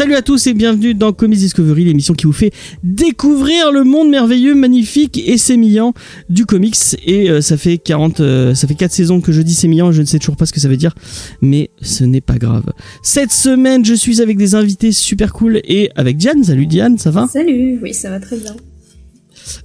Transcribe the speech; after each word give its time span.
Salut 0.00 0.14
à 0.14 0.22
tous 0.22 0.46
et 0.46 0.54
bienvenue 0.54 0.94
dans 0.94 1.12
Comics 1.12 1.40
Discovery, 1.40 1.84
l'émission 1.84 2.14
qui 2.14 2.24
vous 2.24 2.32
fait 2.32 2.52
découvrir 2.82 3.70
le 3.70 3.84
monde 3.84 4.08
merveilleux, 4.08 4.54
magnifique 4.54 5.22
et 5.28 5.36
sémillant 5.36 5.92
du 6.30 6.46
comics. 6.46 6.74
Et 7.04 7.28
euh, 7.30 7.42
ça 7.42 7.58
fait 7.58 7.76
40, 7.76 8.20
euh, 8.20 8.54
ça 8.54 8.66
fait 8.66 8.76
4 8.76 8.92
saisons 8.92 9.20
que 9.20 9.30
je 9.30 9.42
dis 9.42 9.52
sémillant, 9.52 9.92
je 9.92 10.00
ne 10.00 10.06
sais 10.06 10.18
toujours 10.18 10.38
pas 10.38 10.46
ce 10.46 10.54
que 10.54 10.60
ça 10.60 10.68
veut 10.68 10.78
dire, 10.78 10.94
mais 11.42 11.68
ce 11.82 12.04
n'est 12.04 12.22
pas 12.22 12.38
grave. 12.38 12.64
Cette 13.02 13.30
semaine, 13.30 13.84
je 13.84 13.92
suis 13.92 14.22
avec 14.22 14.38
des 14.38 14.54
invités 14.54 14.92
super 14.92 15.34
cool 15.34 15.60
et 15.64 15.90
avec 15.96 16.16
Diane. 16.16 16.44
Salut 16.44 16.64
Diane, 16.66 16.96
ça 16.96 17.10
va? 17.10 17.28
Salut, 17.28 17.78
oui, 17.82 17.92
ça 17.92 18.08
va 18.08 18.20
très 18.20 18.38
bien. 18.38 18.56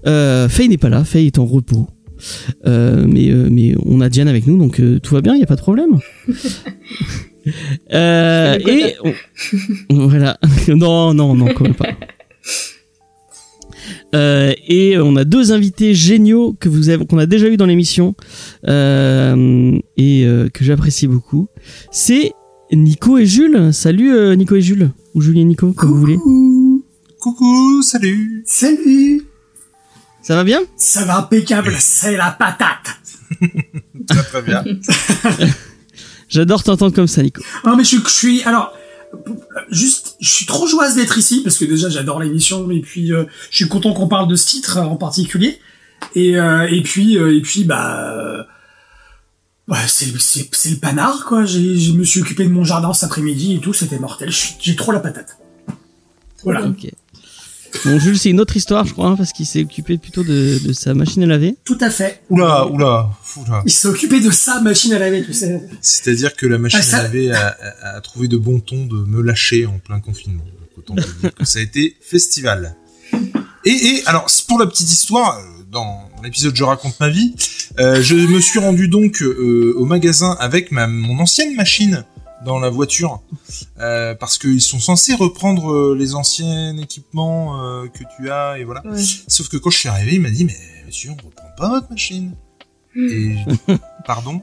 euh, 0.05 0.49
Faye 0.49 0.67
n'est 0.67 0.77
pas 0.77 0.89
là, 0.89 1.05
Faye 1.05 1.27
est 1.27 1.39
en 1.39 1.45
repos. 1.45 1.87
Euh, 2.67 3.05
mais, 3.07 3.31
mais 3.49 3.73
on 3.85 4.01
a 4.01 4.09
Diane 4.09 4.27
avec 4.27 4.47
nous, 4.47 4.57
donc 4.57 4.81
tout 5.01 5.13
va 5.13 5.21
bien, 5.21 5.33
il 5.33 5.37
n'y 5.37 5.43
a 5.43 5.47
pas 5.47 5.55
de 5.55 5.61
problème. 5.61 5.97
Euh, 7.93 8.57
et 8.67 8.95
on- 9.03 9.13
voilà, 10.07 10.37
non, 10.67 11.13
non, 11.13 11.35
non, 11.35 11.53
quand 11.53 11.63
même 11.65 11.75
pas. 11.75 11.89
Euh, 14.15 14.53
et 14.67 14.97
on 14.97 15.15
a 15.15 15.25
deux 15.25 15.51
invités 15.51 15.93
géniaux 15.93 16.55
que 16.59 16.69
vous 16.69 16.89
avez, 16.89 17.05
qu'on 17.05 17.17
a 17.17 17.25
déjà 17.25 17.47
eu 17.49 17.57
dans 17.57 17.65
l'émission 17.65 18.15
euh, 18.67 19.77
et 19.97 20.25
euh, 20.25 20.47
que 20.49 20.63
j'apprécie 20.63 21.05
beaucoup. 21.07 21.49
C'est 21.91 22.31
Nico 22.71 23.17
et 23.17 23.25
Jules. 23.25 23.71
Salut 23.73 24.13
euh, 24.15 24.35
Nico 24.35 24.55
et 24.55 24.61
Jules 24.61 24.89
ou 25.13 25.21
Julie 25.21 25.41
et 25.41 25.45
Nico, 25.45 25.73
comme 25.73 25.89
vous 25.91 25.99
voulez. 25.99 26.15
Coucou. 26.15 26.83
Coucou, 27.19 27.81
salut. 27.83 28.41
Salut 28.45 29.23
Ça 30.23 30.35
va 30.35 30.43
bien? 30.43 30.61
Ça 30.77 31.03
va 31.05 31.17
impeccable, 31.19 31.75
c'est 31.77 32.15
la 32.17 32.31
patate 32.31 32.97
Très 34.07 34.23
très 34.23 34.41
bien. 34.41 34.63
J'adore 36.35 36.63
t'entendre 36.63 36.93
comme 36.93 37.07
ça, 37.07 37.23
Nico. 37.23 37.41
Non 37.65 37.75
mais 37.75 37.83
je, 37.83 37.97
je 37.97 38.09
suis... 38.09 38.43
Alors, 38.43 38.73
juste, 39.71 40.15
je 40.19 40.29
suis 40.29 40.45
trop 40.45 40.67
joyeuse 40.67 40.95
d'être 40.95 41.17
ici, 41.17 41.41
parce 41.43 41.57
que 41.57 41.65
déjà 41.65 41.89
j'adore 41.89 42.19
l'émission, 42.19 42.69
et 42.71 42.81
puis 42.81 43.13
euh, 43.13 43.23
je 43.51 43.55
suis 43.55 43.67
content 43.69 43.93
qu'on 43.93 44.07
parle 44.09 44.27
de 44.27 44.35
ce 44.35 44.45
titre 44.45 44.77
euh, 44.77 44.81
en 44.83 44.97
particulier. 44.97 45.59
Et, 46.13 46.37
euh, 46.37 46.67
et 46.69 46.81
puis, 46.81 47.17
euh, 47.17 47.35
et 47.35 47.41
puis 47.41 47.63
bah... 47.63 48.11
euh, 48.13 48.43
c'est 49.87 50.11
le- 50.11 50.19
c'est 50.19 50.47
c'est 50.53 50.69
le 50.69 50.75
panard, 50.77 51.25
quoi. 51.25 51.45
J'ai- 51.45 51.77
Je 51.77 51.93
me 51.93 52.03
suis 52.03 52.19
occupé 52.21 52.43
de 52.43 52.49
mon 52.49 52.63
jardin 52.63 52.93
cet 52.93 53.05
après-midi 53.05 53.55
et 53.55 53.59
tout, 53.59 53.73
c'était 53.73 53.97
mortel. 53.99 54.29
J'ai 54.59 54.75
trop 54.75 54.91
la 54.91 54.99
patate. 54.99 55.37
Voilà, 56.43 56.65
Ok. 56.67 56.91
Bon, 57.83 57.99
Jules, 57.99 58.17
c'est 58.17 58.29
une 58.29 58.39
autre 58.39 58.55
histoire, 58.57 58.85
je 58.85 58.93
crois, 58.93 59.07
hein, 59.09 59.15
parce 59.15 59.31
qu'il 59.31 59.45
s'est 59.45 59.63
occupé 59.63 59.97
plutôt 59.97 60.23
de, 60.23 60.59
de 60.63 60.73
sa 60.73 60.93
machine 60.93 61.21
à 61.23 61.25
laver. 61.27 61.55
tout 61.65 61.77
à 61.81 61.89
fait. 61.89 62.21
Oula, 62.29 62.67
oula, 62.67 63.09
oula. 63.37 63.63
Il 63.65 63.71
s'est 63.71 63.87
occupé 63.87 64.19
de 64.21 64.31
sa 64.31 64.61
machine 64.61 64.93
à 64.93 64.99
laver, 64.99 65.23
tu 65.23 65.33
sais. 65.33 65.61
C'est-à-dire 65.81 66.35
que 66.35 66.45
la 66.47 66.57
machine 66.57 66.79
Ah, 66.81 66.83
ça- 66.83 66.97
à 66.97 67.03
laver 67.03 67.31
a, 67.31 67.55
a- 67.83 67.97
a 67.97 68.01
trouvé 68.01 68.27
de 68.27 68.37
bon 68.37 68.59
ton 68.59 68.85
de 68.85 69.05
me 69.05 69.21
lâcher 69.21 69.65
en 69.65 69.77
plein 69.79 69.99
confinement. 69.99 70.43
Donc, 70.43 70.69
autant 70.77 70.95
vous 70.95 71.21
dire 71.21 71.33
que 71.35 71.45
ça 71.45 71.59
a 71.59 71.61
été 71.61 71.95
festival. 72.01 72.75
Et, 73.65 73.69
et 73.71 74.03
alors, 74.07 74.25
pour 74.47 74.59
la 74.59 74.65
petite 74.67 74.91
histoire, 74.91 75.37
euh, 75.39 75.63
dans 75.71 76.09
l'épisode 76.23 76.55
Je 76.55 76.63
raconte 76.63 76.99
ma 76.99 77.09
vie, 77.09 77.33
euh, 77.79 78.01
je 78.01 78.15
me 78.15 78.39
suis 78.39 78.59
rendu 78.59 78.87
donc 78.87 79.21
euh, 79.21 79.73
au 79.77 79.85
magasin 79.85 80.35
avec 80.39 80.71
ma, 80.71 80.87
mon 80.87 81.19
ancienne 81.19 81.55
machine 81.55 82.03
dans 82.45 82.59
la 82.59 82.69
voiture 82.69 83.21
euh, 83.79 84.15
parce 84.15 84.37
qu'ils 84.37 84.61
sont 84.61 84.79
censés 84.79 85.13
reprendre 85.15 85.71
euh, 85.71 85.95
les 85.97 86.15
anciens 86.15 86.77
équipements 86.77 87.61
euh, 87.63 87.87
que 87.87 88.03
tu 88.15 88.29
as 88.29 88.57
et 88.59 88.63
voilà. 88.63 88.81
Ouais. 88.85 89.01
Sauf 89.27 89.49
que 89.49 89.57
quand 89.57 89.69
je 89.71 89.77
suis 89.79 89.89
arrivé, 89.89 90.15
il 90.15 90.21
m'a 90.21 90.29
dit 90.29 90.45
mais 90.45 90.55
monsieur, 90.85 91.11
on 91.11 91.15
reprend 91.15 91.47
pas 91.57 91.69
votre 91.69 91.89
machine. 91.89 92.35
Et 92.95 93.35
je 93.35 93.49
dis, 93.73 93.79
pardon. 94.05 94.41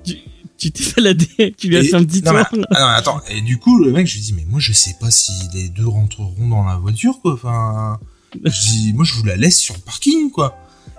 Tu 0.59 0.71
t'es 0.71 0.85
baladé, 0.95 1.55
tu 1.57 1.69
lui 1.69 1.77
as 1.77 1.81
Et- 1.81 1.89
fait 1.89 1.97
un 1.97 2.05
petit 2.05 2.23
non, 2.23 2.33
tour. 2.33 2.45
mais- 2.53 2.59
là. 2.59 2.67
ah 2.73 2.81
non, 2.81 2.87
attends. 2.89 3.21
Et 3.31 3.41
du 3.41 3.59
coup, 3.59 3.79
le 3.83 3.91
mec, 3.93 4.07
je 4.07 4.15
lui 4.15 4.21
dis 4.21 4.33
mais 4.33 4.45
moi 4.47 4.61
je 4.61 4.73
sais 4.73 4.95
pas 5.01 5.11
si 5.11 5.33
les 5.55 5.69
deux 5.71 5.89
rentreront 5.89 6.49
dans 6.49 6.65
la 6.65 6.77
voiture 6.77 7.21
quoi. 7.21 7.33
Enfin, 7.35 7.99
je 8.45 8.61
dis 8.71 8.93
moi 8.93 9.05
je 9.05 9.15
vous 9.15 9.25
la 9.25 9.37
laisse 9.37 9.59
sur 9.59 9.75
le 9.75 9.81
parking 9.81 10.31
quoi. 10.31 10.57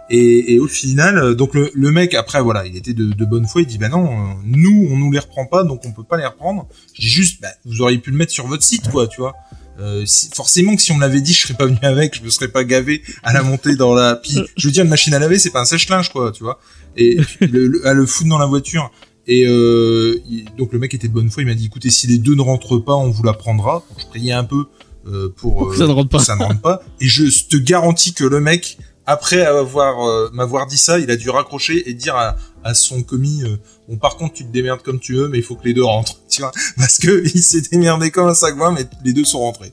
Et, 0.10 0.54
et 0.54 0.60
au 0.60 0.68
final, 0.68 1.18
euh, 1.18 1.34
donc 1.34 1.54
le, 1.54 1.72
le 1.74 1.92
mec 1.92 2.14
après 2.14 2.42
voilà, 2.42 2.66
il 2.66 2.76
était 2.76 2.94
de, 2.94 3.06
de 3.14 3.26
bonne 3.26 3.48
foi, 3.48 3.62
il 3.62 3.68
dit 3.68 3.78
bah 3.78 3.90
non, 3.90 4.06
euh, 4.06 4.34
nous 4.44 4.88
on 4.92 4.98
nous 4.98 5.12
les 5.12 5.20
reprend 5.20 5.46
pas, 5.46 5.64
donc 5.64 5.82
on 5.86 5.92
peut 5.94 6.04
pas 6.04 6.18
les 6.18 6.26
reprendre. 6.26 6.68
Je 6.94 7.02
dis 7.02 7.08
juste 7.10 7.42
bah 7.42 7.48
vous 7.66 7.82
auriez 7.82 7.98
pu 8.00 8.12
le 8.12 8.18
mettre 8.18 8.32
sur 8.32 8.46
votre 8.48 8.64
site 8.64 8.90
quoi, 8.90 9.08
tu 9.08 9.22
vois. 9.22 9.34
Euh, 9.80 10.06
si- 10.06 10.30
forcément 10.36 10.76
que 10.76 10.82
si 10.82 10.92
on 10.92 10.96
me 10.96 11.02
l'avait 11.02 11.22
dit, 11.22 11.34
je 11.34 11.42
serais 11.48 11.54
pas 11.56 11.66
venu 11.66 11.80
avec, 11.84 12.16
je 12.18 12.22
me 12.22 12.30
serais 12.30 12.50
pas 12.50 12.64
gavé 12.64 13.02
à 13.24 13.34
la 13.34 13.44
montée 13.44 13.76
dans 13.76 13.94
la. 13.96 14.16
Puis 14.18 14.38
je 14.58 14.68
veux 14.68 14.72
dire, 14.72 14.84
une 14.84 14.90
machine 14.90 15.14
à 15.14 15.20
laver, 15.20 15.40
c'est 15.40 15.52
pas 15.52 15.62
un 15.62 15.66
sèche-linge 15.66 16.10
quoi, 16.10 16.32
tu 16.32 16.44
vois. 16.44 16.60
Et 16.98 17.18
le, 17.42 17.68
le- 17.68 17.88
à 17.88 17.94
le 17.94 18.06
foutre 18.06 18.30
dans 18.30 18.38
la 18.38 18.46
voiture. 18.46 18.92
Et 19.26 19.46
euh, 19.48 20.20
il- 20.30 20.46
donc 20.58 20.74
le 20.74 20.80
mec 20.80 20.94
était 20.94 21.08
de 21.08 21.14
bonne 21.14 21.32
foi, 21.32 21.44
il 21.44 21.46
m'a 21.48 21.56
dit 21.56 21.66
écoutez, 21.68 21.90
si 21.90 22.08
les 22.08 22.18
deux 22.18 22.36
ne 22.36 22.42
rentrent 22.42 22.78
pas, 22.78 22.94
on 22.94 23.10
vous 23.10 23.24
la 23.24 23.34
prendra. 23.34 23.84
Donc, 23.90 24.00
je 24.02 24.06
priais 24.08 24.34
un 24.34 24.44
peu 24.44 24.66
euh, 25.08 25.30
pour 25.36 25.58
Pour 25.58 25.70
que 25.72 25.78
ça 25.78 25.88
ne 25.88 25.92
rentre 25.92 26.10
pas. 26.10 26.18
que 26.20 26.24
ça 26.26 26.36
ne 26.36 26.44
rentre 26.44 26.62
pas. 26.62 26.82
Et 27.02 27.08
je 27.08 27.24
te 27.48 27.58
garantis 27.58 28.14
que 28.14 28.26
le 28.26 28.40
mec, 28.42 28.78
après 29.06 29.46
avoir 29.46 30.08
euh, 30.08 30.30
m'avoir 30.34 30.66
dit 30.68 30.78
ça, 30.78 31.00
il 31.00 31.10
a 31.12 31.16
dû 31.16 31.30
raccrocher 31.30 31.90
et 31.90 31.94
dire 31.94 32.16
à, 32.16 32.36
à 32.64 32.74
son 32.74 33.04
commis 33.04 33.44
euh, 33.44 33.58
bon 33.90 33.98
par 33.98 34.16
contre 34.18 34.34
tu 34.36 34.46
te 34.46 34.52
démerdes 34.52 34.82
comme 34.82 35.00
tu 35.00 35.14
veux, 35.16 35.28
mais 35.28 35.38
il 35.40 35.44
faut 35.44 35.56
que 35.56 35.66
les 35.66 35.74
deux 35.74 35.84
rentrent, 35.84 36.20
tu 36.30 36.42
vois, 36.42 36.52
parce 36.78 36.98
que 36.98 37.24
il 37.36 37.42
s'est 37.44 37.62
démerdé 37.72 38.12
comme 38.12 38.28
un 38.30 38.34
sac 38.34 38.56
mais 38.74 38.86
les 39.04 39.14
deux 39.14 39.26
sont 39.26 39.40
rentrés. 39.40 39.72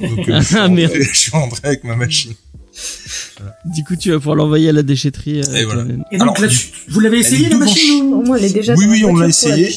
Donc 0.00 0.28
euh, 0.28 0.40
je, 0.40 0.46
suis 0.46 0.56
Ah, 0.56 0.66
rentré, 0.66 1.02
je 1.12 1.18
suis 1.18 1.30
rentré 1.32 1.60
avec 1.68 1.84
ma 1.84 1.96
machine. 1.96 2.32
Du 3.66 3.84
coup, 3.84 3.96
tu 3.96 4.10
vas 4.10 4.16
pouvoir 4.18 4.36
l'envoyer 4.36 4.68
à 4.70 4.72
la 4.72 4.82
déchetterie. 4.82 5.40
euh, 5.42 5.54
Et 5.54 5.64
voilà. 5.64 5.82
Et 6.12 6.16
donc 6.18 6.22
Alors, 6.22 6.40
là, 6.40 6.48
tu- 6.48 6.68
vous 6.88 7.00
l'avez 7.00 7.18
essayé 7.18 7.48
la 7.48 7.56
machine? 7.58 8.04
Ou... 8.14 8.20
Au 8.20 8.22
moins, 8.22 8.36
elle 8.38 8.44
est 8.44 8.52
déjà 8.52 8.74
oui 8.74 8.86
oui, 8.88 9.04
on 9.04 9.16
la 9.16 9.28
essayé, 9.28 9.70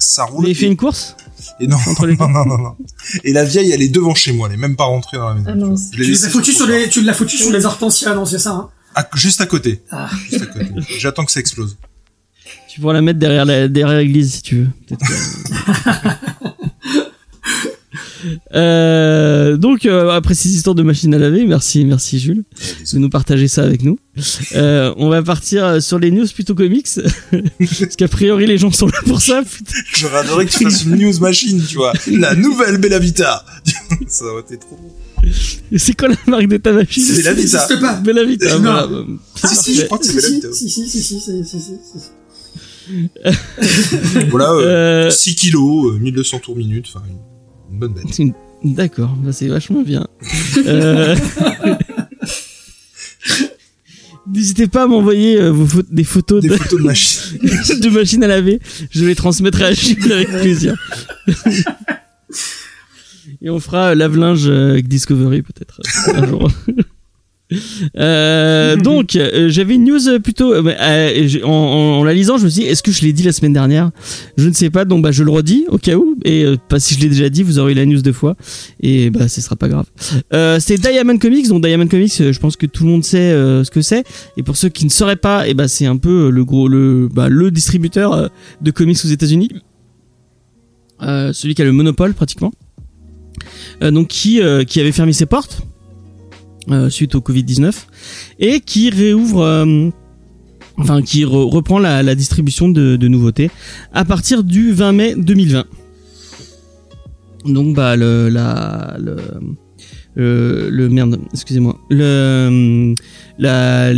ça 0.00 0.26
Vous 0.26 0.36
roule. 0.36 0.44
avez 0.46 0.54
fait 0.54 0.66
une 0.66 0.76
course 0.76 1.16
Et 1.60 1.66
non, 1.66 1.76
entre 1.86 2.06
les 2.08 2.16
non, 2.16 2.28
non, 2.28 2.44
non, 2.44 2.58
non. 2.58 2.76
Et 3.24 3.32
la 3.32 3.44
vieille, 3.44 3.70
elle 3.70 3.82
est 3.82 3.88
devant 3.88 4.14
chez 4.14 4.32
moi, 4.32 4.48
elle 4.48 4.54
est 4.54 4.60
même 4.60 4.76
pas 4.76 4.84
rentrée 4.84 5.16
dans 5.18 5.28
la 5.28 5.34
maison. 5.34 5.46
Ah 5.48 5.96
tu. 5.96 6.04
Je 6.04 6.10
l'as 6.12 6.28
foutu 6.30 6.52
sur 6.52 6.66
le 6.66 6.74
les, 6.78 6.88
tu 6.88 7.02
l'as 7.02 7.12
foutu 7.14 7.36
sur 7.36 7.50
les 7.52 7.64
hortensias, 7.64 8.14
non, 8.14 8.24
c'est 8.26 8.38
ça, 8.38 8.50
hein 8.52 8.68
Ah, 8.94 9.08
juste 9.14 9.40
à 9.40 9.46
côté. 9.46 9.82
Ah. 9.90 10.08
Juste 10.30 10.42
à 10.42 10.46
côté. 10.46 10.66
J'attends 10.98 11.24
que 11.24 11.32
ça 11.32 11.40
explose. 11.40 11.76
Tu 12.68 12.80
pourras 12.80 12.94
la 12.94 13.02
mettre 13.02 13.18
derrière 13.18 13.44
la- 13.44 13.68
derrière 13.68 13.98
l'église 13.98 14.34
si 14.34 14.42
tu 14.42 14.56
veux. 14.62 14.68
Peut-être 14.86 15.04
Euh, 18.54 19.56
donc 19.56 19.86
euh, 19.86 20.10
après 20.10 20.34
ces 20.34 20.50
histoires 20.54 20.74
de 20.74 20.82
machine 20.82 21.14
à 21.14 21.18
laver, 21.18 21.44
merci 21.46 21.84
merci 21.84 22.18
Jules 22.18 22.44
de 22.92 22.98
nous 22.98 23.08
partager 23.10 23.48
ça 23.48 23.62
avec 23.62 23.82
nous. 23.82 23.98
Euh, 24.54 24.92
on 24.96 25.08
va 25.08 25.22
partir 25.22 25.82
sur 25.82 25.98
les 25.98 26.10
news 26.10 26.26
plutôt 26.32 26.54
comics 26.54 26.88
parce 27.58 27.96
qu'a 27.96 28.08
priori 28.08 28.46
les 28.46 28.58
gens 28.58 28.70
sont 28.72 28.86
là 28.86 28.98
pour 29.06 29.20
ça. 29.20 29.42
putain. 29.42 29.72
J'aurais 29.96 30.18
adoré 30.18 30.46
que 30.46 30.52
tu 30.52 30.64
fasses 30.64 30.84
une 30.84 30.96
news 30.96 31.18
machine, 31.20 31.62
tu 31.66 31.76
vois. 31.76 31.92
La 32.10 32.34
nouvelle 32.34 32.78
Bella 32.78 32.98
Vita. 32.98 33.44
ça 34.08 34.24
aurait 34.26 34.42
été 34.42 34.58
trop 34.58 34.76
beau. 34.76 34.94
C'est 35.76 35.96
quoi 35.96 36.08
la 36.08 36.16
marque 36.26 36.48
de 36.48 36.56
ta 36.56 36.72
machine 36.72 37.02
C'est 37.02 37.16
Bella 37.22 37.34
Vita. 37.34 37.58
n'existe 37.58 37.80
pas. 37.80 37.94
Bella 38.00 38.24
Vita. 38.24 38.58
Non. 38.58 38.60
voilà. 38.60 38.88
Ah 39.42 39.48
c'est 39.48 39.62
si, 39.62 39.74
je 39.76 39.84
crois 39.86 39.98
que 39.98 40.04
c'est 40.06 40.12
si, 40.12 40.16
Bella 40.16 40.28
si, 40.28 40.34
Vita. 40.34 40.48
si, 40.52 40.70
si, 40.70 40.88
si, 40.88 41.02
si, 41.02 41.20
si, 41.20 41.44
si, 41.44 41.44
si, 41.44 41.60
si. 41.60 42.10
Voilà, 44.30 44.50
euh, 44.52 45.06
Euh, 45.06 45.10
6 45.10 45.34
kilos, 45.36 45.92
euh, 45.94 45.98
1200 45.98 46.38
tours 46.40 46.56
minute, 46.56 46.86
enfin, 46.88 47.04
une, 47.70 47.78
bonne 47.78 47.94
bête. 47.94 48.18
une- 48.18 48.34
D'accord, 48.62 49.14
bah, 49.22 49.32
c'est 49.32 49.48
vachement 49.48 49.82
bien. 49.82 50.06
Euh, 50.66 51.16
N'hésitez 54.32 54.68
pas 54.68 54.84
à 54.84 54.86
m'envoyer 54.86 55.40
euh, 55.40 55.50
vos 55.50 55.82
des 55.90 56.04
photos 56.04 56.40
Des 56.42 56.48
de, 56.48 56.56
photos 56.56 56.78
de 56.80 56.84
machine. 56.86 57.38
de 57.80 57.88
machines 57.88 58.22
à 58.22 58.26
laver. 58.28 58.60
Je 58.90 59.04
les 59.06 59.14
transmettrai 59.14 59.64
à 59.64 59.72
Jules 59.72 60.12
avec 60.12 60.28
plaisir. 60.28 60.76
Et 63.42 63.48
on 63.50 63.58
fera 63.60 63.88
euh, 63.90 63.94
lave-linge 63.94 64.48
avec 64.48 64.86
Discovery 64.88 65.42
peut-être 65.42 65.80
un 66.14 66.26
jour. 66.26 66.50
Euh, 67.96 68.76
donc 68.76 69.16
euh, 69.16 69.48
j'avais 69.48 69.74
une 69.74 69.84
news 69.84 70.20
plutôt 70.22 70.52
euh, 70.54 71.12
j'ai- 71.26 71.42
en, 71.42 72.04
la 72.04 72.14
lisant 72.14 72.38
je 72.38 72.44
me 72.44 72.48
suis 72.48 72.62
dit 72.62 72.68
est-ce 72.68 72.82
que 72.82 72.92
je 72.92 73.02
l'ai 73.02 73.12
dit 73.12 73.24
la 73.24 73.32
semaine 73.32 73.52
dernière? 73.52 73.90
Je 74.36 74.48
ne 74.48 74.52
sais 74.52 74.70
pas 74.70 74.84
donc 74.84 75.02
bah 75.02 75.10
je 75.10 75.24
le 75.24 75.30
redis 75.30 75.64
au 75.68 75.78
cas 75.78 75.96
où 75.96 76.16
et 76.24 76.44
pas 76.68 76.78
si 76.78 76.94
je 76.94 77.00
l'ai 77.00 77.08
déjà 77.08 77.28
dit 77.28 77.42
vous 77.42 77.58
aurez 77.58 77.74
la 77.74 77.86
news 77.86 78.02
deux 78.02 78.12
fois 78.12 78.36
et 78.80 79.10
bah 79.10 79.26
ce 79.28 79.40
sera 79.40 79.56
pas 79.56 79.68
grave. 79.68 79.86
C'est 80.60 80.80
Diamond 80.80 81.18
Comics 81.18 81.48
donc 81.48 81.64
Diamond 81.64 81.88
Comics 81.88 82.12
je 82.32 82.38
pense 82.38 82.56
que 82.56 82.66
tout 82.66 82.84
le 82.84 82.90
monde 82.90 83.04
sait 83.04 83.30
ce 83.32 83.70
que 83.70 83.82
c'est 83.82 84.04
et 84.36 84.42
pour 84.42 84.56
ceux 84.56 84.68
qui 84.68 84.84
ne 84.84 84.90
sauraient 84.90 85.16
pas 85.16 85.52
bah 85.54 85.66
c'est 85.66 85.86
un 85.86 85.96
peu 85.96 86.30
le 86.30 86.44
gros 86.44 86.68
le 86.68 87.08
bah, 87.12 87.28
le 87.28 87.50
distributeur 87.50 88.30
de 88.60 88.70
comics 88.70 88.98
aux 89.04 89.08
États-Unis. 89.08 89.50
Celui 91.00 91.54
qui 91.54 91.62
a 91.62 91.64
le 91.64 91.72
monopole 91.72 92.14
pratiquement. 92.14 92.52
Donc 93.80 94.08
qui 94.08 94.40
qui 94.66 94.80
avait 94.80 94.92
fermé 94.92 95.12
ses 95.12 95.26
portes 95.26 95.62
suite 96.90 97.14
au 97.14 97.20
Covid-19 97.20 97.72
et 98.38 98.60
qui 98.60 98.90
réouvre 98.90 99.42
euh, 99.42 99.90
enfin 100.78 101.02
qui 101.02 101.24
re- 101.24 101.50
reprend 101.50 101.78
la, 101.78 102.14
distribution 102.14 102.68
de, 102.68 102.96
nouveautés 103.08 103.50
à 103.92 104.04
partir 104.04 104.44
du 104.44 104.72
20 104.72 104.92
mai 104.92 105.14
2020 105.16 105.64
Donc 107.46 107.74
bah 107.74 107.96
le 107.96 108.28
la 108.28 108.96
le 108.98 109.16
le, 110.14 110.70
le 110.70 110.88
merde, 110.88 111.18
excusez-moi. 111.32 111.78
Les 111.88 112.94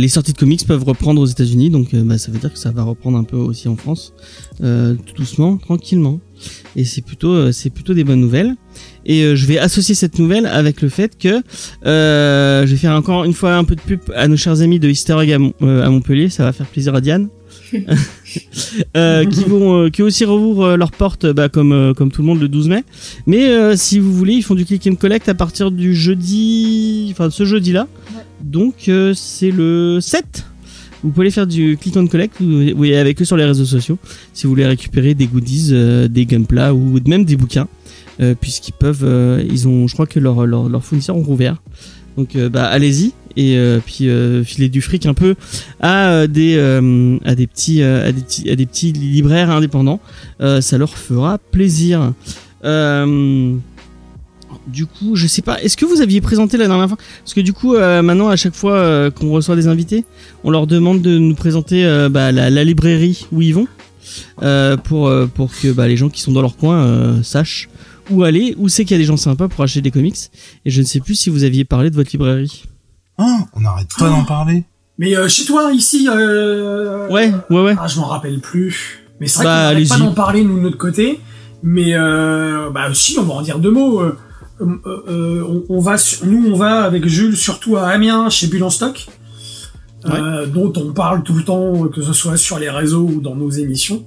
sorties 0.07 0.33
de 0.33 0.37
comics 0.37 0.65
peuvent 0.65 0.83
reprendre 0.83 1.21
aux 1.21 1.25
États-Unis, 1.25 1.69
donc 1.69 1.93
euh, 1.93 2.03
bah, 2.03 2.17
ça 2.17 2.31
veut 2.31 2.39
dire 2.39 2.53
que 2.53 2.59
ça 2.59 2.71
va 2.71 2.83
reprendre 2.83 3.17
un 3.17 3.23
peu 3.23 3.37
aussi 3.37 3.67
en 3.67 3.75
France, 3.75 4.13
euh, 4.61 4.95
tout 5.05 5.15
doucement, 5.15 5.57
tranquillement. 5.57 6.19
Et 6.75 6.85
c'est 6.85 7.01
plutôt 7.01 7.31
euh, 7.31 7.51
c'est 7.51 7.69
plutôt 7.69 7.93
des 7.93 8.03
bonnes 8.03 8.19
nouvelles. 8.21 8.55
Et 9.05 9.23
euh, 9.23 9.35
je 9.35 9.45
vais 9.45 9.57
associer 9.59 9.95
cette 9.95 10.17
nouvelle 10.19 10.45
avec 10.45 10.81
le 10.81 10.89
fait 10.89 11.17
que 11.17 11.41
euh, 11.85 12.65
je 12.65 12.71
vais 12.71 12.77
faire 12.77 12.95
encore 12.95 13.25
une 13.25 13.33
fois 13.33 13.55
un 13.55 13.63
peu 13.63 13.75
de 13.75 13.81
pub 13.81 13.99
à 14.15 14.27
nos 14.27 14.37
chers 14.37 14.61
amis 14.61 14.79
de 14.79 14.89
Easter 14.89 15.17
Egg 15.21 15.31
à, 15.33 15.39
Mon- 15.39 15.53
à 15.61 15.89
Montpellier. 15.89 16.29
Ça 16.29 16.43
va 16.43 16.53
faire 16.53 16.65
plaisir 16.67 16.95
à 16.95 17.01
Diane. 17.01 17.29
Euh, 18.97 19.25
qui 19.25 19.43
vont 19.43 19.83
euh, 19.85 19.89
qui 19.89 20.01
aussi 20.01 20.25
rouvrent 20.25 20.75
leurs 20.75 20.91
portes 20.91 21.25
bah, 21.27 21.49
comme 21.49 21.93
comme 21.95 22.11
tout 22.11 22.21
le 22.21 22.27
monde 22.27 22.39
le 22.41 22.47
12 22.47 22.67
mai 22.69 22.83
mais 23.27 23.75
si 23.77 23.99
vous 23.99 24.11
voulez 24.13 24.33
ils 24.33 24.41
font 24.43 24.55
du 24.55 24.65
click 24.65 24.87
and 24.87 24.95
collect 24.95 25.29
à 25.29 25.33
partir 25.35 25.69
du 25.71 25.93
jeudi 25.95 27.09
enfin 27.11 27.29
ce 27.29 27.45
jeudi 27.45 27.71
là 27.73 27.87
donc 28.41 28.89
c'est 29.15 29.51
le 29.51 29.99
7 30.01 30.45
vous 31.03 31.09
pouvez 31.11 31.31
faire 31.31 31.47
du 31.47 31.77
click 31.79 31.97
and 31.97 32.07
collect 32.07 32.35
avec 32.41 33.21
eux 33.21 33.25
sur 33.25 33.37
les 33.37 33.45
réseaux 33.45 33.65
sociaux 33.65 33.97
si 34.33 34.45
vous 34.45 34.51
voulez 34.51 34.65
récupérer 34.65 35.13
des 35.13 35.27
goodies 35.27 35.69
euh, 35.73 36.07
des 36.07 36.25
gunpla 36.25 36.73
ou 36.73 36.99
même 37.05 37.25
des 37.25 37.35
bouquins 37.35 37.67
euh, 38.21 38.35
puisqu'ils 38.39 38.73
peuvent 38.73 39.03
euh, 39.03 39.43
ils 39.49 39.67
ont 39.67 39.87
je 39.87 39.93
crois 39.93 40.07
que 40.07 40.19
leurs 40.19 40.45
leur, 40.45 40.83
fournisseurs 40.83 41.17
ont 41.17 41.23
rouvert. 41.23 41.61
Donc 42.15 42.37
bah 42.37 42.65
allez-y 42.65 43.11
et 43.35 43.57
puis 43.83 44.07
filer 44.45 44.69
du 44.69 44.81
fric 44.81 45.07
un 45.07 45.15
peu 45.15 45.33
à 45.79 46.27
des 46.27 46.59
à 47.25 47.33
des 47.33 47.47
petits 47.47 47.81
à 47.81 48.11
des 48.11 48.21
petits 48.21 48.51
à 48.51 48.55
des 48.55 48.67
petits 48.67 48.91
libraires 48.91 49.49
indépendants. 49.49 49.99
Ça 50.39 50.77
leur 50.77 50.95
fera 50.95 51.39
plaisir 51.39 52.13
du 54.67 54.85
coup 54.85 55.15
je 55.15 55.27
sais 55.27 55.41
pas 55.41 55.61
est-ce 55.61 55.75
que 55.77 55.85
vous 55.85 56.01
aviez 56.01 56.21
présenté 56.21 56.57
la 56.57 56.67
dernière 56.67 56.87
fois? 56.87 56.97
Parce 57.23 57.33
que 57.33 57.41
du 57.41 57.53
coup 57.53 57.75
euh, 57.75 58.01
maintenant 58.01 58.29
à 58.29 58.35
chaque 58.35 58.55
fois 58.55 58.73
euh, 58.75 59.11
qu'on 59.11 59.29
reçoit 59.31 59.55
des 59.55 59.67
invités 59.67 60.05
on 60.43 60.51
leur 60.51 60.67
demande 60.67 61.01
de 61.01 61.17
nous 61.17 61.35
présenter 61.35 61.85
euh, 61.85 62.09
bah, 62.09 62.31
la, 62.31 62.49
la 62.49 62.63
librairie 62.63 63.27
où 63.31 63.41
ils 63.41 63.53
vont 63.53 63.67
euh, 64.41 64.77
pour 64.77 65.07
euh, 65.07 65.25
pour 65.27 65.51
que 65.51 65.71
bah, 65.71 65.87
les 65.87 65.97
gens 65.97 66.09
qui 66.09 66.21
sont 66.21 66.31
dans 66.31 66.41
leur 66.41 66.55
coin 66.57 66.77
euh, 66.83 67.23
sachent 67.23 67.69
où 68.09 68.23
aller 68.23 68.53
où 68.57 68.67
c'est 68.69 68.83
qu'il 68.85 68.95
y 68.95 68.99
a 68.99 69.01
des 69.01 69.05
gens 69.07 69.17
sympas 69.17 69.47
pour 69.47 69.63
acheter 69.63 69.81
des 69.81 69.91
comics 69.91 70.17
et 70.65 70.69
je 70.69 70.81
ne 70.81 70.85
sais 70.85 70.99
plus 70.99 71.15
si 71.15 71.29
vous 71.29 71.43
aviez 71.43 71.63
parlé 71.65 71.89
de 71.89 71.95
votre 71.95 72.11
librairie 72.11 72.63
Ah, 73.17 73.39
on 73.53 73.61
n'arrête 73.61 73.87
pas 73.97 74.09
d'en 74.09 74.23
parler. 74.25 74.65
Mais 74.99 75.15
euh, 75.17 75.27
chez 75.27 75.45
toi, 75.45 75.71
ici, 75.73 76.07
euh... 76.09 77.07
ouais 77.09 77.31
ouais 77.49 77.61
ouais 77.61 77.75
Ah, 77.79 77.87
je 77.87 77.99
m'en 77.99 78.05
rappelle 78.05 78.39
plus. 78.41 79.03
Mais 79.19 79.27
c'est 79.27 79.37
vrai 79.37 79.45
Bah, 79.45 79.51
qu'on 79.69 79.73
n'arrête 79.73 79.89
pas 79.89 79.97
d'en 79.97 80.13
parler, 80.13 80.43
nous, 80.43 80.57
de 80.57 80.61
notre 80.61 80.77
côté. 80.77 81.19
Mais, 81.63 81.93
euh, 81.95 82.69
bah, 82.69 82.89
si, 82.93 83.17
on 83.17 83.23
va 83.23 83.33
en 83.33 83.41
dire 83.41 83.57
deux 83.57 83.71
mots. 83.71 84.01
Euh, 84.01 84.15
on, 84.59 85.63
on 85.69 85.79
va, 85.79 85.95
nous, 86.25 86.47
on 86.51 86.55
va 86.55 86.83
avec 86.83 87.05
Jules, 87.07 87.35
surtout 87.37 87.77
à 87.77 87.87
Amiens, 87.87 88.29
chez 88.29 88.47
Bulle 88.47 88.63
en 88.63 88.69
Stock. 88.69 89.07
euh, 90.05 90.45
dont 90.47 90.73
on 90.75 90.91
parle 90.91 91.23
tout 91.23 91.33
le 91.33 91.43
temps, 91.45 91.87
que 91.87 92.01
ce 92.01 92.11
soit 92.13 92.35
sur 92.35 92.59
les 92.59 92.69
réseaux 92.69 93.03
ou 93.07 93.21
dans 93.21 93.35
nos 93.35 93.49
émissions. 93.49 94.03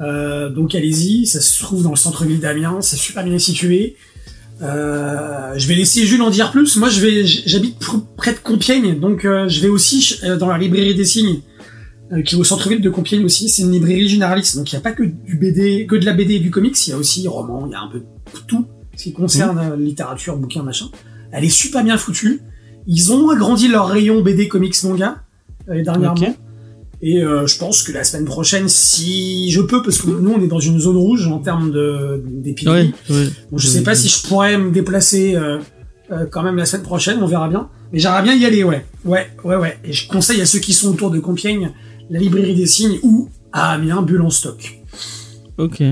Euh, 0.00 0.48
donc 0.50 0.74
allez-y, 0.74 1.26
ça 1.26 1.40
se 1.40 1.62
trouve 1.62 1.84
dans 1.84 1.90
le 1.90 1.96
centre-ville 1.96 2.40
d'Amiens, 2.40 2.80
c'est 2.80 2.96
super 2.96 3.22
bien 3.24 3.38
situé. 3.38 3.94
Euh, 4.62 5.52
je 5.56 5.66
vais 5.68 5.74
laisser 5.76 6.04
Jules 6.06 6.22
en 6.22 6.30
dire 6.30 6.50
plus. 6.50 6.76
Moi, 6.76 6.88
je 6.88 7.00
vais, 7.00 7.24
j'habite 7.24 7.80
pr- 7.80 8.02
près 8.16 8.32
de 8.32 8.38
Compiègne, 8.38 8.98
donc 8.98 9.24
euh, 9.24 9.48
je 9.48 9.60
vais 9.60 9.68
aussi 9.68 10.18
euh, 10.24 10.36
dans 10.36 10.48
la 10.48 10.58
librairie 10.58 10.94
des 10.94 11.04
signes, 11.04 11.40
euh, 12.12 12.22
qui 12.22 12.34
est 12.34 12.38
au 12.38 12.44
centre-ville 12.44 12.80
de 12.80 12.90
Compiègne 12.90 13.24
aussi. 13.24 13.48
C'est 13.48 13.62
une 13.62 13.70
librairie 13.72 14.08
généraliste, 14.08 14.56
donc 14.56 14.72
il 14.72 14.74
n'y 14.74 14.78
a 14.80 14.82
pas 14.82 14.92
que 14.92 15.04
du 15.04 15.36
BD, 15.36 15.86
que 15.86 15.94
de 15.96 16.04
la 16.04 16.12
BD 16.14 16.34
et 16.34 16.40
du 16.40 16.50
comics. 16.50 16.76
Il 16.86 16.90
y 16.90 16.92
a 16.92 16.96
aussi 16.96 17.26
romans, 17.28 17.64
il 17.66 17.72
y 17.72 17.74
a 17.76 17.80
un 17.80 17.88
peu 17.88 18.02
tout 18.48 18.66
qui 19.02 19.12
concerne 19.12 19.58
euh, 19.58 19.76
littérature, 19.76 20.36
bouquins, 20.36 20.62
machin. 20.62 20.86
Elle 21.30 21.44
est 21.44 21.50
super 21.50 21.82
bien 21.82 21.96
foutue. 21.96 22.40
Ils 22.86 23.12
ont 23.12 23.30
agrandi 23.30 23.68
leur 23.68 23.88
rayon 23.88 24.22
BD, 24.22 24.48
comics, 24.48 24.82
manga 24.84 25.22
euh, 25.68 25.82
dernièrement. 25.82 26.34
Et 27.04 27.20
euh, 27.20 27.48
je 27.48 27.58
pense 27.58 27.82
que 27.82 27.90
la 27.90 28.04
semaine 28.04 28.24
prochaine, 28.24 28.68
si 28.68 29.50
je 29.50 29.60
peux, 29.60 29.82
parce 29.82 29.98
que 30.00 30.08
nous 30.08 30.30
on 30.30 30.40
est 30.40 30.46
dans 30.46 30.60
une 30.60 30.78
zone 30.78 30.96
rouge 30.96 31.26
en 31.26 31.40
termes 31.40 31.72
d'épidémie. 32.24 32.94
ouais. 33.10 33.28
Bon, 33.50 33.58
je 33.58 33.66
sais 33.66 33.82
pas 33.82 33.96
si 33.96 34.08
je 34.08 34.22
pourrais 34.28 34.56
me 34.56 34.70
déplacer 34.70 35.34
euh, 35.34 35.58
euh, 36.12 36.26
quand 36.30 36.44
même 36.44 36.56
la 36.56 36.64
semaine 36.64 36.84
prochaine, 36.84 37.18
on 37.20 37.26
verra 37.26 37.48
bien. 37.48 37.68
Mais 37.92 37.98
j'aimerais 37.98 38.22
bien 38.22 38.34
y 38.36 38.46
aller, 38.46 38.62
ouais. 38.62 38.86
Ouais, 39.04 39.26
ouais, 39.42 39.56
ouais. 39.56 39.78
Et 39.84 39.92
je 39.92 40.06
conseille 40.06 40.40
à 40.40 40.46
ceux 40.46 40.60
qui 40.60 40.72
sont 40.72 40.90
autour 40.90 41.10
de 41.10 41.18
Compiègne 41.18 41.72
la 42.08 42.20
librairie 42.20 42.54
des 42.54 42.66
signes 42.66 43.00
ou 43.02 43.28
à 43.52 43.72
Amiens, 43.72 44.02
Bulle 44.02 44.22
en 44.22 44.30
stock. 44.30 44.80
ok 45.58 45.82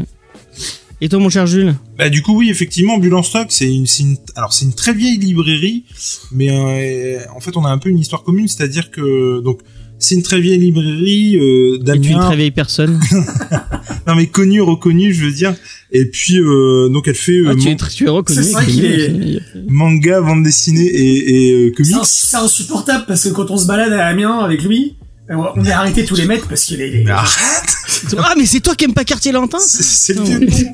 et 1.01 1.09
toi 1.09 1.19
mon 1.19 1.29
cher 1.31 1.47
Jules 1.47 1.75
Bah 1.99 2.09
du 2.11 2.23
coup 2.23 2.37
oui 2.37 2.51
effectivement 2.51 2.99
Bulle 2.99 3.15
en 3.15 3.23
stock 3.23 3.47
c'est 3.51 3.73
une, 3.73 3.87
c'est 3.87 4.03
une 4.03 4.17
alors 4.37 4.53
c'est 4.53 4.65
une 4.65 4.75
très 4.75 4.93
vieille 4.93 5.19
librairie 5.19 5.85
mais 6.33 6.49
euh, 6.51 7.19
en 7.35 7.41
fait 7.41 7.57
on 7.57 7.65
a 7.65 7.71
un 7.71 7.79
peu 7.79 7.89
une 7.89 7.99
histoire 7.99 8.23
commune 8.23 8.49
c'est-à-dire 8.49 8.91
que 8.91 9.41
donc 9.41 9.61
c'est 9.99 10.15
une 10.15 10.23
très 10.23 10.41
vieille 10.41 10.59
librairie 10.59 11.37
euh, 11.37 11.75
et 11.75 11.79
tu 11.79 11.81
es 11.81 11.85
d'Amiens 11.85 12.11
une 12.11 12.21
très 12.21 12.37
vieille 12.37 12.51
personne 12.51 12.99
non 14.07 14.15
mais 14.15 14.27
connue 14.27 14.61
reconnue 14.61 15.13
je 15.13 15.25
veux 15.25 15.33
dire 15.33 15.55
et 15.93 16.05
puis 16.07 16.39
euh, 16.39 16.89
donc 16.89 17.09
elle 17.09 17.15
fait 17.15 17.33
euh, 17.33 17.49
Ah, 17.51 17.55
tu, 17.55 17.65
man- 17.65 17.69
es, 17.69 17.75
tr- 17.77 17.95
tu 17.95 18.07
es 18.07 18.09
reconnu. 18.09 18.43
C'est 18.43 18.53
vrai 18.53 18.65
qu'il 18.67 18.85
est- 18.85 19.41
manga 19.69 20.21
bande 20.21 20.43
dessinée 20.45 20.85
et, 20.87 21.49
et 21.49 21.53
euh, 21.53 21.73
comics 21.77 21.93
C'est 22.05 22.29
c'est 22.29 22.37
insupportable 22.37 23.05
parce 23.09 23.25
que 23.25 23.31
quand 23.31 23.51
on 23.51 23.57
se 23.57 23.67
balade 23.67 23.93
à 23.93 24.07
Amiens 24.07 24.39
avec 24.39 24.63
lui, 24.63 24.97
euh, 25.31 25.35
on 25.57 25.65
est 25.65 25.73
arrêté 25.73 26.05
tous 26.05 26.15
les 26.17 26.27
mètres 26.27 26.47
parce 26.49 26.65
qu'il 26.65 26.81
est. 26.81 27.03
mais 27.05 27.11
arrête 27.11 27.75
Ah, 28.19 28.35
mais 28.37 28.47
c'est 28.47 28.61
toi 28.61 28.75
qui 28.75 28.85
aimes 28.85 28.95
pas 28.95 29.05
Quartier 29.05 29.33
Lentin 29.33 29.59
c'est 29.61 30.15
le 30.15 30.23
vieux 30.23 30.49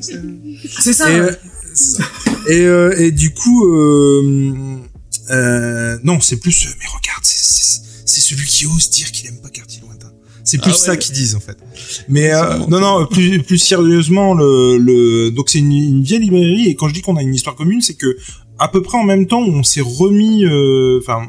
c'est- 0.79 0.93
ça. 0.93 1.09
et, 1.11 1.19
euh, 1.19 1.31
c'est 1.73 1.83
ça. 2.01 2.03
et, 2.49 2.59
euh, 2.61 2.99
et 2.99 3.11
du 3.11 3.31
coup, 3.33 3.65
euh, 3.67 4.77
euh, 5.31 5.97
non, 6.03 6.19
c'est 6.21 6.37
plus. 6.37 6.65
euh, 6.65 6.69
Mais 6.79 6.85
regarde, 6.87 7.23
c'est- 7.23 7.57
celui 8.19 8.45
qui 8.47 8.65
ose 8.65 8.89
dire 8.89 9.09
qu'il 9.11 9.27
aime 9.27 9.39
pas 9.41 9.47
Quartier 9.49 9.79
Lointain. 9.81 10.11
C'est 10.43 10.57
plus 10.57 10.71
Ah 10.71 10.73
ouais. 10.73 10.77
ça 10.85 10.97
qu'ils 10.97 11.13
disent 11.13 11.35
en 11.35 11.39
fait. 11.39 11.57
Mais 12.09 12.33
euh, 12.33 12.57
non, 12.67 12.79
non, 12.81 13.05
plus, 13.05 13.41
plus 13.43 13.57
sérieusement, 13.57 14.33
le, 14.33 14.77
le 14.77 15.31
donc 15.31 15.49
c'est 15.49 15.59
une, 15.59 15.71
une 15.71 16.03
vieille 16.03 16.19
librairie 16.21 16.67
et 16.67 16.75
quand 16.75 16.87
je 16.89 16.93
dis 16.93 17.01
qu'on 17.01 17.15
a 17.15 17.21
une 17.21 17.33
histoire 17.35 17.55
commune, 17.55 17.81
c'est 17.81 17.93
que 17.93 18.17
à 18.59 18.67
peu 18.67 18.81
près 18.81 18.97
en 18.97 19.03
même 19.03 19.27
temps, 19.27 19.41
on 19.41 19.63
s'est 19.63 19.81
remis, 19.81 20.43
euh, 20.45 20.99
enfin, 21.01 21.27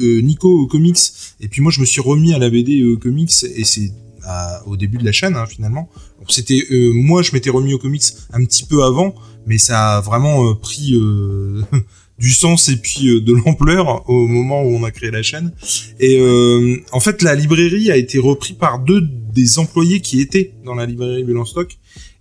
euh, 0.00 0.20
Nico 0.20 0.50
aux 0.50 0.66
comics 0.66 0.98
et 1.40 1.48
puis 1.48 1.62
moi 1.62 1.70
je 1.72 1.80
me 1.80 1.86
suis 1.86 2.00
remis 2.00 2.34
à 2.34 2.38
la 2.38 2.50
BD 2.50 2.84
aux 2.84 2.98
comics 2.98 3.32
et 3.54 3.64
c'est 3.64 3.90
à- 4.28 4.62
au 4.66 4.76
début 4.76 4.98
de 4.98 5.04
la 5.04 5.12
chaîne 5.12 5.34
hein, 5.36 5.46
finalement. 5.46 5.88
C'était 6.28 6.62
euh, 6.70 6.92
moi 6.92 7.22
je 7.22 7.32
m'étais 7.32 7.50
remis 7.50 7.72
aux 7.74 7.78
comics 7.78 8.04
un 8.32 8.44
petit 8.44 8.64
peu 8.64 8.84
avant, 8.84 9.14
mais 9.46 9.58
ça 9.58 9.96
a 9.96 10.00
vraiment 10.00 10.48
euh, 10.48 10.54
pris 10.54 10.94
euh, 10.94 11.62
du 12.18 12.30
sens 12.32 12.68
et 12.68 12.76
puis 12.76 13.08
euh, 13.08 13.20
de 13.20 13.32
l'ampleur 13.32 14.08
au 14.10 14.26
moment 14.26 14.62
où 14.62 14.68
on 14.76 14.84
a 14.84 14.90
créé 14.90 15.10
la 15.10 15.22
chaîne. 15.22 15.52
Et 16.00 16.18
euh, 16.20 16.76
en 16.92 17.00
fait 17.00 17.22
la 17.22 17.34
librairie 17.34 17.90
a 17.90 17.96
été 17.96 18.18
reprise 18.18 18.56
par 18.56 18.80
deux 18.80 19.00
des 19.32 19.58
employés 19.58 20.00
qui 20.00 20.20
étaient 20.20 20.52
dans 20.64 20.74
la 20.74 20.84
librairie 20.86 21.24
Stock. 21.46 21.78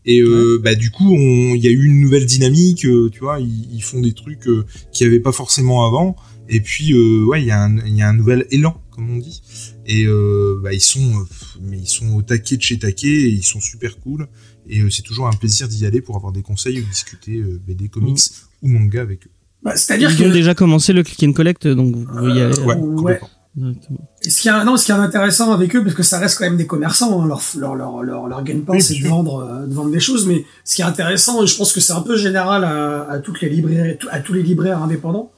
Et 0.09 0.21
euh, 0.21 0.57
bah 0.63 0.73
du 0.73 0.89
coup, 0.89 1.13
il 1.13 1.61
y 1.61 1.67
a 1.67 1.69
eu 1.69 1.83
une 1.83 1.99
nouvelle 1.99 2.25
dynamique, 2.25 2.85
euh, 2.85 3.09
tu 3.11 3.19
vois, 3.19 3.41
ils, 3.41 3.67
ils 3.73 3.83
font 3.83 3.99
des 3.99 4.13
trucs 4.13 4.47
euh, 4.47 4.65
qu'il 4.93 5.05
n'y 5.05 5.13
avait 5.13 5.21
pas 5.21 5.33
forcément 5.33 5.85
avant. 5.85 6.15
Et 6.49 6.61
puis, 6.61 6.93
euh, 6.93 7.23
ouais, 7.25 7.41
il 7.41 7.47
y, 7.47 7.51
a 7.51 7.61
un- 7.61 7.77
il 7.85 7.95
y 7.95 8.01
a 8.01 8.07
un 8.09 8.13
nouvel 8.13 8.45
élan, 8.51 8.81
comme 8.91 9.09
on 9.09 9.17
dit. 9.17 9.41
Et 9.85 10.05
euh, 10.05 10.59
bah, 10.63 10.73
ils 10.73 10.81
sont, 10.81 10.99
euh, 11.19 11.23
pff, 11.25 11.57
mais 11.61 11.77
ils 11.77 11.87
sont 11.87 12.13
au 12.15 12.21
taquet 12.21 12.57
de 12.57 12.61
chez 12.61 12.79
taquet 12.79 13.07
et 13.07 13.27
ils 13.29 13.43
sont 13.43 13.59
super 13.59 13.99
cool. 13.99 14.27
Et 14.69 14.79
euh, 14.81 14.89
c'est 14.89 15.01
toujours 15.01 15.27
un 15.27 15.33
plaisir 15.33 15.67
d'y 15.67 15.85
aller 15.85 16.01
pour 16.01 16.15
avoir 16.15 16.31
des 16.33 16.41
conseils 16.41 16.79
ou 16.79 16.83
discuter 16.85 17.37
euh, 17.37 17.59
BD, 17.65 17.89
comics 17.89 18.19
ou 18.61 18.67
manga 18.69 19.01
avec 19.01 19.27
eux. 19.27 19.31
Bah, 19.63 19.75
C'est-à-dire 19.75 20.09
Ils 20.11 20.23
ont 20.27 20.31
déjà 20.31 20.53
commencé 20.55 20.93
le 20.93 21.03
click 21.03 21.23
and 21.29 21.33
collect, 21.33 21.67
donc 21.67 21.95
vous 21.95 22.05
pouvez 22.05 22.33
y 22.33 22.39
aller. 22.41 22.59
Ouais, 22.59 22.75
ouais. 22.75 23.19
Directement. 23.55 24.07
ce 24.21 24.39
qui 24.41 24.49
est, 24.49 24.63
non, 24.65 24.77
ce 24.77 24.85
qui 24.85 24.91
est 24.91 24.95
intéressant 24.95 25.51
avec 25.51 25.75
eux, 25.75 25.81
parce 25.83 25.95
que 25.95 26.03
ça 26.03 26.19
reste 26.19 26.37
quand 26.37 26.43
même 26.45 26.57
des 26.57 26.67
commerçants, 26.67 27.23
hein, 27.23 27.27
leur, 27.27 27.41
leur, 27.57 27.73
leur, 27.75 28.03
leur, 28.03 28.27
leur 28.27 28.43
gagne-pain, 28.43 28.73
Oui, 28.73 28.81
c'est 28.83 28.99
de 28.99 29.07
vendre, 29.07 29.39
euh, 29.39 29.65
de 29.65 29.73
vendre 29.73 29.89
des 29.89 29.99
choses, 29.99 30.27
mais 30.27 30.45
ce 30.63 30.75
qui 30.75 30.83
est 30.83 30.85
intéressant, 30.85 31.41
et 31.41 31.47
je 31.47 31.57
pense 31.57 31.73
que 31.73 31.79
c'est 31.79 31.93
un 31.93 32.01
peu 32.01 32.15
général 32.17 32.63
à, 32.63 33.09
à 33.09 33.17
toutes 33.17 33.41
les 33.41 33.49
librairies, 33.49 33.97
à 34.11 34.19
tous 34.19 34.33
les 34.33 34.43
libraires 34.43 34.83
indépendants, 34.83 35.31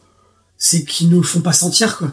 c'est 0.60 0.84
qu'ils 0.86 1.10
ne 1.10 1.16
le 1.16 1.24
font 1.24 1.42
pas 1.42 1.54
sentir, 1.54 1.98
quoi. 1.98 2.12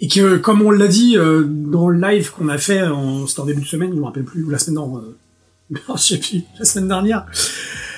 Et 0.00 0.08
que, 0.08 0.36
comme 0.36 0.60
on 0.60 0.70
l'a 0.70 0.88
dit 0.88 1.16
euh, 1.16 1.44
dans 1.48 1.88
le 1.88 1.98
live 1.98 2.30
qu'on 2.32 2.48
a 2.50 2.58
fait, 2.58 2.82
en, 2.82 3.26
c'était 3.26 3.40
en 3.40 3.46
début 3.46 3.62
de 3.62 3.66
semaine, 3.66 3.90
je 3.94 3.98
me 3.98 4.04
rappelle 4.04 4.24
plus, 4.24 4.42
ou 4.44 4.50
la 4.50 4.58
semaine, 4.58 4.74
non, 4.84 4.98
euh, 4.98 5.16
je 5.96 6.00
sais 6.02 6.18
plus, 6.18 6.42
la 6.58 6.64
semaine 6.66 6.88
dernière, 6.88 7.24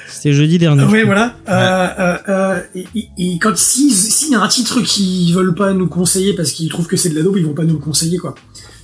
C'était 0.09 0.33
jeudi 0.33 0.59
dernier. 0.59 0.85
oui, 0.85 1.02
voilà. 1.02 1.35
Euh, 1.49 1.88
euh, 1.99 2.18
euh, 2.28 2.61
et, 2.76 2.87
et- 2.95 3.09
et 3.35 3.38
quand 3.40 3.57
s'il 3.57 3.92
s'il 3.92 4.30
y 4.30 4.35
a 4.37 4.40
un 4.40 4.49
titre 4.49 4.80
qu'ils 4.80 5.35
veulent 5.35 5.54
pas 5.54 5.73
nous 5.73 5.88
conseiller 5.88 6.35
parce 6.35 6.52
qu'ils 6.52 6.68
trouvent 6.68 6.87
que 6.87 6.97
c'est 6.97 7.09
de 7.11 7.14
la 7.16 7.23
daube, 7.23 7.37
ils 7.37 7.45
vont 7.47 7.54
pas 7.54 7.64
nous 7.64 7.75
le 7.75 7.80
conseiller, 7.80 8.18
quoi. 8.18 8.35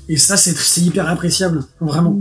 Et 0.09 0.17
ça, 0.17 0.37
c'est 0.37 0.57
c'est 0.57 0.81
hyper 0.81 1.09
appréciable, 1.09 1.65
vraiment. 1.81 2.21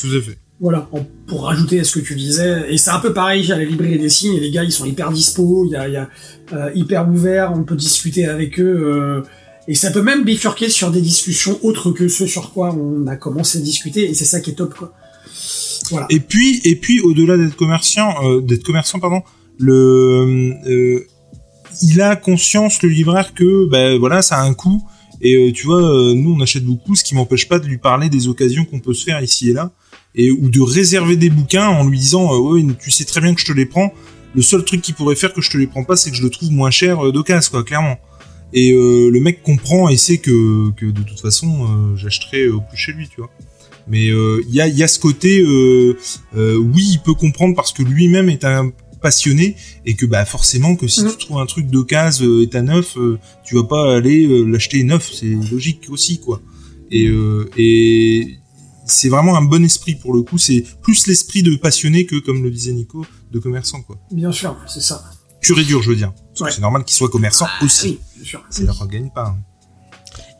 Tout 0.00 0.08
à 0.16 0.20
fait. 0.20 0.38
Voilà, 0.60 0.88
pour 1.26 1.44
rajouter 1.44 1.80
à 1.80 1.84
ce 1.84 1.98
que 1.98 2.04
tu 2.04 2.14
disais. 2.14 2.72
Et 2.72 2.78
c'est 2.78 2.90
un 2.90 3.00
peu 3.00 3.12
pareil 3.12 3.50
à 3.50 3.56
la 3.56 3.64
librairie 3.64 3.98
des 3.98 4.08
signes, 4.08 4.38
les 4.38 4.50
gars, 4.50 4.62
ils 4.62 4.70
sont 4.70 4.84
hyper 4.84 5.10
dispo, 5.10 5.66
il 5.66 5.72
y 5.72 5.76
a, 5.76 6.08
euh, 6.52 6.70
hyper 6.74 7.08
ouvert, 7.08 7.52
on 7.54 7.64
peut 7.64 7.74
discuter 7.74 8.26
avec 8.26 8.60
eux. 8.60 8.62
euh, 8.64 9.22
et 9.66 9.74
ça 9.74 9.90
peut 9.90 10.02
même 10.02 10.24
bifurquer 10.24 10.68
sur 10.68 10.90
des 10.90 11.00
discussions 11.00 11.58
autres 11.62 11.90
que 11.90 12.06
ce 12.06 12.26
sur 12.26 12.52
quoi 12.52 12.74
on 12.74 13.06
a 13.06 13.16
commencé 13.16 13.58
à 13.58 13.62
discuter, 13.62 14.08
et 14.08 14.14
c'est 14.14 14.26
ça 14.26 14.40
qui 14.40 14.50
est 14.50 14.54
top, 14.54 14.74
quoi. 14.74 14.92
Voilà. 15.90 16.06
Et 16.10 16.20
puis, 16.20 16.60
et 16.64 16.76
puis, 16.76 17.00
au-delà 17.00 17.36
d'être 17.36 17.56
commerçant, 17.56 18.14
euh, 18.24 18.40
d'être 18.40 18.62
commerçant, 18.62 19.00
pardon, 19.00 19.22
le, 19.58 21.06
il 21.82 22.00
a 22.00 22.14
conscience 22.14 22.80
le 22.82 22.88
libraire 22.90 23.34
que 23.34 23.66
ben 23.66 23.98
voilà 23.98 24.22
ça 24.22 24.38
a 24.38 24.42
un 24.42 24.54
coût 24.54 24.82
et 25.20 25.52
tu 25.54 25.66
vois 25.66 25.80
nous 26.14 26.34
on 26.36 26.40
achète 26.40 26.64
beaucoup, 26.64 26.96
ce 26.96 27.04
qui 27.04 27.14
m'empêche 27.14 27.48
pas 27.48 27.60
de 27.60 27.66
lui 27.66 27.78
parler 27.78 28.08
des 28.08 28.26
occasions 28.26 28.64
qu'on 28.64 28.80
peut 28.80 28.94
se 28.94 29.04
faire 29.04 29.22
ici 29.22 29.50
et 29.50 29.52
là 29.52 29.70
et 30.14 30.30
ou 30.30 30.48
de 30.50 30.60
réserver 30.60 31.16
des 31.16 31.30
bouquins 31.30 31.68
en 31.68 31.86
lui 31.88 31.98
disant 31.98 32.32
euh, 32.34 32.38
ouais 32.38 32.64
tu 32.80 32.90
sais 32.90 33.04
très 33.04 33.20
bien 33.20 33.34
que 33.34 33.40
je 33.40 33.46
te 33.46 33.52
les 33.52 33.66
prends. 33.66 33.92
Le 34.34 34.42
seul 34.42 34.64
truc 34.64 34.82
qui 34.82 34.92
pourrait 34.92 35.14
faire 35.14 35.32
que 35.32 35.40
je 35.40 35.50
te 35.50 35.56
les 35.56 35.66
prends 35.68 35.84
pas, 35.84 35.96
c'est 35.96 36.10
que 36.10 36.16
je 36.16 36.22
le 36.22 36.30
trouve 36.30 36.50
moins 36.50 36.70
cher 36.70 37.04
euh, 37.06 37.12
d'occasion 37.12 37.50
quoi, 37.50 37.62
clairement. 37.64 37.98
Et 38.52 38.72
euh, 38.72 39.10
le 39.10 39.20
mec 39.20 39.42
comprend 39.42 39.88
et 39.88 39.96
sait 39.96 40.18
que, 40.18 40.70
que 40.72 40.86
de 40.86 41.02
toute 41.02 41.20
façon 41.20 41.64
euh, 41.64 41.96
j'achèterai 41.96 42.48
au 42.48 42.60
plus 42.60 42.76
chez 42.76 42.92
lui, 42.92 43.08
tu 43.08 43.16
vois. 43.20 43.30
Mais 43.86 44.08
euh, 44.10 44.42
il 44.48 44.54
y, 44.54 44.60
a, 44.60 44.66
y 44.68 44.82
a 44.82 44.88
ce 44.88 44.98
côté, 44.98 45.40
euh, 45.40 45.96
euh, 46.36 46.56
oui, 46.56 46.88
il 46.92 47.00
peut 47.00 47.14
comprendre 47.14 47.54
parce 47.54 47.72
que 47.72 47.82
lui-même 47.82 48.28
est 48.30 48.44
un 48.44 48.70
passionné 49.02 49.56
et 49.84 49.94
que 49.96 50.06
bah 50.06 50.24
forcément 50.24 50.76
que 50.76 50.88
si 50.88 51.02
Mhm. 51.04 51.10
tu 51.10 51.26
trouves 51.26 51.38
un 51.38 51.44
truc 51.46 51.66
d'occasion 51.66 52.24
euh, 52.26 52.48
et 52.50 52.56
à 52.56 52.62
neuf, 52.62 52.96
euh, 52.96 53.18
tu 53.44 53.54
vas 53.56 53.64
pas 53.64 53.94
aller 53.96 54.24
euh, 54.26 54.44
l'acheter 54.44 54.82
neuf, 54.84 55.12
c'est 55.12 55.26
logique 55.52 55.82
aussi 55.90 56.18
quoi. 56.20 56.40
Et, 56.90 57.08
euh, 57.08 57.50
et 57.58 58.38
c'est 58.86 59.08
vraiment 59.08 59.36
un 59.36 59.42
bon 59.42 59.64
esprit 59.64 59.94
pour 59.94 60.12
le 60.14 60.22
coup, 60.22 60.38
c'est 60.38 60.64
plus 60.82 61.06
l'esprit 61.06 61.42
de 61.42 61.56
passionné 61.56 62.06
que 62.06 62.16
comme 62.16 62.42
le 62.42 62.50
disait 62.50 62.72
Nico, 62.72 63.04
de 63.32 63.38
commerçant 63.38 63.82
quoi. 63.82 63.96
Bien 64.12 64.32
sûr, 64.32 64.56
c'est 64.66 64.82
ça. 64.82 65.02
Pur 65.40 65.58
et 65.58 65.64
dur 65.64 65.82
je 65.82 65.90
veux 65.90 65.96
dire. 65.96 66.12
Parce 66.12 66.38
que 66.40 66.44
Ouais. 66.44 66.50
C'est 66.50 66.60
normal 66.62 66.84
qu'il 66.84 66.94
soit 66.96 67.08
commerçant 67.08 67.46
aussi. 67.62 67.86
Oui, 67.88 67.98
bien 68.16 68.24
sûr. 68.24 68.44
Ça 68.50 68.62
leur 68.62 68.86
gagne 68.88 69.10
pas. 69.14 69.26
hein. 69.28 69.36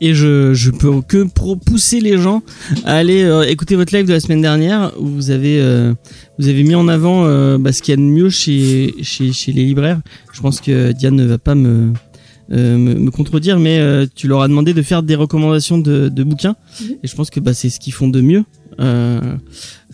Et 0.01 0.13
je, 0.13 0.53
je 0.53 0.71
peux 0.71 1.01
que 1.01 1.23
pro- 1.23 1.55
pousser 1.55 2.01
les 2.01 2.17
gens 2.17 2.43
à 2.83 2.95
aller 2.95 3.23
euh, 3.23 3.43
écouter 3.43 3.77
votre 3.77 3.95
live 3.95 4.05
de 4.05 4.11
la 4.11 4.19
semaine 4.19 4.41
dernière 4.41 4.91
où 4.99 5.07
vous 5.07 5.29
avez, 5.31 5.61
euh, 5.61 5.93
vous 6.37 6.49
avez 6.49 6.63
mis 6.63 6.75
en 6.75 6.89
avant 6.89 7.23
euh, 7.25 7.57
bah, 7.57 7.71
ce 7.71 7.81
qu'il 7.81 7.93
y 7.93 7.93
a 7.93 7.97
de 7.97 8.01
mieux 8.01 8.29
chez, 8.29 8.93
chez, 9.03 9.31
chez 9.31 9.53
les 9.53 9.63
libraires. 9.63 10.01
Je 10.33 10.41
pense 10.41 10.59
que 10.59 10.91
Diane 10.91 11.15
ne 11.15 11.23
va 11.25 11.37
pas 11.37 11.55
me, 11.55 11.93
euh, 12.51 12.77
me, 12.77 12.93
me 12.95 13.11
contredire, 13.11 13.59
mais 13.59 13.79
euh, 13.79 14.05
tu 14.13 14.27
leur 14.27 14.41
as 14.41 14.47
demandé 14.47 14.73
de 14.73 14.81
faire 14.81 15.01
des 15.03 15.15
recommandations 15.15 15.77
de, 15.77 16.09
de 16.09 16.23
bouquins. 16.23 16.55
Mhm. 16.81 16.87
Et 17.03 17.07
je 17.07 17.15
pense 17.15 17.29
que 17.29 17.39
bah, 17.39 17.53
c'est 17.53 17.69
ce 17.69 17.79
qu'ils 17.79 17.93
font 17.93 18.07
de 18.07 18.21
mieux, 18.21 18.43
euh, 18.79 19.19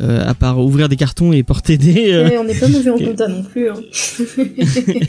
euh, 0.02 0.28
à 0.28 0.34
part 0.34 0.60
ouvrir 0.60 0.90
des 0.90 0.96
cartons 0.98 1.32
et 1.34 1.44
porter 1.44 1.78
des... 1.78 2.12
euh, 2.12 2.28
Ouais, 2.30 2.38
on 2.38 2.44
n'est 2.44 2.56
pas 2.60 2.68
mauvais 2.68 2.90
en 2.90 2.98
compta 3.06 3.28
non 3.28 3.44
plus. 3.44 3.70
Hein. 3.70 3.76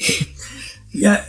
Il 0.95 1.01
y 1.01 1.07
a- 1.07 1.23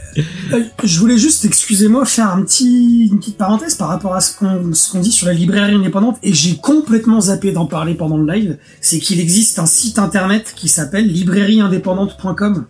euh, 0.51 0.60
je 0.84 1.00
voulais 1.00 1.17
juste, 1.17 1.46
excusez-moi, 1.46 2.03
faire 2.03 2.27
un 2.27 2.41
petit, 2.43 3.08
une 3.10 3.17
petite 3.20 3.38
parenthèse 3.38 3.75
par 3.75 3.88
rapport 3.88 4.13
à 4.13 4.20
ce 4.20 4.38
qu'on 4.38 4.74
ce 4.74 4.91
qu'on 4.91 5.00
dit 5.00 5.10
sur 5.12 5.25
la 5.25 5.32
librairie 5.32 5.74
indépendante, 5.74 6.17
et 6.22 6.34
j'ai 6.34 6.58
complètement 6.58 7.22
zappé 7.22 7.53
d'en 7.53 7.65
parler 7.65 7.93
pendant 7.93 8.17
le 8.17 8.29
live, 8.29 8.58
c'est 8.82 9.00
qu'il 9.00 9.22
existe 9.22 9.60
un 9.60 9.65
site 9.65 10.00
internet 10.00 10.51
qui 10.53 10.67
s'appelle 10.67 11.08
librairieindépendante.com, 11.08 12.65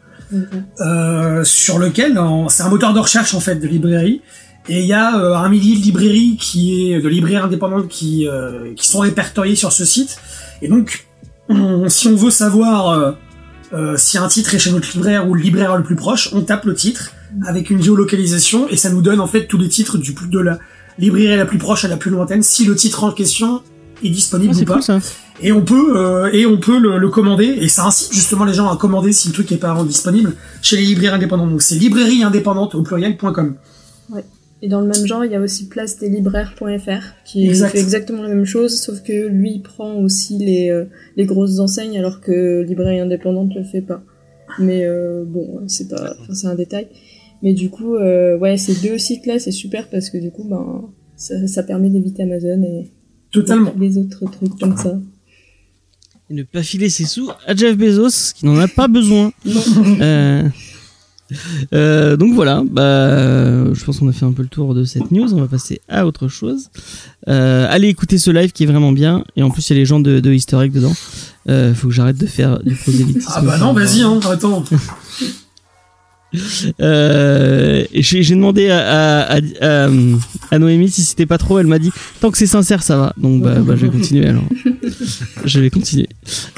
euh, 0.81 1.43
sur 1.43 1.79
lequel, 1.79 2.19
c'est 2.49 2.63
un 2.63 2.69
moteur 2.69 2.93
de 2.93 2.99
recherche 2.99 3.33
en 3.33 3.39
fait 3.39 3.55
de 3.55 3.67
librairie, 3.67 4.21
et 4.69 4.79
il 4.79 4.85
y 4.85 4.93
a 4.93 5.19
euh, 5.19 5.35
un 5.35 5.49
millier 5.49 5.75
de 5.75 5.81
librairies 5.81 6.37
qui 6.39 6.91
est 6.93 7.01
de 7.01 7.07
librairies 7.09 7.43
indépendantes 7.43 7.87
qui 7.87 8.27
euh, 8.27 8.73
qui 8.75 8.87
sont 8.87 8.99
répertoriées 8.99 9.55
sur 9.55 9.71
ce 9.71 9.85
site, 9.85 10.17
et 10.61 10.67
donc 10.67 11.05
on- 11.49 11.89
si 11.89 12.07
on 12.07 12.15
veut 12.15 12.31
savoir 12.31 13.15
euh, 13.73 13.97
si 13.97 14.17
un 14.17 14.27
titre 14.27 14.53
est 14.55 14.59
chez 14.59 14.71
notre 14.71 14.89
libraire 14.93 15.27
ou 15.27 15.33
le 15.33 15.41
libraire 15.41 15.75
le 15.77 15.83
plus 15.83 15.95
proche, 15.95 16.29
on 16.33 16.41
tape 16.41 16.65
le 16.65 16.75
titre 16.75 17.11
avec 17.47 17.69
une 17.71 17.81
géolocalisation 17.81 18.67
et 18.69 18.77
ça 18.77 18.89
nous 18.91 19.01
donne 19.01 19.19
en 19.19 19.25
fait 19.27 19.47
tous 19.47 19.57
les 19.57 19.67
titres 19.67 19.97
de 19.97 20.39
la 20.39 20.59
librairie 20.99 21.35
la 21.37 21.45
plus 21.45 21.57
proche 21.57 21.83
à 21.83 21.87
la 21.87 21.97
plus 21.97 22.11
lointaine. 22.11 22.43
Si 22.43 22.65
le 22.65 22.75
titre 22.75 23.03
en 23.03 23.11
question 23.11 23.63
est 24.07 24.11
disponible 24.11 24.53
Ah, 24.57 24.61
ou 24.61 24.65
pas. 24.65 24.73
cool 24.75 24.83
ça. 24.83 24.99
Et 25.41 25.51
on 25.51 25.61
peut 25.63 25.97
euh, 25.97 26.29
et 26.31 26.45
on 26.45 26.57
peut 26.57 26.79
le, 26.79 26.97
le 26.97 27.09
commander 27.09 27.45
et 27.45 27.67
ça 27.67 27.85
incite 27.85 28.13
justement 28.13 28.45
les 28.45 28.53
gens 28.53 28.69
à 28.69 28.77
commander 28.77 29.11
si 29.11 29.27
le 29.29 29.33
truc 29.33 29.51
est 29.51 29.57
pas 29.57 29.83
disponible 29.83 30.33
chez 30.61 30.75
les 30.77 30.83
librairies 30.83 31.15
indépendantes. 31.15 31.49
Donc 31.49 31.61
c'est 31.61 31.75
librairieindépendante 31.75 32.75
au 32.75 32.83
pluriel.com. 32.83 33.55
Et 34.65 34.69
dans 34.69 34.79
le 34.79 34.87
même 34.87 35.05
genre, 35.05 35.25
il 35.25 35.31
y 35.31 35.35
a 35.35 35.41
aussi 35.41 35.67
placedeslibraires.fr 35.67 37.03
qui 37.25 37.47
Exact. 37.47 37.71
fait 37.71 37.79
exactement 37.79 38.23
la 38.23 38.29
même 38.29 38.45
chose, 38.45 38.79
sauf 38.81 39.01
que 39.03 39.27
lui 39.27 39.55
il 39.55 39.61
prend 39.61 39.95
aussi 39.95 40.37
les, 40.37 40.69
euh, 40.69 40.85
les 41.17 41.25
grosses 41.25 41.59
enseignes 41.59 41.97
alors 41.97 42.21
que 42.21 42.61
Librairie 42.61 42.99
Indépendante 43.01 43.51
le 43.55 43.63
fait 43.65 43.81
pas. 43.81 44.03
Mais 44.59 44.85
euh, 44.85 45.25
bon, 45.25 45.61
c'est 45.67 45.89
pas, 45.89 46.15
enfin, 46.21 46.33
c'est 46.33 46.47
un 46.47 46.55
détail. 46.55 46.87
Mais 47.41 47.51
du 47.53 47.69
coup, 47.69 47.95
euh, 47.95 48.37
ouais, 48.37 48.55
ces 48.55 48.75
deux 48.75 48.97
sites-là, 48.97 49.37
c'est 49.39 49.51
super 49.51 49.89
parce 49.89 50.09
que 50.09 50.17
du 50.17 50.31
coup, 50.31 50.45
ben, 50.49 50.83
ça, 51.17 51.45
ça 51.47 51.63
permet 51.63 51.89
d'éviter 51.89 52.23
Amazon 52.23 52.61
et 52.63 52.89
Totalement. 53.33 53.73
les 53.77 53.97
autres 53.97 54.25
trucs 54.31 54.57
comme 54.59 54.77
ça. 54.77 54.93
Et 56.29 56.33
ne 56.33 56.43
pas 56.43 56.63
filer 56.63 56.89
ses 56.89 57.05
sous 57.05 57.29
à 57.45 57.55
Jeff 57.55 57.75
Bezos 57.75 58.33
qui 58.33 58.45
n'en 58.45 58.57
a 58.57 58.67
pas 58.69 58.87
besoin. 58.87 59.31
Euh, 60.01 60.47
euh, 61.73 62.15
donc 62.15 62.33
voilà, 62.33 62.63
bah, 62.63 63.73
je 63.73 63.83
pense 63.83 63.99
qu'on 63.99 64.07
a 64.09 64.13
fait 64.13 64.25
un 64.25 64.33
peu 64.33 64.43
le 64.43 64.49
tour 64.49 64.75
de 64.75 64.83
cette 64.83 65.09
news. 65.11 65.33
On 65.33 65.39
va 65.39 65.47
passer 65.47 65.81
à 65.87 66.05
autre 66.05 66.27
chose. 66.27 66.69
Euh, 67.27 67.65
allez 67.69 67.87
écouter 67.87 68.17
ce 68.17 68.29
live 68.29 68.51
qui 68.51 68.63
est 68.63 68.67
vraiment 68.67 68.91
bien. 68.91 69.23
Et 69.35 69.43
en 69.43 69.49
plus, 69.49 69.67
il 69.69 69.73
y 69.73 69.75
a 69.77 69.79
les 69.79 69.85
gens 69.85 69.99
de, 69.99 70.19
de 70.19 70.31
Easter 70.31 70.61
Egg 70.61 70.71
dedans. 70.71 70.93
Euh, 71.49 71.73
faut 71.73 71.87
que 71.87 71.93
j'arrête 71.93 72.17
de 72.17 72.27
faire 72.27 72.59
du 72.59 72.75
prosélytisme. 72.75 73.31
Ah 73.33 73.41
bah 73.41 73.57
non, 73.57 73.73
vas-y 73.73 74.01
hein, 74.01 74.19
attends. 74.29 74.63
Euh, 76.81 77.83
j'ai 77.93 78.35
demandé 78.35 78.69
à, 78.69 79.21
à, 79.21 79.37
à, 79.61 79.89
à 80.51 80.59
Noémie 80.59 80.89
si 80.89 81.01
c'était 81.01 81.25
pas 81.25 81.37
trop. 81.37 81.59
Elle 81.59 81.67
m'a 81.67 81.79
dit 81.79 81.91
tant 82.19 82.31
que 82.31 82.37
c'est 82.37 82.47
sincère, 82.47 82.83
ça 82.83 82.97
va. 82.97 83.13
Donc 83.17 83.41
bah, 83.43 83.55
bah, 83.59 83.75
je 83.75 83.85
vais 83.85 83.91
continuer 83.91 84.27
alors. 84.27 84.43
je 85.45 85.59
vais 85.59 85.69
continuer. 85.69 86.07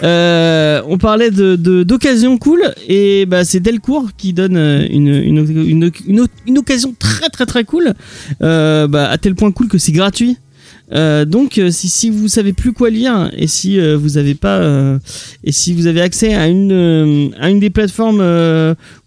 Euh, 0.04 0.82
on 0.88 0.98
parlait 0.98 1.32
de 1.32 1.56
d'occasion 1.84 2.38
cool 2.38 2.62
et 2.88 3.26
bah 3.26 3.44
c'est 3.46 3.60
Delcourt 3.60 4.10
qui 4.18 4.34
donne 4.34 4.58
euh, 4.58 4.86
une 4.90 5.08
une, 5.08 5.38
une, 5.68 5.92
une, 6.08 6.28
une 6.48 6.58
occasion 6.58 6.96
très 6.98 7.30
très 7.30 7.46
très 7.46 7.64
cool. 7.64 7.94
Euh, 8.42 8.88
bah, 8.88 9.10
à 9.10 9.18
tel 9.18 9.36
point 9.36 9.52
cool 9.52 9.68
que 9.68 9.78
c'est 9.78 9.92
gratuit. 9.92 10.38
Euh, 10.94 11.26
donc 11.26 11.58
euh, 11.58 11.72
si, 11.72 11.90
si 11.90 12.12
vous 12.12 12.28
savez 12.28 12.54
plus 12.54 12.72
quoi 12.72 12.92
lire 12.92 13.32
et 13.36 13.48
si 13.48 13.80
euh, 13.80 13.98
vous 13.98 14.18
avez 14.20 14.36
pas 14.36 14.60
euh, 14.60 15.00
et 15.44 15.52
si 15.52 15.74
vous 15.74 15.88
avez 15.88 16.00
accès 16.00 16.36
à 16.36 16.48
une 16.48 16.72
euh, 16.72 17.30
à 17.40 17.50
une 17.50 17.60
des 17.60 17.72
plateformes 17.72 18.22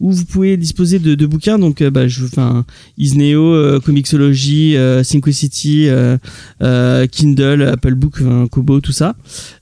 où 0.00 0.10
vous 0.10 0.24
pouvez 0.24 0.56
disposer 0.56 0.98
de, 0.98 1.14
de 1.14 1.26
bouquins 1.26 1.58
donc 1.58 1.82
bah 1.84 2.08
je 2.08 2.24
enfin 2.24 2.64
Isneo 2.96 3.80
Comixology 3.80 4.74
euh, 4.76 5.04
Kindle 7.06 7.62
Apple 7.62 7.94
Book 7.94 8.22
Kobo 8.50 8.80
tout 8.80 8.92
ça. 8.92 9.14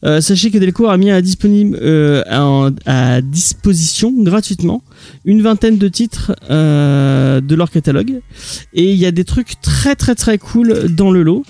Sachez 0.03 0.51
que 0.51 0.59
Delcourt 0.59 0.91
a 0.91 0.97
mis 0.97 1.11
à 1.11 1.21
disponible 1.21 1.79
à, 2.29 2.71
à 2.87 3.21
disposition 3.21 4.13
gratuitement 4.23 4.83
une 5.25 5.43
vingtaine 5.43 5.77
de 5.77 5.89
titres 5.89 6.35
de 6.49 7.55
leur 7.55 7.71
catalogue. 7.71 8.21
Et 8.73 8.93
il 8.93 8.99
y 8.99 9.07
a 9.07 9.11
des 9.11 9.25
trucs 9.25 9.61
très 9.61 9.95
très 9.95 10.15
très 10.15 10.39
cool 10.39 10.95
dans 10.95 11.11
le 11.11 11.23
lot 11.23 11.45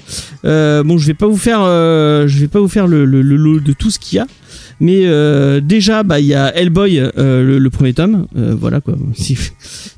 euh, 0.44 0.82
bon 0.82 0.98
je 0.98 1.06
vais 1.06 1.14
pas 1.14 1.26
vous 1.26 1.36
faire 1.36 1.60
euh, 1.62 2.26
je 2.28 2.38
vais 2.38 2.48
pas 2.48 2.60
vous 2.60 2.68
faire 2.68 2.86
le, 2.86 3.04
le, 3.04 3.22
lot 3.22 3.60
de 3.60 3.72
tout 3.72 3.90
ce 3.90 3.98
qu'il 3.98 4.16
y 4.16 4.20
a 4.20 4.26
mais 4.78 5.06
euh, 5.06 5.60
déjà, 5.62 6.02
bah 6.02 6.20
il 6.20 6.26
y 6.26 6.34
a 6.34 6.54
Hellboy, 6.54 7.00
le, 7.16 7.68
premier 7.68 7.94
tome. 7.94 8.26
Voilà 8.34 8.82
quoi. 8.82 8.94
Si, 9.14 9.36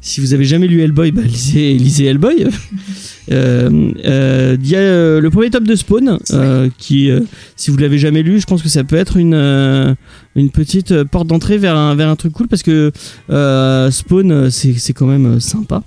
si 0.00 0.20
vous 0.20 0.34
avez 0.34 0.44
jamais 0.44 0.68
lu 0.68 0.82
Hellboy, 0.82 1.10
bah 1.10 1.22
lisez, 1.24 2.04
Hellboy. 2.04 2.46
Il 3.28 3.34
y 3.34 4.76
a 4.76 5.20
le 5.20 5.28
premier 5.30 5.50
tome 5.50 5.66
de 5.66 5.74
Spawn, 5.74 6.18
qui, 6.78 7.10
si 7.56 7.70
vous 7.72 7.76
l'avez 7.76 7.98
jamais 7.98 8.22
lu, 8.22 8.38
je 8.38 8.46
pense 8.46 8.62
que 8.62 8.68
ça 8.68 8.84
peut 8.84 8.96
être 8.96 9.16
une 9.16 9.96
une 10.36 10.50
petite 10.50 11.02
porte 11.04 11.26
d'entrée 11.26 11.58
vers 11.58 11.76
un 11.76 11.96
vers 11.96 12.08
un 12.08 12.16
truc 12.16 12.32
cool 12.32 12.46
parce 12.46 12.62
que 12.62 12.92
Spawn, 13.28 14.48
c'est 14.50 14.74
c'est 14.74 14.92
quand 14.92 15.06
même 15.06 15.40
sympa. 15.40 15.82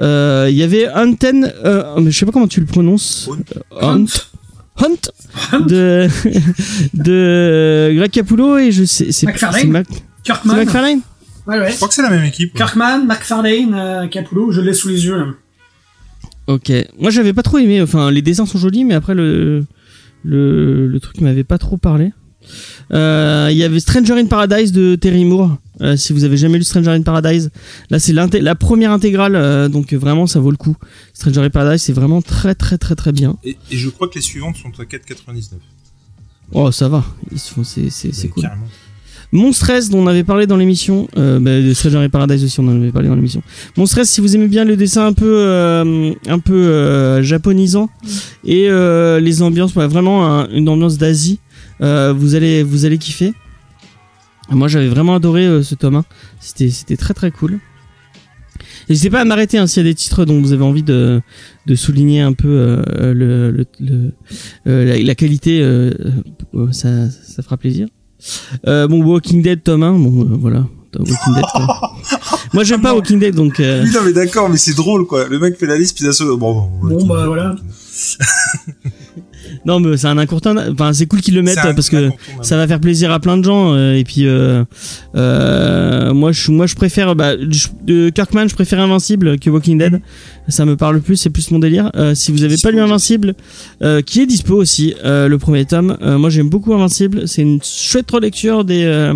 Euh, 0.00 0.46
Il 0.50 0.56
y 0.56 0.62
avait 0.62 0.86
Hunten, 0.88 1.52
euh, 1.64 2.04
je 2.04 2.10
sais 2.18 2.26
pas 2.26 2.32
comment 2.32 2.48
tu 2.48 2.60
le 2.60 2.66
prononces. 2.66 3.28
Euh, 3.30 3.80
Hunt. 3.80 4.06
Hunt 4.76 5.66
de 5.68 6.08
de 6.94 7.92
Greg 7.96 8.10
Capullo 8.10 8.58
et 8.58 8.72
je 8.72 8.84
sais 8.84 9.12
c'est 9.12 9.26
McFarlane. 9.26 9.60
c'est 9.62 9.68
Mac-. 9.68 9.86
McFarlane 10.44 11.00
Ouais 11.46 11.58
ouais. 11.60 11.70
Je 11.70 11.76
crois 11.76 11.88
que 11.88 11.94
c'est 11.94 12.02
la 12.02 12.10
même 12.10 12.24
équipe. 12.24 12.54
Kirkman, 12.54 13.04
McFarlane, 13.06 13.74
euh, 13.74 14.08
Capullo, 14.08 14.50
je 14.50 14.60
l'ai 14.60 14.72
sous 14.74 14.88
les 14.88 15.04
yeux 15.04 15.16
là. 15.16 15.26
Ok. 16.48 16.72
Moi 16.98 17.10
j'avais 17.10 17.32
pas 17.32 17.42
trop 17.42 17.58
aimé. 17.58 17.80
Enfin 17.82 18.10
les 18.10 18.20
dessins 18.22 18.46
sont 18.46 18.58
jolis 18.58 18.84
mais 18.84 18.94
après 18.94 19.14
le 19.14 19.64
le, 20.24 20.88
le 20.88 21.00
truc 21.00 21.20
m'avait 21.20 21.44
pas 21.44 21.58
trop 21.58 21.76
parlé. 21.76 22.12
Euh, 22.92 23.48
Il 23.52 23.56
y 23.56 23.62
avait 23.62 23.78
Stranger 23.80 24.14
in 24.18 24.26
Paradise 24.26 24.72
de 24.72 24.96
Terry 24.96 25.24
Moore. 25.24 25.56
Euh, 25.80 25.96
si 25.96 26.12
vous 26.12 26.22
avez 26.24 26.36
jamais 26.36 26.58
lu 26.58 26.64
Stranger 26.64 26.90
in 26.90 27.02
Paradise, 27.02 27.50
là 27.90 27.98
c'est 27.98 28.12
la 28.12 28.54
première 28.54 28.92
intégrale, 28.92 29.34
euh, 29.34 29.68
donc 29.68 29.92
vraiment 29.92 30.26
ça 30.28 30.38
vaut 30.38 30.50
le 30.52 30.56
coup. 30.56 30.76
Stranger 31.14 31.40
in 31.40 31.50
Paradise 31.50 31.82
c'est 31.82 31.92
vraiment 31.92 32.22
très 32.22 32.54
très 32.54 32.78
très 32.78 32.94
très 32.94 33.10
bien. 33.12 33.36
Et, 33.42 33.56
et 33.72 33.76
je 33.76 33.88
crois 33.88 34.06
que 34.08 34.14
les 34.14 34.20
suivantes 34.20 34.56
sont 34.56 34.70
à 34.80 34.84
4,99. 34.84 35.42
Oh 36.52 36.70
ça 36.70 36.88
va, 36.88 37.04
Ils 37.32 37.38
se 37.40 37.52
font- 37.52 37.64
c'est 37.64 37.90
c'est 37.90 38.28
cool. 38.28 38.42
carrément. 38.44 38.66
Monstress 39.32 39.90
dont 39.90 39.98
on 39.98 40.06
avait 40.06 40.22
parlé 40.22 40.46
dans 40.46 40.56
l'émission, 40.56 41.08
euh, 41.16 41.40
bah, 41.40 41.60
de 41.60 41.74
Stranger 41.74 41.96
in 41.98 42.08
Paradise 42.08 42.44
aussi 42.44 42.60
on 42.60 42.68
en 42.68 42.76
avait 42.80 42.92
parlé 42.92 43.08
dans 43.08 43.16
l'émission. 43.16 43.42
Monstress 43.76 44.08
si 44.08 44.20
vous 44.20 44.36
aimez 44.36 44.46
bien 44.46 44.64
le 44.64 44.76
dessin 44.76 45.06
un 45.06 45.12
peu 45.12 45.26
euh, 45.40 46.12
un 46.28 46.38
peu 46.38 46.54
euh, 46.54 47.20
japonisant 47.22 47.88
et 48.44 48.68
euh, 48.70 49.18
les 49.18 49.42
ambiances, 49.42 49.72
vraiment 49.74 50.24
un- 50.24 50.48
une 50.50 50.68
ambiance 50.68 50.98
d'Asie, 50.98 51.40
euh, 51.80 52.12
vous 52.16 52.36
allez 52.36 52.62
vous 52.62 52.84
allez 52.84 52.98
kiffer. 52.98 53.32
Moi, 54.54 54.68
j'avais 54.68 54.88
vraiment 54.88 55.14
adoré 55.14 55.46
euh, 55.46 55.62
ce 55.62 55.74
tome 55.74 55.96
1. 55.96 56.04
C'était, 56.40 56.70
c'était 56.70 56.96
très 56.96 57.14
très 57.14 57.30
cool. 57.30 57.58
N'hésitez 58.88 59.10
pas 59.10 59.20
à 59.20 59.24
m'arrêter 59.24 59.56
hein, 59.58 59.66
s'il 59.66 59.82
y 59.84 59.86
a 59.86 59.90
des 59.90 59.94
titres 59.94 60.24
dont 60.24 60.40
vous 60.40 60.52
avez 60.52 60.62
envie 60.64 60.82
de, 60.82 61.22
de 61.66 61.74
souligner 61.74 62.20
un 62.20 62.32
peu 62.34 62.48
euh, 62.48 63.14
le, 63.14 63.50
le, 63.50 63.64
le- 63.80 64.12
euh, 64.66 64.84
la, 64.84 64.98
la 64.98 65.14
qualité, 65.14 65.62
ça, 66.72 67.08
ça 67.10 67.42
fera 67.42 67.56
plaisir. 67.56 67.88
Euh, 68.66 68.86
bon, 68.86 69.02
Walking 69.02 69.42
Dead 69.42 69.62
tome 69.62 69.82
1, 69.82 69.92
bon, 69.98 70.22
euh, 70.22 70.36
voilà. 70.38 70.66
Walking 70.98 71.34
Dead, 71.34 71.44
quoi. 71.52 71.92
Moi, 72.52 72.62
j'aime 72.64 72.82
pas 72.82 72.94
Walking 72.94 73.18
Dead, 73.18 73.34
donc... 73.34 73.58
euh, 73.58 73.82
Oui, 73.84 73.90
non, 73.92 74.00
mais 74.04 74.12
d'accord, 74.12 74.48
mais 74.50 74.56
c'est 74.58 74.74
drôle, 74.74 75.06
quoi. 75.06 75.28
Le 75.28 75.38
mec 75.38 75.56
fait 75.58 75.66
la 75.66 75.76
liste, 75.78 75.96
puis 75.96 76.04
il 76.04 76.08
a 76.08 76.12
ce... 76.12 76.22
Bon, 76.24 76.36
bon, 76.36 76.88
Bon, 76.88 77.06
bah, 77.06 77.24
voilà. 77.26 77.56
Non, 79.66 79.80
mais 79.80 79.96
c'est 79.96 80.06
un 80.08 80.18
incontournable. 80.18 80.70
Enfin, 80.72 80.92
c'est 80.92 81.06
cool 81.06 81.20
qu'ils 81.20 81.34
le 81.34 81.42
mettent 81.42 81.54
parce 81.74 81.88
que 81.88 81.96
ça 82.42 82.56
va 82.56 82.66
faire 82.68 82.80
plaisir 82.80 83.10
à 83.10 83.18
plein 83.20 83.38
de 83.38 83.44
gens. 83.44 83.72
euh, 83.74 83.94
et 83.94 84.04
puis, 84.04 84.26
euh, 84.26 84.64
euh, 85.16 86.12
moi, 86.12 86.32
je, 86.32 86.50
moi, 86.50 86.66
je 86.66 86.74
préfère. 86.74 87.14
Bah, 87.16 87.32
je- 87.50 87.68
de 87.84 88.10
Kirkman, 88.10 88.48
je 88.48 88.54
préfère 88.54 88.80
Invincible 88.80 89.38
que 89.38 89.50
Walking 89.50 89.78
Dead. 89.78 90.00
Ça 90.48 90.66
me 90.66 90.76
parle 90.76 91.00
plus, 91.00 91.16
c'est 91.16 91.30
plus 91.30 91.50
mon 91.50 91.58
délire. 91.58 91.90
Euh, 91.96 92.14
si 92.14 92.30
vous 92.30 92.42
avez 92.44 92.56
pas 92.58 92.70
lu. 92.70 92.78
Invincible, 92.80 93.34
euh, 93.82 94.02
qui 94.02 94.20
est 94.20 94.26
dispo 94.26 94.54
aussi, 94.54 94.94
euh, 95.04 95.26
le 95.26 95.38
premier 95.38 95.64
tome. 95.64 95.96
euh, 96.02 96.18
moi, 96.18 96.28
j'aime 96.28 96.50
beaucoup 96.50 96.74
Invincible. 96.74 97.26
C'est 97.26 97.40
une 97.40 97.60
chouette 97.62 98.10
relecture 98.10 98.64
des 98.64 98.84
euh, 98.84 99.14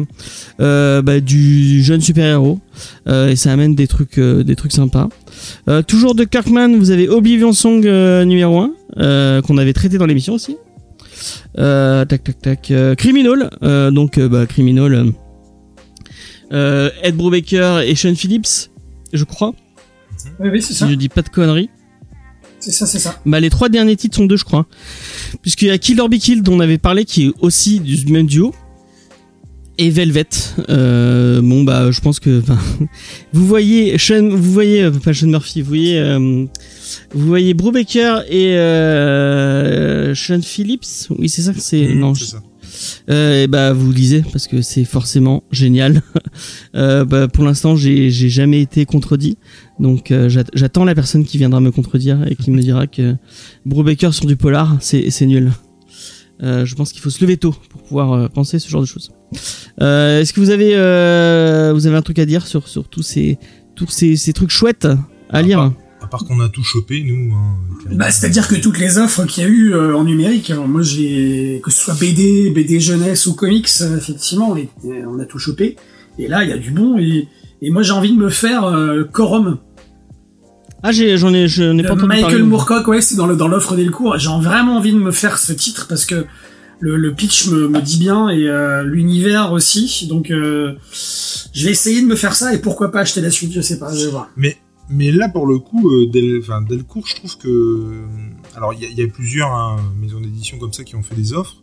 euh, 0.60 1.02
bah, 1.02 1.20
du 1.20 1.82
jeune 1.82 2.00
super 2.00 2.24
héros. 2.24 2.60
et 3.06 3.36
ça 3.36 3.52
amène 3.52 3.74
des 3.74 3.86
trucs, 3.86 4.18
des 4.18 4.56
trucs 4.56 4.72
sympas. 4.72 5.08
Toujours 5.86 6.14
de 6.14 6.24
Kirkman, 6.24 6.76
vous 6.78 6.90
avez 6.90 7.08
Oblivion 7.08 7.52
Song 7.52 7.82
numéro 8.24 8.60
1 8.60 8.70
euh, 8.98 9.42
qu'on 9.42 9.58
avait 9.58 9.74
traité 9.74 9.98
dans 9.98 10.06
l'émission 10.06 10.32
aussi. 10.34 10.56
Tac 11.56 12.24
tac 12.24 12.40
tac. 12.40 12.72
Criminal, 12.96 13.50
donc 13.92 14.18
bah, 14.18 14.46
Criminal. 14.46 15.12
Ed 16.50 17.16
Brubaker 17.16 17.80
et 17.86 17.94
Sean 17.94 18.14
Phillips, 18.14 18.70
je 19.12 19.24
crois, 19.24 19.52
Oui, 20.40 20.48
oui, 20.52 20.62
c'est 20.62 20.72
si 20.72 20.78
ça. 20.80 20.88
je 20.88 20.94
dis 20.94 21.08
pas 21.08 21.22
de 21.22 21.28
conneries. 21.28 21.70
C'est 22.60 22.72
ça, 22.72 22.86
c'est 22.86 22.98
ça. 22.98 23.20
Bah 23.24 23.38
les 23.40 23.50
trois 23.50 23.68
derniers 23.68 23.94
titres 23.96 24.16
sont 24.16 24.26
deux, 24.26 24.36
je 24.36 24.44
crois, 24.44 24.66
puisqu'il 25.42 25.68
y 25.68 25.70
a 25.70 25.78
Kill 25.78 26.00
or 26.00 26.08
Be 26.08 26.16
Killed 26.16 26.42
dont 26.42 26.54
on 26.56 26.60
avait 26.60 26.78
parlé, 26.78 27.04
qui 27.04 27.26
est 27.26 27.32
aussi 27.40 27.78
du 27.80 28.12
même 28.12 28.26
duo. 28.26 28.52
Et 29.80 29.90
Velvet, 29.90 30.26
euh, 30.70 31.40
bon 31.40 31.62
bah 31.62 31.92
je 31.92 32.00
pense 32.00 32.18
que, 32.18 32.42
vous 33.32 33.46
voyez 33.46 33.96
Sean, 33.96 34.28
vous 34.28 34.52
voyez 34.52 34.82
euh, 34.82 34.90
pas 34.90 35.14
Sean 35.14 35.28
Murphy, 35.28 35.62
vous 35.62 35.68
voyez, 35.68 36.00
euh, 36.00 36.18
vous 37.14 37.26
voyez 37.28 37.54
Brubaker 37.54 38.22
et 38.28 38.56
euh, 38.56 40.16
Sean 40.16 40.42
Phillips, 40.42 40.84
oui 41.10 41.28
c'est 41.28 41.42
ça 41.42 41.52
que 41.52 41.60
c'est, 41.60 41.86
Mmh, 41.94 41.98
non, 42.00 42.12
c'est 42.16 42.24
ça. 42.24 42.42
Euh, 43.10 43.44
et 43.44 43.46
bah 43.46 43.72
vous 43.72 43.90
lisez 43.92 44.22
parce 44.32 44.46
que 44.46 44.62
c'est 44.62 44.84
forcément 44.84 45.42
génial. 45.50 46.02
euh, 46.74 47.04
bah, 47.04 47.28
pour 47.28 47.44
l'instant 47.44 47.76
j'ai 47.76 48.10
jamais 48.10 48.60
été 48.60 48.84
contredit, 48.86 49.38
donc 49.80 50.10
euh, 50.10 50.28
j'at- 50.28 50.50
j'attends 50.54 50.84
la 50.84 50.94
personne 50.94 51.24
qui 51.24 51.38
viendra 51.38 51.60
me 51.60 51.70
contredire 51.70 52.26
et 52.30 52.36
qui 52.36 52.50
me 52.50 52.60
dira 52.60 52.86
que 52.86 53.14
Brubaker 53.66 54.12
sur 54.12 54.26
du 54.26 54.36
polar 54.36 54.76
c'est 54.80 55.26
nul. 55.26 55.52
Je 56.40 56.74
pense 56.76 56.92
qu'il 56.92 57.00
faut 57.02 57.10
se 57.10 57.20
lever 57.20 57.36
tôt 57.36 57.54
pour 57.68 57.82
pouvoir 57.82 58.30
penser 58.30 58.58
ce 58.60 58.68
genre 58.68 58.80
de 58.82 58.86
choses. 58.86 59.10
Est-ce 59.80 60.32
que 60.32 60.40
vous 60.40 60.50
avez 60.50 60.70
vous 61.72 61.86
avez 61.86 61.96
un 61.96 62.02
truc 62.02 62.18
à 62.20 62.26
dire 62.26 62.46
sur 62.46 62.68
sur 62.68 62.88
tous 62.88 63.02
ces 63.02 63.38
tous 63.74 63.88
ces, 63.88 64.16
ces 64.16 64.32
trucs 64.32 64.50
chouettes 64.50 64.84
à 64.86 64.98
Ah, 65.30 65.42
lire 65.42 65.72
part 66.08 66.24
qu'on 66.24 66.40
a 66.40 66.48
tout 66.48 66.64
chopé, 66.64 67.02
nous. 67.04 67.32
Hein. 67.34 67.56
Bah, 67.92 68.10
c'est-à-dire 68.10 68.48
que 68.48 68.56
toutes 68.56 68.78
les 68.78 68.98
offres 68.98 69.24
qu'il 69.24 69.42
y 69.44 69.46
a 69.46 69.48
eu 69.48 69.72
euh, 69.74 69.96
en 69.96 70.02
numérique, 70.04 70.50
alors 70.50 70.66
moi 70.66 70.82
j'ai 70.82 71.60
que 71.64 71.70
ce 71.70 71.80
soit 71.84 71.94
BD, 71.94 72.50
BD 72.50 72.80
jeunesse 72.80 73.26
ou 73.26 73.34
comics, 73.34 73.68
euh, 73.82 73.96
effectivement, 73.96 74.50
on, 74.50 74.56
est- 74.56 74.68
euh, 74.84 75.04
on 75.08 75.18
a 75.20 75.24
tout 75.24 75.38
chopé. 75.38 75.76
Et 76.18 76.26
là, 76.26 76.42
il 76.42 76.50
y 76.50 76.52
a 76.52 76.58
du 76.58 76.72
bon. 76.72 76.98
Et, 76.98 77.28
et 77.62 77.70
moi, 77.70 77.82
j'ai 77.82 77.92
envie 77.92 78.12
de 78.12 78.18
me 78.18 78.28
faire 78.30 78.64
euh, 78.64 79.04
Corum. 79.04 79.58
Ah 80.82 80.92
j'ai 80.92 81.16
j'en 81.16 81.34
ai 81.34 81.48
je 81.48 81.64
n'ai 81.64 81.82
pas 81.82 81.94
entendu 81.94 82.06
Michael 82.08 82.24
parler. 82.30 82.42
Moorcock, 82.44 82.86
ouais, 82.88 83.00
c'est 83.00 83.16
dans 83.16 83.26
le 83.26 83.34
dans 83.36 83.48
l'offre 83.48 83.74
Delcourt. 83.76 84.16
J'ai 84.18 84.28
vraiment 84.40 84.76
envie 84.76 84.92
de 84.92 84.98
me 84.98 85.10
faire 85.10 85.38
ce 85.38 85.52
titre 85.52 85.86
parce 85.88 86.06
que 86.06 86.24
le, 86.80 86.96
le 86.96 87.12
pitch 87.14 87.48
me, 87.48 87.66
me 87.68 87.80
dit 87.80 87.98
bien 87.98 88.28
et 88.28 88.48
euh, 88.48 88.84
l'univers 88.84 89.50
aussi. 89.52 90.06
Donc, 90.08 90.30
euh, 90.30 90.74
je 91.52 91.64
vais 91.64 91.72
essayer 91.72 92.00
de 92.00 92.06
me 92.06 92.14
faire 92.14 92.36
ça 92.36 92.54
et 92.54 92.58
pourquoi 92.58 92.92
pas 92.92 93.00
acheter 93.00 93.20
la 93.20 93.30
suite, 93.30 93.52
je 93.52 93.60
sais 93.60 93.80
pas, 93.80 93.92
je 93.92 94.04
vais 94.04 94.10
voir. 94.12 94.30
Mais, 94.36 94.56
mais 94.90 95.10
là, 95.10 95.28
pour 95.28 95.46
le 95.46 95.58
coup, 95.58 95.90
euh, 95.90 96.06
Del, 96.10 96.40
Delcourt, 96.68 97.06
je 97.06 97.16
trouve 97.16 97.36
que. 97.38 98.02
Alors, 98.56 98.72
il 98.74 98.98
y, 98.98 99.02
a- 99.02 99.08
plusieurs 99.08 99.52
hein, 99.52 99.76
maisons 100.00 100.20
d'édition 100.20 100.58
comme 100.58 100.72
ça 100.72 100.84
qui 100.84 100.96
ont 100.96 101.02
fait 101.02 101.14
des 101.14 101.32
offres. 101.32 101.56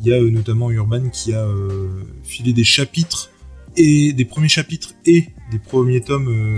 Il 0.00 0.06
y 0.06 0.12
a 0.12 0.16
euh, 0.20 0.30
notamment 0.30 0.70
Urban 0.70 1.08
qui 1.10 1.32
a 1.32 1.44
euh, 1.44 1.88
filé 2.22 2.52
des 2.52 2.64
chapitres, 2.64 3.30
et 3.76 4.12
des 4.12 4.24
premiers 4.24 4.48
chapitres 4.48 4.94
et 5.06 5.26
des 5.50 5.58
premiers 5.58 6.00
tomes 6.00 6.28
euh, 6.28 6.56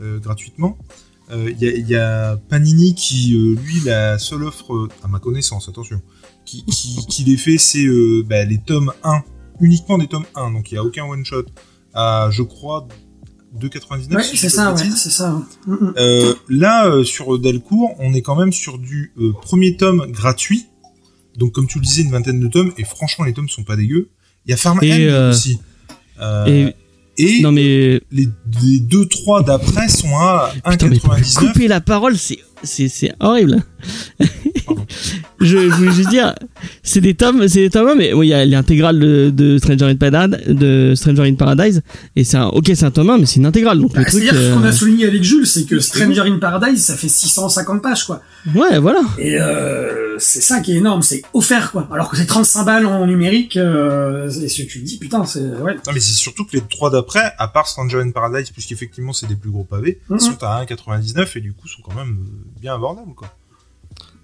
euh, 0.00 0.18
gratuitement. 0.20 0.78
Euh, 1.30 1.50
Il 1.58 1.88
y, 1.88 1.96
a, 1.96 2.36
Panini 2.36 2.94
qui, 2.94 3.34
euh, 3.34 3.54
lui, 3.64 3.80
la 3.84 4.18
seule 4.18 4.44
offre, 4.44 4.74
euh, 4.74 4.88
à 5.02 5.08
ma 5.08 5.18
connaissance, 5.18 5.68
attention, 5.68 6.00
qui, 6.44 6.64
qui, 6.64 7.24
les 7.24 7.36
fait, 7.38 7.56
c'est 7.58 7.86
euh, 7.86 8.22
bah, 8.28 8.44
les 8.44 8.58
tomes 8.58 8.92
1, 9.02 9.22
uniquement 9.60 9.96
des 9.98 10.06
tomes 10.06 10.26
1, 10.34 10.50
donc 10.52 10.70
il 10.70 10.74
n'y 10.74 10.78
a 10.78 10.84
aucun 10.84 11.04
one-shot, 11.04 11.46
je 11.94 12.42
crois, 12.42 12.86
2,99 13.58 14.14
Ouais, 14.16 14.22
si 14.22 14.36
c'est 14.36 14.48
ça, 14.48 14.72
ouais, 14.72 14.82
c'est 14.96 15.10
ça. 15.10 15.42
Mm, 15.66 15.72
mm. 15.72 15.94
Euh, 15.98 16.34
là, 16.48 16.86
euh, 16.86 17.04
sur 17.04 17.38
Delcourt, 17.38 17.94
on 17.98 18.12
est 18.14 18.22
quand 18.22 18.36
même 18.36 18.52
sur 18.52 18.78
du 18.78 19.12
euh, 19.18 19.32
premier 19.32 19.76
tome 19.76 20.06
gratuit. 20.10 20.66
Donc, 21.36 21.52
comme 21.52 21.66
tu 21.66 21.78
le 21.78 21.84
disais, 21.84 22.02
une 22.02 22.10
vingtaine 22.10 22.40
de 22.40 22.48
tomes. 22.48 22.72
Et 22.78 22.84
franchement, 22.84 23.24
les 23.24 23.32
tomes 23.32 23.48
sont 23.48 23.64
pas 23.64 23.76
dégueux. 23.76 24.10
Il 24.46 24.50
y 24.50 24.54
a 24.54 24.56
Farm 24.56 24.78
euh, 24.82 25.30
aussi. 25.30 25.58
Euh, 26.20 26.46
Et 26.46 26.74
et 27.16 27.42
non 27.42 27.52
mais 27.52 28.00
les, 28.10 28.28
les 28.60 28.80
deux, 28.80 29.06
trois 29.06 29.44
d'après 29.44 29.88
sont 29.88 30.16
à 30.18 30.50
Putain, 30.68 30.88
mais 30.88 30.98
pour 30.98 31.14
lui 31.14 31.22
1,99. 31.22 31.46
couper 31.46 31.68
la 31.68 31.80
parole, 31.80 32.18
c'est 32.18 32.40
c'est 32.64 32.88
c'est 32.88 33.12
horrible. 33.20 33.62
Je, 35.40 35.46
je 35.58 35.74
voulais 35.74 35.92
juste 35.92 36.08
dire, 36.08 36.34
c'est 36.82 37.00
des 37.02 37.14
tomes, 37.14 37.46
c'est 37.48 37.60
des 37.60 37.70
tomes, 37.70 37.98
mais 37.98 38.12
oui, 38.14 38.28
il 38.28 38.30
y 38.30 38.34
a 38.34 38.44
l'intégrale 38.46 38.98
de, 38.98 39.30
de 39.30 39.58
Stranger 39.58 39.86
in 39.86 39.96
Paradise, 39.96 40.38
de 40.48 40.94
Stranger 40.94 41.22
in 41.28 41.34
Paradise, 41.34 41.82
et 42.16 42.24
c'est 42.24 42.38
un, 42.38 42.46
ok, 42.46 42.70
c'est 42.74 42.84
un 42.84 42.90
tome 42.90 43.10
1, 43.10 43.18
mais 43.18 43.26
c'est 43.26 43.36
une 43.36 43.46
intégrale, 43.46 43.78
donc 43.78 43.92
le 43.94 44.02
Bah, 44.02 44.08
truc. 44.08 44.22
C'est-à-dire 44.22 44.40
euh, 44.40 44.54
qu'on 44.54 44.64
a 44.64 44.72
souligné 44.72 45.06
avec 45.06 45.22
Jules, 45.22 45.46
c'est 45.46 45.64
que 45.64 45.80
Stranger 45.80 46.22
in 46.22 46.38
Paradise, 46.38 46.82
ça 46.82 46.96
fait 46.96 47.08
650 47.08 47.82
pages, 47.82 48.04
quoi. 48.04 48.22
Ouais, 48.54 48.78
voilà. 48.78 49.00
Et 49.18 49.38
euh, 49.38 50.16
c'est 50.18 50.40
ça 50.40 50.60
qui 50.60 50.72
est 50.72 50.76
énorme, 50.76 51.02
c'est 51.02 51.22
offert, 51.34 51.72
quoi. 51.72 51.88
Alors 51.92 52.08
que 52.10 52.16
c'est 52.16 52.26
35 52.26 52.64
balles 52.64 52.86
en 52.86 53.06
numérique, 53.06 53.56
euh, 53.58 54.30
et 54.30 54.48
ce 54.48 54.62
que 54.62 54.68
tu 54.68 54.80
te 54.80 54.84
dis, 54.86 54.98
putain, 54.98 55.24
c'est... 55.26 55.40
Ouais. 55.40 55.74
Non, 55.86 55.92
mais 55.92 56.00
c'est 56.00 56.12
surtout 56.14 56.44
que 56.46 56.56
les 56.56 56.62
trois 56.62 56.90
d'après, 56.90 57.32
à 57.38 57.48
part 57.48 57.68
Stranger 57.68 58.00
in 58.00 58.10
Paradise, 58.12 58.50
puisqu'effectivement 58.50 59.12
c'est 59.12 59.26
des 59.26 59.36
plus 59.36 59.50
gros 59.50 59.64
pavés, 59.64 60.00
Mhm. 60.08 60.18
sont 60.20 60.42
à 60.42 60.64
1,99 60.64 61.36
et 61.36 61.40
du 61.40 61.52
coup 61.52 61.68
sont 61.68 61.82
quand 61.82 61.94
même 61.94 62.16
euh, 62.18 62.53
bien 62.64 62.74
abordables, 62.74 63.14
quoi. 63.14 63.28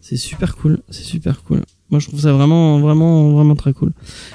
C'est 0.01 0.17
super 0.17 0.57
cool, 0.57 0.79
c'est 0.89 1.05
super 1.05 1.43
cool. 1.45 1.61
Moi, 1.91 2.01
je 2.01 2.07
trouve 2.09 2.21
ça 2.21 2.33
vraiment, 2.33 2.79
vraiment, 2.81 3.33
vraiment 3.33 3.55
très 3.55 3.73
cool. 3.75 3.93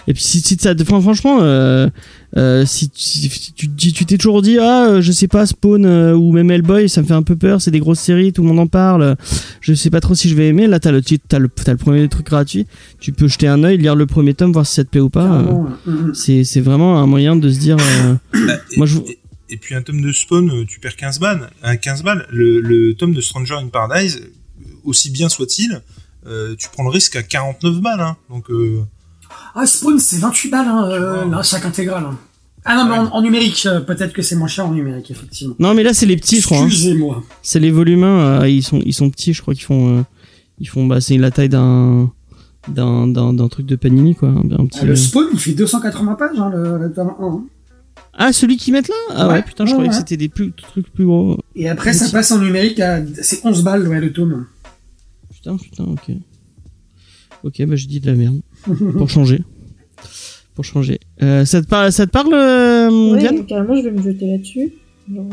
Et 0.07 0.13
puis, 0.13 0.21
si, 0.21 0.39
si 0.41 0.57
ça, 0.59 0.73
enfin, 0.79 1.01
franchement, 1.01 1.39
euh, 1.41 1.89
euh, 2.37 2.65
si, 2.67 2.89
tu- 2.89 2.99
si 3.01 3.51
tu 3.55 3.69
tu 3.75 3.91
tu 3.93 4.05
t'es 4.05 4.17
toujours 4.17 4.41
dit, 4.43 4.57
ah, 4.59 4.85
euh, 4.89 5.01
je 5.01 5.11
sais 5.11 5.27
pas, 5.27 5.45
Spawn 5.47 5.85
euh, 5.85 6.13
ou 6.15 6.31
même 6.33 6.51
Hellboy, 6.51 6.87
ça 6.87 7.01
me 7.01 7.07
fait 7.07 7.13
un 7.15 7.23
peu 7.23 7.35
peur, 7.35 7.61
c'est 7.61 7.71
des 7.71 7.79
grosses 7.79 7.99
séries, 7.99 8.31
tout 8.31 8.41
le 8.43 8.47
monde 8.49 8.59
en 8.59 8.67
parle, 8.67 9.15
je 9.61 9.73
sais 9.73 9.89
pas 9.89 10.01
trop 10.01 10.13
si 10.13 10.29
je 10.29 10.35
vais 10.35 10.47
aimer. 10.49 10.67
Là, 10.67 10.79
t'as 10.79 10.91
le 10.91 11.01
titre, 11.01 11.25
t'as 11.27 11.39
le, 11.39 11.49
t'as 11.49 11.71
le 11.71 11.77
premier 11.79 12.07
truc 12.09 12.27
gratuit, 12.27 12.67
tu 12.99 13.11
peux 13.11 13.27
jeter 13.27 13.47
un 13.47 13.63
œil, 13.63 13.77
lire 13.79 13.95
le 13.95 14.05
premier 14.05 14.33
tome, 14.35 14.51
voir 14.51 14.67
si 14.67 14.75
ça 14.75 14.83
te 14.83 14.89
plaît 14.89 15.01
ou 15.01 15.09
pas. 15.09 15.41
c'est, 16.13 16.43
c'est 16.43 16.61
vraiment 16.61 16.99
un 16.99 17.07
moyen 17.07 17.35
de 17.35 17.49
se 17.49 17.57
dire, 17.59 17.77
euh, 17.79 18.13
Bah, 18.47 18.53
Moi, 18.77 18.85
je- 18.85 18.99
et- 18.99 19.17
et 19.49 19.57
puis 19.57 19.75
un 19.75 19.81
tome 19.81 20.01
de 20.01 20.11
Spawn, 20.11 20.49
euh, 20.51 20.65
tu 20.65 20.79
perds 20.79 20.95
15 20.95 21.19
balles. 21.19 21.49
Un 21.63 21.75
15 21.77 22.03
balles, 22.03 22.25
le, 22.31 22.59
le 22.61 22.93
tome 22.95 23.13
de 23.13 23.21
Stranger 23.21 23.55
in 23.55 23.67
Paradise, 23.67 24.21
euh, 24.23 24.65
aussi 24.83 25.09
bien 25.11 25.29
soit-il, 25.29 25.81
euh, 26.27 26.55
tu 26.57 26.67
prends 26.71 26.83
le 26.83 26.89
risque 26.89 27.15
à 27.15 27.23
49 27.23 27.81
balles. 27.81 28.01
Hein. 28.01 28.17
Donc, 28.29 28.49
euh, 28.49 28.81
Ah, 29.53 29.65
Spawn, 29.65 29.99
c'est 29.99 30.17
28 30.17 30.49
balles, 30.49 30.67
hein, 30.67 30.89
euh, 30.89 31.23
vois. 31.25 31.37
là, 31.37 31.43
chaque 31.43 31.65
intégrale. 31.65 32.03
hein. 32.05 32.17
Ah 32.67 32.75
non, 32.77 32.85
mais 32.89 32.97
en, 32.97 33.05
en 33.13 33.21
numérique, 33.21 33.67
euh, 33.67 33.79
peut-être 33.79 34.11
que 34.11 34.23
c'est 34.23 34.35
moins 34.35 34.47
cher 34.47 34.65
en 34.65 34.71
numérique, 34.71 35.11
effectivement. 35.11 35.53
non, 35.59 35.75
mais 35.75 35.83
là, 35.83 35.93
c'est 35.93 36.07
les 36.07 36.17
petits, 36.17 36.41
je 36.41 36.45
crois. 36.47 36.57
hein. 36.59 36.65
Excusez-moi. 36.65 37.23
C'est 37.43 37.59
les 37.59 37.69
volumes 37.69 38.03
1, 38.03 38.41
euh, 38.41 38.49
ils 38.49 38.63
sont 38.63 38.81
ils 38.83 38.93
sont 38.93 39.11
petits, 39.11 39.33
je 39.33 39.41
crois 39.43 39.53
qu'ils 39.53 39.65
font 39.65 39.99
euh, 39.99 40.03
ils 40.59 40.67
font 40.67 40.87
bah 40.87 40.99
c'est 40.99 41.17
la 41.17 41.29
taille 41.29 41.49
d'un 41.49 42.11
d'un 42.67 43.05
d'un 43.07 43.33
d'un 43.33 43.47
truc 43.49 43.67
de 43.67 43.75
Panini 43.75 44.15
quoi, 44.15 44.29
un, 44.29 44.65
petit. 44.65 44.79
Ah, 44.81 44.85
le. 44.85 44.95
Spawn, 44.95 45.27
il 45.33 45.39
fait 45.39 45.51
280 45.53 46.15
pages, 46.15 46.39
hein, 46.39 46.49
le, 46.49 46.79
le 46.79 46.91
tome 46.91 47.13
1. 47.19 47.43
Ah, 48.13 48.31
celui 48.31 48.55
qu'ils 48.57 48.73
mettent 48.73 48.87
là? 48.87 48.95
Ah 49.09 49.27
ouais, 49.27 49.33
Ouais, 49.35 49.41
putain, 49.43 49.65
je 49.65 49.71
ouais, 49.71 49.73
croyais 49.73 49.89
que 49.89 49.95
c'était 49.95 50.15
des 50.17 50.29
plus 50.29 50.53
trucs 50.53 50.91
plus 50.93 51.05
gros. 51.05 51.37
Et 51.55 51.67
après, 51.67 51.91
ça 51.93 52.09
passe 52.11 52.31
en 52.31 52.39
numérique 52.39 52.79
à... 52.79 53.01
C'est 53.21 53.45
11 53.45 53.63
balles, 53.63 53.87
ouais, 53.87 53.99
le 53.99 54.13
tome. 54.13 54.45
Putain, 55.33 55.57
putain, 55.57 55.83
OK. 55.83 56.11
OK, 57.43 57.65
bah 57.65 57.75
je 57.75 57.87
dis 57.87 57.99
de 57.99 58.07
la 58.07 58.13
merde 58.15 58.39
pour 58.97 59.09
changer. 59.09 59.41
Pour 60.55 60.63
changer. 60.63 60.99
Euh, 61.21 61.45
ça 61.45 61.61
te 61.61 61.67
parle 61.67 61.91
ça 61.91 62.07
te 62.07 62.11
parle 62.11 62.33
euh, 62.33 63.11
Ouais, 63.13 63.19
Diane? 63.19 63.45
carrément, 63.45 63.75
je 63.75 63.81
vais 63.83 63.91
me 63.91 64.01
jeter 64.01 64.25
là-dessus. 64.31 64.73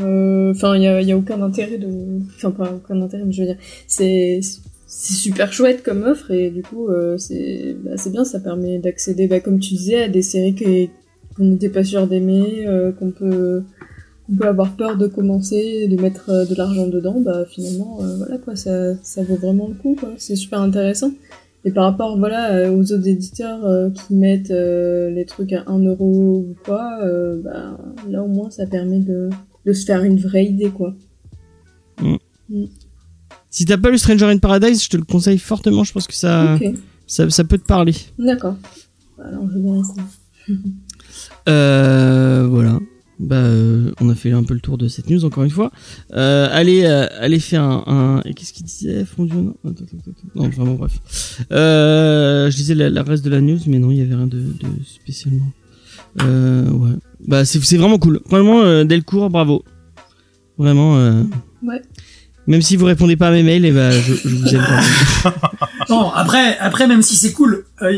Euh, 0.00 0.50
Enfin, 0.50 0.76
il 0.76 0.82
y 0.82 0.86
a, 0.86 1.00
y 1.00 1.12
a 1.12 1.16
aucun 1.16 1.40
intérêt 1.40 1.78
de. 1.78 1.88
Enfin, 2.36 2.50
pas 2.50 2.70
aucun 2.74 3.00
intérêt, 3.00 3.24
mais 3.24 3.32
je 3.32 3.40
veux 3.42 3.46
dire, 3.46 3.56
c'est 3.86 4.40
c'est 4.86 5.14
super 5.14 5.50
chouette 5.52 5.82
comme 5.82 6.02
offre 6.02 6.30
et 6.32 6.50
du 6.50 6.62
coup, 6.62 6.88
euh, 6.88 7.16
c'est 7.16 7.74
bah, 7.82 7.92
c'est 7.96 8.10
bien, 8.10 8.24
ça 8.24 8.40
permet 8.40 8.78
d'accéder, 8.78 9.26
bah, 9.28 9.40
comme 9.40 9.58
tu 9.60 9.72
disais, 9.74 10.02
à 10.02 10.08
des 10.08 10.20
séries 10.22 10.54
qui 10.54 10.90
qu'on 11.36 11.44
n'était 11.44 11.68
pas 11.68 11.84
sûr 11.84 12.06
d'aimer, 12.06 12.66
euh, 12.66 12.92
qu'on 12.92 13.10
peut 13.10 13.62
peut 14.36 14.48
avoir 14.48 14.72
peur 14.76 14.96
de 14.96 15.06
commencer, 15.06 15.88
de 15.88 16.00
mettre 16.00 16.30
euh, 16.30 16.44
de 16.46 16.54
l'argent 16.54 16.86
dedans, 16.86 17.20
bah 17.20 17.44
finalement 17.48 17.98
euh, 18.02 18.16
voilà 18.16 18.38
quoi, 18.38 18.56
ça 18.56 18.94
ça 19.02 19.22
vaut 19.22 19.36
vraiment 19.36 19.68
le 19.68 19.74
coup. 19.74 19.96
C'est 20.16 20.36
super 20.36 20.60
intéressant. 20.60 21.12
Et 21.64 21.70
par 21.70 21.84
rapport 21.84 22.18
voilà 22.18 22.72
aux 22.72 22.92
autres 22.92 23.06
éditeurs 23.06 23.64
euh, 23.64 23.90
qui 23.90 24.14
mettent 24.14 24.50
les 24.50 25.24
trucs 25.26 25.52
à 25.52 25.64
1 25.66 25.78
euro 25.84 26.44
ou 26.48 26.56
quoi, 26.64 26.98
bah 27.44 27.78
là 28.08 28.22
au 28.22 28.28
moins 28.28 28.50
ça 28.50 28.66
permet 28.66 29.00
de 29.00 29.30
de 29.64 29.72
se 29.72 29.84
faire 29.84 30.02
une 30.02 30.18
vraie 30.18 30.46
idée 30.46 30.70
quoi. 30.70 30.94
Si 33.50 33.64
t'as 33.64 33.76
pas 33.76 33.90
lu 33.90 33.98
Stranger 33.98 34.26
in 34.26 34.38
Paradise, 34.38 34.82
je 34.82 34.88
te 34.88 34.96
le 34.96 35.04
conseille 35.04 35.38
fortement. 35.38 35.84
Je 35.84 35.92
pense 35.92 36.06
que 36.06 36.14
ça, 36.14 36.58
ça, 37.06 37.28
ça 37.30 37.44
peut 37.44 37.58
te 37.58 37.66
parler. 37.66 37.94
d'accord. 38.18 38.56
Alors 39.22 39.48
je 39.50 39.58
verrai 39.58 39.82
ça. 39.84 40.54
Euh, 41.48 42.46
voilà. 42.48 42.78
Bah, 43.18 43.36
euh, 43.36 43.92
on 44.00 44.08
a 44.08 44.14
fait 44.16 44.32
un 44.32 44.42
peu 44.42 44.52
le 44.54 44.60
tour 44.60 44.78
de 44.78 44.88
cette 44.88 45.08
news 45.08 45.24
encore 45.24 45.44
une 45.44 45.50
fois. 45.50 45.70
Euh, 46.14 46.48
allez, 46.50 46.84
euh, 46.84 47.06
allez 47.20 47.38
faire 47.38 47.62
un. 47.62 47.84
un... 47.86 48.22
et 48.28 48.34
Qu'est-ce 48.34 48.52
qu'il 48.52 48.64
disait, 48.66 49.04
Fondu 49.04 49.36
Non, 49.36 49.54
attends, 49.64 49.84
attends, 49.84 50.10
attends. 50.10 50.50
non, 50.58 50.64
bon, 50.66 50.74
bref. 50.74 50.98
Euh, 51.52 52.50
je 52.50 52.56
disais 52.56 52.74
la, 52.74 52.90
la 52.90 53.02
reste 53.02 53.24
de 53.24 53.30
la 53.30 53.40
news, 53.40 53.58
mais 53.66 53.78
non, 53.78 53.90
il 53.92 53.98
y 53.98 54.00
avait 54.02 54.14
rien 54.14 54.26
de, 54.26 54.38
de 54.38 54.66
spécialement. 54.84 55.52
Euh, 56.22 56.68
ouais. 56.70 56.90
Bah, 57.26 57.44
c'est 57.44 57.62
c'est 57.62 57.76
vraiment 57.76 57.98
cool. 57.98 58.20
Vraiment, 58.28 58.62
euh, 58.62 58.84
Delcourt, 58.84 59.30
bravo. 59.30 59.64
Vraiment. 60.58 60.96
Euh... 60.96 61.22
Ouais. 61.62 61.80
Même 62.48 62.62
si 62.62 62.76
vous 62.76 62.86
répondez 62.86 63.14
pas 63.16 63.28
à 63.28 63.30
mes 63.30 63.44
mails, 63.44 63.64
et 63.64 63.70
bah, 63.70 63.92
je, 63.92 64.14
je 64.14 64.34
vous 64.34 64.54
aime 64.54 64.64
quand 64.66 65.30
même. 65.30 65.34
Non, 65.90 66.10
après, 66.10 66.58
après, 66.58 66.88
même 66.88 67.02
si 67.02 67.14
c'est 67.14 67.32
cool, 67.32 67.66
euh, 67.82 67.96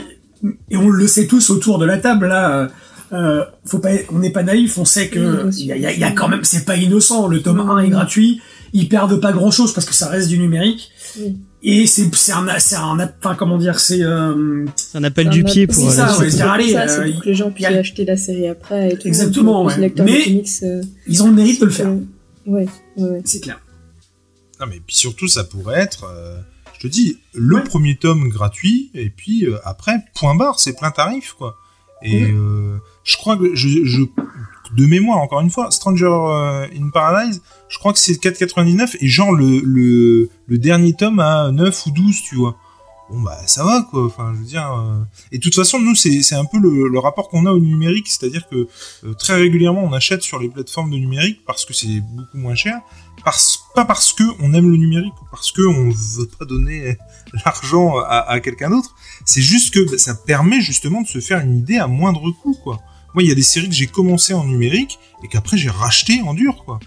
et 0.70 0.76
on 0.76 0.90
le 0.90 1.06
sait 1.06 1.26
tous 1.26 1.48
autour 1.50 1.78
de 1.78 1.86
la 1.86 1.96
table 1.96 2.26
là, 2.26 2.68
euh, 3.12 3.44
faut 3.64 3.78
pas, 3.78 3.90
on 4.10 4.18
n'est 4.18 4.30
pas 4.30 4.42
naïf, 4.42 4.78
on 4.78 4.84
sait 4.84 5.08
que 5.08 5.48
il 5.58 5.66
y 5.66 5.72
a, 5.72 5.76
il 5.76 5.82
y 5.82 5.86
a- 5.86 5.92
il 5.92 5.98
y 6.00 6.04
a 6.04 6.10
quand 6.12 6.28
même, 6.28 6.42
c'est 6.44 6.64
pas 6.64 6.76
innocent. 6.76 7.28
Le 7.28 7.42
tome 7.42 7.60
1 7.60 7.78
est 7.80 7.88
gratuit, 7.90 8.40
ils 8.72 8.88
perdent 8.88 9.20
pas 9.20 9.32
grand 9.32 9.50
chose 9.50 9.72
parce 9.72 9.86
que 9.86 9.94
ça 9.94 10.08
reste 10.08 10.28
du 10.28 10.38
numérique. 10.38 10.90
Oui. 11.18 11.36
Et 11.66 11.86
c'est, 11.86 12.10
un, 12.32 12.46
c'est 12.58 12.74
un, 12.76 12.98
enfin 13.20 13.34
comment 13.36 13.56
dire, 13.56 13.78
c'est, 13.80 14.02
euh, 14.02 14.66
un 14.94 15.04
appel 15.04 15.30
du 15.30 15.40
un 15.40 15.44
pied 15.44 15.66
pour. 15.66 15.76
c'est 15.90 15.96
ça, 15.96 16.18
ouais, 16.18 16.40
allez, 16.42 16.74
euh, 16.76 16.84
c'est 16.88 17.12
pour 17.12 17.22
que 17.22 17.28
les 17.28 17.34
gens 17.34 17.50
puissent 17.50 17.66
a- 17.66 17.70
acheter 17.78 18.04
la 18.04 18.16
série 18.18 18.48
après 18.48 18.92
et 18.92 18.98
tout. 18.98 19.06
Exactement, 19.08 19.64
ouais. 19.64 19.74
Mais- 19.78 19.90
comics, 19.90 20.48
euh, 20.62 20.82
ils 21.06 21.22
ont 21.22 21.28
le 21.28 21.32
mérite 21.34 21.60
de 21.60 21.66
le 21.66 21.70
faire. 21.72 21.90
ouais, 22.46 22.66
ouais, 22.96 23.08
ouais. 23.10 23.22
C'est 23.24 23.40
clair. 23.40 23.60
Non, 24.60 24.66
mais 24.68 24.80
puis 24.86 24.94
surtout, 24.96 25.26
ça 25.28 25.44
pourrait 25.44 25.80
être, 25.80 26.04
euh, 26.04 26.38
je 26.76 26.80
te 26.80 26.86
dis, 26.92 27.18
le 27.32 27.56
Ouais. 27.56 27.64
premier 27.64 27.96
tome 27.96 28.28
gratuit, 28.28 28.90
et 28.94 29.08
puis 29.08 29.46
euh, 29.46 29.56
après, 29.64 29.94
point 30.14 30.34
barre, 30.34 30.60
c'est 30.60 30.76
plein 30.76 30.90
tarif, 30.90 31.32
quoi. 31.38 31.56
Et 32.02 32.24
euh, 32.24 32.76
je 33.04 33.16
crois 33.16 33.36
que, 33.36 33.54
je, 33.54 33.84
je, 33.84 34.02
de 34.76 34.86
mémoire, 34.86 35.18
encore 35.18 35.40
une 35.40 35.50
fois, 35.50 35.70
Stranger 35.70 36.06
euh, 36.06 36.66
in 36.76 36.88
Paradise, 36.90 37.42
je 37.68 37.78
crois 37.78 37.92
que 37.92 37.98
c'est 37.98 38.14
4,99, 38.14 38.96
et 39.00 39.06
genre 39.08 39.32
le, 39.32 39.60
le, 39.60 40.28
le 40.46 40.58
dernier 40.58 40.94
tome 40.94 41.20
à 41.20 41.50
9 41.52 41.86
ou 41.86 41.90
12, 41.92 42.22
tu 42.22 42.36
vois. 42.36 42.56
Bon, 43.10 43.20
bah, 43.20 43.36
ça 43.46 43.62
va, 43.64 43.86
quoi. 43.90 44.06
Enfin, 44.06 44.32
je 44.34 44.38
veux 44.40 44.46
dire. 44.46 44.66
euh, 44.72 45.04
Et 45.30 45.36
de 45.36 45.42
toute 45.42 45.54
façon, 45.54 45.78
nous, 45.78 45.94
c'est 45.94 46.22
c'est 46.22 46.34
un 46.34 46.46
peu 46.46 46.58
le, 46.58 46.88
le 46.88 46.98
rapport 46.98 47.28
qu'on 47.28 47.44
a 47.44 47.52
au 47.52 47.58
numérique, 47.58 48.08
c'est-à-dire 48.08 48.48
que 48.48 48.66
euh, 49.04 49.12
très 49.12 49.34
régulièrement, 49.34 49.84
on 49.84 49.92
achète 49.92 50.22
sur 50.22 50.38
les 50.38 50.48
plateformes 50.48 50.90
de 50.90 50.96
numérique 50.96 51.40
parce 51.46 51.66
que 51.66 51.74
c'est 51.74 52.00
beaucoup 52.00 52.38
moins 52.38 52.54
cher 52.54 52.80
parce, 53.22 53.58
pas 53.74 53.84
parce 53.84 54.12
que 54.14 54.24
on 54.40 54.52
aime 54.54 54.70
le 54.70 54.76
numérique 54.78 55.12
ou 55.22 55.26
parce 55.30 55.52
que 55.52 55.60
on 55.62 55.90
veut 55.90 56.28
pas 56.38 56.46
donner 56.46 56.96
l'argent 57.44 57.98
à, 57.98 58.20
à 58.20 58.40
quelqu'un 58.40 58.70
d'autre. 58.70 58.94
C'est 59.26 59.42
juste 59.42 59.72
que 59.74 59.80
bah, 59.90 59.98
ça 59.98 60.14
permet 60.14 60.62
justement 60.62 61.02
de 61.02 61.06
se 61.06 61.20
faire 61.20 61.40
une 61.40 61.58
idée 61.58 61.76
à 61.76 61.86
moindre 61.86 62.30
coût, 62.30 62.56
quoi. 62.64 62.80
Moi, 63.14 63.22
il 63.22 63.28
y 63.28 63.32
a 63.32 63.34
des 63.34 63.42
séries 63.42 63.68
que 63.68 63.74
j'ai 63.74 63.86
commencé 63.86 64.34
en 64.34 64.44
numérique 64.44 64.98
et 65.22 65.28
qu'après 65.28 65.56
j'ai 65.56 65.70
racheté 65.70 66.20
en 66.22 66.34
dur, 66.34 66.64
quoi. 66.64 66.80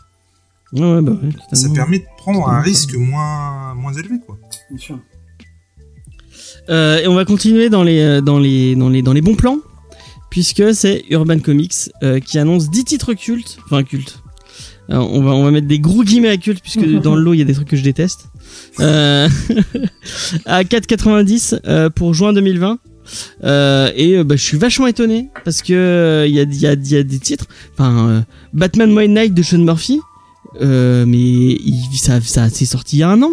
Ouais, 0.74 1.02
bah 1.02 1.14
ouais, 1.14 1.30
Ça 1.54 1.70
permet 1.70 2.00
de 2.00 2.06
prendre 2.18 2.48
un 2.48 2.60
risque 2.60 2.94
moins, 2.96 3.74
moins 3.74 3.94
élevé, 3.94 4.16
quoi. 4.26 4.38
Bien 4.70 4.80
sûr. 4.80 5.00
Euh, 6.70 7.00
et 7.00 7.08
on 7.08 7.16
va 7.16 7.24
continuer 7.24 7.70
dans 7.70 7.84
les, 7.84 8.02
euh, 8.02 8.22
dans 8.22 8.40
les, 8.40 8.76
dans 8.76 8.90
les, 8.90 9.02
dans 9.02 9.14
les 9.14 9.22
bons 9.22 9.36
plans, 9.36 9.60
puisque 10.30 10.76
c'est 10.76 11.06
Urban 11.10 11.40
Comics 11.40 11.90
euh, 12.04 12.20
qui 12.20 12.38
annonce 12.38 12.70
10 12.70 12.84
titres 12.84 13.14
cultes, 13.14 13.58
enfin 13.66 13.84
cultes. 13.84 14.22
Alors, 14.90 15.12
on 15.14 15.22
va, 15.22 15.32
on 15.32 15.44
va 15.44 15.52
mettre 15.52 15.68
des 15.68 15.80
gros 15.80 16.04
guillemets 16.04 16.30
à 16.30 16.38
culte, 16.38 16.62
puisque 16.62 16.86
dans 17.02 17.16
le 17.16 17.22
lot 17.22 17.34
il 17.34 17.40
y 17.40 17.42
a 17.42 17.46
des 17.46 17.54
trucs 17.54 17.68
que 17.68 17.78
je 17.78 17.84
déteste. 17.84 18.30
Euh, 18.80 19.28
à 20.46 20.64
4,90 20.64 21.60
euh, 21.66 21.90
pour 21.90 22.14
juin 22.14 22.34
2020. 22.34 22.80
Euh, 23.44 23.92
et 23.96 24.18
euh, 24.18 24.24
bah, 24.24 24.36
je 24.36 24.44
suis 24.44 24.58
vachement 24.58 24.88
étonné 24.88 25.30
parce 25.46 25.62
que 25.62 25.74
euh, 25.74 26.28
il 26.28 26.36
y, 26.36 26.40
a, 26.40 26.44
y, 26.44 26.68
a, 26.68 26.74
y 26.74 26.96
a 26.96 27.04
des 27.04 27.20
titres. 27.20 27.46
Enfin, 27.74 28.10
euh, 28.10 28.22
Batman 28.54 28.92
Moon 28.92 29.08
Knight 29.08 29.34
de 29.34 29.44
Sean 29.44 29.60
Murphy, 29.60 30.00
euh, 30.62 31.06
mais 31.06 31.18
il, 31.20 31.90
ça, 31.98 32.20
ça 32.22 32.50
c'est 32.50 32.66
sorti 32.66 32.98
il 32.98 33.00
y 33.00 33.04
a 33.04 33.10
un 33.10 33.22
an. 33.22 33.32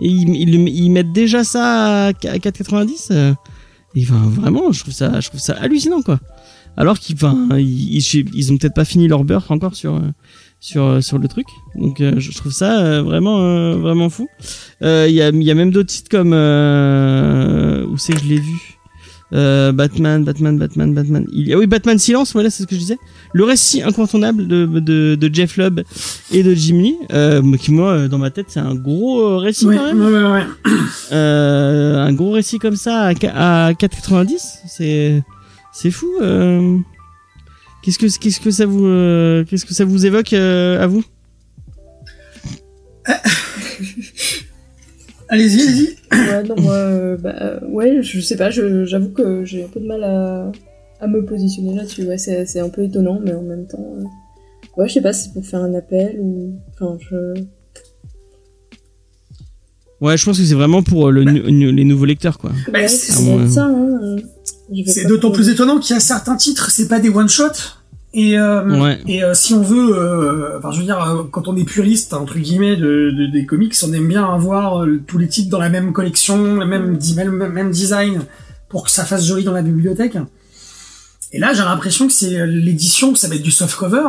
Et 0.00 0.08
ils, 0.08 0.28
ils, 0.34 0.68
ils 0.68 0.90
mettent 0.90 1.12
déjà 1.12 1.44
ça 1.44 2.06
à 2.06 2.12
4,90. 2.12 3.08
euh, 3.12 3.34
et 3.94 4.02
enfin, 4.04 4.22
vraiment, 4.26 4.72
je 4.72 4.80
trouve 4.80 4.94
ça, 4.94 5.20
je 5.20 5.28
trouve 5.28 5.40
ça 5.40 5.52
hallucinant, 5.54 6.02
quoi. 6.02 6.18
Alors 6.76 6.98
qu'ils, 6.98 7.16
enfin, 7.16 7.48
ils, 7.58 7.98
ils, 8.34 8.52
ont 8.52 8.56
peut-être 8.56 8.74
pas 8.74 8.86
fini 8.86 9.06
leur 9.06 9.24
beurre 9.24 9.44
encore 9.50 9.74
sur, 9.76 9.96
euh, 9.96 10.00
sur, 10.60 10.84
euh, 10.84 11.00
sur 11.02 11.18
le 11.18 11.28
truc. 11.28 11.46
Donc, 11.76 12.00
euh, 12.00 12.14
je 12.16 12.32
trouve 12.32 12.52
ça 12.52 12.80
euh, 12.80 13.02
vraiment, 13.02 13.40
euh, 13.40 13.76
vraiment 13.76 14.08
fou. 14.08 14.28
Euh, 14.82 15.06
Il 15.08 15.14
y, 15.14 15.20
a, 15.20 15.28
y 15.30 15.50
a 15.50 15.54
même 15.54 15.70
d'autres 15.70 15.90
titres 15.90 16.08
comme, 16.10 16.32
euh, 16.32 17.84
où 17.86 17.98
c'est 17.98 18.14
que 18.14 18.20
je 18.20 18.24
l'ai 18.28 18.40
vu. 18.40 18.78
Euh, 19.34 19.72
Batman, 19.72 20.24
Batman, 20.24 20.58
Batman, 20.58 20.92
Batman. 20.92 21.24
Il 21.32 21.48
y 21.48 21.52
a, 21.54 21.58
oui, 21.58 21.66
Batman 21.66 21.98
Silence, 21.98 22.32
voilà, 22.34 22.50
c'est 22.50 22.62
ce 22.64 22.66
que 22.68 22.74
je 22.74 22.80
disais. 22.80 22.98
Le 23.32 23.44
récit 23.44 23.82
incontournable 23.82 24.46
de, 24.46 24.66
de, 24.66 25.14
de 25.14 25.34
Jeff 25.34 25.56
Lubb 25.56 25.80
et 26.32 26.42
de 26.42 26.52
Jim 26.54 26.76
Lee, 26.76 26.96
euh, 27.12 27.40
qui 27.56 27.72
moi, 27.72 27.92
euh, 27.92 28.08
dans 28.08 28.18
ma 28.18 28.30
tête, 28.30 28.46
c'est 28.48 28.60
un 28.60 28.74
gros 28.74 29.20
euh, 29.22 29.36
récit 29.38 29.66
Ouais, 29.66 29.76
quand 29.76 29.94
même. 29.94 30.00
ouais, 30.00 30.32
ouais. 30.32 30.42
Euh, 31.12 31.96
un 32.04 32.12
gros 32.12 32.32
récit 32.32 32.58
comme 32.58 32.76
ça 32.76 33.04
à, 33.04 33.66
à 33.68 33.72
4,90, 33.72 34.36
c'est 34.68 35.22
c'est 35.72 35.90
fou. 35.90 36.08
euh. 36.20 36.78
Qu'est-ce 37.82 37.98
que 37.98 38.06
qu'est-ce 38.18 38.38
que 38.40 38.50
ça 38.50 38.64
vous 38.66 38.86
euh, 38.86 39.44
qu'est-ce 39.44 39.64
que 39.66 39.74
ça 39.74 39.84
vous 39.84 40.06
évoque 40.06 40.32
euh, 40.34 40.82
à 40.82 40.86
vous? 40.86 41.02
Allez-y, 45.32 45.62
allez-y. 45.62 45.88
Ouais, 46.12 46.42
non, 46.44 46.56
moi, 46.60 46.74
euh, 46.74 47.16
bah, 47.16 47.34
euh, 47.40 47.60
ouais, 47.68 48.02
je 48.02 48.20
sais 48.20 48.36
pas, 48.36 48.50
je- 48.50 48.84
j'avoue 48.84 49.08
que 49.10 49.44
j'ai 49.46 49.64
un 49.64 49.68
peu 49.68 49.80
de 49.80 49.86
mal 49.86 50.04
à, 50.04 50.52
à 51.00 51.06
me 51.06 51.24
positionner 51.24 51.74
là-dessus. 51.74 52.06
Ouais, 52.06 52.18
c'est 52.18 52.44
c'est 52.46 52.60
un 52.60 52.68
peu 52.68 52.82
étonnant, 52.84 53.18
mais 53.24 53.32
en 53.32 53.40
même 53.42 53.66
temps, 53.66 53.94
euh, 53.96 54.04
ouais, 54.76 54.88
je 54.88 54.92
sais 54.94 55.00
pas 55.00 55.14
si 55.14 55.24
c'est 55.24 55.32
pour 55.32 55.46
faire 55.46 55.60
un 55.60 55.72
appel 55.74 56.18
ou, 56.20 56.54
enfin, 56.74 56.98
je, 57.10 57.34
Ouais, 60.02 60.16
je 60.16 60.24
pense 60.24 60.36
que 60.38 60.44
c'est 60.44 60.54
vraiment 60.56 60.82
pour 60.82 61.12
le, 61.12 61.22
nu- 61.22 61.70
les 61.72 61.84
nouveaux 61.84 62.06
lecteurs 62.06 62.36
quoi. 62.36 62.50
Bah, 62.72 62.80
ouais, 62.80 62.88
c'est- 62.88 63.12
hein. 65.04 65.06
d'autant 65.08 65.30
plus 65.30 65.48
étonnant 65.48 65.78
qu'il 65.78 65.94
y 65.94 65.96
a 65.96 66.00
certains 66.00 66.34
titres, 66.36 66.70
c'est 66.72 66.88
pas 66.88 66.98
des 66.98 67.08
one 67.08 67.28
shot. 67.28 67.52
Et, 68.14 68.38
euh, 68.38 68.78
Ouais. 68.80 68.98
et 69.08 69.24
euh, 69.24 69.32
si 69.32 69.54
on 69.54 69.62
veut, 69.62 69.96
euh, 69.96 70.58
enfin 70.58 70.70
je 70.70 70.78
veux 70.80 70.84
dire, 70.84 71.02
euh, 71.02 71.22
quand 71.30 71.48
on 71.48 71.56
est 71.56 71.64
puriste 71.64 72.12
entre 72.12 72.38
guillemets 72.38 72.76
de, 72.76 73.10
de- 73.10 73.26
des 73.32 73.46
comics, 73.46 73.74
on 73.82 73.92
aime 73.94 74.06
bien 74.06 74.24
avoir 74.24 74.82
euh, 74.84 75.00
tous 75.06 75.16
les 75.16 75.28
titres 75.28 75.48
dans 75.48 75.58
la 75.58 75.70
même 75.70 75.92
collection, 75.94 76.56
le 76.56 76.66
même, 76.66 76.98
di- 76.98 77.14
même, 77.14 77.34
même 77.48 77.70
design, 77.70 78.20
pour 78.68 78.84
que 78.84 78.90
ça 78.90 79.04
fasse 79.06 79.26
joli 79.26 79.44
dans 79.44 79.52
la 79.52 79.62
bibliothèque. 79.62 80.18
Et 81.32 81.38
là, 81.38 81.54
j'ai 81.54 81.62
l'impression 81.62 82.06
que 82.06 82.12
c'est 82.12 82.38
euh, 82.38 82.44
l'édition, 82.44 83.14
que 83.14 83.18
ça 83.18 83.28
va 83.28 83.34
être 83.36 83.42
du 83.42 83.50
soft 83.50 83.74
cover, 83.76 84.02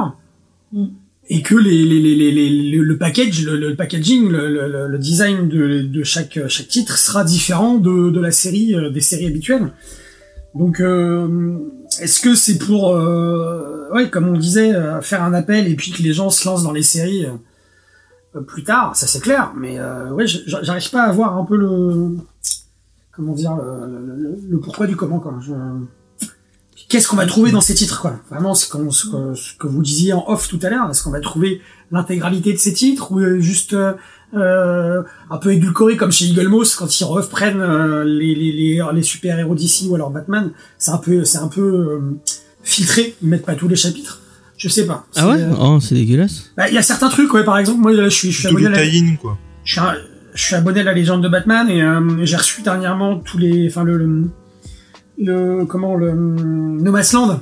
Mm. 0.74 0.88
et 1.30 1.42
que 1.42 1.56
les, 1.56 1.86
les, 1.86 2.00
les, 2.02 2.16
les, 2.16 2.32
les- 2.32 2.78
le, 2.78 2.98
package, 2.98 3.46
le, 3.46 3.56
le 3.58 3.76
packaging, 3.76 4.28
le, 4.30 4.50
le, 4.50 4.88
le 4.88 4.98
design 4.98 5.48
de, 5.48 5.82
de 5.84 6.04
chaque 6.04 6.40
chaque 6.50 6.68
titre 6.68 6.98
sera 6.98 7.24
différent 7.24 7.76
de, 7.78 8.10
de 8.10 8.20
la 8.20 8.32
série, 8.32 8.76
des 8.92 9.00
séries 9.02 9.28
habituelles. 9.28 9.72
Donc, 10.56 10.80
euh, 10.82 11.58
est-ce 12.00 12.22
que 12.22 12.36
c'est 12.36 12.58
pour, 12.60 12.96
euh, 12.96 14.06
comme 14.12 14.28
on 14.28 14.38
disait, 14.38 14.74
euh, 14.76 15.02
faire 15.02 15.24
un 15.24 15.34
appel 15.34 15.68
et 15.68 15.76
puis 15.76 15.92
que 15.92 16.02
les 16.04 16.14
gens 16.14 16.30
se 16.30 16.48
lancent 16.48 16.64
dans 16.64 16.72
les 16.72 16.84
séries 16.84 17.26
euh, 18.36 18.42
plus 18.42 18.64
tard 18.64 18.96
Ça 18.96 19.08
c'est 19.08 19.20
clair, 19.20 19.52
mais 19.58 19.80
ouais, 20.12 20.26
j'arrive 20.28 20.90
pas 20.92 21.04
à 21.04 21.12
voir 21.12 21.38
un 21.38 21.46
peu 21.46 21.56
le, 21.58 22.18
comment 23.12 23.34
dire, 23.34 23.56
le, 23.56 24.60
pourquoi 24.60 24.88
du 24.88 24.96
comment 24.96 25.20
quoi. 25.20 25.34
Qu'est-ce 26.90 27.08
qu'on 27.08 27.16
va 27.16 27.26
trouver 27.26 27.52
dans 27.52 27.62
ces 27.62 27.74
titres 27.74 28.02
quoi 28.02 28.20
Vraiment, 28.30 28.54
ce, 28.54 28.70
qu'on- 28.70 28.92
ce 28.92 29.08
que, 29.10 29.34
ce 29.36 29.56
que 29.58 29.66
vous 29.68 29.82
disiez 29.82 30.14
en 30.14 30.24
off 30.28 30.48
tout 30.48 30.60
à 30.62 30.70
l'heure, 30.70 30.90
est-ce 30.90 31.04
qu'on 31.04 31.10
va 31.12 31.22
trouver 31.22 31.62
l'intégralité 31.92 32.54
de 32.54 32.58
ces 32.60 32.74
titres 32.74 33.12
ou 33.12 33.20
juste 33.40 33.76
euh, 34.36 35.02
un 35.30 35.38
peu 35.38 35.54
édulcoré 35.54 35.96
comme 35.98 36.12
chez 36.12 36.26
Eagle 36.26 36.48
Moss 36.48 36.76
quand 36.76 37.00
ils 37.00 37.04
reprennent 37.04 37.62
euh, 37.62 38.04
les, 38.04 38.34
les, 38.36 38.52
les, 38.52 38.82
les 38.94 39.02
super 39.04 39.38
héros 39.40 39.56
d'ici 39.56 39.88
ou 39.90 39.96
alors 39.96 40.10
Batman, 40.10 40.52
c'est 40.78 40.92
un 40.92 40.98
peu 40.98 41.24
c'est 41.24 41.38
un 41.40 41.48
peu 41.48 41.62
euh, 41.62 42.00
filtré, 42.64 43.16
ils 43.22 43.30
mettent 43.30 43.46
pas 43.46 43.56
tous 43.56 43.68
les 43.68 43.76
chapitres. 43.76 44.20
Je 44.58 44.70
sais 44.70 44.86
pas. 44.86 45.06
Ah 45.16 45.28
ouais 45.30 45.38
C'est, 45.38 45.44
euh, 45.44 45.54
Oh, 45.60 45.80
c'est 45.80 45.96
dégueulasse. 45.96 46.52
bah, 46.56 46.70
il 46.70 46.76
y 46.76 46.78
a 46.78 46.82
certains 46.82 47.10
trucs, 47.10 47.34
ouais, 47.34 47.44
par 47.44 47.58
exemple, 47.58 47.82
moi 47.82 47.94
je 47.96 48.08
suis, 48.10 48.32
je 48.32 48.40
suis 48.40 48.48
abonné 48.48 48.68
à 48.68 48.70
la, 48.70 48.88
tie 48.90 49.18
quoi. 49.22 49.38
je 49.66 49.72
suis, 49.74 49.82
un- 49.82 49.96
je 50.34 50.42
suis 50.44 50.56
abonné 50.56 50.80
à 50.82 50.84
la 50.84 50.94
légende 50.94 51.22
de 51.24 51.28
Batman 51.30 51.68
et 51.70 51.82
euh, 51.82 52.26
j'ai 52.26 52.38
reçu 52.38 52.62
dernièrement 52.62 53.18
tous 53.20 53.38
les, 53.38 53.68
enfin 53.68 53.84
le, 53.84 53.98
le, 53.98 54.24
le- 55.20 55.66
comment 55.66 55.96
le 55.96 56.12
Nomasland 56.14 57.42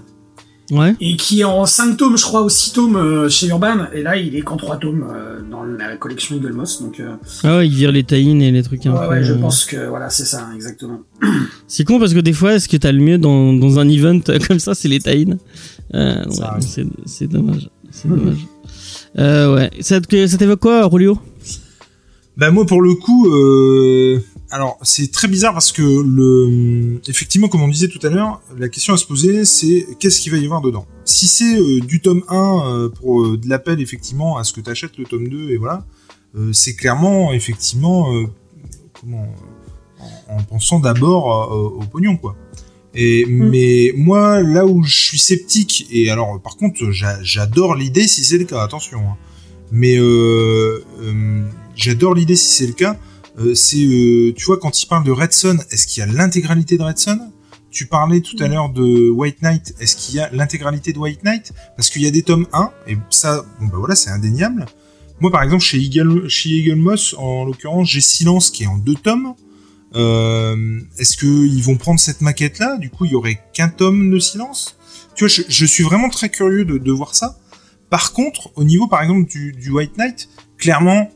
Ouais. 0.72 0.96
et 1.02 1.18
qui 1.18 1.42
est 1.42 1.44
en 1.44 1.66
5 1.66 1.98
tomes, 1.98 2.18
je 2.18 2.24
crois, 2.24 2.44
ou 2.44 2.50
6 2.50 2.72
tomes 2.74 2.96
euh, 2.96 3.28
chez 3.30 3.48
Urban, 3.50 3.88
et 3.94 4.02
là 4.02 4.16
il 4.16 4.36
est 4.36 4.42
qu'en 4.42 4.56
3 4.58 4.78
tomes 4.78 5.06
euh, 5.14 5.42
dans 5.52 5.64
la 5.64 5.98
collection 5.98 6.38
Eagle 6.38 6.54
Moss, 6.54 6.82
donc 6.82 7.00
euh, 7.02 7.12
Ah 7.44 7.58
ouais, 7.58 7.68
ils 7.68 7.76
virent 7.76 7.92
les 7.92 8.04
tie 8.06 8.16
et 8.30 8.52
les 8.52 8.64
trucs 8.64 8.86
un 8.86 8.94
ouais, 8.94 9.00
peu. 9.06 9.10
ouais, 9.10 9.24
je 9.24 9.34
pense 9.34 9.66
que 9.66 9.88
voilà, 9.90 10.10
c'est 10.10 10.24
ça, 10.26 10.48
exactement. 10.56 11.02
C'est 11.68 11.84
con 11.84 12.00
parce 12.00 12.14
que 12.14 12.20
des 12.20 12.32
fois, 12.34 12.58
ce 12.60 12.68
que 12.70 12.78
t'as 12.78 12.92
le 12.94 13.00
mieux 13.02 13.18
dans, 13.18 13.52
dans 13.54 13.80
un 13.80 13.90
event 13.90 14.22
comme 14.48 14.60
ça, 14.60 14.74
c'est 14.74 14.88
les 14.88 15.00
euh, 15.06 16.24
ouais, 16.26 16.42
arrive. 16.42 16.62
c'est, 16.66 16.86
c'est 17.06 17.28
dommage. 17.28 17.70
C'est 17.92 18.08
dommage. 18.08 18.38
Euh, 19.20 19.54
ouais. 19.54 19.70
Ça, 19.82 20.00
te- 20.00 20.26
ça 20.28 20.38
t'évoque 20.38 20.62
quoi, 20.62 20.86
Rolio? 20.86 21.20
Bah 22.38 22.50
moi 22.50 22.66
pour 22.66 22.82
le 22.82 22.94
coup, 22.96 23.28
euh, 23.30 24.20
alors 24.52 24.78
c'est 24.82 25.12
très 25.12 25.28
bizarre 25.28 25.54
parce 25.54 25.72
que 25.72 25.82
le, 25.82 27.00
effectivement 27.08 27.48
comme 27.48 27.62
on 27.62 27.68
disait 27.68 27.88
tout 27.88 28.06
à 28.06 28.10
l'heure, 28.10 28.42
la 28.58 28.70
question 28.70 28.94
à 28.94 28.98
se 28.98 29.06
poser 29.06 29.46
c'est 29.46 29.88
qu'est-ce 30.00 30.20
qu'il 30.22 30.32
va 30.32 30.38
y 30.38 30.46
avoir 30.46 30.62
dedans? 30.62 30.86
Si 31.06 31.28
c'est 31.28 31.58
euh, 31.58 31.80
du 31.80 32.02
tome 32.02 32.24
1 32.28 32.36
euh, 32.66 32.90
pour 32.90 33.22
euh, 33.24 33.38
de 33.38 33.48
l'appel 33.50 33.80
effectivement 33.82 34.38
à 34.38 34.44
ce 34.44 34.54
que 34.54 34.62
t'achètes 34.62 34.98
le 34.98 35.06
tome 35.06 35.28
2 35.28 35.50
et 35.52 35.58
voilà, 35.58 35.86
c'est 36.54 36.76
clairement 36.76 37.34
effectivement 37.34 38.08
comment 39.00 39.28
en, 40.30 40.38
en 40.38 40.44
pensant 40.44 40.80
d'abord 40.80 41.52
au 41.52 41.84
pognon 41.92 42.16
quoi. 42.18 42.36
Et 42.94 43.26
mais 43.28 43.94
moi 43.96 44.42
là 44.42 44.66
où 44.66 44.84
je 44.84 44.98
suis 44.98 45.20
sceptique 45.20 45.88
et 45.92 46.10
alors 46.10 46.42
par 46.42 46.56
contre 46.58 46.92
j'a- 46.92 47.22
j'adore 47.24 47.76
l'idée 47.76 48.08
si 48.08 48.24
c'est 48.24 48.38
le 48.38 48.46
cas 48.46 48.62
attention. 48.64 49.00
hein. 49.00 49.18
Mais 49.74 49.98
j'adore 51.76 52.14
l'idée 52.16 52.36
si 52.36 52.56
c'est 52.56 52.68
le 52.68 52.74
cas. 52.74 52.98
Euh, 53.42 53.56
c'est, 53.56 53.78
euh, 53.78 54.34
tu 54.34 54.46
vois, 54.46 54.58
quand 54.58 54.82
il 54.82 54.88
parle 54.88 55.04
de 55.04 55.12
Red 55.12 55.32
Son, 55.34 55.58
est-ce 55.72 55.88
qu'il 55.88 56.02
y 56.02 56.04
a 56.04 56.12
l'intégralité 56.12 56.78
de 56.78 56.84
Red 56.84 56.98
Son 56.98 57.20
Tu 57.72 57.86
parlais 57.88 58.22
tout 58.22 58.36
à 58.40 58.48
l'heure 58.48 58.70
de 58.70 59.10
White 59.10 59.42
Knight, 59.42 59.74
est-ce 59.80 59.96
qu'il 59.96 60.16
y 60.16 60.20
a 60.20 60.30
l'intégralité 60.32 60.94
de 60.94 61.00
White 61.00 61.24
Knight? 61.24 61.54
Parce 61.76 61.90
qu'il 61.90 62.02
y 62.02 62.08
a 62.08 62.12
des 62.12 62.24
tomes 62.24 62.48
1, 62.54 62.72
et 62.88 62.98
ça, 63.10 63.46
bon 63.60 63.68
bah 63.68 63.78
voilà, 63.78 63.96
c'est 63.96 64.10
indéniable. 64.10 64.66
Moi, 65.20 65.32
par 65.32 65.44
exemple, 65.44 65.64
chez 65.64 65.78
Eagle, 65.78 66.28
chez 66.28 66.50
Eagle 66.50 66.76
Moss, 66.76 67.16
en 67.18 67.46
l'occurrence, 67.46 67.88
j'ai 67.90 68.02
Silence 68.02 68.50
qui 68.50 68.64
est 68.64 68.68
en 68.68 68.78
deux 68.78 68.96
tomes. 68.96 69.34
Euh, 69.94 70.80
est-ce 70.98 71.18
qu'ils 71.18 71.62
vont 71.64 71.78
prendre 71.78 72.00
cette 72.00 72.22
maquette-là? 72.22 72.78
Du 72.78 72.90
coup, 72.90 73.06
il 73.06 73.12
y 73.12 73.16
aurait 73.16 73.40
qu'un 73.54 73.70
tome 73.70 74.10
de 74.10 74.20
Silence? 74.20 74.78
Tu 75.16 75.26
vois, 75.26 75.30
je, 75.30 75.44
je 75.48 75.66
suis 75.66 75.84
vraiment 75.84 76.10
très 76.10 76.30
curieux 76.30 76.66
de, 76.66 76.78
de 76.78 76.92
voir 76.92 77.14
ça. 77.14 77.38
Par 77.90 78.14
contre, 78.14 78.52
au 78.56 78.64
niveau, 78.64 78.88
par 78.88 79.02
exemple, 79.02 79.30
du, 79.30 79.52
du 79.52 79.70
White 79.70 79.98
Knight, 79.98 80.30
clairement, 80.58 81.10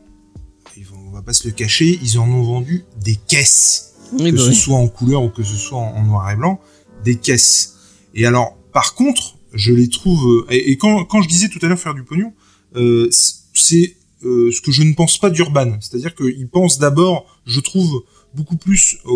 pas 1.26 1.32
se 1.34 1.46
le 1.46 1.52
cacher, 1.52 1.98
ils 2.02 2.18
en 2.18 2.28
ont 2.30 2.42
vendu 2.42 2.84
des 3.04 3.16
caisses 3.16 3.94
Oui, 4.12 4.30
que 4.30 4.36
bah 4.36 4.42
ce 4.44 4.48
oui. 4.50 4.54
soit 4.54 4.76
en 4.76 4.88
couleur 4.88 5.22
ou 5.24 5.28
que 5.28 5.42
ce 5.42 5.56
soit 5.56 5.78
en, 5.78 5.96
en 5.96 6.02
noir 6.04 6.30
et 6.30 6.36
blanc, 6.36 6.60
des 7.04 7.16
caisses. 7.16 7.74
Et 8.14 8.24
alors, 8.24 8.56
par 8.72 8.94
contre, 8.94 9.36
je 9.52 9.72
les 9.72 9.88
trouve. 9.88 10.24
euh, 10.26 10.46
Et, 10.50 10.70
et 10.70 10.78
quand, 10.78 11.04
quand 11.04 11.20
je 11.22 11.28
disais 11.28 11.48
tout 11.48 11.58
à 11.62 11.66
l'heure 11.68 11.78
faire 11.78 11.94
du 11.94 12.04
pognon, 12.04 12.32
euh, 12.76 13.08
c'est 13.52 13.96
euh, 14.24 14.50
ce 14.52 14.60
que 14.60 14.70
je 14.72 14.82
ne 14.82 14.94
pense 14.94 15.18
pas 15.18 15.30
d'Urban. 15.30 15.76
C'est-à-dire 15.80 16.14
qu'ils 16.14 16.48
pensent 16.48 16.78
d'abord, 16.78 17.26
je 17.46 17.60
trouve, 17.60 18.04
beaucoup 18.34 18.56
plus 18.56 18.98
aux, 19.04 19.12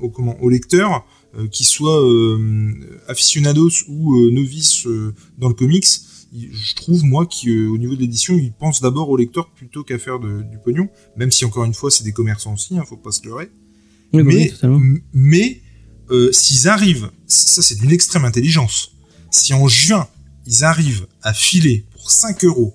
aux, 0.00 0.04
aux, 0.04 0.10
comment, 0.10 0.36
aux 0.42 0.48
lecteurs, 0.50 1.04
euh, 1.38 1.46
qu'ils 1.48 1.66
soient 1.66 2.02
euh, 2.02 2.72
aficionados 3.08 3.70
ou 3.88 4.30
novices 4.30 4.86
euh, 4.86 5.14
dans 5.38 5.48
le 5.48 5.54
comics. 5.54 5.86
Je 6.32 6.74
trouve, 6.76 7.02
moi, 7.04 7.26
qu'au 7.26 7.76
niveau 7.78 7.94
de 7.96 8.00
l'édition, 8.00 8.34
ils 8.36 8.52
pensent 8.52 8.80
d'abord 8.80 9.08
aux 9.08 9.16
lecteurs 9.16 9.50
plutôt 9.50 9.82
qu'à 9.82 9.98
faire 9.98 10.20
de- 10.20 10.42
du 10.42 10.58
pognon. 10.58 10.88
Même 11.16 11.30
si, 11.32 11.44
encore 11.44 11.64
une 11.64 11.74
fois, 11.74 11.90
c'est 11.90 12.04
des 12.04 12.12
commerçants 12.12 12.54
aussi, 12.54 12.78
hein, 12.78 12.84
faut 12.88 12.96
pas 12.96 13.10
se 13.10 13.24
leurrer 13.26 13.50
Oui, 14.12 14.22
bah 14.22 14.30
oui, 14.34 14.52
mais 14.78 15.02
mais 15.12 15.62
euh, 16.10 16.30
s'ils 16.32 16.68
arrivent, 16.68 17.10
ça 17.26 17.62
c'est 17.62 17.76
d'une 17.80 17.90
extrême 17.92 18.24
intelligence. 18.24 18.92
Si 19.30 19.54
en 19.54 19.68
juin 19.68 20.08
ils 20.46 20.64
arrivent 20.64 21.06
à 21.22 21.32
filer 21.32 21.84
pour 21.92 22.10
5 22.10 22.44
euros 22.44 22.74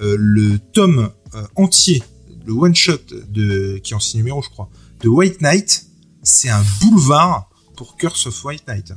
euh, 0.00 0.16
le 0.18 0.58
tome 0.58 1.10
euh, 1.34 1.42
entier, 1.54 2.02
le 2.46 2.52
one 2.52 2.74
shot 2.74 2.98
de 3.28 3.78
qui 3.82 3.92
est 3.92 3.96
en 3.96 4.00
6 4.00 4.16
numéros 4.16 4.42
je 4.42 4.48
crois, 4.50 4.68
de 5.02 5.08
White 5.08 5.40
Knight, 5.40 5.86
c'est 6.24 6.48
un 6.48 6.64
boulevard 6.80 7.48
pour 7.76 7.96
Curse 7.96 8.26
of 8.26 8.44
White 8.44 8.66
Knight. 8.66 8.92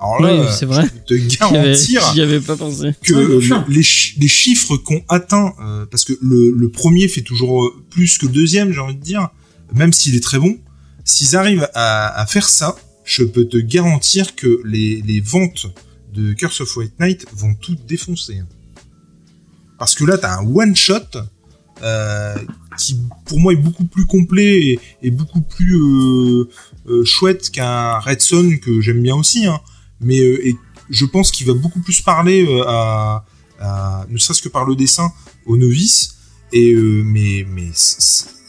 Alors 0.00 0.20
là, 0.22 0.34
Oui, 0.40 0.46
c'est 0.58 0.64
vrai. 0.66 0.84
je 0.84 0.88
peux 0.90 0.98
te 1.00 1.14
J'y 1.18 1.36
avais, 1.42 1.52
garantir 1.52 2.12
j'y 2.14 2.20
avais 2.22 2.40
pas 2.40 2.56
pensé. 2.56 2.94
que 3.02 3.12
euh, 3.14 3.58
les, 3.68 3.82
chi- 3.82 4.18
les 4.18 4.28
chiffres 4.28 4.76
qu'on 4.78 5.02
atteint, 5.08 5.52
euh, 5.62 5.84
parce 5.86 6.04
que 6.06 6.14
le, 6.22 6.52
le 6.52 6.68
premier 6.70 7.06
fait 7.08 7.20
toujours 7.20 7.64
euh, 7.64 7.84
plus 7.90 8.16
que 8.18 8.26
le 8.26 8.32
deuxième, 8.32 8.72
j'ai 8.72 8.80
envie 8.80 8.94
de 8.96 9.02
dire, 9.02 9.28
même 9.74 9.92
s'il 9.92 10.14
est 10.16 10.22
très 10.22 10.38
bon, 10.38 10.56
s'ils 11.04 11.36
arrivent 11.36 11.68
à, 11.74 12.18
à 12.20 12.26
faire 12.26 12.48
ça, 12.48 12.76
je 13.04 13.24
peux 13.24 13.44
te 13.46 13.56
garantir 13.58 14.34
que 14.36 14.60
les, 14.64 15.02
les 15.02 15.20
ventes 15.20 15.66
de 16.14 16.32
Curse 16.32 16.62
of 16.62 16.76
White 16.76 16.94
Knight 16.98 17.26
vont 17.34 17.54
tout 17.54 17.76
défoncer. 17.86 18.40
Parce 19.78 19.94
que 19.94 20.04
là, 20.04 20.18
t'as 20.18 20.38
un 20.38 20.46
one 20.46 20.76
shot 20.76 20.94
euh, 21.82 22.34
qui, 22.78 23.00
pour 23.24 23.40
moi, 23.40 23.52
est 23.52 23.56
beaucoup 23.56 23.84
plus 23.84 24.04
complet 24.06 24.58
et, 24.60 24.80
et 25.02 25.10
beaucoup 25.10 25.40
plus 25.40 25.74
euh, 25.76 26.48
euh, 26.88 27.04
chouette 27.04 27.50
qu'un 27.50 27.98
Red 27.98 28.20
Son 28.20 28.56
que 28.62 28.80
j'aime 28.80 29.02
bien 29.02 29.16
aussi. 29.16 29.46
Hein. 29.46 29.60
Mais 30.00 30.20
euh, 30.20 30.46
et 30.46 30.56
je 30.90 31.04
pense 31.04 31.30
qu'il 31.30 31.46
va 31.46 31.54
beaucoup 31.54 31.80
plus 31.80 32.00
parler 32.00 32.46
euh, 32.46 32.64
à, 32.66 33.24
à- 33.60 34.06
ne 34.08 34.18
serait-ce 34.18 34.42
que 34.42 34.48
par 34.48 34.64
le 34.64 34.74
dessin, 34.76 35.10
aux 35.46 35.56
novices. 35.56 36.16
Et 36.52 36.72
euh, 36.72 37.02
mais 37.04 37.46
mais 37.48 37.70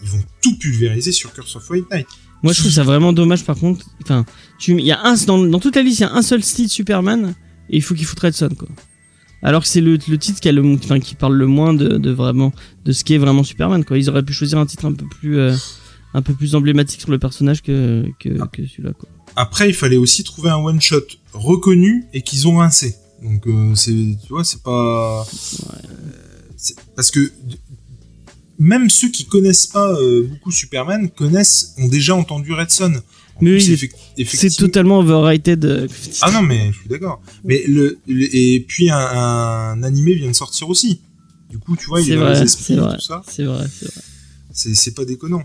ils 0.04 0.10
vont 0.10 0.24
tout 0.42 0.58
pulvériser 0.58 1.12
sur 1.12 1.32
Curse 1.34 1.56
of 1.58 1.70
White 1.70 1.86
Knight. 1.92 2.08
Moi, 2.44 2.54
je 2.54 2.60
trouve 2.62 2.72
ça 2.72 2.84
vraiment 2.84 3.14
dommage, 3.14 3.46
par 3.46 3.56
contre. 3.56 3.86
Enfin, 4.02 4.26
tu, 4.58 4.72
il 4.72 4.84
y 4.86 4.92
a 4.92 5.00
un, 5.04 5.14
dans, 5.28 5.38
dans 5.38 5.60
toute 5.60 5.76
la 5.76 5.84
liste, 5.84 6.00
il 6.00 6.04
y 6.04 6.06
a 6.06 6.14
un 6.14 6.24
seul 6.24 6.42
style 6.44 6.68
Superman, 6.70 7.36
et 7.70 7.78
il 7.78 7.84
faut 7.84 7.94
qu'il 7.94 8.06
foute 8.08 8.20
Redson, 8.20 8.50
quoi. 8.58 8.68
Alors 9.44 9.62
que 9.62 9.68
c'est 9.68 9.82
le, 9.82 10.00
le 10.08 10.18
titre 10.18 10.40
qui, 10.40 10.50
a 10.50 10.52
le, 10.52 10.64
enfin, 10.74 11.00
qui 11.00 11.14
parle 11.14 11.36
le 11.36 11.46
moins 11.46 11.76
de, 11.76 11.98
de 12.00 12.10
vraiment, 12.10 12.52
de 12.86 12.92
ce 12.94 13.04
qui 13.04 13.14
est 13.14 13.20
vraiment 13.20 13.44
Superman, 13.44 13.86
quoi. 13.86 14.00
Ils 14.00 14.10
auraient 14.10 14.24
pu 14.26 14.34
choisir 14.34 14.58
un 14.58 14.66
titre 14.66 14.86
un 14.86 14.94
peu 14.94 15.06
plus, 15.06 15.38
euh, 15.38 15.56
un 16.16 16.24
peu 16.24 16.34
plus 16.34 16.56
emblématique 16.56 17.02
sur 17.02 17.12
le 17.12 17.20
personnage 17.20 17.62
que, 17.62 18.06
que, 18.20 18.30
que 18.30 18.66
celui-là, 18.66 18.94
quoi. 18.94 19.08
Après, 19.36 19.70
il 19.70 19.74
fallait 19.76 19.98
aussi 19.98 20.24
trouver 20.24 20.50
un 20.50 20.58
one 20.58 20.82
shot 20.82 21.02
reconnu 21.34 22.06
et 22.14 22.22
qu'ils 22.22 22.48
ont 22.48 22.58
rincé. 22.58 22.96
Donc 23.24 23.46
euh, 23.48 23.74
c'est 23.76 23.92
tu 23.92 24.30
vois, 24.30 24.44
c'est 24.44 24.62
pas 24.64 25.22
euh, 25.22 25.24
c'est- 26.58 26.76
parce 26.96 27.12
que 27.12 27.32
même 28.60 28.90
ceux 28.90 29.10
qui 29.10 29.26
connaissent 29.26 29.68
pas 29.68 29.92
euh, 29.94 30.24
beaucoup 30.28 30.52
Superman 30.52 31.10
connaissent 31.10 31.74
ont 31.78 31.88
déjà 31.88 32.16
entendu 32.16 32.54
Red 32.54 32.70
Son. 32.72 32.94
En 33.36 33.44
Mais 33.44 33.52
plus, 33.52 33.70
oui, 33.70 33.74
effec- 33.76 33.92
C'est 34.16 34.22
effectivement- 34.22 34.68
totalement 34.68 35.00
overrated. 35.00 35.66
euh, 35.66 35.88
Ah 36.22 36.32
non, 36.32 36.42
mais 36.42 36.72
je 36.74 36.80
suis 36.80 36.90
d'accord. 36.90 37.22
Mais 37.44 37.64
le, 37.68 38.00
le- 38.08 38.36
et 38.36 38.60
puis 38.68 38.90
un, 38.92 38.98
un 38.98 39.84
animé 39.84 40.14
vient 40.16 40.28
de 40.28 40.34
sortir 40.36 40.70
aussi. 40.70 41.02
Du 41.50 41.58
coup, 41.58 41.76
tu 41.76 41.88
vois, 41.88 42.02
il 42.02 42.06
C'est 42.06 42.12
est 42.12 42.16
dans 42.16 42.22
vrai, 42.22 42.32
les 42.34 42.38
c'est 42.40 42.44
esprits 42.44 42.74
et 42.74 42.78
vrai. 42.78 42.96
tout 42.96 43.02
ça. 43.02 43.22
C'est 43.28 43.44
vrai, 43.46 43.66
c'est 43.74 43.86
vrai. 43.92 44.02
C'est 44.54 44.76
c'est 44.76 44.94
pas 44.94 45.06
déconnant. 45.06 45.44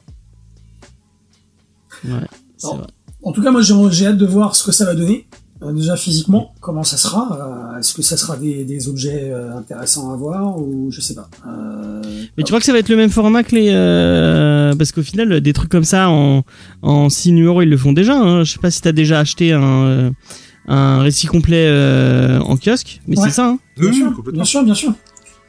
Ouais, 2.05 2.27
c'est 2.59 2.66
vrai. 2.68 2.87
En 3.27 3.33
tout 3.33 3.43
cas, 3.43 3.51
moi, 3.51 3.61
j'ai 3.61 3.75
j'ai 3.91 4.07
hâte 4.07 4.19
de 4.19 4.27
voir 4.27 4.55
ce 4.57 4.65
que 4.65 4.73
ça 4.73 4.85
va 4.85 4.95
donner. 4.95 5.27
Euh, 5.62 5.73
déjà 5.73 5.97
physiquement, 5.97 6.55
comment 6.61 6.83
ça 6.85 6.99
sera 6.99 7.73
euh, 7.75 7.79
Est-ce 7.79 7.95
que 7.95 8.03
ça 8.03 8.19
sera 8.19 8.37
des, 8.37 8.65
des 8.65 8.89
objets 8.89 9.31
euh, 9.33 9.57
intéressants 9.57 10.12
à 10.12 10.17
voir 10.17 10.59
ou 10.61 10.91
je 10.91 11.01
sais 11.01 11.15
pas. 11.15 11.31
Euh, 11.49 12.03
Mais 12.37 12.45
tu 12.45 12.51
crois 12.51 12.59
que 12.61 12.67
ça 12.67 12.73
va 12.73 12.79
être 12.79 12.91
le 12.91 12.97
même 12.97 13.09
format 13.11 13.43
que 13.43 13.55
les 13.55 13.71
euh, 13.73 14.75
parce 14.77 14.93
qu'au 14.93 15.03
final 15.03 15.41
des 15.41 15.53
trucs 15.55 15.71
comme 15.71 15.83
ça 15.85 16.11
en 16.11 16.43
en 16.83 17.09
6 17.09 17.33
numéros 17.33 17.62
ils 17.62 17.71
le 17.71 17.79
font 17.79 17.95
déjà 17.95 18.15
hein. 18.19 18.45
je 18.45 18.53
sais 18.53 18.59
pas 18.59 18.71
si 18.71 18.83
t'as 18.83 18.93
déjà 18.93 19.19
acheté 19.19 19.53
un 19.55 19.62
euh, 19.62 20.11
un 20.69 20.99
récit 21.01 21.27
complet 21.27 21.67
euh, 21.69 22.39
en 22.41 22.59
kiosque 22.59 23.01
mais 23.07 23.19
Ouais. 23.19 23.25
c'est 23.29 23.35
ça 23.35 23.49
hein. 23.49 23.59
bien, 23.79 23.89
Oui, 23.89 23.97
sûr, 23.97 24.07
complètement. 24.15 24.33
bien 24.43 24.45
sûr, 24.45 24.62
bien 24.62 24.75
sûr. 24.75 24.93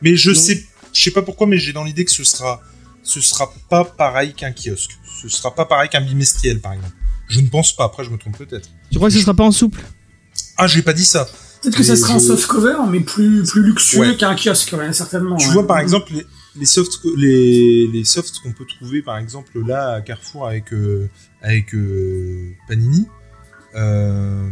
Mais 0.02 0.16
je 0.16 0.30
Donc- 0.32 0.40
sais, 0.40 0.63
je 0.94 1.02
sais 1.04 1.12
pas 1.12 1.22
pourquoi, 1.22 1.48
mais 1.48 1.58
j'ai 1.58 1.74
dans 1.74 1.84
l'idée 1.84 2.06
que 2.06 2.12
ce 2.12 2.24
sera, 2.24 2.62
ce 3.04 3.20
sera 3.20 3.52
pas 3.70 3.84
pareil 3.84 4.32
qu'un 4.34 4.52
kiosque. 4.54 4.92
Ce 5.22 5.28
sera 5.28 5.54
pas 5.54 5.66
pareil 5.66 5.90
qu'un 5.90 6.02
bimestriel, 6.02 6.62
par 6.62 6.72
exemple. 6.74 6.94
Je 7.28 7.42
ne 7.42 7.48
pense 7.48 7.76
pas. 7.76 7.86
Après, 7.86 8.04
je 8.04 8.10
me 8.10 8.18
trompe 8.18 8.38
peut-être. 8.38 8.70
tu 8.92 8.98
crois 8.98 9.10
que 9.10 9.16
ce 9.16 9.22
sera 9.22 9.34
pas 9.34 9.44
en 9.44 9.52
souple? 9.52 9.82
Ah, 10.58 10.68
j'ai 10.68 10.82
pas 10.82 10.94
dit 10.94 11.06
ça. 11.06 11.28
Peut-être 11.62 11.76
que 11.78 11.84
ça 11.84 11.96
sera 11.96 12.13
en 12.13 12.20
soft 12.20 12.46
cover, 12.48 12.76
mais 12.90 13.00
plus 13.00 13.44
plus 13.44 13.63
luxueux 13.63 14.00
Ouais. 14.12 14.16
qu'un 14.18 14.36
kiosque, 14.36 14.74
ouais, 14.78 14.94
certainement. 14.94 15.36
Tu 15.38 15.48
ouais. 15.48 15.54
vois, 15.54 15.68
par 15.68 15.80
exemple, 15.80 16.13
les, 16.13 16.26
les 16.56 16.66
softs, 16.66 17.00
les, 17.18 17.88
les 17.88 18.04
softs 18.06 18.40
qu'on 18.40 18.54
peut 18.54 18.66
trouver, 18.66 19.02
par 19.02 19.18
exemple, 19.18 19.60
là 19.68 19.94
à 19.96 20.02
Carrefour 20.02 20.48
avec 20.48 20.72
euh, 20.74 21.10
avec 21.42 21.74
euh, 21.74 22.52
Panini. 22.68 23.08
Euh, 23.76 24.48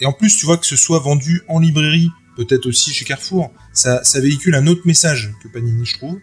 et 0.00 0.06
en 0.06 0.12
plus, 0.12 0.36
tu 0.36 0.46
vois 0.46 0.56
que 0.56 0.66
ce 0.66 0.76
soit 0.76 0.98
vendu 1.00 1.42
en 1.48 1.58
librairie, 1.58 2.10
peut-être 2.36 2.66
aussi 2.66 2.92
chez 2.92 3.04
Carrefour, 3.04 3.52
ça, 3.72 4.02
ça 4.04 4.20
véhicule 4.20 4.54
un 4.54 4.66
autre 4.66 4.82
message 4.84 5.32
que 5.42 5.48
Panini, 5.48 5.84
je 5.84 5.94
trouve. 5.98 6.18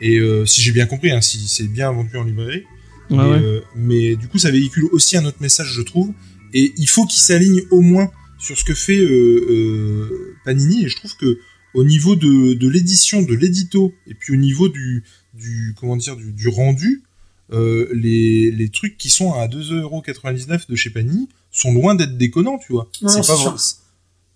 Et 0.00 0.18
euh, 0.18 0.44
si 0.46 0.60
j'ai 0.60 0.72
bien 0.72 0.86
compris, 0.86 1.10
hein, 1.12 1.20
si 1.20 1.46
c'est 1.48 1.68
bien 1.68 1.90
vendu 1.92 2.16
en 2.16 2.24
librairie. 2.24 2.64
Ouais, 3.10 3.16
mais, 3.16 3.22
ouais. 3.24 3.42
euh, 3.42 3.60
mais 3.76 4.16
du 4.16 4.28
coup, 4.28 4.38
ça 4.38 4.50
véhicule 4.50 4.84
aussi 4.92 5.16
un 5.16 5.24
autre 5.24 5.38
message, 5.40 5.72
je 5.72 5.82
trouve. 5.82 6.12
Et 6.54 6.72
il 6.76 6.88
faut 6.88 7.06
qu'il 7.06 7.20
s'aligne 7.22 7.62
au 7.70 7.80
moins 7.80 8.10
sur 8.38 8.58
ce 8.58 8.64
que 8.64 8.74
fait 8.74 8.98
euh, 8.98 9.46
euh, 9.50 10.36
Panini. 10.44 10.84
Et 10.84 10.88
je 10.88 10.96
trouve 10.96 11.16
que 11.16 11.38
au 11.74 11.84
niveau 11.84 12.16
de, 12.16 12.54
de 12.54 12.68
l'édition, 12.68 13.22
de 13.22 13.34
l'édito, 13.34 13.94
et 14.06 14.14
puis 14.14 14.34
au 14.34 14.36
niveau 14.36 14.68
du, 14.68 15.04
du 15.34 15.74
comment 15.78 15.96
dire, 15.96 16.16
du, 16.16 16.32
du 16.32 16.48
rendu, 16.48 17.02
euh, 17.52 17.88
les, 17.92 18.50
les 18.50 18.68
trucs 18.68 18.96
qui 18.96 19.10
sont 19.10 19.32
à 19.32 19.46
2,99€ 19.46 20.68
de 20.68 20.76
chez 20.76 20.90
Panini 20.90 21.28
sont 21.50 21.72
loin 21.72 21.94
d'être 21.94 22.16
déconnants, 22.16 22.58
tu 22.58 22.72
vois. 22.72 22.88
C'est 22.92 23.26
pas 23.26 23.36
vrai. 23.36 23.52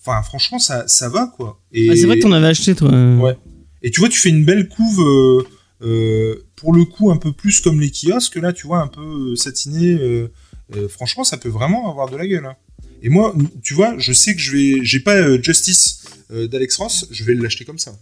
Enfin, 0.01 0.23
franchement, 0.23 0.59
ça, 0.59 0.87
ça 0.87 1.09
va, 1.09 1.33
quoi. 1.37 1.61
Et... 1.73 1.91
Ah, 1.91 1.97
c'est 1.97 2.07
vrai 2.07 2.17
que 2.19 2.23
t'en 2.23 2.33
avais 2.33 2.47
acheté, 2.47 2.75
toi. 2.75 2.91
Ouais. 2.91 3.37
Et 3.83 3.91
tu 3.91 4.01
vois, 4.01 4.09
tu 4.09 4.19
fais 4.19 4.29
une 4.29 4.45
belle 4.45 4.69
couve, 4.69 5.01
euh, 5.01 5.43
pour 5.81 6.73
le 6.73 6.85
coup, 6.85 7.11
un 7.11 7.17
peu 7.17 7.33
plus 7.33 7.61
comme 7.61 7.81
les 7.81 7.91
kiosques, 7.91 8.37
là, 8.37 8.53
tu 8.53 8.67
vois, 8.67 8.81
un 8.81 8.89
peu 8.89 9.33
euh, 9.33 9.37
satiné. 9.37 9.95
euh, 9.95 10.29
euh, 10.75 10.89
franchement, 10.89 11.23
ça 11.25 11.37
peut 11.37 11.49
vraiment 11.49 11.91
avoir 11.91 12.11
de 12.11 12.17
la 12.17 12.27
gueule. 12.27 12.47
hein. 12.47 12.57
Et 13.03 13.09
moi, 13.09 13.35
tu 13.63 13.75
vois, 13.75 13.97
je 13.99 14.13
sais 14.13 14.35
que 14.35 14.41
je 14.41 14.53
vais. 14.53 14.85
J'ai 14.85 15.01
pas 15.01 15.15
euh, 15.17 15.41
Justice 15.43 16.01
euh, 16.33 16.49
d'Alex 16.49 16.77
Ross, 16.77 17.07
je 17.11 17.25
vais 17.25 17.35
l'acheter 17.35 17.65
comme 17.65 17.79
ça, 17.79 17.97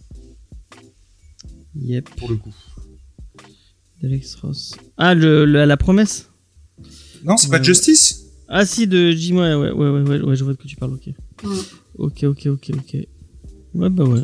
Yep. 1.75 2.09
pour 2.15 2.29
le 2.29 2.37
coup. 2.37 2.53
D'Alex 4.01 4.35
Ross. 4.35 4.75
Ah, 4.97 5.13
le, 5.13 5.45
le- 5.45 5.65
la 5.65 5.77
promesse? 5.77 6.29
Non, 7.23 7.37
c'est 7.37 7.49
Ouais, 7.49 7.57
pas 7.57 7.63
Justice? 7.63 8.23
Ah, 8.47 8.65
si, 8.65 8.87
de 8.87 9.11
Jim, 9.11 9.35
ouais, 9.37 9.53
ouais, 9.55 9.71
ouais, 9.71 9.89
ouais, 9.89 10.01
ouais, 10.01 10.21
ouais, 10.21 10.35
je 10.35 10.43
vois 10.43 10.53
de 10.53 10.57
quoi 10.57 10.67
tu 10.67 10.75
parles, 10.75 10.93
ok. 10.93 11.09
Ok, 11.97 12.23
ok, 12.23 12.45
ok, 12.47 12.71
ok. 12.73 12.97
Ouais, 13.73 13.89
bah 13.89 14.05
ouais. 14.05 14.21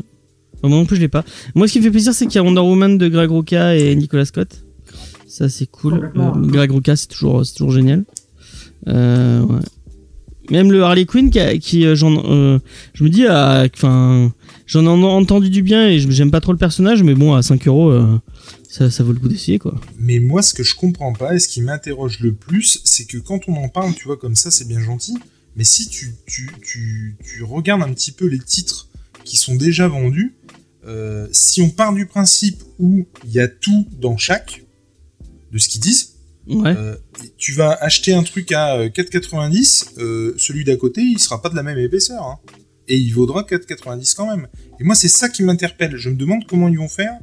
Moi 0.64 0.72
non 0.72 0.86
plus, 0.86 0.98
je 0.98 1.02
l'ai 1.02 1.08
pas. 1.08 1.26
Moi, 1.56 1.68
ce 1.68 1.74
qui 1.74 1.80
me 1.80 1.84
fait 1.86 1.92
plaisir, 1.92 2.14
c'est 2.14 2.26
qu'il 2.28 2.36
y 2.36 2.40
a 2.40 2.44
Wonder 2.44 2.62
Woman 2.62 2.98
de 2.98 3.08
Greg 3.08 3.30
Rucka 3.30 3.76
et 3.76 3.96
Nicolas 3.96 4.26
Scott. 4.26 4.64
Ça, 5.28 5.50
c'est 5.50 5.66
cool. 5.66 6.12
Euh. 6.16 6.32
Greg 6.36 6.72
Rucka, 6.72 6.96
c'est 6.96 7.08
toujours, 7.08 7.46
c'est 7.46 7.54
toujours 7.56 7.72
génial. 7.72 8.06
Euh, 8.88 9.42
ouais. 9.42 9.62
Même 10.50 10.72
le 10.72 10.84
Harley 10.84 11.06
Quinn, 11.06 11.30
qui, 11.30 11.86
euh, 11.86 11.96
j'en, 11.96 12.24
euh, 12.26 12.60
je 12.94 13.04
me 13.06 13.10
dis, 13.10 13.26
ah, 13.26 13.66
enfin, 13.74 14.34
j'en 14.66 14.84
ai 14.84 15.06
entendu 15.06 15.50
du 15.50 15.62
bien 15.62 15.88
et 15.88 16.00
j'aime 16.00 16.32
pas 16.32 16.42
trop 16.42 16.52
le 16.52 16.58
personnage, 16.58 17.04
mais 17.04 17.14
bon, 17.14 17.34
à 17.34 17.42
5 17.42 17.68
euros, 17.68 17.94
ça, 18.68 18.92
ça 18.92 19.04
vaut 19.04 19.14
le 19.14 19.20
coup 19.20 19.30
d'essayer, 19.30 19.60
quoi. 19.60 19.80
Mais 19.98 20.20
moi, 20.20 20.42
ce 20.42 20.54
que 20.54 20.64
je 20.64 20.76
comprends 20.76 21.14
pas 21.14 21.36
et 21.36 21.40
ce 21.40 21.48
qui 21.48 21.62
m'interroge 21.62 22.20
le 22.20 22.34
plus, 22.34 22.82
c'est 22.84 23.06
que 23.06 23.18
quand 23.18 23.48
on 23.48 23.56
en 23.56 23.70
parle, 23.70 23.94
tu 23.94 24.06
vois, 24.06 24.18
comme 24.18 24.36
ça, 24.36 24.52
c'est 24.52 24.68
bien 24.68 24.82
gentil. 24.82 25.18
Mais 25.56 25.64
si 25.64 25.88
tu, 25.88 26.16
tu, 26.26 26.50
tu, 26.62 27.16
tu 27.24 27.44
regardes 27.44 27.84
un 27.84 27.94
petit 27.94 28.12
peu 28.12 28.26
les 28.26 28.40
titres 28.40 28.90
qui 29.24 29.38
sont 29.38 29.56
déjà 29.56 29.88
vendus, 29.88 30.34
euh, 30.86 31.28
si 31.32 31.62
on 31.62 31.70
part 31.70 31.94
du 31.94 32.06
principe 32.06 32.62
où 32.80 33.06
il 33.26 33.32
y 33.32 33.40
a 33.40 33.48
tout 33.48 33.88
dans 34.00 34.18
chaque, 34.18 34.64
de 35.52 35.58
ce 35.58 35.68
qu'ils 35.70 35.82
disent, 35.82 36.10
Ouais. 36.48 36.76
euh, 36.76 36.96
tu 37.38 37.54
vas 37.54 37.72
acheter 37.82 38.14
un 38.14 38.24
truc 38.24 38.52
à 38.52 38.76
euh, 38.78 38.90
4,90, 38.90 40.00
euh, 40.00 40.34
celui 40.38 40.64
d'à 40.64 40.76
côté, 40.76 41.02
il 41.02 41.20
sera 41.20 41.42
pas 41.42 41.50
de 41.50 41.56
la 41.56 41.64
même 41.64 41.78
épaisseur. 41.78 42.24
hein. 42.24 42.40
Et 42.88 42.98
il 42.98 43.14
vaudra 43.14 43.44
4,90 43.44 44.16
quand 44.16 44.28
même. 44.28 44.48
Et 44.80 44.84
moi, 44.84 44.96
c'est 44.96 45.08
ça 45.08 45.30
qui 45.30 45.44
m'interpelle. 45.44 45.96
Je 45.98 46.10
me 46.10 46.16
demande 46.16 46.46
comment 46.48 46.68
ils 46.68 46.78
vont 46.80 46.90
faire. 46.90 47.14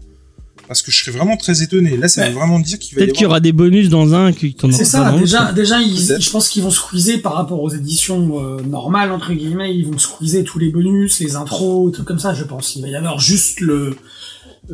Parce 0.68 0.82
que 0.82 0.90
je 0.92 0.98
serais 1.02 1.16
vraiment 1.16 1.36
très 1.38 1.62
étonné. 1.62 1.96
Là, 1.96 2.08
ça 2.08 2.28
veut 2.28 2.34
vraiment 2.34 2.60
dire 2.60 2.78
qu'il 2.78 2.94
va 2.94 3.00
y 3.00 3.04
Peut-être 3.04 3.14
qu'il 3.16 3.22
y 3.22 3.24
avoir... 3.24 3.36
aura 3.36 3.40
des 3.40 3.52
bonus 3.52 3.88
dans 3.88 4.12
un 4.14 4.32
que 4.34 4.46
t'en 4.48 4.68
auras 4.68 4.76
C'est 4.76 4.84
ça, 4.84 5.12
déjà, 5.18 5.50
déjà 5.52 5.80
ils- 5.80 6.20
je 6.20 6.30
pense 6.30 6.48
qu'ils 6.50 6.62
vont 6.62 6.70
squeezer 6.70 7.22
par 7.22 7.32
rapport 7.34 7.62
aux 7.62 7.70
éditions 7.70 8.38
euh, 8.44 8.60
normales, 8.62 9.10
entre 9.10 9.32
guillemets, 9.32 9.74
ils 9.74 9.86
vont 9.86 9.96
squeezer 9.98 10.44
tous 10.44 10.58
les 10.58 10.68
bonus, 10.70 11.20
les 11.20 11.36
intros, 11.36 11.90
trucs 11.92 12.06
comme 12.06 12.18
ça, 12.18 12.34
je 12.34 12.44
pense. 12.44 12.76
Il 12.76 12.82
va 12.82 12.88
y 12.88 12.94
avoir 12.94 13.18
juste 13.18 13.60
le, 13.60 13.96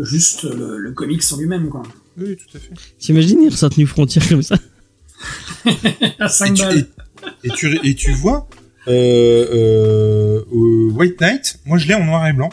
juste 0.02 0.42
le, 0.42 0.78
le 0.78 0.90
comics 0.92 1.22
en 1.32 1.36
lui-même, 1.36 1.68
quoi. 1.68 1.82
Oui, 2.18 2.36
tout 2.36 2.56
à 2.56 2.60
fait. 2.60 2.70
T'imagines, 2.98 3.40
ils 3.42 3.50
ressortent 3.50 3.76
New 3.78 3.86
Frontier 3.86 4.20
comme 4.28 4.42
ça 4.42 4.56
À 6.18 6.26
Et 6.26 6.28
5 6.28 6.54
tu, 6.54 6.62
balles. 6.62 6.86
et, 7.44 7.48
et 7.48 7.50
tu, 7.50 7.78
et 7.84 7.94
tu 7.94 8.12
vois, 8.12 8.48
euh, 8.88 9.46
euh, 9.54 10.44
au 10.52 10.90
White 10.92 11.20
Knight, 11.20 11.58
moi 11.66 11.78
je 11.78 11.86
l'ai 11.88 11.94
en 11.94 12.04
noir 12.04 12.26
et 12.26 12.32
blanc. 12.32 12.50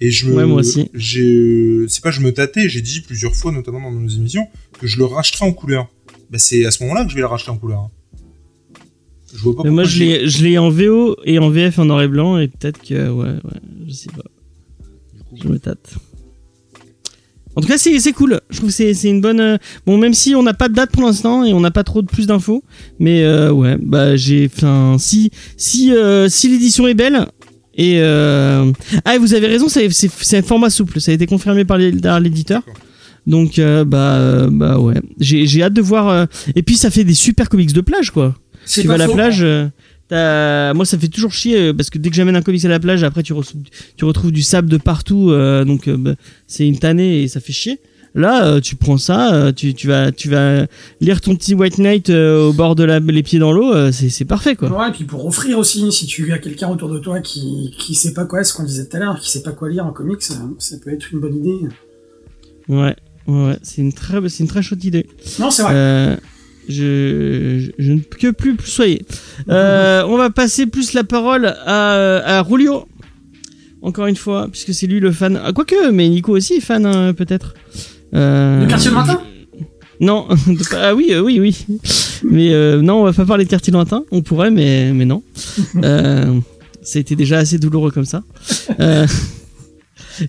Et 0.00 0.10
je 0.10 0.26
me, 0.28 0.34
Ouais, 0.36 0.44
moi 0.44 0.60
aussi. 0.60 0.90
j'ai- 0.94 1.86
C'est 1.88 2.02
pas 2.02 2.10
je 2.10 2.20
me 2.20 2.32
tâtais, 2.32 2.68
j'ai 2.68 2.80
dit 2.82 3.00
plusieurs 3.00 3.34
fois, 3.34 3.52
notamment 3.52 3.80
dans 3.80 3.98
nos 3.98 4.08
émissions, 4.08 4.46
que 4.80 4.86
je 4.86 4.98
le 4.98 5.04
racheterais 5.04 5.46
en 5.46 5.52
couleur. 5.52 5.88
Bah, 6.30 6.38
c'est 6.38 6.64
à 6.66 6.70
ce 6.70 6.82
moment-là 6.82 7.04
que 7.04 7.10
je 7.10 7.14
vais 7.14 7.20
le 7.20 7.26
racheter 7.28 7.50
en 7.50 7.56
couleur. 7.58 7.78
hein. 7.80 7.90
Je 9.32 9.38
vois 9.40 9.56
pas 9.56 9.62
Mais 9.64 9.70
moi, 9.70 9.84
je 9.84 10.42
l'ai, 10.44 10.58
en 10.58 10.68
VO 10.70 11.16
et 11.24 11.38
en 11.38 11.48
VF 11.50 11.78
en 11.80 11.84
noir 11.86 12.02
et 12.02 12.08
blanc, 12.08 12.38
et 12.38 12.48
peut-être 12.48 12.80
que, 12.82 13.08
ouais, 13.08 13.28
ouais, 13.30 13.60
je 13.86 13.92
sais 13.92 14.10
pas. 14.10 14.22
Je 15.42 15.48
me 15.48 15.58
tâte. 15.58 15.94
En 17.56 17.60
tout 17.60 17.68
cas, 17.68 17.78
c'est, 17.78 18.12
cool. 18.12 18.40
Je 18.50 18.56
trouve 18.56 18.70
que 18.70 18.74
c'est, 18.74 18.94
c'est 18.94 19.08
une 19.08 19.20
bonne. 19.20 19.40
euh, 19.40 19.58
Bon, 19.86 19.96
même 19.98 20.14
si 20.14 20.34
on 20.34 20.42
n'a 20.42 20.54
pas 20.54 20.68
de 20.68 20.74
date 20.74 20.90
pour 20.90 21.02
l'instant 21.02 21.44
et 21.44 21.52
on 21.52 21.60
n'a 21.60 21.70
pas 21.70 21.84
trop 21.84 22.02
de 22.02 22.06
plus 22.08 22.26
d'infos, 22.26 22.64
mais 22.98 23.22
euh, 23.24 23.52
ouais, 23.52 23.76
bah 23.80 24.16
j'ai. 24.16 24.50
Enfin, 24.52 24.96
si, 24.98 25.30
si, 25.56 25.92
euh, 25.92 26.28
si 26.28 26.48
l'édition 26.48 26.86
est 26.88 26.94
belle. 26.94 27.26
Et 27.76 27.98
euh... 27.98 28.70
ah, 29.04 29.18
vous 29.18 29.34
avez 29.34 29.46
raison, 29.48 29.68
c'est, 29.68 29.90
c'est, 29.90 30.10
c'est 30.20 30.38
un 30.38 30.42
format 30.42 30.70
souple. 30.70 31.00
Ça 31.00 31.10
a 31.10 31.14
été 31.14 31.26
confirmé 31.26 31.64
par, 31.64 31.78
l'éditeur. 31.78 32.62
Donc 33.26 33.58
euh, 33.58 33.84
bah 33.84 34.16
euh, 34.16 34.48
bah 34.50 34.78
ouais, 34.78 35.00
j'ai, 35.18 35.46
j'ai 35.46 35.62
hâte 35.62 35.72
de 35.72 35.80
voir. 35.80 36.08
euh, 36.08 36.26
Et 36.54 36.62
puis 36.62 36.76
ça 36.76 36.90
fait 36.90 37.04
des 37.04 37.14
super 37.14 37.48
comics 37.48 37.72
de 37.72 37.80
plage 37.80 38.10
quoi 38.10 38.34
C'est 38.66 38.82
tu 38.82 38.88
vas 38.88 38.94
à 38.94 38.98
la 38.98 39.08
plage, 39.08 39.38
euh, 39.42 39.66
t'as- 40.08 40.74
moi 40.74 40.84
ça 40.84 40.98
fait 40.98 41.08
toujours 41.08 41.32
chier 41.32 41.72
parce 41.72 41.88
que 41.88 41.96
dès 41.98 42.10
que 42.10 42.16
j'amène 42.16 42.36
un 42.36 42.42
comics 42.42 42.64
à 42.66 42.68
la 42.68 42.78
plage, 42.78 43.02
après 43.02 43.22
tu, 43.22 43.32
re- 43.32 43.50
tu 43.96 44.04
retrouves 44.04 44.30
du 44.30 44.42
sable 44.42 44.68
de 44.68 44.76
partout, 44.76 45.30
euh, 45.30 45.64
donc 45.64 45.88
euh, 45.88 45.96
bah, 45.96 46.14
c'est 46.46 46.68
une 46.68 46.78
tannée 46.78 47.22
et 47.22 47.28
ça 47.28 47.40
fait 47.40 47.54
chier. 47.54 47.80
Là, 48.16 48.46
euh, 48.46 48.60
tu 48.60 48.76
prends 48.76 48.96
ça, 48.96 49.34
euh, 49.34 49.52
tu, 49.52 49.74
tu 49.74 49.88
vas 49.88 50.12
tu 50.12 50.28
vas 50.30 50.66
lire 51.00 51.20
ton 51.20 51.34
petit 51.34 51.52
White 51.52 51.78
Knight 51.78 52.10
euh, 52.10 52.48
au 52.48 52.52
bord 52.52 52.76
de 52.76 52.84
la, 52.84 53.00
les 53.00 53.22
pieds 53.24 53.40
dans 53.40 53.50
l'eau, 53.50 53.90
c'est 53.90 54.24
parfait 54.24 54.54
quoi. 54.54 54.68
Ouais, 54.70 54.88
et 54.90 54.92
puis 54.92 55.02
pour 55.04 55.26
offrir 55.26 55.58
aussi, 55.58 55.90
si 55.90 56.06
tu 56.06 56.32
as 56.32 56.38
quelqu'un 56.38 56.68
autour 56.68 56.88
de 56.90 57.00
toi 57.00 57.18
qui, 57.20 57.74
qui 57.76 57.96
sait 57.96 58.12
pas 58.12 58.24
quoi, 58.24 58.44
ce 58.44 58.54
qu'on 58.54 58.62
disait 58.62 58.86
tout 58.86 58.96
à 58.96 59.00
l'heure, 59.00 59.18
qui 59.18 59.30
sait 59.30 59.42
pas 59.42 59.50
quoi 59.50 59.68
lire 59.68 59.84
en 59.84 59.90
comics, 59.90 60.22
ça, 60.22 60.34
ça 60.58 60.76
peut 60.78 60.92
être 60.92 61.10
une 61.12 61.18
bonne 61.18 61.36
idée. 61.36 61.58
Ouais, 62.68 62.94
ouais, 63.26 63.58
c'est 63.62 63.82
une 63.82 63.92
très 63.92 64.26
c'est 64.28 64.44
une 64.44 64.48
très 64.48 64.62
chouette 64.62 64.84
idée. 64.84 65.06
Non, 65.40 65.50
c'est 65.50 65.62
vrai. 65.62 65.72
Euh, 65.74 66.16
je, 66.68 67.58
je, 67.58 67.70
je 67.78 67.92
ne 67.92 67.98
peux 67.98 68.32
plus, 68.32 68.56
plus 68.56 68.70
soyez. 68.70 69.04
Euh, 69.48 70.04
on 70.08 70.16
va 70.16 70.30
passer 70.30 70.66
plus 70.66 70.92
la 70.92 71.02
parole 71.04 71.46
à, 71.46 72.38
à 72.38 72.42
Rulio. 72.42 72.86
Encore 73.82 74.06
une 74.06 74.16
fois, 74.16 74.48
puisque 74.50 74.72
c'est 74.72 74.86
lui 74.86 74.98
le 74.98 75.12
fan. 75.12 75.38
Ah, 75.44 75.52
quoique, 75.52 75.90
mais 75.90 76.08
Nico 76.08 76.34
aussi 76.34 76.54
est 76.54 76.60
fan, 76.60 76.86
hein, 76.86 77.12
peut-être. 77.12 77.54
Euh, 78.14 78.60
Le 78.62 78.66
quartier 78.66 78.90
lointain 78.90 79.20
Non. 80.00 80.26
ah 80.76 80.94
oui, 80.94 81.08
euh, 81.10 81.20
oui, 81.20 81.40
oui. 81.40 81.66
Mais 82.22 82.52
euh, 82.52 82.80
non, 82.82 83.00
on 83.00 83.04
va 83.04 83.12
pas 83.12 83.24
parler 83.26 83.44
de 83.44 83.50
quartier 83.50 83.72
lointain. 83.72 84.04
On 84.10 84.22
pourrait, 84.22 84.50
mais, 84.50 84.92
mais 84.92 85.04
non. 85.04 85.22
euh, 85.82 86.38
C'était 86.82 87.16
déjà 87.16 87.38
assez 87.38 87.58
douloureux 87.58 87.90
comme 87.90 88.04
ça. 88.04 88.22
Euh, 88.80 89.06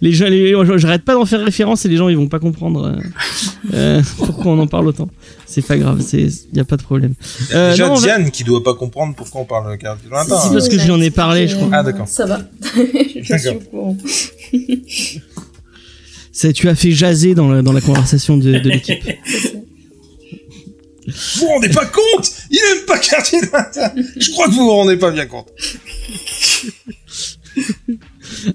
les 0.02 0.12
gens, 0.14 0.26
les- 0.26 0.56
j'arrête 0.78 1.04
pas 1.04 1.14
d'en 1.14 1.26
faire 1.26 1.44
référence 1.44 1.86
et 1.86 1.90
les 1.90 1.96
gens 1.98 2.10
ils 2.10 2.18
vont 2.18 2.28
pas 2.28 2.40
comprendre 2.40 2.98
pourquoi 4.18 4.52
on 4.54 4.60
en 4.60 4.66
parle 4.68 4.88
autant. 4.88 5.10
C'est 5.46 5.62
pas 5.62 5.78
grave, 5.78 6.02
c'est 6.02 6.28
y 6.54 6.60
a 6.60 6.66
pas 6.66 6.76
de 6.78 6.82
problème. 6.82 7.14
Euh, 7.54 7.70
Déjà, 7.72 7.86
non, 7.88 7.92
on 7.94 7.96
va- 7.96 8.02
Diane 8.02 8.32
qui 8.32 8.44
doit 8.44 8.64
pas 8.64 8.74
comprendre 8.74 9.14
pourquoi 9.16 9.42
on 9.42 9.46
parle 9.46 9.72
de 9.72 9.76
quartier 9.76 10.10
lointain. 10.10 10.40
Si, 10.40 10.48
hein. 10.48 10.52
parce 10.54 10.70
que 10.70 10.80
je 10.80 10.86
lui 10.86 10.92
en 10.92 11.02
ai 11.02 11.12
parlé, 11.12 11.48
je 11.48 11.56
crois. 11.56 11.70
Ah, 11.72 11.84
d'accord. 11.84 12.08
Ça 12.08 12.26
va. 12.26 12.40
je 12.76 13.22
suis 13.22 13.22
D'accord. 13.30 13.56
au 13.56 13.70
courant. 13.70 13.98
C'est- 16.36 16.54
tu 16.54 16.70
as 16.70 16.76
fait 16.76 16.92
jaser 16.92 17.34
dans 17.34 17.50
la, 17.50 17.62
dans 17.62 17.74
la 17.74 17.82
conversation 17.82 18.38
de, 18.38 18.60
de 18.60 18.70
l'équipe. 18.70 19.04
Vous 21.08 21.42
vous 21.42 21.48
rendez 21.48 21.70
pas 21.70 21.86
compte? 21.86 22.32
Il 22.50 22.58
aime 22.58 22.86
pas 22.88 22.98
quartier 22.98 23.40
lointain 23.42 23.92
Je 24.18 24.32
crois 24.32 24.48
que 24.48 24.54
vous 24.54 24.64
vous 24.66 24.72
rendez 24.72 24.98
pas 24.98 25.12
bien 25.12 25.28
compte. 25.28 25.50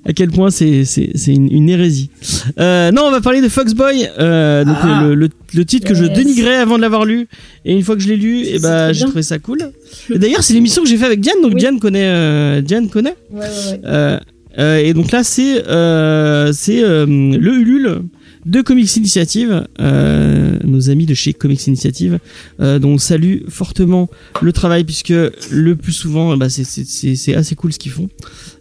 à 0.05 0.13
quel 0.13 0.31
point 0.31 0.51
c'est 0.51 0.83
une, 1.29 1.51
une 1.53 1.69
hérésie. 1.69 2.11
Euh, 2.59 2.91
non, 2.91 3.03
on 3.05 3.11
va 3.13 3.21
parler 3.21 3.41
de 3.41 3.49
Foxboy, 3.49 4.09
euh, 4.19 4.65
donc 4.65 4.77
Ah. 4.83 5.03
le, 5.05 5.15
le, 5.15 5.29
le 5.55 5.65
titre 5.65 5.87
que 5.89 5.95
je 5.95 6.05
dénigrais 6.05 6.57
avant 6.57 6.77
de 6.77 6.83
l'avoir 6.83 7.05
lu, 7.05 7.29
et 7.65 7.73
une 7.73 7.83
fois 7.85 7.95
que 7.95 8.03
je 8.03 8.09
l'ai 8.09 8.17
lu, 8.17 8.45
et 8.45 8.59
bah 8.59 8.93
j'ai 8.93 9.05
trouvé 9.05 9.23
ça 9.23 9.39
cool. 9.39 9.71
Et 10.13 10.19
D'ailleurs, 10.19 10.43
c'est 10.43 10.55
l'émission 10.55 10.83
que 10.83 10.89
j'ai 10.89 10.97
fait 10.97 11.07
avec 11.07 11.21
Diane, 11.21 11.41
donc 11.43 11.53
Oui. 11.55 11.61
Diane 11.61 11.79
connaît, 11.79 12.09
euh, 12.09 12.61
Diane 12.63 12.89
connaît. 12.89 13.15
Ouais, 13.31 13.47
ouais, 13.47 13.89
ouais. 13.89 14.19
Euh, 14.61 14.77
et 14.79 14.93
donc 14.95 15.11
là, 15.11 15.25
c'est 15.25 15.67
euh, 15.69 16.53
c'est 16.53 16.83
euh, 16.85 17.07
le 17.07 17.53
Ulule 17.55 18.03
de 18.47 18.63
Comics 18.63 18.95
Initiative, 18.97 19.67
euh, 19.81 20.59
nos 20.65 20.91
amis 20.91 21.07
de 21.07 21.15
chez 21.15 21.33
Comics 21.33 21.67
Initiative, 21.67 22.19
euh, 22.61 22.79
dont 22.79 22.91
on 22.93 22.99
salue 22.99 23.39
fortement 23.49 24.09
le 24.43 24.53
travail 24.53 24.85
puisque 24.85 25.11
le 25.51 25.75
plus 25.77 25.93
souvent, 25.93 26.37
bah, 26.37 26.49
c'est- 26.51 27.35
assez 27.35 27.55
cool 27.55 27.73
ce 27.73 27.79
qu'ils 27.79 27.93
font. 27.93 28.09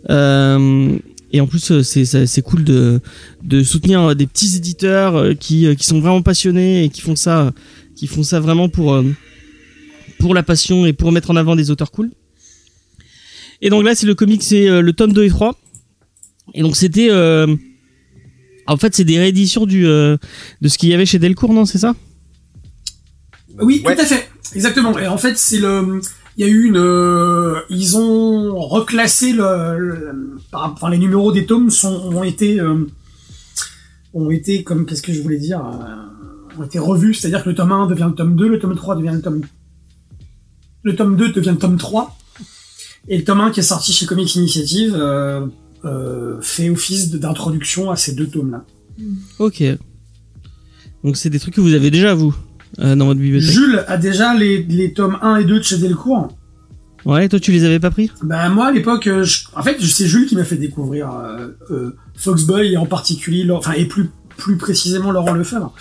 Euh, 0.09 0.97
et 1.31 1.41
en 1.41 1.47
plus, 1.47 1.81
c'est 1.81 2.41
cool 2.41 2.63
de 2.63 2.99
de 3.43 3.63
soutenir 3.63 4.15
des 4.15 4.25
petits 4.27 4.55
éditeurs 4.57 5.37
qui 5.39 5.75
qui 5.75 5.85
sont 5.85 5.99
vraiment 5.99 6.21
passionnés 6.21 6.85
et 6.85 6.89
qui 6.89 7.01
font 7.01 7.15
ça 7.15 7.53
qui 7.95 8.07
font 8.07 8.23
ça 8.23 8.39
vraiment 8.39 8.69
pour 8.69 9.03
pour 10.19 10.33
la 10.33 10.43
passion 10.43 10.85
et 10.85 10.93
pour 10.93 11.11
mettre 11.11 11.29
en 11.31 11.35
avant 11.35 11.55
des 11.55 11.71
auteurs 11.71 11.91
cool. 11.91 12.09
Et 13.61 13.69
donc 13.69 13.83
là, 13.83 13.93
c'est 13.95 14.07
le 14.07 14.15
comic, 14.15 14.41
c'est 14.43 14.81
le 14.81 14.93
tome 14.93 15.13
2 15.13 15.23
et 15.25 15.29
3. 15.29 15.55
Et 16.53 16.61
donc 16.61 16.75
c'était... 16.75 17.09
euh, 17.11 17.47
En 18.67 18.77
fait, 18.77 18.93
c'est 18.95 19.03
des 19.05 19.17
rééditions 19.19 19.65
du, 19.65 19.85
euh, 19.87 20.17
de 20.61 20.67
ce 20.67 20.77
qu'il 20.77 20.89
y 20.89 20.93
avait 20.93 21.05
chez 21.05 21.19
Delcourt, 21.19 21.53
non 21.53 21.65
C'est 21.65 21.79
ça? 21.79 21.95
Oui, 23.59 23.81
Ouais. 23.85 23.95
tout 23.95 24.01
à 24.01 24.05
fait. 24.05 24.29
Exactement. 24.55 24.97
Et 24.97 25.07
en 25.07 25.17
fait, 25.17 25.37
c'est 25.37 25.59
le, 25.59 26.01
il 26.37 26.45
y 26.45 26.47
a 26.47 26.51
eu 26.51 26.65
une, 26.65 26.77
euh, 26.77 27.59
ils 27.69 27.97
ont 27.97 28.55
reclassé 28.59 29.33
le, 29.33 30.39
enfin 30.53 30.89
les 30.89 30.97
numéros 30.97 31.31
des 31.31 31.45
tomes 31.45 31.69
sont 31.69 31.93
ont 32.13 32.23
été, 32.23 32.59
euh, 32.59 32.85
ont 34.13 34.31
été 34.31 34.63
comme 34.63 34.85
qu'est-ce 34.85 35.01
que 35.01 35.13
je 35.13 35.21
voulais 35.21 35.37
dire, 35.37 35.61
ont 36.57 36.63
été 36.63 36.79
revus. 36.79 37.13
C'est-à-dire 37.15 37.43
que 37.43 37.49
le 37.49 37.55
tome 37.55 37.71
1 37.71 37.87
devient 37.87 38.07
le 38.09 38.15
tome 38.15 38.35
2, 38.35 38.47
le 38.47 38.59
tome 38.59 38.75
3 38.75 38.95
devient 38.95 39.11
le 39.13 39.21
tome, 39.21 39.41
le 40.83 40.95
tome 40.95 41.15
2 41.17 41.29
devient 41.33 41.49
le 41.51 41.57
tome 41.57 41.77
3. 41.77 42.15
Et 43.07 43.17
le 43.17 43.23
tome 43.23 43.41
1 43.41 43.51
qui 43.51 43.59
est 43.59 43.63
sorti 43.63 43.91
chez 43.93 44.05
Comics 44.05 44.35
Initiative 44.35 44.95
euh, 44.97 45.45
fait 46.41 46.69
office 46.69 47.11
d'introduction 47.11 47.89
à 47.91 47.95
ces 47.95 48.13
deux 48.13 48.27
tomes-là. 48.27 48.63
Ok. 49.39 49.63
Donc 51.03 51.15
c'est 51.17 51.29
des 51.29 51.39
trucs 51.39 51.53
que 51.55 51.61
vous 51.61 51.73
avez 51.73 51.91
déjà 51.91 52.13
vous 52.13 52.35
euh, 52.79 52.95
dans 52.95 53.05
votre 53.05 53.19
bibliothèque? 53.19 53.49
Jules 53.49 53.83
a 53.87 53.97
déjà 53.97 54.35
les, 54.35 54.63
les 54.63 54.93
tomes 54.93 55.17
1 55.21 55.37
et 55.37 55.45
2 55.45 55.59
de 55.59 55.63
chez 55.63 55.77
Delcourt. 55.77 56.35
Ouais, 57.05 57.29
toi 57.29 57.39
tu 57.39 57.51
les 57.53 57.63
avais 57.63 57.79
pas 57.79 57.91
pris? 57.91 58.11
Bah 58.21 58.49
moi 58.49 58.67
à 58.67 58.71
l'époque, 58.73 59.07
euh, 59.07 59.23
je- 59.23 59.45
en 59.55 59.63
fait 59.63 59.77
c'est 59.81 60.05
Jules 60.07 60.25
qui 60.27 60.35
m'a 60.35 60.43
fait 60.43 60.57
découvrir 60.57 61.09
euh, 61.13 61.47
euh, 61.71 61.95
Foxboy 62.15 62.73
et 62.73 62.77
en 62.77 62.85
particulier, 62.85 63.49
enfin 63.51 63.71
et 63.71 63.85
plus 63.85 64.09
plus 64.35 64.57
précisément 64.57 65.11
Laurent 65.11 65.33
Lefebvre. 65.33 65.73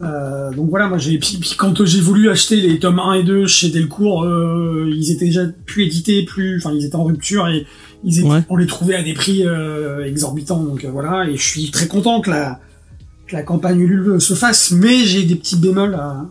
Euh, 0.00 0.52
donc 0.52 0.70
voilà, 0.70 0.88
moi 0.88 0.98
j'ai 0.98 1.18
puis, 1.18 1.38
puis 1.40 1.54
quand 1.56 1.84
j'ai 1.84 2.00
voulu 2.00 2.28
acheter 2.30 2.56
les 2.60 2.78
tomes 2.78 3.00
1 3.00 3.14
et 3.14 3.22
2 3.24 3.46
chez 3.46 3.70
Delcourt, 3.70 4.24
euh, 4.24 4.88
ils 4.94 5.10
étaient 5.10 5.24
déjà 5.26 5.46
plus 5.66 5.84
édités, 5.84 6.24
plus, 6.24 6.58
enfin 6.58 6.72
ils 6.74 6.84
étaient 6.84 6.94
en 6.96 7.04
rupture 7.04 7.48
et 7.48 7.66
ils 8.04 8.20
étaient, 8.20 8.28
Ouais. 8.28 8.42
on 8.48 8.56
les 8.56 8.66
trouvait 8.66 8.94
à 8.96 9.02
des 9.02 9.14
prix 9.14 9.46
euh, 9.46 10.04
exorbitants. 10.06 10.62
Donc 10.62 10.84
euh, 10.84 10.90
voilà, 10.90 11.28
et 11.28 11.36
je 11.36 11.42
suis 11.42 11.70
très 11.70 11.86
content 11.88 12.20
que 12.20 12.30
la 12.30 12.60
que 13.26 13.36
la 13.36 13.42
campagne 13.42 13.78
Ulule 13.80 14.20
se 14.20 14.34
fasse, 14.34 14.70
mais 14.70 15.04
j'ai 15.04 15.24
des 15.24 15.34
petits 15.36 15.56
bémols 15.56 15.94
à 15.94 16.26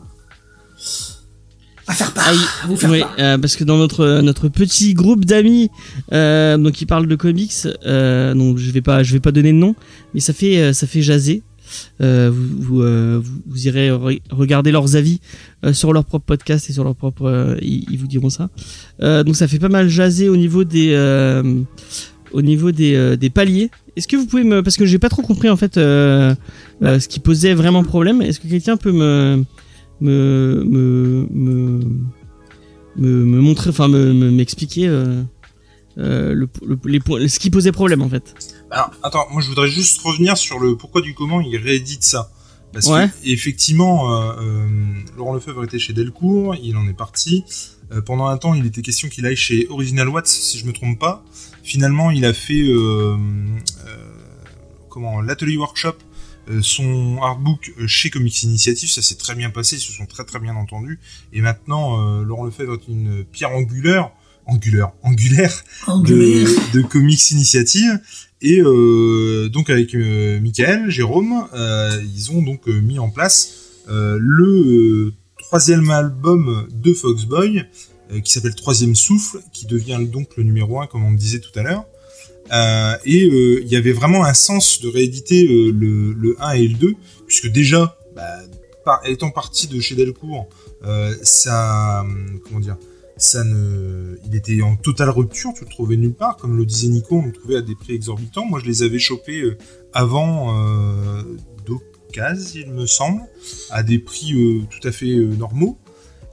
à 1.90 1.94
faire 1.94 2.12
part, 2.12 2.26
Ah, 2.28 2.64
à 2.64 2.68
vous 2.68 2.76
faire 2.76 2.90
Oui, 2.90 3.00
part. 3.00 3.16
euh, 3.20 3.38
parce 3.38 3.56
que 3.56 3.64
dans 3.64 3.78
notre 3.78 4.20
notre 4.22 4.50
petit 4.50 4.94
groupe 4.94 5.24
d'amis, 5.24 5.70
donc 6.12 6.74
qui 6.74 6.86
parlent 6.86 7.08
de 7.08 7.16
comics, 7.16 7.54
donc 7.86 8.58
je 8.58 8.72
vais 8.72 8.82
pas 8.82 9.04
je 9.04 9.14
vais 9.14 9.20
pas 9.22 9.32
donner 9.32 9.52
de 9.54 9.58
nom, 9.58 9.76
mais 10.14 10.20
ça 10.20 10.34
fait 10.34 10.74
ça 10.74 10.86
fait 10.88 11.02
jaser. 11.02 11.44
Euh, 12.02 12.32
vous 12.34 12.48
vous, 12.62 12.82
euh, 12.82 13.22
vous 13.46 13.68
irez 13.68 13.90
re- 13.90 14.22
regarder 14.30 14.72
leurs 14.72 14.96
avis 14.96 15.20
euh, 15.66 15.74
sur 15.74 15.94
leur 15.94 16.06
propre 16.06 16.26
podcast 16.26 16.70
et 16.70 16.74
sur 16.74 16.84
leur 16.84 16.96
propre 16.96 17.26
euh, 17.26 17.56
ils, 17.62 17.86
ils 17.92 17.98
vous 18.00 18.08
diront 18.08 18.30
ça. 18.30 18.50
Donc 19.02 19.36
ça 19.36 19.48
fait 19.48 19.60
pas 19.60 19.70
mal 19.70 19.88
jaser 19.90 20.30
au 20.30 20.38
niveau 20.38 20.64
des 20.64 20.96
au 22.34 22.42
niveau 22.42 22.72
des 22.72 22.96
euh, 22.96 23.16
des 23.16 23.30
paliers. 23.30 23.70
Est-ce 23.96 24.08
que 24.08 24.16
vous 24.18 24.26
pouvez 24.26 24.44
me 24.44 24.62
parce 24.62 24.78
que 24.78 24.86
j'ai 24.86 25.00
pas 25.00 25.10
trop 25.10 25.22
compris 25.22 25.50
en 25.50 25.56
fait 25.58 25.78
euh, 25.78 26.36
ce 26.82 27.08
qui 27.08 27.20
posait 27.20 27.54
vraiment 27.54 27.84
problème. 27.84 28.22
Est-ce 28.22 28.40
que 28.40 28.48
quelqu'un 28.48 28.78
peut 28.78 28.92
me 28.92 29.44
me 30.02 30.64
me 30.66 31.28
me 31.32 31.80
me, 32.98 33.10
me 33.26 33.40
montrer, 33.42 33.70
enfin 33.70 33.88
me 33.88 34.12
me- 34.14 34.32
m'expliquer 34.32 34.88
euh, 34.88 35.22
euh, 35.98 36.34
le, 36.34 36.50
le- 36.66 36.80
les 36.86 37.28
ce 37.28 37.40
qui 37.40 37.50
posait 37.50 37.72
problème 37.72 38.02
en 38.02 38.10
fait. 38.10 38.34
Alors, 38.72 38.92
attends, 39.04 39.28
moi 39.32 39.42
je 39.42 39.48
voudrais 39.50 39.70
juste 39.70 40.00
revenir 40.02 40.38
sur 40.38 40.60
le 40.60 40.76
pourquoi 40.78 41.02
du 41.02 41.14
comment 41.14 41.42
il 41.42 41.56
réédite 41.58 42.04
ça. 42.04 42.32
Parce 42.74 42.88
Ouais. 42.88 43.08
que, 43.08 43.30
effectivement, 43.30 44.14
euh, 44.14 44.34
euh, 44.42 44.68
Laurent 45.18 45.34
Lefebvre 45.34 45.64
était 45.64 45.80
chez 45.80 45.94
Delcourt, 45.94 46.56
il 46.62 46.76
en 46.76 46.88
est 46.88 46.94
parti. 46.94 47.44
Euh, 47.94 48.02
pendant 48.02 48.28
un 48.28 48.38
temps, 48.38 48.54
il 48.54 48.66
était 48.66 48.82
question 48.82 49.08
qu'il 49.08 49.26
aille 49.26 49.38
chez 49.38 49.68
Original 49.70 50.10
Watts, 50.10 50.28
si 50.28 50.58
je 50.60 50.66
me 50.66 50.74
trompe 50.74 51.00
pas. 51.00 51.24
Finalement, 51.64 52.12
il 52.12 52.26
a 52.26 52.34
fait 52.34 52.62
euh, 52.62 53.16
euh, 53.88 53.96
comment 54.90 55.22
l'atelier 55.22 55.56
workshop, 55.58 55.94
euh, 56.50 56.62
son 56.62 57.20
artbook 57.22 57.74
chez 57.88 58.10
Comics 58.10 58.44
Initiative. 58.44 58.90
Ça 58.90 59.02
s'est 59.02 59.16
très 59.16 59.34
bien 59.36 59.50
passé, 59.50 59.78
ils 59.78 59.82
se 59.82 59.94
sont 59.94 60.06
très 60.06 60.26
très 60.26 60.40
bien 60.40 60.56
entendus. 60.56 61.00
Et 61.32 61.42
maintenant, 61.42 62.20
euh, 62.20 62.24
Laurent 62.24 62.44
Lefebvre 62.46 62.74
est 62.74 62.88
une 62.92 63.24
pierre 63.24 63.52
angulaire, 63.52 64.12
angulaire, 64.48 64.92
angulaire 65.04 65.64
de, 65.88 66.74
de 66.74 66.82
Comics 66.82 67.32
Initiative. 67.32 68.00
Et 68.42 68.62
euh, 68.62 69.50
donc 69.50 69.70
avec 69.70 69.96
euh, 69.96 70.40
Michael, 70.40 70.90
Jérôme, 70.90 71.48
euh, 71.54 72.02
ils 72.16 72.32
ont 72.32 72.42
donc 72.42 72.68
mis 72.68 73.00
en 73.00 73.10
place 73.10 73.54
le 73.90 75.14
troisième 75.38 75.90
album 75.90 76.68
de 76.74 76.94
Foxboy, 76.94 77.64
qui 78.22 78.32
s'appelle 78.34 78.54
Troisième 78.56 78.96
Souffle, 78.96 79.40
qui 79.54 79.66
devient 79.66 80.00
donc 80.06 80.36
le 80.36 80.44
numéro 80.44 80.82
un, 80.82 80.88
comme 80.88 81.06
on 81.06 81.12
le 81.12 81.18
disait 81.18 81.40
tout 81.40 81.58
à 81.58 81.64
l'heure. 81.64 81.86
Euh, 82.52 82.98
et 83.06 83.26
euh, 83.26 83.62
il 83.62 83.68
y 83.68 83.76
avait 83.76 83.92
vraiment 83.92 84.24
un 84.24 84.34
sens 84.34 84.82
de 84.82 84.88
rééditer 84.88 85.46
euh, 85.48 85.72
le, 85.72 86.14
le 86.14 86.36
1 86.40 86.52
et 86.52 86.68
le 86.68 86.76
2, 86.76 86.94
puisque 87.26 87.48
déjà, 87.48 87.98
bah, 88.16 88.24
par, 88.86 89.02
étant 89.06 89.32
parti 89.32 89.68
de 89.68 89.80
chez 89.80 89.96
Delcourt, 89.96 90.48
ça, 91.24 92.02
hum, 92.02 92.40
comment 92.44 92.60
dire, 92.60 92.78
ça 93.18 93.44
ne, 93.44 94.18
il 94.26 94.36
était 94.36 94.62
en 94.62 94.76
totale 94.76 95.10
rupture, 95.10 95.52
tu 95.56 95.64
le 95.64 95.70
trouvais 95.70 95.98
nulle 95.98 96.14
part, 96.14 96.38
comme 96.38 96.58
le 96.58 96.66
disait 96.66 96.88
Nico, 96.88 97.18
on 97.18 97.26
le 97.26 97.32
trouvait 97.32 97.58
à 97.58 97.62
des 97.62 97.76
prix 97.76 97.94
exorbitants. 97.94 98.46
Moi, 98.46 98.60
je 98.60 98.66
les 98.66 98.84
avais 98.84 99.00
chopés 99.00 99.42
euh, 99.42 99.58
avant 99.94 100.56
euh, 100.56 101.24
d'occasion, 101.66 102.62
il 102.66 102.72
me 102.72 102.86
semble, 102.86 103.22
à 103.72 103.84
des 103.84 104.00
prix 104.00 104.34
euh, 104.34 104.62
tout 104.70 104.88
à 104.88 104.92
fait 104.92 105.16
euh, 105.16 105.36
normaux. 105.36 105.78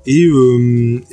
Et, 0.07 0.29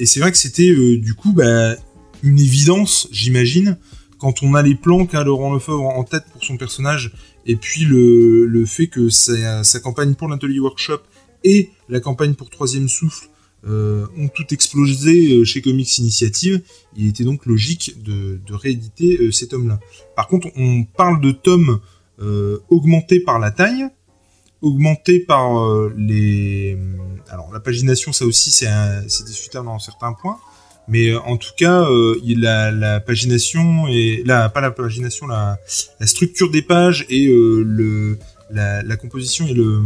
c'est 0.05 0.19
vrai 0.19 0.31
que 0.31 0.37
c'était 0.37 0.75
du 0.97 1.13
coup 1.13 1.31
bah, 1.31 1.75
une 2.23 2.39
évidence, 2.39 3.07
j'imagine, 3.09 3.77
quand 4.19 4.43
on 4.43 4.53
a 4.53 4.61
les 4.61 4.75
plans 4.75 5.05
qu'a 5.05 5.23
Laurent 5.23 5.53
Lefebvre 5.53 5.85
en 5.85 6.03
tête 6.03 6.25
pour 6.33 6.43
son 6.43 6.57
personnage, 6.57 7.13
et 7.45 7.55
puis 7.55 7.85
le, 7.85 8.45
le 8.45 8.65
fait 8.65 8.87
que 8.87 9.09
sa, 9.09 9.63
sa 9.63 9.79
campagne 9.79 10.13
pour 10.13 10.27
l'atelier 10.27 10.59
workshop 10.59 10.99
et 11.45 11.69
la 11.87 12.01
campagne 12.01 12.33
pour 12.33 12.49
Troisième 12.49 12.89
Souffle 12.89 13.29
euh, 13.67 14.07
ont 14.17 14.27
tout 14.27 14.45
explosé 14.51 15.33
euh, 15.33 15.45
chez 15.45 15.61
Comics 15.61 15.97
Initiative, 15.99 16.61
il 16.97 17.07
était 17.07 17.23
donc 17.23 17.45
logique 17.45 18.01
de, 18.03 18.39
de 18.45 18.53
rééditer 18.53 19.17
euh, 19.21 19.31
ces 19.31 19.47
tomes-là. 19.47 19.79
Par 20.15 20.27
contre, 20.27 20.47
on 20.55 20.83
parle 20.83 21.21
de 21.21 21.31
tomes 21.31 21.79
euh, 22.21 22.57
augmentés 22.69 23.19
par 23.19 23.37
la 23.39 23.51
taille, 23.51 23.85
augmentés 24.61 25.19
par 25.19 25.59
euh, 25.59 25.93
les... 25.97 26.77
Alors 27.29 27.51
la 27.53 27.59
pagination, 27.59 28.11
ça 28.13 28.25
aussi, 28.25 28.51
c'est 28.51 28.67
un- 28.67 29.03
c'est 29.07 29.25
discutable 29.25 29.65
dans 29.67 29.79
certains 29.79 30.13
points, 30.13 30.37
mais 30.87 31.13
en 31.15 31.37
tout 31.37 31.53
cas, 31.55 31.87
la, 32.25 32.71
la 32.71 32.99
pagination 32.99 33.87
et 33.87 34.23
la 34.25 34.49
pas 34.49 34.59
la 34.61 34.71
pagination, 34.71 35.27
la, 35.27 35.57
la 35.99 36.07
structure 36.07 36.49
des 36.51 36.61
pages 36.63 37.05
et 37.09 37.27
le 37.27 38.17
la, 38.49 38.83
la 38.83 38.97
composition 38.97 39.47
et 39.47 39.53
le 39.53 39.79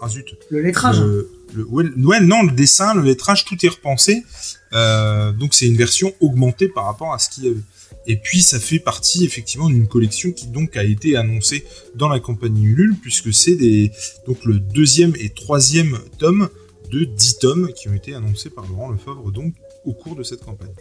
ah 0.00 0.08
zut 0.08 0.26
Le 0.50 0.60
lettrage. 0.60 0.98
le, 1.00 1.30
le- 1.54 1.64
ouais, 1.66 2.20
non, 2.20 2.42
le 2.42 2.52
dessin, 2.52 2.94
le 2.94 3.02
lettrage, 3.02 3.44
tout 3.44 3.56
est 3.64 3.68
repensé. 3.68 4.24
Euh, 4.72 5.32
donc 5.32 5.54
c'est 5.54 5.66
une 5.66 5.76
version 5.76 6.12
augmentée 6.20 6.68
par 6.68 6.86
rapport 6.86 7.14
à 7.14 7.18
ce 7.18 7.30
qu'il 7.30 7.44
y 7.44 7.48
avait. 7.48 7.60
Et 8.08 8.16
puis 8.16 8.42
ça 8.42 8.58
fait 8.60 8.78
partie 8.78 9.24
effectivement 9.24 9.68
d'une 9.68 9.86
collection 9.88 10.32
qui 10.32 10.46
donc 10.48 10.76
a 10.76 10.84
été 10.84 11.16
annoncée 11.16 11.64
dans 11.94 12.08
la 12.08 12.20
compagnie 12.20 12.64
Ulule, 12.64 12.96
puisque 13.00 13.32
c'est 13.32 13.56
des 13.56 13.90
donc 14.26 14.44
le 14.44 14.58
deuxième 14.58 15.14
et 15.18 15.30
troisième 15.30 15.98
tome 16.18 16.48
de 16.90 17.04
10 17.04 17.38
tomes 17.38 17.72
qui 17.72 17.88
ont 17.88 17.94
été 17.94 18.14
annoncés 18.14 18.50
par 18.50 18.66
Laurent 18.66 18.90
Lefebvre 18.90 19.30
donc 19.32 19.54
au 19.84 19.92
cours 19.92 20.14
de 20.14 20.22
cette 20.22 20.44
campagne. 20.44 20.74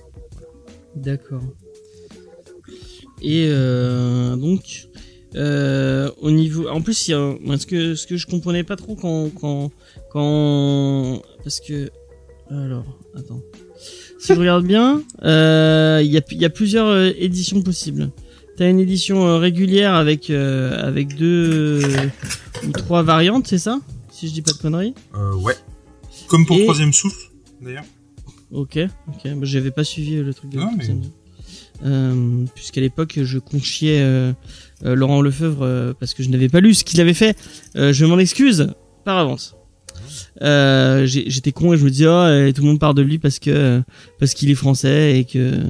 D'accord. 0.96 1.42
Et 3.22 3.48
euh, 3.50 4.36
donc, 4.36 4.88
euh, 5.36 6.12
au 6.22 6.32
niveau, 6.32 6.68
en 6.68 6.82
plus, 6.82 7.08
il 7.08 7.12
y 7.12 7.14
a, 7.14 7.58
ce 7.58 7.66
que 7.66 7.96
ce 7.96 8.08
que 8.08 8.18
je 8.18 8.28
comprenais 8.28 8.64
pas 8.64 8.76
trop 8.76 8.96
quand 8.96 9.30
quand 9.30 9.72
quand 10.16 11.22
parce 11.44 11.60
que 11.60 11.90
alors 12.50 12.86
attends, 13.18 13.42
si 14.18 14.34
je 14.34 14.40
regarde 14.40 14.66
bien, 14.66 15.02
euh, 15.24 16.00
il 16.04 16.10
y 16.10 16.18
a 16.18 16.22
il 16.32 16.38
y 16.42 16.46
a 16.46 16.50
plusieurs 16.50 16.88
euh, 16.88 17.12
éditions 17.18 17.62
possibles. 17.62 18.12
T'as 18.56 18.70
une 18.70 18.80
édition 18.80 19.28
euh, 19.28 19.38
régulière 19.38 19.94
avec 19.94 20.30
avec 20.30 21.18
deux 21.18 21.82
ou 22.66 22.72
trois 22.72 23.04
variantes, 23.04 23.46
c'est 23.48 23.58
ça? 23.58 23.82
Si 24.10 24.30
je 24.30 24.34
dis 24.34 24.42
pas 24.42 24.54
de 24.54 24.58
conneries. 24.58 24.94
Ouais. 25.42 25.56
Comme 26.30 26.46
pour 26.46 26.56
Et- 26.58 26.64
troisième 26.64 26.94
souffle 26.94 27.30
d'ailleurs. 27.62 27.84
Ok, 28.52 28.80
ok. 29.10 29.22
Bah, 29.26 29.40
J'avais 29.42 29.72
pas 29.72 29.84
suivi 29.84 30.16
le 30.16 30.34
truc 30.34 30.50
de 30.52 30.60
Non, 30.60 30.70
mais-. 30.78 30.96
Euh, 31.84 32.46
puisqu'à 32.56 32.80
l'époque 32.80 33.20
je 33.22 33.38
conchiais 33.38 34.00
euh, 34.02 34.32
euh, 34.86 34.96
Laurent 34.96 35.22
Lefebvre 35.22 35.94
parce 36.00 36.14
que 36.14 36.24
je 36.24 36.30
n'avais 36.30 36.48
pas 36.48 36.62
lu 36.62 36.74
ce 36.74 36.86
qu'il 36.86 37.02
avait 37.02 37.14
fait. 37.14 37.36
Je 37.76 38.06
m'en 38.06 38.18
excuse 38.18 38.70
par 39.04 39.18
avance. 39.18 39.56
Euh, 40.42 41.06
J'étais 41.06 41.52
con 41.52 41.74
et 41.74 41.78
je 41.78 41.86
me 41.86 41.90
disais 41.90 42.08
oh, 42.08 42.52
tout 42.54 42.62
le 42.62 42.68
monde 42.68 42.80
parle 42.80 42.96
de 42.96 43.02
lui 43.02 43.20
parce 43.20 43.40
que 43.40 43.82
parce 44.20 44.34
qu'il 44.34 44.50
est 44.50 44.56
français 44.56 45.20
et 45.20 45.26
que 45.26 45.62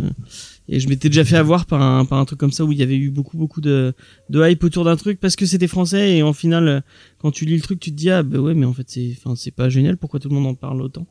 et 0.68 0.80
je 0.80 0.90
m'étais 0.90 1.10
déjà 1.10 1.24
fait 1.24 1.38
avoir 1.38 1.68
par 1.68 1.82
un 1.82 2.06
par 2.06 2.26
truc 2.26 2.40
comme 2.40 2.52
ça 2.52 2.66
où 2.66 2.72
il 2.72 2.80
y 2.80 2.84
avait 2.84 2.96
eu 2.96 3.12
beaucoup 3.12 3.38
beaucoup 3.38 3.62
de 3.62 3.94
hype 4.32 4.64
autour 4.64 4.84
d'un 4.84 4.96
truc 4.96 5.20
parce 5.20 5.36
que 5.36 5.46
c'était 5.46 5.68
français 5.68 6.18
et 6.18 6.24
en 6.24 6.34
final 6.34 6.84
quand 7.20 7.32
tu 7.32 7.46
lis 7.46 7.56
le 7.56 7.62
truc 7.62 7.80
tu 7.80 7.92
te 7.92 7.96
dis 7.96 8.10
ah 8.10 8.24
bah 8.24 8.40
ouais 8.40 8.56
mais 8.56 8.66
en 8.66 8.74
fait 8.74 8.86
c'est 8.88 9.16
enfin 9.24 9.36
pas 9.56 9.70
génial. 9.70 9.98
Pourquoi 9.98 10.20
tout 10.20 10.30
le 10.30 10.36
monde 10.36 10.48
en 10.48 10.56
parle 10.56 10.82
autant? 10.82 11.06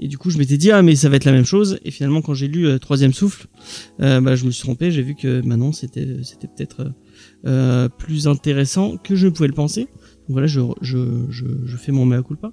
Et 0.00 0.08
du 0.08 0.18
coup 0.18 0.30
je 0.30 0.38
m'étais 0.38 0.56
dit 0.56 0.72
ah 0.72 0.82
mais 0.82 0.96
ça 0.96 1.08
va 1.08 1.16
être 1.16 1.24
la 1.24 1.32
même 1.32 1.44
chose. 1.44 1.78
Et 1.84 1.90
finalement 1.90 2.22
quand 2.22 2.34
j'ai 2.34 2.48
lu 2.48 2.66
euh, 2.66 2.78
troisième 2.78 3.12
souffle 3.12 3.46
euh, 4.00 4.20
bah 4.20 4.34
je 4.34 4.44
me 4.44 4.50
suis 4.50 4.62
trompé. 4.62 4.90
J'ai 4.90 5.02
vu 5.02 5.14
que 5.14 5.42
maintenant 5.42 5.72
c'était 5.72 6.08
c'était 6.22 6.48
peut-être 6.48 6.92
plus 7.98 8.26
intéressant 8.26 8.96
que 8.96 9.14
je 9.14 9.26
ne 9.26 9.32
pouvais 9.32 9.48
le 9.48 9.54
penser 9.54 9.86
voilà 10.28 10.46
je 10.46 10.60
je 10.80 10.98
je, 11.30 11.44
je 11.66 11.76
fais 11.76 11.92
mon 11.92 12.04
mea 12.06 12.22
culpa 12.22 12.50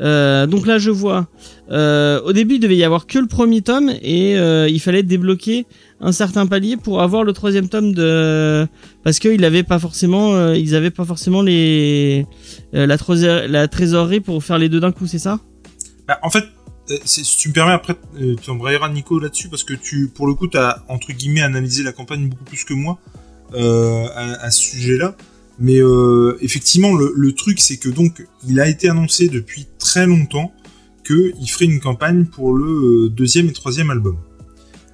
euh, 0.00 0.46
donc 0.46 0.66
là 0.66 0.78
je 0.78 0.90
vois 0.90 1.28
euh, 1.70 2.20
au 2.22 2.32
début 2.32 2.54
il 2.54 2.60
devait 2.60 2.76
y 2.76 2.84
avoir 2.84 3.06
que 3.06 3.18
le 3.18 3.26
premier 3.26 3.60
tome 3.60 3.90
et 4.00 4.38
euh, 4.38 4.66
il 4.68 4.80
fallait 4.80 5.02
débloquer 5.02 5.66
un 6.00 6.12
certain 6.12 6.46
palier 6.46 6.78
pour 6.78 7.02
avoir 7.02 7.24
le 7.24 7.34
troisième 7.34 7.68
tome 7.68 7.92
de 7.92 8.66
parce 9.04 9.18
qu'ils 9.18 9.44
avaient 9.44 9.62
pas 9.62 9.78
forcément 9.78 10.34
euh, 10.34 10.56
ils 10.56 10.74
avaient 10.74 10.90
pas 10.90 11.04
forcément 11.04 11.42
les 11.42 12.26
euh, 12.74 12.86
la, 12.86 12.96
la 13.46 13.68
trésorerie 13.68 14.20
pour 14.20 14.42
faire 14.42 14.58
les 14.58 14.70
deux 14.70 14.80
d'un 14.80 14.92
coup 14.92 15.06
c'est 15.06 15.18
ça? 15.18 15.40
Bah, 16.08 16.18
en 16.22 16.30
fait, 16.30 16.44
euh, 16.90 16.96
si 17.04 17.22
tu 17.22 17.48
me 17.50 17.54
permets 17.54 17.72
après, 17.72 17.94
tu 18.42 18.50
embrayeras 18.50 18.88
Nico 18.88 19.20
là-dessus 19.20 19.48
parce 19.48 19.62
que 19.62 19.74
tu, 19.74 20.08
pour 20.08 20.26
le 20.26 20.34
coup, 20.34 20.48
t'as 20.48 20.78
entre 20.88 21.12
guillemets 21.12 21.42
analysé 21.42 21.84
la 21.84 21.92
campagne 21.92 22.28
beaucoup 22.28 22.44
plus 22.44 22.64
que 22.64 22.74
moi 22.74 22.98
à, 23.54 24.44
à 24.46 24.50
ce 24.50 24.60
sujet-là. 24.60 25.14
Mais 25.58 25.80
euh, 25.80 26.36
effectivement, 26.40 26.94
le, 26.94 27.12
le 27.14 27.32
truc, 27.32 27.60
c'est 27.60 27.76
que 27.76 27.88
donc, 27.88 28.26
il 28.48 28.58
a 28.58 28.68
été 28.68 28.88
annoncé 28.88 29.28
depuis 29.28 29.66
très 29.78 30.06
longtemps 30.06 30.52
qu'il 31.06 31.48
ferait 31.50 31.66
une 31.66 31.78
campagne 31.78 32.24
pour 32.24 32.54
le 32.54 33.04
euh, 33.04 33.08
deuxième 33.10 33.48
et 33.48 33.52
troisième 33.52 33.90
album. 33.90 34.16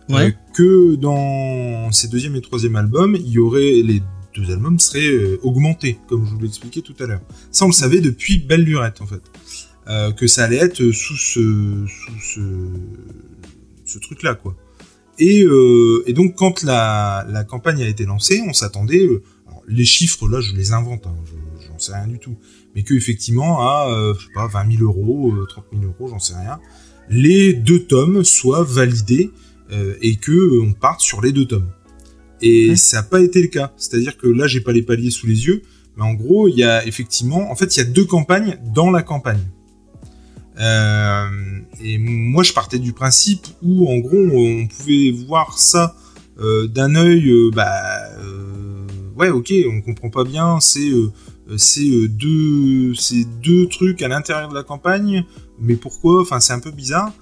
Ouais. 0.09 0.27
Euh, 0.27 0.31
que 0.55 0.95
dans 0.97 1.93
ces 1.93 2.09
deuxième 2.09 2.35
et 2.35 2.41
troisième 2.41 2.77
albums, 2.77 3.15
il 3.15 3.29
y 3.29 3.39
aurait 3.39 3.83
les 3.83 4.03
deux 4.35 4.51
albums 4.51 4.79
seraient 4.79 5.07
euh, 5.07 5.39
augmentés, 5.43 5.99
comme 6.09 6.27
je 6.27 6.33
vous 6.33 6.41
l'expliquais 6.41 6.81
tout 6.83 6.95
à 7.01 7.07
l'heure. 7.07 7.21
Ça, 7.53 7.65
on 7.65 7.69
le 7.69 7.75
savait 7.75 8.01
depuis 8.01 8.39
Belle 8.39 8.65
Lurette, 8.65 9.01
en 9.01 9.07
fait. 9.07 9.23
Euh, 9.89 10.11
que 10.13 10.27
ça 10.27 10.45
allait 10.45 10.57
être 10.57 10.91
sous 10.91 11.17
ce, 11.17 11.87
sous 11.87 12.21
ce, 12.21 12.41
ce 13.87 13.99
truc-là, 13.99 14.35
quoi. 14.35 14.57
Et, 15.19 15.45
et 16.07 16.13
donc, 16.13 16.37
quand 16.37 16.63
la, 16.63 17.27
la 17.29 17.43
campagne 17.43 17.83
a 17.83 17.89
été 17.89 18.05
lancée, 18.05 18.41
on 18.47 18.53
s'attendait. 18.53 19.09
Euh, 19.69 19.73
les 19.73 19.85
chiffres, 19.85 20.29
là, 20.29 20.41
je 20.41 20.55
les 20.55 20.73
invente, 20.73 21.07
hein, 21.07 21.15
je- 21.27 21.67
j'en 21.67 21.79
sais 21.79 21.93
rien 21.95 22.07
du 22.07 22.19
tout. 22.19 22.37
Mais 22.75 22.83
que 22.83 22.95
effectivement, 22.95 23.61
à, 23.61 23.89
euh, 23.91 24.15
je 24.19 24.27
sais 24.27 24.33
pas, 24.35 24.47
20 24.47 24.71
000 24.77 24.83
euros, 24.85 25.33
euh, 25.33 25.47
30 25.49 25.65
000 25.73 25.85
euros, 25.85 26.09
j'en 26.09 26.19
sais 26.19 26.35
rien, 26.35 26.59
les 27.11 27.53
deux 27.55 27.81
tomes 27.81 28.25
soient 28.25 28.63
validés 28.65 29.31
euh, 29.71 29.95
et 30.03 30.17
que 30.17 30.33
euh, 30.33 30.63
on 30.63 30.73
parte 30.73 31.01
sur 31.01 31.21
les 31.21 31.33
deux 31.33 31.47
tomes. 31.47 31.69
Et 32.41 32.71
Ouais. 32.71 32.77
ça 32.77 32.99
n'a 32.99 33.03
pas 33.03 33.21
été 33.21 33.43
le 33.43 33.49
cas. 33.49 33.73
C'est-à-dire 33.77 34.17
que 34.17 34.27
là, 34.29 34.47
j'ai 34.47 34.61
pas 34.61 34.73
les 34.73 34.83
paliers 34.83 35.11
sous 35.11 35.27
les 35.27 35.47
yeux, 35.47 35.63
mais 35.97 36.05
en 36.05 36.15
gros, 36.15 36.49
il 36.49 36.55
y 36.57 36.63
a 36.65 36.87
effectivement, 36.87 37.51
en 37.51 37.55
fait, 37.57 37.77
il 37.77 37.79
y 37.81 37.83
a 37.83 37.85
deux 37.85 38.05
campagnes 38.05 38.59
dans 38.75 38.91
la 38.91 39.03
campagne. 39.03 39.43
Euh, 40.61 41.29
et 41.83 41.99
moi, 41.99 42.43
je 42.43 42.53
partais 42.53 42.79
du 42.79 42.93
principe 42.93 43.47
où, 43.63 43.89
en 43.89 43.99
gros, 43.99 44.17
on 44.17 44.67
pouvait 44.67 45.11
voir 45.27 45.59
ça 45.59 45.97
euh, 46.41 46.67
d'un 46.69 46.95
œil, 46.95 47.29
euh, 47.31 47.51
bah, 47.53 47.69
euh, 48.19 48.58
ouais, 49.19 49.29
ok, 49.31 49.53
on 49.71 49.81
comprend 49.81 50.11
pas 50.11 50.25
bien, 50.25 50.61
c'est 50.61 50.91
euh, 50.91 51.11
c'est 51.57 51.89
euh, 51.89 52.09
deux, 52.09 52.95
c'est 52.95 53.25
deux 53.43 53.67
trucs 53.69 54.03
à 54.03 54.09
l'intérieur 54.09 54.49
de 54.49 54.55
la 54.55 54.63
campagne, 54.63 55.25
mais 55.61 55.77
pourquoi? 55.77 56.23
Enfin, 56.23 56.41
c'est 56.41 56.53
un 56.53 56.61
peu 56.61 56.71
bizarre. 56.71 57.13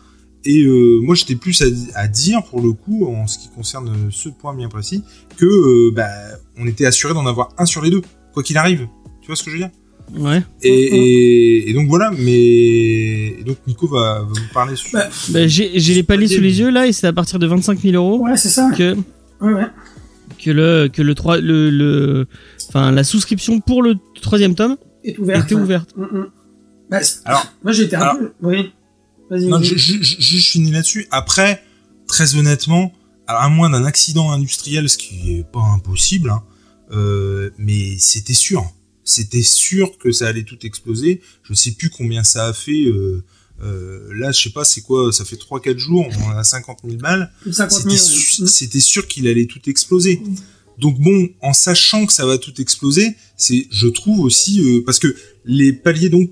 Et 0.45 0.63
euh, 0.63 1.01
moi, 1.03 1.15
j'étais 1.17 1.35
plus 1.35 1.61
à, 1.63 1.67
à 1.99 2.07
dire, 2.07 2.43
pour 2.45 2.61
le 2.63 2.73
coup, 2.73 3.07
en 3.07 3.27
ce 3.27 3.37
qui 3.39 3.49
concerne 3.49 4.09
ce 4.11 4.29
point 4.29 4.55
bien 4.55 4.69
précis, 4.69 5.03
que 5.37 5.45
euh, 5.47 5.91
bah, 5.93 6.07
on 6.57 6.67
était 6.69 6.87
assuré 6.87 7.15
d'en 7.15 7.27
avoir 7.27 7.49
un 7.59 7.67
sur 7.67 7.83
les 7.83 7.91
deux, 7.91 8.01
quoi 8.33 8.43
qu'il 8.45 8.57
arrive. 8.57 8.87
Tu 9.23 9.27
vois 9.27 9.35
ce 9.37 9.43
que 9.43 9.51
je 9.51 9.57
veux 9.57 9.63
dire? 9.63 9.71
Ouais. 10.17 10.41
et, 10.63 10.69
et, 10.71 11.71
et 11.71 11.73
donc 11.73 11.89
voilà, 11.89 12.13
mais 12.17 12.33
et 13.41 13.43
donc 13.45 13.57
Nico 13.67 13.89
va, 13.89 14.21
va 14.21 14.29
vous 14.29 14.53
parler 14.55 14.77
sur. 14.77 14.91
Bah, 14.93 15.09
Bah, 15.31 15.49
j'ai 15.49 15.81
j'ai 15.81 15.95
les 15.95 16.05
paliers 16.05 16.29
sous 16.29 16.41
les 16.41 16.61
yeux 16.61 16.71
là 16.71 16.87
et 16.87 16.93
c'est 16.93 17.09
à 17.09 17.13
partir 17.13 17.41
de 17.41 17.47
25 17.49 17.81
000 17.81 17.97
euros 17.97 18.23
Ouais, 18.25 18.37
c'est 18.37 18.49
ça. 18.51 18.71
que 18.77 18.95
Ouais, 19.41 19.53
ouais. 19.53 19.67
Que 20.47 20.51
le 20.53 20.89
que 20.89 21.03
le 21.03 21.15
3 21.17 21.39
le 21.39 21.71
le 21.71 22.27
enfin 22.69 22.93
la 22.93 23.03
souscription 23.03 23.59
pour 23.61 23.83
le 23.83 23.97
troisième 24.23 24.55
tome 24.55 24.77
Est 25.03 25.19
ouverte. 25.19 25.45
était 25.47 25.55
ouverte. 25.57 25.91
Mm, 25.97 26.03
mm. 26.05 26.27
Bah, 26.91 27.01
Alors- 27.25 27.53
moi 27.65 27.73
j'ai 27.73 27.83
été 27.85 27.97
un 27.97 28.01
alors- 28.01 28.19
peu. 28.19 28.33
Oui. 28.43 28.73
Vas-y. 29.29 29.65
Je, 29.65 29.77
je, 29.77 30.03
je- 30.03 30.17
je 30.21 30.37
finis 30.39 30.71
là-dessus. 30.71 31.09
Après, 31.11 31.61
très 32.07 32.37
honnêtement, 32.37 32.93
alors 33.27 33.43
à 33.43 33.49
moins 33.49 33.71
d'un 33.71 33.85
accident 33.85 34.31
industriel, 34.31 34.89
ce 34.89 34.97
qui 34.97 35.33
est 35.33 35.45
pas 35.53 35.63
impossible, 35.75 36.31
hein, 36.31 36.43
euh, 36.93 37.51
mais 37.59 37.97
c'était 37.99 38.35
sûr. 38.35 38.63
C'était 39.03 39.43
sûr 39.43 39.99
que 39.99 40.13
ça 40.13 40.29
allait 40.29 40.45
tout 40.45 40.65
exploser. 40.65 41.21
Je 41.43 41.55
sais 41.55 41.73
plus 41.73 41.91
combien 41.91 42.23
ça 42.23 42.47
a 42.47 42.53
fait. 42.53 42.85
Euh, 42.87 43.25
euh, 43.63 44.09
là, 44.15 44.33
je 44.33 44.43
sais 44.43 44.51
pas, 44.51 44.65
c'est 44.65 44.83
quoi 44.83 45.13
Ça 45.13 45.25
fait 45.25 45.37
3-4 45.37 45.79
jours, 45.79 46.07
on 46.27 46.31
a 46.31 46.45
50 46.45 46.81
000 46.85 46.97
balles. 46.99 47.31
Plus 47.41 47.51
de 47.51 47.55
50 47.57 47.79
C'était 47.79 47.97
000. 47.97 47.99
su- 47.99 48.43
ouais. 48.43 48.49
c'était 48.49 48.81
sûr 48.81 49.07
qu'il 49.09 49.27
allait 49.29 49.47
tout 49.47 49.61
exploser. 49.69 50.23
Donc 50.79 51.01
bon, 51.01 51.29
en 51.41 51.55
sachant 51.55 52.05
que 52.05 52.13
ça 52.13 52.27
va 52.27 52.37
tout 52.37 52.61
exploser, 52.61 53.17
c'est, 53.39 53.67
je 53.71 53.87
trouve 53.87 54.21
aussi, 54.21 54.61
euh, 54.61 54.83
parce 54.85 54.99
que 54.99 55.15
les 55.47 55.73
paliers 55.73 56.11
donc 56.11 56.31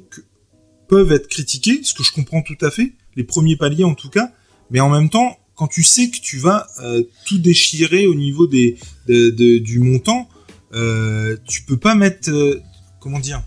peuvent 0.88 1.12
être 1.12 1.28
critiqués, 1.28 1.80
ce 1.82 1.94
que 1.94 2.02
je 2.02 2.12
comprends 2.12 2.42
tout 2.42 2.58
à 2.60 2.70
fait, 2.70 2.92
les 3.16 3.24
premiers 3.24 3.56
paliers 3.56 3.84
en 3.84 3.94
tout 3.94 4.10
cas, 4.10 4.32
mais 4.70 4.80
en 4.80 4.90
même 4.90 5.08
temps, 5.08 5.38
quand 5.54 5.66
tu 5.68 5.82
sais 5.82 6.10
que 6.10 6.18
tu 6.20 6.36
vas 6.38 6.66
euh, 6.82 7.02
tout 7.24 7.38
déchirer 7.38 8.06
au 8.06 8.14
niveau 8.14 8.46
des 8.46 8.76
de- 9.06 9.30
de- 9.30 9.58
du 9.58 9.78
montant, 9.78 10.28
euh, 10.74 11.36
tu 11.46 11.62
peux 11.62 11.78
pas 11.78 11.94
mettre, 11.94 12.28
euh, 12.30 12.60
comment 13.00 13.20
dire, 13.20 13.42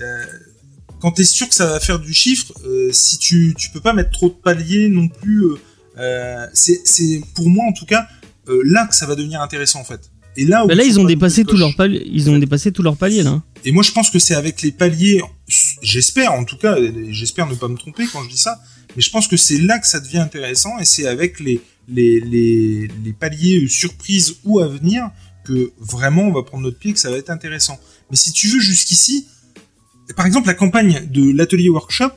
euh, 0.00 0.24
quand 1.00 1.12
t'es 1.12 1.24
sûr 1.24 1.48
que 1.48 1.54
ça 1.54 1.66
va 1.66 1.80
faire 1.80 1.98
du 1.98 2.12
chiffre, 2.14 2.52
euh, 2.66 2.90
si 2.92 3.18
tu 3.18 3.54
tu 3.56 3.70
peux 3.70 3.80
pas 3.80 3.92
mettre 3.92 4.10
trop 4.10 4.28
de 4.28 4.34
paliers 4.34 4.88
non 4.88 5.08
plus. 5.08 5.44
euh, 5.44 5.56
euh, 5.98 6.46
c'est 6.54 7.20
pour 7.34 7.48
moi 7.48 7.64
en 7.68 7.72
tout 7.72 7.86
cas 7.86 8.06
euh, 8.48 8.62
là 8.64 8.86
que 8.86 8.94
ça 8.94 9.06
va 9.06 9.14
devenir 9.16 9.40
intéressant 9.42 9.80
en 9.80 9.84
fait. 9.84 10.10
Et 10.36 10.44
là, 10.44 10.64
Bah 10.66 10.74
là 10.76 10.84
ils 10.84 11.00
ont 11.00 11.04
dépassé 11.04 11.44
tous 11.44 11.56
leurs 11.56 11.74
paliers 11.74 12.02
ils 12.12 12.30
ont 12.30 12.38
dépassé 12.38 12.70
tous 12.70 12.82
leurs 12.82 12.96
paliers 12.96 13.24
là. 13.24 13.42
et 13.64 13.72
moi, 13.72 13.82
je 13.82 13.90
pense 13.90 14.08
que 14.10 14.20
c'est 14.20 14.36
avec 14.36 14.62
les 14.62 14.70
paliers, 14.70 15.20
j'espère 15.82 16.32
en 16.32 16.44
tout 16.44 16.56
cas, 16.56 16.76
j'espère 17.10 17.46
ne 17.48 17.54
pas 17.56 17.66
me 17.68 17.76
tromper 17.76 18.06
quand 18.12 18.22
je 18.22 18.28
dis 18.28 18.38
ça, 18.38 18.60
mais 18.94 19.02
je 19.02 19.10
pense 19.10 19.26
que 19.26 19.36
c'est 19.36 19.58
là 19.58 19.78
que 19.80 19.86
ça 19.86 19.98
devient 19.98 20.18
intéressant 20.18 20.78
et 20.78 20.84
c'est 20.84 21.06
avec 21.08 21.40
les, 21.40 21.60
les, 21.88 22.20
les, 22.20 22.88
les 23.04 23.12
paliers 23.12 23.66
surprises 23.68 24.36
ou 24.44 24.60
à 24.60 24.68
venir 24.68 25.10
que 25.44 25.72
vraiment 25.80 26.22
on 26.22 26.32
va 26.32 26.42
prendre 26.44 26.62
notre 26.64 26.78
pied 26.78 26.92
que 26.92 27.00
ça 27.00 27.10
va 27.10 27.16
être 27.16 27.30
intéressant. 27.30 27.80
Mais 28.10 28.16
si 28.16 28.30
tu 28.32 28.46
veux 28.48 28.60
jusqu'ici, 28.60 29.26
par 30.16 30.26
exemple, 30.26 30.46
la 30.48 30.54
campagne 30.54 31.06
de 31.10 31.30
l'atelier 31.32 31.68
workshop, 31.68 32.10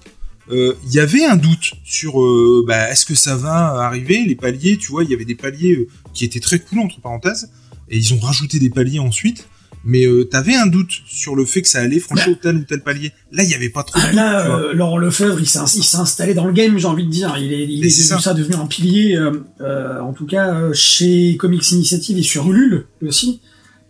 euh, 0.52 0.74
il 0.86 0.94
y 0.94 1.00
avait 1.00 1.24
un 1.24 1.36
doute 1.36 1.74
sur 1.84 2.22
euh, 2.22 2.64
bah, 2.68 2.90
est-ce 2.90 3.06
que 3.06 3.16
ça 3.16 3.36
va 3.36 3.86
arriver, 3.86 4.24
les 4.26 4.36
paliers, 4.36 4.78
tu 4.78 4.92
vois, 4.92 5.04
il 5.04 5.10
y 5.10 5.14
avait 5.14 5.26
des 5.26 5.36
paliers 5.36 5.74
euh, 5.74 5.88
qui 6.14 6.26
étaient 6.26 6.40
très 6.40 6.60
cool 6.60 6.80
entre 6.80 7.00
parenthèses, 7.00 7.52
et 7.90 7.98
ils 7.98 8.14
ont 8.14 8.20
rajouté 8.20 8.60
des 8.60 8.70
paliers 8.70 9.00
ensuite 9.00 9.48
mais 9.84 10.06
euh, 10.06 10.26
t'avais 10.26 10.56
un 10.56 10.68
doute 10.68 10.92
sur 11.06 11.36
le 11.36 11.46
fait 11.46 11.62
que 11.62 11.68
ça 11.68 11.80
allait 11.80 12.00
franchir 12.00 12.38
tel 12.42 12.58
ou 12.58 12.64
tel 12.64 12.82
palier. 12.82 13.12
Là, 13.32 13.44
il 13.44 13.50
y 13.50 13.56
avait 13.56 13.70
pas 13.70 13.84
trop 13.84 14.00
de 14.00 14.04
Ah, 14.04 14.08
doute, 14.08 14.16
Là, 14.16 14.58
euh, 14.58 14.74
Laurent 14.74 14.98
Lefebvre, 14.98 15.40
il 15.40 15.48
s'est 15.48 15.60
installé 15.98 16.34
dans 16.34 16.46
le 16.46 16.54
game, 16.54 16.78
j'ai 16.78 16.88
envie 16.88 17.06
de 17.06 17.12
dire. 17.12 17.36
Il 17.38 17.52
est, 17.52 17.64
il 17.64 17.84
est 17.84 17.90
devenu 17.90 17.92
ça. 17.92 18.20
ça. 18.20 18.34
devenu 18.34 18.56
un 18.56 18.68
pilier, 18.68 19.16
euh, 19.16 19.32
euh, 19.62 20.00
en 20.00 20.14
tout 20.14 20.26
cas 20.26 20.54
euh, 20.54 20.74
chez 20.74 21.36
Comics 21.38 21.72
Initiative 21.72 22.18
et 22.18 22.24
sur 22.24 22.50
Ulule 22.50 22.86
aussi. 23.06 23.42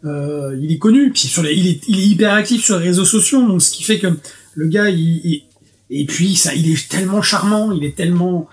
Euh, 0.06 0.58
il 0.62 0.72
est 0.72 0.78
connu, 0.80 1.12
sur 1.16 1.43
les, 1.43 1.54
il 1.54 1.68
est, 1.68 1.82
il 1.88 1.99
est 1.99 2.08
hyper 2.08 2.34
actif 2.34 2.64
sur 2.66 2.80
les 2.80 2.86
réseaux 2.88 3.06
sociaux, 3.06 3.45
donc 3.47 3.62
ce 3.62 3.72
qui 3.72 3.84
fait 3.84 3.99
que 3.99 4.08
le 4.56 4.68
gars, 4.68 4.89
il, 4.89 5.22
il- 5.24 5.43
et 5.91 6.06
puis 6.06 6.36
ça, 6.36 6.56
il 6.56 6.72
est 6.72 6.88
tellement 6.89 7.22
charmant, 7.22 7.72
il 7.72 7.84
est 7.84 7.95
tellement 7.95 8.47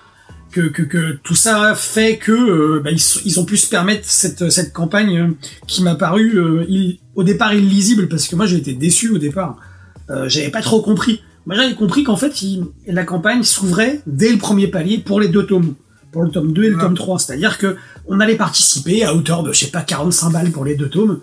que, 0.51 0.63
que, 0.63 0.83
que 0.83 1.13
tout 1.23 1.35
ça 1.35 1.75
fait 1.75 2.17
que 2.19 2.33
euh, 2.33 2.81
bah, 2.83 2.91
ils, 2.91 3.01
ils 3.25 3.39
ont 3.41 3.45
pu 3.45 3.57
se 3.57 3.69
permettre 3.69 4.05
cette, 4.09 4.51
cette 4.51 4.73
campagne 4.73 5.17
euh, 5.19 5.29
qui 5.67 5.83
m'a 5.83 5.95
paru 5.95 6.37
euh, 6.39 6.65
il- 6.69 6.99
au 7.15 7.23
départ 7.23 7.55
illisible 7.55 8.09
parce 8.09 8.27
que 8.29 8.37
moi 8.37 8.47
j'ai 8.47 8.57
été 8.57 8.73
déçu 8.75 9.11
au 9.11 9.19
départ. 9.19 9.57
J'avais 10.27 10.51
pas 10.51 10.63
trop 10.63 10.81
compris. 10.81 11.21
Moi 11.47 11.55
j'avais 11.55 11.75
compris 11.75 12.03
qu'en 12.03 12.17
fait 12.17 12.41
il- 12.43 12.65
la 12.87 13.05
campagne 13.05 13.43
s'ouvrait 13.43 14.01
dès 14.07 14.33
le 14.33 14.39
premier 14.39 14.69
palier 14.69 14.99
pour 14.99 15.21
les 15.21 15.29
deux 15.29 15.45
tomes, 15.47 15.75
pour 16.13 16.23
le 16.23 16.31
tome 16.31 16.53
2 16.53 16.65
et 16.65 16.69
le 16.71 16.77
Ah. 16.79 16.83
tome 16.85 16.95
3. 16.95 17.19
C'est-à-dire 17.19 17.59
que 17.59 17.77
on 18.07 18.21
allait 18.21 18.37
participer 18.37 19.05
à 19.05 19.15
hauteur 19.15 19.43
de 19.43 19.53
je 19.53 19.61
sais 19.61 19.71
pas 19.71 19.83
45 19.83 20.31
balles 20.31 20.51
pour 20.51 20.65
les 20.65 20.75
deux 20.77 20.89
tomes 20.89 21.21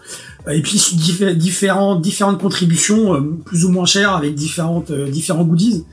Euh, 0.47 0.51
et 0.51 0.61
puis 0.61 0.77
diffé- 0.77 1.33
différents, 1.36 1.95
différentes 1.95 2.39
contributions 2.39 3.15
euh, 3.15 3.21
plus 3.45 3.65
ou 3.65 3.69
moins 3.71 3.86
chères 3.88 4.13
avec 4.15 4.36
différentes, 4.36 4.91
euh, 4.91 5.09
différents 5.09 5.43
goodies. 5.43 5.83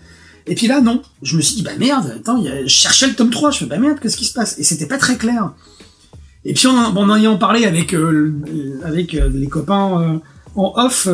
Et 0.46 0.54
puis 0.54 0.66
là, 0.66 0.80
non. 0.82 1.00
Je 1.22 1.36
me 1.38 1.40
suis 1.42 1.54
dit, 1.56 1.62
bah 1.62 1.70
merde, 1.78 2.12
attends, 2.16 2.44
je 2.44 2.66
cherchais 2.68 3.06
le 3.06 3.14
tome 3.14 3.30
3, 3.30 3.50
je 3.50 3.58
fais, 3.60 3.64
bah 3.66 3.78
merde, 3.78 3.98
qu'est-ce 4.00 4.16
qui 4.18 4.26
se 4.26 4.34
passe? 4.34 4.58
Et 4.58 4.62
c'était 4.64 4.86
pas 4.86 4.98
très 4.98 5.16
clair. 5.16 5.52
Et 6.44 6.52
puis 6.52 6.66
en, 6.66 6.74
en 6.74 7.16
ayant 7.16 7.38
parlé 7.38 7.64
avec, 7.64 7.94
euh, 7.94 8.34
avec 8.84 9.14
euh, 9.14 9.30
les 9.32 9.46
copains 9.46 10.02
euh, 10.02 10.18
en 10.56 10.74
off 10.76 11.08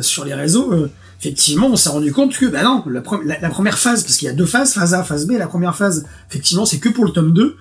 sur 0.00 0.24
les 0.24 0.34
réseaux, 0.34 0.72
effectivement, 1.20 1.68
on 1.68 1.76
s'est 1.76 1.90
rendu 1.90 2.12
compte 2.12 2.34
que, 2.36 2.46
bah 2.46 2.62
non, 2.62 2.82
la, 2.86 3.00
pre- 3.02 3.22
la- 3.24 3.38
la 3.40 3.50
première 3.50 3.78
phase, 3.78 4.02
parce 4.02 4.16
qu'il 4.16 4.26
y 4.26 4.30
a 4.30 4.34
deux 4.34 4.46
phases, 4.46 4.72
phase 4.74 4.94
A, 4.94 5.04
phase 5.04 5.26
B, 5.26 5.32
la 5.32 5.46
première 5.46 5.76
phase, 5.76 6.06
effectivement, 6.28 6.64
c'est 6.66 6.78
que 6.78 6.88
pour 6.88 7.04
le 7.04 7.12
tome 7.12 7.32
2. 7.32 7.56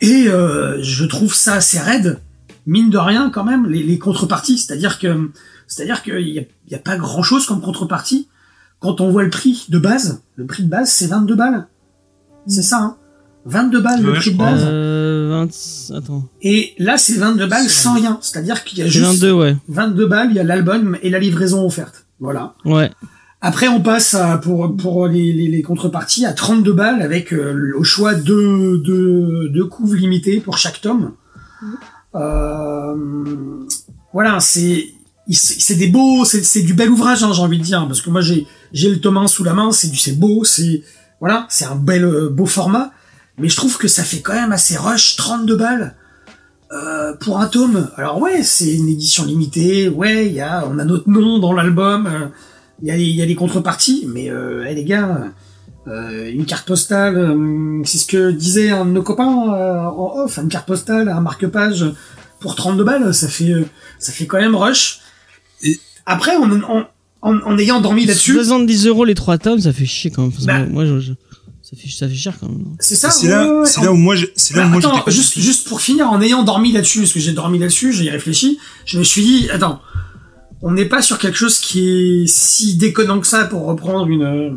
Et 0.00 0.28
euh, 0.28 0.78
je 0.82 1.04
trouve 1.04 1.34
ça 1.34 1.54
assez 1.54 1.78
raide, 1.78 2.20
mine 2.66 2.90
de 2.90 2.98
rien 2.98 3.30
quand 3.30 3.44
même, 3.44 3.66
les, 3.66 3.82
les 3.82 3.98
contreparties, 3.98 4.58
c'est-à-dire 4.58 4.98
que 4.98 5.30
c'est-à-dire 5.66 6.02
qu'il 6.02 6.28
y 6.28 6.38
a, 6.38 6.42
il 6.66 6.72
y 6.72 6.74
a 6.74 6.78
pas 6.78 6.96
grand-chose 6.96 7.46
comme 7.46 7.60
contrepartie. 7.60 8.28
Quand 8.80 9.00
on 9.00 9.10
voit 9.10 9.22
le 9.24 9.30
prix 9.30 9.66
de 9.68 9.78
base, 9.78 10.22
le 10.36 10.46
prix 10.46 10.62
de 10.62 10.68
base, 10.68 10.88
c'est 10.88 11.08
22 11.08 11.34
balles. 11.34 11.66
C'est 12.46 12.62
ça, 12.62 12.78
hein 12.78 12.96
22 13.44 13.80
balles 13.80 14.02
le 14.02 14.12
prix 14.14 14.32
de 14.32 14.38
base. 14.38 14.62
Euh, 14.64 15.46
20... 15.90 15.96
Attends. 15.98 16.28
Et 16.42 16.74
là, 16.78 16.96
c'est 16.96 17.14
22 17.16 17.46
balles 17.46 17.68
sans 17.68 17.94
rien. 17.94 18.18
C'est-à-dire 18.22 18.62
qu'il 18.64 18.78
y 18.78 18.82
a 18.82 18.86
juste 18.86 19.04
22 19.20 19.32
ouais. 19.32 19.56
22 19.68 20.06
balles, 20.06 20.28
il 20.30 20.36
y 20.36 20.40
a 20.40 20.44
l'album 20.44 20.96
et 21.02 21.10
la 21.10 21.18
livraison 21.18 21.66
offerte. 21.66 22.06
Voilà. 22.20 22.54
Ouais. 22.64 22.90
Après, 23.40 23.68
on 23.68 23.80
passe 23.80 24.14
à, 24.14 24.38
pour, 24.38 24.76
pour 24.76 25.06
les, 25.06 25.32
les, 25.32 25.46
les 25.48 25.62
contreparties 25.62 26.26
à 26.26 26.32
32 26.32 26.72
balles 26.72 27.02
avec 27.02 27.32
euh, 27.32 27.72
au 27.76 27.84
choix 27.84 28.14
deux, 28.14 28.78
deux, 28.78 29.48
deux 29.50 29.64
couves 29.66 29.94
limitées 29.94 30.40
pour 30.40 30.58
chaque 30.58 30.80
tome. 30.80 31.12
Euh, 32.14 32.94
voilà, 34.12 34.40
c'est 34.40 34.88
c'est 35.30 35.74
des 35.74 35.88
beaux, 35.88 36.24
c'est 36.24 36.42
c'est 36.42 36.62
du 36.62 36.72
bel 36.72 36.90
ouvrage, 36.90 37.22
hein, 37.22 37.32
j'ai 37.34 37.42
envie 37.42 37.58
de 37.58 37.62
dire, 37.62 37.86
parce 37.86 38.00
que 38.00 38.08
moi 38.08 38.22
j'ai 38.22 38.46
j'ai 38.72 38.88
le 38.88 38.98
tome 38.98 39.18
1 39.18 39.26
sous 39.26 39.44
la 39.44 39.52
main, 39.52 39.72
c'est 39.72 39.88
du 39.88 39.98
c'est 39.98 40.18
beau, 40.18 40.42
c'est 40.42 40.82
Voilà, 41.20 41.46
c'est 41.50 41.66
un 41.66 41.76
bel 41.76 42.04
euh, 42.04 42.30
beau 42.30 42.46
format, 42.46 42.92
mais 43.36 43.48
je 43.50 43.56
trouve 43.56 43.76
que 43.76 43.88
ça 43.88 44.04
fait 44.04 44.20
quand 44.20 44.32
même 44.32 44.52
assez 44.52 44.78
rush, 44.78 45.16
32 45.16 45.56
balles 45.56 45.96
euh, 46.72 47.14
pour 47.14 47.40
un 47.40 47.46
tome. 47.46 47.88
Alors 47.96 48.20
ouais, 48.20 48.42
c'est 48.42 48.72
une 48.74 48.88
édition 48.88 49.24
limitée, 49.24 49.88
ouais, 49.88 50.26
il 50.26 50.32
y 50.32 50.40
a, 50.40 50.64
on 50.70 50.78
a 50.78 50.84
notre 50.84 51.08
nom 51.08 51.38
dans 51.38 51.52
l'album, 51.52 52.06
euh, 52.06 52.26
il 52.82 52.88
y, 52.88 52.90
a, 52.90 52.96
y 52.96 53.22
a 53.22 53.26
des 53.26 53.34
contreparties, 53.34 54.06
mais 54.12 54.30
euh, 54.30 54.64
les 54.72 54.84
gars, 54.84 55.32
euh, 55.88 56.30
une 56.30 56.44
carte 56.44 56.66
postale, 56.66 57.16
euh, 57.16 57.82
c'est 57.84 57.98
ce 57.98 58.06
que 58.06 58.30
disait 58.30 58.70
un 58.70 58.84
de 58.84 58.90
nos 58.90 59.02
copains 59.02 59.52
euh, 59.54 59.78
en 59.80 60.24
off, 60.24 60.38
une 60.38 60.48
carte 60.48 60.66
postale, 60.66 61.08
un 61.08 61.20
marque-page 61.20 61.86
pour 62.40 62.54
32 62.54 62.84
balles, 62.84 63.14
ça 63.14 63.28
fait, 63.28 63.50
euh, 63.52 63.64
ça 63.98 64.12
fait 64.12 64.26
quand 64.26 64.38
même 64.38 64.54
rush. 64.54 65.00
Et- 65.62 65.80
Après, 66.06 66.36
en, 66.36 66.50
en, 66.62 66.84
en, 67.22 67.36
en 67.40 67.58
ayant 67.58 67.80
dormi 67.80 68.04
là-dessus, 68.06 68.34
70 68.34 68.86
euros 68.86 69.04
les 69.04 69.14
trois 69.14 69.38
tomes, 69.38 69.60
ça 69.60 69.72
fait 69.72 69.86
chier 69.86 70.10
quand 70.10 70.22
même. 70.22 70.32
Bah. 70.44 70.64
moi, 70.70 70.84
je, 70.84 71.00
je- 71.00 71.12
ça 71.70 71.76
fait 71.76 71.88
ça 71.90 72.08
fait 72.08 72.14
cher 72.14 72.34
quand 72.40 72.48
même. 72.48 72.76
c'est 72.80 72.94
ça. 72.96 73.10
C'est 73.10 73.26
ouais, 73.26 73.32
là, 73.32 73.60
ouais, 73.60 73.66
c'est 73.66 73.80
en- 73.80 73.84
là 73.84 73.92
où 73.92 73.96
moi, 73.96 74.16
je- 74.16 74.26
c'est 74.36 74.54
là 74.54 74.60
où 74.62 74.64
Bah, 74.64 74.78
moi 74.80 74.96
attends, 74.96 75.10
juste, 75.10 75.38
juste 75.38 75.68
pour 75.68 75.80
finir, 75.80 76.10
en 76.10 76.20
ayant 76.22 76.42
dormi 76.42 76.72
là-dessus, 76.72 77.00
parce 77.00 77.12
que 77.12 77.20
j'ai 77.20 77.32
dormi 77.32 77.58
là-dessus, 77.58 77.92
j'ai 77.92 78.08
réfléchi, 78.10 78.58
je 78.86 78.98
me 78.98 79.04
suis 79.04 79.22
dit, 79.22 79.50
attends, 79.50 79.80
on 80.62 80.72
n'est 80.72 80.86
pas 80.86 81.02
sur 81.02 81.18
quelque 81.18 81.36
chose 81.36 81.58
qui 81.58 81.86
est 81.88 82.26
si 82.26 82.76
déconnant 82.76 83.20
que 83.20 83.26
ça 83.26 83.44
pour 83.44 83.66
reprendre 83.66 84.06
une, 84.08 84.22
euh, 84.22 84.50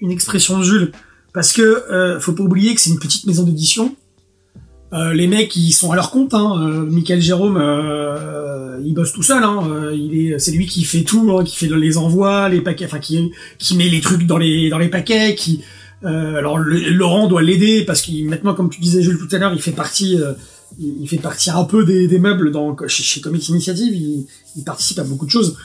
une 0.00 0.10
expression 0.10 0.58
de 0.58 0.64
Jules. 0.64 0.92
Parce 1.32 1.52
que, 1.52 1.62
euh, 1.62 2.18
faut 2.20 2.32
pas 2.32 2.42
oublier 2.42 2.74
que 2.74 2.80
c'est 2.80 2.90
une 2.90 2.98
petite 2.98 3.26
maison 3.26 3.44
d'édition. 3.44 3.94
Euh, 4.92 5.12
les 5.14 5.26
mecs, 5.26 5.54
ils 5.56 5.72
sont 5.72 5.90
à 5.90 5.96
leur 5.96 6.10
compte, 6.10 6.32
hein. 6.32 6.54
Euh, 6.60 6.86
Michael 6.86 7.20
Jérôme, 7.20 7.56
euh, 7.56 8.80
il 8.84 8.94
bosse 8.94 9.12
tout 9.12 9.22
seul, 9.22 9.42
hein. 9.42 9.60
Euh, 9.68 9.94
il 9.94 10.32
est, 10.32 10.38
c'est 10.38 10.52
lui 10.52 10.66
qui 10.66 10.84
fait 10.84 11.02
tout, 11.02 11.36
hein, 11.36 11.42
qui 11.44 11.56
fait 11.56 11.68
les 11.68 11.98
envois, 11.98 12.48
les 12.48 12.60
paquets, 12.60 12.84
enfin, 12.84 13.00
qui, 13.00 13.32
qui 13.58 13.76
met 13.76 13.88
les 13.88 14.00
trucs 14.00 14.26
dans 14.26 14.38
les, 14.38 14.68
dans 14.70 14.78
les 14.78 14.88
paquets, 14.88 15.34
qui, 15.34 15.62
euh, 16.04 16.36
alors 16.36 16.58
le- 16.58 16.90
Laurent 16.90 17.26
doit 17.26 17.42
l'aider 17.42 17.84
parce 17.84 18.00
qu'il 18.00 18.28
maintenant, 18.28 18.54
comme 18.54 18.70
tu 18.70 18.80
disais 18.80 19.02
Jules 19.02 19.18
tout 19.18 19.34
à 19.34 19.38
l'heure, 19.38 19.52
il 19.54 19.60
fait 19.60 19.72
partie, 19.72 20.20
euh, 20.20 20.34
il, 20.78 21.08
fait 21.08 21.16
partie 21.16 21.50
un 21.50 21.64
peu 21.64 21.84
des, 21.84 22.06
des 22.06 22.20
meubles 22.20 22.52
dans 22.52 22.76
chez, 22.86 23.02
chez 23.02 23.20
Comics 23.20 23.48
Initiative. 23.48 23.92
Il, 23.92 24.26
il 24.56 24.62
participe 24.62 25.00
à 25.00 25.04
beaucoup 25.04 25.26
de 25.26 25.30
choses. 25.30 25.56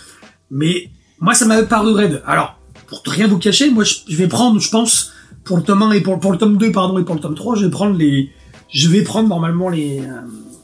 Mais 0.50 0.90
moi, 1.20 1.36
ça 1.36 1.46
m'a 1.46 1.62
paru 1.62 1.94
raide. 1.94 2.24
Alors, 2.26 2.60
pour 2.88 3.02
rien 3.06 3.28
vous 3.28 3.38
cacher, 3.38 3.70
moi, 3.70 3.84
je, 3.84 3.96
je 4.08 4.16
vais 4.16 4.28
prendre, 4.28 4.60
je 4.60 4.70
pense, 4.72 5.12
pour 5.44 5.58
le 5.58 5.64
tome 5.64 5.84
1 5.84 5.92
et 5.92 6.02
pour, 6.02 6.20
pour 6.20 6.32
le 6.32 6.40
tome 6.40 6.58
2, 6.58 6.72
pardon, 6.72 6.98
et 6.98 7.04
pour 7.04 7.14
le 7.16 7.22
tome 7.22 7.36
3, 7.36 7.56
je 7.56 7.66
vais 7.66 7.72
prendre 7.72 7.96
les, 7.98 8.30
je 8.72 8.88
vais 8.90 9.02
prendre 9.04 9.30
normalement 9.30 9.70
les, 9.70 10.00
euh, 10.00 10.22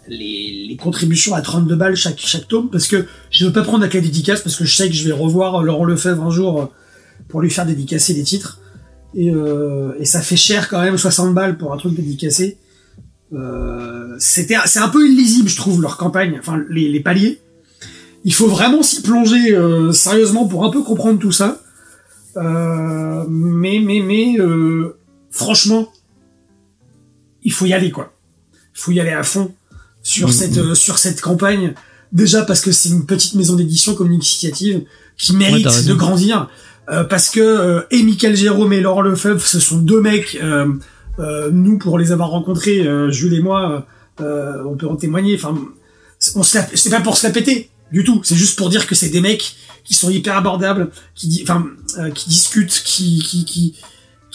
les, 0.07 0.65
les 0.69 0.77
contributions 0.77 1.35
à 1.35 1.41
32 1.41 1.75
balles 1.75 1.95
chaque, 1.95 2.19
chaque 2.19 2.47
tome 2.47 2.69
parce 2.69 2.87
que 2.87 3.05
je 3.31 3.45
veux 3.45 3.53
pas 3.53 3.63
prendre 3.63 3.79
la 3.81 3.87
clé 3.89 4.01
dédicace 4.01 4.41
parce 4.41 4.55
que 4.55 4.65
je 4.65 4.75
sais 4.75 4.87
que 4.87 4.95
je 4.95 5.05
vais 5.05 5.11
revoir 5.11 5.61
Laurent 5.63 5.85
Lefebvre 5.85 6.23
un 6.23 6.31
jour 6.31 6.61
euh, 6.61 6.65
pour 7.27 7.41
lui 7.41 7.49
faire 7.49 7.65
dédicacer 7.65 8.13
des 8.13 8.23
titres. 8.23 8.59
Et, 9.15 9.31
euh, 9.31 9.93
et 9.99 10.05
ça 10.05 10.21
fait 10.21 10.35
cher 10.35 10.69
quand 10.69 10.81
même 10.81 10.97
60 10.97 11.33
balles 11.33 11.57
pour 11.57 11.73
un 11.73 11.77
truc 11.77 11.93
dédicacé. 11.95 12.57
Euh, 13.33 14.15
c'était 14.19 14.55
c'est 14.67 14.79
un 14.79 14.87
peu 14.87 15.05
illisible 15.05 15.49
je 15.49 15.57
trouve 15.57 15.81
leur 15.81 15.97
campagne 15.97 16.37
enfin 16.39 16.63
les, 16.69 16.87
les 16.87 17.01
paliers 17.01 17.41
il 18.23 18.33
faut 18.33 18.47
vraiment 18.47 18.81
s'y 18.83 19.01
plonger 19.01 19.53
euh, 19.53 19.91
sérieusement 19.91 20.47
pour 20.47 20.63
un 20.63 20.69
peu 20.69 20.81
comprendre 20.81 21.19
tout 21.19 21.33
ça 21.33 21.59
Euh, 22.37 23.25
mais 23.27 23.79
mais 23.83 23.99
mais 23.99 24.37
franchement 25.29 25.89
il 27.47 27.53
faut 27.53 27.65
y 27.65 27.73
aller 27.73 27.91
quoi. 27.91 28.05
Il 28.75 28.79
faut 28.83 28.91
y 28.91 28.99
aller 28.99 29.11
à 29.23 29.23
fond 29.23 29.47
sur 30.03 30.27
Mhm. 30.27 30.33
cette 30.39 30.57
euh, 30.57 30.75
sur 30.75 30.97
cette 31.03 31.21
campagne. 31.21 31.73
Déjà 32.11 32.39
parce 32.43 32.61
que 32.61 32.71
c'est 32.71 32.89
une 32.89 33.05
petite 33.05 33.35
maison 33.35 33.55
d'édition 33.55 33.95
comme 33.95 34.11
initiative 34.11 34.77
qui 35.17 35.31
mérite 35.35 35.65
de 35.89 35.93
grandir 36.03 36.49
euh, 36.89 37.03
parce 37.03 37.29
que 37.29 37.39
euh, 37.41 37.81
et 37.91 38.01
Michael 38.03 38.35
Jérôme 38.35 38.71
et 38.73 38.81
Laurent 38.81 39.01
Lefebvre 39.01 39.45
ce 39.55 39.59
sont 39.59 39.77
deux 39.91 40.01
mecs 40.01 40.31
euh, 40.41 40.67
euh, 41.19 41.49
nous 41.51 41.77
pour 41.77 41.97
les 41.97 42.11
avoir 42.11 42.29
rencontrés 42.29 42.79
euh, 42.85 43.11
Jules 43.11 43.33
et 43.33 43.41
moi 43.41 43.85
euh, 44.21 44.63
on 44.71 44.75
peut 44.79 44.87
en 44.87 44.95
témoigner. 44.95 45.35
Enfin 45.35 45.53
on 46.35 46.43
se 46.43 46.57
c'est 46.75 46.89
pas 46.89 47.01
pour 47.01 47.15
se 47.17 47.25
la 47.27 47.33
péter 47.33 47.69
du 47.91 48.03
tout. 48.03 48.21
C'est 48.23 48.35
juste 48.43 48.57
pour 48.57 48.69
dire 48.69 48.87
que 48.87 48.95
c'est 48.95 49.09
des 49.09 49.21
mecs 49.21 49.55
qui 49.85 49.93
sont 49.93 50.09
hyper 50.09 50.35
abordables 50.37 50.89
qui 51.15 51.27
enfin 51.43 51.65
euh, 51.99 52.09
qui 52.11 52.29
discutent 52.29 52.81
qui 52.85 53.19
qui 53.27 53.43
qui 53.45 53.75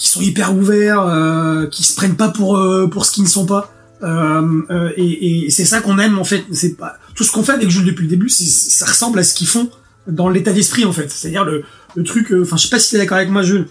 qui 0.03 0.09
sont 0.09 0.21
hyper 0.21 0.53
ouverts 0.57 1.07
euh, 1.07 1.67
qui 1.69 1.85
se 1.85 1.95
prennent 1.95 2.17
pas 2.17 2.29
pour 2.29 2.57
euh, 2.57 2.89
pour 2.89 3.07
ce 3.07 3.13
qu'ils 3.13 3.23
ne 3.23 3.29
sont 3.29 3.47
pas. 3.47 3.71
Euh, 4.03 4.43
euh, 4.71 4.91
et, 4.97 5.47
et 5.47 5.51
c'est 5.51 5.65
ça 5.65 5.81
qu'on 5.81 5.97
aime 6.01 6.19
en 6.19 6.25
fait. 6.25 6.43
C'est 6.51 6.77
pas 6.77 6.97
tout 7.15 7.23
ce 7.23 7.31
qu'on 7.31 7.45
fait 7.45 7.53
avec 7.53 7.71
Jules 7.71 7.85
depuis 7.85 8.03
le 8.03 8.09
début 8.09 8.29
ça 8.29 8.87
ressemble 8.87 9.21
à 9.21 9.23
ce 9.23 9.33
qu'ils 9.33 9.47
font 9.47 9.71
dans 10.09 10.29
l'état 10.29 10.53
d'esprit 10.53 10.85
en 10.85 10.93
fait. 10.93 11.09
C'est-à-dire 11.09 11.45
le 11.45 11.63
le 11.95 12.03
truc 12.03 12.33
euh, 12.33 12.43
enfin 12.43 12.57
je 12.57 12.63
sais 12.65 12.69
pas 12.69 12.81
si 12.81 12.91
t'es 12.91 12.99
d'accord 12.99 13.19
avec 13.19 13.31
moi 13.31 13.43
Jules 13.45 13.67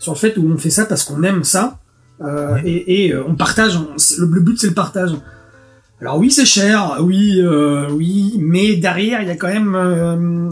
sur 0.00 0.12
le 0.14 0.18
fait 0.18 0.36
où 0.36 0.50
on 0.52 0.58
fait 0.58 0.70
ça 0.70 0.84
parce 0.84 1.04
qu'on 1.04 1.22
aime 1.22 1.44
ça 1.44 1.78
euh, 2.20 2.56
et, 2.64 3.04
et 3.06 3.12
euh, 3.14 3.22
on 3.28 3.36
partage 3.36 3.76
on- 3.76 3.94
le, 4.20 4.26
le 4.26 4.40
but 4.40 4.58
c'est 4.60 4.66
le 4.66 4.74
partage. 4.74 5.12
Alors 6.00 6.18
oui 6.18 6.32
c'est 6.32 6.44
cher 6.44 6.96
oui 7.02 7.40
euh, 7.40 7.86
oui 7.90 8.34
mais 8.40 8.74
derrière 8.74 9.22
il 9.22 9.28
y 9.28 9.30
a 9.30 9.36
quand 9.36 9.46
même 9.58 10.48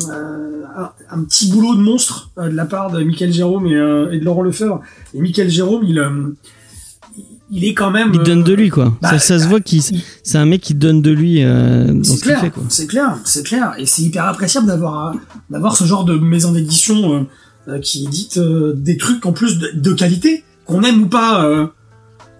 un, 0.76 0.90
un 1.10 1.24
petit 1.24 1.50
boulot 1.50 1.74
de 1.74 1.80
monstre 1.80 2.30
euh, 2.38 2.48
de 2.48 2.54
la 2.54 2.66
part 2.66 2.90
de 2.90 3.02
Michael 3.02 3.32
Jérôme 3.32 3.66
et, 3.66 3.74
euh, 3.74 4.12
et 4.12 4.18
de 4.20 4.24
Laurent 4.24 4.42
Lefebvre 4.42 4.80
et 5.14 5.20
Michael 5.20 5.48
Jérôme 5.50 5.82
il 5.84 5.98
euh, 5.98 6.34
il 7.50 7.64
est 7.64 7.74
quand 7.74 7.90
même 7.92 8.10
Il 8.12 8.20
donne 8.22 8.42
de 8.42 8.52
lui 8.52 8.70
quoi. 8.70 8.92
bah, 9.00 9.10
ça, 9.10 9.18
ça 9.20 9.38
se 9.38 9.44
bah, 9.44 9.50
voit 9.50 9.60
qu'il 9.60 9.78
il- 9.78 10.02
c'est 10.24 10.38
un 10.38 10.46
mec 10.46 10.60
qui 10.60 10.74
donne 10.74 11.00
de 11.00 11.12
lui 11.12 11.44
euh, 11.44 11.86
dans 11.92 12.02
ce 12.02 12.10
qu'il 12.14 12.20
clair, 12.22 12.40
fait 12.40 12.50
quoi. 12.50 12.64
c'est 12.68 12.86
clair, 12.88 13.18
c'est 13.24 13.44
clair, 13.44 13.74
et 13.78 13.86
c'est 13.86 14.02
hyper 14.02 14.24
appréciable 14.26 14.66
d'avoir 14.66 15.14
d'avoir 15.48 15.76
ce 15.76 15.84
genre 15.84 16.04
de 16.04 16.16
maison 16.16 16.50
d'édition 16.52 17.26
euh, 17.68 17.78
qui 17.78 18.04
édite 18.04 18.38
euh, 18.38 18.74
des 18.76 18.96
trucs 18.96 19.24
en 19.26 19.32
plus 19.32 19.58
de, 19.58 19.70
de 19.74 19.92
qualité, 19.92 20.42
qu'on 20.66 20.82
aime 20.82 21.02
ou 21.02 21.06
pas. 21.06 21.48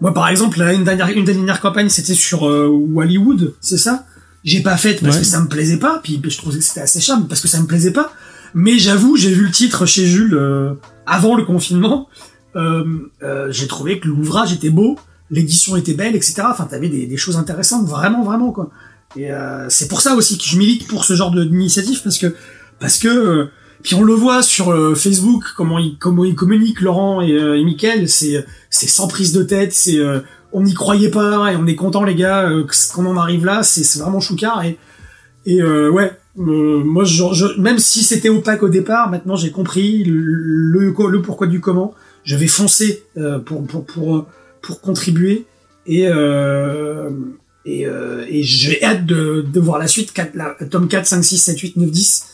Moi, 0.01 0.12
par 0.12 0.28
exemple, 0.28 0.61
une 0.61 0.84
dernière 0.84 1.09
une 1.09 1.24
dernière 1.24 1.61
campagne, 1.61 1.89
c'était 1.89 2.14
sur 2.14 2.43
Hollywood, 2.43 3.55
c'est 3.61 3.78
ça? 3.78 4.05
J'ai 4.47 4.62
pas 4.62 4.76
faite 4.78 5.03
parce 5.03 5.16
Ouais. 5.16 5.20
que 5.22 5.26
ça 5.26 5.40
me 5.42 5.49
plaisait 5.49 5.76
pas, 5.78 6.01
puis 6.03 6.20
je 6.24 6.38
trouvais 6.38 6.57
que 6.59 6.64
c'était 6.64 6.80
assez 6.80 7.01
charme 7.01 7.28
parce 7.28 7.40
que 7.42 7.49
ça 7.49 7.61
me 7.61 7.66
plaisait 7.66 7.90
pas. 7.90 8.12
Mais 8.55 8.78
j'avoue, 8.78 9.16
j'ai 9.16 9.30
vu 9.30 9.44
le 9.44 9.51
titre 9.51 9.84
chez 9.84 10.07
Jules 10.07 10.34
euh, 10.34 10.72
avant 11.05 11.36
le 11.36 11.44
confinement. 11.44 12.09
Euh, 12.55 12.84
euh, 13.22 13.49
j'ai 13.51 13.66
trouvé 13.66 14.01
que 14.01 14.09
l'ouvrage 14.09 14.53
était 14.55 14.70
beau, 14.70 14.97
l'édition 15.30 15.76
était 15.76 15.92
belle, 15.92 16.16
etc. 16.16 16.42
Enfin, 16.51 16.64
t'avais 16.64 16.88
des, 16.88 17.07
des 17.07 17.16
choses 17.18 17.36
intéressantes, 17.36 17.86
vraiment, 17.86 18.22
vraiment 18.24 18.53
quoi. 18.53 18.70
Et 19.16 19.30
euh, 19.30 19.66
c'est 19.68 19.88
pour 19.88 20.01
ça 20.01 20.14
aussi 20.14 20.38
que 20.38 20.44
je 20.44 20.57
milite 20.57 20.86
pour 20.88 21.05
ce 21.05 21.14
genre 21.14 21.30
d'initiative 21.32 22.01
parce 22.03 22.18
que 22.18 22.34
parce 22.78 22.99
que 22.99 23.09
euh, 23.09 23.47
puis 23.82 23.94
on 23.94 24.03
le 24.05 24.14
voit 24.14 24.42
sur 24.42 24.70
euh, 24.72 24.94
Facebook 24.94 25.44
comment 25.57 25.78
ils 25.78 25.97
comment 25.99 26.24
ils 26.24 26.34
communiquent 26.34 26.80
Laurent 26.80 27.20
et, 27.20 27.32
euh, 27.32 27.59
et 27.59 27.64
Mickaël, 27.64 28.09
c'est 28.09 28.44
c'est 28.70 28.88
sans 28.88 29.07
prise 29.09 29.32
de 29.32 29.42
tête, 29.42 29.72
c'est 29.74 29.99
euh, 29.99 30.20
on 30.53 30.62
n'y 30.62 30.74
croyait 30.74 31.11
pas 31.11 31.53
et 31.53 31.57
on 31.57 31.66
est 31.66 31.74
content 31.74 32.05
les 32.05 32.14
gars 32.14 32.49
euh, 32.49 32.64
qu'on 32.94 33.07
en 33.07 33.16
arrive 33.16 33.44
là, 33.44 33.62
c'est 33.62 33.99
vraiment 33.99 34.20
choucard 34.20 34.64
et 34.64 34.78
euh, 35.49 35.90
ouais 35.90 36.12
euh, 36.38 36.82
moi 36.84 37.05
je, 37.05 37.59
même 37.61 37.78
si 37.78 38.03
c'était 38.03 38.28
opaque 38.28 38.62
au 38.62 38.68
départ, 38.68 39.11
maintenant 39.11 39.36
j'ai 39.36 39.51
compris 39.51 40.05
le, 40.05 40.92
pourquoi 41.22 41.47
du 41.47 41.61
comment. 41.61 41.94
Je 42.24 42.36
vais 42.36 42.49
foncer 42.49 43.05
pour 43.44 44.80
contribuer 44.82 45.47
et 45.86 46.09
j'ai 48.42 48.84
hâte 48.84 49.07
de, 49.07 49.61
voir 49.61 49.78
la 49.78 49.86
suite, 49.86 50.12
4, 50.12 50.34
la, 50.34 50.57
tome 50.70 50.88
4, 50.88 51.07
5, 51.07 51.22
6, 51.22 51.38
7, 51.38 51.59
8, 51.59 51.76
9, 51.76 51.90
10. 51.90 52.26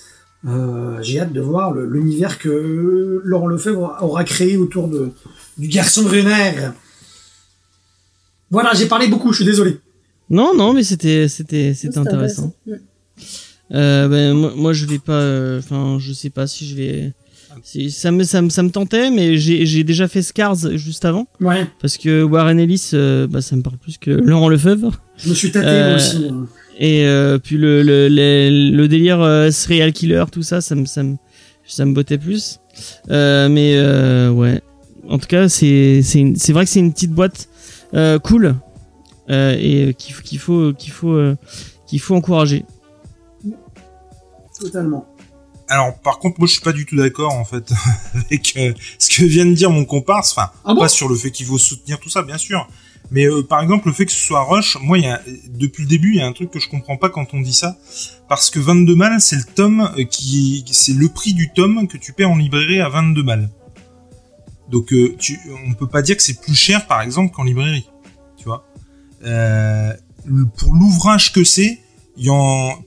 Euh, 0.49 0.99
j'ai 1.03 1.21
hâte 1.21 1.33
de 1.33 1.41
voir 1.41 1.73
l'univers 1.75 2.39
que 2.39 3.21
Laurent 3.25 3.47
Lefebvre 3.47 3.97
aura 4.01 4.25
créé 4.25 4.57
autour 4.57 4.89
de, 4.89 5.11
du 5.59 5.69
garçon 5.69 6.03
Renard. 6.05 6.75
Voilà, 8.53 8.73
j'ai 8.75 8.87
parlé 8.87 9.09
beaucoup, 9.09 9.33
je 9.33 9.37
suis 9.39 9.45
désolé. 9.45 9.79
Non 10.31 10.55
non 10.57 10.73
mais 10.73 10.85
c'était 10.85 11.27
c'était 11.29 11.75
c'était 11.75 11.99
intéressant. 11.99 12.55
Euh, 13.75 14.09
ben, 14.09 14.35
moi, 14.35 14.53
moi, 14.55 14.73
je 14.73 14.85
vais 14.87 14.99
pas. 14.99 15.13
euh, 15.15 15.59
Enfin, 15.59 15.97
je 15.99 16.13
sais 16.13 16.31
pas 16.31 16.47
si 16.47 16.67
je 16.69 16.75
vais. 16.77 17.13
si- 17.65 17.91
ça 17.91 18.11
me 18.11 18.23
ça 18.25 18.43
me 18.43 18.51
ça 18.51 18.63
me 18.63 18.71
tentait, 18.71 19.11
mais 19.11 19.39
j'ai 19.39 19.65
j'ai 19.65 19.83
déjà 19.85 20.09
fait 20.09 20.21
Scars 20.23 20.57
juste 20.77 21.05
avant 21.07 21.27
Ouais, 21.41 21.67
parce 21.81 21.97
que 21.97 22.23
Warren 22.23 22.59
Ellis, 22.61 22.91
euh, 22.95 23.27
bah, 23.27 23.41
ça 23.41 23.57
me 23.57 23.63
parle 23.63 23.79
plus 23.79 23.97
que 23.99 24.11
Laurent 24.31 24.49
Lefebvre. 24.51 24.93
je 25.17 25.29
me 25.31 25.35
suis 25.35 25.51
tâté 25.51 25.67
Euh, 25.69 25.89
moi 25.89 25.97
aussi. 25.97 26.27
Et 26.79 27.07
euh, 27.07 27.39
puis 27.39 27.57
le 27.57 27.83
le, 27.83 28.09
le, 28.09 28.77
le 28.77 28.89
délire 28.89 29.21
euh, 29.23 29.51
serial 29.51 29.93
killer, 29.93 30.25
tout 30.31 30.43
ça, 30.43 30.61
ça 30.61 30.75
me 30.75 30.85
ça 30.85 31.03
me 31.03 31.17
ça 31.67 31.85
me 31.87 31.95
bottait 31.95 32.19
plus. 32.19 32.59
Euh, 33.11 33.49
mais 33.49 33.75
euh, 33.77 34.31
ouais. 34.31 34.61
En 35.09 35.19
tout 35.19 35.27
cas, 35.29 35.49
c'est 35.49 36.03
c'est 36.03 36.19
une- 36.21 36.37
c'est 36.37 36.53
vrai 36.53 36.65
que 36.65 36.71
c'est 36.71 36.81
une 36.81 36.93
petite 36.93 37.13
boîte 37.13 37.49
euh, 37.49 37.52
cool 38.23 38.57
euh, 39.31 39.57
et 39.59 39.95
qu'il 39.95 40.15
faut 40.15 40.23
qu'il 40.23 40.39
faut 40.39 40.73
qu'il 40.73 40.93
faut 40.93 41.13
euh, 41.13 41.37
qu'il 41.87 42.01
faut 42.01 42.15
encourager. 42.15 42.65
Totalement. 44.59 45.07
Alors, 45.69 45.99
par 46.01 46.19
contre, 46.19 46.39
moi, 46.39 46.47
je 46.47 46.53
suis 46.53 46.61
pas 46.61 46.73
du 46.73 46.85
tout 46.85 46.97
d'accord, 46.97 47.33
en 47.33 47.45
fait, 47.45 47.73
avec 48.15 48.55
euh, 48.59 48.75
ce 48.99 49.09
que 49.09 49.25
vient 49.25 49.47
de 49.47 49.55
dire 49.55 49.71
mon 49.71 49.85
comparse. 49.85 50.33
Enfin, 50.33 50.51
Ah 50.65 50.75
bon? 50.75 50.81
pas 50.81 50.89
sur 50.89 51.09
le 51.09 51.15
fait 51.15 51.31
qu'il 51.31 51.47
faut 51.47 51.57
soutenir 51.59 51.99
tout 51.99 52.11
ça, 52.11 52.23
bien 52.23 52.37
sûr. 52.37 52.69
Mais 53.11 53.27
euh, 53.27 53.43
par 53.43 53.63
exemple, 53.63 53.89
le 53.89 53.95
fait 53.95 54.07
que 54.07 54.13
ce 54.13 54.21
soit 54.21 54.43
Rush, 54.43 54.77
moi, 54.83 54.99
il 54.99 55.05
y 55.05 55.09
a, 55.09 55.21
depuis 55.49 55.85
le 55.85 55.89
début, 55.89 56.11
il 56.11 56.17
y 56.17 56.21
a 56.21 56.27
un 56.27 56.33
truc 56.33 56.51
que 56.51 56.59
je 56.61 56.69
comprends 56.69 56.97
pas 56.97 57.09
quand 57.09 57.33
on 57.33 57.41
dit 57.41 57.55
ça. 57.55 57.79
Parce 58.29 58.51
que 58.51 58.59
22 58.59 58.95
balles, 58.95 59.21
c'est 59.21 59.37
le 59.37 59.45
tome 59.45 59.91
euh, 59.99 60.05
qui, 60.05 60.65
c'est 60.71 60.93
le 60.93 61.09
prix 61.09 61.33
du 61.33 61.51
tome 61.51 61.89
que 61.89 61.97
tu 61.97 62.13
paies 62.13 62.25
en 62.25 62.37
librairie 62.37 62.81
à 62.81 62.89
22 62.89 63.23
balles. 63.23 63.49
Donc 64.71 64.93
euh, 64.93 65.15
tu, 65.19 65.39
on 65.67 65.75
peut 65.75 65.87
pas 65.87 66.03
dire 66.03 66.17
que 66.17 66.23
c'est 66.23 66.41
plus 66.41 66.55
cher 66.55 66.87
par 66.87 67.03
exemple 67.03 67.35
qu'en 67.35 67.45
librairie, 67.45 67.89
tu 68.37 68.45
vois. 68.45 68.67
Euh, 69.25 69.93
pour 70.57 70.75
l'ouvrage 70.75 71.33
que 71.33 71.45
c'est, 71.45 71.81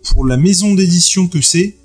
pour 0.04 0.26
la 0.26 0.38
maison 0.38 0.74
d'édition 0.74 1.28
que 1.28 1.42
c'est, 1.42 1.76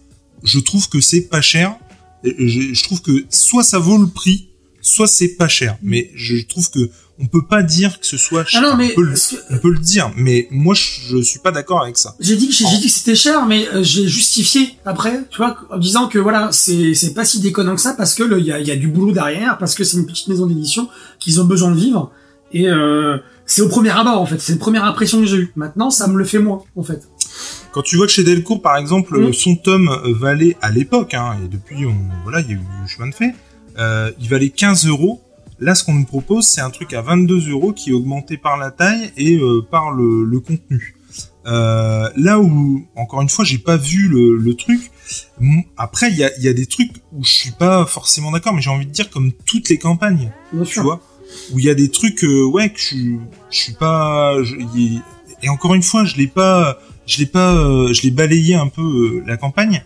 je 0.42 0.58
trouve 0.58 0.88
que 0.88 1.00
c'est 1.00 1.28
pas 1.28 1.40
cher. 1.40 1.76
Je 2.22 2.82
trouve 2.84 3.00
que 3.02 3.24
soit 3.30 3.64
ça 3.64 3.78
vaut 3.78 3.98
le 3.98 4.08
prix, 4.08 4.50
soit 4.80 5.06
c'est 5.06 5.36
pas 5.36 5.48
cher. 5.48 5.78
Mais 5.82 6.10
je 6.14 6.36
trouve 6.36 6.70
que 6.70 6.90
on 7.22 7.26
peut 7.26 7.44
pas 7.44 7.62
dire 7.62 8.00
que 8.00 8.06
ce 8.06 8.16
soit 8.16 8.42
Ah 8.46 8.48
cher. 8.48 8.62
non, 8.62 8.76
mais 8.76 8.92
on, 8.92 8.94
peut 8.96 9.02
le, 9.02 9.16
ce 9.16 9.34
que- 9.36 9.40
on 9.50 9.58
peut 9.58 9.70
le 9.70 9.78
dire, 9.78 10.10
mais 10.16 10.48
moi 10.50 10.74
je, 10.74 11.16
je 11.16 11.22
suis 11.22 11.38
pas 11.38 11.50
d'accord 11.52 11.82
avec 11.82 11.96
ça. 11.98 12.14
J'ai 12.20 12.36
dit 12.36 12.48
que 12.48 12.54
j'ai 12.54 12.66
j'ai 12.66 12.78
dit 12.78 12.86
que 12.86 12.92
c'était 12.92 13.14
cher, 13.14 13.46
mais 13.46 13.68
euh, 13.68 13.82
j'ai 13.82 14.08
justifié 14.08 14.76
après, 14.84 15.24
tu 15.30 15.36
vois, 15.38 15.56
en 15.70 15.78
disant 15.78 16.08
que 16.08 16.18
voilà, 16.18 16.50
c'est 16.52 16.94
c'est 16.94 17.12
pas 17.14 17.24
si 17.24 17.40
déconnant 17.40 17.74
que 17.74 17.80
ça 17.80 17.94
parce 17.94 18.14
que 18.14 18.22
le- 18.22 18.38
il 18.38 18.46
y 18.46 18.52
a, 18.52 18.58
il 18.60 18.66
y 18.66 18.70
a 18.70 18.76
du 18.76 18.88
boulot 18.88 19.12
derrière, 19.12 19.58
parce 19.58 19.74
que 19.74 19.84
c'est 19.84 19.96
une 19.98 20.06
petite 20.06 20.28
maison 20.28 20.46
d'édition 20.46 20.88
qu'ils 21.18 21.40
ont 21.40 21.44
besoin 21.44 21.70
de 21.70 21.76
vivre 21.78 22.10
et 22.52 22.68
euh, 22.68 23.18
c'est 23.46 23.62
au 23.62 23.68
premier 23.68 23.90
abord 23.90 24.20
en 24.20 24.26
fait, 24.26 24.40
c'est 24.40 24.52
la 24.54 24.58
première 24.58 24.84
impression 24.84 25.20
que 25.20 25.26
j'ai 25.26 25.36
eue. 25.36 25.52
Maintenant, 25.56 25.90
ça 25.90 26.06
me 26.08 26.16
le 26.16 26.24
fait 26.24 26.38
moins 26.38 26.62
en 26.76 26.82
fait. 26.82 27.02
Quand 27.72 27.82
tu 27.82 27.96
vois 27.96 28.06
que 28.06 28.12
chez 28.12 28.24
Delcourt, 28.24 28.62
par 28.62 28.76
exemple, 28.76 29.16
Mm. 29.18 29.32
son 29.32 29.54
tome 29.56 29.88
euh, 29.88 30.12
valait 30.14 30.56
à 30.60 30.70
l'époque, 30.70 31.14
hein, 31.14 31.36
et 31.44 31.48
depuis, 31.48 31.86
on, 31.86 31.94
voilà, 32.24 32.40
il 32.40 32.46
y 32.46 32.50
a 32.50 32.54
eu 32.54 32.58
du 32.58 32.88
chemin 32.88 33.08
de 33.08 33.14
fait, 33.14 33.32
euh, 33.78 34.10
il 34.20 34.28
valait 34.28 34.48
15 34.50 34.86
euros. 34.86 35.22
Là, 35.60 35.74
ce 35.74 35.84
qu'on 35.84 35.94
nous 35.94 36.04
propose, 36.06 36.46
c'est 36.46 36.60
un 36.62 36.70
truc 36.70 36.92
à 36.94 37.02
22 37.02 37.50
euros 37.50 37.72
qui 37.72 37.90
est 37.90 37.92
augmenté 37.92 38.36
par 38.38 38.56
la 38.56 38.70
taille 38.70 39.12
et 39.16 39.36
euh, 39.36 39.60
par 39.70 39.90
le, 39.90 40.24
le 40.24 40.40
contenu. 40.40 40.96
Euh, 41.46 42.08
là 42.16 42.38
où, 42.40 42.86
encore 42.96 43.20
une 43.22 43.28
fois, 43.28 43.44
j'ai 43.44 43.58
pas 43.58 43.76
vu 43.76 44.08
le, 44.08 44.36
le 44.36 44.54
truc. 44.54 44.90
Après, 45.76 46.10
il 46.10 46.16
y 46.16 46.24
a, 46.24 46.30
il 46.38 46.44
y 46.44 46.48
a 46.48 46.52
des 46.52 46.66
trucs 46.66 46.92
où 47.12 47.24
je 47.24 47.32
suis 47.32 47.50
pas 47.52 47.84
forcément 47.86 48.30
d'accord, 48.30 48.54
mais 48.54 48.60
j'ai 48.62 48.70
envie 48.70 48.86
de 48.86 48.90
dire 48.92 49.10
comme 49.10 49.32
toutes 49.32 49.68
les 49.68 49.78
campagnes 49.78 50.32
Bien 50.52 50.64
tu 50.64 50.72
sûr. 50.74 50.82
vois 50.82 51.00
où 51.52 51.58
il 51.60 51.64
y 51.64 51.70
a 51.70 51.74
des 51.74 51.90
trucs 51.90 52.24
euh, 52.24 52.44
ouais 52.44 52.70
que 52.72 52.78
je 52.80 52.84
suis 52.86 53.16
je 53.50 53.56
suis 53.58 53.72
pas 53.74 54.42
je- 54.42 54.56
y 54.74 54.96
est- 54.96 55.00
et 55.44 55.48
encore 55.48 55.74
une 55.76 55.82
fois 55.82 56.04
je 56.04 56.16
l'ai 56.16 56.26
pas 56.26 56.76
je 57.06 57.18
l'ai 57.18 57.26
pas 57.26 57.54
euh, 57.56 57.92
je 57.92 58.02
l'ai 58.02 58.10
balayé 58.10 58.54
un 58.54 58.68
peu 58.68 58.82
euh, 58.82 59.24
la 59.26 59.36
campagne 59.36 59.82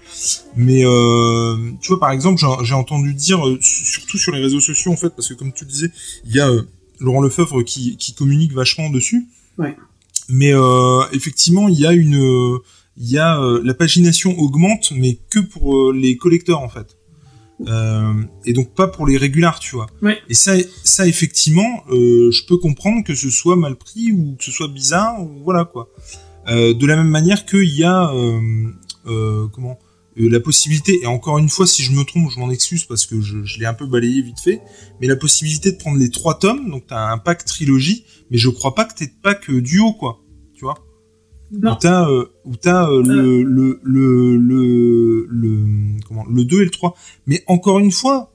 mais 0.57 0.85
euh, 0.85 1.57
tu 1.81 1.89
vois 1.89 2.01
par 2.01 2.11
exemple 2.11 2.43
j'ai- 2.63 2.75
entendu 2.75 3.15
dire 3.15 3.47
euh, 3.47 3.59
su- 3.61 3.85
surtout 3.85 4.19
sur 4.19 4.33
les 4.33 4.41
réseaux 4.41 4.61
sociaux 4.61 4.93
en 4.93 4.97
fait 4.97 5.11
parce 5.11 5.29
que 5.29 5.35
comme 5.35 5.53
tu 5.53 5.65
le 5.65 5.71
disais 5.71 5.91
il 6.27 6.35
y 6.35 6.41
a 6.41 6.49
euh, 6.49 6.63
Laurent 7.01 7.23
Lefebvre 7.23 7.63
qui 7.63 7.97
qui 7.97 8.15
communique 8.15 8.53
vachement 8.53 8.91
dessus 8.91 9.27
Ouais. 9.59 9.77
mais 10.29 10.53
euh, 10.53 11.03
effectivement 11.13 11.69
il 11.69 11.79
y 11.79 11.87
a 11.87 11.93
une 11.93 12.59
il 12.97 13.09
y 13.11 13.19
a 13.19 13.41
euh, 13.41 13.61
la 13.65 13.75
pagination 13.75 14.37
augmente 14.39 14.93
mais 14.95 15.19
que 15.31 15.39
pour 15.41 15.93
les 15.93 16.17
collecteurs 16.17 16.61
en 16.61 16.69
fait 16.69 16.97
euh, 17.69 18.13
et 18.45 18.53
donc 18.53 18.75
pas 18.75 18.89
pour 18.89 19.07
les 19.07 19.17
régulars, 19.17 19.61
tu 19.61 19.77
vois. 19.77 19.87
Ouais. 20.03 20.19
Et 20.29 20.35
ça, 20.35 20.55
ça 20.83 21.07
effectivement, 21.07 21.85
euh, 21.89 22.33
je 22.33 22.45
peux 22.47 22.57
comprendre 22.57 23.05
que 23.05 23.15
ce 23.15 23.31
soit 23.31 23.55
mal 23.55 23.77
pris 23.77 24.11
ou 24.11 24.35
que 24.37 24.43
ce 24.43 24.51
soit 24.51 24.67
bizarre, 24.67 25.23
ou 25.23 25.31
voilà 25.45 25.65
quoi. 25.65 25.89
Euh, 26.49 26.75
de 26.75 26.87
la 26.87 26.97
même 26.97 27.09
manière 27.09 27.47
qu'il 27.47 27.65
y 27.75 27.85
a 27.85 28.13
euh, 28.13 28.41
euh, 29.07 29.49
comment 29.49 29.79
euh, 30.19 30.29
la 30.29 30.41
possibilité, 30.41 31.01
et 31.03 31.07
encore 31.07 31.39
une 31.39 31.49
fois, 31.49 31.67
si 31.67 31.83
je 31.83 31.93
me 31.93 32.05
trompe, 32.05 32.31
je 32.31 32.39
m'en 32.39 32.51
excuse 32.51 32.85
parce 32.85 33.07
que 33.07 33.21
je, 33.21 33.43
je 33.45 33.59
l'ai 33.59 33.67
un 33.67 33.75
peu 33.75 33.87
balayé 33.87 34.23
vite 34.23 34.39
fait, 34.41 34.61
mais 35.01 35.07
la 35.07 35.17
possibilité 35.17 35.73
de 35.73 35.77
prendre 35.77 35.99
les 35.99 36.11
trois 36.11 36.39
tomes, 36.39 36.71
donc 36.71 36.87
t'as 36.87 37.11
un 37.11 37.19
pack 37.19 37.45
trilogie, 37.45 38.05
mais 38.31 38.39
je 38.39 38.49
crois 38.49 38.75
pas 38.75 38.85
que 38.85 38.95
t'aies 38.95 39.07
de 39.07 39.21
pack 39.23 39.51
duo 39.51 39.93
quoi, 39.95 40.21
tu 40.55 40.65
vois. 40.65 40.79
Non. 41.51 41.73
où 41.73 41.77
t'as 41.77 42.09
euh, 42.11 42.25
où 42.45 42.57
t'as 42.57 42.91
euh, 42.91 43.03
le, 43.03 43.43
le 43.43 43.81
le 43.85 44.37
le 44.37 45.27
le 45.29 45.67
comment 46.09 46.25
le 46.27 46.45
2 46.45 46.63
et 46.63 46.65
le 46.65 46.71
3 46.71 46.97
mais 47.27 47.45
encore 47.47 47.79
une 47.79 47.93
fois 47.93 48.33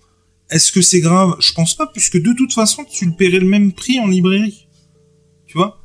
est-ce 0.51 0.71
que 0.71 0.81
c'est 0.81 1.01
grave? 1.01 1.35
Je 1.39 1.51
pense 1.53 1.75
pas 1.75 1.87
puisque 1.87 2.21
de 2.21 2.33
toute 2.33 2.53
façon 2.53 2.85
tu 2.85 3.05
le 3.05 3.11
paierais 3.11 3.39
le 3.39 3.47
même 3.47 3.73
prix 3.73 3.99
en 3.99 4.07
librairie. 4.07 4.67
Tu 5.47 5.57
vois? 5.57 5.78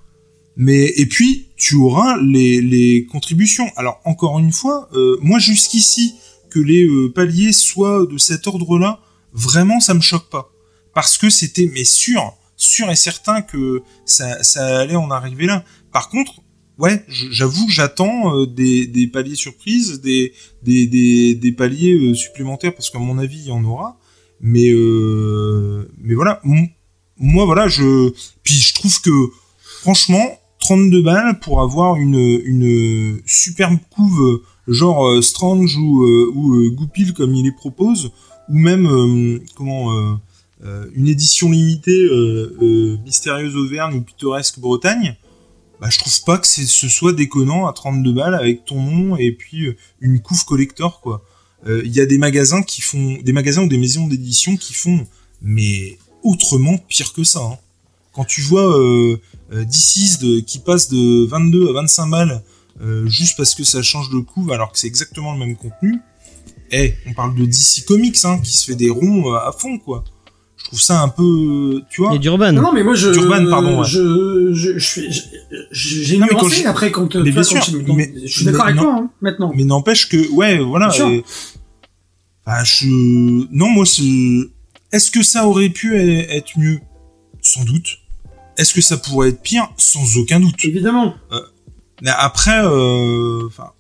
Mais 0.57 0.93
et 0.97 1.07
puis 1.07 1.49
tu 1.57 1.77
auras 1.77 2.17
les 2.21 2.61
les 2.61 3.07
contributions 3.07 3.71
alors 3.77 4.01
encore 4.05 4.39
une 4.39 4.53
fois 4.53 4.89
euh, 4.95 5.17
moi 5.21 5.39
jusqu'ici 5.39 6.15
que 6.51 6.61
les 6.61 6.85
euh, 6.85 7.13
paliers 7.13 7.53
soient 7.53 8.07
de 8.07 8.19
cet 8.19 8.47
ordre-là 8.47 9.01
vraiment 9.33 9.81
ça 9.81 9.95
me 9.95 10.01
choque 10.01 10.31
pas 10.31 10.53
parce 10.95 11.19
que 11.19 11.31
c'était 11.31 11.71
mais 11.73 11.85
sûr 11.85 12.37
sûr 12.57 12.91
et 12.91 12.97
certain 12.97 13.43
que 13.43 13.83
ça 14.05 14.43
ça 14.43 14.81
allait 14.81 14.97
en 14.97 15.11
arriver 15.11 15.47
là 15.47 15.65
par 15.93 16.09
contre 16.09 16.45
ouais, 16.79 17.05
j'avoue 17.09 17.67
que 17.67 17.73
j'attends 17.73 18.37
euh, 18.37 18.47
des, 18.47 18.87
des 18.87 19.07
paliers 19.07 19.37
surprises, 19.37 20.01
des, 20.01 20.33
des, 20.63 20.87
des, 20.87 21.35
des 21.35 21.53
paliers 21.53 21.95
euh, 21.95 22.15
supplémentaires, 22.15 22.75
parce 22.75 22.91
qu'à 22.91 22.99
mon 22.99 23.19
avis, 23.19 23.39
il 23.39 23.47
y 23.47 23.53
en 23.53 23.65
aura. 23.65 23.99
Mais, 24.41 24.71
euh, 24.71 25.89
mais 25.99 26.15
voilà, 26.15 26.43
moi, 27.17 27.45
voilà, 27.45 27.69
je. 27.69 28.13
Puis 28.43 28.55
je 28.55 28.75
trouve 28.75 29.01
que, 29.01 29.11
franchement, 29.81 30.39
32 30.65 31.03
balles 31.03 31.39
pour 31.41 31.61
avoir 31.61 31.97
une, 31.97 32.41
une 32.43 33.21
superbe 33.27 33.77
couve, 33.91 34.23
euh, 34.23 34.43
genre 34.67 35.07
euh, 35.07 35.21
Strange 35.21 35.77
ou, 35.77 36.03
euh, 36.03 36.33
ou 36.35 36.71
Goupil, 36.71 37.13
comme 37.13 37.35
il 37.35 37.45
les 37.45 37.53
propose, 37.53 38.13
ou 38.49 38.59
même, 38.59 39.41
comment. 39.55 40.19
une 40.95 41.09
édition 41.09 41.51
limitée 41.51 42.09
Mystérieuse 43.05 43.57
Auvergne 43.57 43.97
ou 43.97 44.01
Pittoresque 44.01 44.59
Bretagne, 44.59 45.17
bah, 45.81 45.89
je 45.91 45.99
trouve 45.99 46.25
pas 46.25 46.39
que 46.39 46.47
ce 46.47 46.89
soit 46.89 47.13
déconnant 47.13 47.67
à 47.67 47.73
32 47.75 48.13
balles 48.13 48.35
avec 48.35 48.65
ton 48.65 48.83
nom 48.83 49.17
et 49.17 49.33
puis 49.33 49.67
une 50.01 50.21
couve 50.21 50.45
collector 50.45 51.01
quoi. 51.01 51.23
Il 51.67 51.95
y 51.95 52.01
a 52.01 52.07
des 52.07 52.19
magasins 52.19 52.63
qui 52.63 52.83
font 52.83 53.19
des 53.23 53.33
magasins 53.33 53.65
ou 53.65 53.69
des 53.69 53.79
maisons 53.79 54.07
d'édition 54.07 54.57
qui 54.57 54.75
font 54.75 55.07
mais 55.43 55.99
autrement 56.23 56.77
pire 56.79 57.13
que 57.13 57.25
ça. 57.25 57.41
hein. 57.41 57.59
Quand 58.13 58.25
tu 58.25 58.43
vois 58.43 58.69
euh, 59.55 59.65
DC's 59.65 60.19
de, 60.19 60.41
qui 60.41 60.59
passe 60.59 60.89
de 60.91 61.27
22 61.27 61.69
à 61.71 61.73
25 61.73 62.07
balles 62.11 62.43
euh, 62.83 63.07
juste 63.07 63.37
parce 63.37 63.55
que 63.55 63.63
ça 63.65 63.83
change 63.83 64.11
de 64.11 64.19
couve 64.19 64.51
alors 64.53 64.73
que 64.73 64.79
c'est 64.79 64.87
exactement 64.89 65.33
le 65.33 65.39
même 65.39 65.57
contenu. 65.57 65.99
Eh, 66.73 66.95
on 67.07 67.13
parle 67.13 67.35
de 67.37 67.45
DC 67.45 67.85
Comics 67.87 68.17
hein, 68.25 68.39
qui 68.43 68.53
se 68.57 68.65
fait 68.67 68.75
des 68.75 68.91
ronds 68.91 69.33
euh, 69.33 69.37
à 69.39 69.53
fond 69.57 69.79
quoi. 69.79 70.03
Je 70.57 70.65
trouve 70.65 70.81
ça 70.81 71.03
un 71.03 71.09
peu, 71.09 71.83
tu 71.91 72.01
vois. 72.01 72.15
A 72.15 72.19
d'Urban. 72.19 72.53
Non, 72.53 72.63
non, 72.63 72.73
mais 72.73 72.83
moi 72.83 72.95
je 72.95 73.11
D'Urban, 73.11 73.49
pardon, 73.51 73.81
ouais. 73.81 73.87
je 73.87 74.53
je 74.55 74.79
je 74.79 74.85
suis 74.85 75.13
j'ai 75.71 76.17
mais 76.19 76.27
quand 76.29 76.49
je- 76.49 76.67
après 76.67 76.91
quand 76.91 77.15
Mais 77.17 77.23
bien 77.25 77.35
quand 77.35 77.43
sûr, 77.45 77.63
je- 77.63 77.79
donc, 77.79 77.97
mais- 77.99 78.13
je 78.25 78.33
suis 78.35 78.45
d'accord 78.47 78.65
avec 78.65 78.77
toi 78.79 78.97
hein, 78.99 79.11
maintenant. 79.21 79.53
Mais 79.55 79.65
n'empêche 79.65 80.09
que, 80.09 80.31
ouais, 80.33 80.59
voilà. 80.59 80.87
Bien 80.89 80.97
sûr. 80.97 81.09
et- 81.11 81.25
Bah, 82.47 82.63
je... 82.65 82.87
Non, 83.53 83.69
moi, 83.71 83.87
c'est... 83.87 84.03
Est-ce 84.93 85.11
que 85.11 85.23
ça 85.23 85.47
aurait 85.49 85.71
pu 85.71 85.95
e- 85.97 86.27
être 86.31 86.59
mieux? 86.59 86.79
Sans 87.41 87.65
doute. 87.65 87.99
Est-ce 88.57 88.75
que 88.75 88.81
ça 88.81 88.97
pourrait 88.97 89.31
être 89.31 89.43
pire 89.43 89.69
Sans 89.77 90.17
aucun 90.17 90.41
doute. 90.41 90.65
Évidemment. 90.65 91.15
Mais 92.03 92.11
après, 92.11 92.65
euh, 92.65 93.47
enfin, 93.47 93.73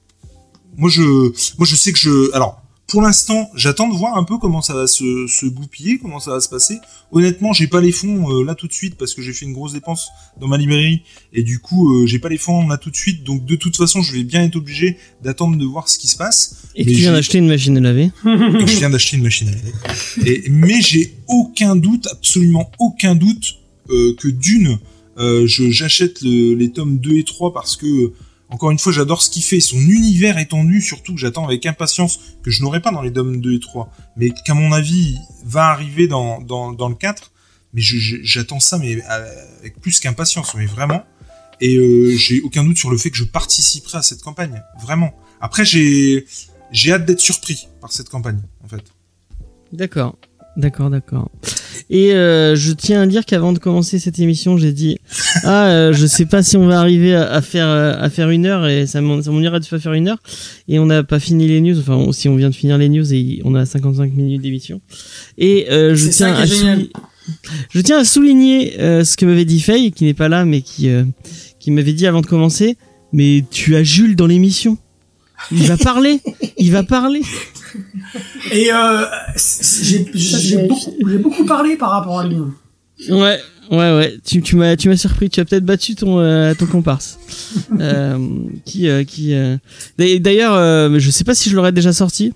moi 0.77 0.89
je, 0.89 1.03
moi 1.59 1.66
je 1.66 1.75
sais 1.75 1.93
que 1.93 1.99
je, 1.99 2.33
alors 2.35 2.64
pour 2.87 3.01
l'instant, 3.01 3.51
j'attends 3.55 3.89
de 3.89 3.95
voir 3.95 4.18
un 4.18 4.25
peu 4.25 4.37
comment 4.39 4.61
ça 4.61 4.75
va 4.75 4.87
se, 4.87 5.27
se 5.27 5.47
goupiller, 5.47 5.99
comment 5.99 6.20
ça 6.20 6.33
va 6.33 6.41
se 6.41 6.49
passer. 6.49 6.79
Honnêtement, 7.12 7.53
j'ai 7.53 7.66
pas 7.66 7.81
les 7.81 7.93
fonds 7.93 8.31
euh, 8.31 8.45
là 8.45 8.55
tout 8.55 8.68
de 8.68 8.72
suite 8.72 8.97
parce 8.97 9.14
que 9.14 9.22
j'ai 9.22 9.33
fait 9.33 9.47
une 9.47 9.55
grosse 9.55 9.72
dépense 9.72 10.11
dans 10.39 10.49
ma 10.49 10.59
librairie 10.59 11.03
et 11.33 11.43
du 11.43 11.61
coup, 11.61 11.93
euh, 11.93 12.07
j'ai 12.07 12.18
pas 12.18 12.29
les 12.29 12.37
fonds 12.37 12.68
là 12.68 12.77
tout 12.77 12.91
de 12.91 12.97
suite. 12.97 13.25
Donc 13.25 13.45
de 13.47 13.57
toute 13.57 13.77
façon, 13.77 14.03
je 14.03 14.12
vais 14.12 14.22
bien 14.22 14.43
être 14.45 14.57
obligé 14.57 14.99
d'attendre 15.22 15.57
de 15.57 15.64
voir 15.64 15.89
ce 15.89 15.99
qui 15.99 16.09
se 16.09 16.16
passe. 16.16 16.62
Et 16.75 16.85
Mais 16.85 16.93
tu 16.93 16.99
viens 16.99 17.12
d'acheter 17.12 17.39
une 17.39 17.49
machine 17.49 17.77
à 17.79 17.81
laver. 17.81 18.05
et 18.05 18.11
je 18.66 18.77
viens 18.77 18.91
d'acheter 18.91 19.16
une 19.16 19.22
machine 19.22 19.49
à 19.49 19.53
laver. 19.53 19.72
Et, 20.27 20.51
mais 20.51 20.81
j'ai 20.83 21.16
aucun 21.27 21.77
doute, 21.77 22.07
absolument 22.12 22.70
aucun 22.79 23.14
doute, 23.14 23.57
euh, 23.57 23.64
que 23.89 24.28
d'une, 24.28 24.78
euh, 25.18 25.47
j'achète 25.47 26.20
le- 26.22 26.55
les 26.55 26.70
tomes 26.72 26.99
2 26.99 27.16
et 27.18 27.24
3 27.24 27.53
parce 27.53 27.76
que, 27.76 28.12
encore 28.49 28.70
une 28.70 28.78
fois, 28.78 28.93
j'adore 28.93 29.22
ce 29.22 29.30
qu'il 29.30 29.43
fait, 29.43 29.61
son 29.61 29.78
univers 29.80 30.39
étendu, 30.39 30.80
surtout 30.80 31.14
que 31.14 31.20
j'attends 31.20 31.45
avec 31.45 31.64
impatience, 31.66 32.20
que 32.43 32.51
je 32.51 32.62
n'aurai 32.62 32.80
pas 32.80 32.91
dans 32.91 33.03
les 33.03 33.12
tomes 33.12 33.41
2 33.41 33.55
et 33.55 33.61
3, 33.61 33.91
mais 34.16 34.30
qu'à 34.30 34.55
mon 34.55 34.72
avis, 34.72 35.16
va 35.45 35.66
arriver 35.68 36.07
dans, 36.09 36.41
dans, 36.41 36.72
dans 36.72 36.89
le 36.89 36.95
4. 36.95 37.32
Mais 37.72 37.80
j'attends 37.82 38.61
ça, 38.61 38.78
mais 38.78 39.03
euh, 39.11 39.45
avec 39.61 39.80
plus 39.80 39.99
qu'impatience, 39.99 40.55
mais 40.55 40.66
vraiment. 40.66 41.05
Et 41.61 41.76
euh, 41.76 42.14
j'ai 42.16 42.41
aucun 42.43 42.62
doute 42.64 42.76
sur 42.78 42.91
le 42.91 42.97
fait 42.97 43.11
que 43.11 43.16
je 43.16 43.24
participerai 43.24 43.99
à 43.99 44.03
cette 44.03 44.22
campagne, 44.22 44.62
vraiment. 44.80 45.12
Après, 45.41 45.64
j'ai 45.64 46.24
hâte 46.89 47.05
d'être 47.05 47.20
surpris 47.20 47.66
par 47.80 47.91
cette 47.93 48.09
campagne, 48.09 48.41
en 48.64 48.68
fait. 48.68 48.82
D'accord. 49.72 50.16
D'accord, 50.57 50.88
d'accord. 50.88 51.30
Et 51.90 52.12
euh, 52.14 52.55
je 52.55 52.72
tiens 52.72 53.02
à 53.02 53.07
dire 53.07 53.24
qu'avant 53.26 53.52
de 53.52 53.59
commencer 53.59 53.98
cette 53.98 54.18
émission, 54.20 54.57
j'ai 54.57 54.72
dit 54.72 54.98
ah 55.44 55.66
euh, 55.66 55.92
je 55.92 56.07
sais 56.07 56.26
pas 56.26 56.42
si 56.42 56.57
on 56.57 56.66
va 56.66 56.78
arriver 56.78 57.14
à, 57.14 57.30
à 57.30 57.40
faire 57.42 57.66
euh, 57.68 57.94
à 57.98 58.09
faire 58.09 58.30
une 58.30 58.46
heure 58.46 58.66
et 58.68 58.86
ça 58.86 59.00
m'en- 59.00 59.20
ça 59.20 59.30
m'ennuierait 59.32 59.59
de 59.61 59.64
faire 59.64 59.92
une 59.92 60.09
heure 60.09 60.18
et 60.68 60.78
on 60.78 60.86
n'a 60.86 61.02
pas 61.02 61.18
fini 61.18 61.48
les 61.48 61.61
news. 61.61 61.78
Enfin 61.78 61.94
on- 61.96 62.12
si 62.12 62.28
on 62.28 62.36
vient 62.36 62.50
de 62.50 62.55
finir 62.55 62.78
les 62.78 62.88
news 62.88 63.12
et 63.12 63.40
on 63.44 63.55
a 63.57 63.66
55 63.66 64.12
minutes 64.14 64.42
d'émission. 64.42 64.80
Et 65.38 65.66
euh, 65.70 65.94
je 65.96 66.09
tiens 66.09 66.34
à 66.34 66.46
génial. 66.46 66.86
je 67.70 67.80
tiens 67.80 67.98
à 67.98 68.05
souligner 68.05 68.80
euh, 68.80 69.02
ce 69.05 69.16
que 69.16 69.26
m'avait 69.26 69.44
dit 69.44 69.61
Faye 69.61 69.90
qui 69.92 70.05
n'est 70.05 70.14
pas 70.14 70.28
là 70.28 70.44
mais 70.44 70.62
qui 70.62 70.88
euh, 70.88 71.02
qui 71.59 71.70
m'avait 71.72 71.92
dit 71.94 72.07
avant 72.07 72.20
de 72.20 72.26
commencer. 72.26 72.76
Mais 73.12 73.44
tu 73.50 73.76
as 73.76 73.82
Jules 73.84 74.16
dans 74.16 74.26
l'émission. 74.26 74.76
Il 75.53 75.66
va 75.66 75.76
parler. 75.76 76.20
Il 76.59 76.72
va 76.72 76.82
parler. 76.82 77.22
Et 78.53 78.72
euh, 78.72 79.05
j'ai 79.36 80.66
beaucoup, 80.68 80.95
j'ai 81.09 81.18
beaucoup 81.18 81.45
parlé 81.45 81.76
par 81.76 81.90
rapport 81.90 82.20
à 82.20 82.26
lui. 82.28 82.36
Ouais, 83.11 83.38
ouais, 83.70 83.76
ouais. 83.97 84.14
Tu, 84.24 84.40
tu 84.42 84.57
m'as, 84.57 84.76
tu 84.76 84.88
m'as 84.88 84.97
surpris. 84.97 85.28
Tu 85.30 85.40
as 85.40 85.45
peut-être 85.45 85.64
battu 85.64 85.95
ton, 85.95 86.18
euh, 86.20 86.55
ton 86.55 86.66
comparse. 86.66 87.18
euh, 87.80 88.18
qui, 88.64 88.88
euh, 88.88 89.05
qui. 89.05 89.34
euh, 89.34 89.57
d'a- 89.99 90.18
D'ailleurs, 90.18 90.55
euh, 90.55 90.99
je 90.99 91.11
sais 91.11 91.24
pas 91.24 91.34
si 91.34 91.51
je 91.51 91.57
l'aurais 91.57 91.72
déjà 91.72 91.92
sorti. 91.92 92.32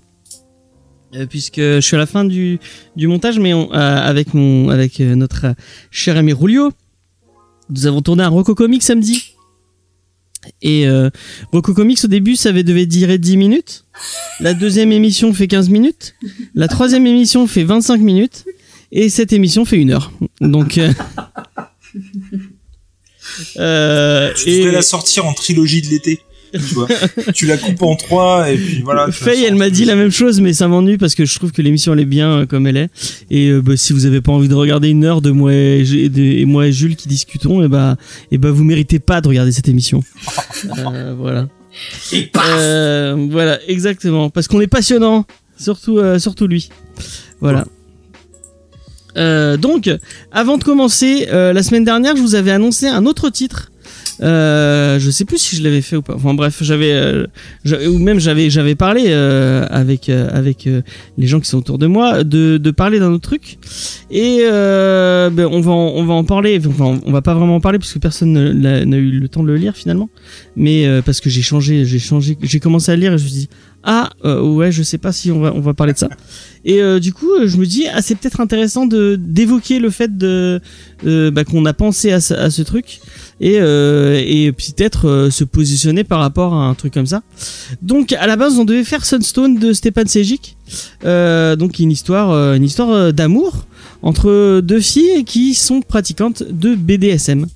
euh, 1.15 1.25
puisque 1.25 1.57
je 1.59 1.79
suis 1.79 1.95
à 1.95 1.99
la 1.99 2.05
fin 2.05 2.23
du, 2.25 2.59
du 2.95 3.07
montage, 3.07 3.39
mais 3.39 3.53
on- 3.53 3.73
euh, 3.73 3.77
avec 3.77 4.33
mon, 4.35 4.69
avec 4.69 4.99
euh, 4.99 5.15
notre 5.15 5.45
euh, 5.47 5.53
cher 5.89 6.17
ami 6.17 6.33
Rulio, 6.33 6.71
nous 7.71 7.87
avons 7.87 8.01
tourné 8.01 8.23
un 8.23 8.27
Rocco 8.29 8.53
Comics 8.55 8.83
samedi. 8.83 9.33
Et 10.61 10.87
euh, 10.87 11.09
Rocco 11.51 11.73
Comics 11.73 11.99
au 12.03 12.07
début, 12.07 12.35
ça 12.35 12.49
avait- 12.49 12.63
devait 12.63 12.85
durer 12.85 13.17
10 13.17 13.37
minutes. 13.37 13.85
La 14.39 14.53
deuxième 14.53 14.91
émission 14.91 15.33
fait 15.33 15.47
15 15.47 15.69
minutes. 15.69 16.15
La 16.55 16.67
troisième 16.67 17.05
émission 17.07 17.45
fait 17.47 17.63
25 17.63 17.99
minutes. 18.01 18.45
Et 18.91 19.09
cette 19.09 19.33
émission 19.33 19.65
fait 19.65 19.77
une 19.77 19.91
heure. 19.91 20.11
Donc. 20.41 20.77
Euh, 20.77 20.91
euh, 23.57 24.31
Je 24.35 24.49
et 24.49 24.57
voudrais 24.59 24.71
la 24.73 24.81
sortir 24.81 25.25
en 25.25 25.33
trilogie 25.33 25.81
de 25.81 25.87
l'été. 25.87 26.19
Tu 26.53 26.59
vois, 26.73 26.87
tu 27.33 27.45
la 27.45 27.57
coupes 27.57 27.81
en 27.83 27.95
trois 27.95 28.49
et 28.51 28.57
puis 28.57 28.81
voilà. 28.81 29.11
Faye, 29.11 29.43
elle 29.43 29.55
m'a 29.55 29.69
dit 29.69 29.85
la 29.85 29.95
même 29.95 30.11
chose, 30.11 30.41
mais 30.41 30.53
ça 30.53 30.67
m'ennuie 30.67 30.97
parce 30.97 31.15
que 31.15 31.25
je 31.25 31.35
trouve 31.35 31.51
que 31.51 31.61
l'émission 31.61 31.93
elle 31.93 31.99
est 31.99 32.05
bien 32.05 32.31
euh, 32.39 32.45
comme 32.45 32.65
elle 32.67 32.77
est. 32.77 32.89
Et 33.29 33.49
euh, 33.49 33.61
bah, 33.61 33.77
si 33.77 33.93
vous 33.93 34.05
avez 34.05 34.21
pas 34.21 34.31
envie 34.31 34.47
de 34.49 34.55
regarder 34.55 34.89
une 34.89 35.03
heure 35.05 35.21
de 35.21 35.31
moi 35.31 35.53
et, 35.53 35.81
et 35.81 36.09
de- 36.09 36.21
et 36.21 36.45
moi 36.45 36.67
et 36.67 36.71
Jules 36.71 36.95
qui 36.95 37.07
discutons, 37.07 37.63
et 37.63 37.67
bah, 37.67 37.97
et 38.31 38.37
bah 38.37 38.51
vous 38.51 38.63
méritez 38.63 38.99
pas 38.99 39.21
de 39.21 39.27
regarder 39.27 39.51
cette 39.51 39.67
émission. 39.69 40.03
Euh, 40.77 41.15
voilà. 41.17 41.47
Et 42.11 42.23
paf 42.23 42.43
Euh, 42.57 43.27
voilà, 43.29 43.59
exactement. 43.69 44.29
Parce 44.29 44.47
qu'on 44.49 44.59
est 44.59 44.67
passionnant, 44.67 45.25
surtout, 45.57 45.97
euh, 45.99 46.19
surtout 46.19 46.47
lui. 46.47 46.69
Voilà. 47.39 47.65
Euh, 49.17 49.57
donc, 49.57 49.89
avant 50.31 50.57
de 50.57 50.63
commencer, 50.63 51.27
euh, 51.31 51.53
la 51.53 51.63
semaine 51.63 51.83
dernière, 51.85 52.15
je 52.15 52.21
vous 52.21 52.35
avais 52.35 52.51
annoncé 52.51 52.87
un 52.87 53.05
autre 53.05 53.29
titre. 53.29 53.71
Euh, 54.21 54.99
je 54.99 55.09
sais 55.11 55.23
plus 55.25 55.37
si 55.37 55.55
je 55.55 55.63
l'avais 55.63 55.81
fait 55.81 55.95
ou 55.95 56.01
pas. 56.01 56.15
Enfin 56.15 56.33
bref, 56.33 56.57
j'avais 56.61 56.91
euh, 56.91 57.25
ou 57.87 57.97
même 57.99 58.19
j'avais 58.19 58.49
j'avais 58.49 58.75
parlé 58.75 59.05
euh, 59.07 59.65
avec 59.69 60.09
euh, 60.09 60.27
avec 60.31 60.67
euh, 60.67 60.81
les 61.17 61.25
gens 61.27 61.39
qui 61.39 61.47
sont 61.49 61.59
autour 61.59 61.77
de 61.77 61.87
moi 61.87 62.23
de, 62.23 62.57
de 62.57 62.71
parler 62.71 62.99
d'un 62.99 63.11
autre 63.11 63.27
truc. 63.29 63.57
Et 64.11 64.39
ben, 64.41 65.47
on 65.51 65.61
va 65.61 65.71
en, 65.71 65.93
on 65.95 66.05
va 66.05 66.13
en 66.15 66.23
parler. 66.23 66.59
Enfin, 66.67 66.99
on 67.05 67.11
va 67.11 67.21
pas 67.21 67.33
vraiment 67.33 67.55
en 67.55 67.61
parler 67.61 67.79
parce 67.79 67.93
que 67.93 67.99
personne 67.99 68.33
n'a 68.33 68.97
eu 68.97 69.19
le 69.19 69.29
temps 69.29 69.43
de 69.43 69.47
le 69.47 69.55
lire 69.55 69.75
finalement 69.75 70.09
mais 70.55 70.85
parce 71.05 71.21
que 71.21 71.29
j'ai 71.29 71.41
changé, 71.41 71.85
j'ai 71.85 71.99
changé, 71.99 72.37
j'ai 72.41 72.59
commencé 72.59 72.91
à 72.91 72.95
lire 72.95 73.13
et 73.13 73.17
je 73.17 73.23
me 73.23 73.29
suis 73.29 73.39
dit 73.39 73.49
ah 73.83 74.09
ouais 74.23 74.71
je 74.73 74.83
sais 74.83 74.97
pas 74.97 75.13
si 75.13 75.31
on 75.31 75.39
va 75.39 75.53
on 75.55 75.61
va 75.61 75.73
parler 75.73 75.93
de 75.93 75.97
ça 75.97 76.09
et 76.65 76.81
du 76.99 77.13
coup 77.13 77.29
je 77.45 77.55
me 77.55 77.65
dis 77.65 77.85
ah 77.93 78.01
c'est 78.01 78.15
peut-être 78.15 78.41
intéressant 78.41 78.85
de 78.85 79.15
d'évoquer 79.17 79.79
le 79.79 79.89
fait 79.89 80.17
de 80.17 80.59
bah, 81.03 81.43
qu'on 81.45 81.65
a 81.65 81.73
pensé 81.73 82.11
à, 82.11 82.19
ce- 82.19 82.33
à 82.33 82.49
ce 82.49 82.61
truc 82.61 82.99
et 83.39 83.59
euh, 83.59 84.21
et 84.25 84.51
peut-être 84.51 85.07
euh, 85.07 85.29
se 85.29 85.43
positionner 85.43 86.03
par 86.03 86.19
rapport 86.19 86.53
à 86.53 86.65
un 86.65 86.73
truc 86.73 86.93
comme 86.93 87.05
ça. 87.05 87.21
Donc 87.81 88.13
à 88.13 88.27
la 88.27 88.35
base 88.35 88.57
on 88.59 88.65
devait 88.65 88.83
faire 88.83 89.05
Sunstone 89.05 89.57
de 89.57 89.73
Stepan 89.73 90.05
Sejic 90.05 90.57
euh, 91.05 91.55
donc 91.55 91.79
une 91.79 91.91
histoire 91.91 92.31
une 92.53 92.63
histoire 92.63 93.13
d'amour 93.13 93.65
entre 94.01 94.61
deux 94.61 94.79
filles 94.79 95.25
qui 95.25 95.53
sont 95.55 95.81
pratiquantes 95.81 96.43
de 96.43 96.75
BDSM 96.75 97.47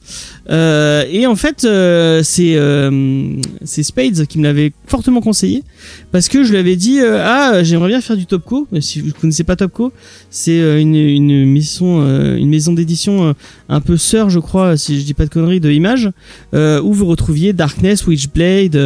euh, 0.50 1.06
et 1.10 1.26
en 1.26 1.36
fait, 1.36 1.64
euh, 1.64 2.22
c'est 2.24 2.56
euh, 2.56 3.36
c'est 3.64 3.84
Spades 3.84 4.26
qui 4.26 4.40
me 4.40 4.44
l'avait 4.44 4.74
fortement 4.88 5.22
conseillé 5.22 5.64
parce 6.12 6.28
que 6.28 6.44
je 6.44 6.52
lui 6.52 6.58
avais 6.58 6.76
dit 6.76 7.00
euh, 7.00 7.24
ah 7.24 7.64
j'aimerais 7.64 7.88
bien 7.88 8.02
faire 8.02 8.18
du 8.18 8.26
Topco. 8.26 8.68
Mais 8.72 8.82
Si 8.82 9.00
vous 9.00 9.12
connaissez 9.20 9.46
pas 9.46 9.56
Topco, 9.56 9.94
c'est 10.30 10.60
euh, 10.60 10.80
une, 10.80 10.96
une 10.96 11.46
maison 11.50 12.02
euh, 12.02 12.36
une 12.36 12.50
maison 12.50 12.74
d'édition 12.74 13.34
un 13.70 13.82
peu 13.82 13.96
sœur, 13.96 14.30
je 14.30 14.40
crois, 14.40 14.76
si 14.76 15.00
je 15.00 15.06
dis 15.06 15.14
pas 15.14 15.26
de 15.26 15.30
conneries, 15.30 15.60
de 15.62 15.72
Image, 15.72 16.10
où 16.54 16.94
vous 16.94 17.06
retrouviez 17.06 17.54
Darkness, 17.54 18.06
Witchblade, 18.06 18.78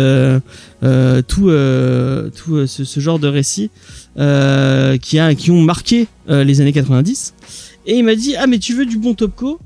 tout 1.28 1.49
tout 2.36 2.68
ce, 2.68 2.84
ce 2.84 2.99
genre 2.99 3.20
de 3.20 3.28
récits 3.28 3.72
qui 4.16 5.20
a 5.20 5.34
qui 5.36 5.51
ont 5.51 5.62
marqué 5.62 6.08
les 6.30 6.62
années 6.62 6.74
90. 6.74 7.34
Et 7.90 7.96
il 7.96 8.04
m'a 8.04 8.16
dit 8.16 8.36
ah 8.38 8.48
mais 8.48 8.60
tu 8.60 8.74
veux 8.74 8.86
du 8.86 8.98
bon 8.98 9.14
Topco? 9.14 9.60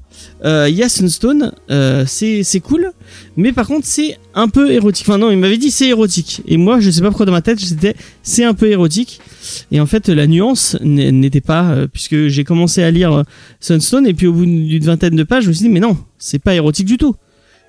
Euh, 0.46 0.68
il 0.70 0.76
y 0.76 0.84
a 0.84 0.90
Sunstone, 0.90 1.54
euh, 1.72 2.04
c'est 2.06 2.44
c'est 2.44 2.60
cool, 2.60 2.92
mais 3.36 3.52
par 3.52 3.66
contre 3.66 3.88
c'est 3.88 4.18
un 4.36 4.48
peu 4.48 4.72
érotique. 4.72 5.08
Enfin 5.10 5.18
non, 5.18 5.32
il 5.32 5.38
m'avait 5.38 5.58
dit 5.58 5.72
c'est 5.72 5.88
érotique, 5.88 6.42
et 6.48 6.58
moi 6.58 6.80
je 6.80 6.92
sais 6.92 7.02
pas 7.02 7.08
pourquoi 7.08 7.26
dans 7.26 7.32
ma 7.32 7.42
tête 7.42 7.60
c'était 7.60 7.96
c'est 8.22 8.44
un 8.44 8.54
peu 8.54 8.68
érotique. 8.70 9.20
Et 9.72 9.80
en 9.80 9.86
fait 9.88 10.08
la 10.10 10.28
nuance 10.28 10.78
n'était 10.82 11.42
pas, 11.42 11.72
euh, 11.72 11.88
puisque 11.92 12.28
j'ai 12.28 12.44
commencé 12.44 12.84
à 12.84 12.92
lire 12.92 13.12
euh, 13.14 13.24
Sunstone 13.60 14.06
et 14.06 14.14
puis 14.14 14.28
au 14.28 14.34
bout 14.34 14.46
d'une 14.46 14.84
vingtaine 14.84 15.16
de 15.16 15.24
pages 15.24 15.44
je 15.46 15.50
me 15.50 15.54
suis 15.54 15.64
dit 15.64 15.70
mais 15.74 15.80
non, 15.80 15.98
c'est 16.20 16.40
pas 16.40 16.54
érotique 16.54 16.86
du 16.88 16.98
tout. 16.98 17.16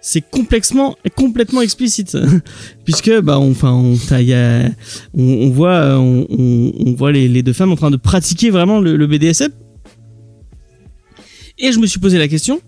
C'est 0.03 0.21
complètement 0.21 0.97
complètement 1.17 1.63
explicite 1.63 2.19
puisque 2.85 3.21
bah 3.21 3.39
enfin 3.39 3.71
on, 3.73 3.95
a- 3.95 4.69
on, 5.15 5.49
voit 5.51 5.97
on, 5.99 6.95
voit 6.99 7.13
les, 7.13 7.29
les 7.29 7.43
deux 7.45 7.53
femmes 7.53 7.71
en 7.73 7.77
train 7.77 7.93
de 7.93 7.97
pratiquer 7.97 8.51
vraiment 8.51 8.81
le, 8.81 8.97
le 8.97 9.07
BDSM 9.07 9.53
et 11.59 11.73
je 11.73 11.79
me 11.79 11.87
suis 11.87 11.99
posé 11.99 12.19
la 12.19 12.29
question. 12.29 12.61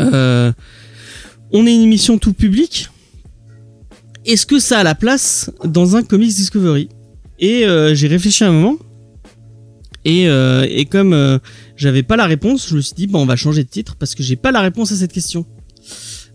Euh, 0.00 0.52
on 1.50 1.66
est 1.66 1.74
une 1.74 1.82
émission 1.82 2.18
tout 2.18 2.32
public. 2.32 2.90
Est-ce 4.24 4.46
que 4.46 4.58
ça 4.58 4.80
a 4.80 4.82
la 4.82 4.94
place 4.94 5.50
dans 5.64 5.96
un 5.96 6.02
Comics 6.02 6.34
Discovery? 6.34 6.88
Et 7.38 7.64
euh, 7.64 7.94
j'ai 7.94 8.08
réfléchi 8.08 8.44
un 8.44 8.52
moment. 8.52 8.76
Et, 10.04 10.28
euh, 10.28 10.66
et 10.68 10.84
comme 10.86 11.12
euh, 11.12 11.38
j'avais 11.76 12.02
pas 12.02 12.16
la 12.16 12.26
réponse, 12.26 12.68
je 12.68 12.76
me 12.76 12.80
suis 12.80 12.94
dit 12.94 13.06
bon 13.06 13.22
on 13.22 13.26
va 13.26 13.36
changer 13.36 13.64
de 13.64 13.68
titre 13.68 13.96
parce 13.96 14.14
que 14.14 14.22
j'ai 14.22 14.36
pas 14.36 14.52
la 14.52 14.60
réponse 14.60 14.92
à 14.92 14.96
cette 14.96 15.12
question. 15.12 15.46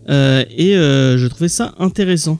Euh, 0.08 0.44
et 0.50 0.76
euh, 0.76 1.16
je 1.18 1.26
trouvais 1.26 1.48
ça 1.48 1.74
intéressant. 1.78 2.38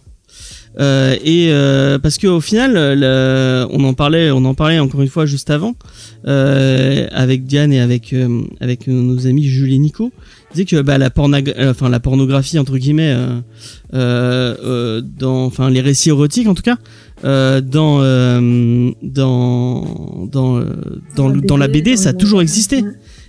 Euh, 0.80 1.14
et 1.24 1.48
euh, 1.50 1.98
parce 2.00 2.18
qu'au 2.18 2.40
final, 2.40 2.72
le- 2.74 3.66
on 3.70 3.84
en 3.84 3.94
parlait, 3.94 4.30
on 4.32 4.44
en 4.44 4.54
parlait 4.54 4.78
encore 4.80 5.02
une 5.02 5.08
fois 5.08 5.24
juste 5.26 5.50
avant 5.50 5.74
euh, 6.26 7.06
avec 7.12 7.44
Diane 7.46 7.72
et 7.72 7.80
avec 7.80 8.12
euh, 8.12 8.42
avec 8.60 8.86
nos 8.88 9.26
amis 9.26 9.44
Jules 9.44 9.72
et 9.72 9.78
Nico, 9.78 10.10
ils 10.50 10.54
disaient 10.54 10.64
que 10.64 10.82
bah, 10.82 10.98
la 10.98 11.10
euh, 11.16 11.70
enfin 11.70 11.88
la 11.88 12.00
pornographie 12.00 12.58
entre 12.58 12.76
guillemets, 12.78 13.14
euh, 13.94 15.00
dans 15.18 15.44
enfin 15.44 15.70
les 15.70 15.80
récits 15.80 16.08
érotiques 16.08 16.48
en 16.48 16.54
tout 16.54 16.62
cas, 16.62 16.76
euh, 17.24 17.60
dans 17.60 17.98
euh, 18.02 18.90
dans 19.02 20.26
dans 20.30 20.60
dans, 21.16 21.30
dans 21.30 21.56
la 21.56 21.68
BD, 21.68 21.96
ça 21.96 22.10
a 22.10 22.12
toujours 22.14 22.42
existé. 22.42 22.78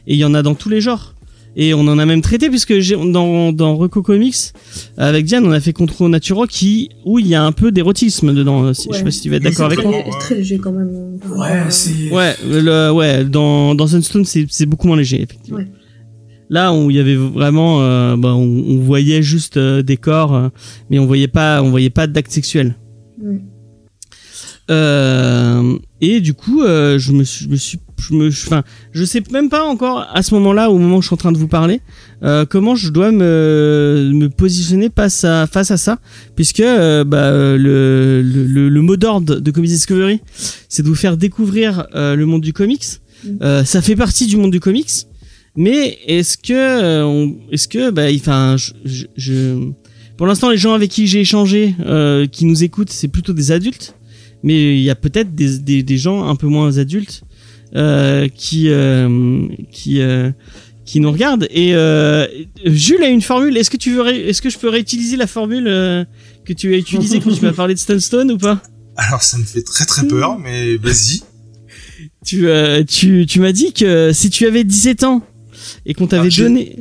et 0.08 0.14
il 0.14 0.18
y 0.18 0.26
en 0.26 0.34
a 0.34 0.42
dans 0.44 0.56
tous 0.56 0.70
les 0.70 0.82
genres. 0.82 1.15
Et 1.56 1.74
on 1.74 1.82
en 1.82 1.98
a 2.00 2.06
même 2.06 2.22
traité 2.22 2.50
puisque 2.50 2.80
j'ai 2.80 2.96
dans 2.96 3.54
dans 3.54 3.78
Reco 3.78 4.02
Comics 4.02 4.36
avec 4.98 5.26
Diane 5.26 5.46
on 5.46 5.52
a 5.52 5.60
fait 5.62 5.72
Control 5.72 6.10
Naturo 6.12 6.48
qui 6.48 6.90
où 7.06 7.18
il 7.18 7.28
y 7.28 7.36
a 7.36 7.44
un 7.44 7.52
peu 7.54 7.72
d'érotisme 7.72 8.34
dedans. 8.34 8.74
Si- 8.74 8.90
Je 8.92 8.98
sais 8.98 9.04
pas 9.04 9.12
si 9.12 9.22
tu 9.22 9.30
vas 9.30 9.38
être 9.38 9.44
d'accord 9.44 9.68
avec 9.68 9.84
moi. 9.84 9.94
C'est 10.12 10.20
très 10.20 10.36
léger 10.36 10.58
quand 10.58 10.74
même. 10.74 10.92
Ouais, 11.36 11.64
c'est. 11.70 12.12
Ouais, 12.12 12.36
le, 12.46 12.92
ouais, 12.92 13.24
dans, 13.24 13.74
dans 13.74 13.88
Sunstone, 13.88 14.26
c'est, 14.26 14.46
c'est 14.50 14.66
beaucoup 14.66 14.88
moins 14.88 14.98
léger, 14.98 15.22
effectivement. 15.22 15.60
Ouais. 15.60 15.68
Là, 16.50 16.74
où 16.74 16.92
il 16.92 16.98
y 16.98 17.00
avait 17.00 17.16
vraiment, 17.16 17.82
euh, 17.82 18.16
bah, 18.18 18.34
on, 18.36 18.42
on 18.68 18.78
voyait 18.80 19.24
juste 19.24 19.58
euh, 19.58 19.82
des 19.82 19.98
corps, 19.98 20.36
euh, 20.36 20.50
mais 20.90 21.00
on 21.00 21.06
voyait 21.06 21.28
pas, 21.28 21.64
on 21.64 21.70
voyait 21.72 21.90
pas 21.90 22.06
d'acte 22.06 22.32
sexuel. 22.32 22.76
Mm. 23.20 23.38
Euh, 24.72 25.78
et 26.02 26.20
du 26.22 26.34
coup, 26.34 26.62
euh, 26.64 26.98
je 27.00 27.12
me 27.14 27.24
suis, 27.24 27.46
je 27.46 27.50
me 27.50 27.56
suis, 27.56 27.80
je 27.98 28.14
me, 28.14 28.28
enfin, 28.28 28.64
je 28.92 29.04
sais 29.04 29.22
même 29.32 29.50
pas 29.50 29.64
encore 29.64 30.08
à 30.14 30.22
ce 30.22 30.34
moment-là, 30.36 30.70
au 30.70 30.78
moment 30.78 30.98
où 30.98 31.02
je 31.02 31.08
suis 31.08 31.14
en 31.14 31.18
train 31.18 31.32
de 31.32 31.38
vous 31.38 31.48
parler, 31.48 31.82
euh, 32.24 32.46
comment 32.46 32.76
je 32.76 32.90
dois 32.90 33.12
me, 33.12 34.12
me 34.14 34.30
positionner 34.30 34.90
face 34.96 35.24
à, 35.24 35.48
face 35.48 35.72
à 35.72 35.78
ça, 35.78 36.00
puisque 36.36 36.60
euh, 36.60 37.04
bah, 37.04 37.24
euh, 37.32 37.58
le, 37.58 38.22
le, 38.22 38.70
le, 38.70 38.82
mot 38.82 38.98
d'ordre 38.98 39.40
de 39.40 39.52
Comics 39.52 39.70
Discovery, 39.72 40.20
c'est 40.70 40.84
de 40.84 40.88
vous 40.88 40.96
faire 40.96 41.18
découvrir 41.18 41.88
euh, 41.96 42.16
le 42.16 42.26
monde 42.26 42.42
du 42.42 42.54
comics. 42.54 42.86
Mm. 43.24 43.30
Euh, 43.42 43.64
ça 43.64 43.82
fait 43.82 43.96
partie 43.96 44.28
du 44.28 44.38
monde 44.38 44.52
du 44.52 44.60
comics, 44.60 44.92
mais 45.56 45.98
est-ce 46.06 46.38
que, 46.38 46.54
euh, 46.54 47.28
est-ce 47.52 47.68
que, 47.68 47.92
bah, 47.92 48.08
enfin, 48.16 48.58
je, 48.58 48.74
je, 48.86 49.06
je- 49.16 49.70
pour 50.18 50.28
l'instant, 50.28 50.50
les 50.50 50.58
gens 50.58 50.74
avec 50.74 50.92
qui 50.92 51.08
j'ai 51.08 51.22
échangé, 51.22 51.76
euh, 51.86 52.26
qui 52.28 52.46
nous 52.46 52.64
écoutent, 52.64 52.90
c'est 52.90 53.08
plutôt 53.10 53.34
des 53.34 53.52
adultes, 53.52 53.96
mais 54.44 54.78
il 54.78 54.84
y 54.84 54.90
a 54.90 54.96
peut-être 54.96 55.34
des, 55.36 55.58
des, 55.60 55.84
des 55.84 55.98
gens 55.98 56.28
un 56.28 56.36
peu 56.36 56.48
moins 56.48 56.78
adultes 56.78 57.24
qui, 58.34 58.70
euh, 58.70 59.48
qui, 59.72 60.02
euh, 60.02 60.32
qui 60.86 61.00
nous 61.00 61.12
regardent. 61.12 61.48
Et 61.52 61.76
euh, 61.76 62.26
Jules 62.64 63.04
a 63.04 63.10
une 63.10 63.22
formule. 63.22 63.58
Est-ce 63.58 63.70
que 63.70 63.78
tu 63.78 63.92
veux, 63.96 64.08
est-ce 64.08 64.42
que 64.42 64.50
je 64.50 64.58
peux 64.58 64.70
réutiliser 64.70 65.18
la 65.18 65.28
formule 65.28 65.68
euh, 65.68 66.06
que 66.46 66.54
tu 66.54 66.74
as 66.74 66.78
utilisée 66.78 67.20
quand 67.20 67.32
tu 67.36 67.44
m'as 67.44 67.54
parlé 67.54 67.74
de 67.74 67.80
Stunstone 67.80 68.32
ou 68.32 68.38
pas? 68.38 68.62
Alors 68.98 69.24
ça 69.24 69.38
me 69.38 69.44
fait 69.44 69.62
très 69.64 69.86
très 69.86 70.08
peur, 70.08 70.40
mais 70.40 70.78
vas-y. 70.78 71.22
Tu, 72.26 72.48
euh, 72.48 72.84
tu, 72.84 73.26
tu 73.28 73.40
m'as 73.40 73.52
dit 73.52 73.74
que 73.74 74.12
si 74.14 74.30
tu 74.30 74.46
avais 74.48 74.64
17 74.64 75.04
ans 75.04 75.22
et 75.86 75.94
qu'on 75.94 76.08
t'avait 76.08 76.30
donné. 76.30 76.78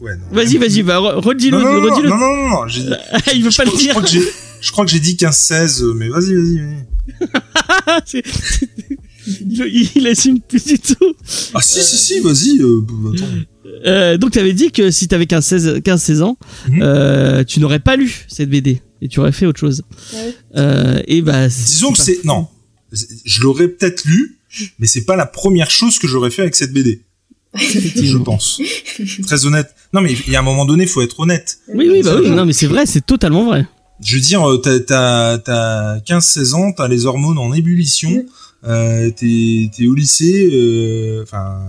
Ouais, 0.00 0.12
non. 0.16 0.22
Vas-y, 0.32 0.56
vas-y, 0.58 0.82
va, 0.82 0.96
re- 0.98 1.20
redis-le, 1.20 1.58
Non, 1.58 1.80
non, 1.80 1.80
non, 1.80 2.16
non, 2.18 2.48
non, 2.60 2.66
dit- 2.66 2.86
Il 3.34 3.42
veut 3.44 3.50
pas 3.56 3.64
le 3.64 3.76
dire. 3.76 3.94
Je 4.60 4.70
crois 4.72 4.84
que 4.84 4.90
j'ai 4.90 5.00
dit 5.00 5.14
15-16, 5.14 5.82
euh, 5.82 5.92
mais 5.94 6.08
vas-y, 6.08 6.34
vas-y, 6.34 6.58
vas-y. 7.86 8.22
Il, 9.50 9.88
il 9.94 10.06
assume 10.06 10.40
plus 10.40 10.64
du 10.64 10.78
tout. 10.78 10.94
Ah 11.54 11.60
si, 11.60 11.82
si, 11.82 11.96
si, 11.96 12.20
vas-y. 12.20 12.60
euh, 12.60 12.80
bah, 12.82 13.10
attends. 13.14 13.26
Euh, 13.86 14.16
donc 14.16 14.32
tu 14.32 14.38
avais 14.38 14.54
dit 14.54 14.70
que 14.72 14.90
si 14.90 15.06
tu 15.08 15.14
avais 15.14 15.26
15-16 15.26 16.22
ans, 16.22 16.38
Mhm. 16.68 16.80
euh, 16.82 17.44
tu 17.44 17.60
n'aurais 17.60 17.80
pas 17.80 17.96
lu 17.96 18.24
cette 18.28 18.48
BD 18.50 18.80
et 19.02 19.08
tu 19.08 19.20
aurais 19.20 19.32
fait 19.32 19.46
autre 19.46 19.60
chose. 19.60 19.82
Ouais. 20.14 20.34
Euh, 20.56 21.00
et 21.06 21.22
bah 21.22 21.48
Disons 21.48 21.92
que 21.92 21.98
c'est... 21.98 22.24
Non, 22.24 22.48
je 22.92 23.40
l'aurais 23.42 23.68
peut-être 23.68 24.04
lu, 24.04 24.38
mais 24.78 24.86
c'est 24.86 25.04
pas 25.04 25.16
la 25.16 25.26
première 25.26 25.70
chose 25.70 25.98
que 25.98 26.08
j'aurais 26.08 26.30
fait 26.30 26.42
avec 26.42 26.56
cette 26.56 26.72
BD, 26.72 27.02
je 27.54 28.16
pense. 28.18 28.60
Très 29.26 29.46
honnête. 29.46 29.68
Non, 29.92 30.00
mais 30.00 30.12
il 30.26 30.32
y 30.32 30.36
a 30.36 30.40
un 30.40 30.42
moment 30.42 30.64
donné, 30.64 30.86
faut 30.86 31.02
être 31.02 31.20
honnête. 31.20 31.58
Oui, 31.68 31.88
oui, 31.90 32.02
bah 32.02 32.16
oui, 32.20 32.30
non, 32.30 32.44
mais 32.46 32.52
c'est 32.52 32.66
vrai, 32.66 32.86
c'est 32.86 33.04
totalement 33.04 33.44
vrai. 33.44 33.66
Je 34.02 34.14
veux 34.16 34.22
dire, 34.22 34.42
t'as, 34.62 34.78
t'as, 34.80 35.38
t'as 35.38 35.98
15-16 36.00 36.54
ans, 36.54 36.72
t'as 36.72 36.88
les 36.88 37.04
hormones 37.06 37.38
en 37.38 37.52
ébullition, 37.52 38.10
Oui. 38.10 38.26
Euh, 38.64 39.10
t'es, 39.10 39.70
t'es 39.76 39.86
au 39.86 39.94
lycée, 39.94 40.48
euh, 40.52 41.22
enfin, 41.22 41.60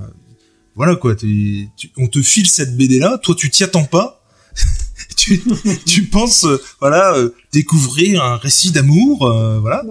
voilà 0.75 0.95
quoi, 0.95 1.15
tu- 1.15 1.67
on 1.97 2.07
te 2.07 2.21
file 2.21 2.47
cette 2.47 2.75
BD 2.77 2.99
là, 2.99 3.17
toi 3.21 3.35
tu 3.35 3.49
t'y 3.49 3.63
attends 3.63 3.85
pas, 3.85 4.23
tu, 5.17 5.41
tu 5.85 6.05
penses, 6.05 6.45
euh, 6.45 6.57
voilà, 6.79 7.13
euh, 7.15 7.29
découvrir 7.51 8.23
un 8.23 8.37
récit 8.37 8.71
d'amour, 8.71 9.27
euh, 9.27 9.59
voilà, 9.59 9.83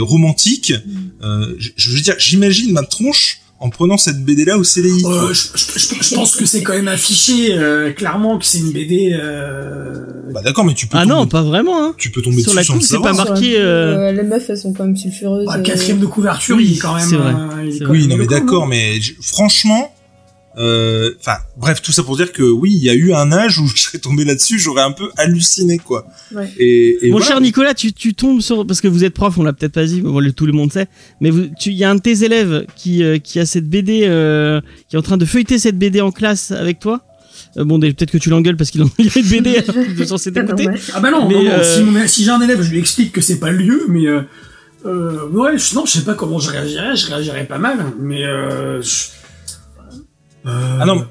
romantique, 0.00 0.72
euh, 1.22 1.54
je, 1.58 1.70
je 1.76 1.90
veux 1.90 2.00
dire, 2.00 2.14
j'imagine 2.18 2.72
ma 2.72 2.82
tronche 2.82 3.40
en 3.62 3.70
prenant 3.70 3.96
cette 3.96 4.24
BD 4.24 4.44
là 4.44 4.58
au 4.58 4.64
CDI. 4.64 5.04
Euh, 5.06 5.32
je, 5.32 5.48
je- 5.54 5.78
je- 5.78 6.02
je 6.02 6.14
pense 6.16 6.34
que 6.36 6.44
c'est 6.46 6.62
quand 6.62 6.72
même 6.74 6.88
affiché 6.88 7.54
euh, 7.56 7.92
clairement 7.92 8.36
que 8.38 8.44
c'est 8.44 8.58
une 8.58 8.72
BD. 8.72 9.12
Euh... 9.18 9.94
Bah 10.34 10.40
d'accord, 10.42 10.64
mais 10.64 10.74
tu 10.74 10.86
peux 10.86 10.96
Ah 10.98 11.02
tomber, 11.04 11.14
non, 11.14 11.26
pas 11.26 11.42
vraiment. 11.42 11.82
Hein. 11.84 11.94
tu 11.96 12.10
peux 12.10 12.22
tomber 12.22 12.42
Sur 12.42 12.54
dessus 12.54 12.56
la 12.68 12.74
couve, 12.74 12.82
c'est 12.84 12.98
pas 13.00 13.12
marqué, 13.12 13.54
euh, 13.58 14.10
les 14.12 14.22
meufs, 14.24 14.48
elles 14.50 14.58
sont 14.58 14.72
quand 14.72 14.84
même 14.84 14.96
sulfureuses. 14.96 15.46
bah, 15.46 15.56
le 15.56 15.60
euh, 15.60 15.64
quatrième 15.64 15.98
de 16.00 16.06
couverture, 16.06 16.56
oui, 16.56 16.66
il 16.70 16.76
est 16.76 16.78
quand 16.80 16.94
même. 16.94 17.08
vrai. 17.08 17.32
euh, 17.34 17.70
est 17.70 17.78
quand 17.78 17.90
Oui, 17.90 18.00
même 18.00 18.08
non 18.10 18.16
mais 18.16 18.26
d'accord, 18.26 18.66
mais 18.66 18.98
franchement, 19.20 19.94
enfin, 20.56 21.36
bref, 21.56 21.80
tout 21.82 21.92
ça 21.92 22.02
pour 22.02 22.16
dire 22.16 22.32
que 22.32 22.42
oui, 22.42 22.72
il 22.74 22.82
y 22.82 22.90
a 22.90 22.94
eu 22.94 23.12
un 23.12 23.32
âge 23.32 23.58
où 23.58 23.66
je 23.74 23.80
serais 23.82 23.98
tombé 23.98 24.24
là-dessus, 24.24 24.58
j'aurais 24.58 24.82
un 24.82 24.92
peu 24.92 25.10
halluciné, 25.16 25.78
quoi. 25.78 26.06
Ouais. 26.34 26.52
Et, 26.58 26.98
et 27.06 27.10
Mon 27.10 27.18
voilà. 27.18 27.26
cher 27.26 27.40
Nicolas, 27.40 27.74
tu, 27.74 27.92
tu 27.92 28.14
tombes 28.14 28.40
sur 28.40 28.66
parce 28.66 28.80
que 28.80 28.88
vous 28.88 29.04
êtes 29.04 29.14
prof, 29.14 29.36
on 29.38 29.42
l'a 29.42 29.52
peut-être 29.52 29.72
pas 29.72 29.84
dit, 29.84 30.02
mais 30.02 30.10
bon, 30.10 30.20
le- 30.20 30.32
tout 30.32 30.46
le 30.46 30.52
monde 30.52 30.72
sait. 30.72 30.86
Mais 31.20 31.30
il 31.30 31.72
y 31.72 31.84
a 31.84 31.90
un 31.90 31.94
de 31.94 32.00
tes 32.00 32.24
élèves 32.24 32.66
qui 32.76 33.02
euh, 33.02 33.18
qui 33.18 33.38
a 33.40 33.46
cette 33.46 33.68
BD, 33.68 34.02
euh, 34.04 34.60
qui 34.88 34.96
est 34.96 34.98
en 34.98 35.02
train 35.02 35.16
de 35.16 35.24
feuilleter 35.24 35.58
cette 35.58 35.78
BD 35.78 36.00
en 36.00 36.10
classe 36.12 36.50
avec 36.50 36.78
toi. 36.80 37.00
Euh, 37.56 37.64
bon, 37.64 37.78
peut-être 37.80 38.10
que 38.10 38.18
tu 38.18 38.30
l'engueules 38.30 38.56
parce 38.56 38.70
qu'il 38.70 38.82
en 38.82 38.86
a 38.86 38.90
une 38.98 39.08
BD 39.28 39.60
de 39.98 40.04
censé 40.04 40.30
Ah, 40.34 40.40
t'écouter. 40.42 40.68
Ah 40.94 41.00
bah 41.00 41.10
non, 41.10 41.28
Mais, 41.28 41.34
non, 41.34 41.42
non, 41.44 41.50
euh, 41.50 42.06
si, 42.06 42.24
j'ai 42.24 42.30
un 42.30 42.40
élève, 42.40 42.62
je 42.62 42.70
lui 42.70 42.78
explique 42.78 43.12
que 43.12 43.20
c'est 43.20 43.38
pas 43.40 43.50
le 43.50 43.58
lieu, 43.58 43.84
mais 43.88 44.06
euh, 44.06 44.20
euh, 44.86 45.28
ouais, 45.28 45.56
je, 45.58 45.74
non, 45.74 45.84
je 45.86 45.92
sais 45.92 46.04
pas 46.04 46.14
comment 46.14 46.38
je 46.38 46.50
réagirais, 46.50 46.96
je 46.96 47.06
réagirais 47.08 47.44
pas 47.46 47.58
mal, 47.58 47.78
mais 48.00 48.24
euh, 48.24 48.80
je- 48.82 49.06
euh, 50.46 50.78
Ah 50.80 50.84
non, 50.86 51.04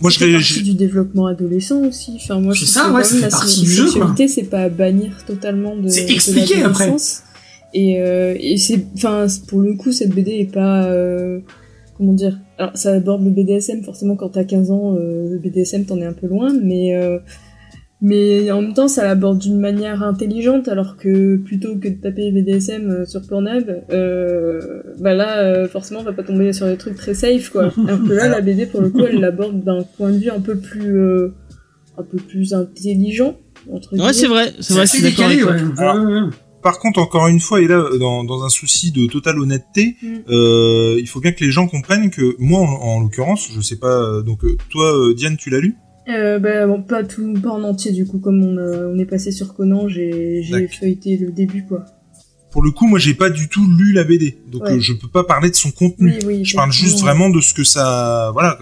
moi 0.00 0.10
je 0.10 0.18
C'est 0.18 0.24
partie 0.24 0.30
réagis. 0.32 0.62
du 0.62 0.74
développement 0.74 1.26
adolescent 1.26 1.82
aussi. 1.84 2.12
Enfin, 2.22 2.40
moi, 2.40 2.54
je 2.54 2.64
C'est 2.64 2.72
ça, 2.72 2.92
ouais, 2.92 3.02
la 3.20 3.28
partie 3.28 3.60
du 3.62 3.70
jeu, 3.70 3.82
quoi. 3.84 3.92
sexualité, 3.92 4.28
c'est 4.28 4.44
pas 4.44 4.60
à 4.60 4.68
bannir 4.68 5.12
totalement 5.26 5.76
de. 5.76 5.88
C'est 5.88 6.06
de 6.06 6.10
expliqué, 6.12 6.62
après. 6.62 6.92
Et, 7.74 8.00
euh, 8.00 8.34
et 8.40 8.56
c'est, 8.56 8.86
enfin, 8.96 9.28
c'est- 9.28 9.46
pour 9.46 9.60
le 9.60 9.74
coup, 9.74 9.92
cette 9.92 10.10
BD 10.14 10.30
est 10.40 10.52
pas, 10.52 10.86
euh, 10.86 11.40
comment 11.96 12.14
dire. 12.14 12.38
Alors, 12.56 12.72
ça 12.76 12.92
aborde 12.94 13.22
le 13.24 13.30
BDSM, 13.30 13.82
forcément, 13.84 14.16
quand 14.16 14.30
t'as 14.30 14.44
15 14.44 14.70
ans, 14.70 14.94
euh, 14.98 15.28
le 15.30 15.38
BDSM, 15.38 15.84
t'en 15.84 15.98
es 15.98 16.04
un 16.06 16.12
peu 16.14 16.26
loin, 16.26 16.52
mais, 16.62 16.94
euh, 16.94 17.18
mais 18.00 18.50
en 18.52 18.62
même 18.62 18.74
temps, 18.74 18.86
ça 18.86 19.02
l'aborde 19.04 19.38
d'une 19.38 19.58
manière 19.58 20.02
intelligente, 20.04 20.68
alors 20.68 20.96
que 20.96 21.36
plutôt 21.36 21.76
que 21.76 21.88
de 21.88 21.94
taper 22.00 22.30
BDSM 22.30 22.90
euh, 22.90 23.06
sur 23.06 23.26
Pornhub, 23.26 23.68
euh, 23.90 24.82
bah 25.00 25.14
là, 25.14 25.38
euh, 25.40 25.68
forcément, 25.68 26.00
on 26.00 26.04
va 26.04 26.12
pas 26.12 26.22
tomber 26.22 26.52
sur 26.52 26.66
des 26.66 26.76
trucs 26.76 26.96
très 26.96 27.14
safe, 27.14 27.50
quoi. 27.50 27.72
Alors 27.88 28.04
que 28.06 28.12
là, 28.12 28.28
la 28.28 28.40
BD, 28.40 28.66
pour 28.66 28.80
le 28.80 28.90
coup, 28.90 29.00
elle 29.04 29.18
l'aborde 29.20 29.64
d'un 29.64 29.82
point 29.96 30.10
de 30.12 30.18
vue 30.18 30.30
un 30.30 30.40
peu 30.40 30.56
plus, 30.56 30.96
euh, 30.96 31.34
un 31.96 32.04
peu 32.04 32.18
plus 32.18 32.54
intelligent, 32.54 33.36
entre 33.72 33.98
Ouais, 33.98 34.12
c'est 34.12 34.28
vrai, 34.28 34.52
c'est 34.60 34.74
c'est 34.86 34.98
vrai, 35.00 35.10
décalé, 35.10 35.42
ouais. 35.42 35.56
Alors, 35.78 35.96
ouais. 35.96 36.30
Par 36.62 36.78
contre, 36.80 37.00
encore 37.00 37.28
une 37.28 37.40
fois, 37.40 37.60
et 37.60 37.66
là, 37.68 37.84
dans, 37.98 38.22
dans 38.24 38.44
un 38.44 38.48
souci 38.48 38.90
de 38.92 39.06
totale 39.06 39.38
honnêteté, 39.40 39.96
Mm. 40.02 40.06
euh, 40.28 40.96
il 40.98 41.06
faut 41.08 41.20
bien 41.20 41.32
que 41.32 41.44
les 41.44 41.50
gens 41.50 41.66
comprennent 41.68 42.10
que 42.10 42.36
moi, 42.38 42.60
en, 42.60 42.96
en 42.96 43.00
l'occurrence, 43.00 43.48
je 43.54 43.60
sais 43.60 43.76
pas. 43.76 44.22
Donc, 44.22 44.40
toi, 44.70 44.96
euh, 44.96 45.14
Diane, 45.14 45.36
tu 45.36 45.50
l'as 45.50 45.60
lu? 45.60 45.76
Euh, 46.08 46.38
bah, 46.38 46.66
bon, 46.66 46.82
pas 46.82 47.04
tout, 47.04 47.34
pas 47.42 47.50
en 47.50 47.62
entier, 47.64 47.92
du 47.92 48.06
coup, 48.06 48.18
comme 48.18 48.42
on, 48.42 48.56
a- 48.56 48.86
on 48.94 48.98
est 48.98 49.04
passé 49.04 49.30
sur 49.30 49.54
Conan, 49.54 49.88
j'ai, 49.88 50.42
feuilleté 50.80 51.16
le 51.18 51.30
début, 51.32 51.64
quoi. 51.66 51.84
Pour 52.50 52.62
le 52.62 52.70
coup, 52.70 52.86
moi, 52.86 52.98
j'ai 52.98 53.12
pas 53.12 53.28
du 53.28 53.48
tout 53.48 53.66
lu 53.78 53.92
la 53.92 54.04
BD, 54.04 54.38
donc 54.50 54.64
Ouais. 54.64 54.72
euh, 54.72 54.80
je 54.80 54.94
peux 54.94 55.08
pas 55.08 55.22
parler 55.24 55.50
de 55.50 55.54
son 55.54 55.70
contenu. 55.70 56.14
Oui, 56.22 56.38
oui. 56.38 56.44
Je 56.46 56.56
parle 56.56 56.72
juste 56.72 57.00
vraiment 57.00 57.28
de 57.28 57.40
ce 57.42 57.52
que 57.52 57.62
ça, 57.62 58.30
voilà. 58.32 58.58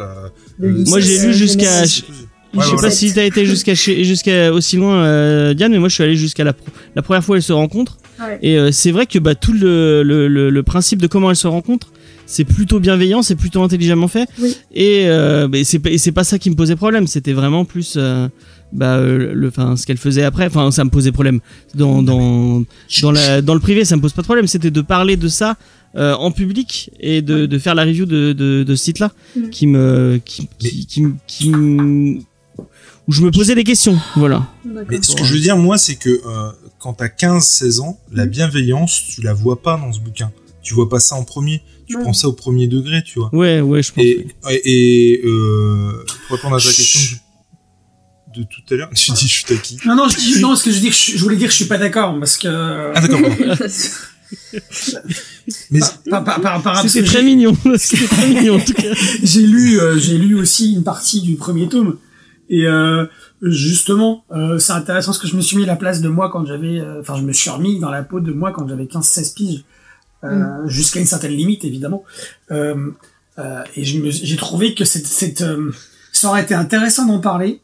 Euh, 0.60 0.84
Moi, 0.88 0.98
j'ai 0.98 1.18
lu 1.20 1.26
euh, 1.28 1.32
jusqu'à-. 1.32 1.84
Je 1.84 1.88
sais 1.88 2.02
Ouais, 2.54 2.64
pas 2.64 2.70
voilà. 2.72 2.90
si 2.90 3.12
t'as 3.12 3.24
été 3.24 3.44
jusqu'à 3.44 3.74
chez- 3.74 4.02
jusqu'à 4.04 4.50
aussi 4.52 4.76
loin, 4.76 5.04
euh, 5.04 5.52
Diane, 5.52 5.72
mais 5.72 5.78
moi 5.78 5.88
je 5.90 5.94
suis 5.94 6.02
allé 6.04 6.16
jusqu'à 6.16 6.42
la, 6.42 6.54
pro- 6.54 6.70
la 6.94 7.02
première 7.02 7.22
fois 7.22 7.34
où 7.34 7.36
elles 7.36 7.42
se 7.42 7.52
rencontrent. 7.52 7.98
Ouais. 8.18 8.38
Et 8.40 8.56
euh, 8.56 8.72
c'est 8.72 8.92
vrai 8.92 9.04
que 9.04 9.18
bah, 9.18 9.34
tout 9.34 9.52
le, 9.52 10.02
le, 10.02 10.26
le, 10.26 10.48
le 10.48 10.62
principe 10.62 11.02
de 11.02 11.06
comment 11.06 11.28
elles 11.28 11.36
se 11.36 11.48
rencontrent, 11.48 11.92
c'est 12.26 12.44
plutôt 12.44 12.80
bienveillant, 12.80 13.22
c'est 13.22 13.36
plutôt 13.36 13.62
intelligemment 13.62 14.08
fait. 14.08 14.28
Oui. 14.40 14.56
Et, 14.74 15.06
euh, 15.08 15.48
c'est 15.64 15.78
pas- 15.78 15.90
et 15.90 15.98
c'est 15.98 16.12
pas 16.12 16.24
ça 16.24 16.38
qui 16.38 16.50
me 16.50 16.56
posait 16.56 16.76
problème, 16.76 17.06
c'était 17.06 17.32
vraiment 17.32 17.64
plus 17.64 17.94
euh, 17.96 18.28
bah, 18.72 18.96
euh, 18.96 19.32
le, 19.32 19.48
enfin, 19.48 19.76
ce 19.76 19.86
qu'elle 19.86 19.96
faisait 19.98 20.24
après. 20.24 20.46
Enfin, 20.46 20.70
ça 20.70 20.84
me 20.84 20.90
posait 20.90 21.12
problème. 21.12 21.40
Dans, 21.74 22.02
dans, 22.02 22.62
dans, 23.02 23.10
la, 23.12 23.40
dans 23.42 23.54
le 23.54 23.60
privé, 23.60 23.84
ça 23.84 23.96
me 23.96 24.00
pose 24.02 24.12
pas 24.12 24.22
de 24.22 24.26
problème. 24.26 24.46
C'était 24.46 24.70
de 24.72 24.80
parler 24.80 25.16
de 25.16 25.28
ça 25.28 25.56
euh, 25.96 26.14
en 26.14 26.30
public 26.32 26.90
et 27.00 27.22
de, 27.22 27.46
de 27.46 27.58
faire 27.58 27.74
la 27.74 27.84
review 27.84 28.04
de, 28.06 28.32
de, 28.32 28.64
de 28.64 28.74
ce 28.74 28.84
site-là 28.84 29.12
Mm. 29.36 29.48
qui 29.50 29.66
me. 29.66 30.20
Qui, 30.24 30.48
qui, 30.58 30.86
qui, 30.86 31.04
qui 31.26 31.50
me- 31.50 32.18
où 33.08 33.12
je 33.12 33.22
me 33.22 33.30
posais 33.30 33.54
des 33.54 33.62
questions. 33.62 33.96
Voilà. 34.16 34.48
Mais 34.64 35.00
ce 35.00 35.14
que 35.14 35.22
je 35.24 35.34
veux 35.34 35.38
dire, 35.40 35.56
moi, 35.56 35.78
c'est 35.78 35.94
que 35.94 36.10
euh, 36.10 36.50
quand 36.80 36.94
t'as 36.94 37.06
15-16 37.06 37.80
ans, 37.80 38.00
la 38.12 38.26
bienveillance, 38.26 39.00
tu 39.08 39.22
la 39.22 39.32
vois 39.32 39.62
pas 39.62 39.76
dans 39.76 39.92
ce 39.92 40.00
bouquin. 40.00 40.32
Tu 40.62 40.74
vois 40.74 40.88
pas 40.88 40.98
ça 40.98 41.14
en 41.14 41.22
premier. 41.22 41.62
Tu 41.86 41.96
Ouais. 41.96 42.02
prends 42.02 42.12
ça 42.12 42.28
au 42.28 42.32
premier 42.32 42.66
degré, 42.66 43.02
tu 43.04 43.18
vois. 43.20 43.30
Ouais, 43.34 43.60
ouais, 43.60 43.82
je 43.82 43.92
pense. 43.92 44.04
Et, 44.04 44.26
et, 44.50 45.14
et, 45.14 45.22
euh, 45.24 46.04
pour 46.26 46.36
répondre 46.36 46.56
à 46.56 46.58
ta 46.58 46.64
question 46.66 47.18
de 48.36 48.42
tout 48.42 48.74
à 48.74 48.76
l'heure, 48.76 48.90
tu 48.94 49.12
dis 49.12 49.26
je 49.28 49.32
suis 49.32 49.44
taquis. 49.44 49.78
Non, 49.86 49.94
non, 49.96 50.08
je, 50.08 50.16
dis- 50.16 50.40
non, 50.40 50.54
ce 50.56 50.64
que 50.64 50.70
je, 50.72 50.80
dis, 50.80 50.90
je, 50.90 51.16
je 51.16 51.22
voulais 51.22 51.36
dire 51.36 51.46
que 51.46 51.52
je 51.52 51.56
suis 51.58 51.66
pas 51.66 51.78
d'accord, 51.78 52.18
parce 52.18 52.36
que. 52.36 52.48
Ah 52.94 53.00
d'accord. 53.00 53.20
pardon. 53.22 53.64
Mais 55.70 55.78
par, 56.10 56.24
par, 56.62 56.80
C'était 56.88 57.06
que 57.06 57.12
très 57.12 57.22
mignon. 57.22 57.56
C'était 57.78 58.06
très 58.06 58.28
mignon 58.34 58.56
en 58.56 58.60
tout 58.60 58.72
cas. 58.72 58.92
j'ai 59.22 59.42
lu 59.46 59.78
euh, 59.80 59.96
j'ai 59.98 60.18
lu 60.18 60.34
aussi 60.38 60.72
une 60.74 60.82
partie 60.82 61.20
du 61.20 61.36
premier 61.36 61.68
tome 61.68 61.98
et 62.50 62.66
euh, 62.66 63.06
justement 63.42 64.24
euh, 64.32 64.58
c'est 64.58 64.72
intéressant 64.72 65.12
parce 65.12 65.18
que 65.18 65.28
je 65.28 65.36
me 65.36 65.40
suis 65.40 65.56
mis 65.56 65.62
à 65.62 65.66
la 65.66 65.76
place 65.76 66.00
de 66.00 66.08
moi 66.08 66.28
quand 66.30 66.44
j'avais 66.44 66.80
euh, 66.80 67.00
enfin 67.00 67.16
je 67.16 67.22
me 67.22 67.32
suis 67.32 67.50
remis 67.50 67.78
dans 67.78 67.90
la 67.90 68.02
peau 68.02 68.18
de 68.18 68.32
moi 68.32 68.50
quand 68.50 68.68
j'avais 68.68 68.86
15 68.86 69.04
16 69.06 69.30
piges 69.30 69.64
euh, 70.24 70.66
jusqu'à 70.66 71.00
une 71.00 71.06
certaine 71.06 71.32
limite 71.32 71.64
évidemment. 71.64 72.04
Euh, 72.50 72.90
euh, 73.38 73.62
et 73.76 73.84
j'ai 73.84 74.36
trouvé 74.36 74.74
que 74.74 74.84
cette, 74.84 75.06
cette 75.06 75.42
euh, 75.42 75.72
ça 76.12 76.28
aurait 76.28 76.42
été 76.42 76.54
intéressant 76.54 77.06
d'en 77.06 77.18
parler. 77.20 77.60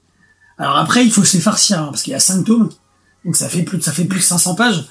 Alors 0.58 0.76
après 0.76 1.04
il 1.04 1.10
faut 1.10 1.24
se 1.24 1.36
les 1.36 1.42
farcir 1.42 1.80
hein, 1.80 1.86
parce 1.90 2.02
qu'il 2.02 2.12
y 2.12 2.16
a 2.16 2.20
5 2.20 2.44
tomes 2.44 2.68
donc 3.24 3.36
ça 3.36 3.48
fait 3.48 3.62
plus 3.62 3.78
de 3.78 3.82
ça 3.82 3.92
fait 3.92 4.04
plus 4.04 4.18
de 4.18 4.24
500 4.24 4.54
pages. 4.54 4.84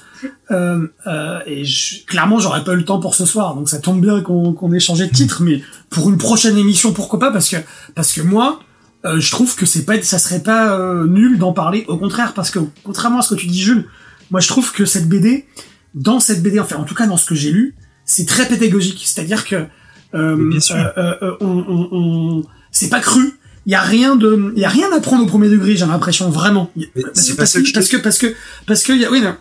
Euh, 0.52 0.86
euh, 1.06 1.40
et 1.46 1.64
je- 1.64 2.04
clairement 2.06 2.38
j'aurais 2.38 2.62
pas 2.64 2.72
eu 2.72 2.76
le 2.76 2.84
temps 2.84 3.00
pour 3.00 3.14
ce 3.14 3.24
soir 3.26 3.54
donc 3.56 3.68
ça 3.68 3.78
tombe 3.80 4.00
bien 4.00 4.20
qu'on 4.22 4.52
qu'on 4.52 4.72
ait 4.72 4.78
changé 4.80 5.06
de 5.06 5.12
titre 5.12 5.42
mais 5.42 5.60
pour 5.90 6.08
une 6.10 6.16
prochaine 6.18 6.56
émission 6.56 6.92
pourquoi 6.92 7.18
pas 7.18 7.32
parce 7.32 7.48
que 7.48 7.56
parce 7.96 8.12
que 8.12 8.20
moi 8.20 8.60
euh, 9.04 9.18
je 9.18 9.30
trouve 9.32 9.56
que 9.56 9.66
c'est 9.66 9.84
pas 9.84 10.00
ça 10.02 10.18
serait 10.20 10.42
pas 10.42 10.76
euh, 10.78 11.06
nul 11.08 11.38
d'en 11.38 11.52
parler 11.52 11.84
au 11.88 11.96
contraire 11.96 12.34
parce 12.34 12.50
que 12.50 12.60
contrairement 12.84 13.18
à 13.18 13.22
ce 13.22 13.34
que 13.34 13.40
tu 13.40 13.46
dis 13.48 13.60
Jules 13.60 13.88
moi 14.30 14.40
je 14.40 14.46
trouve 14.48 14.72
que 14.72 14.84
cette 14.84 15.08
BD 15.08 15.46
dans 15.94 16.20
cette 16.20 16.42
BD 16.42 16.58
enfin 16.60 16.76
en 16.76 16.84
tout 16.84 16.94
cas 16.94 17.06
dans 17.06 17.16
ce 17.16 17.26
que 17.26 17.34
j'ai 17.34 17.50
lu 17.52 17.74
c'est 18.04 18.26
très 18.26 18.46
pédagogique 18.48 19.02
c'est-à-dire 19.04 19.44
que 19.44 19.56
euh, 19.56 19.66
euh, 20.14 20.60
euh, 20.70 21.14
euh, 21.22 21.36
on, 21.40 21.46
on, 21.68 21.88
on- 21.92 22.44
c'est 22.70 22.88
pas 22.88 23.00
cru 23.00 23.32
il 23.66 23.72
y 23.72 23.74
a 23.74 23.80
rien 23.82 24.16
de 24.16 24.52
il 24.56 24.60
y 24.60 24.64
a 24.64 24.68
rien 24.68 24.88
à 24.92 25.00
prendre 25.00 25.22
au 25.24 25.26
premier 25.26 25.48
degré 25.48 25.76
j'ai 25.76 25.86
l'impression 25.86 26.30
vraiment 26.30 26.70
parce, 27.14 27.28
que 27.30 27.36
parce 27.72 27.88
que 27.88 27.96
parce 27.98 28.18
que 28.18 28.34
parce 28.66 28.82
que 28.82 28.92
il 28.92 29.00
y 29.00 29.04
a 29.04 29.10
oui 29.10 29.20
non. 29.20 29.34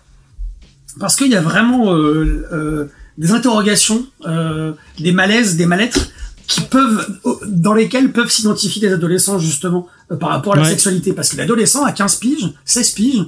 parce 1.00 1.16
qu'il 1.16 1.28
y 1.32 1.36
a 1.36 1.42
vraiment 1.42 1.94
euh, 1.96 2.46
euh, 2.52 2.86
des 3.18 3.32
interrogations 3.32 4.06
euh, 4.26 4.74
des 5.00 5.12
malaises 5.12 5.56
des 5.56 5.66
mal-être 5.66 6.10
qui 6.48 6.62
peuvent 6.62 7.08
dans 7.48 7.74
lesquels 7.74 8.12
peuvent 8.12 8.30
s'identifier 8.30 8.82
des 8.82 8.94
adolescents 8.94 9.40
justement 9.40 9.88
euh, 10.12 10.18
par 10.18 10.30
rapport 10.30 10.54
à 10.54 10.58
la 10.58 10.64
Ouais. 10.64 10.70
sexualité 10.70 11.14
parce 11.14 11.30
que 11.30 11.38
l'adolescent 11.38 11.84
à 11.86 11.92
15 11.94 12.16
piges 12.18 12.50
16 12.66 12.90
piges 12.92 13.26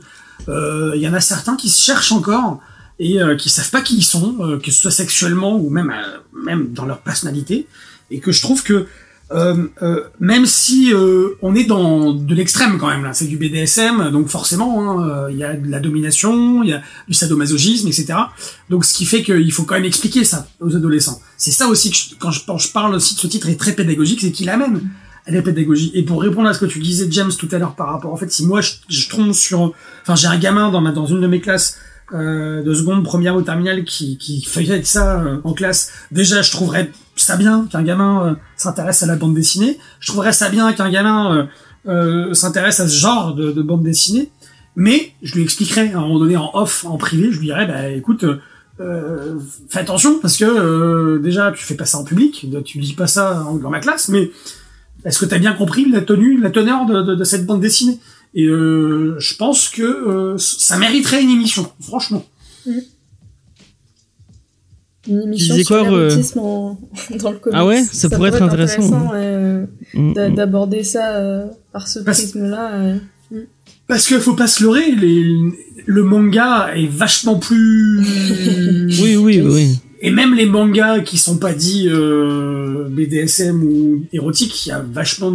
euh, 0.49 0.91
il 0.95 1.01
y 1.01 1.07
en 1.07 1.13
a 1.13 1.21
certains 1.21 1.55
qui 1.55 1.69
se 1.69 1.79
cherchent 1.81 2.11
encore 2.11 2.59
et 3.07 3.21
euh, 3.21 3.35
qui 3.35 3.49
savent 3.49 3.69
pas 3.71 3.81
qui 3.81 3.95
ils 3.97 4.03
sont 4.15 4.35
euh, 4.39 4.57
que 4.59 4.71
ce 4.71 4.79
soit 4.83 4.91
sexuellement 4.91 5.53
ou 5.63 5.69
même 5.69 5.91
euh, 5.91 6.17
même 6.49 6.71
dans 6.73 6.85
leur 6.85 6.99
personnalité 7.09 7.67
et 8.11 8.19
que 8.19 8.31
je 8.31 8.41
trouve 8.41 8.63
que 8.63 8.85
euh, 9.31 9.67
euh, 9.81 10.01
même 10.19 10.45
si 10.45 10.93
on 11.41 11.55
est 11.55 11.63
dans 11.63 12.13
de 12.13 12.35
l'extrême 12.35 12.77
quand 12.77 12.87
même 12.93 13.03
là, 13.03 13.13
c'est 13.13 13.25
du 13.25 13.37
BDSM, 13.37 14.11
donc 14.11 14.27
forcément 14.27 14.71
hein, 15.01 15.27
il 15.31 15.37
y 15.37 15.43
a 15.43 15.55
de 15.55 15.71
la 15.71 15.79
domination, 15.79 16.61
il 16.61 16.69
y 16.69 16.73
a 16.73 16.81
du 17.07 17.15
sadomasochisme, 17.15 17.87
etc. 17.87 18.13
Donc 18.69 18.85
ce 18.85 18.93
qui 18.93 19.05
fait 19.05 19.23
qu'il 19.23 19.51
faut 19.51 19.63
quand 19.63 19.73
même 19.75 19.85
expliquer 19.85 20.23
ça 20.23 20.47
aux 20.59 20.75
adolescents. 20.75 21.19
C'est 21.37 21.51
ça 21.59 21.67
aussi 21.67 21.89
que 21.89 21.95
je- 21.97 22.15
quand, 22.19 22.29
je, 22.31 22.71
parle 22.71 22.93
aussi 22.93 23.15
de 23.15 23.19
ce 23.19 23.27
titre 23.27 23.49
est 23.49 23.59
très 23.59 23.71
pédagogique, 23.73 24.19
c'est 24.21 24.31
qu'il 24.31 24.49
amène 24.49 24.81
à 25.25 25.31
la 25.31 25.41
pédagogie. 25.41 25.89
Et 25.95 26.03
pour 26.03 26.21
répondre 26.21 26.47
à 26.49 26.53
ce 26.53 26.59
que 26.59 26.65
tu 26.67 26.79
disais 26.79 27.07
James 27.09 27.31
tout 27.35 27.49
à 27.53 27.57
l'heure 27.57 27.75
par 27.75 27.87
rapport, 27.87 28.13
en 28.13 28.17
fait, 28.17 28.31
si 28.31 28.45
moi 28.45 28.61
je, 28.61 28.73
je 28.89 29.09
tombe 29.09 29.31
sur, 29.31 29.73
enfin 30.03 30.15
j'ai 30.15 30.27
un 30.27 30.37
gamin 30.37 30.69
dans 30.69 30.81
ma 30.81 30.91
dans 30.91 31.07
une 31.07 31.21
de 31.21 31.27
mes 31.27 31.41
classes 31.41 31.77
de 32.11 32.73
seconde, 32.73 33.03
première 33.03 33.35
ou 33.35 33.41
terminale 33.41 33.83
qui 33.85 34.17
qui 34.17 34.43
feuillette 34.43 34.85
ça 34.85 35.21
euh, 35.21 35.37
en 35.43 35.53
classe, 35.53 35.91
déjà 36.11 36.41
je 36.41 36.51
trouverais 36.51 36.91
ça 37.15 37.37
bien 37.37 37.67
qu'un 37.71 37.83
gamin 37.83 38.25
euh, 38.25 38.35
s'intéresse 38.57 39.03
à 39.03 39.05
la 39.05 39.15
bande 39.15 39.33
dessinée. 39.35 39.77
Je 39.99 40.07
trouverais 40.07 40.33
ça 40.33 40.49
bien 40.49 40.73
qu'un 40.73 40.89
gamin 40.89 41.35
euh, 41.35 41.45
euh, 41.87 42.33
s'intéresse 42.33 42.79
à 42.79 42.87
ce 42.87 42.95
genre 42.95 43.35
de, 43.35 43.51
de 43.51 43.61
bande 43.61 43.83
dessinée. 43.83 44.31
Mais 44.75 45.13
je 45.21 45.35
lui 45.35 45.43
expliquerai. 45.43 45.91
À 45.93 45.99
un 45.99 46.01
moment 46.01 46.19
donné 46.19 46.37
en 46.37 46.49
off, 46.53 46.85
en 46.85 46.97
privé, 46.97 47.31
je 47.31 47.39
lui 47.39 47.47
dirais, 47.47 47.67
bah 47.67 47.89
écoute, 47.89 48.23
euh, 48.23 48.39
euh, 48.79 49.37
fais 49.69 49.79
attention 49.79 50.19
parce 50.19 50.37
que 50.37 50.45
euh, 50.45 51.19
déjà 51.19 51.51
tu 51.51 51.63
fais 51.63 51.75
pas 51.75 51.85
ça 51.85 51.99
en 51.99 52.03
public, 52.03 52.47
tu 52.65 52.79
lis 52.79 52.93
pas 52.93 53.07
ça 53.07 53.45
dans 53.61 53.69
ma 53.69 53.79
classe, 53.79 54.09
mais 54.09 54.31
est-ce 55.05 55.19
que 55.19 55.25
tu 55.25 55.35
as 55.35 55.39
bien 55.39 55.53
compris 55.53 55.89
la 55.89 56.01
tenue, 56.01 56.39
la 56.39 56.49
teneur 56.49 56.85
de, 56.85 57.01
de, 57.01 57.15
de 57.15 57.23
cette 57.23 57.45
bande 57.45 57.61
dessinée? 57.61 57.99
Et 58.35 58.45
euh, 58.45 59.15
je 59.19 59.35
pense 59.35 59.69
que 59.69 59.81
euh, 59.83 60.37
ça 60.37 60.77
mériterait 60.77 61.21
une 61.23 61.29
émission, 61.29 61.71
franchement. 61.81 62.25
Une 65.07 65.21
émission 65.23 65.55
sur 65.57 65.67
quoi, 65.67 65.87
euh, 65.91 66.07
l'érotisme 66.07 66.39
en- 66.39 66.79
dans 67.19 67.31
le 67.31 67.37
comics. 67.37 67.57
Ah 67.59 67.65
ouais, 67.65 67.83
ça 67.83 68.09
pourrait 68.09 68.29
être 68.29 68.41
intéressant, 68.41 69.11
euh, 69.13 69.65
Mm, 69.93 70.13
d'a- 70.13 70.29
mm. 70.29 70.35
d'aborder 70.35 70.83
ça 70.83 71.17
euh, 71.17 71.45
par 71.71 71.87
ce 71.87 71.99
Parce- 71.99 72.19
prisme-là. 72.21 72.71
euh. 72.73 72.97
Parce 73.87 74.07
que 74.07 74.17
faut 74.17 74.33
pas 74.33 74.47
se 74.47 74.63
leurrer, 74.63 74.91
les, 74.95 75.23
le 75.85 76.03
manga 76.03 76.69
est 76.75 76.87
vachement 76.87 77.37
plus. 77.37 77.99
Oui, 79.01 79.15
oui, 79.17 79.41
oui. 79.41 79.77
Et 80.01 80.09
même 80.11 80.33
les 80.35 80.45
mangas 80.45 80.99
qui 81.01 81.17
sont 81.17 81.37
pas 81.37 81.53
dits 81.53 81.87
euh, 81.89 82.87
BDSM 82.89 83.61
ou 83.63 84.05
érotiques, 84.13 84.65
il 84.65 84.69
y 84.69 84.71
a 84.71 84.79
vachement 84.79 85.33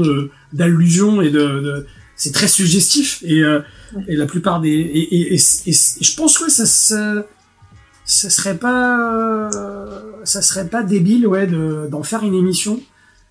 d'allusions 0.52 1.20
et 1.22 1.30
de, 1.30 1.38
de- 1.40 1.86
c'est 2.18 2.32
très 2.32 2.48
suggestif 2.48 3.22
et 3.22 3.40
euh, 3.42 3.60
et 4.08 4.16
la 4.16 4.26
plupart 4.26 4.60
des 4.60 4.68
et, 4.70 5.32
et, 5.32 5.34
et, 5.36 5.38
je 5.72 6.16
pense 6.16 6.36
que 6.36 6.50
ça 6.50 6.66
ça 6.66 7.24
ça 8.04 8.28
serait 8.28 8.58
pas 8.58 8.98
euh, 9.54 10.02
ça 10.24 10.42
serait 10.42 10.68
pas 10.68 10.82
débile 10.82 11.26
ouais 11.26 11.46
de 11.46 11.88
d'en 11.90 12.02
faire 12.02 12.22
une 12.24 12.34
émission. 12.34 12.80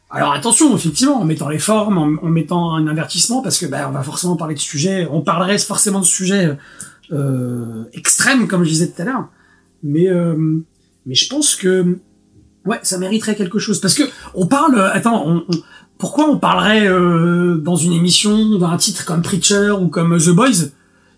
Alors 0.10 0.32
attention, 0.32 0.74
effectivement, 0.74 1.20
en 1.20 1.26
mettant 1.26 1.50
les 1.50 1.60
formes, 1.60 1.98
en, 1.98 2.26
en 2.26 2.30
mettant 2.30 2.74
un 2.74 2.88
avertissement, 2.88 3.42
parce 3.42 3.58
que 3.60 3.66
bah, 3.66 3.88
on 3.90 3.92
va 3.92 4.04
forcément 4.04 4.38
parler 4.38 4.56
de 4.56 4.60
sujets, 4.60 5.06
on 5.12 5.20
parlerait 5.22 5.58
forcément 5.58 6.00
de 6.00 6.06
sujets 6.06 6.58
euh, 7.12 7.84
extrêmes, 7.92 8.48
comme 8.48 8.64
je 8.64 8.70
disais 8.70 8.88
tout 8.88 9.02
à 9.02 9.06
l'heure. 9.06 9.28
Mais 9.84 10.08
euh, 10.08 10.36
mais 11.06 11.14
je 11.14 11.28
pense 11.28 11.58
que 11.58 11.98
ouais, 12.66 12.80
ça 12.84 12.98
mériterait 13.00 13.36
quelque 13.36 13.60
chose 13.60 13.82
parce 13.82 13.96
que 13.96 14.04
on 14.34 14.48
parle. 14.48 14.80
Attends, 14.94 15.24
on, 15.28 15.44
on- 15.50 15.62
pourquoi 15.98 16.30
on 16.30 16.38
parlerait 16.38 16.88
euh, 16.88 17.58
dans 17.58 17.76
une 17.76 17.94
émission 17.94 18.58
d'un 18.58 18.78
titre 18.78 19.06
comme 19.06 19.22
Preacher 19.22 19.72
ou 19.72 19.88
comme 19.88 20.18
The 20.20 20.30
Boys, 20.30 20.70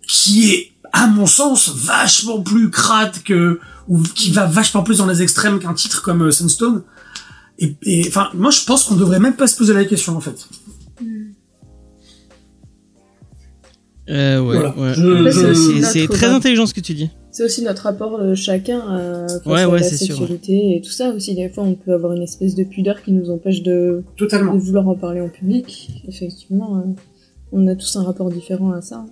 qui 0.07 0.51
est 0.51 0.71
à 0.93 1.07
mon 1.07 1.25
sens 1.25 1.69
vachement 1.75 2.41
plus 2.41 2.69
crade 2.69 3.21
que 3.23 3.59
ou 3.87 4.01
qui 4.01 4.31
va 4.31 4.45
vachement 4.45 4.83
plus 4.83 4.97
dans 4.99 5.05
les 5.07 5.21
extrêmes 5.21 5.59
qu'un 5.59 5.73
titre 5.73 6.01
comme 6.01 6.21
euh, 6.23 6.31
Sunstone. 6.31 6.83
Et 7.59 7.75
et, 7.83 8.05
enfin, 8.07 8.29
moi 8.33 8.51
je 8.51 8.63
pense 8.63 8.85
qu'on 8.85 8.95
devrait 8.95 9.19
même 9.19 9.35
pas 9.35 9.47
se 9.47 9.57
poser 9.57 9.73
la 9.73 9.83
question 9.85 10.15
en 10.15 10.21
fait. 10.21 10.47
Euh, 14.09 14.39
ouais, 14.39 14.55
Voilà. 14.55 14.77
ouais. 14.77 14.93
Je- 14.95 15.27
Après, 15.27 15.31
je- 15.31 15.81
c'est 15.83 16.07
très 16.07 16.27
intelligent 16.27 16.65
ce 16.65 16.73
que 16.73 16.79
tu 16.81 16.93
dis. 16.93 17.09
C'est 17.31 17.43
aussi 17.43 17.61
notre 17.61 17.83
rapport 17.83 18.19
de 18.19 18.33
chacun 18.33 18.79
à, 18.79 19.27
face 19.27 19.45
Ouais, 19.45 19.61
à 19.61 19.69
ouais, 19.69 19.79
la 19.79 19.87
sûr, 19.87 19.97
sexualité 19.97 20.75
et 20.75 20.81
tout 20.81 20.89
ça 20.89 21.09
aussi. 21.09 21.35
Des 21.35 21.49
fois, 21.49 21.63
on 21.63 21.75
peut 21.75 21.93
avoir 21.93 22.13
une 22.13 22.23
espèce 22.23 22.55
de 22.55 22.63
pudeur 22.63 23.03
qui 23.03 23.11
nous 23.11 23.29
empêche 23.29 23.61
de, 23.61 24.03
Totalement. 24.17 24.55
de 24.55 24.59
vouloir 24.59 24.87
en 24.87 24.95
parler 24.95 25.21
en 25.21 25.29
public. 25.29 25.91
Effectivement, 26.07 26.77
euh, 26.77 26.81
on 27.51 27.67
a 27.67 27.75
tous 27.75 27.95
un 27.97 28.03
rapport 28.03 28.29
différent 28.29 28.71
à 28.71 28.81
ça. 28.81 29.05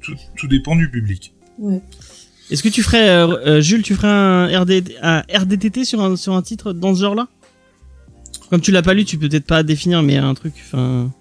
Tout, 0.00 0.14
tout 0.36 0.48
dépend 0.48 0.76
du 0.76 0.90
public. 0.90 1.34
Ouais. 1.58 1.80
Est-ce 2.50 2.62
que 2.62 2.68
tu 2.68 2.82
ferais, 2.82 3.08
euh, 3.10 3.26
euh, 3.46 3.60
Jules, 3.60 3.82
tu 3.82 3.94
ferais 3.94 4.08
un, 4.08 4.60
RD, 4.60 4.84
un 5.02 5.22
RDTT 5.32 5.84
sur 5.84 6.00
un, 6.00 6.16
sur 6.16 6.34
un 6.34 6.42
titre 6.42 6.72
dans 6.72 6.94
ce 6.94 7.00
genre-là? 7.00 7.28
Comme 8.48 8.60
tu 8.62 8.70
l'as 8.70 8.82
pas 8.82 8.94
lu, 8.94 9.04
tu 9.04 9.18
peux 9.18 9.28
peut-être 9.28 9.44
pas 9.46 9.62
définir, 9.62 10.02
mais 10.02 10.16
un 10.16 10.32
truc, 10.32 10.54
enfin, 10.58 11.12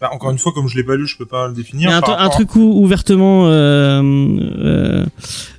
Bah, 0.00 0.10
encore 0.12 0.30
une 0.30 0.38
fois, 0.38 0.52
comme 0.52 0.68
je 0.68 0.76
l'ai 0.76 0.84
pas 0.84 0.94
lu, 0.96 1.06
je 1.06 1.16
peux 1.16 1.24
pas 1.26 1.48
le 1.48 1.54
définir. 1.54 1.90
un, 1.90 2.00
à- 2.00 2.28
truc 2.28 2.54
ou- 2.56 2.82
ouvertement, 2.82 3.48
euh, 3.48 4.02
euh, 4.02 5.06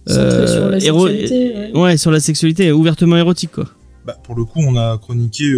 Centré 0.05 0.47
sur 0.47 0.69
la 0.69 0.77
éro- 0.77 1.07
sexualité. 1.07 1.53
ouais. 1.73 1.81
ouais, 1.81 1.97
sur 1.97 2.11
la 2.11 2.19
sexualité, 2.19 2.71
ouvertement 2.71 3.17
érotique, 3.17 3.51
quoi. 3.51 3.65
Bah, 4.05 4.15
pour 4.23 4.35
le 4.35 4.45
coup, 4.45 4.59
on 4.61 4.75
a 4.77 4.97
chroniqué, 4.99 5.43
euh, 5.45 5.57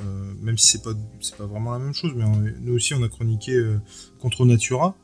euh, 0.00 0.32
même 0.42 0.58
si 0.58 0.68
c'est 0.72 0.82
pas 0.82 0.90
c'est 1.20 1.36
pas 1.36 1.44
vraiment 1.46 1.72
la 1.72 1.78
même 1.78 1.94
chose, 1.94 2.12
mais 2.16 2.24
on- 2.24 2.42
nous 2.62 2.74
aussi 2.74 2.92
on 2.94 3.02
a 3.04 3.08
chroniqué 3.08 3.52
euh, 3.52 3.78
contre 4.20 4.44
Natura. 4.46 4.96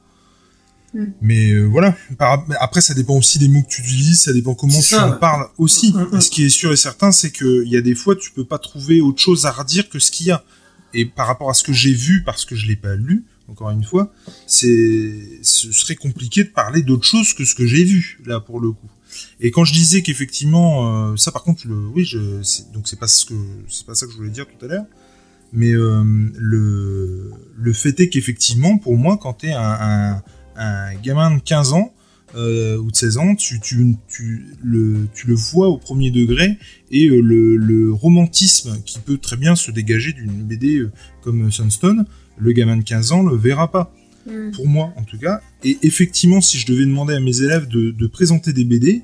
Mm. 0.93 1.05
Mais 1.21 1.51
euh, 1.53 1.67
voilà. 1.67 1.95
Par- 2.19 2.45
mais 2.49 2.57
après, 2.59 2.81
ça 2.81 2.95
dépend 2.95 3.15
aussi 3.17 3.39
des 3.39 3.47
mots 3.47 3.63
que 3.63 3.69
tu 3.69 3.83
utilises, 3.83 4.23
ça 4.23 4.33
dépend 4.33 4.55
comment 4.55 4.73
tu 4.75 4.83
ça, 4.83 5.07
en 5.07 5.11
ouais. 5.13 5.19
parles 5.21 5.47
aussi. 5.57 5.93
Mm, 5.95 6.09
mm, 6.15 6.17
Et 6.17 6.21
ce 6.21 6.31
qui 6.31 6.45
est 6.45 6.49
sûr 6.49 6.73
et 6.73 6.77
certain, 6.77 7.13
c'est 7.13 7.31
que 7.31 7.63
il 7.65 7.71
y 7.71 7.77
a 7.77 7.81
des 7.81 7.95
fois, 7.95 8.17
tu 8.17 8.33
peux 8.33 8.45
pas 8.45 8.59
trouver 8.59 9.01
autre 9.01 9.21
chose 9.21 9.47
à 9.47 9.53
redire 9.53 9.89
que 9.89 9.99
ce 10.01 10.11
qu'il 10.11 10.27
y 10.27 10.31
a. 10.33 10.43
Et 10.95 11.05
par 11.05 11.27
rapport 11.27 11.51
à 11.51 11.55
ce 11.55 11.63
que 11.63 11.73
j'ai 11.73 11.93
vu, 11.93 12.23
parce 12.25 12.45
que 12.45 12.55
je 12.55 12.67
l'ai 12.67 12.77
pas 12.77 12.97
lu, 12.97 13.25
encore 13.49 13.71
une 13.71 13.85
fois, 13.85 14.13
c'est 14.47 15.41
ce 15.43 15.73
serait 15.73 15.97
compliqué 15.97 16.45
de 16.45 16.49
parler 16.49 16.83
d'autre 16.83 17.05
chose 17.05 17.35
que 17.35 17.45
ce 17.45 17.55
que 17.55 17.67
j'ai 17.67 17.85
vu 17.85 18.21
là 18.25 18.41
pour 18.41 18.61
le 18.61 18.71
coup. 18.71 18.89
Et 19.41 19.51
quand 19.51 19.65
je 19.65 19.73
disais 19.73 20.03
qu'effectivement, 20.03 21.11
euh, 21.11 21.17
ça 21.17 21.33
par 21.33 21.43
contre, 21.43 21.67
oui, 21.95 22.09
donc 22.73 22.87
c'est 22.87 22.99
pas 22.99 23.09
ce 23.09 23.25
que 23.25 23.35
c'est 23.69 23.87
pas 23.87 23.95
ça 23.95 24.07
que 24.07 24.13
je 24.13 24.17
voulais 24.17 24.31
dire 24.31 24.47
tout 24.47 24.65
à 24.65 24.69
l'heure, 24.69 24.85
mais 25.53 25.73
euh, 25.73 26.05
le 26.37 27.33
le 27.57 27.73
fait 27.73 27.99
est 28.01 28.09
qu'effectivement, 28.09 28.79
pour 28.79 28.97
moi, 28.97 29.19
quand 29.21 29.35
t'es 29.35 29.53
un, 29.53 30.23
un 30.57 30.95
gamin 31.03 31.35
de 31.35 31.41
15 31.41 31.73
ans 31.73 31.93
euh, 32.37 32.77
ou 32.77 32.91
de 32.91 32.97
16 32.97 33.19
ans, 33.19 33.35
tu, 33.35 33.61
tu, 33.61 33.97
tu, 34.09 34.57
le, 34.63 35.09
tu 35.15 35.27
le 35.27 35.35
vois 35.35 35.69
au 35.69 35.79
premier 35.79 36.11
degré 36.11 36.59
et 36.91 37.09
euh, 37.09 37.21
le, 37.21 37.57
le 37.57 37.93
romantisme 37.93 38.81
qui 38.85 38.99
peut 38.99 39.19
très 39.19 39.37
bien 39.37 39.55
se 39.57 39.71
dégager 39.71 40.13
d'une 40.13 40.31
BD 40.45 40.79
euh, 40.79 40.91
comme 41.23 41.51
Sunstone, 41.51 42.05
le 42.39 42.53
gamin 42.53 42.77
de 42.77 42.83
15 42.83 43.13
ans 43.13 43.23
le 43.23 43.37
verra 43.37 43.71
pas 43.71 43.93
Mm. 44.27 44.51
pour 44.51 44.69
moi 44.69 44.93
en 44.97 45.03
tout 45.05 45.17
cas. 45.19 45.41
Et 45.65 45.79
effectivement, 45.83 46.43
si 46.43 46.59
je 46.59 46.67
devais 46.67 46.85
demander 46.85 47.15
à 47.15 47.21
mes 47.21 47.41
élèves 47.41 47.67
de, 47.69 47.91
de 47.91 48.07
présenter 48.07 48.53
des 48.53 48.65
BD, 48.65 49.01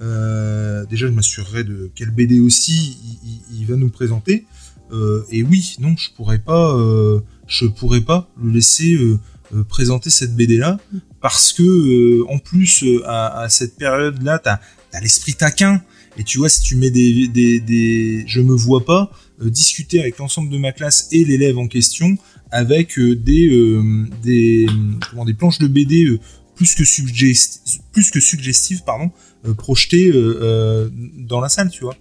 euh, 0.00 0.86
déjà 0.86 1.08
je 1.08 1.12
m'assurerais 1.12 1.64
de 1.64 1.90
quelle 1.96 2.10
BD 2.10 2.38
aussi 2.38 2.96
il, 3.24 3.28
il- 3.30 3.60
il 3.62 3.66
va 3.66 3.74
nous 3.74 3.90
présenter. 3.90 4.46
Euh, 4.92 5.22
et 5.30 5.42
oui, 5.42 5.74
non, 5.80 5.96
je 5.96 6.10
pourrais 6.16 6.38
pas, 6.38 6.76
euh, 6.76 7.18
je 7.48 7.66
pourrais 7.66 8.00
pas 8.00 8.30
le 8.42 8.50
laisser 8.52 8.94
euh, 8.94 9.18
euh, 9.54 9.64
présenter 9.64 10.08
cette 10.08 10.36
BD 10.36 10.56
là 10.56 10.78
parce 11.20 11.52
que 11.52 11.62
euh, 11.64 12.24
en 12.28 12.38
plus 12.38 12.84
euh, 12.84 13.02
à, 13.06 13.40
à 13.40 13.48
cette 13.48 13.76
période 13.76 14.22
là, 14.22 14.38
t'as 14.38 14.60
as, 14.92 15.00
l'esprit 15.00 15.34
taquin. 15.34 15.82
Et 16.18 16.24
tu 16.24 16.38
vois, 16.38 16.48
si 16.48 16.60
tu 16.62 16.76
mets 16.76 16.90
des, 16.90 17.28
des, 17.28 17.60
des 17.60 18.24
je 18.26 18.40
me 18.40 18.54
vois 18.54 18.84
pas 18.84 19.10
euh, 19.42 19.48
discuter 19.50 20.00
avec 20.00 20.18
l'ensemble 20.18 20.50
de 20.50 20.58
ma 20.58 20.72
classe 20.72 21.08
et 21.12 21.24
l'élève 21.24 21.56
en 21.58 21.66
question 21.68 22.16
avec 22.50 22.98
euh, 22.98 23.14
des, 23.14 23.48
euh, 23.48 24.06
des, 24.22 24.66
comment, 25.10 25.24
des 25.24 25.34
planches 25.34 25.58
de 25.58 25.68
BD 25.68 26.04
euh, 26.04 26.18
plus 26.56 26.74
que, 26.74 26.82
suggesti- 26.84 27.80
plus 27.92 28.10
que 28.10 28.20
suggestives 28.20 28.82
pardon, 28.84 29.10
euh, 29.46 29.54
projetées 29.54 30.10
euh, 30.10 30.38
euh, 30.42 30.90
dans 31.18 31.40
la 31.40 31.48
salle, 31.48 31.70
tu 31.70 31.84
vois. 31.84 31.96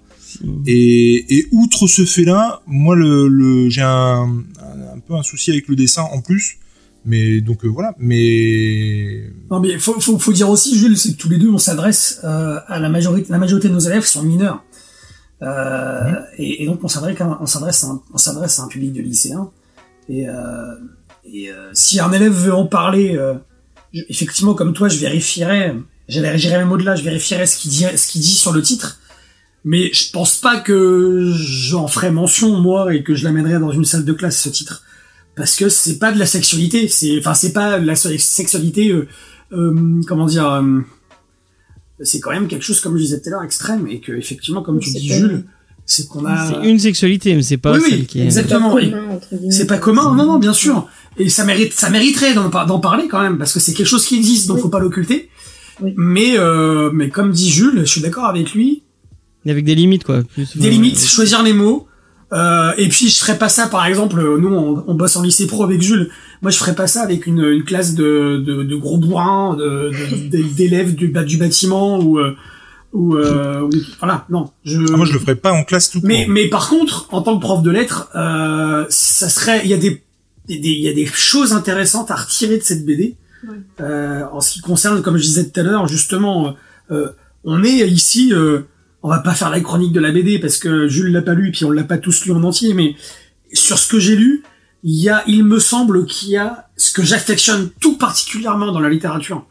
Et, 0.67 1.37
et 1.37 1.47
outre 1.51 1.87
ce 1.87 2.05
fait-là, 2.05 2.61
moi, 2.67 2.95
le, 2.95 3.27
le, 3.27 3.69
j'ai 3.69 3.81
un, 3.81 4.43
un, 4.61 4.95
un 4.95 4.99
peu 4.99 5.15
un 5.15 5.23
souci 5.23 5.49
avec 5.51 5.67
le 5.67 5.75
dessin 5.75 6.03
en 6.03 6.21
plus. 6.21 6.57
Mais 7.09 7.41
donc 7.41 7.65
euh, 7.65 7.67
voilà, 7.67 7.95
mais 7.97 9.31
Non 9.49 9.59
mais 9.59 9.79
faut, 9.79 10.31
dire 10.31 10.47
aussi, 10.47 10.77
Jules, 10.77 10.95
c'est 10.95 11.13
que 11.13 11.17
tous 11.17 11.27
les 11.27 11.39
deux 11.39 11.49
on 11.49 11.57
s'adresse 11.57 12.21
euh, 12.23 12.59
à 12.67 12.79
la 12.79 12.87
majorité, 12.87 13.31
la 13.31 13.39
majorité 13.39 13.67
de 13.67 13.73
nos 13.73 13.79
élèves 13.79 14.05
sont 14.05 14.21
mineurs, 14.21 14.63
euh, 15.41 16.13
et, 16.37 16.67
donc 16.67 16.83
on 16.83 16.87
s'adresse, 16.87 17.19
à 17.19 17.39
on 17.41 17.47
s'adresse, 17.47 18.59
à 18.59 18.63
un- 18.63 18.67
public 18.67 18.93
de 18.93 19.01
lycéens. 19.01 19.49
Et, 20.07 20.27
si 21.73 21.99
un 21.99 22.11
élève 22.11 22.31
veut 22.31 22.53
en 22.53 22.67
parler, 22.67 23.19
effectivement 23.93 24.53
comme 24.53 24.73
toi, 24.73 24.87
je 24.87 24.99
vérifierais, 24.99 25.75
j'allais 26.07 26.37
j'irais 26.37 26.59
même 26.59 26.71
au-delà, 26.71 26.95
je 26.95 27.03
vérifierais 27.03 27.47
ce 27.47 27.57
qu'il 27.57 27.71
dit, 27.71 27.85
ce 27.95 28.07
qu'il 28.07 28.21
dit 28.21 28.35
sur 28.35 28.53
le 28.53 28.61
titre. 28.61 28.99
Mais 29.65 29.91
je 29.93 30.11
pense 30.11 30.37
pas 30.37 30.59
que 30.59 31.31
j'en 31.35 31.87
ferais 31.87 32.11
mention 32.11 32.59
moi 32.61 32.93
et 32.93 33.01
que 33.01 33.15
je 33.15 33.23
l'amènerais 33.23 33.59
dans 33.59 33.71
une 33.71 33.83
salle 33.83 34.05
de 34.05 34.13
classe 34.13 34.39
ce 34.39 34.49
titre 34.49 34.83
parce 35.39 35.55
que 35.55 35.67
c'est 35.69 35.97
pas 35.97 36.11
de 36.11 36.19
la 36.19 36.27
sexualité, 36.27 36.87
c'est 36.87 37.17
enfin 37.17 37.33
c'est 37.33 37.53
pas 37.53 37.79
de 37.79 37.85
la 37.87 37.95
se- 37.95 38.15
sexualité 38.17 38.91
euh, 38.91 39.07
euh, 39.53 40.01
comment 40.07 40.27
dire 40.27 40.47
euh, 40.51 40.81
c'est 42.01 42.19
quand 42.19 42.31
même 42.31 42.47
quelque 42.47 42.63
chose 42.63 42.79
comme 42.81 42.95
je 42.97 43.01
disais 43.03 43.19
tout 43.19 43.27
à 43.29 43.31
l'heure 43.31 43.43
extrême 43.43 43.87
et 43.87 43.99
que 43.99 44.11
effectivement 44.13 44.61
comme 44.61 44.79
tu 44.79 44.91
dis 44.91 45.07
Jules, 45.07 45.45
c'est 45.85 46.07
qu'on 46.07 46.23
a. 46.25 46.47
C'est 46.61 46.69
une 46.69 46.77
sexualité, 46.79 47.33
mais 47.35 47.41
c'est 47.41 47.57
pas 47.57 47.73
Oui, 47.73 47.79
oui, 47.83 47.89
celle 47.89 48.05
qui 48.05 48.19
est. 48.21 48.25
exactement. 48.25 48.77
C'est 48.77 48.81
pas 48.81 48.87
Et 48.87 48.91
commun, 48.91 49.15
entre 49.15 49.27
guillemets. 49.35 49.51
C'est 49.51 49.65
pas 49.67 49.77
commun, 49.79 50.15
non, 50.15 50.25
non, 50.25 50.39
bien 50.39 50.53
sûr. 50.53 50.87
Et 51.17 51.29
ça 51.29 51.43
mérite, 51.45 51.73
ça 51.73 51.89
mériterait 51.89 52.33
d'en 52.35 52.49
par- 52.51 52.67
d'en 52.67 52.79
parler 52.79 53.07
quand 53.09 53.19
même, 53.21 53.37
parce 53.39 53.53
que 53.53 53.59
c'est 53.59 53.73
quelque 53.73 53.87
chose 53.87 54.05
qui 54.05 54.15
existe, 54.15 54.47
donc 54.47 54.57
Oui. 54.57 54.61
faut 54.63 54.69
pas 54.69 54.79
l'occulter. 54.79 55.29
Oui. 55.81 55.93
Mais, 55.97 56.37
euh, 56.37 56.91
mais 56.93 57.09
comme 57.09 57.31
dit 57.31 57.49
Jules, 57.49 57.79
je 57.79 57.85
suis 57.89 58.01
d'accord 58.01 58.25
avec 58.25 58.53
lui. 58.53 58.83
Avec 59.47 59.65
des 59.65 59.73
limites, 59.75 60.03
quoi. 60.03 60.21
Plus- 60.23 60.55
Des 60.57 60.69
limites, 60.69 60.99
choisir 61.03 61.41
les 61.43 61.53
mots. 61.53 61.87
Euh, 62.31 62.71
et 62.77 62.87
puis 62.89 63.09
je 63.09 63.17
ferais 63.19 63.37
pas 63.39 63.49
ça, 63.49 63.67
par 63.67 63.85
exemple, 63.87 64.19
euh, 64.19 64.37
nous 64.37 64.53
on, 64.53 64.83
on 64.87 64.93
bosse 64.93 65.15
en 65.15 65.23
lycée 65.23 65.47
pro 65.47 65.63
avec 65.63 65.81
Jules. 65.81 66.09
Moi 66.43 66.51
je 66.51 66.57
ferais 66.57 66.75
pas 66.75 66.85
ça 66.87 67.01
avec 67.01 67.25
une, 67.25 67.43
une 67.43 67.63
classe 67.63 67.95
de, 67.95 68.37
de, 68.45 68.61
de 68.63 68.75
gros 68.75 68.97
bourrins, 68.97 69.55
de- 69.55 69.91
de- 70.29 70.43
d'élèves 70.55 70.93
du, 70.95 71.07
du 71.09 71.37
bâtiment 71.37 71.99
ou 71.99 72.19
euh, 72.19 72.35
ou, 72.93 73.15
euh, 73.17 73.61
ou- 73.61 73.69
voilà. 73.99 74.25
Non, 74.29 74.51
je. 74.63 74.79
Ah, 74.93 74.97
moi, 74.97 75.05
je 75.05 75.13
le 75.13 75.19
ferais 75.19 75.35
pas 75.35 75.51
en 75.51 75.63
classe 75.63 75.89
tout 75.91 75.99
court. 76.01 76.07
Mais, 76.07 76.25
mais 76.29 76.47
par 76.49 76.69
contre, 76.69 77.07
en 77.11 77.21
tant 77.21 77.35
que 77.37 77.41
prof 77.41 77.61
de 77.63 77.69
lettres, 77.71 78.09
euh, 78.15 78.85
ça 78.89 79.29
serait, 79.29 79.61
il 79.63 79.69
y 79.69 79.75
a 79.75 79.77
des, 79.77 80.01
il 80.47 80.65
y 80.65 80.87
a 80.89 80.93
des 80.93 81.05
choses 81.05 81.53
intéressantes 81.53 82.09
à 82.11 82.15
retirer 82.15 82.57
de 82.57 82.63
cette 82.63 82.85
BD. 82.85 83.15
Ouais. 83.47 83.55
Euh, 83.81 84.23
en 84.33 84.41
ce 84.41 84.51
qui 84.53 84.61
concerne, 84.61 85.01
comme 85.03 85.17
je 85.17 85.21
disais 85.23 85.47
tout 85.49 85.59
à 85.59 85.63
l'heure, 85.63 85.87
justement, 85.87 86.55
euh, 86.91 87.09
on 87.43 87.63
est 87.63 87.87
ici, 87.87 88.33
euh, 88.33 88.61
on 89.03 89.09
va 89.09 89.19
pas 89.19 89.33
faire 89.33 89.49
la 89.49 89.61
chronique 89.61 89.93
de 89.93 89.99
la 89.99 90.11
BD 90.11 90.39
parce 90.39 90.57
que 90.57 90.87
Jules 90.87 91.11
l'a 91.11 91.21
pas 91.21 91.33
lu 91.33 91.51
puis 91.51 91.65
on 91.65 91.71
l'a 91.71 91.83
pas 91.83 91.97
tous 91.97 92.25
lu 92.25 92.31
en 92.31 92.43
entier, 92.43 92.73
mais 92.73 92.95
sur 93.53 93.79
ce 93.79 93.87
que 93.87 93.99
j'ai 93.99 94.15
lu, 94.15 94.43
il 94.83 95.01
y 95.01 95.09
a, 95.09 95.23
il 95.27 95.43
me 95.43 95.59
semble 95.59 96.05
qu'il 96.05 96.29
y 96.29 96.37
a 96.37 96.69
ce 96.77 96.93
que 96.93 97.03
j'affectionne 97.03 97.69
tout 97.79 97.97
particulièrement 97.97 98.71
dans 98.71 98.79
la 98.79 98.89
littérature 98.89 99.45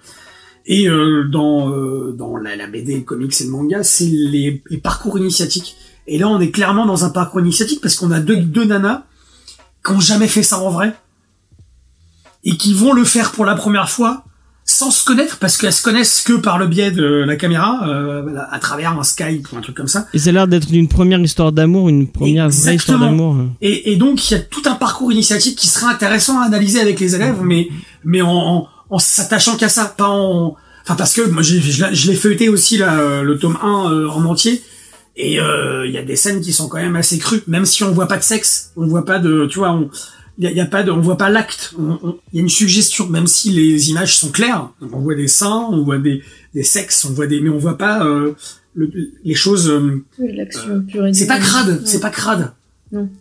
et 0.66 0.88
euh, 0.88 1.24
dans 1.24 1.70
euh, 1.70 2.14
dans 2.16 2.36
la, 2.36 2.66
BD, 2.66 2.96
le 2.96 3.02
comics 3.02 3.40
et 3.40 3.44
le 3.44 3.50
manga, 3.50 3.82
c'est 3.82 4.06
les, 4.06 4.62
les 4.68 4.78
parcours 4.78 5.18
initiatiques. 5.18 5.76
Et 6.06 6.18
là, 6.18 6.28
on 6.28 6.40
est 6.40 6.50
clairement 6.50 6.86
dans 6.86 7.04
un 7.04 7.10
parcours 7.10 7.40
initiatique 7.40 7.80
parce 7.80 7.96
qu'on 7.96 8.10
a 8.10 8.20
deux, 8.20 8.36
deux 8.36 8.64
nanas 8.64 9.04
qui 9.84 9.92
ont 9.92 10.00
jamais 10.00 10.28
fait 10.28 10.42
ça 10.42 10.58
en 10.58 10.70
vrai 10.70 10.94
et 12.44 12.56
qui 12.56 12.74
vont 12.74 12.92
le 12.92 13.04
faire 13.04 13.32
pour 13.32 13.44
la 13.44 13.54
première 13.54 13.90
fois 13.90 14.24
sans 14.78 14.92
se 14.92 15.05
connaître 15.05 15.38
parce 15.38 15.56
qu'elles 15.56 15.72
se 15.72 15.82
connaissent 15.82 16.22
que 16.22 16.34
par 16.34 16.56
le 16.59 16.68
biais 16.68 16.92
de 16.92 17.02
la 17.05 17.34
caméra, 17.34 17.80
euh, 17.88 18.22
à 18.50 18.59
travers 18.60 18.96
un 18.96 19.02
Skype 19.02 19.48
ou 19.52 19.56
un 19.56 19.60
truc 19.60 19.76
comme 19.76 19.88
ça. 19.88 20.06
Et 20.14 20.18
ça 20.18 20.30
a 20.30 20.32
l'air 20.32 20.46
d'être 20.46 20.68
une 20.70 20.86
première 20.86 21.18
histoire 21.20 21.50
d'amour, 21.50 21.88
une 21.88 22.06
première 22.06 22.48
vraie 22.48 22.76
histoire 22.76 22.98
d'amour. 23.10 23.36
Et, 23.60 23.92
et 23.92 23.96
donc, 23.96 24.30
il 24.30 24.34
y 24.34 24.36
a 24.36 24.40
tout 24.40 24.62
un 24.66 24.74
parcours 24.76 25.10
initiatique 25.12 25.56
qui 25.59 25.66
serait 25.66 25.92
intéressant 25.92 26.40
à 26.40 26.44
analyser 26.46 26.80
avec 26.80 27.00
les 27.00 27.16
élèves, 27.16 27.38
mais, 27.42 27.68
mais 28.05 28.22
en, 28.22 28.30
en, 28.30 28.68
en 28.90 28.98
s'attachant 29.00 29.56
qu'à 29.56 29.68
ça, 29.68 29.84
pas 29.86 30.09
en... 30.10 30.55
Enfin, 30.84 30.94
parce 30.94 31.12
que 31.12 31.22
moi, 31.28 31.42
j'ai- 31.42 31.60
je 31.60 31.84
l'ai- 31.84 31.94
je 31.94 32.09
l'ai 32.09 32.16
feuilleté 32.16 32.48
aussi, 32.48 32.78
là, 32.78 33.00
euh, 33.00 33.22
le 33.22 33.36
tome 33.36 33.59
1 33.60 33.90
euh, 33.92 34.09
en 34.09 34.24
entier, 34.26 34.62
et 35.16 35.40
euh, 35.40 35.86
il 35.88 35.92
y 35.92 35.98
a 35.98 36.02
des 36.05 36.14
scènes 36.16 36.40
qui 36.40 36.52
sont 36.52 36.68
quand 36.68 36.78
même 36.78 36.94
assez 36.96 37.18
crues, 37.18 37.42
même 37.48 37.66
si 37.66 37.82
on 37.82 37.90
voit 37.90 38.06
pas 38.06 38.16
de 38.16 38.22
sexe, 38.22 38.70
on 38.76 38.86
voit 38.86 39.05
pas 39.05 39.18
de... 39.18 39.46
Tu 39.50 39.59
vois, 39.59 39.72
on... 39.72 39.90
Il 40.40 40.48
y 40.51 40.60
a, 40.60 40.66
pas 40.66 40.85
de, 40.85 40.93
on 40.93 41.01
voit 41.01 41.19
pas 41.19 41.31
l'acte. 41.31 41.74
Il 42.32 42.36
y 42.36 42.39
a 42.39 42.43
une 42.43 42.48
suggestion, 42.48 43.09
même 43.09 43.27
si 43.27 43.51
les 43.51 43.90
images 43.90 44.16
sont 44.16 44.31
claires. 44.31 44.70
Donc, 44.81 44.90
on 44.94 45.01
voit 45.01 45.16
des 45.16 45.27
seins, 45.27 45.66
on 45.70 45.82
voit 45.82 45.98
des, 45.98 46.23
des 46.55 46.62
sexes, 46.62 47.05
on 47.05 47.12
voit 47.12 47.27
des, 47.27 47.40
mais 47.40 47.51
on 47.51 47.59
voit 47.59 47.77
pas 47.77 48.05
euh, 48.06 48.35
le- 48.77 48.90
les 49.24 49.35
choses. 49.35 49.69
euh, 49.69 50.05
Oui, 50.20 50.28
et 50.39 51.12
c'est 51.15 51.27
pas 51.27 51.39
crade, 51.40 51.69
Ouais. 51.70 51.78
c'est 51.85 51.98
pas 52.01 52.10
crade. 52.10 52.52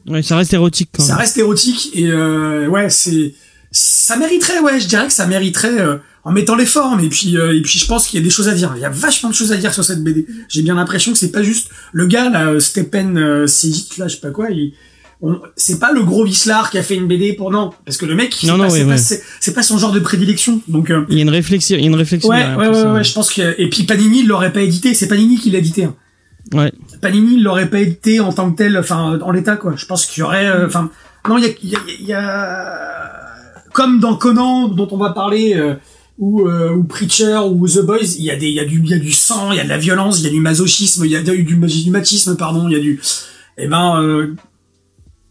Ouais, 0.07 0.21
ça 0.21 0.37
reste 0.37 0.53
érotique 0.53 0.89
quand 0.95 1.03
Ça 1.03 1.13
même. 1.13 1.21
reste 1.21 1.37
érotique 1.39 1.89
et 1.93 2.07
euh, 2.11 2.67
ouais, 2.67 2.89
c'est 2.89 3.33
ça 3.71 4.15
mériterait, 4.15 4.59
ouais, 4.59 4.79
je 4.79 4.87
dirais 4.87 5.07
que 5.07 5.13
ça 5.13 5.27
mériterait 5.27 5.81
euh, 5.81 5.97
en 6.23 6.31
mettant 6.31 6.55
les 6.55 6.65
formes 6.65 7.01
et 7.03 7.09
puis 7.09 7.35
euh, 7.37 7.53
et 7.53 7.61
puis 7.61 7.77
je 7.77 7.85
pense 7.85 8.07
qu'il 8.07 8.17
y 8.19 8.21
a 8.21 8.23
des 8.23 8.29
choses 8.29 8.47
à 8.47 8.53
dire. 8.53 8.71
Il 8.77 8.81
y 8.81 8.85
a 8.85 8.89
vachement 8.89 9.29
de 9.29 9.35
choses 9.35 9.51
à 9.51 9.57
dire 9.57 9.73
sur 9.73 9.83
cette 9.83 10.03
BD. 10.03 10.25
J'ai 10.47 10.61
bien 10.61 10.75
l'impression 10.75 11.11
que 11.11 11.17
c'est 11.17 11.31
pas 11.33 11.43
juste 11.43 11.69
le 11.91 12.05
gars 12.07 12.29
là, 12.29 12.47
euh, 12.51 12.59
euh, 12.59 13.47
Sejic, 13.47 13.97
là, 13.97 14.07
je 14.07 14.15
sais 14.15 14.21
pas 14.21 14.31
quoi, 14.31 14.51
il 14.51 14.73
c'est 15.55 15.79
pas 15.79 15.91
le 15.91 16.03
gros 16.03 16.23
Vislar 16.23 16.69
qui 16.69 16.77
a 16.77 16.83
fait 16.83 16.95
une 16.95 17.07
BD 17.07 17.33
pour 17.33 17.49
non, 17.51 17.71
parce 17.85 17.97
que 17.97 18.05
le 18.05 18.13
mec, 18.15 18.35
c'est 18.39 18.47
Non, 18.47 18.57
pas, 18.57 18.63
non, 18.65 18.69
c'est 18.69 18.83
ouais, 18.85 19.53
pas- 19.53 19.63
son 19.63 19.77
genre 19.79 19.91
de 19.91 19.99
prédilection. 19.99 20.61
Donc 20.67 20.91
euh, 20.91 21.05
Il 21.09 21.15
y 21.15 21.19
a 21.19 21.23
une 21.23 21.29
réflexion, 21.29 21.75
il 21.77 21.81
y 21.81 21.85
a 21.85 21.87
une 21.87 21.95
réflexion. 21.95 22.29
ouais, 22.29 22.55
ouais, 22.55 22.67
ouais, 22.67 22.83
ouais, 22.91 23.03
je 23.03 23.13
pense 23.13 23.31
que 23.33 23.55
et 23.59 23.69
puis 23.69 23.83
Panini 23.83 24.23
l'aurait 24.23 24.53
pas 24.53 24.61
édité, 24.61 24.93
c'est 24.93 25.07
Panini 25.07 25.37
qui 25.39 25.49
l'a 25.49 25.57
édité. 25.59 25.85
hein. 25.85 25.95
Ouais. 26.53 26.71
Panini 27.01 27.41
l'aurait 27.41 27.69
pas 27.69 27.79
édité 27.79 28.19
en 28.19 28.31
tant 28.31 28.51
que 28.51 28.57
tel, 28.57 28.77
enfin 28.77 29.19
en 29.21 29.31
l'état 29.31 29.57
quoi. 29.57 29.73
Je 29.75 29.85
pense 29.85 30.05
qu'il 30.05 30.21
y 30.21 30.23
aurait, 30.23 30.45
euh, 30.47 30.67
enfin 30.67 30.89
non 31.27 31.37
il 31.37 31.43
y 31.43 31.47
a, 31.47 31.49
y, 31.63 31.75
a, 31.75 31.79
il 31.99 32.05
y 32.05 32.13
a- 32.13 33.11
comme 33.73 33.99
dans 33.99 34.15
Conan 34.15 34.67
dont 34.69 34.87
on 34.91 34.97
va 34.97 35.11
parler 35.11 35.55
euh, 35.55 35.75
ou 36.19 36.47
euh, 36.47 36.71
ou 36.73 36.83
Preacher 36.83 37.39
ou 37.49 37.67
The 37.67 37.79
Boys, 37.85 38.15
il 38.17 38.23
y 38.23 38.31
a 38.31 38.35
des 38.35 38.47
il 38.47 38.53
y 38.53 38.59
a 38.59 38.65
du 38.65 38.81
il 38.83 38.89
y 38.89 38.93
a 38.93 38.97
du 38.99 39.11
sang, 39.11 39.51
il 39.51 39.57
y 39.57 39.59
a 39.59 39.63
de 39.63 39.69
la 39.69 39.77
violence, 39.77 40.19
il 40.19 40.23
y 40.25 40.27
a 40.27 40.31
du 40.31 40.39
masochisme, 40.39 41.05
il 41.05 41.11
y 41.11 41.15
a 41.15 41.21
du, 41.21 41.43
du, 41.43 41.55
du 41.57 41.89
machisme 41.91 42.37
pardon, 42.37 42.67
il 42.69 42.73
y 42.73 42.75
a 42.75 42.79
du 42.79 42.99
eh 43.57 43.67
ben 43.67 44.01
euh, 44.01 44.33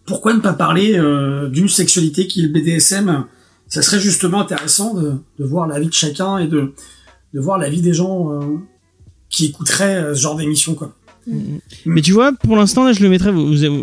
pourquoi 0.07 0.33
ne 0.35 0.41
pas 0.41 0.53
parler 0.53 0.99
euh, 0.99 1.49
d'une 1.49 1.69
sexualité 1.69 2.27
qui 2.27 2.41
est 2.41 2.47
le 2.47 2.53
BDSM 2.53 3.24
Ça 3.69 3.83
serait 3.83 4.01
justement 4.01 4.41
intéressant 4.41 4.95
de, 4.95 5.20
voir 5.39 5.66
la 5.66 5.81
vie 5.81 5.89
de 5.89 5.93
chacun 5.93 6.39
et 6.39 6.47
de 6.47 6.73
de 7.35 7.41
voir 7.41 7.59
la 7.59 7.69
vie 7.69 7.83
des 7.83 7.93
gens 7.93 8.33
euh, 8.33 8.57
qui 9.28 9.47
écouteraient 9.47 9.97
euh, 9.97 10.15
ce 10.15 10.20
genre 10.23 10.37
d'émission 10.37 10.74
quoi. 10.74 10.95
Mais 11.86 12.03
tu 12.03 12.12
vois, 12.12 12.32
pour 12.32 12.57
l'instant, 12.57 12.85
là, 12.85 12.93
je 12.93 13.03
le 13.03 13.09
mettrais. 13.09 13.32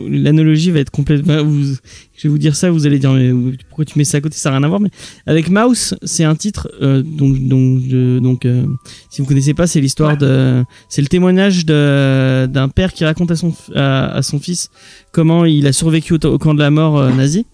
L'analogie 0.10 0.72
va 0.72 0.80
être 0.80 0.92
complète. 0.92 1.24
je 1.26 2.24
vais 2.24 2.30
vous 2.30 2.38
dire 2.38 2.56
ça, 2.56 2.72
vous 2.72 2.86
allez 2.88 3.00
dire, 3.00 3.12
mais 3.12 3.32
pourquoi 3.68 3.84
tu 3.86 3.98
mets 3.98 4.06
ça 4.06 4.18
à 4.18 4.22
côté 4.22 4.38
Ça 4.38 4.50
n'a 4.50 4.58
rien 4.58 4.66
à 4.66 4.68
voir. 4.70 4.80
Mais 4.80 4.90
avec 5.26 5.50
Mouse, 5.50 5.96
c'est 6.04 6.24
un 6.24 6.36
titre. 6.36 6.70
Euh, 6.82 7.02
donc, 7.02 7.38
donc, 7.48 7.82
je- 7.90 8.20
donc 8.20 8.46
euh, 8.46 8.66
si 9.10 9.22
vous 9.22 9.28
connaissez 9.28 9.54
pas, 9.54 9.68
c'est 9.68 9.82
l'histoire 9.82 10.18
de. 10.18 10.64
C'est 10.90 11.02
le 11.02 11.08
témoignage 11.08 11.66
d'un 11.66 12.70
père 12.74 12.94
qui 12.94 13.04
raconte 13.06 13.32
à 13.32 13.36
son, 13.36 13.54
à, 13.76 14.22
son 14.22 14.40
fils 14.40 14.70
comment 15.12 15.46
il 15.46 15.68
a 15.68 15.74
survécu 15.74 16.14
au, 16.14 16.26
au 16.28 16.38
camp 16.38 16.54
de 16.54 16.60
la 16.60 16.72
mort 16.72 16.98
euh, 16.98 17.12
nazi. 17.12 17.46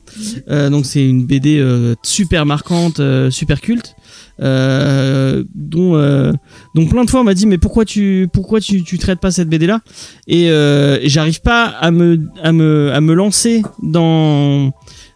Euh, 0.50 0.70
donc, 0.70 0.86
c'est 0.86 1.04
une 1.08 1.26
BD 1.26 1.58
euh, 1.60 1.96
super 2.04 2.46
marquante, 2.46 3.00
euh, 3.00 3.30
super 3.32 3.60
culte. 3.62 3.96
Euh, 4.42 5.44
dont 5.54 5.98
euh, 5.98 6.32
donc 6.74 6.92
plein 6.92 7.04
de 7.04 7.10
fois 7.10 7.20
on 7.20 7.24
m'a 7.26 7.34
dit 7.34 7.46
mais 7.46 7.58
pourquoi 7.58 7.84
tu 7.84 8.30
pourquoi 8.32 8.62
tu, 8.62 8.84
tu 8.84 8.98
traites 8.98 9.20
pas 9.20 9.32
cette 9.32 9.50
BD 9.50 9.68
là 9.68 9.82
et 10.28 10.50
euh, 10.50 10.98
j'arrive 11.04 11.42
pas 11.42 11.66
à 11.66 11.92
me 11.92 12.22
à 12.42 12.54
me 12.54 12.90
à 12.94 13.02
me 13.02 13.14
lancer 13.14 13.64
dans 13.84 14.72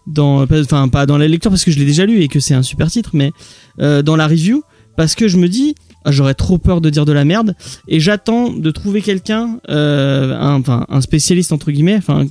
dans 0.07 0.43
enfin 0.43 0.89
pas 0.89 1.05
dans 1.05 1.17
la 1.17 1.27
lecture 1.27 1.51
parce 1.51 1.63
que 1.63 1.71
je 1.71 1.79
l'ai 1.79 1.85
déjà 1.85 2.05
lu 2.05 2.21
et 2.21 2.27
que 2.27 2.39
c'est 2.39 2.53
un 2.53 2.63
super 2.63 2.91
titre 2.91 3.11
mais 3.13 3.31
euh, 3.79 4.01
dans 4.01 4.15
la 4.15 4.27
review 4.27 4.63
parce 4.97 5.15
que 5.15 5.27
je 5.27 5.37
me 5.37 5.47
dis 5.47 5.75
ah, 6.05 6.11
j'aurais 6.11 6.33
trop 6.33 6.57
peur 6.57 6.81
de 6.81 6.89
dire 6.89 7.05
de 7.05 7.13
la 7.13 7.23
merde 7.23 7.55
et 7.87 8.01
j'attends 8.01 8.51
de 8.51 8.71
trouver 8.71 9.01
quelqu'un 9.01 9.59
euh, 9.69 10.37
un, 10.37 10.59
enfin 10.59 10.85
un 10.89 10.99
spécialiste 10.99 11.53
entre 11.53 11.71
guillemets 11.71 11.95
enfin 11.95 12.25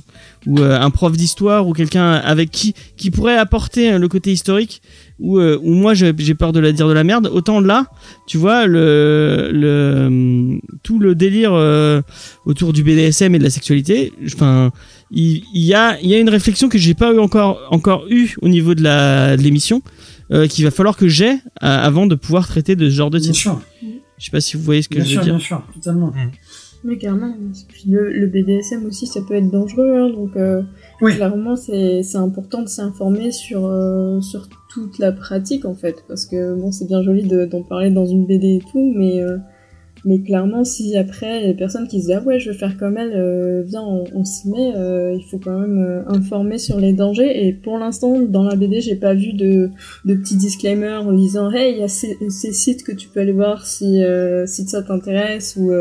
ou 0.45 0.59
euh, 0.59 0.79
un 0.79 0.91
prof 0.91 1.17
d'histoire 1.17 1.67
ou 1.67 1.73
quelqu'un 1.73 2.11
avec 2.11 2.51
qui 2.51 2.75
qui 2.97 3.09
pourrait 3.09 3.37
apporter 3.37 3.97
le 3.97 4.07
côté 4.07 4.31
historique 4.31 4.83
où, 5.19 5.37
euh, 5.39 5.59
où 5.63 5.73
moi 5.73 5.93
j'ai 5.93 6.13
peur 6.33 6.51
de 6.53 6.59
la 6.59 6.71
dire 6.71 6.87
de 6.87 6.93
la 6.93 7.03
merde 7.03 7.29
autant 7.31 7.59
là 7.61 7.85
tu 8.27 8.37
vois 8.37 8.65
le 8.65 9.49
le 9.53 10.05
hum, 10.07 10.61
tout 10.83 10.99
le 10.99 11.15
délire 11.15 11.53
euh, 11.53 12.01
autour 12.45 12.73
du 12.73 12.83
BDSM 12.83 13.35
et 13.35 13.39
de 13.39 13.43
la 13.43 13.49
sexualité 13.49 14.11
enfin 14.33 14.71
il, 15.11 15.43
il 15.53 15.61
y 15.63 15.73
a 15.73 15.99
il 16.01 16.09
y 16.09 16.15
a 16.15 16.19
une 16.19 16.29
réflexion 16.29 16.67
que 16.69 16.77
j'ai 16.77 16.93
pas 16.95 17.13
eu 17.13 17.19
encore 17.19 17.59
encore 17.69 18.05
eu 18.09 18.35
au 18.41 18.49
niveau 18.49 18.73
de 18.75 18.81
la 18.83 19.37
de 19.37 19.41
l'émission 19.43 19.81
euh, 20.31 20.47
qu'il 20.47 20.63
va 20.65 20.71
falloir 20.71 20.97
que 20.97 21.07
j'ai 21.07 21.31
euh, 21.31 21.37
avant 21.61 22.07
de 22.07 22.15
pouvoir 22.15 22.47
traiter 22.47 22.75
de 22.75 22.89
ce 22.89 22.95
genre 22.95 23.09
de 23.11 23.19
Bien 23.19 23.27
titre 23.27 23.37
sûr, 23.39 23.61
je 24.17 24.25
sais 24.25 24.31
pas 24.31 24.41
si 24.41 24.57
vous 24.57 24.63
voyez 24.63 24.81
ce 24.81 24.89
que 24.89 24.95
bien 24.95 25.03
je 25.03 25.09
sûr, 25.09 25.19
veux 25.19 25.25
dire 25.25 25.35
bien 25.35 25.43
sûr, 25.45 25.63
totalement. 25.75 26.11
Mais 26.85 26.97
carrément. 26.97 27.33
Le, 27.87 28.11
le 28.11 28.27
BDSM 28.27 28.85
aussi, 28.85 29.07
ça 29.07 29.21
peut 29.25 29.35
être 29.35 29.49
dangereux. 29.49 29.89
hein, 29.95 30.09
donc, 30.09 30.35
euh, 30.35 30.61
Oui. 31.01 31.15
clairement, 31.15 31.55
c'est 31.55 32.03
c'est 32.03 32.17
important 32.17 32.61
de 32.61 32.67
s'informer 32.67 33.31
sur, 33.31 33.65
euh, 33.65 34.19
sur 34.19 34.49
toute 34.73 34.99
la 34.99 35.11
pratique, 35.11 35.65
en 35.65 35.75
fait. 35.75 36.03
Parce 36.07 36.25
que, 36.25 36.55
bon, 36.55 36.71
c'est 36.71 36.85
bien 36.87 37.01
joli 37.03 37.23
de- 37.23 37.45
d'en 37.45 37.61
parler 37.63 37.91
dans 37.91 38.05
une 38.05 38.25
BD 38.25 38.55
et 38.55 38.61
tout, 38.71 38.93
mais, 38.95 39.21
euh, 39.21 39.37
mais 40.05 40.19
clairement, 40.21 40.63
si 40.65 40.97
après, 40.97 41.39
il 41.39 41.41
y 41.43 41.45
a 41.45 41.53
des 41.53 41.57
personnes 41.57 41.87
qui 41.87 42.01
se 42.01 42.07
disent, 42.07 42.17
ah 42.19 42.23
ouais, 42.25 42.39
je 42.39 42.51
veux 42.51 42.57
faire 42.57 42.77
comme 42.77 42.97
elle, 42.97 43.13
euh, 43.15 43.63
viens, 43.65 43.83
on, 43.83 44.25
s'y 44.25 44.49
met, 44.49 44.73
euh, 44.75 45.13
il 45.15 45.23
faut 45.23 45.37
quand 45.39 45.57
même 45.57 45.77
euh, 45.79 46.03
informer 46.07 46.57
sur 46.57 46.79
les 46.79 46.91
dangers. 46.93 47.47
Et 47.47 47.53
pour 47.53 47.77
l'instant, 47.77 48.19
dans 48.21 48.43
la 48.43 48.55
BD, 48.55 48.81
j'ai 48.81 48.95
pas 48.95 49.13
vu 49.13 49.33
de, 49.33 49.69
de 50.05 50.15
petits 50.15 50.35
disclaimers 50.35 51.07
en 51.07 51.13
disant, 51.13 51.49
hey, 51.51 51.73
il 51.73 51.79
y 51.79 51.83
a 51.83 51.87
ces, 51.87 52.17
ces 52.29 52.51
sites 52.51 52.83
que 52.83 52.91
tu 52.91 53.07
peux 53.07 53.21
aller 53.21 53.31
voir 53.31 53.65
si, 53.65 54.01
si 54.45 54.67
ça 54.67 54.83
t'intéresse, 54.83 55.55
ou... 55.57 55.71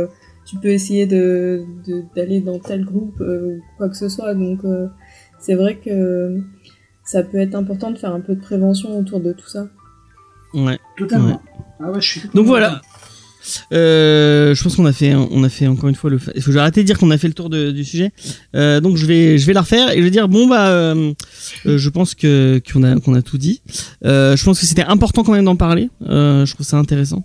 tu 0.45 0.57
peux 0.59 0.69
essayer 0.71 1.07
de 1.07 1.63
d'aller 2.17 2.41
dans 2.41 2.59
tel 2.59 2.85
groupe 2.85 3.21
ou 3.21 3.61
quoi 3.77 3.89
que 3.89 3.97
ce 3.97 4.09
soit. 4.09 4.35
Donc 4.35 4.61
c'est 5.39 5.55
vrai 5.55 5.77
que 5.77 6.41
ça 7.13 7.23
peut 7.23 7.37
être 7.37 7.55
important 7.55 7.91
de 7.91 7.99
faire 7.99 8.15
un 8.15 8.21
peu 8.21 8.35
de 8.35 8.41
prévention 8.41 8.99
autour 8.99 9.21
de 9.21 9.35
tout 9.35 9.47
ça. 9.47 9.67
ouais 10.55 10.79
Totalement. 10.97 11.27
Ouais. 11.27 11.63
Ah 11.81 11.91
ouais, 11.91 12.01
je 12.01 12.09
suis 12.21 12.29
Donc 12.33 12.47
voilà. 12.47 12.81
Euh, 13.73 14.55
je 14.55 14.63
pense 14.63 14.77
qu'on 14.77 14.87
a 14.87 14.93
fait, 14.93 15.15
on 15.15 15.43
a 15.45 15.49
fait 15.49 15.67
encore 15.67 15.89
une 15.89 15.95
fois 15.95 16.11
le. 16.11 16.19
Il 16.35 16.43
faut 16.43 16.51
que 16.51 16.55
j'arrête 16.55 16.75
de 16.77 16.83
dire 16.83 16.99
qu'on 16.99 17.11
a 17.11 17.19
fait 17.19 17.29
le 17.29 17.35
tour 17.35 17.51
de, 17.51 17.71
du 17.71 17.85
sujet. 17.85 18.13
Euh, 18.55 18.81
donc 18.81 18.97
je 18.97 19.07
vais, 19.07 19.39
je 19.39 19.47
vais 19.47 19.53
la 19.53 19.63
refaire 19.63 19.91
et 19.91 19.99
je 19.99 20.03
vais 20.03 20.11
dire 20.11 20.29
bon 20.29 20.47
bah, 20.47 20.69
euh, 20.69 21.13
je 21.65 21.89
pense 21.89 22.15
que 22.15 22.61
qu'on 22.71 22.83
a 22.83 22.99
qu'on 23.01 23.15
a 23.15 23.23
tout 23.23 23.39
dit. 23.39 23.63
Je 24.03 24.45
pense 24.45 24.61
que 24.61 24.67
c'était 24.67 24.85
important 24.85 25.23
quand 25.23 25.33
même 25.33 25.45
d'en 25.45 25.57
parler. 25.57 25.91
Je 26.07 26.53
trouve 26.53 26.67
ça 26.67 26.77
intéressant. 26.77 27.25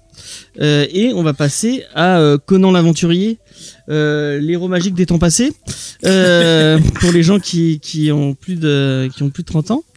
Et 0.59 1.11
on 1.13 1.23
va 1.23 1.33
passer 1.33 1.83
à 1.93 2.37
Conan 2.45 2.71
l'aventurier, 2.71 3.39
l'héros 3.87 4.67
magique 4.67 4.95
des 4.95 5.05
temps 5.05 5.19
passés. 5.19 5.53
Pour 6.01 7.11
les 7.11 7.23
gens 7.23 7.39
qui, 7.39 7.79
qui 7.79 8.11
ont 8.11 8.33
plus 8.35 8.55
de 8.55 9.09
qui 9.15 9.23
ont 9.23 9.29
plus 9.29 9.43
de 9.43 9.47
30 9.47 9.71
ans. 9.71 9.83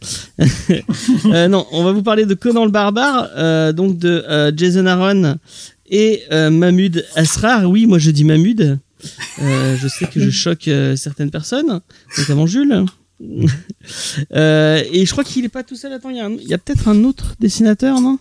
Non, 1.51 1.65
on 1.71 1.83
va 1.83 1.91
vous 1.91 2.03
parler 2.03 2.25
de 2.25 2.33
Conan 2.33 2.65
le 2.65 2.71
barbare, 2.71 3.73
donc 3.73 3.97
de 3.97 4.23
Jason 4.55 4.85
Aaron 4.85 5.37
et 5.91 6.23
euh, 6.31 6.49
Mahmoud 6.49 7.05
Asrar. 7.15 7.69
Oui, 7.69 7.85
moi 7.85 7.99
je 7.99 8.09
dis 8.09 8.23
Mahmoud. 8.23 8.79
Euh, 9.41 9.77
je 9.77 9.87
sais 9.87 10.05
que 10.05 10.19
je 10.19 10.29
choque 10.31 10.67
euh, 10.67 10.95
certaines 10.95 11.29
personnes, 11.29 11.81
notamment 12.17 12.47
Jules. 12.47 12.85
Euh, 14.33 14.81
et 14.91 15.05
je 15.05 15.11
crois 15.11 15.23
qu'il 15.23 15.45
est 15.45 15.49
pas 15.49 15.61
tout 15.61 15.75
seul. 15.75 15.93
Attends, 15.93 16.09
il 16.09 16.17
y 16.17 16.53
a, 16.53 16.57
peut-être 16.57 16.87
un 16.87 17.03
autre 17.03 17.35
dessinateur, 17.39 18.01
non? 18.01 18.17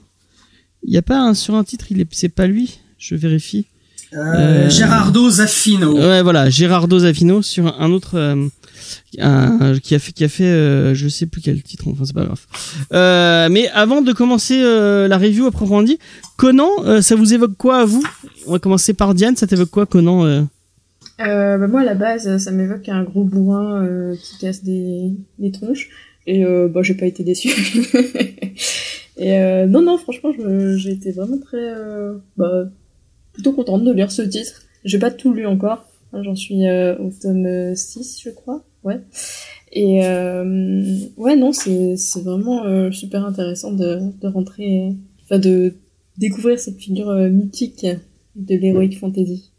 Il 0.82 0.92
y 0.92 0.98
a 0.98 1.02
pas 1.02 1.18
un 1.18 1.32
sur 1.32 1.55
un 1.55 1.64
titre. 1.64 1.86
Il 1.90 2.02
est, 2.02 2.09
c'est 2.10 2.28
pas 2.28 2.47
lui? 2.47 2.80
Je 2.98 3.14
vérifie. 3.14 3.66
Euh, 4.12 4.66
Euh, 4.66 4.70
Gerardo 4.70 5.30
Zaffino. 5.30 5.94
Ouais, 5.94 6.22
voilà, 6.22 6.51
Gérardo 6.51 6.98
Zaffino 6.98 7.42
sur 7.42 7.80
un 7.80 7.90
autre 7.92 8.18
euh, 8.18 8.48
qui 9.10 9.94
a 9.94 9.98
fait 9.98 10.12
qui 10.12 10.24
a 10.24 10.28
fait 10.28 10.44
euh, 10.44 10.94
je 10.94 11.08
sais 11.08 11.26
plus 11.26 11.40
quel 11.40 11.62
titre, 11.62 11.88
enfin 11.88 12.04
c'est 12.04 12.14
pas 12.14 12.24
grave. 12.24 12.40
Euh, 12.92 13.48
mais 13.50 13.68
avant 13.68 14.02
de 14.02 14.12
commencer 14.12 14.60
euh, 14.62 15.08
la 15.08 15.18
review 15.18 15.46
à 15.46 15.50
proprement 15.50 15.84
Conan, 16.36 17.00
ça 17.00 17.16
vous 17.16 17.34
évoque 17.34 17.56
quoi 17.56 17.80
à 17.80 17.84
vous? 17.84 18.02
On 18.46 18.52
va 18.52 18.58
commencer 18.58 18.94
par 18.94 19.14
Diane, 19.14 19.36
ça 19.36 19.46
t'évoque 19.46 19.70
quoi 19.70 19.86
Conan 19.86 20.48
bah 21.18 21.66
moi, 21.66 21.82
à 21.82 21.84
la 21.84 21.94
base, 21.94 22.38
ça 22.38 22.50
m'évoque 22.50 22.88
un 22.88 23.02
gros 23.02 23.24
bourrin 23.24 24.14
qui 24.22 24.38
casse 24.38 24.64
des, 24.64 25.12
tronches. 25.52 25.90
Et 26.26 26.44
bah, 26.44 26.80
j'ai 26.82 26.94
pas 26.94 27.04
été 27.04 27.24
déçue. 27.24 27.50
et 29.18 29.66
non, 29.66 29.82
non, 29.82 29.98
franchement, 29.98 30.32
j'ai 30.76 30.92
été 30.92 31.12
vraiment 31.12 31.36
très... 31.38 31.74
Bah, 32.38 32.64
plutôt 33.34 33.52
contente 33.52 33.84
de 33.84 33.92
lire 33.92 34.10
ce 34.10 34.22
titre. 34.22 34.62
J'ai 34.84 34.98
pas 34.98 35.10
tout 35.10 35.34
lu 35.34 35.44
encore. 35.44 35.84
J'en 36.14 36.34
suis 36.34 36.62
au 36.70 37.10
tome 37.20 37.74
6, 37.74 38.22
je 38.24 38.30
crois. 38.30 38.64
Ouais. 38.85 39.01
Et 39.73 40.05
euh, 40.05 40.97
ouais, 41.16 41.36
non, 41.36 41.52
c'est 41.52 41.97
vraiment 42.23 42.65
euh, 42.65 42.90
super 42.90 43.24
intéressant 43.24 43.73
de, 43.73 44.01
de 44.20 44.28
rentrer... 44.28 44.94
Enfin, 45.24 45.39
de 45.39 45.74
découvrir 46.19 46.59
cette 46.59 46.78
figure 46.78 47.09
euh, 47.09 47.28
mythique 47.28 47.86
de 48.36 48.57
l'heroic 48.57 48.97
fantasy. 48.98 49.49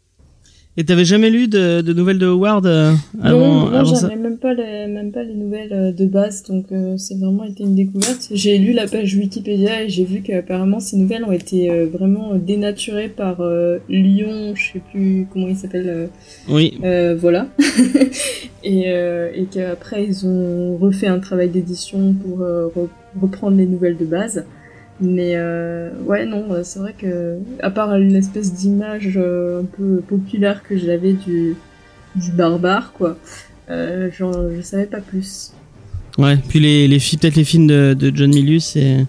Et 0.78 0.84
t'avais 0.84 1.04
jamais 1.04 1.28
lu 1.28 1.48
de, 1.48 1.82
de 1.82 1.92
nouvelles 1.92 2.18
de 2.18 2.26
Howard 2.26 2.64
euh, 2.64 2.94
avant, 3.22 3.38
non, 3.38 3.70
non 3.70 3.76
avant 3.76 3.94
j'avais 3.94 4.16
même 4.16 4.38
pas 4.38 4.54
les, 4.54 4.86
même 4.86 5.12
pas 5.12 5.22
les 5.22 5.34
nouvelles 5.34 5.72
euh, 5.72 5.92
de 5.92 6.06
base, 6.06 6.42
donc 6.44 6.64
euh, 6.72 6.96
c'est 6.96 7.18
vraiment 7.18 7.44
été 7.44 7.62
une 7.64 7.74
découverte. 7.74 8.28
J'ai 8.32 8.56
lu 8.56 8.72
la 8.72 8.86
page 8.86 9.14
Wikipédia 9.14 9.82
et 9.82 9.90
j'ai 9.90 10.04
vu 10.04 10.22
qu'apparemment 10.22 10.80
ces 10.80 10.96
nouvelles 10.96 11.24
ont 11.24 11.32
été 11.32 11.70
euh, 11.70 11.86
vraiment 11.92 12.36
dénaturées 12.36 13.10
par 13.10 13.42
Lyon, 13.90 14.54
je 14.54 14.72
sais 14.72 14.80
plus 14.90 15.26
comment 15.30 15.48
il 15.48 15.56
s'appelle, 15.56 16.08
Oui. 16.48 16.78
voilà. 17.18 17.48
et 18.64 18.84
et 18.88 19.44
qu'après 19.52 20.04
ils 20.06 20.26
ont 20.26 20.78
refait 20.78 21.06
un 21.06 21.18
travail 21.18 21.50
d'édition 21.50 22.14
pour 22.14 22.38
re- 22.38 22.88
reprendre 23.20 23.58
les 23.58 23.66
nouvelles 23.66 23.98
de 23.98 24.06
base. 24.06 24.44
Mais 25.04 25.32
euh, 25.34 25.90
ouais, 26.06 26.24
non, 26.26 26.44
euh, 26.52 26.60
c'est 26.62 26.78
vrai 26.78 26.94
que, 26.96 27.38
à 27.60 27.70
part 27.70 27.92
une 27.96 28.14
espèce 28.14 28.54
d'image 28.54 29.14
euh, 29.16 29.62
un 29.62 29.64
peu 29.64 29.96
populaire 30.08 30.62
que 30.62 30.76
j'avais 30.78 31.12
du, 31.12 31.56
du 32.14 32.30
barbare, 32.30 32.92
quoi, 32.92 33.18
euh, 33.68 34.10
je 34.12 34.60
savais 34.62 34.86
pas 34.86 35.00
plus. 35.00 35.52
Ouais. 36.18 36.38
Puis 36.48 36.60
les 36.60 36.86
les 36.86 36.98
filles, 37.00 37.18
peut-être 37.18 37.34
les 37.34 37.42
films 37.44 37.66
de, 37.66 37.94
de 37.98 38.12
John 38.14 38.30
Milius 38.32 38.76
et 38.76 39.04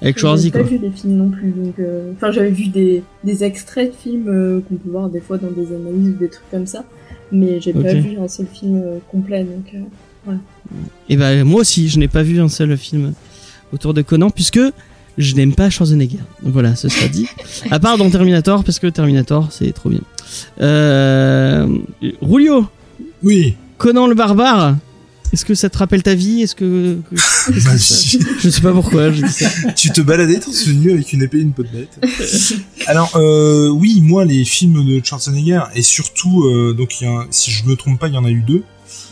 avec 0.00 0.18
Schwarzy 0.18 0.48
J'avais 0.50 0.62
quoi. 0.64 0.70
pas 0.70 0.76
vu 0.76 0.82
les 0.82 0.90
films 0.90 1.16
non 1.16 1.28
plus, 1.28 1.50
donc, 1.50 1.78
euh, 1.78 2.12
enfin, 2.14 2.30
j'avais 2.30 2.50
vu 2.50 2.68
des, 2.68 3.02
des 3.22 3.44
extraits 3.44 3.90
de 3.90 3.96
films 3.96 4.62
qu'on 4.66 4.76
peut 4.76 4.90
voir 4.90 5.08
des 5.10 5.20
fois 5.20 5.36
dans 5.36 5.50
des 5.50 5.74
analyses 5.74 6.10
ou 6.10 6.18
des 6.18 6.28
trucs 6.28 6.50
comme 6.50 6.66
ça, 6.66 6.84
mais 7.30 7.60
j'ai 7.60 7.72
pas 7.74 7.80
Ok. 7.80 7.96
vu 7.96 8.18
un 8.18 8.28
seul 8.28 8.46
film 8.46 8.82
complet, 9.10 9.44
donc. 9.44 9.74
Et 11.10 11.18
ben 11.18 11.44
moi 11.44 11.60
aussi, 11.60 11.88
je 11.90 11.98
n'ai 11.98 12.08
pas 12.08 12.22
vu 12.22 12.40
un 12.40 12.48
seul 12.48 12.74
film 12.78 13.12
autour 13.74 13.92
de 13.92 14.00
Conan 14.00 14.30
puisque 14.30 14.60
je 15.18 15.34
n'aime 15.34 15.54
pas 15.54 15.70
Schwarzenegger. 15.70 16.18
Voilà, 16.42 16.74
ce 16.76 16.88
sera 16.88 17.08
dit. 17.08 17.26
À 17.70 17.78
part 17.80 17.98
dans 17.98 18.10
Terminator, 18.10 18.64
parce 18.64 18.78
que 18.78 18.86
Terminator, 18.86 19.48
c'est 19.50 19.72
trop 19.72 19.88
bien. 19.90 20.00
Euh... 20.60 21.68
Rulio, 22.20 22.66
Oui. 23.22 23.54
Conan 23.78 24.06
le 24.06 24.14
barbare. 24.14 24.76
Est-ce 25.32 25.44
que 25.44 25.54
ça 25.56 25.68
te 25.68 25.78
rappelle 25.78 26.02
ta 26.04 26.14
vie? 26.14 26.42
Est-ce 26.42 26.54
que, 26.54 26.98
que- 27.10 27.14
qu'est-ce 27.52 27.68
que 27.68 27.78
ça- 27.78 28.18
je 28.38 28.48
sais 28.48 28.60
pas 28.60 28.72
pourquoi. 28.72 29.10
Je 29.10 29.22
dis 29.24 29.32
ça. 29.32 29.48
tu 29.74 29.90
te 29.90 30.00
baladais 30.00 30.38
torse 30.38 30.68
nu 30.68 30.92
avec 30.92 31.12
une 31.12 31.22
épée 31.22 31.38
et 31.38 31.42
une 31.42 31.52
peau 31.52 31.64
de 31.64 31.68
bête. 31.68 31.98
Alors 32.86 33.16
euh, 33.16 33.68
oui, 33.68 34.00
moi 34.00 34.24
les 34.24 34.44
films 34.44 34.84
de 34.84 35.04
Schwarzenegger 35.04 35.62
et 35.74 35.82
surtout 35.82 36.44
euh, 36.44 36.72
donc 36.72 37.00
il 37.00 37.04
y 37.04 37.06
a, 37.08 37.26
si 37.30 37.50
je 37.50 37.64
me 37.66 37.74
trompe 37.74 37.98
pas, 37.98 38.06
il 38.08 38.14
y 38.14 38.16
en 38.18 38.24
a 38.24 38.30
eu 38.30 38.42
deux. 38.42 38.62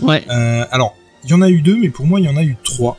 Ouais. 0.01 0.25
Euh, 0.31 0.65
alors 0.71 0.95
il 1.25 1.31
y 1.31 1.35
en 1.35 1.43
a 1.43 1.51
eu 1.51 1.61
deux, 1.61 1.77
mais 1.77 1.89
pour 1.89 2.07
moi 2.07 2.21
il 2.21 2.27
y 2.27 2.29
en 2.29 2.37
a 2.37 2.45
eu 2.45 2.57
trois 2.63 2.99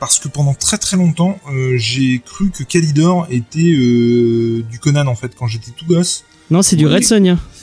parce 0.00 0.18
que 0.18 0.28
pendant 0.28 0.54
très 0.54 0.78
très 0.78 0.96
longtemps 0.96 1.38
euh, 1.52 1.76
j'ai 1.76 2.20
cru 2.20 2.50
que 2.50 2.62
Calidor 2.64 3.26
était 3.30 3.60
euh, 3.60 4.62
du 4.70 4.78
Conan 4.78 5.06
en 5.06 5.14
fait 5.14 5.34
quand 5.36 5.46
j'étais 5.46 5.70
tout 5.70 5.84
gosse. 5.86 6.24
Non, 6.50 6.62
c'est 6.62 6.74
du. 6.76 6.86
Red 6.86 7.04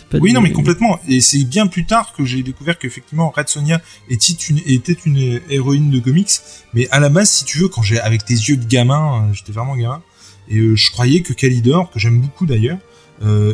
pas 0.09 0.19
Oui, 0.19 0.29
du- 0.29 0.35
non, 0.35 0.39
mais 0.41 0.53
complètement. 0.53 0.97
Et 1.09 1.19
c'est 1.19 1.43
bien 1.43 1.67
plus 1.67 1.85
tard 1.85 2.13
que 2.15 2.23
j'ai 2.23 2.41
découvert 2.41 2.79
qu'effectivement 2.79 3.33
Red 3.35 3.49
Sonja 3.49 3.81
était 4.09 4.31
une, 4.31 4.59
était 4.65 4.95
une 5.05 5.41
héroïne 5.49 5.91
de 5.91 5.99
comics. 5.99 6.29
Mais 6.73 6.87
à 6.91 7.01
la 7.01 7.09
base, 7.09 7.29
si 7.29 7.43
tu 7.43 7.57
veux, 7.57 7.67
quand 7.67 7.81
j'ai, 7.81 7.99
avec 7.99 8.23
tes 8.23 8.33
yeux 8.35 8.55
de 8.55 8.63
gamin, 8.65 9.25
euh, 9.29 9.33
j'étais 9.33 9.51
vraiment 9.51 9.75
gamin, 9.75 10.01
et 10.47 10.59
euh, 10.59 10.75
je 10.77 10.89
croyais 10.91 11.21
que 11.21 11.33
Calidor, 11.33 11.91
que 11.91 11.99
j'aime 11.99 12.21
beaucoup 12.21 12.45
d'ailleurs, 12.45 12.77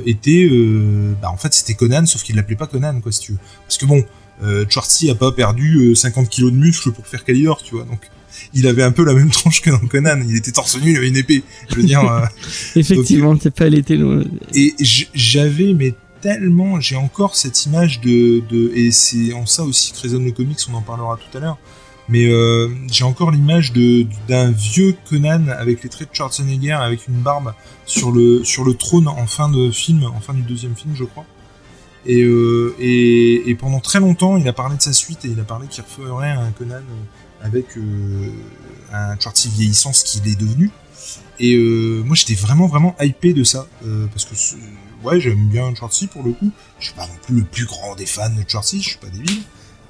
était, 0.06 0.48
bah 1.22 1.32
en 1.32 1.38
fait 1.38 1.54
c'était 1.54 1.74
Conan, 1.74 2.06
sauf 2.06 2.22
qu'il 2.22 2.36
l'appelait 2.36 2.58
pas 2.58 2.68
Conan, 2.68 3.00
quoi, 3.02 3.12
si 3.14 3.22
tu 3.22 3.32
veux. 3.32 3.38
Parce 3.66 3.78
que 3.78 3.86
bon, 3.86 4.04
euh, 4.42 4.66
Schwarzy 4.70 5.10
a 5.10 5.16
pas 5.16 5.32
perdu 5.32 5.78
euh, 5.92 5.96
50 5.96 6.30
kilos 6.30 6.52
de 6.52 6.58
muscles 6.58 6.92
pour 6.92 7.08
faire 7.08 7.24
Calidor, 7.24 7.62
tu 7.64 7.76
vois, 7.76 7.86
donc 7.86 8.00
il 8.54 8.68
avait 8.68 8.84
un 8.84 8.92
peu 8.92 9.04
la 9.04 9.14
même 9.14 9.30
tranche 9.40 9.62
que 9.62 9.70
dans 9.70 9.80
Conan. 9.80 10.20
Il 10.28 10.36
était 10.36 10.52
torse 10.52 10.80
nu, 10.82 10.92
il 10.92 10.98
avait 10.98 11.08
une 11.10 11.18
épée. 11.18 11.44
Je 11.70 11.76
veux 11.76 11.84
dire. 11.84 12.02
euh, 12.10 12.26
Effectivement, 12.76 13.36
t'es 13.38 13.52
pas 13.52 13.70
l'été 13.70 13.96
loin. 13.98 14.24
et 14.54 14.74
j'avais 15.14 15.74
mais 15.74 15.94
tellement 16.22 16.80
j'ai 16.80 16.96
encore 16.96 17.36
cette 17.36 17.66
image 17.66 18.00
de, 18.00 18.42
de 18.50 18.72
et 18.76 18.92
c'est 18.92 19.34
en 19.34 19.46
ça 19.46 19.64
aussi 19.64 19.92
que 19.92 20.00
résonne 20.00 20.24
le 20.24 20.32
comics 20.32 20.58
on 20.72 20.74
en 20.76 20.82
parlera 20.82 21.18
tout 21.18 21.38
à 21.38 21.42
l'heure 21.42 21.58
mais 22.08 22.26
euh, 22.28 22.70
j'ai 22.90 23.04
encore 23.04 23.30
l'image 23.30 23.74
d'un 23.74 24.52
vieux 24.52 24.96
Conan 25.10 25.48
avec 25.50 25.84
les 25.84 25.90
traits 25.90 26.12
de 26.12 26.16
Schwarzenegger 26.16 26.72
avec 26.72 27.10
une 27.10 27.16
barbe 27.16 27.54
sur 27.86 28.14
le 28.14 28.44
sur 28.46 28.64
le 28.64 28.74
trône 28.74 29.10
en 29.10 29.28
fin 29.28 29.50
de 29.50 29.70
film 29.70 30.04
en 30.06 30.22
fin 30.22 30.34
du 30.34 30.44
deuxième 30.44 30.76
film 30.78 30.94
je 30.96 31.04
crois 31.04 31.26
et, 32.06 32.22
euh, 32.24 32.74
et, 32.80 33.50
et 33.50 33.56
pendant 33.56 33.82
très 33.82 34.00
longtemps 34.00 34.38
il 34.38 34.48
a 34.48 34.54
parlé 34.54 34.78
de 34.78 34.82
sa 34.82 34.94
suite 34.94 35.26
et 35.26 35.28
il 35.28 35.40
a 35.42 35.44
parlé 35.44 35.68
qu'il 35.68 35.84
referait 35.84 36.30
un 36.32 36.52
Conan 36.52 36.76
avec 37.44 37.78
euh, 37.78 38.30
un 38.92 39.20
Schwarzy 39.20 39.50
vieillissant 39.50 39.94
ce 39.94 40.04
qu'il 40.06 40.28
est 40.28 40.40
devenu 40.40 40.72
et 41.40 41.56
euh, 41.56 42.02
moi 42.06 42.16
j'étais 42.16 42.36
vraiment 42.36 42.68
vraiment 42.68 42.96
hypé 43.02 43.34
de 43.34 43.44
ça 43.44 43.68
euh, 43.86 44.08
parce 44.08 44.26
que 44.26 44.34
ouais 45.04 45.20
j'aime 45.20 45.48
bien 45.48 45.74
Schwarzy 45.76 46.08
pour 46.08 46.24
le 46.24 46.32
coup. 46.32 46.52
Je 46.80 46.86
suis 46.86 46.96
pas 46.96 47.06
non 47.06 47.14
plus 47.22 47.36
le 47.36 47.44
plus 47.44 47.66
grand 47.66 47.96
des 47.96 48.06
fans 48.06 48.30
de 48.30 48.44
Schwarzy, 48.48 48.82
je 48.82 48.90
suis 48.90 48.98
pas 48.98 49.10
débile. 49.10 49.42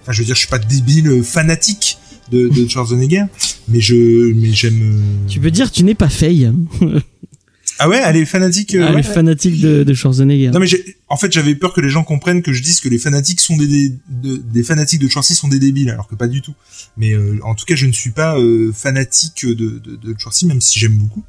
Enfin 0.01 0.11
je 0.11 0.19
veux 0.19 0.25
dire 0.25 0.35
je 0.35 0.39
suis 0.39 0.49
pas 0.49 0.59
débile 0.59 1.23
fanatique 1.23 1.97
de, 2.31 2.47
de 2.47 2.67
Schwarzenegger, 2.67 3.25
mais 3.67 3.81
je 3.81 4.33
mais 4.33 4.51
j'aime. 4.51 5.03
Tu 5.27 5.39
peux 5.39 5.51
dire 5.51 5.71
tu 5.71 5.83
n'es 5.83 5.95
pas 5.95 6.09
Faye. 6.09 6.51
Ah 7.79 7.89
ouais 7.89 7.99
elle 8.03 8.17
est 8.17 8.25
fanatique. 8.25 8.75
euh, 8.75 8.85
Ah, 8.87 8.91
ouais. 8.91 8.97
les 8.97 9.03
fanatiques 9.03 9.59
de, 9.61 9.83
de 9.83 9.93
Schwarzenegger. 9.93 10.51
Non 10.51 10.59
mais 10.59 10.67
j'ai- 10.67 10.97
en 11.09 11.17
fait 11.17 11.31
j'avais 11.31 11.55
peur 11.55 11.73
que 11.73 11.81
les 11.81 11.89
gens 11.89 12.03
comprennent 12.03 12.41
que 12.41 12.53
je 12.53 12.61
dise 12.61 12.79
que 12.81 12.89
les 12.89 12.99
fanatiques 12.99 13.39
sont 13.39 13.57
des 13.57 13.67
des, 13.67 13.89
de- 14.09 14.37
des 14.37 14.63
fanatiques 14.63 15.01
de 15.01 15.07
Schwarzy 15.07 15.33
sont 15.35 15.47
des 15.47 15.59
débiles 15.59 15.89
alors 15.89 16.07
que 16.07 16.15
pas 16.15 16.27
du 16.27 16.41
tout. 16.41 16.53
Mais 16.97 17.13
euh, 17.13 17.39
en 17.43 17.55
tout 17.55 17.65
cas 17.65 17.75
je 17.75 17.85
ne 17.85 17.91
suis 17.91 18.11
pas 18.11 18.37
euh, 18.39 18.71
fanatique 18.73 19.45
de 19.45 19.53
de, 19.79 19.95
de 19.95 20.15
Schwarzy 20.17 20.45
même 20.45 20.61
si 20.61 20.79
j'aime 20.79 20.95
beaucoup. 20.97 21.23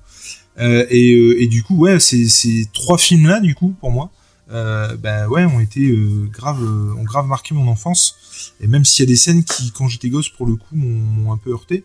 Euh, 0.61 0.87
et, 0.91 1.13
euh, 1.15 1.43
et 1.43 1.47
du 1.49 1.63
coup 1.63 1.77
ouais 1.77 1.99
ces 1.99 2.29
ces 2.29 2.67
trois 2.73 2.99
films 2.99 3.27
là 3.27 3.41
du 3.41 3.55
coup 3.57 3.75
pour 3.81 3.91
moi 3.91 4.11
euh, 4.53 4.95
bah 4.97 5.27
ouais 5.29 5.45
ont 5.45 5.59
été 5.59 5.81
euh, 5.89 6.29
grave 6.33 6.63
euh, 6.63 6.95
ont 7.01 7.03
grave 7.05 7.27
marqué 7.27 7.55
mon 7.55 7.67
enfance 7.67 8.15
et 8.61 8.67
même 8.69 8.85
s'il 8.85 9.03
y 9.05 9.09
a 9.09 9.11
des 9.11 9.17
scènes 9.17 9.43
qui 9.43 9.73
quand 9.73 9.89
j'étais 9.89 10.11
gosse 10.11 10.29
pour 10.29 10.47
le 10.47 10.55
coup 10.57 10.77
m'ont 10.77 11.01
m'ont 11.01 11.33
un 11.33 11.39
peu 11.39 11.51
heurté. 11.51 11.85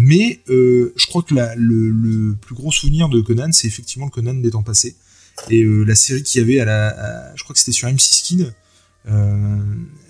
Mais 0.00 0.40
euh, 0.48 0.92
je 0.94 1.06
crois 1.08 1.22
que 1.22 1.34
le, 1.34 2.36
plus 2.40 2.54
gros 2.54 2.70
souvenir 2.70 3.08
de 3.08 3.20
Conan, 3.20 3.50
c'est 3.50 3.66
effectivement 3.66 4.06
le 4.06 4.12
Conan 4.12 4.34
des 4.34 4.52
temps 4.52 4.62
passés. 4.62 4.94
Et 5.50 5.64
euh, 5.64 5.82
la 5.82 5.96
série 5.96 6.22
qu'il 6.22 6.40
y 6.40 6.44
avait 6.44 6.60
à 6.60 6.64
la 6.64 7.34
je 7.34 7.42
crois 7.42 7.52
que 7.52 7.58
c'était 7.58 7.72
sur 7.72 7.88
M6 7.88 8.22
Kid 8.22 8.54
euh, 9.08 9.58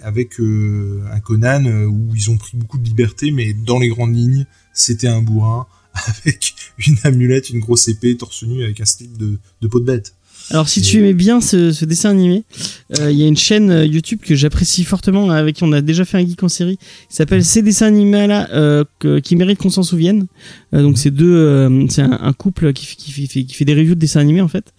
avec 0.02 0.40
un 0.40 1.20
Conan 1.20 1.64
où 1.86 2.14
ils 2.14 2.30
ont 2.30 2.36
pris 2.36 2.56
beaucoup 2.56 2.78
de 2.78 2.84
liberté 2.84 3.30
mais 3.30 3.52
dans 3.52 3.78
les 3.78 3.88
grandes 3.88 4.14
lignes 4.14 4.46
c'était 4.72 5.06
un 5.06 5.20
bourrin 5.20 5.66
avec 6.06 6.54
une 6.78 6.96
amulette 7.04 7.50
une 7.50 7.60
grosse 7.60 7.88
épée 7.88 8.16
torse 8.16 8.42
nu 8.42 8.64
avec 8.64 8.80
un 8.80 8.86
slip 8.86 9.18
de 9.18 9.68
peau 9.68 9.80
de 9.80 9.84
bête 9.84 10.14
Alors 10.50 10.68
si 10.68 10.80
tu 10.80 10.98
aimais 10.98 11.12
bien 11.12 11.40
ce, 11.40 11.72
ce 11.72 11.84
dessin 11.84 12.10
animé, 12.10 12.44
euh, 12.98 13.10
il 13.10 13.18
y 13.18 13.24
a 13.24 13.26
une 13.26 13.36
chaîne 13.36 13.70
euh, 13.70 13.84
YouTube 13.84 14.20
que 14.24 14.34
j'apprécie 14.34 14.84
fortement, 14.84 15.30
avec 15.30 15.56
qui 15.56 15.64
on 15.64 15.72
a 15.72 15.80
déjà 15.82 16.04
fait 16.06 16.16
un 16.16 16.26
geek 16.26 16.42
en 16.42 16.48
série, 16.48 16.78
qui 16.78 17.16
s'appelle 17.16 17.44
Ces 17.44 17.60
dessins 17.60 17.86
animés 17.86 18.26
là 18.26 18.48
euh, 18.54 18.84
que- 18.98 19.18
qui 19.18 19.36
méritent 19.36 19.58
qu'on 19.58 19.68
s'en 19.70 19.82
souvienne. 19.82 20.26
Euh, 20.74 20.82
donc 20.82 20.96
c'est 20.96 21.10
deux, 21.10 21.30
euh, 21.34 21.86
c'est 21.90 22.00
un, 22.02 22.18
un 22.22 22.32
couple 22.32 22.72
qui, 22.72 22.86
fait- 22.86 22.96
qui, 22.96 23.12
fait, 23.12 23.44
qui 23.44 23.54
fait 23.54 23.64
des 23.66 23.74
reviews 23.74 23.94
de 23.94 24.00
dessins 24.00 24.20
animés 24.20 24.40
en 24.40 24.48
fait, 24.48 24.72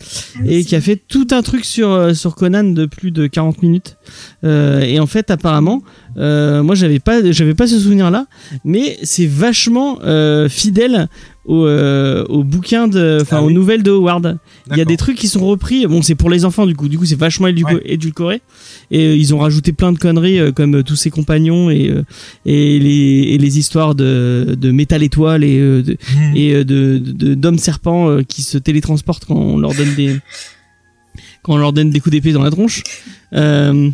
et 0.46 0.64
qui 0.66 0.76
a 0.76 0.82
fait 0.82 1.00
tout 1.08 1.28
un 1.32 1.42
truc 1.44 1.66
sur 1.66 2.16
sur 2.16 2.36
Conan 2.36 2.64
de 2.64 2.86
plus 2.88 3.12
de 3.12 3.28
40 3.28 3.62
minutes. 3.62 3.98
Euh, 4.44 4.82
et 4.82 5.00
en 5.00 5.08
fait 5.08 5.30
apparemment, 5.30 5.84
euh, 6.18 6.64
moi 6.64 6.76
j'avais 6.76 7.00
pas 7.00 7.32
j'avais 7.32 7.54
pas 7.56 7.68
ce 7.68 7.80
souvenir 7.80 8.10
là, 8.12 8.26
mais 8.66 8.98
c'est 9.04 9.26
vachement 9.28 10.00
euh, 10.04 10.50
fidèle 10.50 11.08
au, 11.46 11.66
euh, 11.66 12.24
au 12.30 12.44
bouquin 12.44 12.88
de, 12.88 13.20
enfin 13.22 13.38
Ah 13.40 13.44
aux 13.44 13.48
oui. 13.48 13.54
nouvelles 13.54 13.82
de 13.82 13.90
Howard. 13.92 14.38
Il 14.72 14.78
y 14.78 14.82
a 14.82 14.86
des 14.86 14.98
trucs 14.98 15.18
qui 15.18 15.28
sont 15.28 15.46
repris. 15.48 15.88
Bon, 15.88 16.02
c'est 16.04 16.14
pour 16.14 16.30
les 16.30 16.46
enfants 16.46 16.68
du 16.68 16.76
coup. 16.76 16.88
Du 16.90 16.98
coup, 17.00 17.06
c'est 17.06 17.18
vachement 17.18 17.48
Ouais. 17.48 17.82
édulcoré. 17.86 18.42
Et 18.92 19.06
euh, 19.08 19.16
ils 19.16 19.34
ont 19.34 19.40
rajouté 19.40 19.72
plein 19.74 19.92
de 19.92 19.98
conneries 19.98 20.40
euh, 20.40 20.52
comme 20.52 20.76
euh, 20.76 20.84
tous 20.84 20.96
ses 20.96 21.10
compagnons 21.10 21.70
et 21.72 21.90
euh, 21.90 22.04
et 22.46 22.78
les 22.80 23.34
et 23.34 23.38
les 23.40 23.58
histoires 23.58 23.96
de 23.96 24.56
de 24.60 24.72
métal 24.72 25.02
étoile 25.02 25.44
et 25.44 25.58
euh, 25.60 25.82
de, 25.82 25.98
Mhm. 26.16 26.36
et 26.36 26.54
euh, 26.54 26.64
de 26.64 27.34
d'hommes 27.36 27.58
serpents 27.58 28.22
qui 28.28 28.44
se 28.44 28.58
télétransportent 28.60 29.26
quand 29.26 29.36
on 29.36 29.58
leur 29.58 29.74
donne 29.74 29.96
des 29.96 30.18
quand 31.42 31.54
on 31.54 31.58
leur 31.58 31.74
donne 31.74 31.90
des 31.90 32.00
coups 32.00 32.12
d'épée 32.12 32.32
dans 32.34 32.44
la 32.44 32.52
tronche. 32.52 32.84
Euh, 33.34 33.90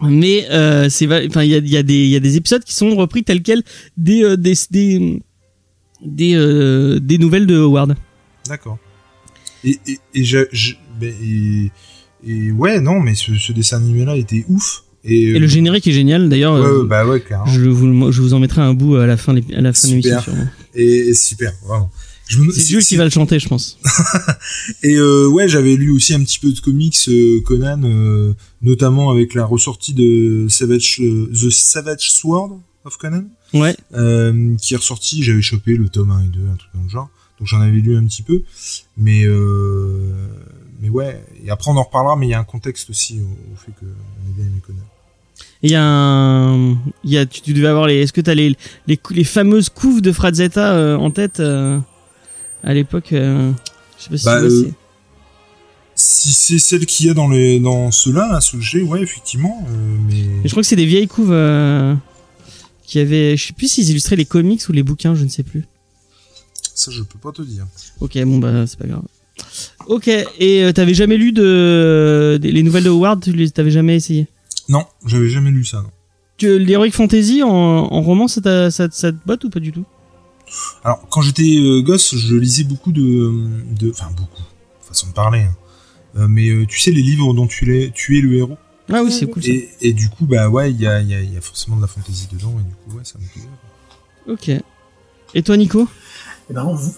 mais 0.00 0.46
euh, 0.50 0.88
c'est 0.90 1.06
enfin 1.26 1.42
il 1.42 1.50
y 1.50 1.54
a 1.54 1.58
il 1.58 1.68
y 1.68 1.76
a 1.76 1.82
des 1.82 1.94
il 2.04 2.08
y 2.10 2.16
a 2.16 2.20
des 2.20 2.36
épisodes 2.36 2.62
qui 2.64 2.74
sont 2.74 2.94
repris 2.96 3.24
tels 3.24 3.42
quels 3.42 3.62
des 3.96 4.22
euh, 4.22 4.36
des 4.36 4.54
des 4.70 5.22
des, 6.04 6.34
euh, 6.34 6.98
des 7.00 7.16
nouvelles 7.18 7.46
de 7.46 7.56
Howard. 7.56 7.96
D'accord. 8.48 8.78
Et, 9.64 9.78
et, 9.88 9.98
et, 10.14 10.24
je- 10.24 10.46
je- 10.52 10.74
et, 11.02 11.70
et 12.26 12.52
ouais, 12.52 12.80
non, 12.80 13.00
mais 13.00 13.14
ce, 13.14 13.34
ce 13.34 13.52
dessin 13.52 13.78
animé-là 13.78 14.16
était 14.16 14.44
ouf. 14.48 14.82
Et, 15.04 15.22
Et 15.30 15.38
le 15.38 15.46
générique 15.46 15.86
est 15.86 15.92
génial 15.92 16.28
d'ailleurs. 16.28 16.54
Ouais, 16.60 16.86
bah 16.86 17.06
ouais, 17.06 17.20
clairement. 17.20 17.46
Je 17.46 17.62
vous, 17.62 18.12
je 18.12 18.20
vous 18.20 18.34
en 18.34 18.40
mettrai 18.40 18.60
un 18.60 18.74
bout 18.74 18.96
à 18.96 19.06
la 19.06 19.16
fin, 19.16 19.32
de 19.34 19.40
à 19.56 19.60
la 19.60 19.72
fin 19.72 19.88
de 19.88 19.92
l'émission. 19.94 20.10
Super. 20.18 20.22
sûrement. 20.22 20.46
Et, 20.74 20.84
et 21.08 21.14
super, 21.14 21.52
vraiment. 21.66 21.90
Je 22.28 22.40
me- 22.40 22.50
C'est 22.52 22.66
Jules 22.66 22.84
qui 22.84 22.96
va 22.96 23.04
le 23.04 23.10
chanter, 23.10 23.38
je 23.38 23.48
pense. 23.48 23.78
Et 24.82 24.96
euh, 24.96 25.28
ouais, 25.28 25.48
j'avais 25.48 25.76
lu 25.76 25.90
aussi 25.90 26.12
un 26.14 26.22
petit 26.24 26.38
peu 26.40 26.50
de 26.52 26.58
comics 26.60 26.96
euh, 27.08 27.40
Conan, 27.42 27.80
euh, 27.84 28.32
notamment 28.62 29.10
avec 29.10 29.34
la 29.34 29.44
ressortie 29.44 29.94
de 29.94 30.46
Savage, 30.48 30.98
euh, 31.00 31.30
The 31.32 31.50
Savage 31.50 32.10
Sword 32.10 32.58
of 32.84 32.96
Conan, 32.96 33.24
Ouais. 33.54 33.76
euh, 33.94 34.56
qui 34.56 34.74
est 34.74 34.76
ressorti. 34.76 35.22
J'avais 35.22 35.42
chopé 35.42 35.76
le 35.76 35.88
tome 35.88 36.10
1 36.10 36.24
et 36.24 36.28
2, 36.28 36.40
un 36.52 36.56
truc 36.56 36.70
dans 36.74 36.82
le 36.82 36.88
genre. 36.88 37.08
Donc 37.38 37.46
j'en 37.48 37.60
avais 37.60 37.78
lu 37.78 37.96
un 37.96 38.04
petit 38.06 38.22
peu, 38.22 38.42
mais 38.96 39.22
euh, 39.24 40.10
mais 40.80 40.88
ouais. 40.88 41.22
Et 41.44 41.50
après 41.50 41.70
on 41.70 41.76
en 41.76 41.82
reparlera, 41.82 42.16
mais 42.16 42.26
il 42.26 42.30
y 42.30 42.34
a 42.34 42.40
un 42.40 42.44
contexte 42.44 42.90
aussi 42.90 43.20
au, 43.20 43.24
au 43.24 43.56
fait 43.56 43.72
que 43.78 43.84
on 43.86 44.30
est 44.30 44.34
bien 44.34 44.46
aimé 44.46 44.60
Conan. 44.66 44.80
Il 45.62 45.70
y 45.70 45.74
a 45.74 45.84
un, 45.84 46.70
il 47.04 47.10
y 47.10 47.18
a, 47.18 47.26
tu, 47.26 47.40
tu 47.42 47.52
devais 47.52 47.66
avoir 47.68 47.86
les, 47.86 47.96
est-ce 47.96 48.12
que 48.12 48.20
t'as 48.22 48.34
les, 48.34 48.56
les, 48.86 48.98
les 49.10 49.24
fameuses 49.24 49.68
couves 49.68 50.00
de 50.02 50.12
Frazetta 50.12 50.72
euh, 50.74 50.96
en 50.96 51.10
tête 51.10 51.40
euh, 51.40 51.78
à 52.66 52.74
l'époque 52.74 53.12
euh, 53.14 53.50
Je 53.98 54.04
sais 54.04 54.10
pas 54.10 54.18
si 54.18 54.24
Bah, 54.26 54.34
tu 54.42 54.46
vois, 54.48 54.50
euh, 54.52 54.62
c'est- 54.64 54.74
Si 55.98 56.32
c'est 56.32 56.58
celle 56.58 56.84
qu'il 56.84 57.06
y 57.06 57.10
a 57.10 57.14
dans 57.14 57.28
les 57.28 57.58
dans 57.58 57.90
ceux-là, 57.90 58.28
là, 58.30 58.40
ceux 58.42 58.58
que 58.58 58.64
j'ai, 58.64 58.82
ouais, 58.82 59.00
effectivement. 59.00 59.66
euh, 59.70 59.96
mais 60.10 60.26
je 60.44 60.50
crois 60.50 60.62
que 60.62 60.68
c'est 60.68 60.76
des 60.76 60.84
vieilles 60.84 61.06
couves 61.08 61.32
euh, 61.32 61.94
qui 62.84 62.98
avaient, 62.98 63.34
je 63.36 63.46
sais 63.46 63.52
plus 63.54 63.68
s'ils 63.68 63.88
illustraient 63.88 64.16
les 64.16 64.26
comics 64.26 64.60
ou 64.68 64.72
les 64.72 64.82
bouquins, 64.82 65.14
je 65.14 65.24
ne 65.24 65.28
sais 65.30 65.42
plus. 65.42 65.64
ça, 66.74 66.90
je 66.90 67.02
peux 67.02 67.18
pas 67.18 67.32
te 67.32 67.40
dire. 67.40 67.66
Ok, 68.00 68.18
bon 68.24 68.36
bah 68.38 68.66
c'est 68.66 68.78
pas 68.78 68.86
grave. 68.86 69.04
Ok, 69.86 70.08
et 70.08 70.64
euh, 70.64 70.72
t'avais 70.72 70.92
jamais 70.94 71.16
lu 71.16 71.32
de, 71.32 72.38
les 72.42 72.62
nouvelles 72.62 72.84
de 72.84 72.90
Howard 72.90 73.22
Tu 73.22 73.32
les 73.32 73.50
t'avais 73.50 73.70
jamais 73.70 73.96
essayé? 73.96 74.26
Non, 74.68 74.84
j'avais 75.06 75.28
jamais 75.30 75.50
lu 75.50 75.64
ça. 75.64 75.78
Non. 75.78 75.90
Tu- 76.36 76.58
L'Heroic 76.58 76.90
Fantasy 76.90 77.42
en, 77.42 77.48
en 77.48 78.02
roman, 78.02 78.28
ça, 78.28 78.42
t'a- 78.42 78.70
ça, 78.70 78.88
ça 78.90 79.12
te 79.12 79.16
botte 79.24 79.44
ou 79.44 79.50
pas 79.50 79.60
du 79.60 79.72
tout? 79.72 79.84
Alors, 80.84 81.06
quand 81.10 81.20
j'étais 81.22 81.56
euh, 81.58 81.82
gosse, 81.82 82.16
je 82.16 82.34
lisais 82.36 82.64
beaucoup 82.64 82.92
de, 82.92 83.32
de, 83.78 83.90
enfin 83.90 84.10
beaucoup, 84.16 84.42
façon 84.80 85.08
de 85.08 85.12
parler. 85.12 85.40
hein. 85.40 85.54
Euh, 86.18 86.28
mais 86.28 86.48
euh, 86.48 86.64
tu 86.66 86.80
sais 86.80 86.90
les 86.92 87.02
livres 87.02 87.34
dont 87.34 87.46
tu 87.46 87.76
es, 87.76 87.90
tu 87.94 88.16
es 88.18 88.20
le 88.20 88.34
héros. 88.36 88.56
Ah 88.92 89.02
oui, 89.02 89.10
c'est 89.12 89.26
cool 89.26 89.42
ça. 89.42 89.50
Et, 89.50 89.68
et 89.82 89.92
du 89.92 90.08
coup, 90.08 90.24
bah 90.26 90.48
ouais, 90.48 90.70
il 90.70 90.80
y 90.80 90.86
a, 90.86 91.00
il 91.00 91.08
y, 91.08 91.14
a, 91.14 91.20
y 91.20 91.36
a 91.36 91.40
forcément 91.40 91.76
de 91.76 91.82
la 91.82 91.88
fantaisie 91.88 92.28
dedans, 92.32 92.54
et 92.58 92.62
du 92.62 92.74
coup, 92.74 92.96
ouais, 92.96 93.04
ça 93.04 93.18
me 93.18 93.26
plaisait. 93.26 93.48
Ok. 94.28 94.64
Et 95.34 95.42
toi, 95.42 95.56
Nico? 95.56 95.88
Eh 96.48 96.54
ben, 96.54 96.62
vous- 96.72 96.94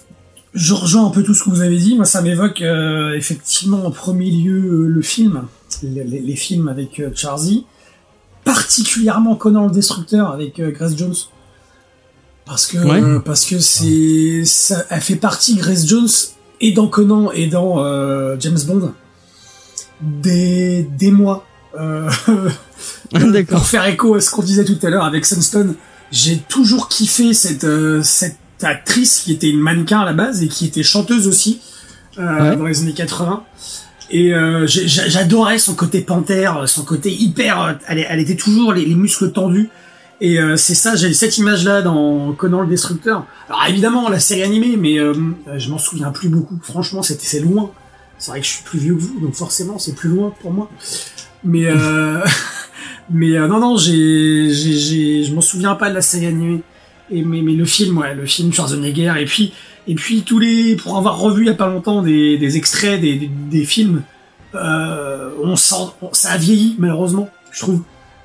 je 0.55 0.75
rejoins 0.75 1.07
un 1.07 1.11
peu 1.11 1.23
tout 1.23 1.35
ce 1.35 1.43
que 1.45 1.51
vous 1.51 1.61
avez 1.63 1.79
dit. 1.79 1.97
Moi, 1.97 2.05
ça 2.05 2.21
m'évoque 2.23 2.61
euh, 2.63 3.15
effectivement 3.17 3.85
en 3.87 3.91
premier 3.91 4.31
lieu 4.31 4.57
euh, 4.85 4.87
le 4.89 5.03
film, 5.03 5.45
les, 5.83 6.05
les- 6.05 6.21
les 6.21 6.37
films 6.37 6.69
avec 6.69 7.01
euh, 7.01 7.11
Charzy, 7.15 7.65
particulièrement 8.45 9.35
Conan 9.37 9.67
le 9.67 9.73
Destructeur 9.73 10.31
avec 10.33 10.59
euh, 10.61 10.71
Grace 10.71 10.97
Jones, 10.97 11.15
parce 12.49 12.67
que 12.67 12.79
Ouais. 12.79 13.01
euh, 13.03 13.19
parce 13.21 13.45
que 13.45 13.59
c'est 13.61 14.43
ça, 14.45 14.85
elle 14.91 15.01
fait 15.01 15.17
partie 15.17 15.57
Grace 15.57 15.87
Jones 15.87 16.09
et 16.61 16.73
dans 16.73 16.89
Conan 16.89 17.31
et 17.33 17.47
dans 17.47 17.85
euh, 17.85 18.37
James 18.41 18.59
Bond 18.67 18.93
des 20.01 20.83
des 20.99 21.11
mois. 21.11 21.45
Euh, 21.79 22.11
pour 23.49 23.67
faire 23.67 23.87
écho 23.87 24.15
à 24.15 24.21
ce 24.21 24.31
qu'on 24.31 24.43
disait 24.43 24.65
tout 24.65 24.79
à 24.83 24.91
l'heure 24.91 25.05
avec 25.05 25.27
Sunstone, 25.27 25.75
j'ai 26.11 26.39
toujours 26.39 26.89
kiffé 26.89 27.35
cette 27.35 27.65
euh, 27.65 28.03
cette 28.03 28.37
actrice 28.63 29.21
qui 29.21 29.33
était 29.33 29.49
une 29.51 29.61
mannequin 29.61 30.01
à 30.01 30.05
la 30.05 30.13
base 30.13 30.43
et 30.43 30.49
qui 30.49 30.67
était 30.67 30.83
chanteuse 30.83 31.29
aussi 31.29 31.61
euh, 32.19 32.51
Ouais. 32.51 32.57
dans 32.57 32.67
les 32.67 32.81
années 32.81 32.95
80. 32.95 33.45
Et 34.11 34.35
euh, 34.35 34.67
j'adorais 34.67 35.59
son 35.59 35.75
côté 35.75 36.01
panthère, 36.01 36.67
son 36.69 36.83
côté 36.83 37.13
hyper. 37.13 37.79
Elle, 37.87 38.07
elle 38.09 38.21
était 38.21 38.37
toujours 38.37 38.73
les, 38.73 38.85
les 38.87 38.95
muscles 38.95 39.33
tendus. 39.33 39.69
Et 40.21 40.41
euh, 40.41 40.57
c'est 40.57 40.75
ça, 40.75 40.97
j'ai 40.97 41.13
cette 41.13 41.39
image-là 41.39 41.83
dans 41.83 42.33
Conan 42.33 42.63
le 42.63 42.67
Destructeur. 42.67 43.25
Alors 43.49 43.65
évidemment, 43.69 44.09
la 44.09 44.19
série 44.19 44.43
animée, 44.43 44.77
mais 44.77 44.99
euh, 44.99 45.15
je 45.57 45.71
m'en 45.71 45.79
souviens 45.79 46.11
plus 46.11 46.29
beaucoup. 46.29 46.59
Franchement, 46.63 47.03
c'était 47.03 47.25
c'est 47.25 47.41
loin. 47.41 47.71
C'est 48.19 48.33
vrai 48.33 48.41
que 48.41 48.47
je 48.47 48.51
suis 48.51 48.65
plus 48.65 48.81
vieux 48.81 48.95
que 48.97 49.01
vous, 49.01 49.21
donc 49.21 49.35
forcément, 49.35 49.79
c'est 49.79 49.95
plus 49.95 50.09
loin 50.09 50.35
pour 50.41 50.53
moi. 50.53 50.69
Mais 51.45 51.67
euh, 51.67 52.25
mais 53.11 53.37
euh, 53.37 53.47
non 53.47 53.61
non, 53.61 53.77
j'ai 53.77 54.51
j'ai 54.53 54.77
j'ai 54.77 55.25
je 55.25 55.35
m'en 55.35 55.41
souviens 55.41 55.75
pas 55.77 55.89
de 55.89 55.95
la 55.95 56.03
série 56.03 56.27
animée. 56.27 56.63
Et 57.11 57.23
mais 57.23 57.43
mais 57.43 57.53
le 57.53 57.65
film, 57.65 57.99
ouais, 57.99 58.15
le 58.15 58.27
film 58.27 58.53
Schwarzenegger 58.53 59.15
et 59.19 59.25
puis 59.25 59.53
et 59.87 59.95
puis 59.95 60.23
tous 60.23 60.39
les 60.39 60.77
pour 60.77 60.99
avoir 60.99 61.19
revu 61.19 61.45
il 61.45 61.47
y 61.47 61.51
a 61.51 61.55
pas 61.55 61.69
longtemps 61.69 62.03
des 62.03 62.37
des 62.37 62.57
extraits 62.57 63.01
des 63.01 63.15
des, 63.15 63.29
des 63.29 63.65
films, 63.65 64.03
euh, 64.55 65.31
on 65.43 65.57
sent 65.57 65.93
ça 66.13 66.33
a 66.33 66.37
vieilli 66.37 66.75
malheureusement, 66.79 67.31
je 67.53 67.61
trouve. 67.61 67.83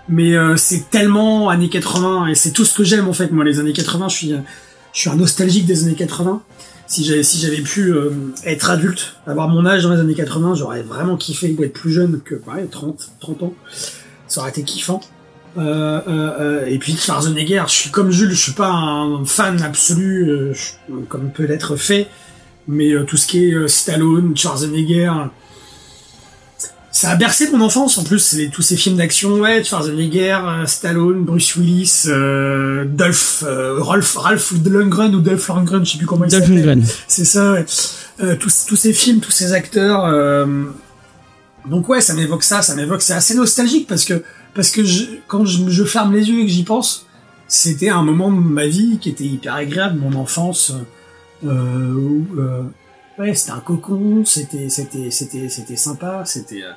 Mais 0.09 0.35
euh, 0.35 0.57
c'est 0.57 0.89
tellement 0.89 1.49
années 1.49 1.69
80 1.69 2.27
et 2.27 2.35
c'est 2.35 2.51
tout 2.51 2.65
ce 2.65 2.75
que 2.75 2.83
j'aime 2.83 3.07
en 3.07 3.13
fait 3.13 3.31
moi 3.31 3.45
les 3.45 3.59
années 3.59 3.73
80, 3.73 4.09
je 4.09 4.15
suis 4.15 4.33
euh, 4.33 4.39
je 4.93 4.99
suis 4.99 5.09
un 5.09 5.15
nostalgique 5.15 5.65
des 5.65 5.83
années 5.83 5.95
80. 5.95 6.41
Si 6.87 7.05
j'avais 7.05 7.23
si 7.23 7.39
j'avais 7.39 7.61
pu 7.61 7.93
euh, 7.93 8.11
être 8.45 8.69
adulte, 8.69 9.15
avoir 9.25 9.47
mon 9.47 9.65
âge 9.65 9.83
dans 9.83 9.91
les 9.93 9.99
années 9.99 10.13
80, 10.13 10.55
j'aurais 10.55 10.81
vraiment 10.83 11.15
kiffé 11.15 11.55
ou 11.57 11.63
être 11.63 11.73
plus 11.73 11.91
jeune 11.91 12.19
que 12.23 12.35
ouais, 12.35 12.65
30 12.69 13.11
30 13.21 13.43
ans. 13.43 13.53
Ça 14.27 14.41
aurait 14.41 14.49
été 14.49 14.63
kiffant. 14.63 15.01
Euh, 15.57 16.01
euh, 16.07 16.31
euh, 16.39 16.65
et 16.65 16.79
puis 16.79 16.95
Schwarzenegger, 16.97 17.63
je 17.67 17.71
suis 17.73 17.89
comme 17.91 18.11
Jules, 18.11 18.31
je 18.31 18.41
suis 18.41 18.51
pas 18.53 18.69
un 18.71 19.23
fan 19.23 19.61
absolu 19.61 20.53
je- 20.53 20.93
comme 21.07 21.31
peut 21.31 21.45
l'être 21.45 21.75
fait, 21.75 22.07
mais 22.67 22.91
tout 23.05 23.17
ce 23.17 23.27
qui 23.27 23.45
est 23.45 23.67
Stallone, 23.67 24.35
Schwarzenegger, 24.35 25.11
ça 27.03 27.09
a 27.09 27.15
bercé 27.17 27.51
mon 27.51 27.59
enfance 27.59 27.97
en 27.97 28.05
plus. 28.05 28.37
Tous 28.53 28.61
ces 28.61 28.77
films 28.77 28.95
d'action, 28.95 29.31
ouais, 29.41 29.61
Schwarzenegger, 29.61 30.39
euh, 30.41 30.65
Stallone, 30.65 31.25
Bruce 31.25 31.57
Willis, 31.57 32.03
euh, 32.07 32.85
Dolph, 32.85 33.43
euh, 33.45 33.75
Rolf, 33.81 34.15
Ralph 34.15 34.53
Lundgren 34.65 35.13
ou 35.13 35.19
Dolph 35.19 35.45
Lundgren, 35.49 35.85
je 35.85 35.91
sais 35.91 35.97
plus 35.97 36.07
comment 36.07 36.23
il 36.23 36.31
s'appelle. 36.31 36.81
C'est 37.09 37.25
ça, 37.25 37.51
ouais. 37.51 37.65
Euh, 38.21 38.37
tous, 38.37 38.65
tous 38.65 38.77
ces 38.77 38.93
films, 38.93 39.19
tous 39.19 39.31
ces 39.31 39.51
acteurs. 39.51 40.47
Donc 41.69 41.89
ouais, 41.89 41.99
ça 41.99 42.13
m'évoque 42.13 42.43
ça, 42.43 42.61
ça 42.61 42.73
m'évoque. 42.73 43.01
C'est 43.01 43.13
assez 43.13 43.35
nostalgique 43.35 43.85
parce 43.85 44.05
que 44.05 44.23
parce 44.53 44.71
que 44.71 44.85
je, 44.85 45.03
quand 45.27 45.43
je, 45.43 45.69
je 45.69 45.83
ferme 45.83 46.13
les 46.13 46.29
yeux 46.29 46.39
et 46.39 46.45
que 46.45 46.51
j'y 46.51 46.63
pense, 46.63 47.05
c'était 47.49 47.89
un 47.89 48.03
moment 48.03 48.31
de 48.31 48.39
ma 48.39 48.67
vie 48.67 48.97
qui 49.01 49.09
était 49.09 49.25
hyper 49.25 49.55
agréable, 49.55 49.99
mon 49.99 50.13
enfance. 50.17 50.71
Où, 51.43 52.25
ouais, 53.19 53.35
c'était 53.35 53.51
un 53.51 53.59
cocon, 53.59 54.23
c'était 54.25 54.69
c'était 54.69 55.11
c'était 55.11 55.49
c'était 55.49 55.75
sympa, 55.75 56.23
c'était 56.25 56.63
euh, 56.63 56.71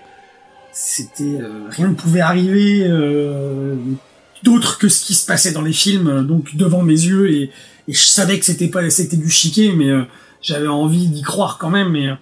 c'était 0.78 1.38
euh, 1.40 1.68
rien 1.70 1.88
ne 1.88 1.94
pouvait 1.94 2.20
arriver 2.20 2.84
euh, 2.86 3.76
d'autre 4.42 4.76
que 4.76 4.90
ce 4.90 5.06
qui 5.06 5.14
se 5.14 5.24
passait 5.24 5.52
dans 5.52 5.62
les 5.62 5.72
films, 5.72 6.08
euh, 6.08 6.22
donc 6.22 6.54
devant 6.54 6.82
mes 6.82 6.92
yeux 6.92 7.30
et, 7.32 7.50
et 7.88 7.92
je 7.94 8.06
savais 8.06 8.38
que 8.38 8.44
c'était 8.44 8.68
pas 8.68 8.90
c'était 8.90 9.16
du 9.16 9.30
chiquet, 9.30 9.72
mais 9.74 9.88
euh, 9.88 10.02
j'avais 10.42 10.68
envie 10.68 11.06
d'y 11.06 11.22
croire 11.22 11.56
quand 11.56 11.70
même. 11.70 11.92
Mais 11.92 12.08
euh, 12.08 12.14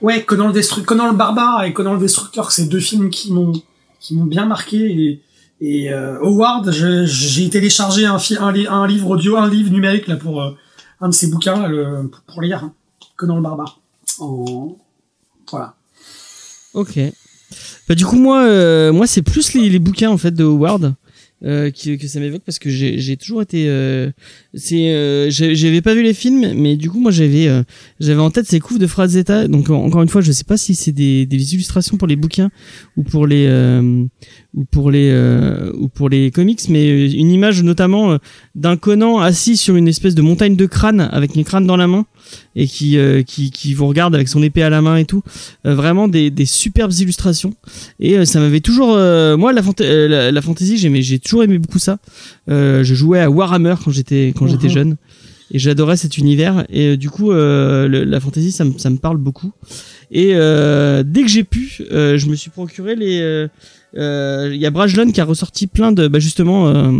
ouais, 0.00 0.24
Conan 0.24 0.48
le 0.48 0.52
Destru 0.52 0.82
Conan 0.82 1.06
le 1.12 1.16
Barbare 1.16 1.62
et 1.62 1.72
Conan 1.72 1.94
le 1.94 2.00
Destructeur, 2.00 2.50
c'est 2.50 2.66
deux 2.66 2.80
films 2.80 3.08
qui 3.08 3.32
m'ont 3.32 3.52
qui 4.00 4.16
m'ont 4.16 4.26
bien 4.26 4.46
marqué 4.46 4.78
et 4.78 5.22
et 5.60 5.92
euh, 5.92 6.18
Howard, 6.20 6.72
j'ai 6.72 7.48
téléchargé 7.48 8.04
un, 8.04 8.18
un, 8.40 8.54
un 8.68 8.86
livre 8.88 9.10
audio, 9.10 9.36
un 9.36 9.48
livre 9.48 9.70
numérique 9.70 10.08
là 10.08 10.16
pour 10.16 10.42
un 11.00 11.08
de 11.08 11.14
ses 11.14 11.28
bouquins 11.28 11.70
pour 12.26 12.42
lire 12.42 12.64
hein, 12.64 12.72
Conan 13.14 13.36
le 13.36 13.42
Barbare. 13.42 13.80
En... 14.18 14.76
Voilà. 15.48 15.76
Ok. 16.74 16.98
Bah 17.88 17.94
du 17.94 18.04
coup 18.04 18.16
moi 18.16 18.42
euh, 18.44 18.92
moi 18.92 19.06
c'est 19.06 19.22
plus 19.22 19.54
les, 19.54 19.68
les 19.70 19.78
bouquins 19.78 20.10
en 20.10 20.18
fait 20.18 20.32
de 20.34 20.42
Howard 20.44 20.94
euh, 21.44 21.70
que 21.70 22.06
ça 22.08 22.18
m'évoque 22.18 22.42
parce 22.46 22.58
que 22.58 22.70
j'ai 22.70 23.16
toujours 23.18 23.42
été 23.42 23.66
euh, 23.68 24.10
c'est 24.54 24.90
euh, 24.94 25.28
j'avais 25.30 25.82
pas 25.82 25.94
vu 25.94 26.02
les 26.02 26.14
films 26.14 26.54
mais 26.54 26.76
du 26.76 26.88
coup 26.90 26.98
moi 26.98 27.10
j'avais 27.12 27.46
euh, 27.46 27.62
j'avais 28.00 28.20
en 28.20 28.30
tête 28.30 28.46
ces 28.46 28.58
couves 28.58 28.78
de 28.78 28.86
Frazetta. 28.86 29.46
Donc 29.46 29.68
en- 29.70 29.84
encore 29.84 30.02
une 30.02 30.08
fois 30.08 30.22
je 30.22 30.32
sais 30.32 30.44
pas 30.44 30.56
si 30.56 30.74
c'est 30.74 30.92
des, 30.92 31.26
des 31.26 31.54
illustrations 31.54 31.98
pour 31.98 32.08
les 32.08 32.16
bouquins 32.16 32.50
ou 32.96 33.02
pour 33.02 33.26
les 33.26 33.46
euh, 33.48 34.02
ou 34.54 34.64
pour 34.64 34.90
les 34.90 35.10
euh, 35.12 35.70
ou 35.78 35.88
pour 35.88 36.08
les 36.08 36.30
comics 36.30 36.62
mais 36.70 37.12
une 37.12 37.30
image 37.30 37.62
notamment 37.62 38.18
d'un 38.54 38.76
Conan 38.78 39.18
assis 39.18 39.56
sur 39.58 39.76
une 39.76 39.88
espèce 39.88 40.14
de 40.14 40.22
montagne 40.22 40.56
de 40.56 40.66
crâne 40.66 41.08
avec 41.12 41.36
une 41.36 41.44
crâne 41.44 41.66
dans 41.66 41.76
la 41.76 41.86
main 41.86 42.06
et 42.54 42.66
qui 42.66 42.98
euh, 42.98 43.22
qui 43.22 43.50
qui 43.50 43.74
vous 43.74 43.86
regarde 43.86 44.14
avec 44.14 44.28
son 44.28 44.42
épée 44.42 44.62
à 44.62 44.70
la 44.70 44.82
main 44.82 44.96
et 44.96 45.04
tout. 45.04 45.22
Euh, 45.66 45.74
vraiment 45.74 46.08
des 46.08 46.30
des 46.30 46.46
superbes 46.46 46.92
illustrations. 46.92 47.54
Et 48.00 48.16
euh, 48.16 48.24
ça 48.24 48.40
m'avait 48.40 48.60
toujours 48.60 48.94
euh, 48.94 49.36
moi 49.36 49.52
la, 49.52 49.62
fanta- 49.62 49.84
euh, 49.84 50.08
la, 50.08 50.32
la 50.32 50.42
fantasy 50.42 50.76
j'aimais 50.78 51.02
j'ai 51.02 51.18
toujours 51.18 51.42
aimé 51.44 51.58
beaucoup 51.58 51.78
ça. 51.78 51.98
Euh, 52.48 52.84
je 52.84 52.94
jouais 52.94 53.20
à 53.20 53.30
Warhammer 53.30 53.74
quand 53.84 53.90
j'étais 53.90 54.32
quand 54.36 54.46
j'étais 54.46 54.68
Mhm. 54.68 54.72
jeune. 54.72 54.96
Et 55.52 55.60
j'adorais 55.60 55.96
cet 55.96 56.18
univers. 56.18 56.66
Et 56.70 56.88
euh, 56.88 56.96
du 56.96 57.08
coup 57.08 57.30
euh, 57.30 57.86
le- 57.86 58.02
la 58.04 58.18
fantasy 58.20 58.50
ça 58.52 58.64
me 58.64 58.76
ça 58.78 58.90
me 58.90 58.96
parle 58.98 59.18
beaucoup. 59.18 59.52
Et 60.10 60.30
euh, 60.34 61.02
dès 61.06 61.22
que 61.22 61.28
j'ai 61.28 61.44
pu 61.44 61.78
euh, 61.92 62.18
je 62.18 62.26
me 62.26 62.34
suis 62.36 62.50
procuré 62.50 62.96
les 62.96 63.20
euh, 63.96 64.46
euh, 64.46 64.54
il 64.54 64.60
y 64.60 64.66
a 64.66 64.70
Brajlon 64.70 65.10
qui 65.10 65.20
a 65.20 65.24
ressorti 65.24 65.66
plein 65.66 65.92
de 65.92 66.08
bah 66.08 66.18
justement 66.18 66.68
euh, 66.68 66.92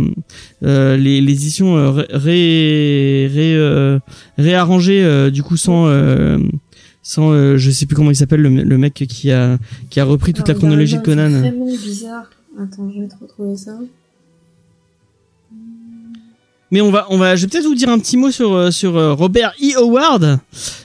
euh, 0.63 0.97
les, 0.97 1.21
les 1.21 1.33
éditions 1.33 1.75
ré, 1.93 2.07
ré, 2.11 3.27
ré, 3.27 3.99
réarrangées 4.37 5.31
du 5.31 5.43
coup 5.43 5.57
sans 5.57 5.87
sans 7.01 7.57
je 7.57 7.71
sais 7.71 7.85
plus 7.85 7.95
comment 7.95 8.11
il 8.11 8.15
s'appelle 8.15 8.41
le, 8.41 8.49
le 8.49 8.77
mec 8.77 8.93
qui 8.93 9.31
a 9.31 9.57
qui 9.89 9.99
a 9.99 10.03
repris 10.03 10.33
toute 10.33 10.47
la 10.47 10.53
Alors, 10.53 10.61
chronologie 10.61 10.97
de 10.97 11.01
Conan 11.01 11.29
Vraiment 11.29 11.65
bizarre. 11.65 12.29
Attends, 12.59 12.91
je 12.93 13.01
vais 13.01 13.07
te 13.07 13.15
retrouver 13.21 13.55
ça. 13.55 13.77
Mais 16.69 16.81
on 16.81 16.91
va, 16.91 17.05
on 17.09 17.17
va, 17.17 17.37
je 17.37 17.43
vais 17.43 17.47
peut-être 17.47 17.65
vous 17.65 17.75
dire 17.75 17.87
un 17.87 17.99
petit 17.99 18.17
mot 18.17 18.29
sur 18.29 18.73
sur 18.73 18.93
Robert 19.17 19.53
E. 19.61 19.77
Howard. 19.77 20.39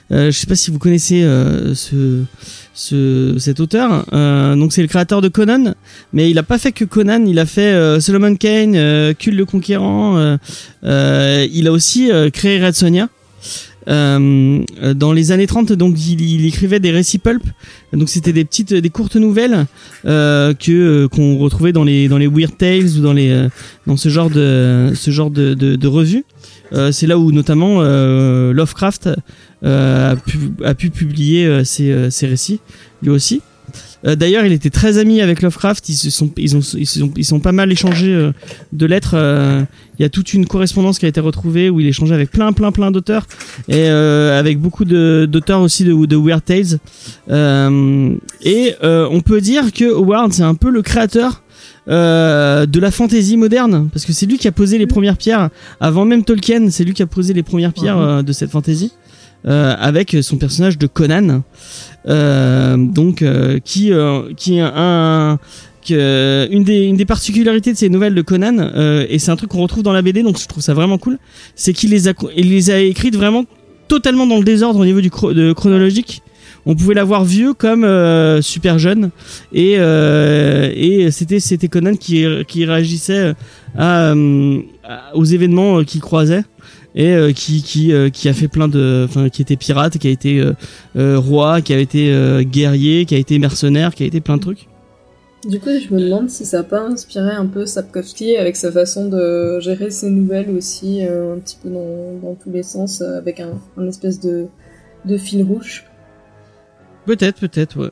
Je 0.09 0.31
sais 0.31 0.47
pas 0.47 0.55
si 0.55 0.71
vous 0.71 0.79
connaissez 0.79 1.23
ce, 1.73 2.23
ce 2.73 3.35
cet 3.37 3.59
auteur. 3.59 4.05
Euh, 4.13 4.55
donc 4.55 4.73
c'est 4.73 4.81
le 4.81 4.87
créateur 4.87 5.21
de 5.21 5.29
Conan, 5.29 5.73
mais 6.11 6.29
il 6.29 6.37
a 6.37 6.43
pas 6.43 6.57
fait 6.57 6.71
que 6.71 6.85
Conan. 6.85 7.25
Il 7.25 7.39
a 7.39 7.45
fait 7.45 7.73
euh, 7.73 7.99
Solomon 7.99 8.35
Kane, 8.35 8.75
euh, 8.75 9.13
le 9.25 9.45
Conquérant. 9.45 10.17
euh, 10.17 10.37
euh, 10.83 11.47
il 11.51 11.67
a 11.67 11.71
aussi 11.71 12.11
créé 12.33 12.63
Red 12.63 12.75
euh, 13.89 14.63
dans 14.93 15.11
les 15.11 15.33
années 15.33 15.45
30, 15.45 15.73
donc 15.73 15.95
il, 16.07 16.45
écrivait 16.45 16.79
des 16.79 16.91
récits 16.91 17.19
pulp. 17.19 17.43
Donc 17.91 18.09
c'était 18.09 18.31
des 18.31 18.45
petites, 18.45 18.73
des 18.73 18.89
courtes 18.89 19.17
nouvelles 19.17 19.65
que 20.03 21.07
qu'on 21.07 21.37
retrouvait 21.37 21.73
dans 21.73 21.83
les 21.83 22.07
dans 22.07 22.17
les 22.17 22.27
Weird 22.27 22.57
Tales 22.57 22.97
ou 22.97 23.01
dans 23.01 23.13
les 23.13 23.47
dans 23.85 23.97
ce 23.97 24.09
genre 24.09 24.29
de 24.29 24.93
ce 24.95 25.11
genre 25.11 25.31
de 25.31 25.87
revues. 25.87 26.23
Euh, 26.73 26.91
c'est 26.91 27.07
là 27.07 27.17
où 27.17 27.31
notamment 27.31 27.77
euh, 27.79 28.53
Lovecraft 28.53 29.09
euh, 29.63 30.15
a, 30.63 30.73
pu, 30.75 30.89
publier 30.89 31.63
ses, 31.63 32.09
récits 32.21 32.59
lui 33.01 33.09
aussi. 33.09 33.41
D'ailleurs, 34.03 34.45
il 34.45 34.51
était 34.51 34.69
très 34.69 34.97
ami 34.97 35.21
avec 35.21 35.41
Lovecraft. 35.41 35.87
Ils 35.87 35.95
se 35.95 36.09
sont, 36.09 36.29
ont, 37.31 37.39
pas 37.39 37.53
mal 37.53 37.71
échangés 37.71 38.31
de 38.73 38.85
lettres. 38.85 39.15
Il 39.97 40.01
y 40.01 40.05
a 40.05 40.09
toute 40.09 40.33
une 40.33 40.45
correspondance 40.45 40.99
qui 40.99 41.05
a 41.05 41.07
été 41.07 41.21
retrouvée 41.21 41.69
où 41.69 41.79
il 41.79 41.87
échangeait 41.87 42.13
avec 42.13 42.29
plein, 42.29 42.51
plein, 42.51 42.73
plein 42.73 42.91
d'auteurs 42.91 43.25
et 43.69 43.87
avec 43.87 44.59
beaucoup 44.59 44.83
d'auteurs 44.83 45.61
aussi 45.61 45.85
de, 45.85 46.05
de 46.05 46.17
Weird 46.17 46.43
Tales. 46.43 46.79
Et 48.43 48.75
on 48.81 49.21
peut 49.21 49.39
dire 49.39 49.71
que 49.71 49.85
Howard, 49.85 50.33
c'est 50.33 50.43
un 50.43 50.55
peu 50.55 50.69
le 50.69 50.81
créateur 50.81 51.42
euh, 51.89 52.65
de 52.65 52.79
la 52.79 52.91
fantasy 52.91 53.35
moderne 53.37 53.89
parce 53.91 54.05
que 54.05 54.13
c'est 54.13 54.25
lui 54.25 54.37
qui 54.37 54.47
a 54.47 54.51
posé 54.51 54.77
les 54.77 54.87
premières 54.87 55.17
pierres 55.17 55.49
avant 55.79 56.05
même 56.05 56.23
Tolkien. 56.23 56.69
C'est 56.69 56.83
lui 56.83 56.93
qui 56.93 57.01
a 57.03 57.07
posé 57.07 57.33
les 57.33 57.43
premières 57.43 57.73
pierres 57.73 57.97
euh, 57.97 58.21
de 58.21 58.31
cette 58.31 58.51
fantasy 58.51 58.91
euh, 59.45 59.75
avec 59.79 60.15
son 60.21 60.37
personnage 60.37 60.77
de 60.77 60.87
Conan. 60.87 61.41
Euh, 62.07 62.77
donc 62.77 63.21
euh, 63.21 63.59
qui 63.63 63.91
euh, 63.91 64.23
qui 64.35 64.57
est 64.57 64.61
un 64.61 65.39
une 65.89 66.63
des 66.63 66.83
une 66.85 66.95
des 66.95 67.05
particularités 67.05 67.73
de 67.73 67.77
ces 67.77 67.89
nouvelles 67.89 68.15
de 68.15 68.21
Conan 68.21 68.57
euh, 68.57 69.05
et 69.09 69.19
c'est 69.19 69.31
un 69.31 69.35
truc 69.35 69.49
qu'on 69.49 69.61
retrouve 69.61 69.83
dans 69.83 69.91
la 69.91 70.01
BD 70.01 70.23
donc 70.23 70.39
je 70.39 70.47
trouve 70.47 70.63
ça 70.63 70.73
vraiment 70.73 70.97
cool 70.97 71.19
c'est 71.55 71.73
qu'il 71.73 71.89
les 71.89 72.07
a 72.07 72.13
il 72.37 72.49
les 72.49 72.71
a 72.71 72.79
écrites 72.79 73.17
vraiment 73.17 73.43
totalement 73.89 74.25
dans 74.25 74.37
le 74.37 74.45
désordre 74.45 74.79
au 74.79 74.85
niveau 74.85 75.01
du 75.01 75.09
chro- 75.09 75.33
de 75.33 75.51
chronologique 75.51 76.21
on 76.65 76.75
pouvait 76.75 76.93
l'avoir 76.93 77.25
vieux 77.25 77.53
comme 77.53 77.83
euh, 77.83 78.41
super 78.41 78.79
jeune. 78.79 79.09
Et 79.51 79.75
euh, 79.77 80.71
et 80.73 81.11
c'était 81.11 81.39
c'était 81.39 81.67
Conan 81.67 81.95
qui 81.95 82.65
réagissait 82.65 83.33
euh, 83.79 84.61
aux 85.13 85.25
événements 85.25 85.83
qu'il 85.83 86.01
croisait. 86.01 86.43
Et 86.95 87.33
qui 87.33 87.91
a 87.91 88.33
fait 88.33 88.47
plein 88.47 88.67
de 88.67 89.07
enfin 89.09 89.29
qui 89.29 89.41
était 89.41 89.55
pirate 89.55 89.97
qui 89.97 90.07
a 90.07 90.11
été 90.11 90.45
roi 90.95 91.61
qui 91.61 91.73
a 91.73 91.79
été 91.79 92.45
guerrier 92.45 93.05
qui 93.05 93.15
a 93.15 93.17
été 93.17 93.39
mercenaire 93.39 93.95
qui 93.95 94.03
a 94.03 94.05
été 94.05 94.21
plein 94.21 94.37
de 94.37 94.41
trucs. 94.41 94.67
Du 95.49 95.59
coup, 95.59 95.71
je 95.71 95.93
me 95.93 95.99
demande 95.99 96.29
si 96.29 96.45
ça 96.45 96.59
a 96.59 96.63
pas 96.63 96.81
inspiré 96.81 97.31
un 97.31 97.47
peu 97.47 97.65
Sapkowski 97.65 98.37
avec 98.37 98.55
sa 98.55 98.71
façon 98.71 99.09
de 99.09 99.59
gérer 99.59 99.89
ses 99.89 100.09
nouvelles 100.11 100.51
aussi, 100.51 101.01
un 101.01 101.39
petit 101.39 101.57
peu 101.61 101.69
dans, 101.69 102.35
tous 102.35 102.51
les 102.51 102.63
sens, 102.63 103.01
avec 103.01 103.39
un, 103.39 103.59
un 103.75 103.87
espèce 103.87 104.19
de 104.19 104.47
fil 105.17 105.43
rouge. 105.43 105.85
Peut-être, 107.05 107.39
peut-être, 107.39 107.77
ouais. 107.79 107.91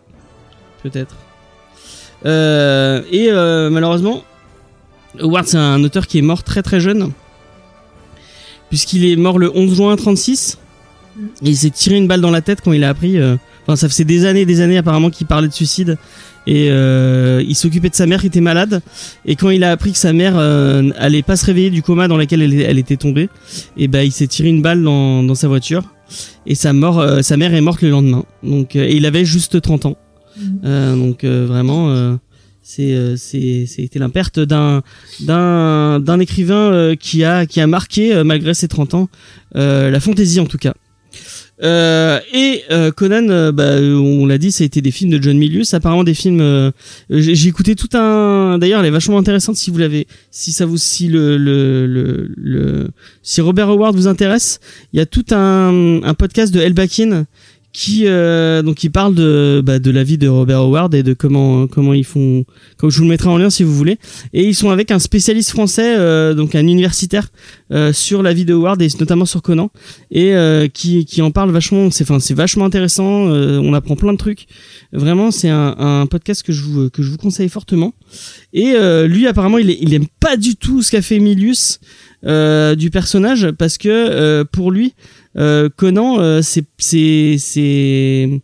Peut-être. 0.84 1.16
Euh, 2.26 3.02
et 3.12 3.30
euh, 3.30 3.70
malheureusement, 3.70 4.24
Howard, 5.20 5.48
c'est 5.48 5.58
un 5.58 5.84
auteur 5.84 6.08
qui 6.08 6.18
est 6.18 6.22
mort 6.24 6.44
très 6.44 6.62
très 6.62 6.80
jeune. 6.80 7.12
Puisqu'il 8.70 9.06
est 9.06 9.16
mort 9.16 9.38
le 9.40 9.52
11 9.56 9.76
juin 9.76 9.96
36. 9.96 10.58
Mm. 11.16 11.26
Et 11.46 11.50
il 11.50 11.58
s'est 11.58 11.70
tiré 11.70 11.98
une 11.98 12.08
balle 12.08 12.22
dans 12.22 12.32
la 12.32 12.42
tête 12.42 12.62
quand 12.64 12.72
il 12.72 12.84
a 12.84 12.90
appris. 12.90 13.18
euh, 13.18 13.36
Enfin, 13.64 13.76
ça 13.76 13.88
faisait 13.88 14.06
des 14.06 14.26
années 14.26 14.42
et 14.42 14.46
des 14.46 14.62
années 14.62 14.78
apparemment 14.78 15.10
qu'il 15.10 15.28
parlait 15.28 15.48
de 15.48 15.54
suicide. 15.54 15.98
Et 16.48 16.70
euh, 16.72 17.44
il 17.48 17.56
s'occupait 17.56 17.90
de 17.90 17.96
sa 17.96 18.08
mère 18.08 18.22
qui 18.22 18.28
était 18.28 18.42
malade. 18.42 18.82
Et 19.26 19.36
quand 19.36 19.52
il 19.52 19.64
a 19.64 19.72
appris 19.72 19.92
que 19.92 20.00
sa 20.00 20.14
mère 20.14 20.34
euh, 20.38 20.90
allait 20.98 21.22
pas 21.22 21.36
se 21.36 21.46
réveiller 21.46 21.70
du 21.70 21.84
coma 21.84 22.08
dans 22.08 22.18
lequel 22.18 22.42
elle, 22.42 22.60
elle 22.60 22.80
était 22.80 22.98
tombée, 22.98 23.30
et 23.78 23.88
ben 23.88 24.02
il 24.02 24.12
s'est 24.12 24.26
tiré 24.26 24.50
une 24.50 24.64
balle 24.64 24.82
dans, 24.82 25.22
dans 25.22 25.36
sa 25.36 25.48
voiture. 25.48 25.84
Et 26.46 26.56
sa, 26.56 26.74
mort, 26.74 27.00
euh, 27.00 27.22
sa 27.22 27.38
mère 27.38 27.54
est 27.54 27.62
morte 27.62 27.82
le 27.82 27.90
lendemain. 27.90 28.26
Donc, 28.44 28.76
euh, 28.76 28.84
et 28.84 28.96
il 28.96 29.06
avait 29.06 29.26
juste 29.26 29.62
30 29.62 29.86
ans. 29.86 29.98
Euh, 30.64 30.96
donc 30.96 31.26
vraiment, 31.26 32.18
c'est 32.64 33.18
c'est 33.18 33.66
c'était 33.68 34.00
la 34.00 34.08
perte 34.08 34.40
d'un 34.40 34.82
d'un 35.20 36.00
d'un 36.00 36.20
écrivain 36.20 36.96
qui 36.98 37.26
a 37.26 37.46
qui 37.46 37.60
a 37.60 37.68
marqué 37.68 38.24
malgré 38.24 38.54
ses 38.54 38.70
30 38.70 38.94
ans 38.94 39.10
euh, 39.56 39.90
la 39.90 40.00
fantaisie 40.00 40.40
en 40.40 40.46
tout 40.46 40.58
cas. 40.58 40.74
Euh, 41.64 42.20
et 42.34 42.64
euh, 42.72 42.92
Conan, 42.92 43.30
euh, 43.30 43.52
bah, 43.52 43.76
on 43.80 44.26
l'a 44.26 44.38
dit, 44.38 44.52
ça 44.52 44.64
a 44.64 44.66
été 44.66 44.82
des 44.82 44.92
films 44.92 45.12
de 45.12 45.22
John 45.22 45.38
Milius. 45.38 45.74
Apparemment 45.74 46.04
des 46.04 46.14
films. 46.14 46.42
euh, 46.42 46.72
j'ai 47.10 47.48
écouté 47.48 47.76
tout 47.76 47.90
un. 47.94 48.58
D'ailleurs, 48.58 48.80
elle 48.80 48.88
est 48.88 48.92
vachement 48.92 49.18
intéressante 49.18 49.56
si 49.56 49.70
vous 49.70 49.78
l'avez, 49.78 50.08
si 50.32 50.52
ça 50.52 50.66
vous, 50.66 50.78
si 50.78 51.08
le, 51.08 51.38
le 51.38 51.86
le 51.86 52.30
le 52.36 52.88
si 53.22 53.42
Robert 53.42 53.70
Howard 53.70 53.96
vous 53.96 54.08
intéresse. 54.08 54.60
Il 54.94 54.98
y 54.98 55.02
a 55.02 55.06
tout 55.06 55.26
un 55.32 56.02
un 56.04 56.14
podcast 56.14 56.54
de 56.54 56.60
Elbakin 56.60 57.26
qui 57.74 58.04
euh, 58.06 58.62
donc 58.62 58.76
qui 58.76 58.90
parle 58.90 59.16
de 59.16 59.62
bah, 59.66 59.80
de 59.80 59.92
la 59.92 60.04
vie 60.04 60.18
de 60.18 60.28
Robert 60.28 60.60
Howard 60.62 60.94
et 60.94 61.04
de 61.04 61.14
comment 61.14 61.68
comment 61.68 61.94
ils 61.94 62.04
font 62.06 62.44
comme 62.78 62.90
je 62.90 62.98
vous 62.98 63.04
le 63.06 63.10
mettrai 63.10 63.30
en 63.30 63.38
lien 63.38 63.50
si 63.50 63.64
vous 63.64 63.74
voulez. 63.76 63.98
Et 64.34 64.44
ils 64.48 64.56
sont 64.56 64.70
avec 64.72 64.92
un 64.92 65.00
spécialiste 65.00 65.52
français 65.52 65.96
euh, 65.98 66.34
donc 66.34 66.54
un 66.56 66.62
universitaire 66.68 67.30
euh, 67.72 67.94
sur 67.94 68.24
la 68.24 68.34
vie 68.34 68.46
de 68.46 68.54
Howard 68.54 68.82
et 68.82 68.88
notamment 69.00 69.26
sur 69.26 69.42
Conan. 69.42 69.72
Et 70.12 70.34
euh, 70.36 70.68
qui 70.68 71.06
qui 71.06 71.22
en 71.22 71.32
parle 71.32 71.52
vachement. 71.52 71.90
C'est 71.92 72.04
enfin 72.04 72.20
c'est 72.20 72.34
vachement 72.34 72.66
intéressant 72.66 73.28
euh, 73.30 73.60
on 73.60 73.74
apprend 73.74 73.96
plein 73.96 74.12
de 74.14 74.18
trucs. 74.18 74.48
Vraiment 74.92 75.32
c'est 75.32 75.50
un, 75.50 75.76
un 75.78 76.06
podcast 76.08 76.44
que 76.44 76.52
je 76.52 76.64
vous 76.64 76.90
que 76.90 77.02
je 77.04 77.10
vous 77.10 77.18
conseille 77.18 77.50
fortement. 77.50 77.94
Et 78.54 78.74
euh, 78.76 79.08
lui 79.08 79.28
apparemment 79.28 79.58
il 79.58 79.70
est- 79.70 79.78
il 79.82 79.94
aime 79.94 80.08
pas 80.20 80.36
du 80.38 80.56
tout 80.56 80.82
ce 80.82 80.92
qu'a 80.92 81.02
fait 81.02 81.20
Milius 81.20 81.80
du 82.24 82.90
personnage 82.92 83.50
parce 83.58 83.78
que 83.80 84.44
pour 84.52 84.70
lui 84.72 84.94
Conan 85.36 86.20
euh, 86.20 86.42
c'est 86.42 86.66
c'est 86.78 87.36
c'est 87.40 88.42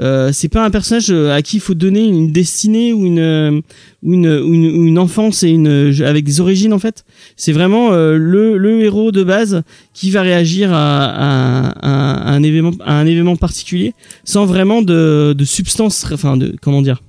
euh, 0.00 0.30
c'est 0.32 0.48
pas 0.48 0.64
un 0.64 0.70
personnage 0.70 1.10
euh, 1.10 1.34
à 1.34 1.42
qui 1.42 1.58
il 1.58 1.60
faut 1.60 1.74
donner 1.74 2.06
une 2.06 2.32
destinée 2.32 2.94
ou 2.94 3.04
une 3.04 3.18
euh, 3.18 3.60
ou 4.02 4.14
une, 4.14 4.26
ou 4.26 4.54
une, 4.54 4.86
une 4.88 4.98
enfance 4.98 5.42
et 5.42 5.50
une 5.50 5.68
euh, 5.68 6.06
avec 6.08 6.24
des 6.24 6.40
origines 6.40 6.72
en 6.72 6.78
fait. 6.78 7.04
C'est 7.36 7.52
vraiment 7.52 7.92
euh, 7.92 8.16
le, 8.16 8.56
le 8.56 8.80
héros 8.80 9.12
de 9.12 9.22
base 9.22 9.62
qui 9.92 10.10
va 10.10 10.22
réagir 10.22 10.72
à, 10.72 11.04
à, 11.04 11.68
à, 11.68 12.30
à 12.30 12.32
un 12.32 12.42
événement 12.42 12.72
à 12.80 12.98
un 12.98 13.04
événement 13.04 13.36
particulier 13.36 13.92
sans 14.24 14.46
vraiment 14.46 14.80
de, 14.80 15.34
de 15.36 15.44
substance 15.44 16.06
enfin 16.10 16.38
de 16.38 16.54
comment 16.62 16.80
dire. 16.80 17.02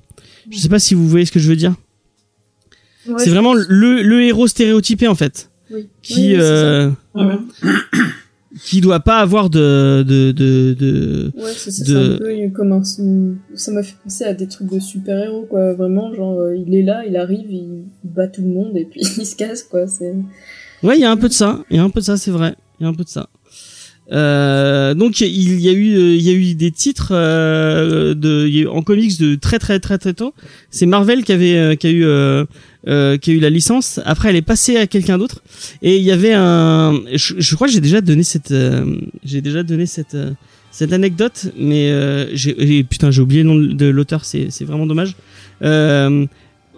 Je 0.52 0.58
sais 0.58 0.68
pas 0.70 0.80
si 0.80 0.94
vous 0.94 1.08
voyez 1.08 1.26
ce 1.26 1.32
que 1.32 1.40
je 1.40 1.48
veux 1.48 1.56
dire. 1.56 1.74
Ouais, 3.08 3.16
c'est 3.18 3.30
vraiment 3.30 3.54
le, 3.54 4.02
le 4.02 4.24
héros 4.24 4.48
stéréotypé 4.48 5.08
en 5.08 5.16
fait. 5.16 5.50
Oui. 5.72 5.88
qui 6.02 6.32
Oui, 6.32 6.36
euh, 6.38 6.90
Ah 7.16 7.26
ouais. 7.28 7.38
Qui 8.62 8.82
doit 8.82 9.00
pas 9.00 9.18
avoir 9.20 9.50
de 9.50 10.04
de 10.08 10.32
de, 10.32 10.74
de 10.74 11.32
Ouais, 11.36 11.52
c'est 11.56 11.72
ça, 11.72 11.84
de- 11.86 12.14
un 12.14 12.18
peu 12.18 12.50
comme 12.56 12.72
un, 12.72 12.84
ça 12.84 13.72
m'a 13.72 13.84
fait 13.84 13.96
penser 14.04 14.24
à 14.26 14.34
des 14.34 14.48
trucs 14.48 14.72
de 14.72 14.80
super-héros, 14.80 15.46
quoi. 15.50 15.74
Vraiment, 15.74 16.14
genre, 16.14 16.40
euh, 16.40 16.56
il 16.56 16.74
est 16.76 16.84
là, 16.84 17.04
il 17.08 17.18
arrive, 17.18 17.52
il, 17.52 17.86
il 18.04 18.10
bat 18.12 18.28
tout 18.28 18.42
le 18.42 18.50
monde 18.50 18.76
et 18.78 18.86
puis 18.86 19.02
il 19.18 19.26
se 19.26 19.36
casse, 19.36 19.64
quoi. 19.64 19.88
C'est, 19.88 20.14
Ouais, 20.84 20.98
il 20.98 21.02
y 21.02 21.06
a 21.06 21.12
un 21.12 21.18
peu 21.18 21.30
de 21.30 21.34
ça. 21.34 21.64
Il 21.70 21.78
y 21.78 21.80
a 21.80 21.84
un 21.84 21.90
peu 21.90 22.02
de 22.02 22.06
ça, 22.06 22.18
c'est 22.18 22.32
vrai. 22.32 22.56
Il 22.80 22.84
y 22.84 22.86
a 22.86 22.90
un 22.90 22.94
peu 22.94 23.04
de 23.06 23.10
ça. 23.10 23.30
Euh, 24.14 24.94
donc 24.94 25.22
il 25.22 25.60
y 25.60 25.70
a 25.70 25.72
eu 25.72 26.16
il 26.16 26.22
y 26.22 26.30
a 26.30 26.34
eu 26.34 26.54
des 26.54 26.72
titres 26.72 27.10
euh, 27.12 28.14
de 28.14 28.68
en 28.68 28.84
comics 28.84 29.20
de 29.20 29.36
très 29.36 29.60
très 29.60 29.80
très 29.80 29.98
très 29.98 30.14
tôt. 30.14 30.34
C'est 30.70 30.86
Marvel 30.86 31.24
qui 31.24 31.32
avait 31.32 31.58
euh, 31.58 31.76
qui 31.76 31.88
a 31.88 31.90
eu 31.90 32.06
euh, 32.06 32.46
qui 33.18 33.32
a 33.32 33.34
eu 33.34 33.40
la 33.40 33.50
licence. 33.50 34.00
Après 34.06 34.30
elle 34.30 34.36
est 34.36 34.44
passée 34.44 34.78
à 34.78 34.86
quelqu'un 34.86 35.18
d'autre 35.18 35.42
et 35.82 35.98
il 35.98 36.04
y 36.04 36.12
avait 36.12 36.34
un 36.34 36.94
je, 37.14 37.56
crois 37.56 37.68
que 37.68 37.74
j'ai 37.74 37.82
déjà 37.82 38.02
donné 38.02 38.24
cette 38.24 38.54
j'ai 39.24 39.42
déjà 39.42 39.64
donné 39.64 39.88
cette 39.88 40.18
cette 40.70 40.94
anecdote 40.94 41.52
mais 41.58 41.92
j'ai 42.34 42.84
putain 42.84 43.10
j'ai 43.10 43.22
oublié 43.22 43.42
le 43.42 43.50
nom 43.50 43.56
de 43.56 43.86
l'auteur 43.88 44.26
c'est 44.26 44.64
vraiment 44.64 44.86
dommage. 44.86 45.16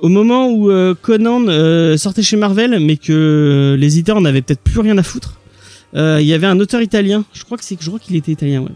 Au 0.02 0.10
moment 0.10 0.52
où 0.52 0.72
Conan 1.02 1.98
sortait 1.98 2.24
chez 2.24 2.38
Marvel, 2.38 2.80
mais 2.80 2.96
que 2.96 3.76
les 3.78 3.96
éditeurs 3.96 4.18
en 4.18 4.26
avaient 4.26 4.42
peut-être 4.42 4.62
plus 4.62 4.80
rien 4.80 4.98
à 4.98 5.04
foutre, 5.04 5.40
euh, 5.96 6.20
il 6.22 6.28
y 6.28 6.34
avait 6.34 6.48
un 6.48 6.60
auteur 6.60 6.82
italien, 6.82 7.24
je 7.34 7.44
crois 7.44 7.58
que 7.58 7.64
c'est, 7.64 7.78
je 7.80 7.88
crois 7.88 8.00
qu'il 8.00 8.16
était 8.16 8.32
italien, 8.32 8.62
ouais, 8.62 8.72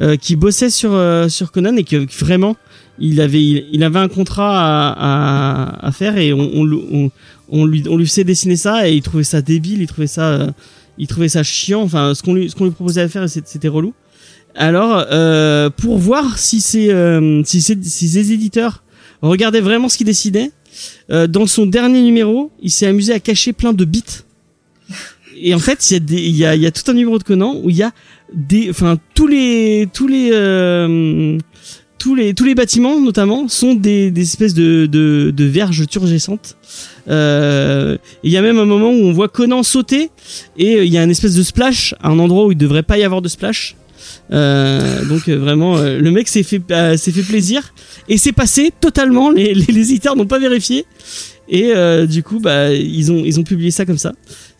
euh, 0.00 0.16
qui 0.16 0.36
bossait 0.36 0.70
sur 0.70 0.94
euh, 0.94 1.28
sur 1.28 1.52
Conan 1.52 1.76
et 1.76 1.84
que 1.84 2.06
vraiment 2.24 2.56
il 2.98 3.20
avait 3.20 3.42
il, 3.42 3.82
avait 3.84 3.98
un 3.98 4.08
contrat 4.08 4.58
à, 4.58 4.94
à, 4.98 5.86
à 5.86 5.92
faire 5.92 6.16
et 6.16 6.32
on 6.32 6.50
on, 6.62 7.10
on 7.50 7.66
lui 7.66 7.84
on 7.88 7.96
lui 7.96 8.06
faisait 8.06 8.24
dessiner 8.24 8.56
ça 8.56 8.88
et 8.88 8.94
il 8.94 9.02
trouvait 9.02 9.24
ça 9.24 9.42
débile, 9.42 9.82
il 9.82 9.86
trouvait 9.86 10.06
ça 10.06 10.30
euh, 10.32 10.50
il 10.98 11.06
trouvait 11.06 11.28
ça 11.28 11.42
chiant, 11.42 11.82
enfin 11.82 12.14
ce 12.14 12.22
qu'on 12.22 12.34
lui 12.34 12.48
ce 12.48 12.54
qu'on 12.54 12.64
lui 12.64 12.72
proposait 12.72 13.02
à 13.02 13.08
faire 13.08 13.28
c'était 13.28 13.68
relou. 13.68 13.92
Alors 14.54 15.04
euh, 15.10 15.70
pour 15.70 15.98
voir 15.98 16.38
si 16.38 16.60
c'est 16.60 16.90
euh, 16.90 17.42
si 17.44 17.60
c'est 17.60 17.82
si 17.84 18.08
ces 18.08 18.32
éditeurs 18.32 18.82
regardaient 19.20 19.60
vraiment 19.60 19.88
ce 19.88 19.96
qu'il 19.96 20.06
décidait, 20.06 20.50
dans 21.08 21.46
son 21.46 21.66
dernier 21.66 22.00
numéro, 22.00 22.50
il 22.62 22.70
s'est 22.70 22.86
amusé 22.86 23.12
à 23.12 23.20
cacher 23.20 23.52
plein 23.52 23.72
de 23.74 23.84
bits. 23.84 24.24
Et 25.40 25.54
en 25.54 25.58
fait, 25.58 25.90
il 25.90 25.94
y 25.94 25.96
a 25.96 26.00
des, 26.00 26.28
y 26.30 26.44
a, 26.44 26.56
y 26.56 26.66
a 26.66 26.70
tout 26.70 26.90
un 26.90 26.94
numéro 26.94 27.18
de 27.18 27.24
Conan 27.24 27.60
où 27.62 27.70
il 27.70 27.76
y 27.76 27.82
a 27.82 27.92
des, 28.34 28.70
enfin 28.70 28.98
tous 29.14 29.26
les, 29.26 29.88
tous 29.92 30.06
les, 30.06 30.30
euh, 30.32 31.38
tous 31.98 32.14
les, 32.16 32.34
tous 32.34 32.44
les 32.44 32.54
bâtiments 32.54 33.00
notamment 33.00 33.46
sont 33.46 33.74
des, 33.74 34.10
des 34.10 34.22
espèces 34.22 34.54
de, 34.54 34.86
de, 34.86 35.32
de 35.34 35.44
verges 35.44 35.86
turgescentes. 35.86 36.56
Euh, 37.08 37.96
il 38.24 38.32
y 38.32 38.36
a 38.36 38.42
même 38.42 38.58
un 38.58 38.64
moment 38.64 38.90
où 38.90 39.04
on 39.04 39.12
voit 39.12 39.28
Conan 39.28 39.62
sauter 39.62 40.10
et 40.56 40.76
euh, 40.76 40.84
il 40.84 40.92
y 40.92 40.98
a 40.98 41.04
une 41.04 41.10
espèce 41.10 41.34
de 41.34 41.42
splash 41.42 41.94
à 42.00 42.08
un 42.08 42.18
endroit 42.18 42.46
où 42.46 42.52
il 42.52 42.58
devrait 42.58 42.82
pas 42.82 42.98
y 42.98 43.04
avoir 43.04 43.22
de 43.22 43.28
splash. 43.28 43.76
Euh, 44.32 45.04
donc 45.04 45.28
euh, 45.28 45.36
vraiment, 45.36 45.76
le 45.80 46.10
mec 46.10 46.26
s'est 46.26 46.42
fait, 46.42 46.60
s'est 46.96 47.12
fait 47.12 47.22
plaisir 47.22 47.72
et 48.08 48.18
c'est 48.18 48.32
passé 48.32 48.72
totalement. 48.80 49.30
Les, 49.30 49.54
les, 49.54 49.66
les 49.72 50.00
n'ont 50.16 50.26
pas 50.26 50.40
vérifié 50.40 50.86
et 51.48 51.72
du 52.08 52.22
coup, 52.22 52.40
bah 52.40 52.72
ils 52.72 53.12
ont 53.12 53.22
ils 53.24 53.38
ont 53.38 53.44
publié 53.44 53.70
ça 53.70 53.84
comme 53.84 53.98
ça. 53.98 54.12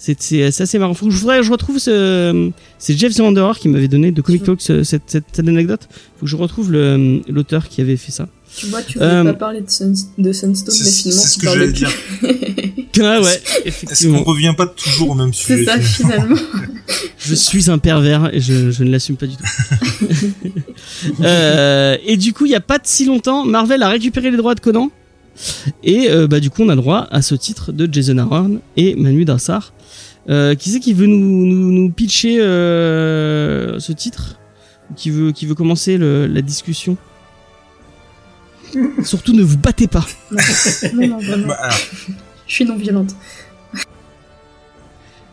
C'est 0.04 0.20
c'est 0.20 0.50
c'est 0.50 0.64
assez 0.64 0.78
marrant. 0.80 0.94
Faut 0.94 1.06
que 1.06 1.12
je 1.12 1.18
voudrais 1.18 1.44
je 1.44 1.50
retrouve 1.52 1.78
ce 1.78 2.50
c'est 2.80 2.98
Jeff 2.98 3.14
The 3.14 3.20
Wanderer 3.20 3.52
qui 3.60 3.68
m'avait 3.68 3.86
donné 3.86 4.10
de 4.10 4.20
Comic 4.20 4.42
Talk 4.42 4.60
ce- 4.60 4.82
cette, 4.82 5.04
cette 5.06 5.24
cette 5.32 5.46
anecdote. 5.46 5.82
Faut 6.18 6.26
que 6.26 6.30
je 6.30 6.34
retrouve 6.34 6.72
le 6.72 7.20
l'auteur 7.28 7.68
qui 7.68 7.80
avait 7.82 7.96
fait 7.96 8.10
ça. 8.10 8.26
tu 8.56 8.66
vois, 8.66 8.82
tu 8.82 8.98
voulais 8.98 9.10
Euh, 9.10 9.24
pas 9.24 9.34
parler 9.34 9.60
de, 9.60 9.70
Sun, 9.70 9.94
de 10.18 10.32
Sunstone, 10.32 10.74
mais 10.76 10.90
finalement, 10.90 11.22
c'est 11.22 11.28
ce 11.28 11.34
tu 11.34 11.40
que 11.40 11.44
parles 11.46 11.58
j'allais 11.58 11.70
de 11.70 11.76
dire. 11.76 11.90
Ah 13.00 13.20
ouais, 13.22 13.30
Est-ce 13.30 13.62
qu'on 13.62 13.68
effectivement. 13.68 14.22
revient 14.24 14.52
pas 14.56 14.66
toujours 14.66 15.10
au 15.10 15.14
même 15.14 15.32
sujet 15.32 15.58
C'est 15.58 15.64
ça, 15.64 15.80
finalement. 15.80 16.36
Je 17.18 17.34
suis 17.34 17.70
un 17.70 17.78
pervers 17.78 18.34
et 18.34 18.40
je, 18.40 18.70
je 18.72 18.82
ne 18.84 18.90
l'assume 18.90 19.16
pas 19.16 19.26
du 19.26 19.36
tout. 19.36 19.44
Euh, 21.20 21.96
et 22.04 22.16
du 22.16 22.32
coup, 22.32 22.44
il 22.46 22.50
y 22.52 22.54
a 22.54 22.60
pas 22.60 22.78
de 22.78 22.86
si 22.86 23.04
longtemps, 23.06 23.44
Marvel 23.44 23.82
a 23.82 23.88
récupéré 23.88 24.30
les 24.30 24.36
droits 24.36 24.54
de 24.54 24.60
Conan. 24.60 24.90
Et 25.82 26.10
euh, 26.10 26.26
bah 26.26 26.40
du 26.40 26.50
coup, 26.50 26.62
on 26.62 26.68
a 26.68 26.76
droit 26.76 27.06
à 27.10 27.22
ce 27.22 27.34
titre 27.34 27.72
de 27.72 27.88
Jason 27.92 28.18
Aaron 28.18 28.60
et 28.76 28.94
Manu 28.96 29.24
Dassar. 29.24 29.72
Euh, 30.28 30.54
qui 30.54 30.70
c'est 30.70 30.78
qui 30.80 30.92
veut 30.92 31.06
nous, 31.06 31.18
nous, 31.46 31.72
nous 31.72 31.90
pitcher 31.90 32.40
euh, 32.40 33.78
ce 33.80 33.92
titre? 33.92 34.38
Qui 34.94 35.10
veut 35.10 35.32
qui 35.32 35.46
veut 35.46 35.54
commencer 35.54 35.96
le- 35.98 36.26
la 36.26 36.42
discussion? 36.42 36.96
Surtout 39.04 39.32
ne 39.32 39.42
vous 39.42 39.58
battez 39.58 39.86
pas. 39.88 40.06
non, 40.94 41.08
non, 41.08 41.18
vraiment. 41.18 41.48
Bah, 41.48 41.70
Je 42.46 42.54
suis 42.54 42.64
non 42.64 42.76
violente. 42.76 43.14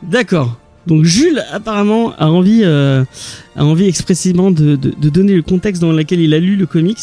D'accord. 0.04 0.58
Donc 0.88 1.04
Jules 1.04 1.44
apparemment 1.52 2.14
a 2.18 2.28
envie, 2.28 2.62
euh, 2.64 3.04
a 3.56 3.64
envie 3.66 3.86
expressément 3.88 4.50
de, 4.50 4.76
de, 4.76 4.92
de 4.98 5.10
donner 5.10 5.36
le 5.36 5.42
contexte 5.42 5.82
dans 5.82 5.92
lequel 5.92 6.20
il 6.22 6.34
a 6.34 6.40
lu 6.40 6.56
le 6.56 6.66
comics. 6.66 6.98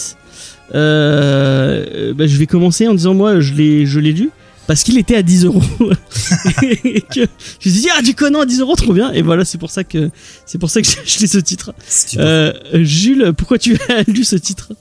Euh, 0.75 2.15
bah, 2.15 2.27
je 2.27 2.37
vais 2.37 2.47
commencer 2.47 2.89
en 2.89 2.95
disant 2.95 3.15
moi 3.15 3.41
je 3.41 3.55
l'ai, 3.55 3.87
je 3.87 4.01
l'ai 4.01 4.13
lu 4.13 4.31
parce 4.67 4.83
qu'il 4.83 4.99
était 4.99 5.15
à 5.15 5.23
10 5.23 5.45
euros. 5.45 5.63
Et 6.63 7.01
que 7.03 7.21
je 7.61 7.69
me 7.69 7.73
suis 7.73 7.83
dit 7.83 7.89
ah 7.97 8.03
du 8.03 8.15
Conan 8.15 8.41
à 8.41 8.47
10 8.47 8.61
euros 8.61 8.75
trop 8.75 8.93
bien 8.93 9.13
et 9.13 9.23
voilà 9.23 9.45
c'est 9.45 9.59
pour 9.59 9.71
ça 9.71 9.85
que 9.85 10.11
c'est 10.45 10.59
pour 10.59 10.71
ça 10.71 10.83
que 10.83 10.89
j'ai 10.91 10.99
acheté 11.01 11.27
ce 11.27 11.39
titre. 11.39 11.73
Euh, 12.17 12.53
Jules 12.83 13.33
pourquoi 13.37 13.59
tu 13.59 13.77
as 13.89 14.03
lu 14.11 14.25
ce 14.25 14.37
titre? 14.37 14.73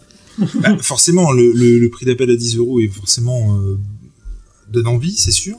Bah, 0.56 0.76
forcément, 0.82 1.32
le, 1.32 1.52
le, 1.54 1.80
le 1.80 1.90
prix 1.90 2.06
d'appel 2.06 2.30
à 2.30 2.36
10 2.36 2.58
euros 2.58 2.80
est 2.80 2.90
forcément 2.90 3.58
euh, 3.58 3.78
donne 4.70 4.88
envie, 4.88 5.16
c'est 5.16 5.32
sûr. 5.32 5.58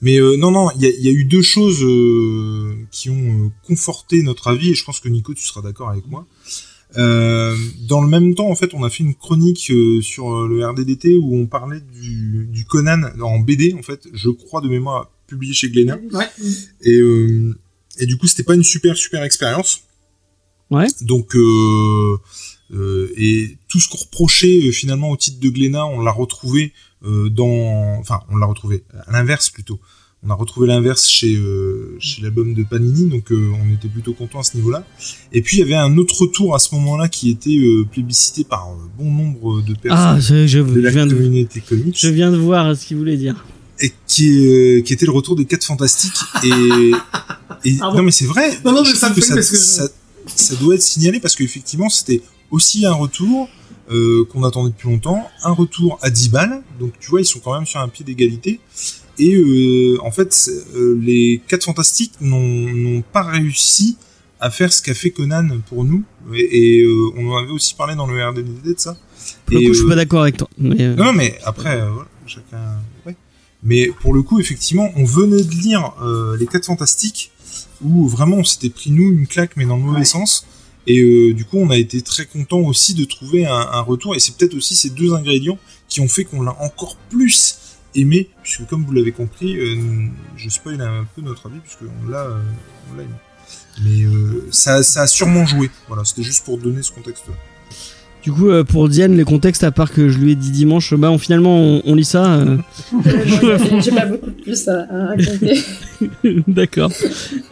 Mais 0.00 0.18
euh, 0.18 0.36
non, 0.36 0.50
non, 0.50 0.70
il 0.76 0.82
y 0.82 0.86
a, 0.86 0.90
il 0.90 1.04
y 1.04 1.08
a 1.08 1.12
eu 1.12 1.24
deux 1.24 1.42
choses 1.42 1.82
euh, 1.82 2.74
qui 2.90 3.10
ont 3.10 3.46
euh, 3.46 3.48
conforté 3.66 4.22
notre 4.22 4.48
avis, 4.48 4.70
et 4.70 4.74
je 4.74 4.84
pense 4.84 5.00
que 5.00 5.08
Nico, 5.08 5.34
tu 5.34 5.44
seras 5.44 5.62
d'accord 5.62 5.90
avec 5.90 6.06
moi. 6.06 6.26
Euh, 6.96 7.56
dans 7.88 8.02
le 8.02 8.08
même 8.08 8.34
temps, 8.34 8.48
en 8.48 8.54
fait, 8.54 8.72
on 8.74 8.84
a 8.84 8.90
fait 8.90 9.04
une 9.04 9.14
chronique 9.14 9.70
euh, 9.70 10.00
sur 10.00 10.30
euh, 10.30 10.48
le 10.48 10.66
RDDT 10.66 11.16
où 11.16 11.36
on 11.36 11.46
parlait 11.46 11.80
du, 11.80 12.48
du 12.50 12.64
Conan 12.64 13.02
en 13.20 13.38
BD, 13.40 13.74
en 13.78 13.82
fait, 13.82 14.06
je 14.12 14.30
crois 14.30 14.60
de 14.60 14.68
mémoire 14.68 15.10
publié 15.26 15.52
chez 15.52 15.68
Glénat. 15.70 15.98
Ouais. 16.12 16.28
Et, 16.82 16.98
euh, 16.98 17.54
et 17.98 18.06
du 18.06 18.16
coup, 18.16 18.26
c'était 18.26 18.44
pas 18.44 18.54
une 18.54 18.64
super 18.64 18.96
super 18.96 19.22
expérience. 19.22 19.82
Ouais. 20.70 20.86
Donc 21.02 21.36
euh, 21.36 22.16
euh, 22.72 23.12
et 23.16 23.56
tout 23.68 23.78
ce 23.78 23.88
qu'on 23.88 23.98
reprochait 23.98 24.66
euh, 24.66 24.72
finalement 24.72 25.10
au 25.10 25.16
titre 25.16 25.38
de 25.38 25.48
Glénat, 25.48 25.86
on 25.86 26.00
l'a 26.00 26.10
retrouvé 26.10 26.72
euh, 27.04 27.28
dans, 27.28 27.96
enfin, 28.00 28.20
on 28.30 28.36
l'a 28.36 28.46
retrouvé 28.46 28.82
à 29.06 29.12
l'inverse 29.12 29.50
plutôt. 29.50 29.78
On 30.26 30.30
a 30.30 30.34
retrouvé 30.34 30.66
l'inverse 30.66 31.06
chez 31.08 31.36
euh, 31.36 31.96
chez 32.00 32.20
l'album 32.22 32.52
de 32.52 32.64
Panini, 32.64 33.08
donc 33.08 33.30
euh, 33.30 33.50
on 33.62 33.72
était 33.72 33.86
plutôt 33.88 34.12
content 34.12 34.40
à 34.40 34.42
ce 34.42 34.56
niveau-là. 34.56 34.84
Et 35.32 35.40
puis 35.40 35.58
il 35.58 35.60
y 35.60 35.62
avait 35.62 35.74
un 35.76 35.96
autre 35.98 36.20
retour 36.20 36.54
à 36.54 36.58
ce 36.58 36.74
moment-là 36.74 37.08
qui 37.08 37.30
était 37.30 37.56
euh, 37.56 37.84
plébiscité 37.84 38.42
par 38.42 38.68
euh, 38.70 38.74
bon 38.98 39.10
nombre 39.12 39.62
de 39.62 39.74
Ah 39.88 40.16
personnes 40.16 40.20
je, 40.20 40.46
je, 40.48 40.58
de 40.58 40.74
je 40.74 40.78
la 40.80 40.90
viens 40.90 41.06
de 41.06 41.14
communauté 41.14 41.60
comics 41.60 41.96
je 41.96 42.08
viens 42.08 42.32
de 42.32 42.36
voir 42.36 42.76
ce 42.76 42.86
qu'il 42.86 42.96
voulait 42.96 43.16
dire. 43.16 43.44
et 43.80 43.92
qui, 44.08 44.46
euh, 44.48 44.78
était 44.78 45.06
le 45.06 45.12
retour 45.12 45.36
des 45.36 45.44
4 45.44 45.64
fantastiques 45.64 46.18
et, 46.42 46.90
et 47.64 47.76
Pardon. 47.78 47.98
non 47.98 48.02
mais 48.04 48.10
c'est 48.10 48.26
vrai 48.26 48.50
Non, 48.64 48.72
non, 48.72 48.82
mais 48.82 48.90
Je 48.90 48.96
ça 48.96 49.08
me 49.10 49.14
trouve 49.14 49.24
fait 49.24 49.34
parce 49.34 49.50
que 49.50 49.56
je- 49.56 49.62
ça, 49.62 49.88
ça 50.26 50.54
doit 50.56 50.74
être 50.74 50.82
signalé 50.82 51.20
parce 51.20 51.36
qu'effectivement 51.36 51.88
c'était 51.88 52.20
aussi 52.50 52.84
un 52.84 52.94
retour 52.94 53.48
euh, 53.92 54.24
qu'on 54.32 54.42
attendait 54.42 54.70
depuis 54.70 54.88
longtemps 54.88 55.22
un 55.44 55.52
retour 55.52 56.00
à 56.02 56.10
10 56.10 56.30
balles 56.30 56.62
donc 56.80 56.94
tu 56.98 57.10
vois 57.10 57.20
ils 57.20 57.24
sont 57.26 57.38
quand 57.38 57.54
même 57.54 57.66
sur 57.66 57.78
un 57.78 57.86
pied 57.88 58.04
d'égalité 58.04 58.58
et 59.18 59.34
euh, 59.34 59.98
en 60.02 60.10
fait 60.10 60.50
euh, 60.74 60.98
les 61.02 61.40
4 61.48 61.64
fantastiques 61.64 62.12
n'ont 62.20 62.40
n'ont 62.40 63.02
pas 63.02 63.22
réussi 63.22 63.96
à 64.40 64.50
faire 64.50 64.72
ce 64.72 64.82
qu'a 64.82 64.94
fait 64.94 65.10
Conan 65.10 65.48
pour 65.68 65.84
nous 65.84 66.04
et, 66.34 66.78
et, 66.78 66.82
euh, 66.82 67.10
on 67.16 67.30
en 67.30 67.36
avait 67.38 67.50
aussi 67.52 67.74
parlé 67.74 67.94
dans 67.94 68.06
le 68.06 68.22
RDDD 68.22 68.62
de 68.62 68.74
ça 68.76 68.96
Pour 69.46 69.56
le 69.56 69.62
Et, 69.62 69.66
coup, 69.68 69.72
je 69.72 69.78
suis 69.78 69.86
euh, 69.86 69.88
pas 69.90 69.94
d'accord 69.96 70.22
avec 70.22 70.36
toi. 70.36 70.48
Mais, 70.58 70.82
euh, 70.82 70.94
non, 70.96 71.12
mais 71.12 71.38
après, 71.44 71.80
euh, 71.80 71.88
voilà, 71.90 72.08
chacun. 72.26 72.58
Ouais. 73.06 73.16
Mais 73.62 73.90
pour 74.02 74.12
le 74.12 74.22
coup, 74.22 74.38
effectivement, 74.40 74.90
on 74.96 75.04
venait 75.04 75.42
de 75.42 75.50
lire 75.52 75.92
euh, 76.02 76.36
les 76.36 76.46
4 76.46 76.66
Fantastiques 76.66 77.30
où 77.82 78.06
vraiment 78.08 78.36
on 78.38 78.44
s'était 78.44 78.68
pris 78.70 78.90
nous 78.90 79.10
une 79.12 79.26
claque, 79.26 79.52
mais 79.56 79.64
dans 79.66 79.76
le 79.76 79.82
mauvais 79.82 80.00
Ouais. 80.00 80.04
sens. 80.04 80.46
Et 80.88 81.00
euh, 81.00 81.32
du 81.32 81.44
coup, 81.44 81.56
on 81.58 81.70
a 81.70 81.76
été 81.78 82.00
très 82.02 82.26
content 82.26 82.58
aussi 82.60 82.94
de 82.94 83.04
trouver 83.04 83.46
un, 83.46 83.54
un 83.54 83.80
retour. 83.80 84.14
Et 84.14 84.18
c'est 84.18 84.36
peut-être 84.36 84.54
aussi 84.54 84.74
ces 84.76 84.90
deux 84.90 85.14
ingrédients 85.14 85.58
qui 85.88 86.00
ont 86.00 86.08
fait 86.08 86.24
qu'on 86.24 86.42
l'a 86.42 86.56
encore 86.60 86.96
plus 87.08 87.56
aimé, 87.96 88.28
puisque 88.42 88.66
comme 88.66 88.84
vous 88.84 88.92
l'avez 88.92 89.12
compris, 89.12 89.56
euh, 89.56 89.76
je 90.36 90.48
spoil 90.48 90.80
un 90.80 91.06
peu 91.14 91.22
notre 91.22 91.46
avis, 91.46 91.58
puisqu'on 91.58 92.08
l'a, 92.10 92.22
euh, 92.24 92.38
on 92.92 92.96
l'a 92.96 93.02
aimé. 93.02 93.12
Mais 93.84 94.02
euh, 94.04 94.46
ça, 94.50 94.82
ça 94.82 95.02
a 95.02 95.06
sûrement 95.06 95.44
joué. 95.46 95.70
Voilà, 95.88 96.04
c'était 96.04 96.22
juste 96.22 96.44
pour 96.44 96.58
donner 96.58 96.82
ce 96.82 96.92
contexte-là. 96.92 97.34
Du 98.22 98.32
coup, 98.32 98.48
euh, 98.50 98.64
pour 98.64 98.88
Diane, 98.88 99.16
les 99.16 99.22
contextes, 99.22 99.62
à 99.62 99.70
part 99.70 99.92
que 99.92 100.08
je 100.08 100.18
lui 100.18 100.32
ai 100.32 100.34
dit 100.34 100.50
dimanche, 100.50 100.92
bah, 100.94 101.12
on, 101.12 101.18
finalement, 101.18 101.56
on, 101.60 101.82
on 101.84 101.94
lit 101.94 102.04
ça. 102.04 102.34
euh, 102.34 102.56
J'ai 103.04 103.80
j'ai 103.82 103.90
pas 103.92 104.06
beaucoup 104.06 104.30
plus 104.32 104.66
à, 104.66 104.80
à 104.90 105.06
raconter. 105.08 105.60
D'accord. 106.48 106.90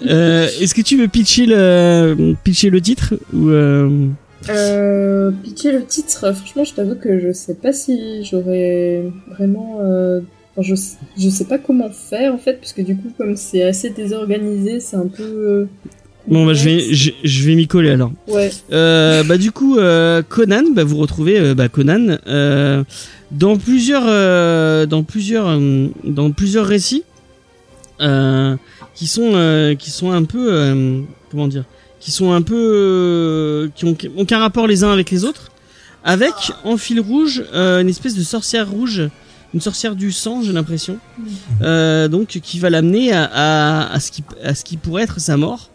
Euh, 0.05 0.49
Est-ce 0.61 0.75
que 0.75 0.81
tu 0.83 0.97
veux 0.97 1.07
pitcher 1.07 1.47
le, 1.47 2.35
pitcher 2.43 2.71
le 2.71 2.81
titre 2.81 3.15
ou 3.33 3.51
euh, 3.51 4.09
Euh, 4.51 5.31
pitcher 5.43 5.73
le 5.73 5.85
titre, 5.85 6.33
franchement, 6.35 6.65
je 6.65 6.75
t'avoue 6.75 6.97
que 6.97 7.19
je 7.21 7.33
sais 7.33 7.55
pas 7.55 7.73
si 7.73 8.25
j'aurais 8.25 9.05
vraiment. 9.31 9.79
euh, 9.83 10.21
enfin, 10.57 10.63
je, 10.63 10.75
je 11.23 11.29
sais 11.29 11.45
pas 11.47 11.59
comment 11.59 11.91
faire 11.91 12.35
en 12.35 12.39
fait, 12.39 12.55
parce 12.61 12.73
que 12.73 12.83
du 12.83 12.97
coup, 12.97 13.11
comme 13.17 13.37
c'est 13.37 13.63
assez 13.63 13.91
désorganisé, 13.91 14.81
c'est 14.81 14.97
un 14.97 15.09
peu 15.09 15.23
euh, 15.23 15.69
Bon, 16.27 16.47
bah, 16.47 16.55
je 16.55 16.65
vais, 16.65 16.81
je, 16.95 17.11
je 17.23 17.47
vais 17.47 17.55
m'y 17.55 17.67
coller 17.67 17.91
alors. 17.91 18.11
Ouais. 18.29 18.51
Euh, 18.73 19.23
bah 19.25 19.37
du 19.37 19.51
coup 19.53 19.77
euh, 19.79 20.23
Conan, 20.27 20.63
bah, 20.75 20.83
vous 20.83 20.97
retrouvez 20.97 21.39
euh, 21.39 21.55
bah, 21.55 21.69
Conan 21.69 22.17
dans 23.31 23.57
plusieurs 23.59 24.87
dans 24.87 25.03
plusieurs 25.03 25.59
dans 26.05 26.31
plusieurs 26.31 26.67
récits 26.67 27.05
qui 27.99 29.07
sont 29.07 29.75
qui 29.79 29.91
sont 29.91 30.13
un 30.13 30.25
peu 30.25 30.95
comment 31.31 31.49
dire 31.49 31.65
qui 32.05 32.11
sont 32.11 32.33
un 32.33 32.43
peu 32.43 32.55
euh, 32.55 33.69
qui 33.75 33.87
ont 33.87 33.97
aucun 34.19 34.39
rapport 34.39 34.67
les 34.67 34.85
uns 34.85 34.93
avec 34.93 35.11
les 35.11 35.25
autres 35.25 35.51
avec 36.05 36.35
en 36.65 36.77
fil 36.77 37.01
rouge 37.01 37.43
euh, 37.55 37.81
une 37.81 37.89
espèce 37.89 38.15
de 38.15 38.23
sorcière 38.23 38.71
rouge 38.71 39.09
une 39.55 39.61
sorcière 39.63 39.97
du 39.97 40.13
sang 40.13 40.43
j'ai 40.43 40.53
l'impression 40.53 40.99
euh, 41.63 42.09
donc 42.09 42.27
qui 42.27 42.59
va 42.59 42.69
l'amener 42.69 43.13
à, 43.13 43.25
à, 43.25 43.95
à 43.95 44.01
ce 44.01 44.11
qui 44.11 44.23
à 44.43 44.55
ce 44.55 44.65
qui 44.65 44.77
pourrait 44.77 45.05
être 45.05 45.19
sa 45.19 45.39
mort 45.39 45.71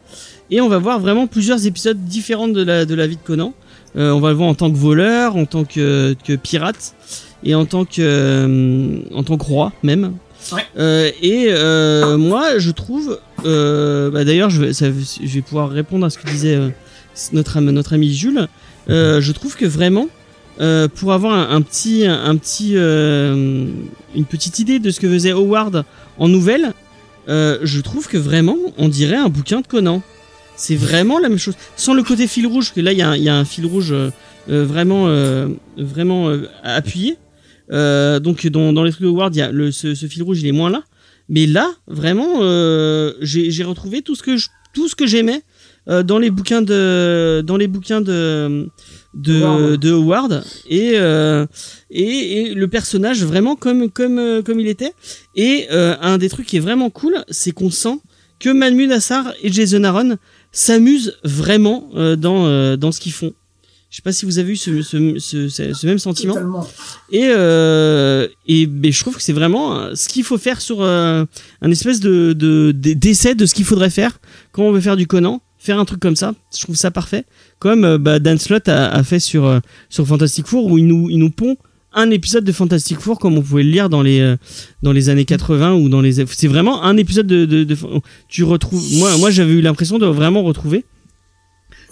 et 0.52 0.62
on 0.62 0.70
va 0.70 0.78
voir 0.78 1.00
vraiment 1.00 1.26
plusieurs 1.26 1.66
épisodes 1.66 2.04
différents 2.06 2.48
de 2.48 2.64
la, 2.64 2.86
de 2.86 2.96
la 2.96 3.08
vie 3.08 3.18
de 3.18 3.22
Conan. 3.22 3.54
Euh, 3.96 4.12
on 4.12 4.20
va 4.20 4.30
le 4.30 4.36
voir 4.36 4.50
en 4.50 4.56
tant 4.56 4.72
que 4.72 4.78
voleur, 4.78 5.36
en 5.36 5.46
tant 5.46 5.64
que, 5.64 6.16
que 6.26 6.36
pirate 6.36 6.96
et 7.44 7.56
en 7.56 7.66
tant 7.66 7.86
que 7.86 8.00
euh, 8.00 9.00
en 9.14 9.24
tant 9.24 9.38
que 9.38 9.46
roi 9.46 9.72
même. 9.84 10.14
Ouais. 10.52 10.66
Euh, 10.78 11.12
et 11.22 11.48
euh, 11.50 12.18
moi, 12.18 12.58
je 12.58 12.72
trouve, 12.72 13.20
euh, 13.46 14.10
bah, 14.12 14.24
d'ailleurs, 14.26 14.50
je 14.50 14.62
vais, 14.62 14.74
je 14.74 15.34
vais 15.34 15.42
pouvoir 15.42 15.70
répondre 15.70 16.06
à 16.06 16.10
ce 16.10 16.18
que 16.18 16.28
disait 16.30 16.56
euh, 16.56 16.70
notre 17.34 17.60
notre 17.62 17.94
ami 17.94 18.14
Jules. 18.14 18.48
Euh, 18.90 19.22
je 19.22 19.32
trouve 19.32 19.56
que 19.56 19.66
vraiment, 19.66 20.08
euh, 20.62 20.88
pour 20.88 21.14
avoir 21.14 21.34
un, 21.34 21.56
un 21.56 21.62
petit, 21.62 22.06
un 22.06 22.36
petit, 22.38 22.74
euh, 22.76 23.66
une 24.16 24.26
petite 24.26 24.60
idée 24.60 24.80
de 24.80 24.90
ce 24.92 25.00
que 25.00 25.08
faisait 25.10 25.32
Howard 25.32 25.84
en 26.18 26.28
nouvelle, 26.28 26.74
euh, 27.28 27.60
je 27.64 27.80
trouve 27.82 28.08
que 28.08 28.18
vraiment, 28.18 28.58
on 28.78 28.88
dirait 28.88 29.16
un 29.18 29.30
bouquin 29.30 29.62
de 29.62 29.68
Conan. 29.68 30.02
C'est 30.56 30.76
vraiment 30.76 31.20
la 31.20 31.30
même 31.30 31.38
chose, 31.38 31.56
sans 31.78 31.94
le 31.94 32.04
côté 32.04 32.28
fil 32.28 32.46
rouge, 32.48 32.74
que 32.74 32.82
là 32.82 32.92
il 32.92 32.98
y, 32.98 33.02
a 33.02 33.10
un- 33.12 33.18
y 33.18 33.30
a 33.30 33.36
un 33.36 33.46
fil 33.46 33.66
rouge 33.66 33.94
vraiment, 34.48 35.08
vraiment 35.78 36.30
appuyé. 36.64 37.16
Donc 37.70 38.46
dans, 38.48 38.74
dans 38.74 38.84
les 38.84 38.92
trucs 38.92 39.04
de 39.04 39.08
Howard, 39.08 39.34
y 39.36 39.42
a 39.42 39.52
le, 39.52 39.72
ce, 39.72 39.96
ce 39.96 40.06
fil 40.08 40.24
rouge, 40.24 40.42
il 40.42 40.48
est 40.48 40.52
moins 40.52 40.70
là. 40.70 40.82
Mais 41.30 41.46
là, 41.46 41.72
vraiment, 41.88 42.42
euh, 42.42 43.14
j'ai 43.22 43.64
retrouvé 43.64 44.02
tout 44.02 44.16
ce 44.16 44.24
que 44.24 44.36
je- 44.38 44.48
tout 44.74 44.88
ce 44.88 44.96
que 44.96 45.08
j'aimais 45.08 45.42
euh, 45.88 46.04
dans 46.04 46.20
les 46.20 46.30
bouquins 46.30 46.62
de 46.62 47.42
dans 47.46 47.58
les 47.58 47.68
bouquins 47.68 48.02
de 48.02 48.68
de, 49.16 49.42
Howard. 49.42 49.80
de 49.80 49.92
Howard 49.92 50.44
et, 50.70 50.92
euh, 50.96 51.46
et 51.90 52.42
et 52.42 52.54
le 52.54 52.68
personnage 52.68 53.24
vraiment 53.24 53.56
comme 53.56 53.90
comme 53.90 54.42
comme 54.44 54.60
il 54.60 54.68
était. 54.68 54.94
Et 55.36 55.68
un 55.70 56.18
des 56.18 56.30
trucs 56.30 56.46
qui 56.46 56.58
est 56.58 56.66
vraiment 56.70 56.90
cool, 56.90 57.16
c'est 57.30 57.52
qu'on 57.52 57.72
sent 57.72 57.98
que 58.40 58.50
Mahmoud 58.50 58.92
Assar 58.92 59.34
et 59.44 59.52
Jason 59.52 59.84
Aaron 59.84 60.18
s'amusent 60.52 61.18
vraiment 61.24 61.90
dans 62.18 62.78
dans 62.78 62.92
ce 62.92 63.00
qu'ils 63.00 63.12
font. 63.14 63.34
Je 63.90 63.96
sais 63.96 64.02
pas 64.04 64.12
si 64.12 64.26
vous 64.26 64.38
avez 64.38 64.52
eu 64.52 64.56
ce, 64.56 64.82
ce, 64.84 65.18
ce, 65.18 65.50
ce- 65.50 65.74
ce 65.74 65.88
même 65.88 65.98
sentiment. 65.98 66.34
Totalement. 66.36 66.68
Et, 67.12 67.28
euh, 67.36 68.28
et 68.48 68.68
je 68.92 69.00
trouve 69.00 69.16
que 69.16 69.22
c'est 69.22 69.34
vraiment 69.34 69.76
euh, 69.80 69.96
ce 69.96 70.08
qu'il 70.08 70.24
faut 70.24 70.38
faire 70.38 70.62
sur 70.62 70.82
euh, 70.84 71.26
un 71.62 71.72
espèce 71.72 72.00
de 72.00 72.34
de- 72.34 72.72
d'essai 72.72 73.34
de 73.36 73.46
ce 73.48 73.54
qu'il 73.56 73.66
faudrait 73.66 73.90
faire 73.90 74.20
quand 74.52 74.64
on 74.64 74.72
veut 74.72 74.82
faire 74.82 74.98
du 74.98 75.08
Conan. 75.08 75.42
Faire 75.62 75.78
un 75.78 75.84
truc 75.84 76.00
comme 76.00 76.16
ça, 76.16 76.36
je 76.56 76.62
trouve 76.64 76.76
ça 76.78 76.90
parfait. 76.90 77.26
Comme 77.60 77.84
euh, 77.84 77.98
bah, 77.98 78.20
Dan 78.20 78.38
Slott 78.38 78.70
a, 78.70 78.90
a 78.92 79.04
fait 79.04 79.20
sur 79.20 79.46
euh, 79.46 79.60
sur 79.90 80.08
Fantastic 80.08 80.46
Four 80.48 80.68
où 80.68 80.78
il 80.78 80.88
nous 80.88 81.10
il 81.10 81.18
nous 81.18 81.32
pond 81.32 81.58
un 81.92 82.12
épisode 82.12 82.46
de 82.46 82.52
Fantastic 82.52 83.00
Four 83.00 83.18
comme 83.20 83.38
on 83.38 83.42
pouvait 83.42 83.64
le 83.64 83.72
lire 83.72 83.90
dans 83.90 84.02
les 84.04 84.20
euh, 84.22 84.38
dans 84.84 84.92
les 84.94 85.10
années 85.10 85.26
80 85.26 85.74
ou 85.74 85.90
dans 85.90 86.00
les 86.02 86.24
c'est 86.28 86.48
vraiment 86.48 86.84
un 86.84 86.96
épisode 86.96 87.26
de, 87.28 87.44
de, 87.46 87.64
de- 87.66 87.76
tu 88.30 88.44
retrouves 88.44 88.86
moi 89.00 89.18
moi 89.18 89.32
j'avais 89.32 89.52
eu 89.54 89.62
l'impression 89.62 89.98
de 89.98 90.06
vraiment 90.06 90.44
retrouver 90.44 90.86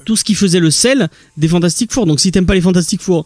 tout 0.07 0.15
ce 0.15 0.23
qui 0.23 0.35
faisait 0.35 0.61
le 0.61 0.71
sel 0.71 1.09
des 1.35 1.49
Fantastic 1.49 1.91
Four. 1.91 2.05
Donc 2.05 2.21
si 2.21 2.31
t'aimes 2.31 2.45
pas 2.45 2.55
les 2.55 2.61
Fantastic 2.61 3.01
Four, 3.01 3.25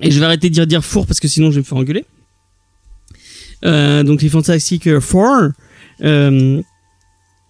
et 0.00 0.10
je 0.10 0.18
vais 0.18 0.26
arrêter 0.26 0.48
de 0.48 0.54
dire 0.54 0.66
dire 0.66 0.84
four 0.84 1.06
parce 1.06 1.20
que 1.20 1.28
sinon 1.28 1.50
je 1.50 1.54
vais 1.54 1.60
me 1.60 1.64
faire 1.64 1.78
engueuler. 1.78 2.04
Euh, 3.64 4.02
donc 4.02 4.22
les 4.22 4.28
Fantastic 4.28 4.98
Four, 4.98 5.50
euh, 6.02 6.60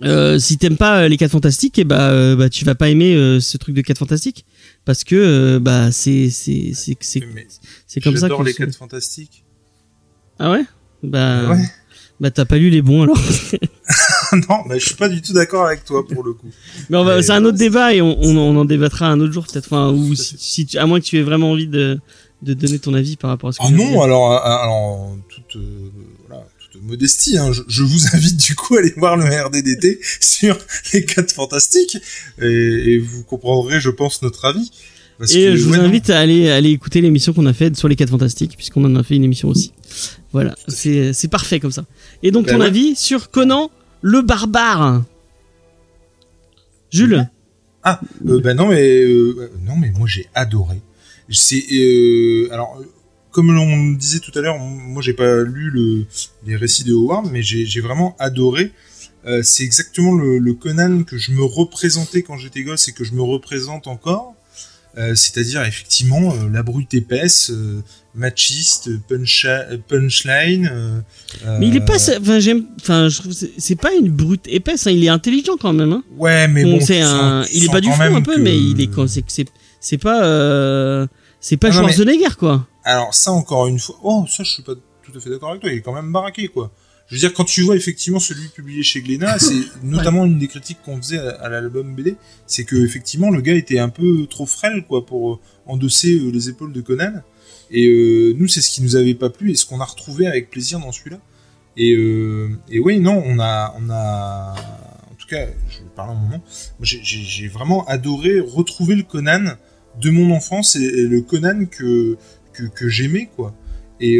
euh, 0.02 0.38
si 0.38 0.58
t'aimes 0.58 0.76
pas 0.76 1.08
les 1.08 1.16
4 1.16 1.30
fantastiques, 1.30 1.78
et 1.78 1.84
bah, 1.84 2.10
euh, 2.10 2.36
bah 2.36 2.50
tu 2.50 2.64
vas 2.66 2.74
pas 2.74 2.90
aimer 2.90 3.14
euh, 3.14 3.40
ce 3.40 3.56
truc 3.56 3.74
de 3.74 3.80
4 3.80 3.96
fantastiques 3.98 4.44
parce 4.84 5.04
que 5.04 5.14
euh, 5.16 5.58
bah 5.58 5.90
c'est 5.92 6.28
c'est 6.28 6.72
c'est 6.74 6.96
c'est 7.86 8.00
comme 8.02 8.16
ça 8.16 8.22
J'adore 8.28 8.42
les 8.42 8.52
sont- 8.52 8.64
4 8.64 8.76
fantastiques. 8.76 9.44
Ah 10.38 10.50
ouais? 10.50 10.64
Bah 11.02 11.48
Ouais. 11.50 11.64
bah 12.20 12.30
t'as 12.30 12.44
pas 12.44 12.58
lu 12.58 12.68
les 12.68 12.82
bons 12.82 13.04
alors. 13.04 13.18
non, 14.48 14.58
mais 14.68 14.78
je 14.80 14.86
suis 14.86 14.94
pas 14.94 15.08
du 15.08 15.20
tout 15.22 15.32
d'accord 15.32 15.66
avec 15.66 15.84
toi 15.84 16.06
pour 16.06 16.22
le 16.24 16.32
coup. 16.32 16.48
Mais 16.90 16.96
on 16.96 17.04
va, 17.04 17.16
Mais 17.16 17.22
c'est 17.22 17.30
un 17.30 17.34
voilà, 17.34 17.48
autre 17.48 17.58
débat 17.58 17.94
et 17.94 18.00
on, 18.02 18.18
on, 18.22 18.36
on 18.36 18.56
en 18.56 18.64
débattra 18.64 19.06
un 19.08 19.20
autre 19.20 19.32
jour 19.32 19.46
peut-être. 19.46 19.66
Enfin, 19.66 19.90
ou 19.92 20.14
si, 20.14 20.36
si 20.38 20.66
tu- 20.66 20.78
à 20.78 20.86
moins 20.86 21.00
que 21.00 21.04
tu 21.04 21.18
aies 21.18 21.22
vraiment 21.22 21.50
envie 21.52 21.66
de, 21.66 21.98
de 22.42 22.54
donner 22.54 22.78
ton 22.78 22.94
avis 22.94 23.16
par 23.16 23.30
rapport 23.30 23.50
à 23.50 23.52
ce 23.52 23.58
que 23.58 23.64
Ah 23.66 23.70
non, 23.70 24.02
alors, 24.02 24.32
euh, 24.32 24.36
alors 24.38 24.72
en 24.72 25.16
toute, 25.28 25.56
euh, 25.56 25.90
voilà, 26.28 26.44
toute 26.72 26.82
modestie, 26.82 27.38
hein, 27.38 27.52
je, 27.52 27.62
je 27.68 27.82
vous 27.82 28.06
invite 28.14 28.36
du 28.36 28.54
coup 28.54 28.76
à 28.76 28.78
aller 28.80 28.92
voir 28.96 29.16
le 29.16 29.24
RDDT 29.24 30.00
sur 30.20 30.56
les 30.92 31.04
4 31.04 31.32
fantastiques 31.32 31.98
et, 32.40 32.46
et 32.94 32.98
vous 32.98 33.22
comprendrez, 33.24 33.80
je 33.80 33.90
pense, 33.90 34.22
notre 34.22 34.44
avis. 34.44 34.70
Parce 35.18 35.34
Et 35.34 35.44
que, 35.44 35.56
je 35.56 35.64
vous 35.64 35.72
ouais, 35.72 35.78
non, 35.78 35.84
invite 35.84 36.10
à 36.10 36.18
aller, 36.18 36.50
aller 36.50 36.70
écouter 36.70 37.00
l'émission 37.00 37.32
qu'on 37.32 37.46
a 37.46 37.52
faite 37.52 37.76
sur 37.76 37.86
les 37.86 37.94
4 37.96 38.08
fantastiques, 38.10 38.56
puisqu'on 38.56 38.84
en 38.84 38.96
a 38.96 39.02
fait 39.04 39.14
une 39.14 39.22
émission 39.24 39.48
aussi. 39.48 39.72
Voilà, 40.32 40.54
c'est 40.66 41.12
c'est 41.12 41.28
parfait 41.28 41.60
comme 41.60 41.70
ça. 41.70 41.84
Et 42.22 42.30
donc 42.32 42.46
Ben 42.46 42.54
ton 42.54 42.60
ouais. 42.60 42.66
avis 42.66 42.96
sur 42.96 43.30
Conan 43.30 43.70
le 44.02 44.20
barbare 44.20 45.02
Jules 46.90 47.28
Ah, 47.82 48.00
euh, 48.26 48.40
bah 48.40 48.54
non, 48.54 48.68
mais 48.68 49.90
moi 49.96 50.06
j'ai 50.06 50.28
adoré. 50.34 50.80
C'est 51.30 51.64
euh, 51.72 52.52
alors 52.52 52.82
comme 53.30 53.48
on 53.56 53.92
disait 53.92 54.18
tout 54.18 54.36
à 54.38 54.42
l'heure, 54.42 54.58
moi 54.58 55.00
j'ai 55.00 55.14
pas 55.14 55.42
lu 55.42 55.70
le, 55.70 56.04
les 56.44 56.56
récits 56.56 56.84
de 56.84 56.92
Howard, 56.92 57.30
mais 57.32 57.42
j'ai 57.42 57.80
vraiment 57.80 58.14
adoré. 58.18 58.72
C'est 59.42 59.62
exactement 59.62 60.12
le, 60.12 60.38
le 60.38 60.52
Conan 60.52 61.04
que 61.04 61.16
je 61.16 61.32
me 61.32 61.42
représentais 61.42 62.22
quand 62.22 62.36
j'étais 62.36 62.62
gosse 62.62 62.88
et 62.88 62.92
que 62.92 63.04
je 63.04 63.14
me 63.14 63.22
représente 63.22 63.86
encore. 63.86 64.34
Euh, 64.98 65.14
C'est-à-dire 65.14 65.62
effectivement 65.64 66.32
euh, 66.34 66.48
la 66.52 66.62
brute 66.62 66.92
épaisse, 66.94 67.50
euh, 67.50 67.80
machiste, 68.14 68.90
punch 69.08 69.46
punchline. 69.88 71.02
Mais 71.58 71.68
il 71.68 71.76
est 71.76 71.80
pas, 71.84 71.96
enfin 71.96 72.38
j'aime, 72.40 72.66
enfin 72.80 73.08
je 73.08 73.18
trouve 73.20 73.32
c'est- 73.32 73.76
pas 73.76 73.92
une 73.94 74.10
brute 74.10 74.46
épaisse, 74.48 74.86
hein, 74.86 74.90
il 74.90 75.02
est 75.04 75.08
intelligent 75.08 75.56
quand 75.58 75.72
même. 75.72 75.92
Hein. 75.92 76.02
Ouais, 76.18 76.46
mais 76.48 76.64
Bon, 76.64 76.78
bon, 76.78 76.84
c'est 76.84 77.00
un, 77.00 77.44
il 77.54 77.64
est 77.64 77.68
pas 77.68 77.80
du 77.80 77.88
même 77.88 78.16
un 78.16 78.22
peu, 78.22 78.34
que- 78.36 78.40
mais 78.40 78.58
il 78.58 78.80
est 78.80 78.88
quand 78.88 79.06
c'est 79.08 79.24
c'est 79.28 79.48
c'est 79.80 79.98
pas 79.98 80.20
c'est 81.40 81.56
pas 81.56 81.68
Ah 81.68 81.70
mais- 81.70 81.76
Schwarzenegger 81.78 82.36
quoi. 82.38 82.66
Alors 82.84 83.14
ça 83.14 83.32
encore 83.32 83.66
une 83.68 83.78
fois, 83.78 83.96
oh 84.02 84.24
ça 84.28 84.42
je 84.44 84.50
suis 84.50 84.62
pas 84.62 84.74
tout 84.74 85.12
à 85.16 85.20
fait 85.20 85.30
d'accord 85.30 85.50
avec 85.50 85.62
toi, 85.62 85.70
il 85.72 85.78
est 85.78 85.82
quand 85.82 85.94
même 85.94 86.12
baraqué 86.12 86.48
quoi. 86.48 86.70
Je 87.12 87.16
veux 87.18 87.20
dire 87.28 87.34
quand 87.34 87.44
tu 87.44 87.60
vois 87.60 87.76
effectivement 87.76 88.18
celui 88.18 88.48
publié 88.48 88.82
chez 88.82 89.02
Glénat, 89.02 89.38
c'est 89.38 89.60
notamment 89.82 90.24
une 90.24 90.38
des 90.38 90.48
critiques 90.48 90.78
qu'on 90.82 90.96
faisait 90.96 91.18
à, 91.18 91.28
à 91.42 91.48
l'album 91.50 91.94
BD, 91.94 92.16
c'est 92.46 92.64
que 92.64 92.74
effectivement 92.74 93.28
le 93.30 93.42
gars 93.42 93.52
était 93.54 93.78
un 93.78 93.90
peu 93.90 94.26
trop 94.26 94.46
frêle 94.46 94.82
quoi 94.88 95.04
pour 95.04 95.34
euh, 95.34 95.38
endosser 95.66 96.18
euh, 96.18 96.30
les 96.30 96.48
épaules 96.48 96.72
de 96.72 96.80
Conan. 96.80 97.12
Et 97.70 97.86
euh, 97.86 98.32
nous 98.38 98.48
c'est 98.48 98.62
ce 98.62 98.70
qui 98.70 98.82
nous 98.82 98.96
avait 98.96 99.12
pas 99.12 99.28
plu 99.28 99.50
et 99.50 99.56
ce 99.56 99.66
qu'on 99.66 99.80
a 99.80 99.84
retrouvé 99.84 100.26
avec 100.26 100.48
plaisir 100.48 100.78
dans 100.80 100.90
celui-là. 100.90 101.20
Et, 101.76 101.92
euh, 101.94 102.48
et 102.70 102.78
oui 102.78 102.98
non 102.98 103.22
on 103.26 103.38
a 103.40 103.74
on 103.78 103.90
a 103.90 104.54
en 105.10 105.14
tout 105.16 105.26
cas 105.28 105.48
je 105.68 105.80
parle 105.94 106.10
en 106.10 106.14
mon 106.14 106.28
nom, 106.30 106.38
moi, 106.38 106.42
j'ai- 106.80 107.48
vraiment 107.48 107.84
adoré 107.88 108.40
retrouver 108.40 108.94
le 108.94 109.02
Conan 109.02 109.52
de 110.00 110.08
mon 110.08 110.34
enfance 110.34 110.76
et, 110.76 110.82
et 110.84 111.06
le 111.06 111.20
Conan 111.20 111.66
que 111.66 112.16
que, 112.54 112.62
que 112.62 112.88
j'aimais 112.88 113.28
quoi 113.36 113.54
et 114.00 114.16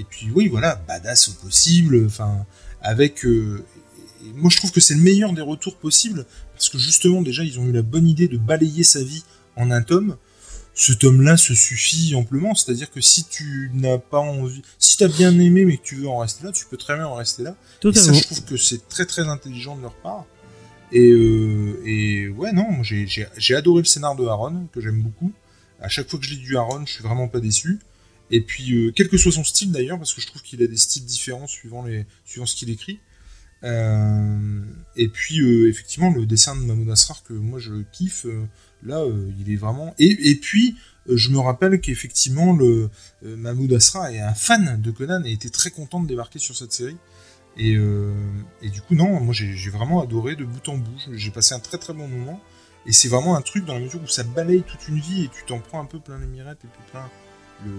et 0.00 0.04
puis 0.04 0.28
oui 0.34 0.48
voilà 0.48 0.74
badass 0.88 1.28
au 1.28 1.32
possible 1.32 2.04
enfin 2.06 2.46
avec 2.82 3.24
euh, 3.24 3.64
moi 4.34 4.50
je 4.50 4.56
trouve 4.56 4.72
que 4.72 4.80
c'est 4.80 4.94
le 4.94 5.00
meilleur 5.00 5.32
des 5.32 5.42
retours 5.42 5.76
possibles 5.76 6.26
parce 6.54 6.68
que 6.68 6.78
justement 6.78 7.22
déjà 7.22 7.44
ils 7.44 7.58
ont 7.60 7.66
eu 7.66 7.72
la 7.72 7.82
bonne 7.82 8.08
idée 8.08 8.28
de 8.28 8.38
balayer 8.38 8.84
sa 8.84 9.02
vie 9.02 9.24
en 9.56 9.70
un 9.70 9.82
tome 9.82 10.16
ce 10.74 10.92
tome 10.92 11.20
là 11.22 11.36
se 11.36 11.54
suffit 11.54 12.14
amplement 12.14 12.54
c'est 12.54 12.70
à 12.70 12.74
dire 12.74 12.90
que 12.90 13.00
si 13.00 13.24
tu 13.24 13.70
n'as 13.74 13.98
pas 13.98 14.20
envie 14.20 14.62
si 14.78 14.96
tu 14.96 15.04
as 15.04 15.08
bien 15.08 15.38
aimé 15.38 15.64
mais 15.64 15.76
que 15.76 15.82
tu 15.82 15.96
veux 15.96 16.08
en 16.08 16.18
rester 16.18 16.44
là 16.44 16.52
tu 16.52 16.64
peux 16.66 16.76
très 16.76 16.94
bien 16.96 17.06
en 17.06 17.14
rester 17.14 17.42
là 17.42 17.50
et 17.50 17.52
ça, 17.52 17.78
Totalement. 17.80 18.12
je 18.14 18.22
trouve 18.24 18.44
que 18.44 18.56
c'est 18.56 18.88
très 18.88 19.06
très 19.06 19.26
intelligent 19.28 19.76
de 19.76 19.82
leur 19.82 19.94
part. 19.94 20.26
Et, 20.92 21.10
euh, 21.10 21.80
et 21.86 22.28
ouais, 22.28 22.52
non, 22.52 22.82
j'ai 22.82 23.54
adoré 23.54 23.82
le 23.82 23.86
scénar 23.86 24.16
de 24.16 24.26
Aaron, 24.26 24.66
que 24.72 24.80
j'aime 24.80 25.00
beaucoup. 25.00 25.32
À 25.80 25.88
chaque 25.88 26.10
fois 26.10 26.18
que 26.18 26.26
je 26.26 26.32
lis 26.32 26.38
du 26.38 26.56
Aaron, 26.56 26.84
je 26.84 26.92
suis 26.92 27.02
vraiment 27.02 27.28
pas 27.28 27.40
déçu. 27.40 27.78
Et 28.30 28.40
puis, 28.40 28.72
euh, 28.74 28.92
quel 28.94 29.08
que 29.08 29.16
soit 29.16 29.32
son 29.32 29.44
style 29.44 29.72
d'ailleurs, 29.72 29.98
parce 29.98 30.14
que 30.14 30.20
je 30.20 30.26
trouve 30.26 30.42
qu'il 30.42 30.62
a 30.62 30.66
des 30.66 30.76
styles 30.76 31.04
différents 31.04 31.46
suivant, 31.46 31.84
les, 31.84 32.06
suivant 32.24 32.46
ce 32.46 32.54
qu'il 32.54 32.70
écrit. 32.70 33.00
Euh, 33.64 34.62
et 34.96 35.08
puis, 35.08 35.40
euh, 35.40 35.68
effectivement, 35.68 36.10
le 36.10 36.26
dessin 36.26 36.54
de 36.54 36.62
Mahmoud 36.62 36.88
Asrar, 36.90 37.22
que 37.24 37.32
moi 37.32 37.58
je 37.58 37.82
kiffe, 37.92 38.26
là, 38.84 39.04
il 39.38 39.52
est 39.52 39.56
vraiment. 39.56 39.94
Et, 39.98 40.36
puis, 40.36 40.76
je 41.08 41.30
me 41.30 41.38
rappelle 41.38 41.80
qu'effectivement, 41.80 42.54
le 42.54 42.88
Mahmoud 43.22 43.72
Asrar 43.72 44.08
est 44.08 44.20
un 44.20 44.34
fan 44.34 44.80
de 44.80 44.90
Conan 44.90 45.24
et 45.24 45.32
était 45.32 45.50
très 45.50 45.70
content 45.70 46.00
de 46.00 46.06
débarquer 46.06 46.38
sur 46.38 46.56
cette 46.56 46.72
série. 46.72 46.96
Et, 47.56 47.72
et 48.62 48.68
du 48.70 48.80
coup, 48.80 48.94
non, 48.94 49.20
moi 49.20 49.34
j'ai 49.34 49.56
j'ai 49.56 49.70
vraiment 49.70 50.00
adoré 50.00 50.36
de 50.36 50.44
bout 50.44 50.66
en 50.68 50.78
bout. 50.78 50.98
J'ai 51.12 51.30
passé 51.30 51.52
un 51.52 51.58
très 51.58 51.78
très 51.78 51.92
bon 51.92 52.06
moment. 52.06 52.40
Et 52.86 52.92
c'est 52.92 53.08
vraiment 53.08 53.36
un 53.36 53.42
truc 53.42 53.66
dans 53.66 53.74
la 53.74 53.80
mesure 53.80 54.00
où 54.02 54.06
ça 54.06 54.22
balaye 54.22 54.62
toute 54.62 54.88
une 54.88 55.00
vie 55.00 55.24
et 55.24 55.28
tu 55.28 55.44
t'en 55.46 55.58
prends 55.58 55.82
un 55.82 55.84
peu 55.84 56.00
plein 56.00 56.18
les 56.18 56.26
mirettes 56.26 56.64
et 56.64 56.68
puis 56.68 56.90
plein 56.90 57.10
le, 57.64 57.72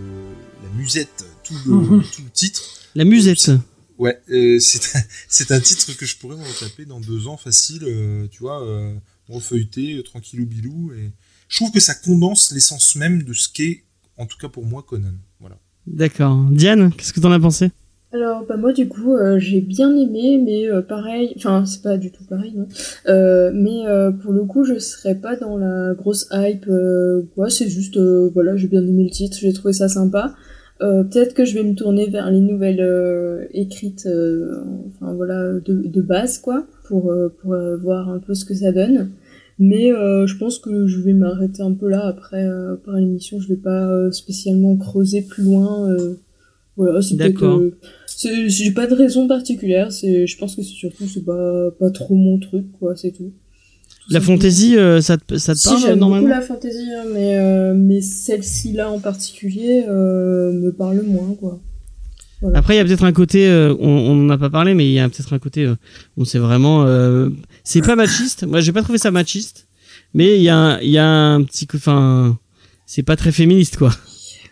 la 0.64 0.70
musette, 0.76 1.26
tout 1.44 1.56
le, 1.66 2.02
tout 2.16 2.24
le 2.24 2.30
titre. 2.30 2.62
La 2.96 3.06
musette. 3.06 3.52
Ouais, 3.98 4.20
euh, 4.30 4.60
c'est 4.60 4.98
un, 4.98 5.02
c'est 5.28 5.52
un 5.52 5.60
titre 5.60 5.94
que 5.94 6.06
je 6.06 6.18
pourrais 6.18 6.36
me 6.36 6.44
retaper 6.44 6.86
dans 6.86 7.00
deux 7.00 7.28
ans 7.28 7.38
facile, 7.38 7.84
euh, 7.84 8.28
tu 8.32 8.40
vois, 8.40 8.64
euh, 8.66 8.96
refeuilleté, 9.30 9.94
euh, 9.94 10.04
tranquillou 10.04 10.46
bilou. 10.46 10.92
Et 10.94 11.12
je 11.48 11.58
trouve 11.58 11.72
que 11.72 11.80
ça 11.80 11.94
condense 11.94 12.52
l'essence 12.52 12.96
même 12.96 13.24
de 13.24 13.34
ce 13.34 13.48
qu'est, 13.50 13.84
en 14.18 14.26
tout 14.26 14.38
cas 14.38 14.50
pour 14.50 14.66
moi, 14.66 14.84
Conan. 14.84 15.14
Voilà. 15.40 15.60
D'accord. 15.88 16.38
Diane, 16.52 16.94
qu'est-ce 16.94 17.14
que 17.14 17.20
t'en 17.20 17.32
as 17.32 17.40
pensé? 17.40 17.70
Alors 18.14 18.46
bah 18.46 18.58
moi 18.58 18.74
du 18.74 18.90
coup 18.90 19.14
euh, 19.16 19.40
j'ai 19.40 19.62
bien 19.62 19.96
aimé 19.96 20.38
mais 20.44 20.70
euh, 20.70 20.82
pareil 20.82 21.32
enfin 21.38 21.64
c'est 21.66 21.82
pas 21.82 21.96
du 21.96 22.12
tout 22.12 22.26
pareil 22.26 22.52
non 22.54 22.68
euh, 23.08 23.52
mais 23.54 23.88
euh, 23.88 24.12
pour 24.12 24.34
le 24.34 24.44
coup 24.44 24.66
je 24.66 24.80
serais 24.80 25.16
pas 25.16 25.38
dans 25.38 25.58
la 25.58 25.94
grosse 25.94 26.28
hype 26.34 26.66
euh, 26.68 27.22
quoi. 27.36 27.50
C'est 27.50 27.70
juste 27.70 27.96
euh, 27.96 28.30
voilà 28.34 28.58
j'ai 28.58 28.68
bien 28.68 28.82
aimé 28.82 29.06
le 29.06 29.10
titre 29.10 29.38
j'ai 29.40 29.54
trouvé 29.54 29.74
ça 29.74 29.88
sympa. 29.88 30.36
Euh, 30.82 31.04
peut-être 31.06 31.34
que 31.36 31.46
je 31.46 31.54
vais 31.54 31.64
me 31.64 31.74
tourner 31.76 32.10
vers 32.10 32.30
les 32.32 32.42
nouvelles 32.42 32.82
euh, 32.82 33.46
écrites 33.54 34.06
euh, 34.08 34.62
enfin 34.88 35.14
voilà 35.14 35.54
de, 35.54 35.74
de 35.88 36.02
base 36.02 36.40
quoi 36.40 36.66
pour 36.88 37.12
euh, 37.12 37.30
pour 37.42 37.54
euh, 37.54 37.78
voir 37.78 38.10
un 38.10 38.20
peu 38.20 38.34
ce 38.34 38.44
que 38.44 38.54
ça 38.56 38.74
donne. 38.74 39.12
Mais 39.58 39.94
euh, 39.94 40.26
je 40.28 40.38
pense 40.38 40.60
que 40.60 40.86
je 40.88 41.00
vais 41.00 41.14
m'arrêter 41.14 41.62
un 41.62 41.74
peu 41.74 41.88
là. 41.88 42.08
Après 42.08 42.46
euh, 42.46 42.76
par 42.76 42.96
l'émission 42.96 43.40
je 43.40 43.48
vais 43.48 43.56
pas 43.62 43.88
euh, 43.88 44.12
spécialement 44.12 44.76
creuser 44.76 45.22
plus 45.22 45.44
loin 45.44 45.90
euh, 45.92 46.16
voilà 46.76 47.02
c'est 47.02 47.16
peut-être 47.16 47.72
j'ai 48.48 48.72
pas 48.72 48.88
de 48.88 48.94
raison 48.96 49.28
particulière 49.28 49.92
c'est 49.92 50.28
je 50.28 50.38
pense 50.38 50.56
que 50.56 50.62
c'est 50.64 50.74
surtout 50.74 51.08
c'est 51.08 51.26
pas 51.26 51.72
pas 51.80 51.90
trop 51.92 52.16
mon 52.16 52.38
truc 52.40 52.66
quoi 52.80 52.96
c'est 52.96 53.12
tout 53.12 53.32
Tout 54.08 54.14
La 54.14 54.22
fantaisie, 54.22 54.78
euh, 54.78 55.02
ça 55.02 55.18
te, 55.18 55.38
ça 55.38 55.54
te 55.54 55.60
si 55.60 55.68
parle 55.70 55.82
j'aime 55.82 56.00
normalement 56.00 56.28
beaucoup 56.28 56.40
la 56.40 56.46
fantaisie 56.46 56.92
hein, 56.94 57.04
mais 57.14 57.38
euh, 57.38 57.74
mais 57.76 58.02
celle-ci 58.02 58.74
là 58.74 58.90
en 58.92 59.00
particulier 59.00 59.86
euh, 59.88 60.52
me 60.52 60.72
parle 60.72 61.02
moins 61.04 61.34
quoi 61.40 61.60
voilà. 62.42 62.58
Après, 62.58 62.74
il 62.74 62.78
y 62.78 62.80
a 62.80 62.86
peut-être 62.86 63.04
un 63.04 63.12
côté, 63.14 63.48
euh, 63.48 63.76
on 63.80 64.16
n'en 64.16 64.34
a 64.34 64.38
pas 64.40 64.50
parlé, 64.50 64.74
mais 64.74 64.88
il 64.88 64.94
y 64.94 65.00
a 65.00 65.08
peut-être 65.08 65.32
un 65.32 65.38
côté 65.38 65.64
euh, 65.64 65.76
où 66.18 66.26
c'est 66.26 66.40
vraiment, 66.40 66.86
euh, 66.88 67.30
c'est 67.64 67.82
pas 67.84 67.96
machiste. 67.96 68.48
Moi, 68.48 68.62
j'ai 68.62 68.72
pas 68.72 68.82
trouvé 68.82 68.98
ça 68.98 69.12
machiste, 69.12 69.68
mais 70.16 70.38
il 70.38 70.42
y 70.42 70.50
a, 70.50 70.80
il 70.82 70.90
y 70.90 70.98
a 70.98 71.06
un 71.06 71.44
petit, 71.44 71.68
coup- 71.68 71.78
enfin, 71.78 72.40
c'est 72.88 73.04
pas 73.04 73.16
très 73.16 73.32
féministe, 73.32 73.78
quoi. 73.78 73.92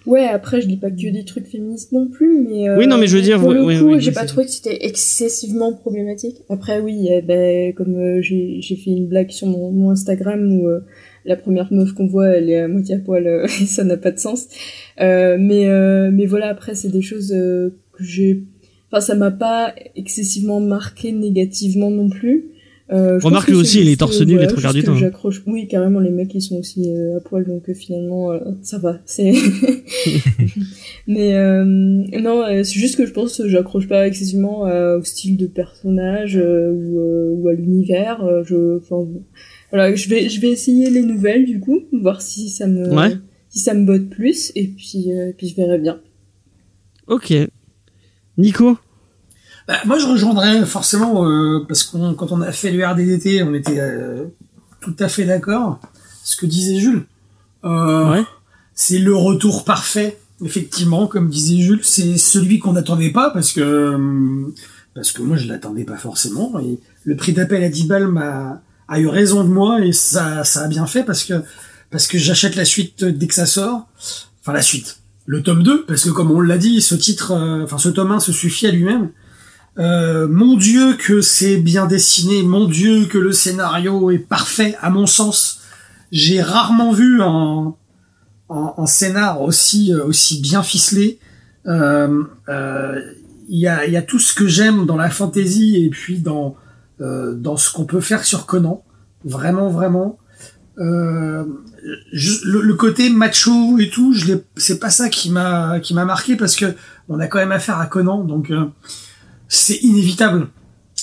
Ouais, 0.10 0.26
après, 0.26 0.60
je 0.60 0.68
lis 0.68 0.78
pas 0.78 0.90
que 0.90 0.96
des 1.12 1.24
trucs 1.24 1.46
féministes 1.46 1.92
non 1.92 2.08
plus, 2.08 2.42
mais. 2.42 2.68
euh, 2.68 2.80
Oui, 2.80 2.88
non, 2.88 2.98
mais 2.98 3.06
je 3.06 3.16
veux 3.16 3.22
dire, 3.22 3.40
Pour 3.40 3.54
le 3.54 3.64
oui, 3.64 3.78
coup, 3.78 3.86
oui, 3.94 4.02
j'ai 4.02 4.12
pas 4.12 4.26
trouvé 4.26 4.46
que 4.48 4.52
c'était 4.52 4.84
excessivement 4.88 5.72
problématique. 5.74 6.38
Après, 6.50 6.80
oui, 6.80 7.10
eh 7.12 7.22
ben, 7.22 7.74
comme 7.76 7.96
euh, 7.96 8.20
j'ai 8.20 8.58
j'ai 8.60 8.76
fait 8.76 8.90
une 8.90 9.08
blague 9.08 9.30
sur 9.30 9.46
mon, 9.46 9.72
mon 9.72 9.92
Instagram 9.92 10.52
où 10.52 10.68
euh, 10.68 10.80
la 11.26 11.36
première 11.36 11.72
meuf 11.72 11.92
qu'on 11.94 12.08
voit, 12.08 12.30
elle 12.30 12.50
est 12.50 12.60
à 12.60 12.68
moitié 12.68 12.96
à 12.96 13.00
poil, 13.00 13.28
euh, 13.28 13.46
et 13.46 13.66
ça 13.68 13.84
n'a 13.84 13.98
pas 13.98 14.10
de 14.12 14.18
sens. 14.18 14.48
Euh, 15.00 15.38
mais, 15.40 15.68
euh, 15.68 16.10
mais 16.12 16.26
voilà, 16.26 16.48
après, 16.48 16.74
c'est 16.74 16.90
des 16.90 17.04
choses 17.04 17.30
que 17.30 18.04
j'ai. 18.04 18.42
Enfin, 18.92 19.02
ça 19.02 19.14
m'a 19.14 19.30
pas 19.30 19.76
excessivement 19.96 20.60
marqué 20.60 21.12
négativement 21.12 21.92
non 21.92 22.10
plus. 22.10 22.46
Euh, 22.92 23.20
je 23.20 23.26
Remarque 23.26 23.50
aussi, 23.50 23.82
il 23.82 23.90
est 23.90 24.00
torse 24.00 24.20
nu 24.22 24.36
trois 24.48 24.62
quarts 24.62 24.74
juste 24.74 24.76
du 24.78 24.84
temps. 24.84 24.96
J'accroche. 24.96 25.44
Oui, 25.46 25.68
carrément, 25.68 26.00
les 26.00 26.10
mecs, 26.10 26.34
ils 26.34 26.42
sont 26.42 26.56
aussi 26.58 26.90
euh, 26.92 27.18
à 27.18 27.20
poil, 27.20 27.46
donc 27.46 27.70
euh, 27.70 27.74
finalement, 27.76 28.32
euh, 28.32 28.40
ça 28.64 28.80
va. 28.80 29.00
C'est. 29.06 29.32
Mais 31.08 31.36
euh, 31.36 31.64
non, 31.66 32.44
euh, 32.44 32.64
c'est 32.64 32.80
juste 32.80 32.96
que 32.98 33.06
je 33.06 33.12
pense 33.14 33.38
que 33.38 33.48
j'accroche 33.48 33.88
pas 33.88 34.08
excessivement 34.08 34.66
euh, 34.68 34.98
au 35.00 35.04
style 35.04 35.38
de 35.38 35.48
personnage 35.48 36.38
euh, 36.38 36.72
ou, 36.72 37.00
euh, 37.00 37.34
ou 37.36 37.48
à 37.48 37.54
l'univers. 37.54 38.24
euh, 38.24 38.44
je, 38.46 38.78
enfin, 38.78 39.08
voilà, 39.72 39.94
je 39.96 40.10
vais, 40.10 40.30
je 40.30 40.42
vais 40.42 40.50
essayer 40.50 40.90
les 40.90 41.02
nouvelles 41.04 41.46
du 41.46 41.60
coup, 41.60 41.82
voir 42.02 42.22
si 42.22 42.50
ça 42.50 42.66
me, 42.68 42.90
Ouais. 42.96 43.16
si 43.50 43.60
ça 43.60 43.74
me 43.74 43.86
botte 43.86 44.10
plus, 44.10 44.52
et 44.56 44.68
puis, 44.68 45.12
euh, 45.12 45.32
puis 45.38 45.48
je 45.48 45.56
verrai 45.56 45.78
bien. 45.80 46.00
Ok. 47.08 47.34
Nico? 48.38 48.78
Bah, 49.70 49.76
moi, 49.86 50.00
je 50.00 50.08
rejoindrais 50.08 50.66
forcément 50.66 51.28
euh, 51.30 51.64
parce 51.68 51.84
qu'on 51.84 52.16
quand 52.16 52.32
on 52.32 52.42
a 52.42 52.52
fait 52.52 52.72
le 52.72 52.84
RDDT, 52.84 53.44
on 53.44 53.54
était 53.54 53.80
euh, 53.80 54.24
tout 54.82 54.96
à 55.00 55.08
fait 55.08 55.26
d'accord. 55.26 55.80
Ce 56.24 56.36
que 56.36 56.48
disait 56.48 56.80
Jules, 56.80 57.06
euh, 57.66 58.10
Ouais. 58.10 58.24
c'est 58.74 58.98
le 58.98 59.16
retour 59.16 59.64
parfait. 59.66 60.18
Effectivement, 60.44 61.06
comme 61.06 61.30
disait 61.30 61.62
Jules, 61.62 61.82
c'est 61.84 62.18
celui 62.18 62.58
qu'on 62.58 62.74
n'attendait 62.74 63.12
pas 63.12 63.30
parce 63.30 63.52
que 63.52 63.62
euh, 63.62 64.48
parce 64.96 65.12
que 65.12 65.22
moi 65.22 65.38
je 65.38 65.48
l'attendais 65.48 65.84
pas 65.84 65.98
forcément. 65.98 66.60
Et 66.60 66.80
le 67.04 67.16
prix 67.16 67.34
d'appel 67.34 67.64
à 67.64 67.70
10 67.70 67.86
balles 67.86 68.08
m'a 68.08 68.64
a 68.88 69.00
eu 69.00 69.06
raison 69.08 69.44
de 69.44 69.50
moi 69.50 69.86
et 69.86 69.92
ça 69.94 70.44
ça 70.46 70.62
a 70.64 70.68
bien 70.68 70.88
fait 70.88 71.04
parce 71.04 71.24
que 71.26 71.44
parce 71.92 72.08
que 72.08 72.18
j'achète 72.18 72.56
la 72.56 72.66
suite 72.66 73.04
dès 73.06 73.28
que 73.28 73.36
ça 73.36 73.46
sort. 73.46 73.88
Enfin 74.42 74.54
la 74.54 74.64
suite, 74.64 75.00
le 75.28 75.44
tome 75.44 75.62
2 75.62 75.86
parce 75.86 76.06
que 76.06 76.10
comme 76.10 76.32
on 76.32 76.42
l'a 76.42 76.58
dit, 76.58 76.82
ce 76.82 76.96
titre, 76.96 77.34
euh, 77.34 77.64
enfin 77.66 77.78
ce 77.78 77.90
tome 77.90 78.12
1 78.12 78.20
se 78.20 78.32
suffit 78.32 78.66
à 78.66 78.72
lui-même. 78.72 79.12
Euh, 79.80 80.28
mon 80.28 80.58
Dieu 80.58 80.96
que 80.98 81.22
c'est 81.22 81.58
bien 81.58 81.86
dessiné, 81.88 82.44
mon 82.44 82.68
Dieu 82.68 83.06
que 83.06 83.18
le 83.18 83.32
scénario 83.32 84.12
est 84.12 84.20
parfait 84.20 84.76
à 84.82 84.90
mon 84.90 85.06
sens. 85.06 85.62
J'ai 86.12 86.42
rarement 86.42 86.92
vu 86.92 87.22
un, 87.22 87.76
un, 88.50 88.74
un 88.78 88.86
scénar 88.86 89.42
aussi 89.42 89.94
euh, 89.94 90.04
aussi 90.06 90.42
bien 90.42 90.64
ficelé. 90.64 91.20
Euh, 91.68 92.24
euh, 92.50 93.00
Il 93.52 93.58
y, 93.58 93.68
a, 93.68 93.86
il 93.88 93.94
y 93.94 93.98
a 93.98 94.04
tout 94.04 94.20
ce 94.20 94.36
que 94.36 94.48
j'aime 94.48 94.86
dans 94.86 94.96
la 94.96 95.10
fantasy 95.10 95.84
et 95.84 95.90
puis 95.90 96.20
dans 96.20 96.56
euh, 97.02 97.34
dans 97.34 97.58
ce 97.58 97.72
qu'on 97.74 97.86
peut 97.86 98.02
faire 98.02 98.24
sur 98.26 98.46
Conan. 98.46 98.84
Vraiment, 99.26 99.70
vraiment. 99.70 100.20
Euh, 100.78 101.44
le, 101.84 102.62
le 102.62 102.74
côté 102.76 103.10
macho 103.10 103.80
et 103.80 103.90
tout, 103.90 104.14
c'est 104.56 104.80
pas 104.80 104.90
ça 104.92 105.10
qui 105.10 105.32
m'a 105.32 105.80
qui 105.80 105.94
m'a 105.94 106.06
marqué 106.06 106.36
parce 106.36 106.56
que 106.56 106.76
on 107.08 107.20
a 107.20 107.28
quand 107.28 107.40
même 107.40 107.52
affaire 107.52 107.80
à 107.80 107.88
Conan, 107.88 108.24
donc 108.24 108.52
euh, 108.52 108.66
c'est 109.50 109.76
inévitable. 109.84 110.48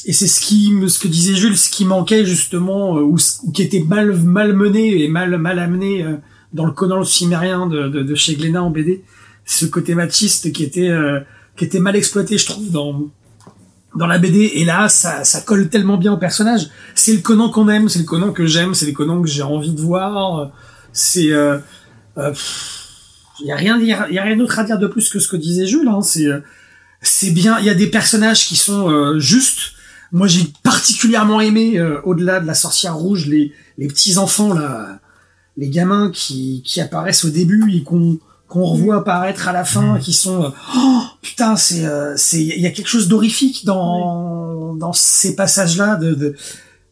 Et 0.07 0.13
c'est 0.13 0.27
ce 0.27 0.41
qui, 0.41 0.73
ce 0.89 0.99
que 0.99 1.09
disait 1.09 1.35
Jules, 1.35 1.57
ce 1.57 1.69
qui 1.69 1.85
manquait 1.85 2.25
justement, 2.25 2.97
euh, 2.97 3.03
ou, 3.03 3.19
ou 3.43 3.53
qui 3.53 3.63
était 3.63 3.81
mal 3.81 4.17
mal 4.23 4.55
mené 4.55 5.03
et 5.03 5.09
mal 5.09 5.37
mal 5.37 5.59
amené 5.59 6.03
euh, 6.03 6.15
dans 6.55 6.65
le 6.65 6.73
Conan 6.73 6.99
le 6.99 7.05
Cimérien 7.05 7.67
de, 7.67 7.89
de, 7.89 8.03
de 8.03 8.15
chez 8.15 8.35
Glénat 8.35 8.63
en 8.63 8.71
BD, 8.71 9.03
ce 9.45 9.67
côté 9.67 9.95
machiste 9.95 10.53
qui 10.53 10.65
était 10.65 10.89
euh, 10.89 11.21
qui 11.57 11.65
était 11.65 11.81
mal 11.81 11.97
exploité, 11.97 12.39
je 12.39 12.47
trouve, 12.47 12.71
dans 12.71 13.11
dans 13.95 14.07
la 14.07 14.19
BD. 14.19 14.53
Et 14.55 14.65
là, 14.65 14.89
ça 14.89 15.25
ça 15.25 15.43
colle 15.43 15.69
tellement 15.69 15.99
bien 15.99 16.13
au 16.13 16.19
personnage. 16.19 16.69
C'est 16.95 17.13
le 17.13 17.21
Conan 17.21 17.51
qu'on 17.51 17.69
aime, 17.69 17.89
c'est 17.89 17.99
le 17.99 18.05
Conan 18.07 18.33
que 18.33 18.47
j'aime, 18.47 18.75
c'est 18.75 18.87
le 18.87 18.93
Conan 18.93 19.21
que 19.21 19.29
j'ai 19.29 19.43
envie 19.43 19.73
de 19.73 19.81
voir. 19.81 20.53
C'est 20.93 21.31
euh, 21.31 21.59
euh, 22.19 22.33
il 23.41 23.47
y 23.47 23.53
a 23.53 23.57
rien, 23.57 23.79
il 23.79 23.87
y 23.87 23.93
a, 23.93 24.23
rien 24.23 24.37
d'autre 24.37 24.59
à 24.59 24.65
dire 24.65 24.79
de 24.79 24.87
plus 24.87 25.11
que 25.11 25.19
ce 25.19 25.29
que 25.29 25.37
disait 25.37 25.67
Jules. 25.67 25.89
Hein. 25.89 26.01
C'est 26.01 26.27
euh, 26.27 26.41
c'est 27.07 27.31
bien. 27.31 27.59
Il 27.59 27.65
y 27.65 27.71
a 27.71 27.75
des 27.75 27.89
personnages 27.89 28.47
qui 28.47 28.57
sont 28.57 28.91
euh, 28.91 29.19
justes. 29.19 29.73
Moi, 30.13 30.27
j'ai 30.27 30.45
particulièrement 30.63 31.41
aimé, 31.41 31.79
euh, 31.79 32.01
au-delà 32.05 32.41
de 32.41 32.47
la 32.47 32.55
sorcière 32.55 32.97
rouge, 32.97 33.27
les 33.27 33.53
les 33.79 33.89
petits 33.89 34.19
enfants 34.19 34.55
là, 34.55 35.01
les 35.57 35.69
gamins 35.69 36.11
qui 36.13 36.63
qui 36.65 36.81
apparaissent 36.81 37.25
au 37.25 37.31
début 37.31 37.75
et 37.75 37.83
qu'on 37.83 38.19
qu'on 38.49 38.65
revoit 38.65 38.97
apparaître 38.97 39.49
à 39.49 39.53
la 39.53 39.65
fin, 39.65 39.99
qui 39.99 40.13
sont 40.13 40.45
euh, 40.45 40.49
oh 40.77 41.03
putain, 41.21 41.57
c'est 41.57 41.85
euh, 41.85 42.15
c'est 42.17 42.41
il 42.43 42.61
y 42.61 42.67
a 42.67 42.71
quelque 42.71 42.89
chose 42.89 43.09
d'horrifique 43.09 43.65
dans 43.65 44.75
dans 44.75 44.93
ces 44.93 45.35
passages 45.35 45.77
là 45.77 45.97
de, 45.97 46.15
de 46.15 46.37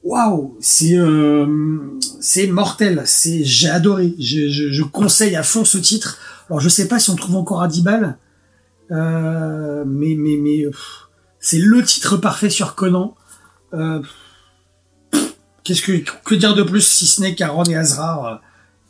waouh, 0.03 0.57
c'est 0.61 0.97
euh, 0.97 1.47
c'est 2.21 2.47
mortel, 2.49 3.03
c'est 3.07 3.45
j'ai 3.45 3.69
adoré, 3.71 4.15
je, 4.19 4.49
je, 4.49 4.73
je 4.73 4.83
conseille 4.83 5.37
à 5.37 5.43
fond 5.43 5.65
ce 5.65 5.79
titre. 5.79 6.19
Alors 6.51 6.61
je 6.61 6.69
sais 6.69 6.89
pas 6.89 6.99
si 6.99 7.11
on 7.11 7.17
trouve 7.17 7.37
encore 7.37 7.63
à 7.63 7.69
10 7.69 7.83
balles, 7.83 8.19
euh, 8.91 9.85
mais 9.87 10.15
mais 10.17 10.37
mais 10.41 10.67
c'est 11.41 11.59
le 11.59 11.83
titre 11.83 12.17
parfait 12.17 12.51
sur 12.51 12.75
Conan. 12.75 13.15
Euh, 13.75 14.01
Qu'est-ce 15.65 15.83
que 15.83 15.93
que 16.25 16.35
dire 16.35 16.55
de 16.55 16.63
plus 16.63 16.87
si 16.87 17.07
ce 17.07 17.21
n'est 17.23 17.35
qu'Aaron 17.35 17.65
et 17.65 17.75
Azrar 17.77 18.41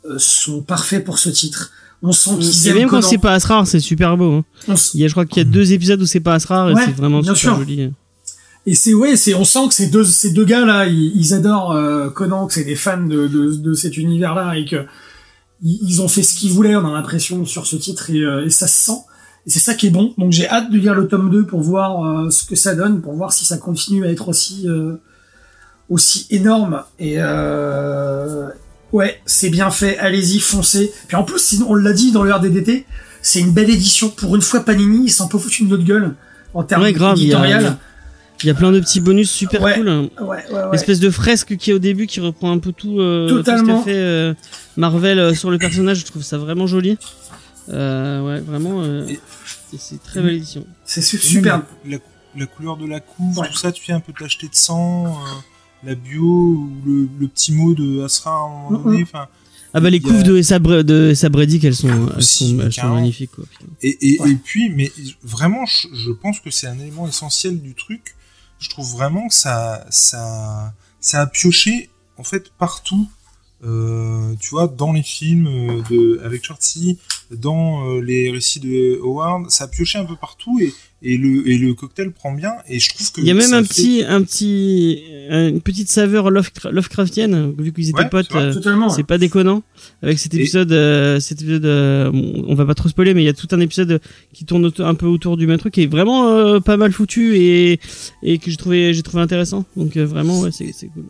euh, 0.05 0.15
sont 0.17 0.61
parfaits 0.61 1.03
pour 1.05 1.19
ce 1.19 1.29
titre. 1.29 1.71
On 2.01 2.11
sent 2.11 2.31
qu'ils 2.39 2.67
Et 2.67 2.69
aiment 2.71 2.77
même 2.79 2.89
quand 2.89 2.97
Conan. 2.97 3.07
c'est 3.09 3.17
pas 3.17 3.33
Asrar, 3.33 3.65
c'est 3.65 3.79
super 3.79 4.17
beau. 4.17 4.43
hein. 4.67 4.75
Il 4.93 4.99
y 4.99 5.05
a, 5.05 5.07
je 5.07 5.13
crois 5.13 5.25
qu'il 5.25 5.37
y 5.37 5.45
a 5.45 5.49
deux 5.49 5.71
épisodes 5.71 6.01
où 6.01 6.05
c'est 6.05 6.19
pas 6.19 6.33
Asrar 6.33 6.69
et 6.69 6.73
Ouais, 6.73 6.85
c'est 6.85 6.91
vraiment 6.91 7.21
super 7.23 7.35
sûr. 7.37 7.55
joli. 7.57 7.91
Et 8.67 8.75
c'est 8.75 8.93
ouais, 8.93 9.15
c'est 9.15 9.33
on 9.35 9.45
sent 9.45 9.67
que 9.69 9.73
ces 9.73 9.87
deux 9.87 10.03
ces 10.03 10.31
deux 10.31 10.43
gars 10.43 10.65
là, 10.65 10.85
ils, 10.87 11.13
ils 11.15 11.33
adorent 11.33 11.71
euh, 11.71 12.09
Conan, 12.09 12.45
que 12.47 12.53
c'est 12.53 12.63
des 12.65 12.75
fans 12.75 12.97
de, 13.01 13.27
de, 13.27 13.55
de 13.55 13.73
cet 13.73 13.95
univers 13.95 14.35
là 14.35 14.57
et 14.57 14.65
que 14.65 14.85
ils, 15.63 15.79
ils 15.83 16.01
ont 16.01 16.07
fait 16.09 16.23
ce 16.23 16.33
qu'ils 16.35 16.51
voulaient, 16.51 16.75
on 16.75 16.85
a 16.85 16.91
l'impression 16.91 17.45
sur 17.45 17.65
ce 17.65 17.77
titre 17.77 18.09
et, 18.09 18.19
euh, 18.19 18.45
et 18.45 18.49
ça 18.49 18.67
se 18.67 18.83
sent. 18.91 18.99
Et 19.47 19.49
c'est 19.51 19.59
ça 19.59 19.73
qui 19.75 19.87
est 19.87 19.91
bon. 19.91 20.13
Donc 20.17 20.31
j'ai 20.31 20.47
hâte 20.49 20.71
de 20.71 20.77
lire 20.77 20.95
le 20.95 21.07
tome 21.07 21.29
2 21.29 21.45
pour 21.45 21.61
voir 21.61 22.03
euh, 22.03 22.29
ce 22.31 22.45
que 22.45 22.55
ça 22.55 22.73
donne, 22.75 23.01
pour 23.01 23.13
voir 23.13 23.31
si 23.31 23.45
ça 23.45 23.57
continue 23.57 24.05
à 24.05 24.09
être 24.11 24.27
aussi 24.29 24.63
euh, 24.67 24.95
aussi 25.89 26.25
énorme 26.31 26.81
et 26.97 27.15
euh, 27.19 28.47
ouais, 28.91 29.21
c'est 29.25 29.49
bien 29.49 29.69
fait, 29.69 29.97
allez-y, 29.99 30.39
foncez. 30.39 30.91
Puis 31.07 31.15
en 31.15 31.23
plus, 31.23 31.39
sinon 31.39 31.67
on 31.69 31.75
l'a 31.75 31.93
dit 31.93 32.11
dans 32.11 32.23
le 32.23 32.33
RDDT, 32.33 32.85
c'est 33.21 33.39
une 33.39 33.51
belle 33.53 33.69
édition 33.69 34.09
pour 34.09 34.35
une 34.35 34.41
fois 34.41 34.61
Panini, 34.61 35.05
ils 35.05 35.09
s'en 35.11 35.27
pas 35.27 35.37
foutu 35.37 35.63
de 35.63 35.69
notre 35.69 35.83
gueule 35.83 36.15
en 36.55 36.63
termes 36.63 36.81
Ouais, 36.83 36.93
grave, 36.93 37.15
il 37.17 37.23
y 37.27 37.33
a- 37.33 37.37
éditorial. 37.37 37.77
Il 38.43 38.47
y 38.47 38.49
a 38.49 38.53
plein 38.53 38.71
de 38.73 38.79
petits 38.81 38.99
bonus 38.99 39.31
super 39.31 39.61
Ouais. 39.61 39.75
cool. 39.75 39.87
Ouais, 39.87 40.09
ouais, 40.19 40.35
ouais. 40.51 40.61
L'espèce 40.73 40.99
de 40.99 41.09
fresque 41.09 41.55
qui 41.55 41.71
est 41.71 41.73
au 41.73 41.79
début 41.79 42.05
qui 42.05 42.19
reprend 42.19 42.51
un 42.51 42.57
peu 42.57 42.73
tout, 42.73 42.99
euh, 42.99 43.29
tout 43.29 43.37
ce 43.45 43.63
qu'a 43.65 43.77
fait 43.77 43.95
euh, 43.95 44.33
Marvel 44.75 45.19
euh, 45.19 45.33
sur 45.33 45.49
le 45.51 45.57
personnage. 45.57 45.99
Je 45.99 46.05
trouve 46.05 46.21
ça 46.21 46.37
vraiment 46.37 46.67
joli. 46.67 46.97
Euh, 47.69 48.25
ouais, 48.25 48.39
vraiment. 48.41 48.81
euh, 48.81 49.07
c'est 49.77 50.01
très 50.01 50.21
belle 50.21 50.35
édition. 50.35 50.65
C'est 50.85 51.01
superbe. 51.01 51.63
même 51.83 51.99
La, 52.35 52.41
la 52.41 52.45
couleur 52.47 52.77
de 52.77 52.85
la 52.87 52.99
couve, 52.99 53.37
Ouais. 53.39 53.47
tout 53.49 53.55
ça, 53.57 53.71
tu 53.71 53.83
fais 53.83 53.93
un 53.93 53.99
peu 53.99 54.13
tacheté 54.13 54.47
de 54.47 54.55
sang, 54.55 55.07
euh, 55.07 55.09
la 55.83 55.95
bio, 55.95 56.23
ou 56.23 56.71
le, 56.85 57.09
le 57.19 57.27
petit 57.27 57.51
mot 57.53 57.73
de 57.73 58.03
Asra 58.03 58.31
à 58.31 58.43
un 58.43 58.47
moment 58.49 58.79
donné. 58.79 59.03
Enfin, 59.03 59.27
Ah 59.73 59.79
bah 59.81 59.89
les 59.89 59.97
a- 59.97 60.01
couves 60.01 60.23
de 60.23 60.37
Essa, 60.37 60.59
de 60.59 61.09
Essa 61.11 61.29
Bredick, 61.29 61.63
elles 61.63 61.75
sont, 61.75 61.87
elles 62.11 62.17
Aussi, 62.19 62.49
sont, 62.51 62.59
elles 62.63 62.71
sont 62.71 62.81
carrément. 62.81 62.95
magnifiques. 62.95 63.31
Quoi. 63.31 63.45
Et, 63.81 63.97
et, 64.13 64.21
Ouais. 64.21 64.31
et 64.31 64.35
puis, 64.35 64.69
mais 64.69 64.91
vraiment, 65.23 65.65
je, 65.65 65.87
je 65.93 66.11
pense 66.11 66.39
que 66.39 66.49
c'est 66.51 66.67
un 66.67 66.79
élément 66.79 67.07
essentiel 67.07 67.59
du 67.61 67.73
truc. 67.73 68.15
Je 68.59 68.69
trouve 68.69 68.89
vraiment 68.93 69.27
que 69.27 69.33
ça, 69.33 69.85
ça, 69.89 70.73
ça 71.01 71.21
a 71.21 71.27
pioché 71.27 71.89
en 72.17 72.23
fait 72.23 72.51
partout. 72.57 73.07
Euh, 73.63 74.33
tu 74.39 74.49
vois, 74.51 74.67
dans 74.67 74.93
les 74.93 75.01
films 75.03 75.83
de 75.89 76.21
avec 76.23 76.45
Shorty, 76.45 76.97
dans 77.31 77.89
euh, 77.89 78.01
les 78.01 78.29
récits 78.31 78.59
de 78.59 78.99
Howard, 79.01 79.49
ça 79.49 79.63
a 79.65 79.67
pioché 79.67 79.97
un 79.97 80.05
peu 80.05 80.15
partout 80.15 80.59
et, 80.61 80.71
et 81.01 81.17
le 81.17 81.47
et 81.49 81.57
le 81.57 81.73
cocktail 81.73 82.11
prend 82.11 82.31
bien. 82.33 82.51
Et 82.67 82.79
je 82.79 82.89
trouve 82.89 83.11
que 83.11 83.21
Il 83.21 83.27
y 83.27 83.31
a 83.31 83.33
même 83.33 83.53
un 83.53 83.63
fait- 83.63 83.69
petit, 83.69 84.03
un 84.07 84.21
petit, 84.21 85.03
une 85.29 85.61
petite 85.61 85.89
saveur 85.89 86.29
Lovecra- 86.31 86.71
Lovecraftienne 86.71 87.53
vu 87.57 87.73
qu'ils 87.73 87.89
étaient 87.89 87.99
Ouais, 88.03 88.09
potes. 88.09 88.27
c'est 88.31 88.37
euh. 88.67 88.89
C'est 88.89 89.03
pas 89.03 89.17
déconnant 89.17 89.63
avec 90.01 90.19
cet 90.19 90.33
Et- 90.33 90.37
épisode. 90.37 90.71
euh, 90.71 91.19
cet 91.19 91.41
épisode, 91.41 91.65
euh, 91.65 92.11
bon, 92.11 92.45
on 92.47 92.55
va 92.55 92.65
pas 92.65 92.75
trop 92.75 92.89
spoiler, 92.89 93.13
mais 93.13 93.23
il 93.23 93.25
y 93.25 93.29
a 93.29 93.33
tout 93.33 93.47
un 93.51 93.59
épisode 93.59 93.99
qui 94.33 94.45
tourne 94.45 94.71
un 94.79 94.95
peu 94.95 95.05
autour 95.07 95.37
du 95.37 95.47
même 95.47 95.57
truc, 95.57 95.73
qui 95.73 95.83
est 95.83 95.87
vraiment 95.87 96.29
euh, 96.29 96.59
pas 96.59 96.77
mal 96.77 96.91
foutu 96.91 97.35
et 97.37 97.79
et 98.23 98.37
que 98.37 98.49
j'ai 98.51 98.57
trouvé 98.57 98.93
j'ai 98.93 99.03
trouvé 99.03 99.21
intéressant. 99.23 99.65
Donc 99.75 99.97
euh, 99.97 100.05
vraiment, 100.05 100.41
ouais, 100.41 100.51
c'est 100.51 100.71
c'est 100.73 100.87
cool. 100.87 101.05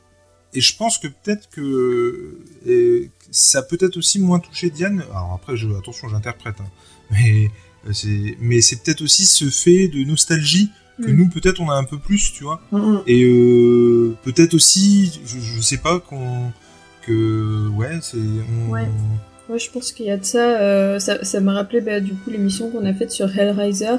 Et 0.57 0.61
je 0.61 0.73
pense 0.77 0.97
que 0.99 1.07
peut-être 1.09 1.49
que 1.49 2.39
euh, 2.67 3.09
ça 3.35 3.59
a 3.59 3.61
peut-être 3.63 3.97
aussi 3.97 4.19
moins 4.19 4.39
touché 4.39 4.69
Diane. 4.69 5.03
Alors 5.11 5.33
après, 5.35 5.55
je, 5.57 5.67
attention, 5.77 6.07
j'interprète. 6.09 6.55
hein. 6.59 6.69
Mais 7.11 7.49
euh, 7.87 7.93
c'est, 7.93 8.35
mais 8.39 8.61
c'est 8.61 8.81
peut-être 8.81 9.01
aussi 9.01 9.25
ce 9.25 9.45
fait 9.49 9.87
de 9.87 10.03
nostalgie 10.05 10.69
que 11.03 11.11
Mm. 11.11 11.15
nous, 11.17 11.29
peut-être, 11.29 11.59
on 11.59 11.69
a 11.69 11.75
un 11.75 11.83
peu 11.83 11.99
plus, 11.99 12.31
tu 12.33 12.43
vois. 12.45 12.61
Mhm. 12.71 13.01
Et 13.05 13.23
euh, 13.25 14.15
peut-être 14.23 14.53
aussi, 14.53 15.11
je, 15.25 15.37
je 15.39 15.61
sais 15.61 15.77
pas, 15.77 15.99
qu'on, 15.99 16.51
que 17.05 17.67
ouais, 17.69 17.99
c'est. 18.01 18.17
on- 18.17 18.71
Ouais. 18.71 18.87
Ouais, 19.49 19.59
je 19.59 19.69
pense 19.69 19.91
qu'il 19.91 20.05
y 20.07 20.09
a 20.11 20.17
de 20.17 20.23
ça. 20.25 20.59
euh, 20.59 20.97
ça 20.99 21.23
ça 21.23 21.39
m'a 21.39 21.53
rappelé 21.53 21.79
bah, 21.81 21.99
du 21.99 22.13
coup 22.13 22.31
l'émission 22.31 22.71
qu'on 22.71 22.83
a 22.85 22.93
faite 22.95 23.11
sur 23.11 23.27
Hellraiser, 23.37 23.97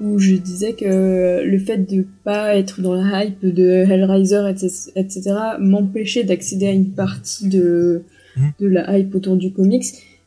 où 0.00 0.18
je 0.20 0.34
disais 0.34 0.74
que 0.74 1.42
le 1.44 1.58
fait 1.58 1.78
de 1.78 2.06
pas 2.24 2.54
être 2.56 2.80
dans 2.80 2.94
la 2.94 3.24
hype 3.24 3.44
de 3.44 3.64
Hellraiser, 3.90 4.42
etc., 4.50 4.92
etc., 4.94 5.22
m'empêchait 5.58 6.22
d'accéder 6.24 6.66
à 6.68 6.72
une 6.72 6.92
partie 6.92 7.48
de, 7.48 8.02
Mhm. 8.36 8.52
de 8.60 8.66
la 8.66 8.98
hype 8.98 9.14
autour 9.14 9.36
du 9.36 9.52
comics. 9.52 9.84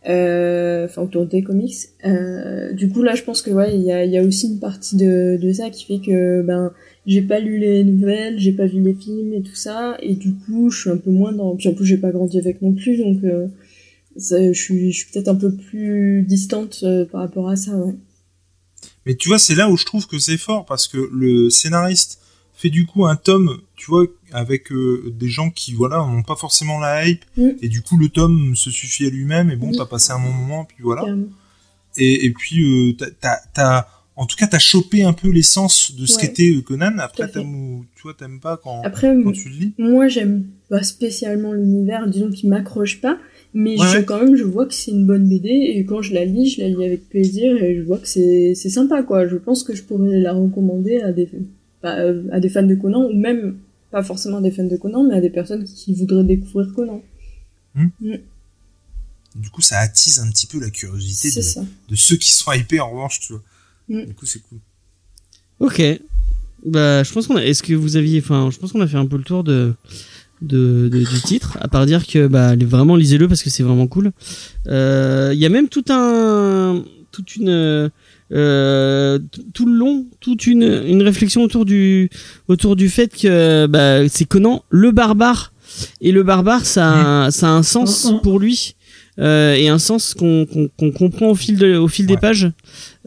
euh, 0.09 0.85
Enfin, 0.85 1.01
autour 1.01 1.25
des 1.25 1.43
comics. 1.43 1.75
Euh, 2.05 2.71
du 2.73 2.87
coup, 2.89 3.03
là, 3.03 3.13
je 3.15 3.23
pense 3.23 3.41
que 3.41 3.51
ouais, 3.51 3.75
il 3.75 3.81
y 3.83 3.91
a, 3.91 4.05
il 4.05 4.11
y 4.11 4.17
a 4.17 4.23
aussi 4.23 4.47
une 4.47 4.59
partie 4.59 4.95
de, 4.95 5.37
de 5.41 5.51
ça 5.51 5.69
qui 5.69 5.85
fait 5.85 5.99
que 5.99 6.41
ben 6.43 6.71
j'ai 7.05 7.21
pas 7.21 7.39
lu 7.39 7.57
les 7.57 7.83
nouvelles, 7.83 8.39
j'ai 8.39 8.51
pas 8.53 8.65
vu 8.67 8.79
les 8.81 8.93
films 8.93 9.33
et 9.33 9.41
tout 9.41 9.55
ça, 9.55 9.97
et 10.01 10.15
du 10.15 10.33
coup, 10.33 10.69
je 10.69 10.79
suis 10.81 10.89
un 10.89 10.97
peu 10.97 11.11
moins 11.11 11.31
dans. 11.33 11.55
Puis 11.57 11.67
en 11.69 11.73
plus, 11.73 11.85
j'ai 11.85 11.97
pas 11.97 12.11
grandi 12.11 12.37
avec 12.37 12.61
non 12.61 12.73
plus, 12.73 12.97
donc 12.97 13.23
euh, 13.23 13.47
ça, 14.17 14.37
je 14.53 14.57
suis, 14.61 14.91
je 14.91 14.97
suis 14.99 15.11
peut-être 15.11 15.27
un 15.29 15.35
peu 15.35 15.51
plus 15.53 16.21
distante 16.23 16.83
par 17.11 17.21
rapport 17.21 17.49
à 17.49 17.55
ça, 17.57 17.75
ouais. 17.77 17.95
Mais 19.05 19.15
tu 19.15 19.29
vois, 19.29 19.39
c'est 19.39 19.55
là 19.55 19.69
où 19.69 19.77
je 19.77 19.85
trouve 19.85 20.05
que 20.07 20.19
c'est 20.19 20.37
fort 20.37 20.65
parce 20.65 20.87
que 20.87 20.97
le 21.13 21.49
scénariste 21.49 22.19
fait 22.53 22.69
du 22.69 22.85
coup 22.85 23.05
un 23.05 23.15
tome, 23.15 23.57
tu 23.75 23.89
vois, 23.89 24.05
avec 24.31 24.71
euh, 24.71 25.13
des 25.17 25.29
gens 25.29 25.49
qui, 25.49 25.73
voilà, 25.73 25.97
n'ont 25.97 26.23
pas 26.23 26.35
forcément 26.35 26.79
la 26.79 27.07
hype. 27.07 27.23
Mm. 27.37 27.49
Et 27.61 27.69
du 27.69 27.81
coup, 27.81 27.97
le 27.97 28.09
tome 28.09 28.55
se 28.55 28.69
suffit 28.71 29.05
à 29.05 29.09
lui-même 29.09 29.49
et 29.51 29.55
bon, 29.55 29.69
Mm. 29.71 29.77
t'as 29.77 29.85
passé 29.85 30.11
un 30.11 30.19
bon 30.19 30.31
moment, 30.31 30.65
puis 30.65 30.77
voilà. 30.83 31.05
Et, 31.97 32.25
et 32.25 32.31
puis, 32.31 32.63
euh, 32.63 32.93
t'as- 33.19 33.39
t'as, 33.53 33.87
en 34.15 34.25
tout 34.25 34.35
cas, 34.35 34.47
t'as 34.47 34.59
chopé 34.59 35.03
un 35.03 35.13
peu 35.13 35.29
l'essence 35.29 35.93
de 35.95 36.05
ce 36.05 36.15
Ouais. 36.15 36.21
qu'était 36.27 36.51
euh, 36.55 36.61
Conan. 36.61 36.97
Après, 36.99 37.27
t'aimes 37.29 37.53
ou, 37.55 37.85
tu 37.95 38.03
vois, 38.03 38.13
t'aimes 38.13 38.39
pas 38.39 38.57
quand, 38.57 38.81
Après, 38.83 39.15
quand 39.23 39.31
tu 39.31 39.49
le 39.49 39.55
lis. 39.55 39.73
moi, 39.77 40.07
j'aime 40.07 40.45
pas 40.69 40.83
spécialement 40.83 41.53
l'univers, 41.53 42.07
disons 42.07 42.29
qu'il 42.29 42.49
m'accroche 42.49 42.99
pas, 43.01 43.17
mais 43.53 43.79
Ouais, 43.79 43.87
je, 43.87 43.97
ouais. 43.99 44.05
quand 44.05 44.21
même, 44.21 44.35
je 44.35 44.43
vois 44.43 44.65
que 44.65 44.73
c'est 44.73 44.91
une 44.91 45.05
bonne 45.07 45.27
BD, 45.29 45.49
et 45.49 45.85
quand 45.85 46.01
je 46.01 46.13
la 46.13 46.25
lis, 46.25 46.49
je 46.49 46.61
la 46.61 46.69
lis 46.69 46.83
avec 46.85 47.07
plaisir, 47.09 47.55
et 47.63 47.75
je 47.77 47.81
vois 47.83 47.97
que 47.99 48.07
c'est, 48.07 48.53
c'est 48.55 48.69
sympa, 48.69 49.01
quoi. 49.03 49.27
Je 49.27 49.37
pense 49.37 49.63
que 49.63 49.73
je 49.75 49.81
pourrais 49.83 50.19
la 50.19 50.33
recommander 50.33 50.99
à 51.01 51.11
des, 51.13 51.29
à 51.83 52.39
des 52.39 52.49
fans 52.49 52.63
de 52.63 52.75
Conan, 52.75 53.05
ou 53.09 53.13
même, 53.13 53.55
pas 53.91 54.03
forcément 54.03 54.41
des 54.41 54.51
fans 54.51 54.63
de 54.63 54.77
Conan, 54.77 55.03
mais 55.03 55.15
à 55.15 55.21
des 55.21 55.29
personnes 55.29 55.63
qui 55.63 55.93
voudraient 55.93 56.23
découvrir 56.23 56.73
Conan. 56.73 57.01
Du 59.35 59.49
coup, 59.51 59.61
ça 59.61 59.79
attise 59.79 60.19
un 60.19 60.29
petit 60.29 60.47
peu 60.47 60.59
la 60.59 60.69
curiosité 60.69 61.29
de, 61.29 61.95
ceux 61.95 62.17
qui 62.17 62.31
sont 62.31 62.51
hypés, 62.51 62.79
en 62.79 62.89
revanche, 62.89 63.19
tu 63.19 63.33
vois. 63.33 63.43
Mm. 63.89 64.05
Du 64.05 64.13
coup, 64.13 64.25
c'est 64.25 64.39
cool. 64.39 64.59
Ok. 65.59 65.81
Bah, 66.65 67.03
je 67.03 67.13
pense 67.13 67.27
qu'on 67.27 67.35
a. 67.35 67.43
Est-ce 67.45 67.61
que 67.61 67.73
vous 67.73 67.97
aviez. 67.97 68.19
Enfin, 68.19 68.49
je 68.51 68.57
pense 68.57 68.71
qu'on 68.71 68.81
a 68.81 68.87
fait 68.87 68.97
un 68.97 69.05
peu 69.05 69.17
le 69.17 69.23
tour 69.23 69.43
de. 69.43 69.73
De, 70.39 70.87
de- 70.91 70.99
du 70.99 71.21
titre, 71.23 71.57
à 71.61 71.67
part 71.67 71.87
dire 71.87 72.05
que 72.05 72.27
bah 72.27 72.55
vraiment 72.55 72.95
lisez-le 72.95 73.27
parce 73.27 73.41
que 73.41 73.49
c'est 73.49 73.63
vraiment 73.63 73.87
cool. 73.87 74.11
Euh, 74.67 75.31
Il 75.33 75.39
y 75.39 75.47
a 75.47 75.49
même 75.49 75.67
tout 75.67 75.83
un, 75.89 76.83
toute 77.11 77.37
une, 77.37 77.89
euh, 78.33 79.19
tout 79.53 79.65
le 79.65 79.73
long, 79.77 80.05
toute 80.19 80.47
une, 80.47 80.83
une 80.87 81.01
réflexion 81.01 81.43
autour 81.43 81.65
du, 81.65 82.09
autour 82.47 82.75
du 82.75 82.89
fait 82.89 83.15
que 83.15 83.65
bah, 83.67 84.07
c'est 84.09 84.25
Conan 84.25 84.63
le 84.69 84.91
barbare. 84.91 85.53
Et 86.01 86.11
le 86.11 86.23
barbare 86.23 86.65
ça, 86.65 87.25
a, 87.25 87.31
ça 87.31 87.47
a 87.47 87.51
un 87.51 87.63
sens 87.63 88.11
Mhm. 88.11 88.21
pour 88.21 88.39
lui 88.39 88.75
euh, 89.19 89.53
et 89.55 89.67
un 89.67 89.79
sens 89.79 90.13
qu'on 90.13 90.45
qu'on 90.45 90.69
qu'on 90.77 90.91
comprend 90.91 91.27
au 91.29 91.35
fil 91.35 91.57
de, 91.57 91.75
au 91.75 91.87
fil 91.87 92.05
des 92.05 92.17
pages 92.17 92.51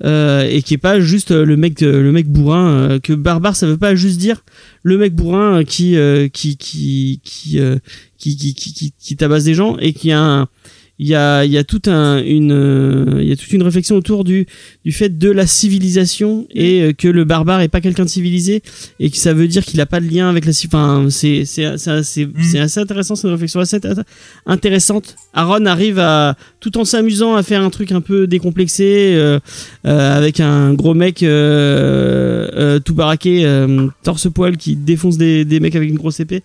euh, 0.05 0.43
et 0.49 0.61
qui 0.63 0.75
est 0.75 0.79
pas 0.79 1.01
juste 1.01 1.31
euh, 1.31 1.45
le 1.45 1.57
mec 1.57 1.81
le 1.81 2.11
mec 2.13 2.29
bourrin 2.29 2.69
euh, 2.69 2.99
que 2.99 3.13
barbare 3.13 3.57
ça 3.57 3.67
veut 3.67 3.79
pas 3.79 3.95
juste 3.95 4.19
dire 4.19 4.45
le 4.83 4.99
mec 4.99 5.15
bourrin 5.15 5.61
euh, 5.61 5.63
qui 5.65 5.97
euh, 5.97 6.29
qui 6.29 6.57
qui 6.57 7.21
qui, 7.25 7.61
euh, 7.61 7.79
qui 8.19 8.37
qui 8.37 8.55
qui 8.55 8.73
qui 8.75 8.93
qui 8.99 9.17
tabasse 9.17 9.45
des 9.45 9.55
gens 9.55 9.77
et 9.79 9.93
qui 9.93 10.13
a 10.13 10.21
un 10.21 10.49
il 11.03 11.09
y 11.09 11.15
a 11.15 11.45
il 11.47 11.51
y 11.51 11.57
a 11.57 11.65
toute 11.65 11.89
un 11.89 12.23
une 12.23 12.53
euh, 12.53 13.19
il 13.23 13.29
y 13.29 13.33
a 13.33 13.37
toute 13.37 13.51
une 13.53 13.63
réflexion 13.63 13.97
autour 13.97 14.23
du 14.23 14.47
du 14.85 14.93
fait 14.93 15.17
de 15.19 15.31
la 15.31 15.47
civilisation 15.47 16.47
et 16.51 16.83
euh, 16.83 16.93
que 16.93 17.09
le 17.09 17.25
barbare 17.25 17.63
est 17.63 17.69
pas 17.69 17.81
quelqu'un 17.81 18.05
de 18.05 18.11
civilisé 18.11 18.63
et 19.01 19.09
que 19.11 19.17
ça 19.17 19.33
veut 19.33 19.49
dire 19.49 19.65
qu'il 19.65 19.81
a 19.81 19.87
pas 19.87 20.01
de 20.01 20.09
lien 20.15 20.29
avec 20.29 20.45
la 20.45 20.53
enfin 20.67 21.07
c'est 21.09 21.45
c'est 21.47 21.79
c'est 21.79 22.03
c'est 22.03 22.27
Mm. 22.27 22.43
c'est 22.43 22.59
assez 22.59 22.81
intéressant 22.81 23.15
cette 23.17 23.31
réflexion 23.31 23.61
assez 23.61 23.79
int- 23.79 24.05
intéressante 24.47 25.17
Aaron 25.33 25.65
arrive 25.67 25.99
à 25.99 26.37
tout 26.61 26.77
en 26.77 26.85
s'amusant 26.85 27.35
à 27.35 27.43
faire 27.43 27.63
un 27.63 27.71
truc 27.71 27.93
un 27.93 28.03
peu 28.03 28.27
décomplexé 28.27 29.15
euh, 29.15 29.39
euh, 29.87 30.17
avec 30.19 30.39
un 30.41 30.75
gros 30.75 30.93
mec 30.95 31.23
euh, 31.23 32.49
euh, 32.55 32.79
tout 32.79 32.95
baraqué 32.95 33.45
euh, 33.45 33.87
torse 34.03 34.29
poil 34.33 34.57
qui 34.59 34.77
défonce 34.77 35.17
des, 35.17 35.45
des 35.47 35.61
mecs 35.61 35.77
avec 35.77 35.89
une 35.89 35.97
grosse 35.97 36.21
épée 36.21 36.43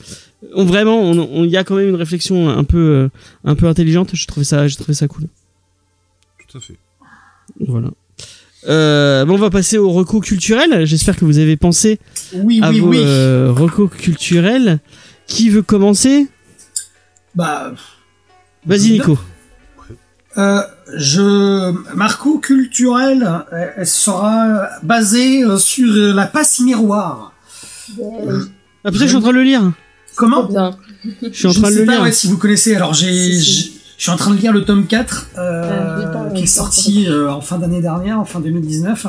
on, 0.53 0.65
vraiment 0.65 0.99
on 1.01 1.17
on- 1.19 1.43
il 1.43 1.49
y 1.51 1.57
a 1.57 1.63
quand 1.63 1.75
même 1.75 1.89
une 1.89 1.95
réflexion 1.95 2.49
un 2.49 2.63
peu 2.63 2.77
euh, 2.77 3.09
un 3.43 3.55
peu 3.55 3.67
intelligente 3.67 4.11
je 4.13 4.27
trouvais 4.27 4.43
ça 4.45 4.67
j'ai 4.67 4.75
trouvé 4.75 4.93
ça 4.93 5.07
cool 5.07 5.23
Tout 6.49 6.57
à 6.57 6.61
fait. 6.61 6.75
voilà 7.67 7.89
euh, 8.67 9.25
bon, 9.25 9.35
on 9.35 9.37
va 9.37 9.51
passer 9.51 9.77
au 9.77 9.91
recours 9.91 10.23
culturel. 10.23 10.85
J'espère 10.87 11.15
que 11.15 11.23
vous 11.23 11.37
avez 11.37 11.55
pensé 11.55 11.99
Oui, 12.33 12.59
à 12.63 12.71
oui, 12.71 12.79
vos 12.79 12.87
oui. 12.89 12.97
euh, 12.99 13.51
recos 13.51 13.91
culturels. 13.91 14.79
Qui 15.27 15.51
veut 15.51 15.61
commencer? 15.61 16.25
Bah, 17.35 17.73
Vas-y 18.65 18.93
Nico. 18.93 19.19
Euh, 20.39 20.61
je 20.97 21.71
Marco 21.95 22.39
culturel 22.39 23.45
elle 23.77 23.85
sera 23.85 24.67
basée 24.81 25.43
sur 25.59 25.85
la 26.15 26.25
passe 26.25 26.59
miroir. 26.59 27.33
Ah 28.83 28.91
putain, 28.91 29.03
je 29.03 29.07
suis 29.09 29.15
en 29.15 29.21
train 29.21 29.29
de 29.29 29.35
le 29.37 29.43
lire. 29.43 29.71
Comment 30.15 30.43
bien. 30.43 30.77
Je 31.21 31.29
suis 31.29 31.47
en 31.47 31.51
train 31.51 31.69
de 31.69 31.73
sais 31.73 31.79
le 31.81 31.85
pas, 31.85 31.93
lire. 31.93 32.01
ouais, 32.03 32.11
si 32.11 32.27
vous 32.27 32.37
connaissez. 32.37 32.75
Alors 32.75 32.93
j'ai 32.93 33.11
Si, 33.13 33.41
si. 33.41 33.51
j'ai- 33.51 33.71
je 33.97 34.01
suis 34.03 34.11
en 34.11 34.17
train 34.17 34.31
de 34.33 34.39
lire 34.39 34.51
le 34.51 34.65
tome 34.65 34.87
4 34.87 35.27
euh, 35.37 36.11
pardon, 36.11 36.33
qui 36.33 36.43
est 36.43 36.47
sorti 36.47 37.07
euh, 37.07 37.31
en 37.31 37.39
fin 37.39 37.57
d'année 37.57 37.81
dernière, 37.81 38.19
en 38.19 38.25
fin 38.25 38.41
2019. 38.41 39.07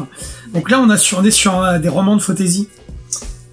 Donc 0.54 0.70
là 0.70 0.80
on 0.80 0.88
a 0.90 0.96
sur 0.96 1.18
on 1.18 1.24
est 1.24 1.30
sur 1.32 1.60
euh, 1.60 1.78
des 1.80 1.88
romans 1.88 2.14
de 2.16 2.22
fantasy 2.22 2.68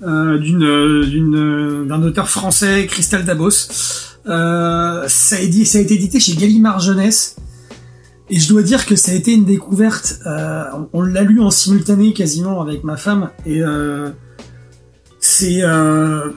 euh, 0.03 0.37
d'une 0.37 0.63
euh, 0.63 1.05
d'une 1.07 1.35
euh, 1.35 1.85
d'un 1.85 2.03
auteur 2.03 2.29
français 2.29 2.85
Christelle 2.87 3.25
Dabos. 3.25 3.49
Euh, 4.27 5.05
ça, 5.07 5.35
a 5.37 5.39
été, 5.39 5.65
ça 5.65 5.79
a 5.79 5.81
été 5.81 5.95
édité 5.95 6.19
chez 6.19 6.35
Gallimard 6.35 6.79
Jeunesse. 6.79 7.35
Et 8.29 8.39
je 8.39 8.47
dois 8.47 8.61
dire 8.63 8.85
que 8.85 8.95
ça 8.95 9.11
a 9.11 9.15
été 9.15 9.33
une 9.33 9.43
découverte. 9.45 10.19
Euh, 10.27 10.63
on 10.75 10.87
on 10.93 11.01
l'a 11.01 11.23
lu 11.23 11.41
en 11.41 11.49
simultané 11.51 12.13
quasiment 12.13 12.61
avec 12.61 12.83
ma 12.83 12.95
femme. 12.95 13.31
Et 13.45 13.61
euh, 13.61 14.09
c'est 15.19 15.61
euh, 15.63 16.29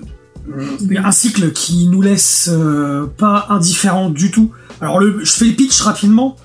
un 0.97 1.13
cycle 1.13 1.53
qui 1.53 1.87
nous 1.87 2.03
laisse 2.03 2.49
euh, 2.53 3.07
pas 3.07 3.47
indifférents 3.51 4.11
du 4.11 4.31
tout. 4.31 4.51
Alors 4.81 5.01
le, 5.01 5.25
je 5.25 5.33
fais 5.33 5.47
le 5.47 5.55
pitch 5.55 5.81
rapidement. 5.81 6.37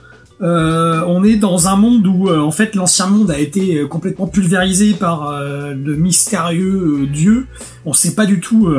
Euh, 0.41 1.03
on 1.06 1.23
est 1.23 1.36
dans 1.36 1.68
un 1.68 1.76
monde 1.76 2.07
où 2.07 2.28
euh, 2.28 2.40
en 2.40 2.52
fait 2.52 2.73
l'ancien 2.73 3.06
monde 3.06 3.30
a 3.30 3.38
été 3.38 3.78
euh, 3.78 3.88
complètement 3.88 4.26
pulvérisé 4.26 4.94
par 4.94 5.32
de 5.32 5.95
mystérieux 5.95 7.07
dieux. 7.11 7.45
On 7.86 7.94
sait 7.94 8.15
pas 8.15 8.26
du 8.26 8.40
tout 8.40 8.69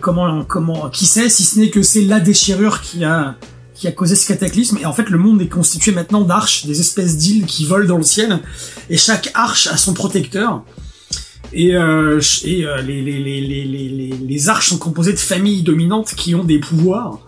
comment 0.00 0.44
comment 0.44 0.88
qui 0.88 1.06
c'est, 1.06 1.28
si 1.28 1.44
ce 1.44 1.58
n'est 1.58 1.70
que 1.70 1.82
c'est 1.82 2.02
la 2.02 2.20
déchirure 2.20 2.80
qui 2.80 3.04
a 3.04 3.36
qui 3.74 3.86
a 3.86 3.92
causé 3.92 4.16
ce 4.16 4.26
cataclysme. 4.26 4.78
Et 4.80 4.86
en 4.86 4.92
fait, 4.92 5.08
le 5.08 5.18
monde 5.18 5.40
est 5.40 5.48
constitué 5.48 5.92
maintenant 5.92 6.22
d'arches, 6.22 6.66
des 6.66 6.80
espèces 6.80 7.16
d'îles 7.16 7.46
qui 7.46 7.64
volent 7.64 7.86
dans 7.86 7.96
le 7.96 8.02
ciel, 8.02 8.40
et 8.90 8.96
chaque 8.96 9.30
arche 9.34 9.68
a 9.68 9.76
son 9.76 9.94
protecteur. 9.94 10.64
Et, 11.52 11.74
euh, 11.74 12.20
et 12.44 12.64
euh, 12.66 12.82
les, 12.82 13.00
les, 13.02 13.20
les, 13.20 14.12
les, 14.12 14.48
arches 14.48 14.68
sont 14.68 14.78
composées 14.78 15.12
de 15.12 15.18
familles 15.18 15.62
dominantes 15.62 16.14
qui 16.14 16.34
ont 16.34 16.44
des 16.44 16.58
pouvoirs. 16.58 17.20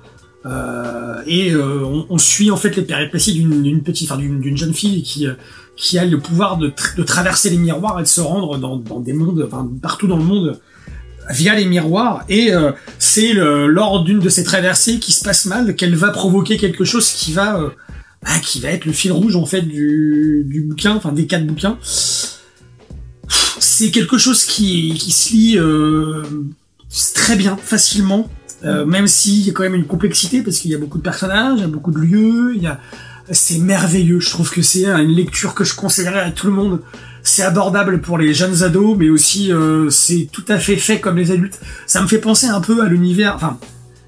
Euh, 0.46 1.22
et 1.26 1.52
euh, 1.52 1.84
on, 1.84 2.06
on 2.08 2.18
suit 2.18 2.50
en 2.50 2.56
fait 2.56 2.74
les 2.76 2.82
péripéties 2.82 3.34
d'une 3.34 3.82
petite, 3.82 4.10
enfin 4.10 4.18
d'une 4.20 4.56
jeune 4.56 4.72
fille 4.72 5.02
qui 5.02 5.26
euh, 5.26 5.34
qui 5.76 5.98
a 5.98 6.04
le 6.04 6.18
pouvoir 6.18 6.56
de, 6.56 6.72
de 6.96 7.02
traverser 7.02 7.50
les 7.50 7.58
miroirs 7.58 8.00
et 8.00 8.02
de 8.02 8.08
se 8.08 8.20
rendre 8.20 8.56
dans, 8.58 8.76
dans 8.76 9.00
des 9.00 9.12
mondes, 9.12 9.42
enfin 9.46 9.68
partout 9.82 10.06
dans 10.06 10.16
le 10.16 10.24
monde 10.24 10.60
via 11.30 11.54
les 11.54 11.66
miroirs. 11.66 12.24
Et 12.28 12.52
euh, 12.52 12.72
c'est 12.98 13.32
lors 13.34 14.02
d'une 14.04 14.18
de 14.18 14.28
ces 14.28 14.44
traversées 14.44 14.98
qui 14.98 15.12
se 15.12 15.24
passe 15.24 15.46
mal 15.46 15.76
qu'elle 15.76 15.94
va 15.94 16.10
provoquer 16.10 16.56
quelque 16.56 16.84
chose 16.84 17.10
qui 17.10 17.32
va 17.32 17.72
bah, 18.22 18.30
qui 18.42 18.60
va 18.60 18.68
être 18.70 18.84
le 18.84 18.92
fil 18.92 19.12
rouge 19.12 19.36
en 19.36 19.46
fait 19.46 19.62
du, 19.62 20.44
du 20.46 20.62
bouquin, 20.62 20.96
enfin 20.96 21.12
des 21.12 21.26
quatre 21.26 21.46
bouquins. 21.46 21.78
C'est 23.80 23.90
quelque 23.90 24.18
chose 24.18 24.44
qui, 24.44 24.94
se 25.10 25.32
lit 25.32 25.56
euh, 25.56 26.22
très 27.14 27.34
bien, 27.34 27.56
facilement, 27.56 28.28
euh, 28.62 28.84
même 28.84 29.06
s'il 29.06 29.40
y 29.40 29.48
a 29.48 29.54
quand 29.54 29.62
même 29.62 29.74
une 29.74 29.86
complexité 29.86 30.42
parce 30.42 30.58
qu'il 30.58 30.70
y 30.70 30.74
a 30.74 30.78
beaucoup 30.78 30.98
de 30.98 31.02
personnages, 31.02 31.54
il 31.56 31.62
y 31.62 31.64
a 31.64 31.66
beaucoup 31.66 31.90
de 31.90 31.98
lieux, 31.98 32.60
c'est 33.30 33.56
merveilleux. 33.56 34.20
Je 34.20 34.28
trouve 34.28 34.50
que 34.50 34.60
c'est 34.60 34.84
une 34.84 35.08
lecture 35.08 35.54
que 35.54 35.64
je 35.64 35.74
conseillerais 35.74 36.20
à 36.20 36.30
tout 36.30 36.46
le 36.46 36.52
monde. 36.52 36.82
C'est 37.22 37.40
abordable 37.40 38.02
pour 38.02 38.18
les 38.18 38.34
jeunes 38.34 38.64
ados, 38.64 38.98
mais 38.98 39.08
aussi 39.08 39.50
euh, 39.50 39.88
c'est 39.88 40.28
tout 40.30 40.44
à 40.48 40.58
fait 40.58 40.76
fait 40.76 41.00
comme 41.00 41.16
les 41.16 41.30
adultes. 41.30 41.58
Ça 41.86 42.02
me 42.02 42.06
fait 42.06 42.18
penser 42.18 42.48
un 42.48 42.60
peu 42.60 42.82
à 42.82 42.86
l'univers. 42.86 43.34
Enfin, 43.34 43.58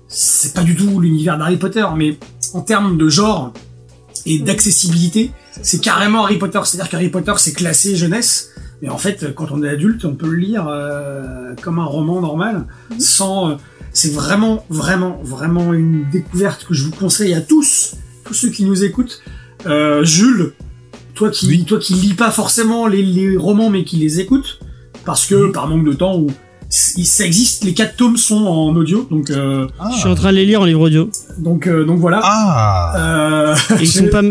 c'est 0.07 0.53
pas 0.53 0.65
du 0.65 0.77
tout 0.77 1.01
l'univers 1.01 1.39
d'Harry 1.39 1.57
Potter, 1.57 1.87
mais 1.97 2.19
en 2.53 2.61
termes 2.61 2.99
de 2.99 3.09
genre 3.09 3.55
et 4.27 4.39
d'accessibilité, 4.39 5.31
c'est 5.63 5.81
carrément 5.81 6.27
Harry 6.27 6.37
Potter. 6.37 6.61
C'est-à-dire 6.63 6.91
qu'Harry 6.91 7.09
Potter 7.09 7.33
c'est 7.39 7.55
classé 7.55 7.97
jeunesse, 7.97 8.51
mais 8.83 8.89
en 8.91 8.99
fait, 8.99 9.33
quand 9.35 9.47
on 9.53 9.63
est 9.63 9.69
adulte, 9.69 10.05
on 10.05 10.15
peut 10.15 10.29
le 10.29 10.37
lire 10.37 10.67
euh, 10.69 11.55
comme 11.63 11.79
un 11.79 11.85
roman 11.85 12.21
normal, 12.21 12.67
sans. 12.99 13.51
euh, 13.51 13.55
c'est 13.95 14.13
vraiment, 14.13 14.65
vraiment, 14.71 15.21
vraiment 15.23 15.73
une 15.75 16.05
découverte 16.11 16.65
que 16.67 16.73
je 16.75 16.85
vous 16.85 16.91
conseille 16.93 17.35
à 17.35 17.41
tous, 17.43 17.95
tous 18.25 18.33
ceux 18.35 18.49
qui 18.49 18.65
nous 18.65 18.85
écoutent. 18.85 19.21
Euh, 19.67 20.03
Jules, 20.03 20.53
toi 21.15 21.29
qui, 21.31 21.47
Oui. 21.49 21.65
toi 21.65 21.79
qui 21.79 21.93
lis 21.95 22.15
pas 22.15 22.31
forcément 22.31 22.87
les, 22.87 23.03
les 23.03 23.37
romans, 23.37 23.69
mais 23.71 23.85
qui 23.85 23.97
les 23.99 24.19
écoutes, 24.19 24.61
parce 25.05 25.27
que 25.27 25.51
par 25.53 25.69
manque 25.69 25.85
de 25.85 25.93
temps 25.93 26.17
ou 26.19 26.29
ça 26.71 27.27
existe, 27.27 27.65
les 27.65 27.75
quatre 27.75 27.97
tomes 27.97 28.17
sont 28.17 28.47
en 28.47 28.75
audio, 28.75 29.07
donc 29.11 29.29
euh, 29.31 29.67
Ah. 29.79 29.91
Je 29.93 29.99
suis 29.99 30.09
en 30.09 30.15
train 30.15 30.31
de 30.31 30.37
les 30.37 30.47
lire 30.47 30.63
en 30.63 30.65
livre 30.65 30.81
audio. 30.81 31.11
donc 31.39 31.67
euh, 31.67 31.85
donc 31.85 31.99
voilà. 31.99 32.21
Ah. 32.25 32.95
Euh, 32.97 33.55
Et 33.79 33.83
ils 33.83 33.87
sont 33.93 34.09
pas. 34.09 34.23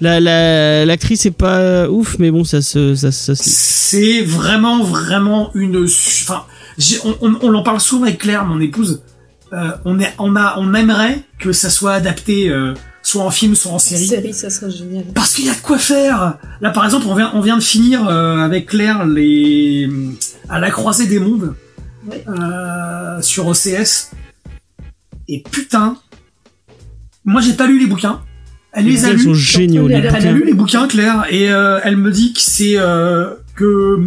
La 0.00 0.18
la 0.20 0.84
l'actrice 0.86 1.26
est 1.26 1.30
pas 1.30 1.88
ouf, 1.88 2.16
mais 2.18 2.30
bon, 2.30 2.44
ça 2.44 2.62
se 2.62 2.94
ça, 2.94 3.12
ça 3.12 3.34
se. 3.34 3.42
C'est 3.44 4.22
vraiment, 4.22 4.82
vraiment 4.82 5.50
une. 5.54 5.84
Enfin, 5.84 6.44
on, 7.04 7.16
on, 7.20 7.38
on 7.42 7.54
en 7.54 7.62
parle 7.62 7.80
souvent 7.80 8.04
avec 8.04 8.18
Claire, 8.18 8.44
mon 8.46 8.60
épouse. 8.60 9.02
Euh, 9.52 9.72
on, 9.84 9.98
est, 9.98 10.14
on, 10.18 10.36
a, 10.36 10.54
on 10.58 10.74
aimerait 10.74 11.22
que 11.40 11.50
ça 11.52 11.70
soit 11.70 11.92
adapté, 11.92 12.48
euh, 12.48 12.72
soit 13.02 13.24
en 13.24 13.30
film, 13.30 13.56
soit 13.56 13.72
en 13.72 13.80
série. 13.80 14.06
Série, 14.06 14.32
ça 14.32 14.48
serait 14.48 14.70
génial. 14.70 15.04
Parce 15.12 15.34
qu'il 15.34 15.44
y 15.44 15.50
a 15.50 15.54
de 15.54 15.60
quoi 15.60 15.76
faire. 15.76 16.38
Là, 16.60 16.70
par 16.70 16.84
exemple, 16.84 17.06
on 17.08 17.14
vient, 17.16 17.32
on 17.34 17.40
vient 17.40 17.56
de 17.56 17.62
finir 17.62 18.06
euh, 18.08 18.38
avec 18.38 18.66
Claire 18.66 19.04
les 19.06 19.88
à 20.48 20.60
la 20.60 20.70
croisée 20.70 21.06
des 21.06 21.18
mondes 21.18 21.54
Ouais. 22.08 22.24
euh, 22.28 23.20
sur 23.20 23.46
OCS. 23.48 24.12
Et 25.28 25.42
putain, 25.50 25.98
moi 27.26 27.40
j'ai 27.42 27.52
pas 27.52 27.66
lu 27.66 27.78
les 27.78 27.86
bouquins. 27.86 28.22
Elle 28.72 28.84
les 28.86 29.04
a 29.04 29.10
Ils 29.10 29.14
lus. 29.16 29.24
sont 29.24 29.34
géniaux 29.34 29.88
les 29.88 29.94
a 29.96 29.98
Elle 29.98 30.06
a 30.08 30.10
bouquins. 30.12 30.32
lu 30.32 30.44
les 30.46 30.52
bouquins, 30.54 30.86
Claire, 30.88 31.24
et 31.30 31.50
euh, 31.50 31.80
elle 31.82 31.96
me 31.96 32.10
dit 32.10 32.32
que 32.32 32.40
c'est 32.40 32.74
euh, 32.78 33.30
que 33.56 33.98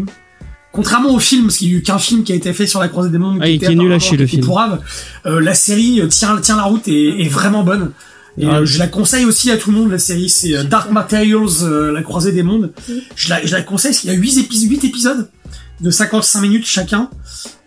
contrairement 0.72 1.14
au 1.14 1.20
film, 1.20 1.44
parce 1.44 1.58
qu'il 1.58 1.70
y 1.70 1.76
a 1.76 1.78
eu 1.78 1.82
qu'un 1.82 2.00
film 2.00 2.24
qui 2.24 2.32
a 2.32 2.36
été 2.36 2.52
fait 2.54 2.66
sur 2.66 2.80
la 2.80 2.88
croisée 2.88 3.10
des 3.10 3.18
mondes, 3.18 3.40
Ah, 3.42 3.48
était 3.50 3.66
qui 3.68 3.72
est 3.74 3.76
nul 3.76 3.92
à 3.94 4.00
chier, 4.00 4.18
le 4.18 4.26
film. 4.26 4.44
pourrave, 4.46 4.80
euh, 5.26 5.40
la 5.42 5.54
série 5.54 6.02
euh, 6.02 6.08
tient 6.08 6.38
tient 6.38 6.56
la 6.58 6.64
route 6.64 6.88
et 6.88 7.24
est 7.26 7.30
vraiment 7.30 7.64
bonne. 7.64 7.92
Et 8.40 8.46
Ah, 8.48 8.56
euh, 8.56 8.60
oui. 8.62 8.66
je 8.68 8.80
la 8.80 8.88
conseille 8.88 9.26
aussi 9.26 9.52
à 9.52 9.58
tout 9.58 9.70
le 9.72 9.78
monde, 9.78 9.92
la 9.92 10.00
série, 10.00 10.30
c'est 10.30 10.56
euh, 10.56 10.64
Dark 10.64 10.90
Materials, 10.90 11.62
euh, 11.64 11.92
la 11.92 12.02
croisée 12.02 12.32
des 12.32 12.42
mondes. 12.42 12.72
Je 13.16 13.30
la, 13.30 13.46
je 13.46 13.52
la 13.54 13.62
conseille, 13.62 13.92
parce 13.92 14.00
qu'il 14.02 14.10
y 14.12 14.14
a 14.14 14.18
8 14.18 14.38
épisodes, 14.40 14.70
8 14.72 14.84
épisodes 14.86 15.30
de 15.82 15.90
55 15.92 16.42
minutes 16.42 16.66
chacun. 16.66 17.10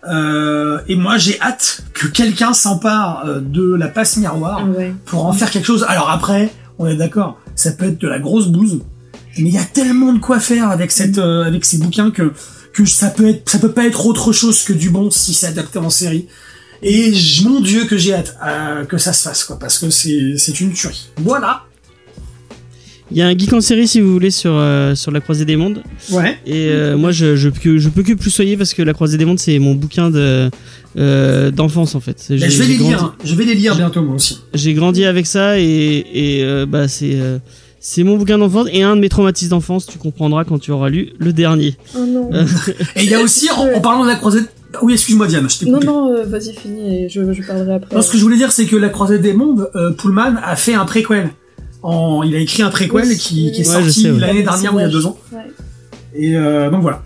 Euh, 0.08 0.78
et 0.88 0.96
moi, 0.96 1.18
j'ai 1.18 1.40
hâte 1.40 1.82
que 1.92 2.06
quelqu'un 2.06 2.52
s'empare 2.52 3.24
euh, 3.26 3.40
de 3.40 3.74
la 3.74 3.88
passe 3.88 4.16
miroir 4.16 4.60
Ah 4.62 4.66
ouais. 4.66 4.94
pour 5.04 5.26
en 5.26 5.32
faire 5.32 5.50
quelque 5.50 5.66
chose. 5.66 5.84
Alors 5.88 6.10
après, 6.10 6.52
on 6.78 6.86
est 6.86 6.96
d'accord, 6.96 7.38
ça 7.54 7.72
peut 7.72 7.86
être 7.86 7.98
de 7.98 8.08
la 8.08 8.18
grosse 8.18 8.48
bouse, 8.48 8.80
mais 9.38 9.48
il 9.48 9.54
y 9.54 9.58
a 9.58 9.64
tellement 9.64 10.12
de 10.12 10.18
quoi 10.18 10.40
faire 10.40 10.70
avec 10.70 10.90
cette, 10.90 11.18
euh, 11.18 11.44
avec 11.44 11.64
ces 11.64 11.78
bouquins 11.78 12.10
que 12.10 12.32
que 12.72 12.84
ça 12.84 13.08
peut 13.08 13.28
être, 13.28 13.48
ça 13.48 13.58
peut 13.58 13.72
pas 13.72 13.86
être 13.86 14.04
autre 14.04 14.32
chose 14.32 14.62
que 14.62 14.74
du 14.74 14.90
bon 14.90 15.10
si 15.10 15.32
c'est 15.32 15.46
adapté 15.46 15.78
en 15.78 15.88
série. 15.88 16.26
Et 16.82 17.14
mon 17.42 17.60
Dieu 17.60 17.86
que 17.86 17.96
j'ai 17.96 18.12
hâte 18.12 18.36
euh, 18.44 18.84
que 18.84 18.98
ça 18.98 19.14
se 19.14 19.22
fasse 19.22 19.44
quoi, 19.44 19.58
parce 19.58 19.78
que 19.78 19.88
c'est 19.88 20.60
une 20.60 20.74
tuerie. 20.74 21.08
Voilà. 21.16 21.62
Il 23.12 23.16
y 23.16 23.22
a 23.22 23.26
un 23.28 23.38
geek 23.38 23.52
en 23.52 23.60
série 23.60 23.86
si 23.86 24.00
vous 24.00 24.12
voulez 24.12 24.30
sur 24.32 24.50
euh, 24.54 24.94
sur 24.96 25.12
la 25.12 25.20
croisée 25.20 25.44
des 25.44 25.54
mondes. 25.56 25.82
Ouais. 26.10 26.36
Et 26.44 26.68
euh, 26.70 26.96
moi 26.96 27.12
je 27.12 27.36
je 27.36 27.48
peux 27.48 27.78
je 27.78 27.88
peux 27.88 28.02
que 28.02 28.14
plus 28.14 28.30
soyer 28.30 28.56
parce 28.56 28.74
que 28.74 28.82
la 28.82 28.92
croisée 28.94 29.16
des 29.16 29.24
mondes 29.24 29.38
c'est 29.38 29.58
mon 29.60 29.74
bouquin 29.74 30.10
de 30.10 30.50
euh, 30.98 31.50
d'enfance 31.52 31.94
en 31.94 32.00
fait. 32.00 32.24
Je 32.28 32.34
vais 32.34 32.66
les 32.66 32.76
grandi- 32.76 32.88
lire. 32.90 33.14
Je 33.24 33.34
vais 33.36 33.44
les 33.44 33.54
lire 33.54 33.76
bientôt 33.76 34.02
moi 34.02 34.16
aussi. 34.16 34.40
J'ai 34.54 34.74
grandi 34.74 35.04
avec 35.04 35.26
ça 35.26 35.58
et 35.60 36.04
et 36.12 36.44
euh, 36.44 36.66
bah 36.66 36.88
c'est 36.88 37.12
euh, 37.14 37.38
c'est 37.78 38.02
mon 38.02 38.16
bouquin 38.16 38.38
d'enfance 38.38 38.66
et 38.72 38.82
un 38.82 38.96
de 38.96 39.00
mes 39.00 39.08
traumatismes 39.08 39.50
d'enfance. 39.50 39.86
Tu 39.86 39.98
comprendras 39.98 40.42
quand 40.44 40.58
tu 40.58 40.72
auras 40.72 40.88
lu 40.88 41.10
le 41.18 41.32
dernier. 41.32 41.76
Oh 41.96 42.04
non. 42.04 42.30
Et 42.96 43.04
il 43.04 43.10
y 43.10 43.14
a 43.14 43.20
aussi, 43.20 43.48
en, 43.50 43.68
en 43.76 43.80
parlant 43.80 44.02
de 44.02 44.08
la 44.08 44.16
croisée, 44.16 44.40
oui, 44.82 44.94
excuse-moi 44.94 45.28
Diane, 45.28 45.48
je 45.48 45.58
t'ai 45.58 45.66
non, 45.66 45.74
coupé. 45.74 45.86
non, 45.86 46.12
euh, 46.12 46.24
vas-y, 46.24 46.52
finis 46.54 47.04
et 47.04 47.08
je, 47.08 47.32
je 47.32 47.42
parlerai 47.46 47.74
après. 47.74 47.94
Non, 47.94 48.02
ce 48.02 48.10
que 48.10 48.18
je 48.18 48.22
voulais 48.24 48.38
dire, 48.38 48.50
c'est 48.50 48.66
que 48.66 48.74
la 48.74 48.88
croisée 48.88 49.20
des 49.20 49.32
mondes, 49.34 49.70
euh, 49.76 49.92
Pullman 49.92 50.34
a 50.42 50.56
fait 50.56 50.74
un 50.74 50.84
préquel. 50.84 51.30
En, 51.88 52.24
il 52.24 52.34
a 52.34 52.40
écrit 52.40 52.64
un 52.64 52.70
préquel 52.70 53.06
Oui, 53.06 53.16
qui, 53.16 53.52
qui 53.52 53.62
est. 53.62 53.68
Ouais, 53.68 53.82
sorti 53.84 54.08
l'année 54.18 54.42
dernière 54.42 54.74
ou 54.74 54.80
il 54.80 54.82
y 54.82 54.84
a 54.84 54.88
deux 54.88 55.06
ans. 55.06 55.16
Ouais. 55.32 55.38
Et 56.14 56.34
euh, 56.34 56.68
donc 56.68 56.82
voilà. 56.82 57.04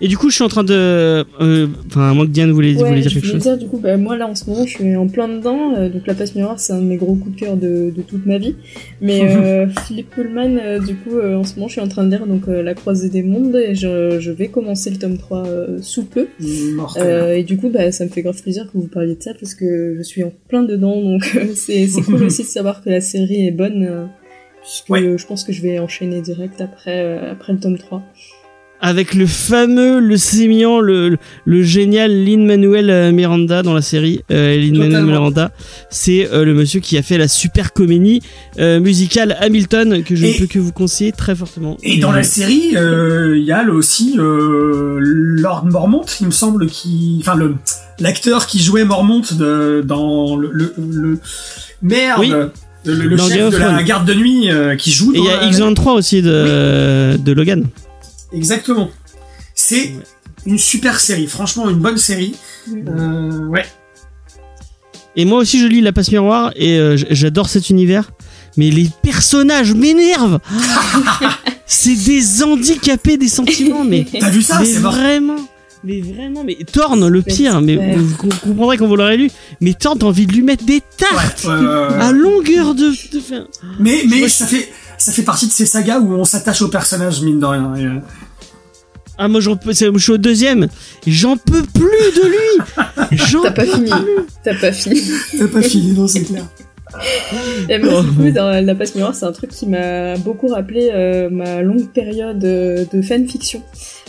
Et 0.00 0.08
du 0.08 0.18
coup 0.18 0.30
je 0.30 0.34
suis 0.34 0.42
en 0.44 0.48
train 0.48 0.64
de 0.64 0.74
euh, 0.74 1.66
enfin 1.86 2.12
moi 2.12 2.26
que 2.26 2.30
Diane 2.32 2.50
voulait 2.50 2.74
Ouais, 2.76 2.88
voulait 2.88 3.00
dire 3.02 3.10
je 3.10 3.14
quelque 3.14 3.26
voulais 3.26 3.38
chose. 3.38 3.42
dire, 3.44 3.56
du 3.58 3.66
coup, 3.68 3.78
bah, 3.78 3.96
moi 3.96 4.16
là 4.16 4.26
en 4.26 4.34
ce 4.34 4.50
moment 4.50 4.64
je 4.66 4.70
suis 4.70 4.96
en 4.96 5.06
plein 5.06 5.28
dedans, 5.28 5.74
euh, 5.76 5.88
donc 5.88 6.06
la 6.08 6.14
passe 6.14 6.34
miroir 6.34 6.58
c'est 6.58 6.72
un 6.72 6.80
de 6.80 6.86
mes 6.86 6.96
gros 6.96 7.14
coups 7.14 7.36
de 7.36 7.40
cœur 7.40 7.56
de, 7.56 7.92
de 7.94 8.02
toute 8.02 8.26
ma 8.26 8.38
vie. 8.38 8.56
Mais 9.00 9.20
euh, 9.36 9.68
Philippe 9.86 10.10
Pullman, 10.10 10.56
euh, 10.60 10.78
du 10.80 10.96
coup, 10.96 11.16
euh, 11.18 11.36
en 11.36 11.44
ce 11.44 11.54
moment 11.54 11.68
je 11.68 11.72
suis 11.74 11.80
en 11.80 11.86
train 11.88 12.04
de 12.04 12.10
lire 12.10 12.26
donc 12.26 12.48
euh, 12.48 12.62
La 12.62 12.74
croisée 12.74 13.10
des 13.10 13.22
mondes 13.22 13.54
et 13.54 13.74
je, 13.76 14.18
je 14.18 14.30
vais 14.32 14.48
commencer 14.48 14.90
le 14.90 14.96
tome 14.96 15.18
3 15.18 15.46
euh, 15.46 15.78
sous 15.82 16.04
peu. 16.04 16.26
Mortel. 16.74 17.02
Euh, 17.06 17.36
et 17.36 17.44
du 17.44 17.56
coup, 17.56 17.68
bah, 17.70 17.92
ça 17.92 18.04
me 18.04 18.10
fait 18.10 18.22
grave 18.22 18.42
plaisir 18.42 18.64
que 18.66 18.76
vous 18.76 18.88
parliez 18.88 19.14
de 19.14 19.22
ça 19.22 19.32
parce 19.40 19.54
que 19.54 19.94
je 19.96 20.02
suis 20.02 20.24
en 20.24 20.32
plein 20.48 20.64
dedans, 20.64 21.00
donc 21.00 21.22
euh, 21.36 21.44
c'est 21.54 21.86
c'est 21.86 22.02
cool 22.02 22.24
aussi 22.24 22.42
de 22.42 22.48
savoir 22.48 22.82
que 22.82 22.90
la 22.90 23.00
série 23.00 23.46
est 23.46 23.52
bonne. 23.52 23.84
euh, 23.88 24.04
puisque 24.62 24.90
Ouais. 24.90 25.02
euh, 25.02 25.16
je 25.16 25.26
pense 25.26 25.44
que 25.44 25.52
je 25.52 25.62
vais 25.62 25.78
enchaîner 25.78 26.20
direct 26.20 26.60
après, 26.60 27.02
euh, 27.04 27.32
après 27.32 27.52
le 27.52 27.60
tome 27.60 27.78
3. 27.78 28.02
Avec 28.82 29.12
le 29.12 29.26
fameux, 29.26 30.00
le 30.00 30.16
sémillant, 30.16 30.80
le, 30.80 31.10
le, 31.10 31.18
le 31.44 31.62
génial 31.62 32.12
Lin-Manuel 32.24 33.12
Miranda 33.12 33.62
dans 33.62 33.74
la 33.74 33.82
série. 33.82 34.22
Euh, 34.30 34.56
Lin-Manuel 34.56 34.88
Totalement. 34.90 35.10
Miranda, 35.12 35.52
c'est 35.90 36.28
euh, 36.32 36.44
le 36.46 36.54
monsieur 36.54 36.80
qui 36.80 36.96
a 36.96 37.02
fait 37.02 37.18
la 37.18 37.28
super 37.28 37.74
comédie 37.74 38.22
euh, 38.58 38.80
musicale 38.80 39.36
Hamilton 39.40 40.02
que 40.02 40.16
je 40.16 40.24
Et- 40.24 40.32
ne 40.32 40.38
peux 40.38 40.46
que 40.46 40.58
vous 40.58 40.72
conseiller 40.72 41.12
très 41.12 41.34
fortement. 41.34 41.76
Et 41.82 41.98
dans 41.98 42.10
la 42.12 42.22
série, 42.22 42.74
euh, 42.76 43.36
il 43.36 43.44
y 43.44 43.52
a 43.52 43.62
le- 43.62 43.72
aussi 43.74 44.16
euh, 44.18 44.96
Lord 44.98 45.66
Mormont, 45.66 46.04
il 46.20 46.26
me 46.28 46.32
semble, 46.32 46.66
qui, 46.66 47.18
enfin 47.20 47.34
le 47.36 47.54
l'acteur 47.98 48.46
qui 48.46 48.60
jouait 48.60 48.84
Mormont 48.86 49.20
de, 49.38 49.82
dans 49.86 50.36
le, 50.36 50.48
le, 50.52 50.72
le- 50.78 51.18
merde, 51.82 52.20
Oui. 52.20 52.32
le, 52.86 53.16
chef 53.18 53.50
de 53.52 53.58
la 53.58 53.82
garde 53.82 54.06
de 54.08 54.14
nuit 54.14 54.50
euh, 54.50 54.74
qui 54.74 54.90
joue. 54.90 55.12
Et 55.14 55.18
il 55.18 55.24
y 55.24 55.28
a 55.28 55.36
la- 55.42 55.50
X23 55.50 55.90
aussi 55.98 56.22
de, 56.22 57.18
de 57.18 57.32
Logan. 57.32 57.66
Exactement. 58.32 58.90
C'est 59.54 59.88
Ouais. 59.88 59.96
une 60.46 60.58
super 60.58 61.00
série, 61.00 61.26
franchement 61.26 61.68
une 61.68 61.78
bonne 61.78 61.98
série. 61.98 62.34
Euh, 62.88 63.46
ouais. 63.46 63.64
Et 65.16 65.24
moi 65.24 65.38
aussi 65.38 65.58
je 65.60 65.66
lis 65.66 65.80
La 65.80 65.92
Passe 65.92 66.10
Miroir 66.12 66.52
et 66.56 66.78
euh, 66.78 66.96
j'adore 67.10 67.48
cet 67.48 67.70
univers. 67.70 68.10
Mais 68.56 68.70
les 68.70 68.88
personnages 69.02 69.74
m'énervent 69.74 70.40
C'est 71.66 71.94
des 71.94 72.42
handicapés 72.42 73.16
des 73.16 73.28
sentiments, 73.28 73.84
mais... 73.84 74.04
T'as 74.18 74.28
vu 74.30 74.42
ça 74.42 74.58
mais 74.58 74.64
C'est 74.66 74.80
vraiment 74.80 75.36
mais 75.82 76.02
vraiment, 76.02 76.44
mais 76.44 76.58
Thorn, 76.70 77.08
le 77.08 77.22
pire, 77.22 77.62
mais 77.62 77.76
vous 77.96 78.14
com- 78.16 78.28
comprendrez 78.42 78.76
quand 78.76 78.86
vous 78.86 78.96
l'aurez 78.96 79.16
lu, 79.16 79.30
mais 79.62 79.72
Thorn, 79.72 79.98
t'as 79.98 80.04
envie 80.08 80.26
de 80.26 80.32
lui 80.32 80.42
mettre 80.42 80.64
des 80.66 80.82
tartes 80.98 81.44
Ouais, 81.44 81.94
à 81.98 82.12
longueur 82.12 82.74
de. 82.74 82.92
Mais 83.78 84.02
mais 84.06 84.18
Moi, 84.18 84.28
ça 84.28 84.46
fait 84.46 84.68
ça 85.00 85.12
fait 85.12 85.22
partie 85.22 85.46
de 85.46 85.52
ces 85.52 85.66
sagas 85.66 85.98
où 86.00 86.12
on 86.14 86.24
s'attache 86.24 86.62
au 86.62 86.68
personnage 86.68 87.20
mine 87.22 87.40
de 87.40 87.46
rien. 87.46 87.74
Et, 87.76 87.84
euh, 87.84 87.98
Ah, 89.18 89.28
moi, 89.28 89.40
j'en 89.40 89.56
peux, 89.56 89.72
c'est- 89.74 89.90
je 89.92 89.98
suis 89.98 90.12
au 90.12 90.18
deuxième. 90.18 90.68
J'en 91.06 91.36
peux 91.36 91.62
plus 91.62 91.82
de 91.84 92.26
lui. 92.28 92.64
J'en 93.12 93.42
T'as 93.42 93.50
pas 93.50 93.64
peux 93.64 93.72
fini. 93.72 93.90
plus. 93.90 94.26
T'as 94.44 94.54
pas 94.54 94.72
fini. 94.72 95.02
T'as 95.38 95.48
pas 95.48 95.62
fini, 95.62 95.92
non, 95.92 96.06
c'est 96.06 96.22
clair. 96.22 96.44
Et 97.68 97.78
moi, 97.78 98.02
du 98.02 98.08
coup, 98.10 98.30
dans 98.30 98.64
La 98.64 98.74
Passe 98.74 98.94
Miroir, 98.94 99.14
c'est 99.14 99.26
un 99.26 99.32
truc 99.32 99.50
qui 99.50 99.66
m'a 99.66 100.16
beaucoup 100.16 100.48
rappelé 100.48 100.90
euh, 100.92 101.28
ma 101.30 101.62
longue 101.62 101.88
période 101.92 102.42
euh, 102.44 102.84
de 102.92 103.00
fanfiction. 103.02 103.62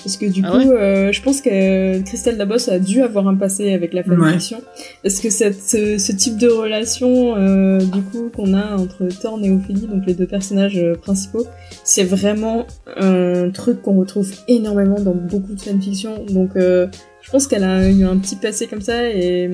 Parce 0.04 0.18
que 0.18 0.26
du 0.26 0.42
Ah 0.44 0.52
coup, 0.52 0.58
ouais 0.58 0.76
euh, 0.76 1.12
je 1.12 1.22
pense 1.22 1.42
que 1.42 2.02
Christelle 2.02 2.38
Dabos 2.38 2.70
a 2.70 2.80
dû 2.80 3.02
avoir 3.02 3.28
un 3.28 3.36
passé 3.36 3.72
avec 3.74 3.94
la 3.94 4.02
fanfiction. 4.32 4.62
Parce 5.04 5.20
que 5.20 5.30
cette, 5.30 5.62
ce, 5.62 5.98
ce 5.98 6.12
type 6.12 6.38
de 6.38 6.48
relation, 6.48 7.36
euh, 7.36 7.78
du 7.80 8.02
coup, 8.02 8.30
qu'on 8.36 8.54
a 8.54 8.76
entre 8.78 9.08
Thorne 9.22 9.46
et 9.46 9.52
Ophélie, 9.52 9.88
donc 9.88 10.04
les 10.08 10.14
deux 10.14 10.26
personnages 10.28 10.78
euh, 10.78 10.96
principaux, 10.96 11.46
c'est 11.84 12.04
vraiment 12.04 12.66
un 12.98 13.50
truc 13.52 13.82
qu'on 13.82 14.00
retrouve 14.00 14.32
énormément 14.48 15.00
dans 15.00 15.14
beaucoup 15.16 15.54
de 15.54 15.62
fanfiction. 15.62 16.26
Donc, 16.30 16.52
euh, 16.56 16.88
je 17.22 17.30
pense 17.30 17.46
qu'elle 17.46 17.64
a 17.64 17.88
eu 17.88 18.04
un 18.04 18.18
petit 18.18 18.36
passé 18.36 18.66
comme 18.66 18.82
ça 18.82 19.08
et, 19.10 19.52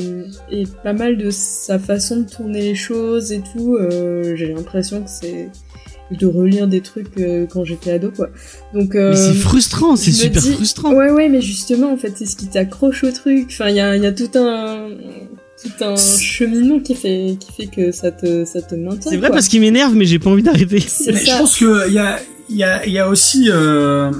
et 0.49 0.63
pas 0.83 0.93
mal 0.93 1.17
de 1.17 1.29
sa 1.29 1.77
façon 1.77 2.21
de 2.21 2.23
tourner 2.29 2.61
les 2.61 2.75
choses 2.75 3.33
et 3.33 3.41
tout. 3.41 3.75
euh, 3.75 4.35
J'ai 4.37 4.53
l'impression 4.53 5.01
que 5.01 5.09
c'est 5.09 5.49
de 6.11 6.25
relire 6.25 6.67
des 6.67 6.81
trucs 6.81 7.17
euh, 7.19 7.45
quand 7.51 7.65
j'étais 7.65 7.91
ado, 7.91 8.11
quoi. 8.15 8.29
Donc, 8.73 8.95
euh, 8.95 9.09
Mais 9.11 9.15
c'est 9.15 9.33
frustrant, 9.33 9.95
c'est 9.95 10.11
je 10.11 10.17
super 10.17 10.41
dis- 10.41 10.53
frustrant. 10.53 10.93
Ouais, 10.93 11.09
ouais, 11.11 11.27
mais 11.29 11.41
justement, 11.41 11.91
en 11.91 11.97
fait, 11.97 12.13
c'est 12.17 12.25
ce 12.25 12.35
qui 12.35 12.47
t'accroche 12.47 13.03
au 13.03 13.11
truc. 13.11 13.47
Enfin, 13.51 13.69
il 13.69 13.75
y 13.75 13.79
a, 13.81 13.95
il 13.95 14.03
y 14.03 14.05
a 14.05 14.11
tout 14.13 14.29
un 14.35 14.89
tout 15.63 15.83
un 15.83 15.95
cheminement 15.95 16.79
qui 16.79 16.93
fait 16.93 17.35
qui 17.39 17.51
fait 17.51 17.65
que 17.67 17.91
ça 17.91 18.11
te 18.11 18.45
ça 18.45 18.61
te 18.61 18.75
maintient. 18.75 19.09
C'est 19.11 19.17
vrai 19.17 19.29
quoi. 19.29 19.37
parce 19.37 19.47
qu'il 19.47 19.59
m'énerve, 19.59 19.95
mais 19.95 20.05
j'ai 20.05 20.19
pas 20.19 20.29
envie 20.29 20.43
d'arrêter. 20.43 20.79
je 20.79 21.11
ça. 21.25 21.37
pense 21.39 21.57
que 21.57 21.87
il 21.87 21.93
y 21.93 21.99
a, 21.99 22.19
il 22.49 22.55
y 22.57 22.63
a, 22.63 22.85
il 22.85 22.93
y 22.93 22.99
a 22.99 23.09
aussi, 23.09 23.49
euh, 23.49 24.11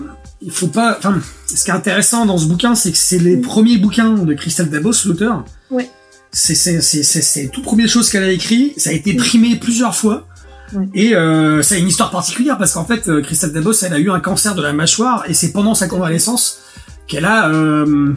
il 0.42 0.52
faut 0.52 0.68
pas, 0.68 0.96
enfin, 0.98 1.22
ce 1.54 1.64
qui 1.64 1.70
est 1.70 1.74
intéressant 1.74 2.26
dans 2.26 2.38
ce 2.38 2.46
bouquin, 2.48 2.74
c'est 2.76 2.92
que 2.92 2.98
c'est 2.98 3.20
les 3.20 3.38
premiers 3.38 3.78
bouquins 3.78 4.14
de 4.16 4.34
Christelle 4.34 4.70
Dabos, 4.70 4.92
l'auteur. 5.06 5.46
Ouais. 5.72 5.90
C'est, 6.32 6.56
c'est, 6.56 6.82
c'est, 6.82 7.04
c'est, 7.04 7.48
toutes 7.48 7.64
premières 7.64 7.88
choses 7.88 8.10
qu'elle 8.10 8.24
a 8.24 8.32
écrit. 8.32 8.74
Ça 8.78 8.90
a 8.90 8.94
été 8.94 9.14
Mm. 9.14 9.18
primé 9.18 9.56
plusieurs 9.56 9.96
fois. 9.96 10.28
Et 10.94 11.16
euh, 11.16 11.62
ça 11.62 11.76
a 11.76 11.78
une 11.78 11.88
histoire 11.88 12.12
particulière 12.12 12.58
parce 12.58 12.74
qu'en 12.74 12.86
fait, 12.86 13.08
euh, 13.08 13.22
Christelle 13.22 13.54
Dabos, 13.54 13.74
elle 13.84 13.94
a 13.94 14.00
eu 14.00 14.12
un 14.12 14.20
cancer 14.20 14.56
de 14.56 14.62
la 14.62 14.74
mâchoire 14.74 15.24
et 15.28 15.34
c'est 15.34 15.52
pendant 15.52 15.76
sa 15.76 15.88
convalescence 15.88 16.62
qu'elle 17.08 17.26
a 17.26 17.50
euh, 17.50 18.14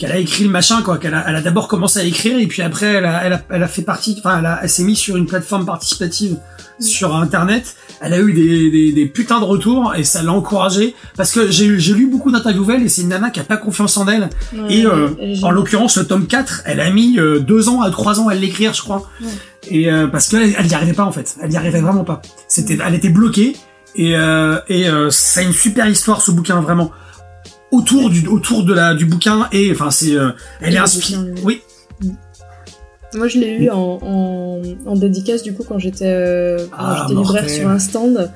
qu'elle 0.00 0.10
a 0.12 0.18
écrit 0.18 0.42
le 0.44 0.50
machin 0.50 0.82
quoi. 0.82 0.98
Qu'elle 0.98 1.14
a, 1.14 1.24
elle 1.28 1.36
a 1.36 1.40
d'abord 1.42 1.68
commencé 1.68 2.00
à 2.00 2.04
écrire 2.04 2.38
et 2.40 2.46
puis 2.48 2.62
après, 2.62 2.86
elle 2.86 3.04
a, 3.04 3.22
elle 3.24 3.34
a, 3.34 3.42
elle 3.50 3.62
a 3.62 3.68
fait 3.68 3.82
partie, 3.82 4.16
enfin, 4.18 4.38
elle, 4.40 4.46
a- 4.46 4.58
elle 4.62 4.68
s'est 4.70 4.82
mise 4.82 4.98
sur 4.98 5.16
une 5.16 5.26
plateforme 5.26 5.66
participative 5.66 6.36
sur 6.80 7.14
Internet. 7.14 7.76
Elle 8.00 8.14
a 8.14 8.18
eu 8.20 8.32
des, 8.32 8.70
des, 8.70 8.92
des 8.92 9.04
putains 9.06 9.40
de 9.40 9.44
retours 9.44 9.94
et 9.94 10.04
ça 10.04 10.22
l'a 10.22 10.32
encouragée. 10.32 10.94
Parce 11.18 11.32
que 11.32 11.50
j'ai 11.50 11.78
j'ai 11.78 11.92
lu 11.92 12.06
beaucoup 12.06 12.30
d'interviews 12.32 12.70
et 12.70 12.88
c'est 12.88 13.02
une 13.02 13.08
nana 13.08 13.28
qui 13.28 13.38
a 13.40 13.44
pas 13.44 13.58
confiance 13.58 13.98
en 13.98 14.08
elle. 14.08 14.30
Ouais, 14.56 14.74
et 14.74 14.86
euh, 14.86 15.08
en 15.42 15.50
l'occurrence 15.50 15.98
le 15.98 16.06
tome 16.06 16.26
4 16.26 16.62
elle 16.64 16.80
a 16.80 16.90
mis 16.90 17.18
euh, 17.18 17.38
deux 17.38 17.68
ans 17.68 17.82
à 17.82 17.90
trois 17.90 18.18
ans 18.18 18.28
à 18.28 18.34
l'écrire 18.34 18.72
je 18.72 18.80
crois. 18.80 19.02
Ouais. 19.20 19.28
et 19.68 19.92
euh, 19.92 20.06
parce 20.06 20.28
qu'elle 20.28 20.54
elle 20.58 20.66
y 20.66 20.74
arrivait 20.74 20.94
pas 20.94 21.04
en 21.04 21.12
fait. 21.12 21.36
Elle 21.42 21.52
y 21.52 21.56
arrivait 21.58 21.82
vraiment 21.82 22.04
pas. 22.04 22.22
C'était 22.48 22.78
elle 22.82 22.94
était 22.94 23.10
bloquée 23.10 23.54
et 23.96 24.16
euh, 24.16 24.58
et 24.68 24.88
euh, 24.88 25.10
c'est 25.10 25.44
une 25.44 25.52
super 25.52 25.86
histoire 25.86 26.22
ce 26.22 26.30
bouquin 26.30 26.60
vraiment 26.62 26.92
autour 27.72 28.10
du 28.10 28.26
autour 28.26 28.64
de 28.64 28.72
la 28.74 28.94
du 28.94 29.04
bouquin 29.06 29.48
et 29.52 29.70
enfin 29.72 29.90
c'est 29.90 30.14
euh, 30.16 30.30
elle 30.60 30.72
Et 30.72 30.76
est 30.76 30.80
inspirée 30.80 31.22
bouquin, 31.30 31.42
oui 31.44 31.60
Moi, 33.14 33.26
je 33.26 33.38
l'ai 33.40 33.50
eu 33.56 33.70
en, 33.70 33.98
en, 34.02 34.62
en 34.86 34.94
dédicace, 34.96 35.42
du 35.42 35.52
coup, 35.52 35.64
quand 35.68 35.78
j'étais 35.80 36.04
euh, 36.06 36.58
Ah, 36.72 37.06
libraire 37.10 37.48
sur 37.50 37.68
un 37.68 37.80
stand. 37.80 38.30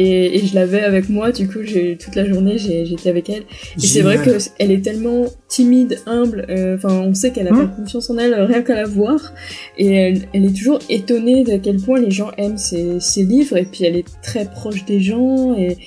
Et, 0.00 0.36
et 0.38 0.46
je 0.46 0.54
l'avais 0.54 0.82
avec 0.82 1.08
moi, 1.08 1.32
du 1.32 1.48
coup, 1.48 1.60
j'ai 1.64 1.96
toute 1.96 2.14
la 2.14 2.24
journée, 2.24 2.56
j'étais 2.58 3.08
avec 3.08 3.30
elle. 3.30 3.42
Et 3.82 3.86
c'est 3.86 4.02
vrai 4.02 4.18
Génial. 4.18 4.38
que 4.38 4.44
elle 4.60 4.70
est 4.70 4.82
tellement 4.84 5.24
timide, 5.48 5.98
humble. 6.06 6.44
euh, 6.50 6.76
Enfin, 6.76 6.90
on 7.00 7.14
sait 7.14 7.32
qu'elle 7.32 7.48
a 7.48 7.52
Hmm. 7.52 7.68
pas 7.68 7.74
confiance 7.74 8.10
en 8.10 8.18
elle, 8.18 8.34
euh, 8.34 8.44
rien 8.44 8.60
qu'à 8.62 8.74
la 8.76 8.84
voir. 8.86 9.18
Et 9.78 9.92
elle, 9.92 10.22
elle 10.34 10.44
est 10.44 10.54
toujours 10.56 10.78
étonnée 10.90 11.42
de 11.42 11.56
quel 11.56 11.78
point 11.78 11.98
les 11.98 12.10
gens 12.12 12.30
aiment 12.36 12.58
ses, 12.58 13.00
ses 13.00 13.24
livres. 13.24 13.56
Et 13.56 13.64
puis, 13.64 13.84
elle 13.86 13.96
est 13.96 14.06
très 14.22 14.44
proche 14.44 14.84
des 14.84 15.00
gens. 15.00 15.54
Et 15.58 15.78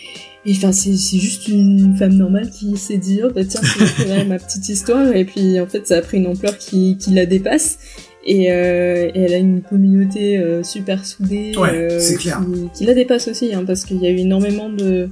et 0.45 0.53
enfin, 0.53 0.71
c'est 0.71 0.95
juste 0.95 1.47
une 1.47 1.95
femme 1.97 2.13
normale 2.13 2.49
qui 2.49 2.75
s'est 2.75 2.97
dit, 2.97 3.21
oh 3.23 3.29
bah 3.33 3.45
tiens, 3.45 3.61
c'est 3.63 4.25
ma 4.25 4.39
petite 4.39 4.67
histoire. 4.69 5.15
Et 5.15 5.23
puis, 5.23 5.59
en 5.59 5.67
fait, 5.67 5.87
ça 5.87 5.97
a 5.97 6.01
pris 6.01 6.17
une 6.17 6.27
ampleur 6.27 6.57
qui, 6.57 6.97
qui 6.97 7.11
la 7.11 7.27
dépasse. 7.27 7.77
Et, 8.23 8.51
euh, 8.51 9.09
et 9.13 9.19
elle 9.19 9.33
a 9.33 9.37
une 9.37 9.61
communauté 9.61 10.37
euh, 10.37 10.61
super 10.61 11.05
soudée 11.05 11.53
Ouais, 11.57 11.69
euh, 11.73 11.99
c'est 11.99 12.17
clair. 12.17 12.39
Qui, 12.45 12.69
qui 12.73 12.85
la 12.85 12.93
dépasse 12.93 13.27
aussi, 13.27 13.53
hein, 13.53 13.63
parce 13.65 13.83
qu'il 13.83 13.97
y 13.97 14.05
a 14.05 14.09
eu 14.09 14.17
énormément 14.17 14.69
de, 14.69 15.09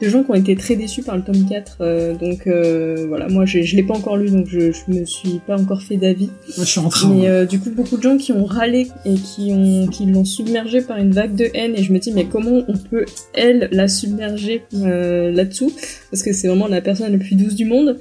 de 0.00 0.08
gens 0.08 0.24
qui 0.24 0.30
ont 0.30 0.34
été 0.34 0.56
très 0.56 0.76
déçus 0.76 1.02
par 1.02 1.16
le 1.16 1.22
tome 1.22 1.46
4. 1.48 1.76
euh, 1.80 2.14
donc 2.14 2.46
euh, 2.46 3.06
voilà, 3.08 3.28
moi 3.28 3.44
je, 3.46 3.62
je 3.62 3.76
l'ai 3.76 3.82
pas 3.82 3.94
encore 3.94 4.16
lu, 4.16 4.30
donc 4.30 4.46
je, 4.48 4.72
je 4.72 4.80
me 4.88 5.04
suis 5.04 5.40
pas 5.46 5.56
encore 5.58 5.82
fait 5.82 5.96
d'avis. 5.96 6.30
moi 6.56 6.64
je 6.64 6.70
suis 6.70 6.80
en 6.80 6.88
train 6.88 7.08
Mais 7.08 7.28
euh, 7.28 7.46
du 7.46 7.60
coup, 7.60 7.70
beaucoup 7.70 7.96
de 7.96 8.02
gens 8.02 8.16
qui 8.16 8.32
ont 8.32 8.44
râlé 8.44 8.88
et 9.04 9.14
qui 9.14 9.52
ont 9.52 9.86
qui 9.86 10.06
l'ont 10.06 10.24
submergée 10.24 10.82
par 10.82 10.98
une 10.98 11.12
vague 11.12 11.34
de 11.36 11.48
haine. 11.54 11.74
Et 11.76 11.82
je 11.82 11.92
me 11.92 11.98
dis, 11.98 12.12
mais 12.12 12.24
comment 12.24 12.62
on 12.66 12.76
peut 12.76 13.04
elle 13.34 13.68
la 13.72 13.88
submerger 13.88 14.62
euh, 14.74 15.30
là-dessous? 15.30 15.72
Parce 16.10 16.22
que 16.22 16.32
c'est 16.32 16.48
vraiment 16.48 16.66
la 16.68 16.80
personne 16.80 17.12
la 17.12 17.18
plus 17.18 17.36
douce 17.36 17.54
du 17.54 17.64
monde. 17.64 17.98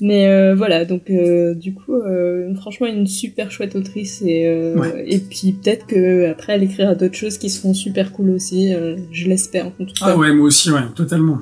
Mais 0.00 0.28
euh, 0.28 0.54
voilà, 0.54 0.84
donc 0.84 1.10
euh, 1.10 1.54
du 1.54 1.74
coup, 1.74 1.94
euh, 1.96 2.54
franchement, 2.54 2.86
une 2.86 3.08
super 3.08 3.50
chouette 3.50 3.74
autrice 3.74 4.22
et 4.24 4.46
euh, 4.46 4.76
Ouais. 4.76 5.04
et 5.08 5.18
puis 5.18 5.52
peut-être 5.52 5.86
que 5.88 6.30
après 6.30 6.52
elle 6.52 6.62
écrira 6.62 6.94
d'autres 6.94 7.16
choses 7.16 7.36
qui 7.36 7.50
seront 7.50 7.74
super 7.74 8.12
cool 8.12 8.30
aussi. 8.30 8.72
euh, 8.72 8.96
je 9.10 9.26
l'espère 9.26 9.66
en 9.66 9.70
tout 9.70 9.86
cas. 9.86 9.92
ah 10.02 10.16
ouais 10.16 10.32
moi 10.32 10.46
aussi 10.46 10.70
ouais 10.70 10.82
totalement 10.94 11.38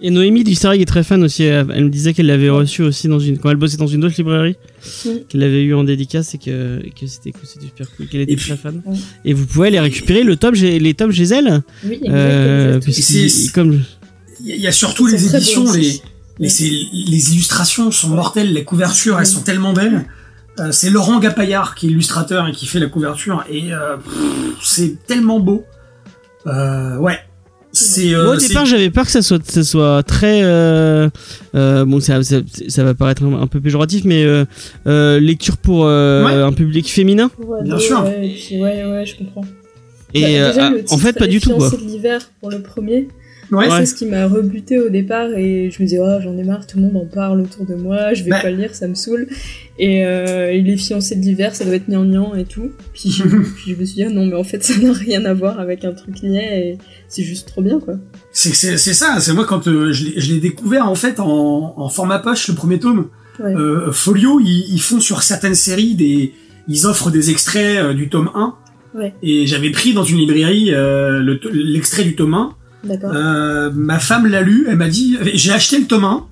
Et 0.00 0.10
Noémie 0.10 0.44
du 0.44 0.54
Star 0.54 0.72
est 0.74 0.84
très 0.86 1.02
fan 1.02 1.22
aussi. 1.24 1.42
Elle 1.42 1.66
elle 1.74 1.84
me 1.84 1.90
disait 1.90 2.14
qu'elle 2.14 2.26
l'avait 2.26 2.48
reçu 2.50 2.82
aussi 2.82 3.06
dans 3.08 3.18
une, 3.18 3.36
quand 3.38 3.50
elle 3.50 3.56
bossait 3.56 3.76
dans 3.78 3.86
une 3.86 4.04
autre 4.04 4.14
librairie, 4.16 4.56
Mm. 5.04 5.08
qu'elle 5.28 5.40
l'avait 5.42 5.62
eu 5.62 5.74
en 5.74 5.84
dédicace 5.84 6.34
et 6.34 6.38
que, 6.38 6.80
que 6.98 7.06
c'était 7.06 7.32
super 7.60 7.86
cool, 7.96 8.06
qu'elle 8.08 8.20
était 8.22 8.32
Et 8.32 8.36
puis- 8.36 8.46
très 8.48 8.56
fan. 8.56 8.80
Ouais. 8.86 8.96
Et 9.26 9.32
vous 9.34 9.44
pouvez 9.46 9.68
aller 9.68 9.80
récupérer 9.80 10.22
le 10.22 10.36
tome, 10.36 10.54
les 10.54 10.94
tomes 10.94 11.12
chez 11.12 11.24
elle. 11.24 11.62
Oui, 11.84 11.94
exact, 12.02 12.10
Euh, 12.14 12.66
exact. 12.76 12.84
puisqu'il- 12.84 13.24
Et 13.24 13.28
c'est- 13.28 13.52
comme 13.52 13.80
il 14.40 14.46
y 14.48 14.52
a- 14.52 14.56
il 14.56 14.60
y 14.62 14.66
a 14.66 14.72
surtout 14.72 15.06
les 15.06 15.34
éditions 15.36 15.64
beaux 15.64 15.72
les 15.74 15.80
aussi. 15.80 16.02
Les, 16.38 16.48
c'est- 16.48 16.70
les 16.92 17.32
illustrations 17.32 17.90
sont 17.90 18.08
mortelles, 18.08 18.52
les 18.52 18.64
couvertures, 18.64 19.18
elles 19.18 19.26
sont 19.26 19.42
tellement 19.42 19.72
belles. 19.72 20.04
Euh, 20.58 20.72
c'est 20.72 20.88
Laurent 20.90 21.18
Gapaillard 21.20 21.74
qui 21.74 21.86
est 21.86 21.90
illustrateur 21.90 22.48
et 22.48 22.52
qui 22.52 22.66
fait 22.66 22.78
la 22.80 22.86
couverture 22.86 23.44
et 23.50 23.72
euh, 23.74 23.96
c'est 24.62 24.96
tellement 25.06 25.38
beau. 25.40 25.64
Euh, 26.46 26.96
ouais, 26.98 27.18
euh, 27.74 28.24
Moi, 28.24 28.34
au 28.36 28.38
départ, 28.38 28.64
j'avais 28.64 28.88
peur 28.90 29.04
que 29.04 29.10
ça 29.10 29.20
soit, 29.20 29.44
ça 29.44 29.62
soit 29.64 30.02
très. 30.04 30.42
Euh, 30.44 31.10
euh, 31.54 31.84
bon, 31.84 32.00
ça, 32.00 32.22
ça, 32.22 32.36
ça 32.68 32.84
va 32.84 32.94
paraître 32.94 33.22
un, 33.24 33.34
un 33.42 33.46
peu 33.48 33.60
péjoratif, 33.60 34.04
mais 34.04 34.24
euh, 34.24 34.44
euh, 34.86 35.20
lecture 35.20 35.56
pour 35.58 35.84
euh, 35.84 36.24
Ouais. 36.24 36.32
un 36.32 36.52
public 36.52 36.90
féminin. 36.90 37.30
Bien 37.64 37.78
sûr. 37.78 38.02
Ouais, 38.04 38.38
ouais, 38.52 38.84
ouais, 38.84 39.04
je 39.06 39.16
comprends. 39.16 39.44
Et 40.14 40.22
Bah, 40.38 40.48
déjà, 40.52 40.70
en 40.90 40.98
fait, 40.98 41.12
pas 41.14 41.26
du 41.26 41.40
tout, 41.40 41.50
quoi. 41.50 41.68
de 41.68 41.76
l'hiver 41.76 42.20
pour 42.40 42.50
le 42.50 42.62
premier. 42.62 43.08
Ouais, 43.52 43.66
C'est 43.70 43.86
ce 43.86 43.94
qui 43.94 44.06
m'a 44.06 44.26
rebuté 44.26 44.78
au 44.78 44.88
départ 44.88 45.28
et 45.36 45.70
je 45.70 45.82
me 45.82 45.86
disais, 45.88 46.00
oh, 46.00 46.20
j'en 46.22 46.36
ai 46.36 46.42
marre, 46.42 46.66
tout 46.66 46.78
le 46.78 46.84
monde 46.84 46.96
en 46.96 47.06
parle 47.06 47.40
autour 47.40 47.64
de 47.66 47.74
moi, 47.74 48.12
je 48.14 48.24
vais 48.24 48.30
Bah. 48.30 48.40
pas 48.42 48.50
le 48.50 48.56
lire, 48.56 48.74
ça 48.74 48.88
me 48.88 48.94
saoule. 48.94 49.28
Et, 49.78 50.04
euh, 50.06 50.50
et 50.50 50.60
les 50.62 50.76
fiancés 50.76 51.16
de 51.16 51.22
l'hiver, 51.22 51.54
ça 51.54 51.64
doit 51.64 51.74
être 51.74 51.88
gnangnan 51.88 52.34
et 52.34 52.44
tout. 52.44 52.70
Puis, 52.94 53.10
puis 53.56 53.72
je 53.74 53.80
me 53.80 53.84
suis 53.84 53.94
dit, 53.96 54.02
ah 54.04 54.10
non, 54.10 54.26
mais 54.26 54.34
en 54.34 54.44
fait, 54.44 54.62
ça 54.64 54.78
n'a 54.80 54.92
rien 54.92 55.24
à 55.24 55.34
voir 55.34 55.60
avec 55.60 55.84
un 55.84 55.92
truc 55.92 56.22
niais 56.22 56.70
et 56.70 56.78
c'est 57.08 57.22
juste 57.22 57.48
trop 57.48 57.62
bien, 57.62 57.78
quoi. 57.78 57.94
c'est 58.32 58.52
ça. 58.54 59.20
C'est 59.20 59.32
moi 59.32 59.44
quand 59.44 59.68
euh, 59.68 59.92
je 59.92 60.32
l'ai- 60.32 60.40
découvert 60.40 60.88
en 60.88 60.94
fait 60.94 61.20
en, 61.20 61.74
en 61.76 61.88
format 61.88 62.18
poche 62.18 62.48
le 62.48 62.54
premier 62.54 62.78
tome. 62.78 63.08
Ouais. 63.38 63.54
Euh, 63.54 63.92
Folio, 63.92 64.40
ils, 64.40 64.66
ils 64.72 64.80
font 64.80 64.98
sur 65.00 65.22
certaines 65.22 65.54
séries 65.54 65.94
des, 65.94 66.32
ils 66.68 66.86
offrent 66.86 67.10
des 67.10 67.30
extraits 67.30 67.76
euh, 67.78 67.94
du 67.94 68.08
tome 68.08 68.30
1. 68.34 68.54
Ouais. 68.94 69.12
Et 69.22 69.46
j'avais 69.46 69.70
pris 69.70 69.92
dans 69.92 70.04
une 70.04 70.16
librairie 70.16 70.72
euh, 70.72 71.20
le 71.20 71.38
l'extrait 71.52 72.02
du 72.04 72.14
tome 72.16 72.32
1. 72.34 72.54
Euh, 72.90 73.70
ma 73.74 73.98
femme 73.98 74.26
l'a 74.26 74.42
lu, 74.42 74.66
elle 74.68 74.76
m'a 74.76 74.88
dit, 74.88 75.18
j'ai 75.34 75.52
acheté 75.52 75.78
le 75.78 75.86
tome 75.86 76.04
1, 76.04 76.24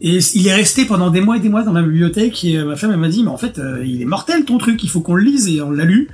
et 0.00 0.18
il 0.34 0.46
est 0.46 0.54
resté 0.54 0.84
pendant 0.84 1.10
des 1.10 1.20
mois 1.20 1.36
et 1.36 1.40
des 1.40 1.48
mois 1.48 1.62
dans 1.62 1.72
ma 1.72 1.82
bibliothèque, 1.82 2.44
et 2.44 2.56
euh, 2.58 2.64
ma 2.64 2.76
femme 2.76 2.90
elle 2.92 2.98
m'a 2.98 3.08
dit, 3.08 3.22
mais 3.24 3.30
en 3.30 3.36
fait, 3.36 3.58
euh, 3.58 3.82
il 3.84 4.00
est 4.02 4.04
mortel 4.06 4.44
ton 4.44 4.58
truc, 4.58 4.82
il 4.84 4.88
faut 4.90 5.00
qu'on 5.00 5.14
le 5.14 5.24
lise, 5.24 5.48
et 5.48 5.60
on 5.62 5.70
l'a 5.70 5.84
lu. 5.84 6.08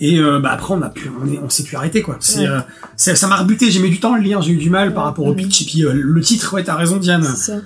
Et 0.00 0.18
euh, 0.18 0.40
bah 0.40 0.50
après 0.52 0.74
on 0.74 0.82
a 0.82 0.90
pu, 0.90 1.08
on, 1.22 1.28
est- 1.32 1.38
on 1.38 1.48
s'est 1.48 1.62
pu 1.62 1.76
arrêter 1.76 2.02
quoi. 2.02 2.16
C'est, 2.18 2.40
Ouais. 2.40 2.46
euh, 2.48 2.58
c'est- 2.96 3.14
ça 3.14 3.28
m'a 3.28 3.36
rebuté, 3.36 3.70
j'ai 3.70 3.78
mis 3.78 3.90
du 3.90 4.00
temps 4.00 4.14
à 4.14 4.18
le 4.18 4.24
lire, 4.24 4.42
j'ai 4.42 4.50
eu 4.52 4.56
du 4.56 4.68
mal 4.68 4.92
par 4.92 5.04
Ouais, 5.04 5.08
rapport 5.10 5.26
au 5.26 5.34
pitch 5.34 5.62
et 5.62 5.64
puis 5.66 5.84
euh, 5.84 5.92
le 5.94 6.20
titre. 6.20 6.52
Ouais, 6.52 6.64
t'as 6.64 6.74
raison 6.74 6.96
Diane. 6.96 7.22
C'est 7.22 7.52
ça. 7.52 7.58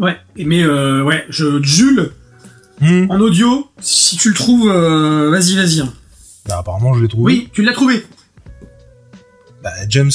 Ouais, 0.00 0.16
et 0.36 0.44
mais 0.44 0.64
euh, 0.64 1.02
ouais, 1.04 1.24
je 1.28 1.62
Jules 1.62 2.10
Hmm. 2.80 3.06
en 3.10 3.20
audio, 3.20 3.68
si 3.80 4.16
tu 4.16 4.28
le 4.28 4.34
trouves, 4.34 4.68
euh, 4.70 5.30
vas-y 5.30 5.54
vas-y. 5.56 5.80
hein. 5.80 5.92
Bah, 6.48 6.58
apparemment, 6.58 6.94
je 6.94 7.02
l'ai 7.02 7.08
trouvé. 7.08 7.32
Oui, 7.32 7.48
tu 7.52 7.62
l'as 7.62 7.72
trouvé. 7.72 8.04
Bah, 9.62 9.70
James. 9.88 10.10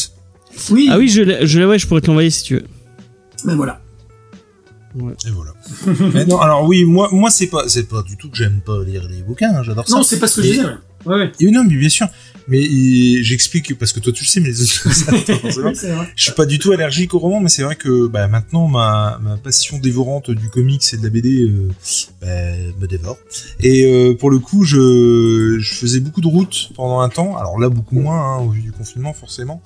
Oui. 0.71 0.87
Ah 0.91 0.97
oui, 0.97 1.07
je, 1.09 1.21
l'ai- 1.21 1.45
je, 1.47 1.61
ouais, 1.61 1.79
je 1.79 1.87
pourrais 1.87 2.01
te 2.01 2.07
l'envoyer 2.07 2.29
si 2.29 2.43
tu 2.43 2.55
veux. 2.55 2.63
Ben 3.45 3.55
voilà. 3.55 3.81
Et 4.95 5.31
voilà. 5.31 5.51
Mais 6.13 6.25
non, 6.25 6.39
alors 6.39 6.65
oui, 6.67 6.85
moi, 6.85 7.09
moi 7.11 7.31
c'est 7.31 7.47
pas, 7.47 7.67
c'est 7.67 7.87
pas 7.89 8.03
du 8.03 8.15
tout 8.15 8.29
que 8.29 8.37
j'aime 8.37 8.61
pas 8.63 8.83
lire 8.83 9.07
les 9.09 9.23
bouquins, 9.23 9.51
hein, 9.55 9.63
j'adore 9.63 9.87
ça. 9.87 9.95
Non, 9.95 10.03
c'est 10.03 10.19
pas 10.19 10.27
ce 10.27 10.37
que 10.37 10.41
je 10.43 10.47
Et- 10.47 10.51
disais. 10.51 10.65
Ouais. 10.65 10.73
Ouais. 11.05 11.31
Et 11.39 11.51
non, 11.51 11.63
mais 11.65 11.75
bien 11.75 11.89
sûr. 11.89 12.07
Mais 12.47 12.61
j'explique 13.23 13.77
parce 13.79 13.91
que 13.93 13.99
toi 13.99 14.11
tu 14.13 14.23
le 14.23 14.27
sais, 14.29 14.39
mais 14.41 14.49
les 14.49 14.61
autres. 14.61 14.89
Je 16.15 16.23
suis 16.23 16.31
pas 16.33 16.45
du 16.45 16.59
tout 16.59 16.71
allergique 16.71 17.13
au 17.13 17.19
roman, 17.19 17.39
mais 17.39 17.49
c'est 17.49 17.63
vrai 17.63 17.75
que 17.75 18.07
bah, 18.07 18.27
maintenant 18.27 18.67
ma, 18.67 19.19
ma 19.21 19.37
passion 19.37 19.77
dévorante 19.79 20.29
du 20.31 20.49
comics 20.49 20.83
et 20.93 20.97
de 20.97 21.03
la 21.03 21.09
BD 21.09 21.43
euh, 21.43 21.69
bah, 22.21 22.27
me 22.81 22.85
dévore. 22.87 23.17
Et 23.61 23.85
euh, 23.85 24.13
pour 24.13 24.29
le 24.29 24.39
coup, 24.39 24.63
je, 24.63 25.57
je 25.59 25.73
faisais 25.73 25.99
beaucoup 25.99 26.21
de 26.21 26.27
routes 26.27 26.69
pendant 26.75 26.99
un 26.99 27.09
temps. 27.09 27.37
Alors 27.37 27.59
là, 27.59 27.69
beaucoup 27.69 27.95
moins 27.99 28.35
hein, 28.35 28.37
au 28.39 28.49
vu 28.49 28.61
du 28.61 28.71
confinement, 28.71 29.13
forcément. 29.13 29.61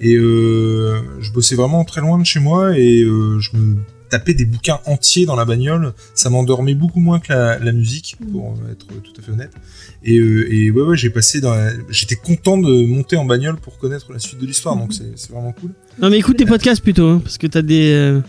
Et 0.00 0.14
euh, 0.16 1.00
je 1.20 1.30
bossais 1.32 1.54
vraiment 1.54 1.84
très 1.84 2.00
loin 2.00 2.18
de 2.18 2.24
chez 2.24 2.40
moi 2.40 2.76
et 2.78 3.02
euh, 3.02 3.38
je 3.40 3.56
me 3.56 3.76
tapais 4.10 4.34
des 4.34 4.44
bouquins 4.44 4.80
entiers 4.86 5.24
dans 5.26 5.36
la 5.36 5.44
bagnole. 5.44 5.92
Ça 6.14 6.30
m'endormait 6.30 6.74
beaucoup 6.74 7.00
moins 7.00 7.20
que 7.20 7.32
la, 7.32 7.58
la 7.58 7.72
musique, 7.72 8.16
pour 8.32 8.56
être 8.70 8.86
tout 8.86 9.12
à 9.18 9.22
fait 9.22 9.32
honnête. 9.32 9.52
Et, 10.02 10.18
euh, 10.18 10.52
et 10.52 10.70
ouais, 10.70 10.82
ouais, 10.82 10.96
j'ai 10.96 11.10
passé 11.10 11.40
dans. 11.40 11.54
la- 11.54 11.72
J'étais 11.90 12.16
content 12.16 12.58
de 12.58 12.84
monter 12.86 13.16
en 13.16 13.24
bagnole 13.24 13.56
pour 13.56 13.78
connaître 13.78 14.12
la 14.12 14.18
suite 14.18 14.38
de 14.40 14.46
l'histoire, 14.46 14.76
donc 14.76 14.92
c'est 14.92 15.12
c'est 15.16 15.30
vraiment 15.30 15.52
cool. 15.52 15.70
Non, 16.00 16.10
mais 16.10 16.18
écoute 16.18 16.36
tes 16.36 16.44
podcasts 16.46 16.82
plutôt, 16.82 17.08
hein, 17.08 17.20
parce 17.22 17.38
que 17.38 17.46
t'as 17.46 17.62
des. 17.62 17.92
euh, 17.92 18.20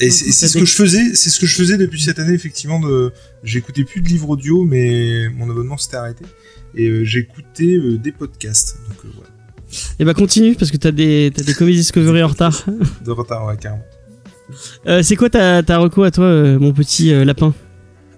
Et 0.00 0.10
c'est 0.10 0.30
c'est 0.30 0.48
ce 0.48 0.58
que 0.58 0.64
je 0.66 0.74
faisais, 0.74 1.14
c'est 1.14 1.30
ce 1.30 1.40
que 1.40 1.46
je 1.46 1.56
faisais 1.56 1.76
depuis 1.78 2.00
cette 2.00 2.18
année 2.18 2.34
effectivement. 2.34 2.80
De, 2.80 3.12
j'écoutais 3.42 3.84
plus 3.84 4.00
de 4.02 4.08
livres 4.08 4.28
audio, 4.30 4.64
mais 4.64 5.28
mon 5.30 5.50
abonnement 5.50 5.76
s'était 5.78 5.96
arrêté 5.96 6.24
et 6.76 6.86
euh, 6.88 7.04
j'écoutais 7.04 7.76
euh, 7.76 7.98
des 7.98 8.12
podcasts. 8.12 8.76
Donc 8.88 8.98
euh, 9.04 9.08
voilà, 9.14 9.30
Eh 9.98 10.04
bah 10.04 10.14
continue, 10.14 10.54
parce 10.54 10.70
que 10.70 10.76
t'as 10.76 10.90
des, 10.92 11.32
t'as 11.34 11.42
des 11.42 11.54
Comedy 11.54 11.76
Discovery 11.78 12.22
en 12.22 12.28
retard. 12.28 12.64
de 13.04 13.10
retard 13.10 13.46
ouais, 13.46 13.56
carrément. 13.56 13.82
Euh, 14.86 15.02
c'est 15.02 15.16
quoi 15.16 15.30
ta, 15.30 15.62
ta 15.62 15.78
reco 15.78 16.02
à 16.02 16.10
toi, 16.10 16.24
euh, 16.26 16.58
mon 16.58 16.72
petit 16.72 17.12
euh, 17.12 17.24
lapin? 17.24 17.54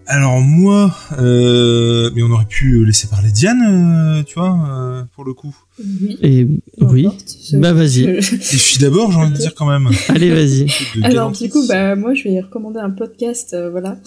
Alors 0.08 0.40
moi, 0.40 0.94
euh, 1.18 2.10
mais 2.14 2.22
on 2.22 2.30
aurait 2.30 2.44
pu 2.46 2.84
laisser 2.84 3.08
parler 3.08 3.30
Diane, 3.32 3.60
euh, 3.68 4.22
tu 4.22 4.34
vois, 4.38 4.56
euh, 4.70 5.02
pour 5.16 5.24
le 5.24 5.34
coup. 5.34 5.54
Oui. 5.80 6.16
Et 6.22 6.46
oui. 6.80 7.06
importe. 7.06 7.24
Je- 7.50 7.56
Bah, 7.56 7.72
vas-y. 7.72 8.20
je- 8.20 8.34
Et 8.36 8.40
je 8.40 8.56
suis 8.56 8.78
d'abord, 8.78 9.10
j'ai 9.10 9.18
envie 9.18 9.32
de 9.32 9.36
dire 9.38 9.52
quand 9.56 9.66
même. 9.66 9.88
Allez, 10.08 10.30
vas-y. 10.30 10.66
Alors 11.02 11.32
du 11.32 11.48
coup, 11.48 11.66
bah 11.66 11.96
moi 11.96 12.14
je 12.14 12.22
vais 12.28 12.40
recommander 12.40 12.78
un 12.78 12.90
podcast, 12.90 13.52
euh, 13.54 13.68
voilà. 13.70 13.98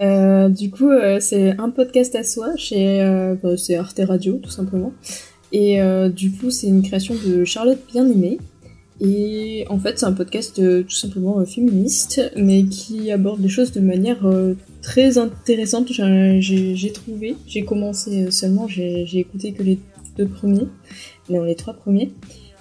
Euh, 0.00 0.48
du 0.48 0.70
coup, 0.70 0.88
euh, 0.90 1.18
c'est 1.20 1.54
un 1.58 1.68
podcast 1.68 2.14
à 2.16 2.24
soi 2.24 2.48
chez, 2.56 3.02
euh, 3.02 3.34
bah, 3.42 3.50
c'est 3.58 3.76
Arte 3.76 4.00
Radio 4.08 4.40
tout 4.42 4.50
simplement. 4.50 4.92
Et 5.52 5.80
euh, 5.82 6.08
du 6.08 6.32
coup, 6.32 6.50
c'est 6.50 6.66
une 6.66 6.82
création 6.82 7.14
de 7.26 7.44
Charlotte 7.44 7.78
Bien-Aimée. 7.92 8.38
Et 9.00 9.64
en 9.68 9.78
fait, 9.78 9.98
c'est 9.98 10.06
un 10.06 10.12
podcast 10.12 10.58
euh, 10.58 10.82
tout 10.82 10.94
simplement 10.94 11.40
euh, 11.40 11.44
féministe, 11.44 12.20
mais 12.36 12.64
qui 12.64 13.10
aborde 13.10 13.40
les 13.42 13.48
choses 13.48 13.72
de 13.72 13.80
manière 13.80 14.26
très 14.80 15.18
intéressante. 15.18 15.88
J'ai- 15.90 16.92
trouvé, 16.92 17.36
j'ai 17.46 17.62
commencé 17.64 18.30
seulement, 18.30 18.68
j'ai 18.68 19.18
écouté 19.18 19.52
que 19.52 19.62
les 19.62 19.78
deux 20.16 20.26
premiers, 20.26 20.68
non 21.30 21.42
les 21.42 21.54
trois 21.54 21.74
premiers. 21.74 22.12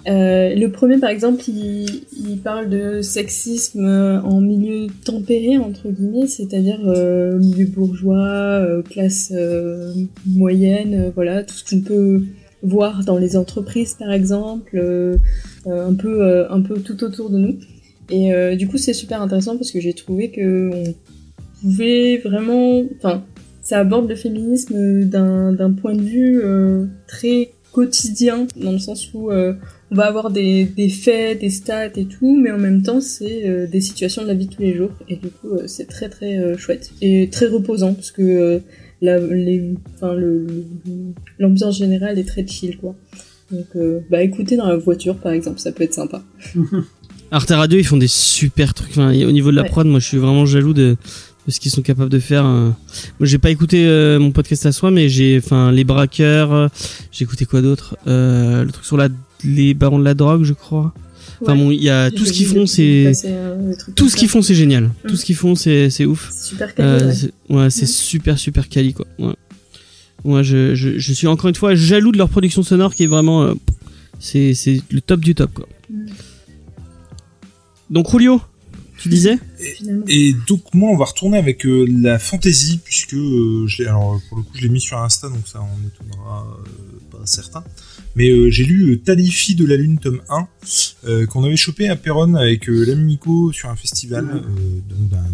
Le 0.08 0.68
premier, 0.68 0.98
par 0.98 1.12
exemple, 1.12 1.44
il, 1.48 1.86
il 2.18 2.40
parle 2.40 2.70
de 2.70 3.02
sexisme 3.02 3.86
en 4.24 4.42
milieu 4.42 4.88
tempéré, 5.06 5.58
entre 5.58 5.90
guillemets, 5.90 6.28
c'est-à-dire 6.28 6.80
milieu 6.80 7.68
bourgeois, 7.68 8.66
classe 8.90 9.32
moyenne, 10.26 11.12
voilà, 11.14 11.44
tout 11.44 11.54
ce 11.54 11.64
qu'on 11.70 11.82
peut 11.82 12.24
voir 12.64 13.04
dans 13.06 13.18
les 13.18 13.36
entreprises, 13.36 13.96
par 13.96 14.12
exemple, 14.12 14.78
euh, 14.78 15.18
euh, 15.68 15.88
un, 15.88 15.94
peu, 15.94 16.22
euh, 16.22 16.50
un 16.50 16.62
peu 16.62 16.80
tout 16.80 17.04
autour 17.04 17.30
de 17.30 17.38
nous. 17.38 17.58
Et 18.10 18.34
euh, 18.34 18.56
du 18.56 18.68
coup, 18.68 18.78
c'est 18.78 18.94
super 18.94 19.22
intéressant 19.22 19.58
parce 19.58 19.72
que 19.72 19.80
j'ai 19.80 19.94
trouvé 19.94 20.32
que 20.32 20.70
on 20.74 20.94
pouvait 21.62 22.18
vraiment... 22.18 22.84
Enfin, 22.98 23.24
ça 23.62 23.80
aborde 23.80 24.10
le 24.10 24.16
féminisme 24.16 25.04
d'un 25.06 25.72
point 25.74 25.96
de 25.96 26.02
vue 26.02 26.42
euh, 26.44 26.86
très 27.08 27.52
quotidien, 27.72 28.48
dans 28.56 28.72
le 28.72 28.80
sens 28.80 29.14
où... 29.14 29.32
euh, 29.32 29.54
on 29.94 29.96
va 29.96 30.06
avoir 30.06 30.32
des, 30.32 30.64
des 30.64 30.88
faits, 30.88 31.42
des 31.42 31.50
stats 31.50 31.98
et 31.98 32.06
tout, 32.06 32.38
mais 32.42 32.50
en 32.50 32.58
même 32.58 32.82
temps, 32.82 33.02
c'est 33.02 33.46
euh, 33.46 33.68
des 33.68 33.82
situations 33.82 34.22
de 34.22 34.28
la 34.28 34.34
vie 34.36 34.46
de 34.46 34.54
tous 34.54 34.62
les 34.62 34.74
jours. 34.74 34.92
Et 35.10 35.18
du 35.18 35.30
coup, 35.30 35.50
euh, 35.50 35.68
c'est 35.68 35.86
très 35.86 36.08
très 36.08 36.58
chouette 36.58 36.92
et 37.02 37.30
très 37.30 37.48
reposant 37.48 37.94
parce 37.94 38.12
que 38.12 38.62
le, 39.02 39.76
l'ambiance 41.40 41.78
générale 41.78 42.20
est 42.20 42.24
très 42.28 42.46
chill, 42.46 42.78
quoi. 42.78 42.96
Donc, 43.52 43.66
euh, 43.76 44.00
bah, 44.10 44.22
écoutez 44.22 44.56
dans 44.56 44.68
la 44.68 44.78
voiture, 44.78 45.16
par 45.18 45.32
exemple, 45.34 45.60
ça 45.60 45.72
peut 45.72 45.84
être 45.84 45.94
sympa. 45.94 46.24
Arte 47.32 47.50
Radio, 47.50 47.80
ils 47.80 47.86
font 47.86 47.98
des 47.98 48.08
super 48.08 48.74
trucs. 48.74 48.92
Enfin, 48.92 49.10
au 49.26 49.32
niveau 49.32 49.52
de 49.52 49.56
la 49.56 49.64
Ouais. 49.64 49.70
prod, 49.70 49.88
moi, 49.88 50.00
je 50.00 50.08
suis 50.08 50.18
vraiment 50.18 50.46
jaloux 50.46 50.74
de, 50.74 50.96
de 51.48 51.52
ce 51.52 51.60
qu'ils 51.60 51.72
sont 51.72 51.82
capables 51.82 52.10
de 52.10 52.20
faire. 52.20 52.46
euh. 52.46 52.70
Moi, 53.20 53.28
j'ai 53.28 53.38
pas 53.38 53.50
écouté 53.52 53.86
euh, 53.86 54.20
mon 54.20 54.32
podcast 54.32 54.66
à 54.66 54.72
soi, 54.72 54.92
mais 54.92 55.10
j'ai, 55.10 55.38
enfin, 55.44 55.72
les 55.72 55.84
braqueurs. 55.84 56.54
euh, 56.54 56.68
j'ai 57.12 57.24
écouté 57.24 57.46
quoi 57.46 57.62
d'autre? 57.62 57.98
Euh, 58.08 58.64
Le 58.66 58.72
truc 58.72 58.86
sur 58.86 58.98
la, 58.98 59.08
les 59.44 59.74
barons 59.74 60.00
de 60.00 60.04
la 60.06 60.14
drogue, 60.14 60.44
je 60.44 60.54
crois. 60.54 60.94
Enfin 61.42 61.54
Ouais. 61.54 61.58
bon, 61.58 61.72
il 61.72 61.82
y 61.82 61.90
a 61.90 62.12
tout 62.12 62.26
ce 62.26 62.32
qu'ils 62.34 62.48
vu 62.48 62.54
font, 62.56 62.66
c'est 62.66 63.12
euh, 63.26 63.74
truc 63.76 63.96
tout 63.96 64.10
ce 64.10 64.16
qu'ils 64.16 64.30
font, 64.30 64.42
c'est 64.42 64.56
génial. 64.56 64.86
Mm. 64.86 65.08
Tout 65.10 65.16
ce 65.16 65.26
qu'ils 65.26 65.36
font, 65.36 65.56
c'est 65.56 65.90
c'est 65.90 66.06
ouf. 66.06 66.30
C'est 66.32 66.50
super 66.50 66.70
Euh, 66.80 67.08
ouais. 67.08 67.14
c'est- 67.16 67.32
ouais, 67.50 67.70
c'est 67.70 67.82
Ouais. 67.82 67.88
super 67.88 68.38
super 68.40 68.70
quali 68.70 68.94
quoi. 68.94 69.06
Ouais. 69.20 69.34
Ouais, 70.24 70.44
je, 70.44 70.76
je, 70.76 70.98
je 71.00 71.14
suis 71.14 71.26
encore 71.28 71.50
une 71.50 71.56
fois 71.56 71.74
jaloux 71.76 72.12
de 72.12 72.18
leur 72.20 72.30
production 72.30 72.62
sonore 72.64 72.94
qui 72.94 73.04
est 73.04 73.08
vraiment 73.08 73.44
euh, 73.44 73.54
c'est 74.20 74.54
c'est 74.54 74.82
le 74.92 75.02
top 75.02 75.20
du 75.22 75.34
top 75.36 75.52
quoi. 75.54 75.68
Mm. 75.90 76.06
Donc 77.90 78.10
Julio, 78.12 78.40
tu 78.98 79.10
disais. 79.10 79.38
Et 80.08 80.34
donc 80.48 80.62
moi 80.74 80.92
on 80.92 80.98
va 80.98 81.06
retourner 81.06 81.38
avec 81.38 81.66
euh, 81.66 81.86
la 81.90 82.20
fantasy 82.20 82.80
puisque 82.84 83.14
euh, 83.16 83.66
je 83.68 83.82
l'ai- 83.84 83.90
alors 83.90 84.20
pour 84.30 84.38
le 84.38 84.44
coup 84.44 84.52
je 84.54 84.62
l'ai 84.62 84.70
mis 84.70 84.80
sur 84.80 84.98
Insta 85.00 85.28
donc 85.28 85.48
ça 85.48 85.60
en 85.62 85.78
étonnera 85.88 86.48
euh, 86.66 87.00
pas 87.12 87.26
certains. 87.26 87.64
Mais 88.16 88.30
euh, 88.30 88.50
j'ai 88.50 88.64
lu 88.66 88.92
euh, 88.92 88.98
Talifi 88.98 89.56
de 89.56 89.66
la 89.66 89.76
Lune 89.78 89.98
tome 90.00 90.22
1 90.30 90.48
euh, 91.06 91.26
qu'on 91.28 91.44
avait 91.44 91.56
chopé 91.56 91.88
à 91.90 91.96
Péronne 91.96 92.36
avec 92.36 92.68
euh, 92.70 92.84
l'ami 92.86 93.04
Nico 93.06 93.52
sur 93.54 93.70
un 93.70 93.76
festival 93.76 94.28
euh, 94.34 94.80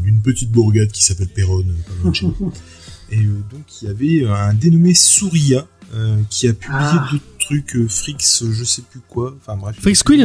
d'une 0.03 0.21
petite 0.21 0.51
bourgade 0.51 0.91
qui 0.91 1.03
s'appelle 1.03 1.27
Péronne 1.29 1.73
pas 1.87 1.93
loin 2.01 2.11
de 2.11 2.15
chez 2.15 2.27
nous. 2.27 2.51
Et 3.11 3.17
euh, 3.19 3.41
donc 3.51 3.63
il 3.81 3.87
y 3.87 3.89
avait 3.89 4.25
un 4.27 4.53
dénommé 4.53 4.93
Souria 4.93 5.65
euh, 5.95 6.17
qui 6.29 6.47
a 6.47 6.53
publié 6.53 6.79
Ah. 6.81 7.07
d'autres 7.11 7.23
trucs 7.39 7.75
euh, 7.77 7.87
Frix 7.87 8.43
je 8.51 8.63
sais 8.63 8.81
plus 8.83 8.99
quoi 9.07 9.35
enfin 9.41 9.55
bref. 9.57 9.75
Frix 9.79 9.95
trucs. 10.03 10.19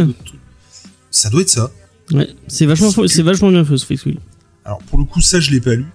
Ça 1.11 1.31
doit 1.31 1.43
être 1.43 1.49
ça. 1.51 1.71
Ouais, 2.13 2.29
c'est 2.49 2.67
vachement 2.67 2.91
faux- 2.91 3.07
c'est 3.07 3.23
vachement 3.23 3.51
bien 3.51 3.65
fait 3.65 3.77
ce 3.79 3.87
Fix 3.87 4.05
Will. 4.05 4.19
Alors 4.65 4.79
pour 4.83 4.99
le 4.99 5.05
coup 5.05 5.21
ça 5.21 5.41
je 5.41 5.51
l'ai 5.53 5.61
pas 5.61 5.75
lu 5.75 5.87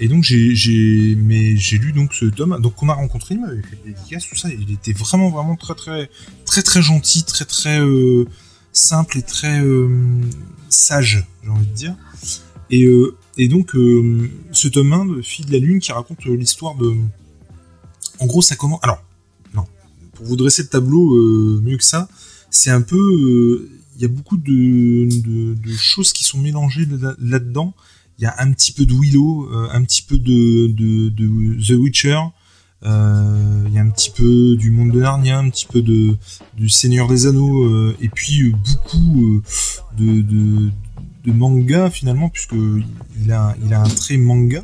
et 0.00 0.08
donc 0.08 0.22
j'ai 0.22 0.38
lu 0.44 1.92
donc 1.92 2.14
ce 2.14 2.26
tome 2.26 2.60
donc 2.60 2.80
on 2.82 2.88
a 2.88 2.94
rencontré 2.94 3.34
il 3.34 3.40
m'avait 3.40 3.62
fait 3.62 3.78
des 3.84 3.92
dédicaces 3.92 4.28
tout 4.28 4.36
ça 4.36 4.48
il 4.48 4.70
était 4.72 4.92
vraiment 4.92 5.30
vraiment 5.30 5.56
très 5.56 5.74
très 5.74 6.10
très 6.44 6.62
très 6.62 6.82
gentil 6.82 7.24
très 7.24 7.44
très 7.44 7.80
euh, 7.80 8.24
simple 8.72 9.18
et 9.18 9.22
très 9.22 9.60
euh, 9.60 10.20
sage 10.68 11.26
j'ai 11.42 11.50
envie 11.50 11.66
de 11.66 11.72
dire. 11.72 11.94
Et 12.70 12.84
euh, 12.84 13.16
donc 13.48 13.72
ce 14.52 14.68
tome 14.68 14.92
1 14.92 15.04
de 15.06 15.22
Fille 15.22 15.46
de 15.46 15.52
la 15.52 15.58
Lune 15.58 15.80
qui 15.80 15.90
raconte 15.90 16.24
l'histoire 16.26 16.74
de 16.74 16.94
en 18.20 18.26
gros 18.26 18.42
ça 18.42 18.56
commence 18.56 18.80
alors 18.82 19.02
non 19.54 19.64
pour 20.12 20.26
vous 20.26 20.36
dresser 20.36 20.62
le 20.62 20.68
tableau 20.68 21.60
mieux 21.60 21.76
que 21.76 21.84
ça 21.84 22.08
c'est 22.50 22.70
un 22.70 22.82
peu 22.82 23.68
il 23.96 24.02
y 24.02 24.04
a 24.04 24.08
beaucoup 24.08 24.36
de, 24.36 25.08
choses 25.76 26.12
qui 26.12 26.22
sont 26.22 26.38
mélangées 26.38 26.86
là- 26.86 27.16
là-dedans 27.18 27.74
il 28.18 28.24
y 28.24 28.26
a 28.26 28.34
un 28.38 28.52
petit 28.52 28.72
peu 28.72 28.84
de 28.84 28.94
Willow, 28.94 29.48
euh, 29.52 29.68
un 29.72 29.82
petit 29.84 30.02
peu 30.02 30.18
de, 30.18 31.08
The 31.66 31.70
Witcher, 31.70 32.18
euh, 32.84 33.64
il 33.66 33.72
y 33.72 33.78
a 33.78 33.82
un 33.82 33.90
petit 33.90 34.10
peu 34.10 34.56
du 34.56 34.70
monde 34.70 34.92
de 34.92 35.00
Narnia, 35.00 35.38
un 35.38 35.50
petit 35.50 35.66
peu 35.66 35.82
de 35.82 36.16
du 36.56 36.68
Seigneur 36.68 37.08
des 37.08 37.26
Anneaux, 37.26 37.64
euh, 37.64 37.96
et 38.00 38.08
puis 38.08 38.42
euh, 38.42 38.52
beaucoup 38.52 39.42
euh, 40.00 40.22
de, 41.24 41.32
manga 41.32 41.90
finalement, 41.90 42.28
puisque 42.28 42.56
il 43.22 43.32
a, 43.32 43.54
il 43.64 43.74
a 43.74 43.82
un 43.82 43.88
trait 43.88 44.16
manga. 44.16 44.62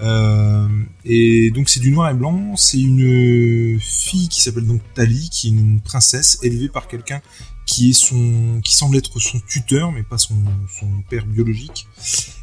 Euh, 0.00 0.68
et 1.04 1.50
donc 1.50 1.68
c'est 1.68 1.80
du 1.80 1.90
noir 1.90 2.10
et 2.10 2.14
blanc. 2.14 2.54
C'est 2.56 2.80
une 2.80 3.78
fille 3.80 4.28
qui 4.28 4.40
s'appelle 4.42 4.66
donc 4.66 4.80
Tali, 4.94 5.28
qui 5.30 5.48
est 5.48 5.50
une 5.50 5.80
princesse 5.80 6.38
élevée 6.42 6.68
par 6.68 6.86
quelqu'un 6.86 7.20
qui 7.66 7.90
est 7.90 7.92
son, 7.92 8.60
qui 8.62 8.74
semble 8.74 8.96
être 8.96 9.18
son 9.20 9.40
tuteur, 9.40 9.92
mais 9.92 10.02
pas 10.02 10.18
son, 10.18 10.36
son 10.78 10.88
père 11.08 11.26
biologique, 11.26 11.86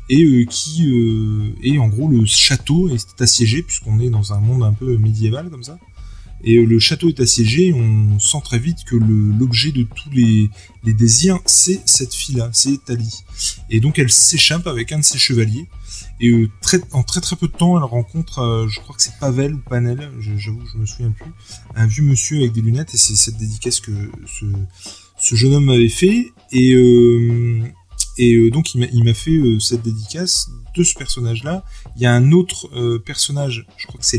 et 0.09 0.23
euh, 0.23 0.45
qui 0.45 0.85
euh, 0.87 1.53
est 1.63 1.77
en 1.77 1.87
gros 1.87 2.07
le 2.07 2.25
château 2.25 2.89
est 2.89 3.21
assiégé 3.21 3.61
puisqu'on 3.61 3.99
est 3.99 4.09
dans 4.09 4.33
un 4.33 4.39
monde 4.39 4.63
un 4.63 4.73
peu 4.73 4.97
médiéval 4.97 5.49
comme 5.49 5.63
ça. 5.63 5.77
Et 6.41 6.55
euh, 6.55 6.65
le 6.65 6.79
château 6.79 7.09
est 7.09 7.19
assiégé, 7.19 7.73
on 7.73 8.17
sent 8.17 8.39
très 8.43 8.59
vite 8.59 8.85
que 8.85 8.95
l'objet 8.95 9.71
de 9.71 9.83
tous 9.83 10.09
les, 10.09 10.49
les 10.85 10.93
désirs, 10.93 11.39
c'est 11.45 11.81
cette 11.85 12.13
fille-là, 12.13 12.49
c'est 12.53 12.83
Tali. 12.85 13.23
Et 13.69 13.81
donc 13.81 13.99
elle 13.99 14.09
s'échappe 14.09 14.65
avec 14.65 14.91
un 14.93 14.99
de 14.99 15.03
ses 15.03 15.17
chevaliers. 15.17 15.67
Et 16.21 16.29
euh, 16.29 16.49
en 16.91 17.03
très 17.03 17.21
très 17.21 17.35
peu 17.35 17.47
de 17.47 17.53
temps, 17.53 17.77
elle 17.77 17.83
rencontre, 17.83 18.67
je 18.69 18.79
crois 18.79 18.95
que 18.95 19.01
c'est 19.01 19.17
Pavel 19.19 19.55
ou 19.55 19.57
Panel, 19.57 20.11
j'avoue, 20.19 20.65
je 20.73 20.77
me 20.77 20.85
souviens 20.85 21.11
plus, 21.11 21.31
un 21.75 21.85
vieux 21.85 22.03
monsieur 22.03 22.37
avec 22.39 22.53
des 22.53 22.61
lunettes. 22.61 22.93
Et 22.93 22.97
c'est 22.97 23.15
cette 23.15 23.37
dédicace 23.37 23.81
que 23.81 23.91
ce, 24.25 24.45
ce 25.19 25.35
jeune 25.35 25.53
homme 25.53 25.65
m'avait 25.65 25.89
fait. 25.89 26.31
Et, 26.51 26.73
euh, 26.73 27.61
et 28.17 28.33
euh, 28.33 28.49
donc 28.49 28.73
il 28.73 28.79
m'a- 28.81 28.87
fait 29.13 29.31
euh, 29.37 29.59
cette 29.59 29.83
dédicace 29.83 30.49
de 30.75 30.83
ce 30.83 30.95
personnage-là. 30.95 31.63
Il 31.95 32.01
y 32.01 32.05
a 32.05 32.13
un 32.13 32.31
autre 32.31 32.69
euh, 32.75 32.99
personnage, 32.99 33.65
je 33.77 33.87
crois 33.87 33.99
que 33.99 34.05
c'est 34.05 34.17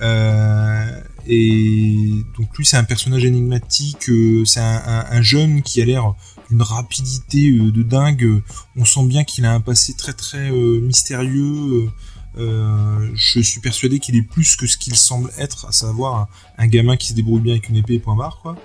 Euh, 0.00 1.00
et 1.26 1.96
donc 2.38 2.56
lui, 2.58 2.66
c'est 2.66 2.76
un 2.76 2.84
personnage 2.84 3.24
énigmatique. 3.24 4.08
c'est 4.44 4.60
un, 4.60 4.82
un- 4.86 5.06
un 5.10 5.22
jeune 5.22 5.62
qui 5.62 5.80
a 5.82 5.84
l'air 5.84 6.14
d'une 6.50 6.62
rapidité 6.62 7.50
de 7.50 7.82
dingue. 7.82 8.42
On 8.76 8.84
sent 8.84 9.06
bien 9.06 9.24
qu'il 9.24 9.44
a 9.46 9.52
un 9.54 9.60
passé 9.60 9.94
très 9.94 10.12
très 10.12 10.50
mystérieux. 10.80 11.88
Euh, 12.36 13.10
je 13.14 13.40
suis 13.40 13.60
persuadé 13.60 14.00
qu'il 14.00 14.16
est 14.16 14.22
plus 14.22 14.56
que 14.56 14.66
ce 14.66 14.76
qu'il 14.76 14.96
semble 14.96 15.30
être, 15.38 15.66
à 15.66 15.72
savoir 15.72 16.14
un, 16.16 16.28
un 16.58 16.66
gamin 16.66 16.96
qui 16.96 17.08
se 17.08 17.14
débrouille 17.14 17.40
bien 17.40 17.52
avec 17.54 17.68
une 17.68 17.76
épée 17.76 17.98
point 18.00 18.16
barre, 18.16 18.40
quoi. 18.42 18.56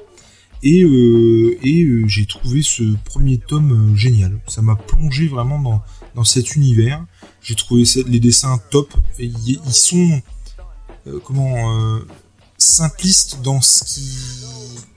Et, 0.62 0.84
euh, 0.84 1.58
euh, 1.64 2.04
j'ai 2.08 2.26
trouvé 2.26 2.62
ce 2.62 2.84
premier 3.06 3.38
tome 3.38 3.72
euh, 3.72 3.96
génial. 3.96 4.40
Ça 4.48 4.62
m'a 4.62 4.76
plongé 4.76 5.28
vraiment 5.28 5.60
dans, 6.16 6.24
cet 6.26 6.56
univers. 6.56 7.06
J'ai 7.42 7.56
trouvé 7.56 7.84
les 8.08 8.20
dessins 8.20 8.60
top. 8.72 8.94
Ils 9.20 9.58
sont 9.72 10.22
comment 11.24 12.02
simplistes 12.58 13.42
dans 13.42 13.62
ce 13.62 13.86
qui 13.86 14.18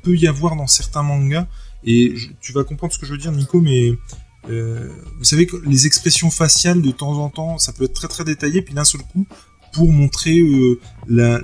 peut 0.03 0.17
y 0.17 0.27
avoir 0.27 0.57
dans 0.57 0.67
certains 0.67 1.05
mangas. 1.05 1.47
Et 1.85 2.15
tu 2.41 2.53
vas 2.53 2.65
comprendre 2.65 2.93
ce 2.93 2.99
que 2.99 3.07
je 3.07 3.13
veux 3.13 3.19
dire, 3.19 3.31
Nico, 3.31 3.61
mais 3.61 3.93
vous 4.49 5.25
savez 5.25 5.47
que 5.47 5.55
les 5.65 5.87
expressions 5.87 6.33
faciales 6.33 6.83
de 6.83 6.91
temps 6.91 7.17
en 7.19 7.31
temps, 7.31 7.57
ça 7.59 7.73
peut 7.73 7.85
être 7.85 7.95
très 7.95 8.09
très 8.09 8.25
détaillé, 8.25 8.63
puis 8.63 8.75
d'un 8.75 8.85
seul 8.85 9.03
coup, 9.03 9.25
pour 9.73 9.93
montrer 9.93 10.43
la, 11.07 11.41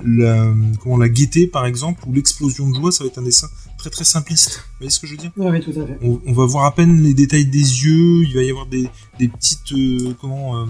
comment, 0.81 0.97
la 0.97 1.07
gaieté 1.07 1.47
par 1.47 1.65
exemple, 1.65 2.03
ou 2.05 2.11
l'explosion 2.11 2.69
de 2.69 2.75
joie, 2.75 2.91
ça 2.91 3.05
va 3.05 3.07
être 3.07 3.19
un 3.19 3.23
dessin 3.23 3.47
très 3.79 3.89
très 3.89 4.03
simpliste. 4.03 4.57
Vous 4.57 4.77
voyez 4.81 4.91
ce 4.91 4.99
que 4.99 5.07
je 5.07 5.13
veux 5.13 5.17
dire 5.17 5.31
Oui, 5.37 5.47
oui, 5.49 5.61
tout 5.61 5.71
à 5.79 5.85
fait. 5.87 5.97
on, 6.03 6.21
on 6.25 6.33
va 6.33 6.45
voir 6.45 6.65
à 6.65 6.75
peine 6.75 7.01
les 7.01 7.13
détails 7.13 7.45
des 7.45 7.59
yeux, 7.85 8.23
il 8.23 8.33
va 8.35 8.43
y 8.43 8.49
avoir 8.51 8.67
des, 8.67 8.87
des 9.17 9.27
petites 9.27 9.71
euh, 9.73 10.13
comment, 10.21 10.57
euh, 10.61 10.65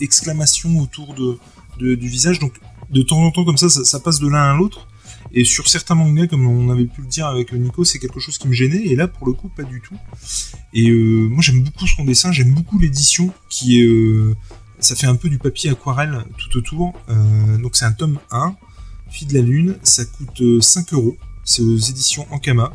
exclamations 0.00 0.80
autour 0.80 1.14
de, 1.14 1.38
de- 1.78 1.94
du 1.94 2.08
visage. 2.08 2.38
Donc 2.38 2.54
de 2.90 3.02
temps 3.02 3.18
en 3.22 3.30
temps 3.30 3.44
comme 3.44 3.56
ça, 3.58 3.68
ça, 3.68 3.84
ça 3.84 4.00
passe 4.00 4.18
de 4.18 4.26
l'un 4.28 4.42
à 4.52 4.56
l'autre. 4.56 4.88
Et 5.32 5.44
sur 5.44 5.68
certains 5.68 5.94
mangas, 5.94 6.26
comme 6.26 6.46
on 6.46 6.70
avait 6.70 6.86
pu 6.86 7.02
le 7.02 7.06
dire 7.06 7.26
avec 7.26 7.52
Nico, 7.52 7.84
c'est 7.84 7.98
quelque 8.00 8.18
chose 8.18 8.36
qui 8.38 8.48
me 8.48 8.52
gênait. 8.52 8.84
Et 8.86 8.96
là, 8.96 9.06
pour 9.06 9.26
le 9.26 9.32
coup, 9.32 9.48
pas 9.48 9.62
du 9.62 9.80
tout. 9.80 9.94
Et 10.72 10.88
euh, 10.90 11.28
moi, 11.28 11.40
j'aime 11.42 11.62
beaucoup 11.62 11.86
son 11.86 12.04
dessin, 12.04 12.32
j'aime 12.32 12.52
beaucoup 12.52 12.78
l'édition 12.80 13.32
qui 13.48 13.80
est... 13.80 13.88
ça 14.80 14.96
fait 14.96 15.06
un 15.06 15.14
peu 15.14 15.28
du 15.28 15.38
papier 15.38 15.70
aquarelle 15.70 16.24
tout 16.38 16.56
autour. 16.58 16.94
Donc 17.62 17.76
c'est 17.76 17.84
un 17.84 17.92
tome 17.92 18.18
1, 18.32 18.56
Fille 19.10 19.28
de 19.28 19.34
la 19.34 19.42
Lune. 19.42 19.76
Ça 19.84 20.04
coûte 20.04 20.40
euh, 20.40 20.60
5 20.60 20.94
euros. 20.94 21.16
C'est 21.44 21.62
aux 21.62 21.76
éditions 21.76 22.26
Ankama. 22.30 22.72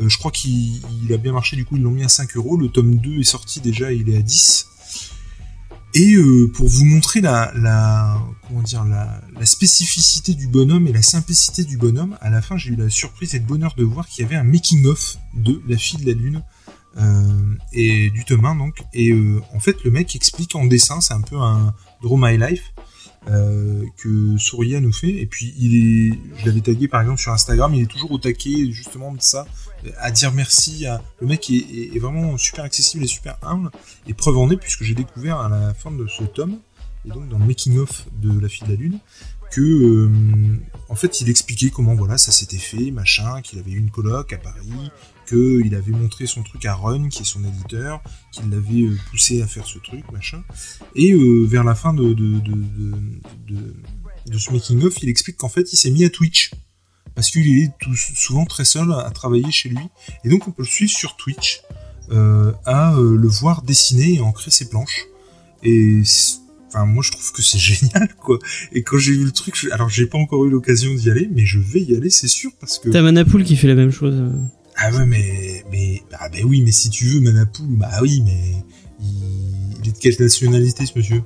Euh, 0.00 0.08
je 0.08 0.18
crois 0.18 0.30
qu'il 0.30 0.80
il 1.02 1.12
a 1.12 1.16
bien 1.16 1.32
marché, 1.32 1.56
du 1.56 1.64
coup 1.64 1.76
ils 1.76 1.82
l'ont 1.82 1.90
mis 1.90 2.04
à 2.04 2.08
5 2.08 2.36
euros. 2.36 2.56
Le 2.56 2.68
tome 2.68 2.96
2 2.96 3.20
est 3.20 3.24
sorti 3.24 3.60
déjà, 3.60 3.92
il 3.92 4.08
est 4.10 4.16
à 4.16 4.22
10. 4.22 4.66
Et 5.94 6.14
euh, 6.14 6.48
pour 6.52 6.68
vous 6.68 6.84
montrer 6.84 7.20
la, 7.20 7.52
spécificité 9.44 10.34
du 10.34 10.46
bonhomme 10.46 10.86
et 10.86 10.92
la 10.92 11.02
simplicité 11.02 11.64
du 11.64 11.78
bonhomme, 11.78 12.16
à 12.20 12.30
la 12.30 12.42
fin 12.42 12.56
j'ai 12.56 12.70
eu 12.70 12.76
la 12.76 12.90
surprise 12.90 13.34
et 13.34 13.38
le 13.38 13.46
bonheur 13.46 13.74
de 13.74 13.84
voir 13.84 14.06
qu'il 14.06 14.22
y 14.22 14.26
avait 14.26 14.36
un 14.36 14.44
making-of 14.44 15.16
de 15.34 15.60
La 15.66 15.78
fille 15.78 15.98
de 15.98 16.06
la 16.06 16.12
lune 16.12 16.44
euh, 16.98 17.54
et 17.72 18.10
du 18.10 18.24
tome 18.24 18.44
1 18.44 18.56
donc. 18.56 18.84
Et 18.92 19.12
en 19.54 19.60
fait 19.60 19.82
le 19.82 19.90
mec 19.90 20.14
explique 20.14 20.54
en 20.54 20.66
dessin, 20.66 21.00
c'est 21.00 21.14
un 21.14 21.22
peu 21.22 21.36
un 21.36 21.74
Draw 22.02 22.16
My 22.18 22.36
Life 22.36 22.72
euh, 23.30 23.84
que 23.96 24.36
Souria 24.38 24.80
nous 24.80 24.92
fait. 24.92 25.10
Et 25.10 25.26
puis 25.26 25.54
il 25.58 25.74
est, 25.76 26.18
je 26.38 26.46
l'avais 26.46 26.60
tagué 26.60 26.88
par 26.88 27.00
exemple 27.00 27.20
sur 27.20 27.32
Instagram, 27.32 27.74
il 27.74 27.82
est 27.82 27.86
toujours 27.86 28.12
au 28.12 28.18
taquet 28.18 28.70
justement 28.70 29.12
de 29.12 29.20
ça, 29.20 29.46
à 29.98 30.10
dire 30.10 30.32
merci. 30.32 30.86
Le 31.20 31.26
mec 31.26 31.50
est, 31.50 31.98
vraiment 31.98 32.36
super 32.38 32.64
accessible 32.64 33.04
et 33.04 33.08
super 33.08 33.38
humble. 33.42 33.70
Et 34.06 34.14
preuve 34.14 34.38
en 34.38 34.50
est 34.50 34.56
puisque 34.56 34.82
j'ai 34.82 34.94
découvert 34.94 35.38
à 35.40 35.48
la 35.48 35.74
fin 35.74 35.90
de 35.90 36.06
ce 36.06 36.24
tome, 36.24 36.58
et 37.04 37.08
donc 37.08 37.28
dans 37.28 37.38
le 37.38 37.44
making 37.44 37.78
of 37.78 38.06
de 38.20 38.38
La 38.40 38.48
fille 38.48 38.66
de 38.66 38.72
la 38.72 38.78
lune, 38.78 38.98
que 39.50 39.60
euh, 39.60 40.10
en 40.88 40.94
fait 40.94 41.20
il 41.20 41.30
expliquait 41.30 41.70
comment 41.70 41.94
voilà 41.94 42.18
ça 42.18 42.32
s'était 42.32 42.58
fait, 42.58 42.90
machin, 42.90 43.40
qu'il 43.42 43.58
avait 43.58 43.70
eu 43.70 43.78
une 43.78 43.90
coloc 43.90 44.32
à 44.32 44.38
Paris, 44.38 44.90
qu'il 45.28 45.74
avait 45.74 45.92
montré 45.92 46.26
son 46.26 46.42
truc 46.42 46.64
à 46.64 46.74
Run, 46.74 47.08
qui 47.08 47.22
est 47.22 47.26
son 47.26 47.44
éditeur, 47.44 48.02
qu'il 48.32 48.48
l'avait 48.50 48.82
euh, 48.82 48.96
poussé 49.10 49.42
à 49.42 49.46
faire 49.46 49.66
ce 49.66 49.78
truc, 49.78 50.04
machin. 50.12 50.42
Et 50.94 51.12
euh, 51.12 51.44
vers 51.44 51.64
la 51.64 51.74
fin 51.74 51.92
de, 51.94 52.14
ce 54.38 54.52
making-of, 54.52 54.94
il 55.02 55.08
explique 55.08 55.36
qu'en 55.36 55.48
fait, 55.48 55.72
il 55.72 55.76
s'est 55.76 55.90
mis 55.90 56.04
à 56.04 56.10
Twitch. 56.10 56.50
Parce 57.14 57.30
qu'il 57.30 57.48
est 57.64 57.72
souvent 58.14 58.44
très 58.44 58.64
seul 58.64 58.92
à 58.92 59.10
travailler 59.10 59.50
chez 59.50 59.68
lui. 59.68 59.78
Et 60.24 60.28
donc, 60.28 60.46
on 60.46 60.52
peut 60.52 60.62
le 60.62 60.68
suivre 60.68 60.92
sur 60.92 61.16
Twitch, 61.16 61.62
euh, 62.10 62.52
à 62.64 62.94
le 62.96 63.26
voir 63.28 63.62
dessiner 63.62 64.14
et 64.14 64.20
ancrer 64.20 64.50
ses 64.52 64.68
planches. 64.68 65.04
Et 65.64 66.00
enfin, 66.68 66.84
moi, 66.86 67.02
je 67.04 67.10
trouve 67.10 67.32
que 67.32 67.42
c'est 67.42 67.58
génial, 67.70 68.14
quoi. 68.14 68.38
Et 68.72 68.82
quand 68.84 68.98
j'ai 68.98 69.12
vu 69.14 69.24
le 69.24 69.32
truc, 69.32 69.56
je- 69.56 69.70
alors 69.70 69.88
j'ai 69.88 70.06
pas 70.06 70.18
encore 70.18 70.44
eu 70.46 70.50
l'occasion 70.50 70.94
d'y 70.94 71.10
aller, 71.10 71.28
mais 71.32 71.44
je 71.44 71.58
vais 71.58 71.80
y 71.82 71.96
aller, 71.96 72.10
c'est 72.10 72.28
sûr, 72.28 72.52
parce 72.60 72.78
que. 72.78 72.88
T'as 72.88 73.02
Manapool 73.02 73.42
qui 73.42 73.56
fait 73.56 73.66
la 73.68 73.74
même 73.74 73.90
chose. 73.90 74.14
Ah 74.80 74.92
ouais, 74.92 75.06
mais, 75.06 75.64
mais, 75.72 76.02
bah, 76.10 76.28
bah 76.32 76.38
oui, 76.44 76.62
mais 76.62 76.70
si 76.72 76.88
tu 76.90 77.04
veux, 77.06 77.20
Manapool, 77.20 77.66
bah 77.70 77.90
oui, 78.00 78.22
mais 78.24 78.54
il, 79.00 79.76
il 79.82 79.88
est 79.88 79.92
de 79.92 79.98
quelle 79.98 80.14
nationalité, 80.20 80.86
ce 80.86 80.96
monsieur? 80.96 81.22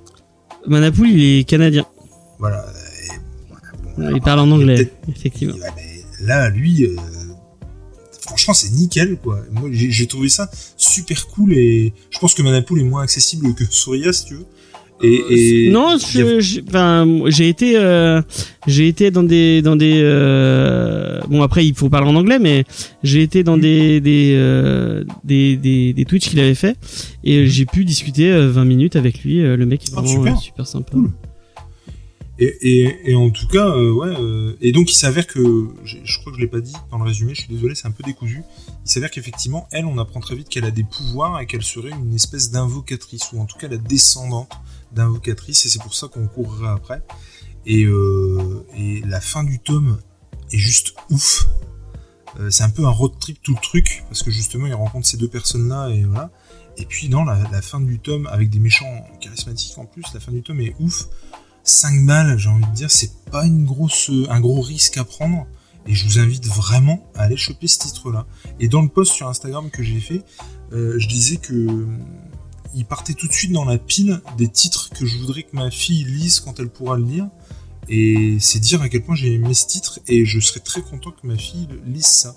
Manapool, 0.66 1.08
il 1.10 1.22
est 1.40 1.44
canadien. 1.44 1.84
Voilà. 2.38 2.64
et 3.04 3.08
voilà, 3.48 3.62
bon, 3.82 4.02
alors, 4.02 4.16
Il 4.16 4.22
parle 4.22 4.40
en 4.40 4.50
anglais, 4.52 4.76
peut-être- 4.76 5.08
effectivement. 5.16 5.54
Ouais, 5.56 5.68
mais 5.76 6.02
là, 6.26 6.48
lui, 6.48 6.84
euh, 6.86 6.96
franchement, 8.22 8.54
c'est 8.54 8.70
nickel, 8.70 9.16
quoi. 9.22 9.40
Moi, 9.50 9.68
j'ai 9.72 9.90
j'ai 9.90 10.06
trouvé 10.06 10.28
ça 10.30 10.50
super 10.78 11.26
cool 11.28 11.52
et 11.52 11.92
je 12.10 12.18
pense 12.18 12.34
que 12.34 12.42
Manapool 12.42 12.80
est 12.80 12.84
moins 12.84 13.02
accessible 13.02 13.54
que 13.54 13.64
Souria, 13.70 14.12
si 14.14 14.24
tu 14.26 14.34
veux. 14.36 14.46
Et, 15.02 15.66
et 15.66 15.70
non, 15.70 15.96
enfin, 15.96 17.06
j'ai 17.26 17.48
été, 17.48 17.76
euh, 17.76 18.22
j'ai 18.68 18.86
été 18.86 19.10
dans 19.10 19.24
des, 19.24 19.60
dans 19.60 19.74
des, 19.74 20.00
euh, 20.00 21.20
bon 21.28 21.42
après 21.42 21.66
il 21.66 21.74
faut 21.74 21.88
parler 21.88 22.08
en 22.08 22.14
anglais, 22.14 22.38
mais 22.38 22.64
j'ai 23.02 23.22
été 23.22 23.42
dans 23.42 23.56
des, 23.58 24.00
des, 24.00 24.32
euh, 24.36 25.02
des, 25.24 25.56
des, 25.56 25.92
des 25.92 26.04
Twitch 26.04 26.28
qu'il 26.28 26.38
avait 26.38 26.54
fait 26.54 26.76
et 27.24 27.38
euh, 27.38 27.46
j'ai 27.46 27.66
pu 27.66 27.84
discuter 27.84 28.30
euh, 28.30 28.50
20 28.52 28.64
minutes 28.64 28.94
avec 28.96 29.24
lui. 29.24 29.38
le 29.42 29.66
mec 29.66 29.82
est 29.82 29.92
Ah, 29.96 30.02
vraiment 30.02 30.14
super. 30.24 30.38
super 30.38 30.66
sympa. 30.68 30.92
Cool. 30.92 31.10
Et, 32.38 32.56
et, 32.62 33.10
et 33.12 33.14
en 33.14 33.30
tout 33.30 33.46
cas, 33.46 33.68
euh, 33.68 33.92
ouais. 33.92 34.08
euh, 34.18 34.56
et 34.60 34.72
donc, 34.72 34.90
il 34.90 34.94
s'avère 34.96 35.26
que, 35.26 35.38
je 35.84 36.18
crois 36.18 36.32
que 36.32 36.38
je 36.38 36.42
l'ai 36.42 36.48
pas 36.48 36.60
dit 36.60 36.72
dans 36.90 36.98
le 36.98 37.04
résumé, 37.04 37.34
je 37.34 37.42
suis 37.42 37.52
désolé, 37.52 37.74
c'est 37.74 37.86
un 37.86 37.92
peu 37.92 38.02
décousu. 38.02 38.42
Il 38.84 38.90
s'avère 38.90 39.10
qu'effectivement, 39.10 39.68
elle, 39.70 39.84
on 39.84 39.98
apprend 39.98 40.18
très 40.18 40.34
vite 40.34 40.48
qu'elle 40.48 40.64
a 40.64 40.70
des 40.72 40.82
pouvoirs 40.82 41.40
et 41.40 41.46
qu'elle 41.46 41.62
serait 41.62 41.90
une 41.90 42.14
espèce 42.14 42.50
d'invocatrice, 42.50 43.30
ou 43.32 43.40
en 43.40 43.44
tout 43.44 43.58
cas 43.58 43.68
la 43.68 43.76
descendante 43.76 44.50
d'invocatrice, 44.92 45.66
et 45.66 45.68
c'est 45.68 45.82
pour 45.82 45.94
ça 45.94 46.08
qu'on 46.08 46.26
courra 46.26 46.72
après. 46.72 47.02
Et, 47.66 47.84
euh, 47.84 48.64
la 49.04 49.20
fin 49.20 49.44
du 49.44 49.58
tome 49.58 49.98
est 50.50 50.58
juste 50.58 50.94
ouf. 51.10 51.46
Euh, 52.40 52.50
c'est 52.50 52.64
un 52.64 52.70
peu 52.70 52.84
un 52.86 52.90
road 52.90 53.12
trip 53.20 53.40
tout 53.42 53.54
le 53.54 53.60
truc, 53.60 54.04
parce 54.08 54.22
que 54.22 54.30
justement, 54.30 54.66
il 54.66 54.74
rencontre 54.74 55.06
ces 55.06 55.16
deux 55.16 55.28
personnes-là, 55.28 55.88
et 55.88 56.04
voilà. 56.04 56.30
Et 56.78 56.86
puis, 56.86 57.08
non, 57.08 57.24
la, 57.24 57.62
fin 57.62 57.80
du 57.80 57.98
tome, 57.98 58.26
avec 58.28 58.48
des 58.48 58.58
méchants 58.58 59.04
charismatiques 59.20 59.76
en 59.78 59.84
plus, 59.84 60.04
la 60.14 60.20
fin 60.20 60.32
du 60.32 60.42
tome 60.42 60.60
est 60.60 60.74
ouf. 60.80 61.08
5 61.64 62.06
balles, 62.06 62.38
j'ai 62.38 62.48
envie 62.48 62.66
de 62.66 62.74
dire, 62.74 62.90
c'est 62.90 63.12
pas 63.30 63.44
une 63.44 63.64
grosse, 63.64 64.10
un 64.28 64.40
gros 64.40 64.60
risque 64.60 64.96
à 64.96 65.04
prendre. 65.04 65.46
Et 65.86 65.94
je 65.94 66.06
vous 66.06 66.18
invite 66.18 66.46
vraiment 66.46 67.10
à 67.14 67.22
aller 67.22 67.36
choper 67.36 67.66
ce 67.66 67.78
titre-là. 67.80 68.26
Et 68.60 68.68
dans 68.68 68.82
le 68.82 68.88
post 68.88 69.12
sur 69.12 69.28
Instagram 69.28 69.68
que 69.70 69.82
j'ai 69.82 70.00
fait, 70.00 70.22
euh, 70.72 70.98
je 70.98 71.08
disais 71.08 71.36
que 71.36 71.86
il 72.74 72.84
partait 72.84 73.14
tout 73.14 73.28
de 73.28 73.32
suite 73.32 73.52
dans 73.52 73.64
la 73.64 73.78
pile 73.78 74.20
des 74.38 74.48
titres 74.48 74.90
que 74.90 75.06
je 75.06 75.18
voudrais 75.18 75.42
que 75.42 75.54
ma 75.54 75.70
fille 75.70 76.04
lise 76.04 76.40
quand 76.40 76.58
elle 76.60 76.68
pourra 76.68 76.96
le 76.96 77.04
lire. 77.04 77.28
Et 77.88 78.36
c'est 78.40 78.60
dire 78.60 78.80
à 78.82 78.88
quel 78.88 79.02
point 79.02 79.14
j'ai 79.14 79.34
aimé 79.34 79.54
ce 79.54 79.66
titre 79.66 80.00
et 80.06 80.24
je 80.24 80.38
serais 80.40 80.60
très 80.60 80.82
content 80.82 81.10
que 81.10 81.26
ma 81.26 81.36
fille 81.36 81.68
lise 81.86 82.06
ça. 82.06 82.34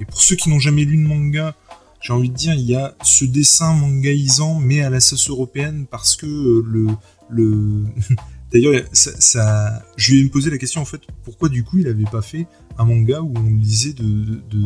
Et 0.00 0.04
pour 0.04 0.20
ceux 0.20 0.36
qui 0.36 0.48
n'ont 0.48 0.58
jamais 0.58 0.84
lu 0.84 0.96
de 0.96 1.06
manga, 1.06 1.54
j'ai 2.00 2.12
envie 2.12 2.30
de 2.30 2.34
dire, 2.34 2.54
il 2.54 2.62
y 2.62 2.74
a 2.74 2.96
ce 3.02 3.24
dessin 3.24 3.74
mangaisant 3.74 4.58
mais 4.58 4.80
à 4.80 4.90
la 4.90 5.00
sauce 5.00 5.28
européenne 5.30 5.86
parce 5.90 6.16
que 6.16 6.26
euh, 6.26 6.64
le, 6.66 6.86
le... 7.28 7.84
D'ailleurs, 8.52 8.82
ça, 8.92 9.84
je 9.96 10.12
lui 10.12 10.26
ai 10.26 10.28
posé 10.28 10.50
la 10.50 10.58
question 10.58 10.80
en 10.80 10.84
fait, 10.84 11.02
pourquoi 11.22 11.48
du 11.48 11.62
coup 11.62 11.78
il 11.78 11.86
avait 11.86 12.02
pas 12.02 12.22
fait 12.22 12.48
un 12.78 12.84
manga 12.84 13.20
où 13.20 13.32
on 13.36 13.54
lisait 13.54 13.92
de, 13.92 14.02
de, 14.02 14.40
de, 14.50 14.62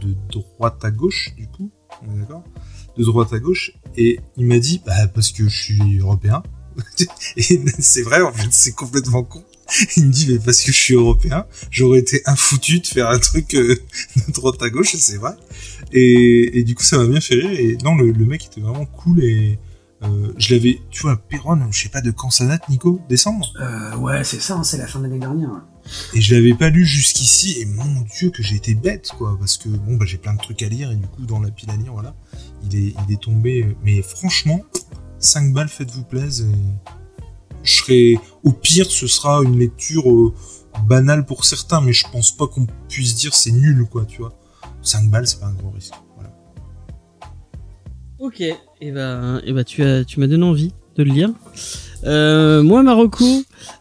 de 0.00 0.14
droite 0.30 0.84
à 0.84 0.92
gauche, 0.92 1.34
du 1.36 1.48
coup, 1.48 1.68
on 2.06 2.14
est 2.14 2.20
d'accord? 2.20 2.44
De 2.98 3.04
droite 3.04 3.32
à 3.32 3.38
gauche, 3.38 3.72
et 3.96 4.20
il 4.36 4.46
m'a 4.46 4.58
dit, 4.58 4.82
bah 4.84 5.06
parce 5.08 5.30
que 5.30 5.48
je 5.48 5.56
suis 5.56 5.98
européen. 5.98 6.42
et 7.36 7.60
c'est 7.78 8.02
vrai, 8.02 8.20
en 8.22 8.32
fait, 8.32 8.48
c'est 8.50 8.72
complètement 8.72 9.22
con. 9.22 9.44
Il 9.96 10.06
me 10.06 10.12
dit, 10.12 10.26
mais 10.30 10.38
parce 10.38 10.62
que 10.62 10.72
je 10.72 10.78
suis 10.78 10.94
européen, 10.94 11.46
j'aurais 11.70 12.00
été 12.00 12.22
infoutu 12.26 12.80
de 12.80 12.86
faire 12.86 13.08
un 13.08 13.18
truc 13.18 13.54
euh, 13.54 13.76
de 14.28 14.32
droite 14.32 14.62
à 14.62 14.70
gauche, 14.70 14.96
c'est 14.96 15.16
vrai. 15.16 15.34
Et, 15.92 16.58
et 16.58 16.64
du 16.64 16.74
coup, 16.74 16.82
ça 16.82 16.98
m'a 16.98 17.06
bien 17.06 17.20
fait 17.20 17.34
rire. 17.34 17.52
Et 17.52 17.76
non, 17.84 17.94
le, 17.94 18.10
le 18.10 18.24
mec 18.24 18.46
était 18.46 18.60
vraiment 18.60 18.86
cool 18.86 19.22
et 19.22 19.58
euh, 20.02 20.32
je 20.36 20.54
l'avais, 20.54 20.80
tu 20.90 21.02
vois, 21.02 21.16
Perron, 21.16 21.58
je 21.70 21.82
sais 21.82 21.88
pas 21.88 22.00
de 22.00 22.10
quand 22.10 22.30
ça 22.30 22.46
date, 22.46 22.68
Nico, 22.68 23.00
décembre? 23.08 23.52
Euh, 23.60 23.96
ouais, 23.96 24.22
c'est 24.22 24.40
ça, 24.40 24.54
hein, 24.54 24.62
c'est 24.62 24.78
la 24.78 24.86
fin 24.86 25.00
de 25.00 25.04
l'année 25.04 25.18
dernière. 25.18 25.50
Et 26.14 26.20
je 26.20 26.34
l'avais 26.34 26.54
pas 26.54 26.70
lu 26.70 26.84
jusqu'ici, 26.84 27.60
et 27.60 27.66
mon 27.66 28.02
dieu 28.02 28.30
que 28.30 28.42
j'ai 28.42 28.56
été 28.56 28.74
bête, 28.74 29.10
quoi, 29.16 29.36
parce 29.38 29.56
que 29.56 29.68
bon, 29.68 29.96
bah 29.96 30.04
j'ai 30.06 30.18
plein 30.18 30.34
de 30.34 30.40
trucs 30.40 30.62
à 30.62 30.68
lire, 30.68 30.90
et 30.90 30.96
du 30.96 31.06
coup, 31.06 31.24
dans 31.26 31.40
la 31.40 31.50
pile 31.50 31.70
à 31.70 31.76
lire, 31.76 31.92
voilà, 31.92 32.14
il 32.70 32.76
est, 32.76 33.20
tombé. 33.20 33.76
Mais 33.84 34.02
franchement, 34.02 34.62
5 35.18 35.52
balles, 35.52 35.68
faites-vous 35.68 36.04
plaisir. 36.04 36.46
Je 37.62 37.72
serais, 37.72 38.14
au 38.44 38.52
pire, 38.52 38.90
ce 38.90 39.06
sera 39.06 39.42
une 39.42 39.58
lecture 39.58 40.10
euh, 40.10 40.32
banale 40.86 41.26
pour 41.26 41.44
certains, 41.44 41.80
mais 41.80 41.92
je 41.92 42.06
pense 42.10 42.36
pas 42.36 42.46
qu'on 42.46 42.66
puisse 42.88 43.16
dire 43.16 43.34
c'est 43.34 43.52
nul, 43.52 43.84
quoi, 43.90 44.04
tu 44.04 44.18
vois. 44.18 44.38
5 44.82 45.10
balles, 45.10 45.26
c'est 45.26 45.40
pas 45.40 45.46
un 45.46 45.54
gros 45.54 45.70
risque. 45.70 45.94
Voilà. 46.16 46.30
Ok, 48.18 48.40
et 48.40 48.92
bah, 48.92 49.40
et 49.44 49.52
bah 49.52 49.64
tu 49.64 49.82
as, 49.82 50.04
tu 50.04 50.20
m'as 50.20 50.26
donné 50.26 50.44
envie 50.44 50.72
le 50.98 51.04
lire. 51.04 51.30
Euh, 52.04 52.62
moi, 52.62 52.82
Marocco, 52.82 53.24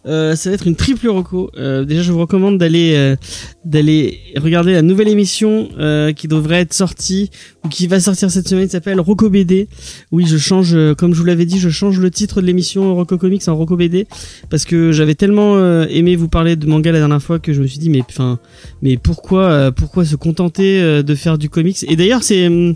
euh, 0.07 0.35
ça 0.35 0.49
va 0.49 0.55
être 0.55 0.65
une 0.65 0.75
triple 0.75 1.07
reco. 1.07 1.51
Euh, 1.57 1.85
déjà, 1.85 2.01
je 2.01 2.11
vous 2.11 2.19
recommande 2.19 2.57
d'aller 2.57 2.93
euh, 2.95 3.15
d'aller 3.63 4.19
regarder 4.37 4.73
la 4.73 4.81
nouvelle 4.81 5.07
émission 5.07 5.69
euh, 5.77 6.13
qui 6.13 6.27
devrait 6.27 6.61
être 6.61 6.73
sortie 6.73 7.29
ou 7.63 7.69
qui 7.69 7.85
va 7.85 7.99
sortir 7.99 8.31
cette 8.31 8.47
semaine. 8.47 8.65
qui 8.65 8.71
s'appelle 8.71 8.99
Rocco 8.99 9.29
BD. 9.29 9.67
Oui, 10.11 10.25
je 10.25 10.37
change, 10.37 10.73
euh, 10.73 10.95
comme 10.95 11.13
je 11.13 11.19
vous 11.19 11.25
l'avais 11.25 11.45
dit, 11.45 11.59
je 11.59 11.69
change 11.69 11.99
le 11.99 12.09
titre 12.09 12.41
de 12.41 12.47
l'émission 12.47 12.95
Rocco 12.95 13.17
Comics 13.17 13.47
en 13.47 13.55
Rocco 13.55 13.75
BD 13.77 14.07
parce 14.49 14.65
que 14.65 14.91
j'avais 14.91 15.15
tellement 15.15 15.57
aimé 15.83 16.15
vous 16.15 16.27
parler 16.27 16.55
de 16.55 16.65
manga 16.65 16.91
la 16.91 16.99
dernière 16.99 17.21
fois 17.21 17.39
que 17.39 17.53
je 17.53 17.61
me 17.61 17.67
suis 17.67 17.79
dit 17.79 17.89
mais 17.89 18.01
enfin 18.09 18.39
mais 18.81 18.97
pourquoi 18.97 19.71
pourquoi 19.71 20.05
se 20.05 20.15
contenter 20.15 21.03
de 21.03 21.15
faire 21.15 21.37
du 21.37 21.49
comics? 21.49 21.85
Et 21.87 21.95
d'ailleurs, 21.95 22.23
c'est 22.23 22.47
hum, 22.47 22.75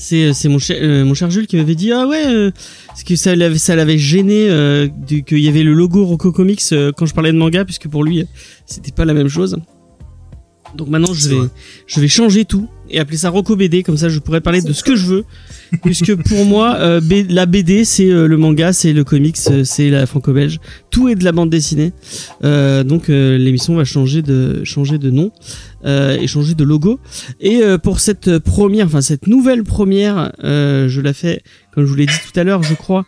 c'est 0.00 0.58
cher 0.58 0.78
euh, 0.80 1.04
mon 1.04 1.14
cher 1.14 1.30
Jules 1.30 1.46
qui 1.46 1.56
m'avait 1.56 1.74
dit 1.74 1.92
ah 1.92 2.06
ouais 2.06 2.26
euh, 2.26 2.50
parce 2.86 3.04
que 3.04 3.16
ça 3.16 3.36
l'avait 3.36 3.58
ça 3.58 3.76
l'avait 3.76 3.98
gêné 3.98 4.48
euh, 4.48 4.88
qu'il 5.06 5.38
y 5.38 5.48
avait 5.48 5.62
le 5.62 5.74
logo 5.74 6.04
Rocco 6.04 6.32
Comics 6.32 6.62
euh, 6.72 6.90
quand 6.96 7.06
je 7.06 7.14
parlais 7.14 7.32
de 7.32 7.36
manga 7.36 7.64
puisque 7.64 7.88
pour 7.88 8.02
lui 8.02 8.20
euh, 8.20 8.24
c'était 8.66 8.92
pas 8.92 9.04
la 9.04 9.14
même 9.14 9.28
chose. 9.28 9.58
Donc 10.76 10.88
maintenant 10.88 11.12
je 11.12 11.28
vais 11.28 11.34
vrai. 11.36 11.48
je 11.86 12.00
vais 12.00 12.08
changer 12.08 12.44
tout 12.44 12.68
et 12.92 12.98
appeler 12.98 13.16
ça 13.16 13.30
Rocco 13.30 13.54
BD 13.56 13.82
comme 13.82 13.96
ça 13.96 14.08
je 14.08 14.18
pourrais 14.18 14.40
parler 14.40 14.62
de 14.62 14.72
ce 14.72 14.82
que 14.82 14.96
je 14.96 15.06
veux. 15.06 15.24
Puisque 15.84 16.14
pour 16.16 16.44
moi 16.44 16.76
euh, 16.78 17.00
B- 17.00 17.26
la 17.30 17.46
BD 17.46 17.84
c'est 17.84 18.10
euh, 18.10 18.26
le 18.26 18.36
manga 18.36 18.72
c'est 18.72 18.92
le 18.92 19.04
comics 19.04 19.36
euh, 19.50 19.62
c'est 19.64 19.90
la 19.90 20.06
franco-belge. 20.06 20.58
Tout 20.90 21.08
est 21.08 21.14
de 21.14 21.24
la 21.24 21.32
bande 21.32 21.50
dessinée. 21.50 21.92
Euh, 22.44 22.82
donc 22.84 23.08
euh, 23.08 23.38
l'émission 23.38 23.74
va 23.76 23.84
changer 23.84 24.22
de 24.22 24.62
changer 24.64 24.98
de 24.98 25.10
nom 25.10 25.30
euh, 25.84 26.16
et 26.20 26.26
changer 26.26 26.54
de 26.54 26.64
logo. 26.64 26.98
Et 27.40 27.62
euh, 27.62 27.78
pour 27.78 28.00
cette 28.00 28.38
première 28.38 28.86
enfin 28.86 29.00
cette 29.00 29.26
nouvelle 29.28 29.62
première 29.64 30.32
euh, 30.44 30.88
je 30.88 31.00
la 31.00 31.12
fais 31.12 31.42
comme 31.74 31.84
je 31.84 31.90
vous 31.90 31.96
l'ai 31.96 32.06
dit 32.06 32.12
tout 32.12 32.38
à 32.38 32.44
l'heure 32.44 32.62
je 32.62 32.74
crois 32.74 33.04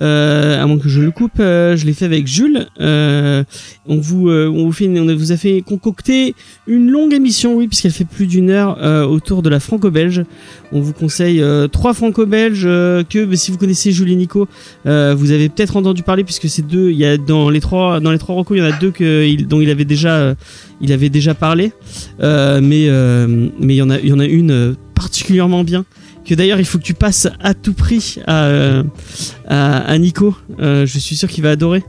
euh, 0.00 0.62
à 0.62 0.66
moins 0.66 0.78
que 0.78 0.88
je 0.88 1.00
le 1.00 1.10
coupe 1.10 1.38
euh, 1.40 1.76
je 1.76 1.84
l'ai 1.84 1.92
fait 1.92 2.04
avec 2.04 2.26
Jules. 2.26 2.66
Euh, 2.80 3.44
on 3.86 3.98
vous 3.98 4.30
a 4.30 5.36
fait 5.36 5.62
concocter 5.62 6.34
une 6.66 6.90
longue 6.90 7.12
émission 7.12 7.54
oui 7.54 7.68
puisqu'elle 7.68 7.92
fait 7.92 8.04
plus 8.04 8.26
d'une 8.26 8.50
heure 8.50 8.78
autour 9.08 9.42
de 9.42 9.48
la 9.48 9.60
franco-belge. 9.60 10.24
On 10.72 10.80
vous 10.80 10.92
conseille 10.92 11.42
trois 11.70 11.94
franco-belges 11.94 12.64
que 12.64 13.34
si 13.34 13.50
vous 13.50 13.58
connaissez 13.58 13.92
Jules 13.92 14.10
et 14.10 14.16
Nico 14.16 14.48
vous 14.84 15.30
avez 15.30 15.48
peut-être 15.48 15.76
entendu 15.76 16.02
parler 16.02 16.24
puisque 16.24 16.48
ces 16.48 16.62
deux 16.62 16.90
il 16.90 16.96
y 16.96 17.04
a 17.04 17.16
dans 17.16 17.50
les 17.50 17.60
trois 17.60 18.00
dans 18.00 18.12
les 18.12 18.18
trois 18.18 18.34
recos 18.34 18.56
il 18.56 18.60
y 18.60 18.66
en 18.66 18.70
a 18.70 18.78
deux 18.78 18.92
dont 19.44 19.60
il 19.60 19.70
avait 19.70 19.84
déjà 19.84 20.34
il 20.80 20.92
avait 20.92 21.10
déjà 21.10 21.34
parlé. 21.34 21.72
Mais 22.20 22.88
mais 22.90 23.74
il 23.74 23.76
y 23.76 23.82
en 23.82 23.90
a 23.90 23.98
il 23.98 24.08
y 24.08 24.12
en 24.12 24.20
a 24.20 24.26
une 24.26 24.76
particulièrement 24.94 25.62
bien 25.64 25.84
que 26.26 26.34
d'ailleurs 26.34 26.58
il 26.58 26.64
faut 26.66 26.78
que 26.78 26.82
tu 26.84 26.94
passes 26.94 27.28
à 27.40 27.54
tout 27.54 27.72
prix 27.74 28.18
à 28.26 28.44
euh, 28.46 28.82
à, 29.48 29.78
à 29.78 29.98
Nico 29.98 30.34
Euh, 30.58 30.84
je 30.86 30.98
suis 30.98 31.16
sûr 31.16 31.28
qu'il 31.28 31.42
va 31.44 31.50
adorer 31.50 31.82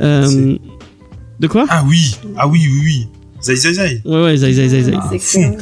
euh, 0.00 0.56
de 1.40 1.46
quoi 1.46 1.66
Ah 1.68 1.84
oui, 1.86 2.16
ah 2.36 2.48
oui, 2.48 2.60
oui, 2.70 2.80
oui. 2.84 3.08
Zai 3.42 3.56
Zai 3.56 3.74
Zai. 3.74 4.02
ouais 4.04 4.22
ouais 4.22 4.36
zai 4.36 4.52
zai 4.52 4.68
zai 4.68 4.82
zai 4.82 4.94
C'est 5.10 5.14
excellent. 5.16 5.56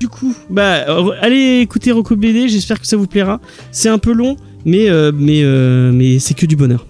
du 0.00 0.08
coup, 0.08 0.34
bah, 0.50 0.84
allez 1.20 1.60
écouter 1.60 1.92
Rocco 1.92 2.16
BD, 2.16 2.48
j'espère 2.48 2.80
que 2.80 2.86
ça 2.86 2.96
vous 2.96 3.06
plaira. 3.06 3.40
C'est 3.70 3.88
un 3.88 3.98
peu 3.98 4.12
long, 4.12 4.36
mais, 4.64 4.90
euh, 4.90 5.12
mais, 5.14 5.42
euh, 5.44 5.92
mais 5.92 6.18
c'est 6.18 6.34
que 6.34 6.44
du 6.44 6.56
bonheur. 6.56 6.86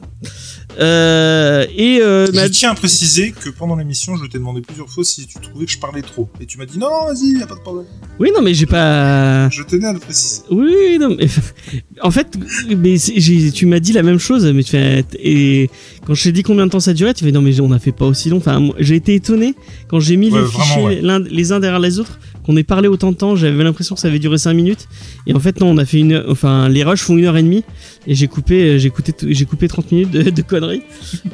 Euh, 0.80 1.66
et 1.76 2.00
euh, 2.00 2.26
Je 2.26 2.32
ma- 2.32 2.48
tiens 2.48 2.70
à 2.70 2.74
préciser 2.74 3.32
que 3.32 3.50
pendant 3.50 3.76
l'émission, 3.76 4.16
je 4.16 4.24
t'ai 4.26 4.38
demandé 4.38 4.60
plusieurs 4.62 4.88
fois 4.88 5.04
si 5.04 5.26
tu 5.26 5.38
trouvais 5.40 5.66
que 5.66 5.70
je 5.72 5.78
parlais 5.78 6.02
trop. 6.02 6.28
Et 6.40 6.46
tu 6.46 6.58
m'as 6.58 6.66
dit 6.66 6.78
non, 6.78 6.88
non, 6.90 7.06
vas-y, 7.12 7.38
y 7.38 7.42
a 7.42 7.46
pas 7.46 7.54
de 7.56 7.60
problème. 7.60 7.86
oui, 8.18 8.30
non, 8.34 8.42
mais 8.42 8.54
j'ai 8.54 8.66
pas. 8.66 9.48
Je 9.50 9.62
tenais 9.62 9.86
à 9.88 9.92
le 9.92 9.98
préciser. 9.98 10.42
Oui, 10.50 10.98
non, 11.00 11.14
mais 11.18 11.26
en 12.02 12.10
fait, 12.10 12.38
mais 12.76 12.96
tu 12.98 13.66
m'as 13.66 13.80
dit 13.80 13.92
la 13.92 14.02
même 14.02 14.18
chose, 14.18 14.46
mais 14.46 14.62
tu 14.62 14.70
fais, 14.70 15.04
et 15.18 15.70
quand 16.06 16.14
je 16.14 16.24
t'ai 16.24 16.32
dit 16.32 16.42
combien 16.42 16.66
de 16.66 16.70
temps 16.70 16.80
ça 16.80 16.94
durait, 16.94 17.14
tu 17.14 17.24
fais 17.24 17.32
non, 17.32 17.42
mais 17.42 17.60
on 17.60 17.70
a 17.72 17.78
fait 17.78 17.92
pas 17.92 18.06
aussi 18.06 18.28
long. 18.30 18.38
Enfin, 18.38 18.70
j'ai 18.78 18.96
été 18.96 19.14
étonné 19.14 19.54
quand 19.88 20.00
j'ai 20.00 20.16
mis 20.16 20.30
Ouais, 20.30 20.40
les 20.40 20.46
fichiers 20.46 20.82
ouais. 20.82 21.00
les 21.30 21.52
uns 21.52 21.60
derrière 21.60 21.80
les 21.80 21.98
autres, 21.98 22.18
qu'on 22.44 22.56
ait 22.56 22.62
parlé 22.64 22.88
autant 22.88 23.12
de 23.12 23.16
temps. 23.16 23.36
J'avais 23.36 23.62
l'impression 23.64 23.94
que 23.94 24.00
ça 24.00 24.08
avait 24.08 24.18
duré 24.18 24.38
5 24.38 24.52
minutes, 24.54 24.88
et 25.26 25.34
en 25.34 25.40
fait, 25.40 25.60
non, 25.60 25.68
on 25.70 25.78
a 25.78 25.84
fait 25.84 25.98
une, 25.98 26.22
enfin, 26.28 26.68
les 26.68 26.82
rushs 26.84 27.02
font 27.02 27.16
une 27.16 27.24
heure 27.24 27.36
et 27.36 27.42
demie, 27.42 27.64
et 28.06 28.14
j'ai 28.14 28.28
coupé, 28.28 28.78
j'ai 28.78 28.90
coupé, 28.90 29.12
j'ai 29.28 29.44
coupé 29.44 29.68
30 29.68 29.92
minutes 29.92 30.10
de, 30.10 30.22
de 30.30 30.42
conneries 30.42 30.82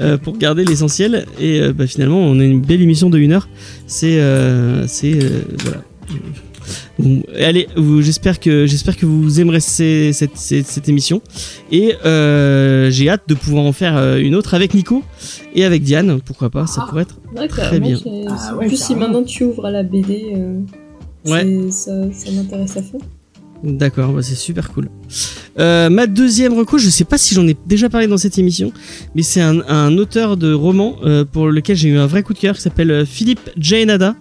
euh, 0.01 0.19
pour 0.19 0.37
garder 0.39 0.65
l'essentiel, 0.65 1.27
et 1.41 1.61
euh, 1.61 1.73
bah, 1.73 1.87
finalement, 1.87 2.19
on 2.21 2.39
a 2.41 2.45
une 2.45 2.61
belle 2.61 2.83
émission 2.83 3.11
de 3.11 3.19
une 3.19 3.33
heure. 3.33 3.49
C'est, 3.87 4.21
euh, 4.21 4.87
c'est, 4.87 5.15
euh, 5.23 5.43
voilà. 5.65 5.79
Bon, 6.99 7.23
allez, 7.41 7.69
j'espère 8.01 8.41
que 8.41 8.67
j'espère 8.67 8.97
que 8.97 9.07
vous 9.07 9.41
aimerez 9.41 9.61
ces- 9.61 10.13
cette, 10.13 10.37
cette, 10.37 10.67
cette 10.67 10.89
émission 10.89 11.23
et 11.71 11.95
euh, 12.05 12.91
j'ai 12.91 13.09
hâte 13.09 13.23
de 13.29 13.35
pouvoir 13.35 13.65
en 13.65 13.73
faire 13.73 13.97
euh, 13.97 14.19
une 14.19 14.35
autre 14.35 14.53
avec 14.55 14.75
Nico 14.75 15.03
et 15.55 15.65
avec 15.65 15.83
Diane. 15.83 16.21
Pourquoi 16.25 16.51
pas 16.51 16.67
Ça 16.67 16.83
Ah. 16.85 16.87
pourrait 16.89 17.03
être. 17.03 17.17
Très 17.49 17.79
bien. 17.81 17.99
Ah 18.29 18.53
en 18.53 18.59
ouais, 18.59 18.67
plus, 18.67 18.77
si 18.83 18.95
maintenant 18.97 19.23
tu 19.23 19.45
ouvres 19.45 19.67
à 19.67 19.71
la 19.71 19.83
BD, 19.85 20.33
euh, 20.37 20.59
Ouais. 21.29 21.71
ça, 21.71 21.93
ça 22.13 22.31
m'intéresse 22.33 22.77
à 22.77 22.83
fond. 22.83 22.99
D'accord, 23.65 24.13
bah 24.13 24.23
c'est 24.23 24.37
super 24.37 24.71
cool. 24.73 24.89
Euh, 25.59 25.91
ma 25.91 26.07
deuxième 26.07 26.53
reco, 26.55 26.79
je 26.79 26.89
sais 26.89 27.05
pas 27.05 27.19
si 27.19 27.35
j'en 27.35 27.47
ai 27.49 27.57
déjà 27.67 27.89
parlé 27.89 28.07
dans 28.07 28.17
cette 28.17 28.39
émission, 28.39 28.73
mais 29.17 29.23
c'est 29.23 29.41
un, 29.41 29.61
un 29.69 29.99
auteur 29.99 30.37
de 30.37 30.53
roman 30.53 30.97
euh, 31.03 31.25
pour 31.25 31.49
lequel 31.49 31.77
j'ai 31.77 31.89
eu 31.89 31.99
un 31.99 32.07
vrai 32.07 32.23
coup 32.23 32.35
de 32.35 32.39
cœur 32.39 32.55
qui 32.55 32.63
s'appelle 32.63 32.93
euh, 32.93 33.05
Philippe 33.05 33.51
Jainada 33.57 34.15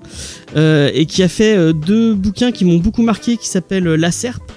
euh, 0.56 0.90
et 0.92 1.06
qui 1.06 1.22
a 1.22 1.28
fait 1.28 1.72
deux 1.74 2.16
bouquins 2.16 2.52
qui 2.52 2.66
m'ont 2.66 2.80
beaucoup 2.80 3.04
marqué 3.04 3.38
qui 3.38 3.48
s'appellent 3.48 3.88
La 3.88 4.12
Serpe 4.12 4.52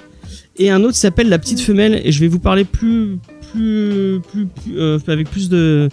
et 0.57 0.71
un 0.71 0.83
autre 0.83 0.95
qui 0.95 1.01
s'appelle 1.01 1.29
La 1.29 1.39
Petite 1.39 1.61
Femelle 1.61 2.01
et 2.03 2.11
je 2.11 2.21
vais 2.21 2.29
vous 2.29 2.39
parler 2.39 2.65
plus 2.65 3.19
plus 3.53 4.21
plus, 4.31 4.47
plus, 4.47 4.79
euh, 4.79 4.99
avec 5.07 5.31
plus 5.31 5.49
de 5.49 5.89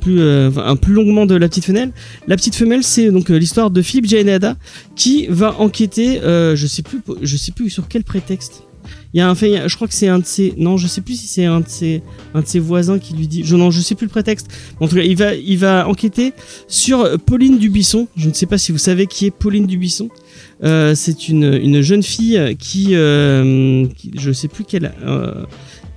plus 0.00 0.20
euh, 0.20 0.50
un 0.56 0.76
plus 0.76 0.94
longuement 0.94 1.26
de 1.26 1.34
La 1.34 1.48
Petite 1.48 1.64
Femelle. 1.64 1.92
La 2.26 2.36
Petite 2.36 2.56
Femelle, 2.56 2.82
c'est 2.82 3.10
donc 3.10 3.30
euh, 3.30 3.38
l'histoire 3.38 3.70
de 3.70 3.82
Philippe 3.82 4.06
Jainada 4.06 4.56
qui 4.96 5.26
va 5.28 5.60
enquêter 5.60 6.20
euh, 6.22 6.56
je 6.56 6.66
sais 6.66 6.82
plus 6.82 7.00
je 7.22 7.36
sais 7.36 7.52
plus 7.52 7.70
sur 7.70 7.88
quel 7.88 8.04
prétexte. 8.04 8.64
Il 9.12 9.18
y 9.18 9.20
a 9.20 9.28
un 9.28 9.34
je 9.34 9.74
crois 9.74 9.86
que 9.86 9.94
c'est 9.94 10.08
un 10.08 10.20
de 10.20 10.24
ses 10.24 10.54
non 10.56 10.76
je 10.76 10.86
sais 10.86 11.00
plus 11.00 11.14
si 11.14 11.26
c'est 11.26 11.44
un 11.44 11.60
de 11.60 11.68
ses 11.68 12.02
un 12.32 12.40
de 12.40 12.46
ses 12.46 12.60
voisins 12.60 12.98
qui 12.98 13.14
lui 13.14 13.28
dit 13.28 13.42
je 13.44 13.54
non 13.56 13.70
je 13.70 13.80
sais 13.80 13.94
plus 13.94 14.06
le 14.06 14.10
prétexte. 14.10 14.48
En 14.80 14.88
tout 14.88 14.96
cas 14.96 15.02
il 15.02 15.16
va 15.16 15.34
il 15.34 15.58
va 15.58 15.86
enquêter 15.86 16.32
sur 16.66 17.18
Pauline 17.20 17.58
Dubuisson. 17.58 18.08
Je 18.16 18.28
ne 18.28 18.34
sais 18.34 18.46
pas 18.46 18.58
si 18.58 18.72
vous 18.72 18.78
savez 18.78 19.06
qui 19.06 19.26
est 19.26 19.30
Pauline 19.30 19.66
Dubuisson. 19.66 20.08
Euh, 20.62 20.94
c'est 20.94 21.28
une 21.28 21.54
une 21.54 21.80
jeune 21.80 22.02
fille 22.02 22.56
qui, 22.58 22.88
euh, 22.92 23.86
qui 23.96 24.12
je 24.18 24.32
sais 24.32 24.48
plus 24.48 24.64
quelle 24.64 24.92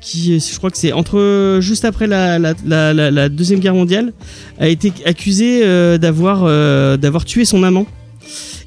qui 0.03 0.39
je 0.39 0.57
crois 0.57 0.69
que 0.69 0.77
c'est 0.77 0.91
entre 0.91 1.57
juste 1.61 1.85
après 1.85 2.07
la, 2.07 2.37
la, 2.37 2.53
la, 2.65 2.93
la, 3.09 3.29
deuxième 3.29 3.59
guerre 3.59 3.73
mondiale 3.73 4.13
a 4.59 4.67
été 4.67 4.91
accusée 5.05 5.61
euh, 5.63 5.97
d'avoir 5.97 6.43
euh, 6.43 6.97
d'avoir 6.97 7.23
tué 7.25 7.45
son 7.45 7.63
amant 7.63 7.87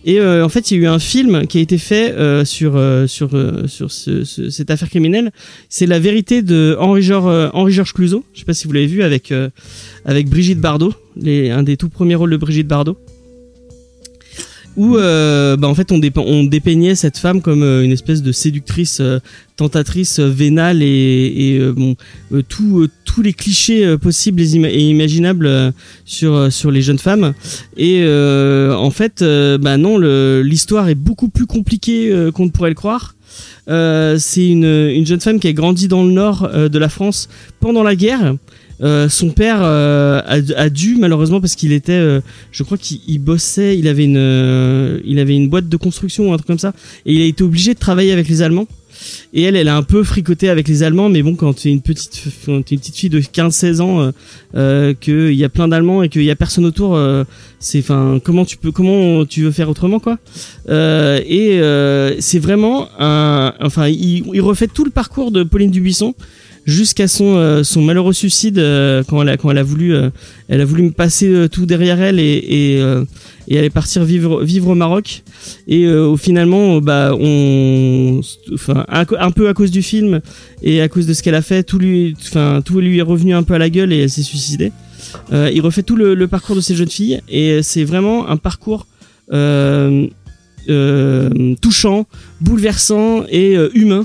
et 0.09 0.21
euh, 0.21 0.45
en 0.45 0.49
fait, 0.49 0.71
il 0.71 0.77
y 0.77 0.81
a 0.81 0.85
eu 0.85 0.87
un 0.87 1.01
film 1.01 1.47
qui 1.49 1.59
a 1.59 1.61
été 1.61 1.79
fait 1.79 2.13
euh, 2.13 2.45
sur 2.45 2.77
euh, 2.77 3.09
sur 3.09 3.31
euh, 3.35 3.67
sur 3.67 3.91
ce, 3.91 4.23
ce- 4.23 4.51
cette 4.51 4.71
affaire 4.71 4.89
criminelle. 4.89 5.33
C'est 5.69 5.87
la 5.87 5.99
vérité 5.99 6.43
de 6.43 6.77
Henri 6.79 7.03
Georges 7.03 7.51
Henri 7.55 7.73
Georges 7.73 7.93
Clouzot. 7.93 8.23
Je 8.33 8.39
sais 8.41 8.45
pas 8.45 8.55
si 8.55 8.69
vous 8.69 8.73
l'avez 8.73 8.87
vu 8.87 9.03
avec 9.03 9.33
avec 10.05 10.29
Brigitte 10.29 10.61
Bardot, 10.61 10.93
les, 11.21 11.51
un 11.51 11.65
des 11.65 11.77
tout 11.77 11.89
premiers 11.89 12.15
rôles 12.15 12.31
de 12.31 12.37
Brigitte 12.37 12.69
Bardot. 12.69 12.97
Où 14.77 14.97
euh, 14.99 15.57
bah 15.57 15.69
en 15.69 15.75
fait 15.75 15.91
on, 15.91 15.99
dépe- 15.99 16.19
on 16.19 16.45
dépeignait 16.45 16.95
cette 16.95 17.17
femme 17.17 17.41
comme 17.41 17.63
euh, 17.63 17.83
une 17.83 17.93
espèce 17.93 18.23
de 18.23 18.31
séductrice, 18.31 18.99
euh, 19.01 19.21
tentatrice, 19.57 20.21
vénale 20.21 20.83
et, 20.83 21.59
tous 22.49 23.23
les 23.23 23.33
clichés 23.33 23.97
possibles 23.97 24.43
et, 24.43 24.47
ima- 24.55 24.69
et 24.69 24.81
imaginables 24.81 25.73
sur 26.05 26.71
les 26.71 26.83
jeunes 26.83 26.99
femmes. 26.99 27.33
Et 27.79 28.05
en 28.07 28.91
fait, 28.91 29.25
bah 29.61 29.79
non, 29.79 29.97
l'histoire 30.43 30.91
est 30.91 30.95
beaucoup 30.95 31.31
plus 31.31 31.47
compliquée 31.47 32.29
qu'on 32.35 32.45
ne 32.45 32.51
pourrait 32.51 32.69
le 32.69 32.75
croire. 32.75 33.15
C'est 33.67 34.47
une, 34.47 34.65
une 34.67 35.07
jeune 35.07 35.21
femme 35.21 35.41
qui 35.41 35.49
a 35.49 35.55
grandi 35.55 35.89
dans 35.89 36.05
le 36.05 36.13
nord 36.13 36.51
de 36.53 36.79
la 36.79 36.91
France 36.91 37.31
pendant 37.61 37.83
la 37.83 37.97
guerre. 37.97 38.35
Euh, 38.83 39.09
son 39.09 39.31
père 39.31 39.59
euh, 39.63 40.21
a, 40.27 40.39
a 40.57 40.69
dû 40.69 40.97
malheureusement 40.97 41.41
parce 41.41 41.55
qu'il 41.55 41.73
était, 41.73 41.93
euh, 41.93 42.21
je 42.53 42.63
crois 42.63 42.77
qu'il 42.77 43.01
il 43.09 43.19
bossait, 43.19 43.79
il 43.79 43.89
avait 43.89 44.05
une, 44.05 44.19
euh, 44.19 45.01
il 45.05 45.19
avait 45.19 45.35
une 45.35 45.49
boîte 45.49 45.69
de 45.69 45.77
construction 45.77 46.29
ou 46.31 46.33
un 46.33 46.37
truc 46.37 46.47
comme 46.47 46.59
ça, 46.59 46.75
et 47.07 47.15
il 47.15 47.23
a 47.23 47.25
été 47.25 47.43
obligé 47.43 47.75
de 47.75 47.79
travailler 47.79 48.13
avec 48.13 48.29
les 48.29 48.43
Allemands. 48.43 48.67
Et 49.35 49.43
elle, 49.43 49.57
elle 49.57 49.69
a 49.69 49.77
un 49.77 49.83
peu 49.83 50.03
fricoté 50.03 50.49
avec 50.49 50.67
les 50.69 50.83
Allemands, 50.83 51.11
mais 51.11 51.23
bon, 51.23 51.35
quand 51.35 51.53
tu 51.53 51.69
es 51.69 51.71
une 51.71 51.83
petite, 51.83 52.23
quand 52.47 52.63
t'es 52.65 52.75
une 52.75 52.81
petite 52.81 52.97
fille 52.97 53.11
de 53.11 53.21
15-16 53.21 53.81
ans, 53.83 54.01
euh, 54.01 54.11
euh, 54.57 54.95
qu'il 54.99 55.35
y 55.35 55.45
a 55.45 55.51
plein 55.51 55.69
d'Allemands 55.69 56.03
et 56.03 56.09
qu'il 56.09 56.25
y 56.25 56.31
a 56.31 56.37
personne 56.37 56.65
autour, 56.65 56.99
c'est, 57.59 57.81
enfin, 57.81 58.19
comment 58.25 58.47
tu 58.47 58.57
peux, 58.57 58.73
comment 58.73 59.27
tu 59.27 59.43
veux 59.43 59.51
faire 59.51 59.69
autrement, 59.69 60.01
quoi 60.01 60.19
Et 60.69 61.61
c'est 62.21 62.39
vraiment 62.39 62.89
un, 62.99 63.53
enfin, 63.61 63.87
il, 63.89 64.25
il 64.33 64.41
refait 64.41 64.67
tout 64.67 64.85
le 64.85 64.91
parcours 64.91 65.31
de 65.31 65.43
Pauline 65.43 65.71
Dubuisson 65.71 66.15
jusqu'à 66.67 67.07
son 67.07 67.37
euh, 67.37 67.63
son 67.63 67.81
malheureux 67.81 68.13
suicide 68.13 68.59
euh, 68.59 69.05
quand 69.09 69.23
elle 69.23 69.29
a 69.29 69.37
quand 69.37 69.51
elle 69.53 69.59
a 69.59 69.63
voulu 69.63 69.95
euh, 69.95 70.11
elle 70.49 70.61
a 70.61 70.65
voulu 70.65 70.83
me 70.83 70.91
passer 70.91 71.29
euh, 71.29 71.49
tout 71.49 71.65
derrière 71.65 72.03
elle 72.03 72.19
et 72.19 72.45
et, 72.49 72.83
euh, 72.83 73.05
et 73.47 73.59
aller 73.59 73.71
partir 73.71 74.05
vivre 74.05 74.43
vivre 74.43 74.69
au 74.71 74.75
Maroc. 74.75 75.23
Et 75.69 75.87
euh, 75.87 76.17
finalement 76.17 76.81
bah 76.81 77.13
on 77.19 78.21
enfin 78.53 78.85
un, 78.89 79.31
peu 79.31 79.49
à 79.49 79.55
cause 79.55 79.71
du 79.71 79.83
film 79.83 80.21
et 80.63 80.81
à 80.83 80.89
cause 80.89 81.07
de 81.07 81.15
ce 81.15 81.23
qu'elle 81.23 81.37
a 81.37 81.43
fait 81.43 81.63
tout 81.63 81.79
lui 81.79 82.17
enfin 82.21 82.61
tout 82.65 82.81
lui 82.81 82.99
est 82.99 83.03
revenu 83.03 83.33
un 83.33 83.45
peu 83.45 83.55
à 83.55 83.59
la 83.59 83.71
gueule 83.71 83.93
et 83.93 84.03
elle 84.03 84.11
s'est 84.11 84.23
suicidée. 84.23 84.73
Il 85.33 85.61
refait 85.61 85.85
tout 85.85 85.97
le, 85.97 86.15
le 86.15 86.29
parcours 86.29 86.57
de 86.57 86.61
ces 86.61 86.75
jeunes 86.75 86.91
filles 86.91 87.21
et 87.29 87.63
c'est 87.63 87.85
vraiment 87.85 88.29
un 88.29 88.37
parcours 88.37 88.87
touchant, 91.61 92.07
bouleversant 92.41 93.25
et 93.29 93.57
humain 93.75 94.05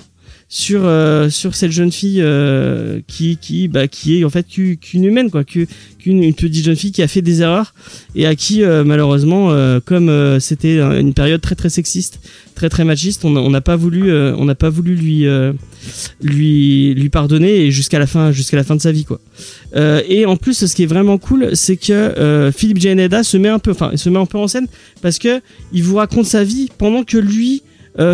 sur 0.53 0.81
euh, 0.83 1.29
sur 1.29 1.55
cette 1.55 1.71
jeune 1.71 1.93
fille 1.93 2.19
euh, 2.21 2.99
qui 3.07 3.37
qui 3.39 3.69
bah 3.69 3.87
qui 3.87 4.19
est 4.19 4.25
en 4.25 4.29
fait 4.29 4.45
qu'u- 4.45 4.75
qu'une 4.75 5.05
humaine 5.05 5.31
quoi 5.31 5.45
qu'u- 5.45 5.65
qu'une 5.97 6.21
une 6.21 6.33
petite 6.33 6.65
jeune 6.65 6.75
fille 6.75 6.91
qui 6.91 7.01
a 7.01 7.07
fait 7.07 7.21
des 7.21 7.41
erreurs 7.41 7.73
et 8.15 8.25
à 8.25 8.35
qui 8.35 8.61
euh, 8.61 8.83
malheureusement 8.83 9.51
euh, 9.51 9.79
comme 9.79 10.09
euh, 10.09 10.41
c'était 10.41 10.81
un- 10.81 10.99
une 10.99 11.13
période 11.13 11.39
très 11.39 11.55
très 11.55 11.69
sexiste 11.69 12.19
très 12.53 12.67
très 12.67 12.83
machiste 12.83 13.23
on 13.23 13.49
n'a 13.49 13.61
pas 13.61 13.77
voulu 13.77 14.11
euh, 14.11 14.35
on 14.37 14.43
n'a 14.43 14.55
pas 14.55 14.69
voulu 14.69 14.93
lui 14.95 15.25
lui 16.21 16.93
lui 16.95 17.09
pardonner 17.09 17.71
jusqu'à 17.71 17.99
la 17.99 18.05
fin 18.07 18.33
jusqu'à 18.33 18.57
la 18.57 18.65
fin 18.65 18.75
de 18.75 18.81
sa 18.81 18.91
vie 18.91 19.05
quoi 19.05 19.21
et 20.09 20.25
en 20.25 20.35
plus, 20.35 20.65
ce 20.65 20.75
qui 20.75 20.83
est 20.83 20.87
vraiment 20.87 21.17
cool, 21.17 21.51
c'est 21.55 21.77
que 21.77 22.51
Philippe 22.55 22.77
Gianeda 22.79 23.23
se 23.23 23.37
met 23.37 23.47
un 23.47 23.57
peu, 23.59 23.71
enfin, 23.71 23.91
se 23.95 24.09
met 24.09 24.19
un 24.19 24.25
peu 24.25 24.37
en 24.37 24.49
scène 24.49 24.67
parce 25.01 25.17
que 25.17 25.39
il 25.71 25.83
vous 25.83 25.95
raconte 25.95 26.25
sa 26.25 26.43
vie 26.43 26.67
pendant 26.77 27.03
que 27.05 27.17
lui 27.17 27.63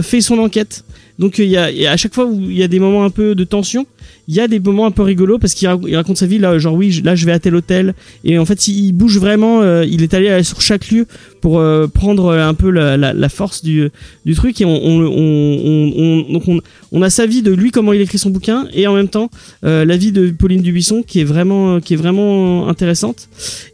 fait 0.03 0.21
son 0.21 0.37
enquête. 0.37 0.83
Donc 1.19 1.39
il 1.39 1.45
y 1.45 1.57
a, 1.57 1.91
à 1.91 1.97
chaque 1.97 2.13
fois 2.13 2.25
où 2.25 2.39
il 2.39 2.57
y 2.57 2.63
a 2.63 2.67
des 2.67 2.79
moments 2.79 3.03
un 3.03 3.09
peu 3.09 3.33
de 3.35 3.43
tension, 3.43 3.85
il 4.27 4.35
y 4.35 4.39
a 4.39 4.47
des 4.47 4.59
moments 4.59 4.85
un 4.85 4.91
peu 4.91 5.01
rigolos 5.03 5.39
parce 5.39 5.53
qu'il 5.53 5.67
ra- 5.67 5.79
il 5.87 5.95
raconte 5.95 6.17
sa 6.17 6.25
vie. 6.27 6.37
Là, 6.37 6.57
genre 6.59 6.75
oui, 6.75 7.01
là 7.03 7.15
je 7.15 7.25
vais 7.25 7.31
à 7.31 7.39
tel 7.39 7.55
hôtel. 7.55 7.93
Et 8.23 8.37
en 8.37 8.45
fait 8.45 8.67
il, 8.67 8.91
bouge 8.91 9.17
vraiment, 9.17 9.61
euh, 9.61 9.85
il 9.89 10.03
est 10.03 10.13
allé 10.13 10.27
euh, 10.29 10.43
sur 10.43 10.61
chaque 10.61 10.91
lieu 10.91 11.07
pour 11.41 11.59
euh, 11.59 11.87
prendre 11.87 12.31
un 12.33 12.53
peu 12.53 12.69
la, 12.69 13.29
force 13.29 13.63
du, 13.63 13.89
du 14.25 14.35
truc. 14.35 14.59
Et 14.61 14.65
on, 14.65 14.69
on, 14.75 15.01
on, 15.05 15.61
on, 15.65 15.93
on- 16.27 16.33
donc 16.33 16.43
on, 16.91 17.01
a 17.01 17.09
sa 17.09 17.25
vie 17.25 17.41
de 17.41 17.51
lui 17.51 17.71
comment 17.71 17.93
il 17.93 18.01
écrit 18.01 18.17
son 18.17 18.29
bouquin 18.29 18.67
et 18.73 18.85
en 18.87 18.93
même 18.95 19.07
temps 19.09 19.29
la 19.63 19.97
vie 19.97 20.11
de 20.11 20.29
Pauline 20.31 20.61
Dubuisson 20.61 21.03
qui 21.05 21.19
est 21.19 21.23
vraiment 21.23 21.79
qui 21.79 21.93
est 21.93 21.97
vraiment 21.97 22.67
intéressante. 22.69 23.27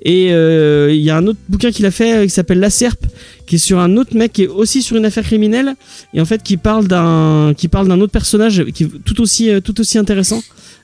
Et 0.04 0.28
il 0.30 1.02
y 1.02 1.10
a 1.10 1.18
un 1.18 1.28
autre 1.28 1.40
bouquin 1.50 1.72
qu'il 1.72 1.86
a 1.86 1.92
fait 1.92 2.24
qui 2.24 2.30
s'appelle 2.30 2.60
La 2.60 2.70
Serpe 2.70 3.06
qui 3.46 3.56
est 3.56 3.60
sur 3.60 3.80
un 3.80 3.98
autre 3.98 4.16
mec 4.16 4.34
qui 4.34 4.44
est 4.44 4.48
aussi 4.48 4.82
sur 4.82 4.96
une 4.98 5.06
affaire 5.06 5.24
criminelle 5.24 5.76
et 6.14 6.22
en 6.22 6.26
fait 6.26 6.42
qui 6.44 6.58
parle 6.58 6.88
d'un 6.88 7.54
qui 7.58 7.68
parle 7.68 7.88
d'un 7.88 8.00
autre 8.02 8.12
personnage 8.14 8.64
qui 8.74 8.84
est 8.86 8.90
tout 9.06 9.20
aussi 9.22 9.50
euh, 9.50 9.60
tout 9.60 9.80
aussi 9.82 9.98
intéressant. 9.98 10.42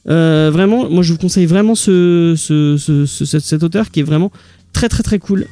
Euh, 0.10 0.50
vraiment 0.52 0.90
moi 0.90 1.04
je 1.04 1.12
vous 1.14 1.20
conseille 1.20 1.46
vraiment 1.46 1.76
ce, 1.76 2.34
ce, 2.38 2.78
ce, 2.78 3.06
ce- 3.06 3.40
cet, 3.40 3.64
auteur 3.64 3.92
qui 3.92 4.00
est 4.00 4.04
vraiment 4.04 4.32
très 4.74 4.88
très 4.90 5.04
très 5.04 5.20
cool. 5.20 5.48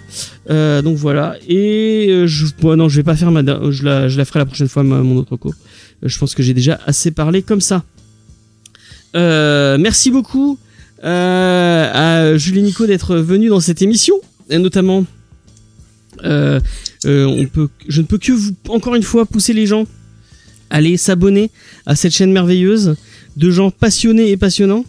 Euh, 0.49 0.81
donc 0.81 0.95
voilà. 0.97 1.35
Et 1.47 2.23
je 2.25 2.45
non 2.75 2.87
je 2.89 2.95
vais 2.97 3.03
pas 3.03 3.15
faire 3.15 3.31
ma 3.31 3.41
je 3.71 3.83
la 3.83 4.07
je 4.09 4.17
la 4.17 4.25
ferai 4.25 4.39
la 4.39 4.45
prochaine 4.45 4.67
fois 4.69 4.83
mon 4.83 5.17
autre 5.17 5.35
co. 5.37 5.53
Je 6.03 6.17
pense 6.17 6.35
que 6.35 6.43
j'ai 6.43 6.53
déjà 6.53 6.79
assez 6.85 7.11
parlé 7.11 7.41
comme 7.41 7.61
ça. 7.61 7.83
Merci 9.15 10.11
beaucoup 10.11 10.57
à 11.03 12.37
Julie 12.37 12.61
Nico 12.63 12.85
d'être 12.85 13.15
venu 13.17 13.47
dans 13.49 13.59
cette 13.59 13.81
émission 13.81 14.15
et 14.49 14.59
notamment 14.59 15.05
on 17.05 17.45
peut 17.45 17.69
je 17.87 18.01
ne 18.01 18.05
peux 18.07 18.17
que 18.17 18.31
vous 18.31 18.51
encore 18.69 18.95
une 18.95 19.03
fois 19.03 19.25
pousser 19.25 19.53
les 19.53 19.65
gens 19.65 19.85
à 20.69 20.77
aller 20.77 20.97
s'abonner 20.97 21.49
à 21.85 21.95
cette 21.95 22.13
chaîne 22.13 22.31
merveilleuse 22.31 22.95
de 23.37 23.51
gens 23.51 23.71
passionnés 23.71 24.31
et 24.31 24.37
passionnants. 24.37 24.85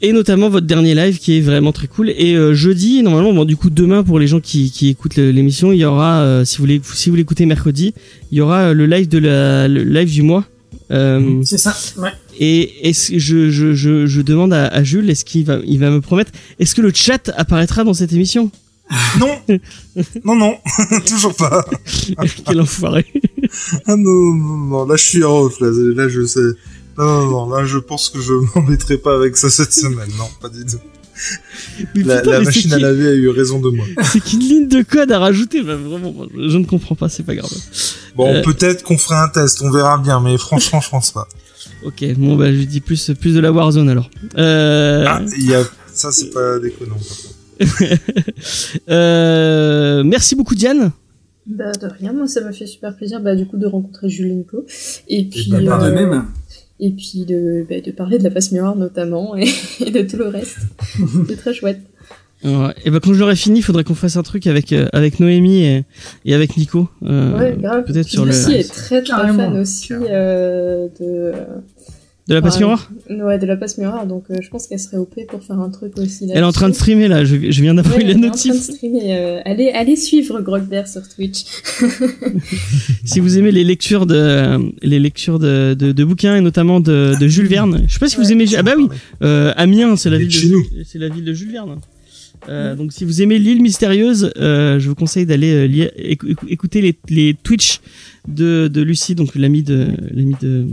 Et 0.00 0.12
notamment 0.12 0.48
votre 0.48 0.66
dernier 0.66 0.94
live 0.94 1.18
qui 1.18 1.36
est 1.38 1.40
vraiment 1.40 1.72
très 1.72 1.88
cool. 1.88 2.10
Et 2.10 2.36
euh, 2.36 2.54
jeudi 2.54 3.02
normalement 3.02 3.32
bon 3.32 3.44
du 3.44 3.56
coup 3.56 3.68
demain 3.68 4.04
pour 4.04 4.20
les 4.20 4.28
gens 4.28 4.38
qui, 4.40 4.70
qui 4.70 4.88
écoutent 4.88 5.16
l'émission 5.16 5.72
il 5.72 5.78
y 5.78 5.84
aura 5.84 6.20
euh, 6.20 6.44
si 6.44 6.58
vous 6.58 6.62
voulez 6.62 6.80
si 6.94 7.10
vous 7.10 7.16
l'écoutez 7.16 7.46
mercredi 7.46 7.94
il 8.30 8.38
y 8.38 8.40
aura 8.40 8.58
euh, 8.68 8.74
le 8.74 8.86
live 8.86 9.08
de 9.08 9.18
la 9.18 9.66
le 9.66 9.82
live 9.82 10.10
du 10.10 10.22
mois. 10.22 10.44
Euh, 10.90 11.42
C'est 11.44 11.58
ça, 11.58 11.76
ouais. 11.98 12.10
et 12.38 12.88
est-ce 12.88 13.12
que 13.12 13.18
je, 13.18 13.50
je, 13.50 13.74
je, 13.74 14.06
je 14.06 14.20
demande 14.22 14.54
à, 14.54 14.68
à 14.68 14.82
Jules, 14.82 15.10
est-ce 15.10 15.24
qu'il 15.24 15.44
va, 15.44 15.58
il 15.66 15.78
va 15.78 15.90
me 15.90 16.00
promettre, 16.00 16.32
est-ce 16.58 16.74
que 16.74 16.80
le 16.80 16.92
chat 16.94 17.30
apparaîtra 17.36 17.84
dans 17.84 17.92
cette 17.92 18.12
émission? 18.14 18.50
Non, 19.18 19.38
non, 20.24 20.34
non, 20.36 20.54
toujours 21.06 21.34
pas. 21.34 21.64
Quel 22.46 22.60
enfoiré. 22.60 23.04
Ah 23.86 23.96
non, 23.96 24.34
non, 24.34 24.56
non, 24.56 24.86
là 24.86 24.96
je 24.96 25.04
suis 25.04 25.24
en 25.24 25.38
off, 25.40 25.60
là, 25.60 25.68
là 25.70 26.08
je 26.08 26.24
sais. 26.26 26.40
Non, 26.96 27.04
non, 27.04 27.26
non, 27.46 27.54
là 27.56 27.64
je 27.64 27.78
pense 27.78 28.08
que 28.08 28.20
je 28.20 28.32
m'embêterai 28.54 28.98
pas 28.98 29.14
avec 29.14 29.36
ça 29.36 29.50
cette 29.50 29.72
semaine, 29.72 30.08
non, 30.18 30.28
pas 30.40 30.48
du 30.48 30.64
tout. 30.64 30.78
Mais 31.96 32.02
La, 32.04 32.18
putain, 32.18 32.30
la 32.30 32.38
mais 32.38 32.44
machine 32.44 32.72
à 32.72 32.78
laver 32.78 33.08
a 33.08 33.12
eu 33.14 33.28
raison 33.30 33.58
de 33.60 33.70
moi. 33.70 33.84
C'est 34.04 34.20
qu'une 34.20 34.38
ligne 34.40 34.68
de 34.68 34.82
code 34.82 35.10
à 35.10 35.18
rajouter, 35.18 35.62
bah, 35.62 35.74
vraiment, 35.74 36.14
je, 36.36 36.48
je 36.48 36.56
ne 36.58 36.64
comprends 36.64 36.94
pas, 36.94 37.08
c'est 37.08 37.24
pas 37.24 37.34
grave. 37.34 37.50
Bon, 38.16 38.32
Euh. 38.32 38.42
peut-être 38.42 38.84
qu'on 38.84 38.96
ferait 38.98 39.16
un 39.16 39.28
test, 39.28 39.60
on 39.62 39.70
verra 39.70 39.98
bien, 39.98 40.20
mais 40.20 40.38
franchement, 40.38 40.80
je 40.80 40.88
pense 40.90 41.10
pas. 41.10 41.26
Ok, 41.84 42.04
bon 42.16 42.36
bah 42.36 42.52
je 42.52 42.62
dis 42.62 42.80
plus, 42.80 43.10
plus 43.20 43.34
de 43.34 43.40
la 43.40 43.52
Warzone 43.52 43.88
alors. 43.90 44.10
Euh, 44.38 45.04
Ah, 45.06 45.20
y 45.38 45.54
a, 45.54 45.62
ça 45.92 46.10
c'est 46.12 46.30
pas 46.30 46.58
déconnant. 46.60 46.94
par 46.94 47.16
contre. 47.16 47.34
euh, 48.88 50.02
merci 50.04 50.34
beaucoup 50.36 50.54
Diane. 50.54 50.92
Bah, 51.46 51.72
de 51.72 51.86
rien, 51.86 52.12
moi 52.12 52.26
ça 52.26 52.42
m'a 52.42 52.52
fait 52.52 52.66
super 52.66 52.94
plaisir 52.94 53.20
bah, 53.20 53.34
du 53.34 53.46
coup 53.46 53.56
de 53.56 53.66
rencontrer 53.66 54.08
Julie 54.08 54.34
Nico. 54.34 54.64
Et 55.08 55.24
puis, 55.24 55.50
bah, 55.50 55.60
de 55.60 55.66
euh, 55.68 55.94
même. 55.94 56.24
et 56.78 56.90
puis 56.90 57.24
de, 57.26 57.66
bah, 57.68 57.80
de 57.80 57.90
parler 57.90 58.18
de 58.18 58.24
la 58.24 58.30
passe 58.30 58.52
miroir 58.52 58.76
notamment 58.76 59.36
et, 59.36 59.48
et 59.80 59.90
de 59.90 60.02
tout 60.02 60.18
le 60.18 60.28
reste. 60.28 60.58
C'est 61.26 61.36
très 61.36 61.54
chouette. 61.54 61.80
Ouais, 62.44 62.72
et 62.84 62.90
bah 62.90 63.00
quand 63.02 63.12
je 63.12 63.18
l'aurai 63.18 63.34
fini, 63.34 63.58
il 63.58 63.62
faudrait 63.62 63.82
qu'on 63.82 63.96
fasse 63.96 64.16
un 64.16 64.22
truc 64.22 64.46
avec 64.46 64.72
euh, 64.72 64.86
avec 64.92 65.18
Noémie 65.18 65.64
et, 65.64 65.84
et 66.24 66.34
avec 66.34 66.56
Nico. 66.56 66.88
Euh, 67.02 67.36
ouais, 67.36 67.56
grave. 67.60 67.84
Peut-être 67.84 68.06
Puis 68.06 68.12
sur 68.14 68.24
le 68.24 68.30
Lucie 68.30 68.52
est 68.52 68.72
très 68.72 69.02
très 69.02 69.16
Carrément. 69.16 69.50
fan 69.50 69.58
aussi 69.58 69.92
euh, 69.92 70.86
de, 71.00 71.32
de 72.28 72.34
la 72.34 72.42
passe 72.42 72.58
miroir. 72.58 72.90
ouais, 73.08 73.38
de 73.38 73.46
la 73.46 73.56
passe 73.56 73.78
miroir, 73.78 74.06
donc 74.06 74.24
euh, 74.30 74.36
je 74.42 74.48
pense 74.50 74.66
qu'elle 74.66 74.78
serait 74.78 74.98
OP 74.98 75.14
pour 75.28 75.42
faire 75.42 75.58
un 75.58 75.70
truc 75.70 75.96
aussi. 75.98 76.28
Elle 76.30 76.38
est 76.38 76.42
en 76.42 76.52
train 76.52 76.68
de 76.68 76.74
streamer 76.74 77.08
là. 77.08 77.24
Je, 77.24 77.50
je 77.50 77.62
viens 77.62 77.74
d'avoir 77.74 77.96
Ouais, 77.96 78.04
la 78.04 78.10
elle 78.10 78.22
est 78.24 78.28
en 78.28 78.30
train 78.30 78.50
de 78.50 78.54
streamer. 78.54 79.16
euh, 79.16 79.40
allez, 79.44 79.70
allez 79.70 79.96
suivre 79.96 80.40
Grogbear 80.42 80.86
sur 80.86 81.02
Twitch. 81.08 81.44
si 83.04 83.20
vous 83.20 83.38
aimez 83.38 83.50
les 83.52 83.64
lectures 83.64 84.06
de 84.06 84.58
les 84.82 84.98
lectures 84.98 85.38
de, 85.38 85.74
de, 85.74 85.92
de 85.92 86.04
bouquins 86.04 86.36
et 86.36 86.40
notamment 86.40 86.80
de, 86.80 87.14
de 87.18 87.28
Jules 87.28 87.46
Verne. 87.48 87.84
Je 87.86 87.92
sais 87.94 87.98
pas 87.98 88.08
si 88.08 88.16
vous 88.16 88.30
aimez. 88.32 88.44
Ah 88.56 88.62
bah 88.62 88.72
oui, 88.76 88.88
euh, 89.22 89.52
Amiens, 89.56 89.96
c'est 89.96 90.10
la 90.10 90.18
ville 90.18 90.28
de 90.28 90.82
c'est 90.84 90.98
la 90.98 91.08
ville 91.08 91.24
de 91.24 91.32
Jules 91.32 91.52
Verne. 91.52 91.78
Euh, 92.48 92.76
donc 92.76 92.92
si 92.92 93.04
vous 93.04 93.20
aimez 93.20 93.38
l'île 93.38 93.60
mystérieuse, 93.62 94.30
euh, 94.36 94.78
je 94.78 94.88
vous 94.88 94.94
conseille 94.94 95.26
d'aller 95.26 95.52
euh, 95.52 95.66
li- 95.66 95.88
écouter 96.48 96.80
les, 96.80 96.96
les 97.08 97.34
Twitch 97.34 97.80
de, 98.28 98.68
de 98.72 98.80
Lucie, 98.80 99.16
donc 99.16 99.34
l'ami 99.34 99.64
de 99.64 99.88
l'ami 100.12 100.34
de, 100.40 100.66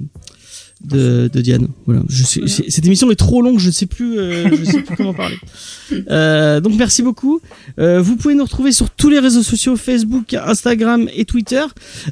de 0.86 1.30
de 1.32 1.42
Diane. 1.42 1.68
Voilà. 1.86 2.02
Je 2.10 2.24
sais, 2.24 2.42
cette 2.48 2.86
émission 2.86 3.10
est 3.12 3.16
trop 3.16 3.42
longue, 3.42 3.60
je 3.60 3.70
sais 3.72 3.86
plus, 3.86 4.18
euh, 4.18 4.50
je 4.56 4.64
sais 4.64 4.82
plus 4.82 4.96
comment 4.96 5.14
parler. 5.14 5.38
Euh, 6.10 6.62
donc 6.62 6.74
merci 6.78 7.04
beaucoup. 7.04 7.42
Euh, 7.78 8.02
vous 8.02 8.16
pouvez 8.16 8.34
nous 8.34 8.44
retrouver 8.44 8.72
sur 8.72 8.90
tous 8.90 9.10
les 9.12 9.20
réseaux 9.20 9.44
sociaux 9.44 9.76
Facebook, 9.76 10.34
Instagram 10.34 11.08
et 11.16 11.26
Twitter. 11.26 11.62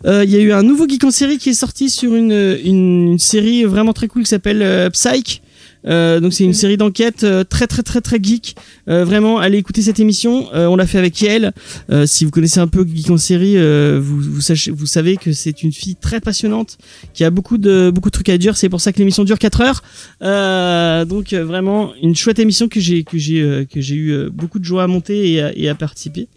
Euh, 0.06 0.24
Il 0.24 0.30
y 0.30 0.36
a 0.36 0.40
eu 0.40 0.52
un 0.52 0.62
nouveau 0.62 0.88
geek 0.88 1.04
en 1.04 1.10
série 1.10 1.40
qui 1.40 1.50
est 1.50 1.54
sorti 1.56 1.90
sur 1.90 2.14
une 2.14 2.32
une, 2.64 3.14
une 3.14 3.20
série 3.20 3.64
vraiment 3.64 3.94
très 3.94 4.08
cool 4.08 4.24
qui 4.24 4.30
s'appelle 4.30 4.62
euh, 4.62 4.92
Psych. 4.92 5.42
Euh, 5.86 6.20
donc 6.20 6.34
c'est 6.34 6.44
une 6.44 6.54
série 6.54 6.78
d'enquêtes 6.78 7.24
euh, 7.24 7.44
très 7.44 7.68
très 7.68 7.84
très 7.84 8.02
très 8.02 8.18
geek. 8.22 8.56
Euh, 8.88 9.06
vraiment, 9.06 9.40
allez 9.40 9.58
écouter 9.58 9.82
cette 9.82 10.00
émission. 10.00 10.48
Euh, 10.54 10.68
on 10.68 10.76
l'a 10.76 10.88
fait 10.88 10.98
avec 10.98 11.20
Yael. 11.22 11.54
Euh, 11.90 12.06
si 12.06 12.26
vous 12.26 12.32
connaissez 12.32 12.60
un 12.60 12.68
peu 12.68 12.86
Geek 12.86 13.10
en 13.10 13.18
série, 13.18 13.56
vous 14.00 14.20
vous, 14.22 14.42
sachez, 14.42 14.72
vous 14.72 14.86
savez 14.86 15.18
que 15.18 15.32
c'est 15.34 15.64
une 15.64 15.72
fille 15.72 15.96
très 15.96 16.20
passionnante 16.20 16.78
qui 17.14 17.24
a 17.24 17.30
beaucoup 17.30 17.58
de 17.58 17.92
beaucoup 17.94 18.10
de 18.10 18.14
trucs 18.14 18.30
à 18.30 18.38
dire. 18.38 18.58
C'est 18.58 18.70
pour 18.70 18.82
ça 18.82 18.92
que 18.92 19.00
l'émission 19.00 19.24
dure 19.24 19.40
4 19.40 19.62
heures. 19.62 21.06
Donc 21.06 21.34
vraiment 21.34 21.94
une 22.02 22.16
chouette 22.16 22.40
émission 22.40 22.68
que 22.68 22.80
j'ai 22.80 23.04
que 23.04 23.18
j'ai 23.18 23.68
que 23.72 23.82
j'ai 23.82 23.96
eu 23.96 24.30
beaucoup 24.30 24.60
de 24.60 24.66
joie 24.66 24.84
à 24.84 24.88
monter 24.88 25.34
et 25.34 25.42
à, 25.42 25.56
et 25.56 25.70
à 25.70 25.76
participer. 25.76 26.28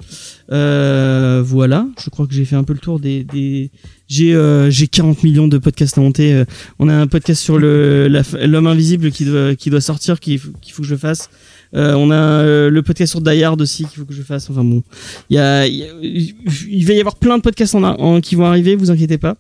Voilà, 0.49 1.87
je 2.03 2.11
crois 2.11 2.27
que 2.27 2.35
j'ai 2.35 2.45
fait 2.45 2.57
un 2.57 2.65
peu 2.65 2.73
le 2.73 2.79
tour 2.79 3.01
des, 3.01 3.25
des... 3.25 3.71
j'ai 4.09 4.35
euh, 4.35 4.71
j'ai 4.71 4.87
40 4.87 5.23
millions 5.25 5.49
de 5.49 5.59
podcasts 5.59 5.99
à 5.99 6.01
monter. 6.01 6.33
Euh, 6.33 6.45
On 6.79 6.89
a 6.89 6.95
un 6.95 7.07
podcast 7.07 7.43
sur 7.43 7.59
le 7.59 8.09
l'homme 8.45 8.67
invisible 8.67 9.11
qui 9.11 9.25
doit 9.25 9.55
qui 9.57 9.71
doit 9.71 9.81
sortir 9.81 10.21
qu'il 10.21 10.39
faut, 10.39 10.51
qu'il 10.61 10.73
faut 10.73 10.83
que 10.83 10.89
je 10.89 10.97
fasse. 10.97 11.29
Euh, 11.75 11.95
on 11.95 12.13
a 12.13 12.15
euh, 12.15 12.71
le 12.71 12.83
podcast 12.83 13.11
sur 13.11 13.21
Die 13.21 13.43
Hard 13.43 13.61
aussi 13.61 13.85
qu'il 13.87 13.99
faut 13.99 14.05
que 14.05 14.15
je 14.15 14.23
fasse. 14.23 14.49
Enfin 14.49 14.63
bon, 14.63 14.85
il 15.31 15.35
y 15.37 15.39
a, 15.39 15.67
y 15.67 15.83
a- 15.83 16.87
va 16.87 16.93
y 16.95 17.01
avoir 17.01 17.17
plein 17.17 17.37
de 17.37 17.43
podcasts 17.43 17.75
en, 17.75 17.83
en- 17.83 18.21
qui 18.21 18.37
vont 18.37 18.47
arriver, 18.47 18.77
vous 18.77 18.93
inquiétez 18.93 19.19
pas. 19.19 19.37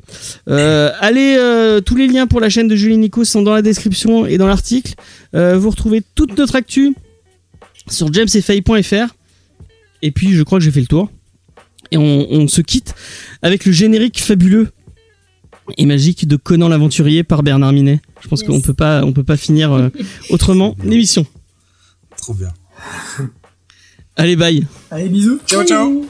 Euh, 0.48 0.90
allez, 1.00 1.36
euh, 1.38 1.80
tous 1.80 1.94
les 1.94 2.08
liens 2.08 2.26
pour 2.26 2.40
la 2.40 2.48
chaîne 2.48 2.66
de 2.66 2.74
Julie 2.74 2.96
Nico 2.98 3.24
sont 3.24 3.42
dans 3.42 3.54
la 3.54 3.62
description 3.62 4.26
et 4.26 4.36
dans 4.38 4.46
l'article. 4.48 4.94
Vous 5.32 5.70
retrouvez 5.70 6.02
toute 6.16 6.36
notre 6.36 6.56
actu 6.56 6.94
sur 7.88 8.12
jamesfay.fr. 8.12 9.14
Et 10.02 10.10
puis 10.10 10.32
je 10.32 10.42
crois 10.42 10.58
que 10.58 10.64
j'ai 10.64 10.70
fait 10.72 10.80
le 10.80 10.86
tour. 10.86 11.10
Et 11.96 11.98
on, 11.98 12.30
on 12.30 12.46
se 12.48 12.60
quitte 12.60 12.94
avec 13.40 13.64
le 13.64 13.72
générique 13.72 14.20
fabuleux 14.20 14.68
et 15.78 15.86
magique 15.86 16.28
de 16.28 16.36
Conan 16.36 16.68
l'aventurier 16.68 17.24
par 17.24 17.42
Bernard 17.42 17.72
Minet. 17.72 18.00
Je 18.20 18.28
pense 18.28 18.40
Yes. 18.42 18.48
qu'on 18.50 18.60
peut 18.60 18.74
pas, 18.74 19.02
on 19.02 19.12
peut 19.14 19.24
pas 19.24 19.38
finir 19.38 19.72
euh, 19.72 19.88
autrement 20.30 20.76
l'émission. 20.84 21.26
Trop 22.18 22.34
bien. 22.34 22.52
Allez, 24.16 24.36
bye. 24.36 24.66
Allez, 24.90 25.08
bisous. 25.08 25.40
Ciao, 25.46 25.64
ciao. 25.64 26.06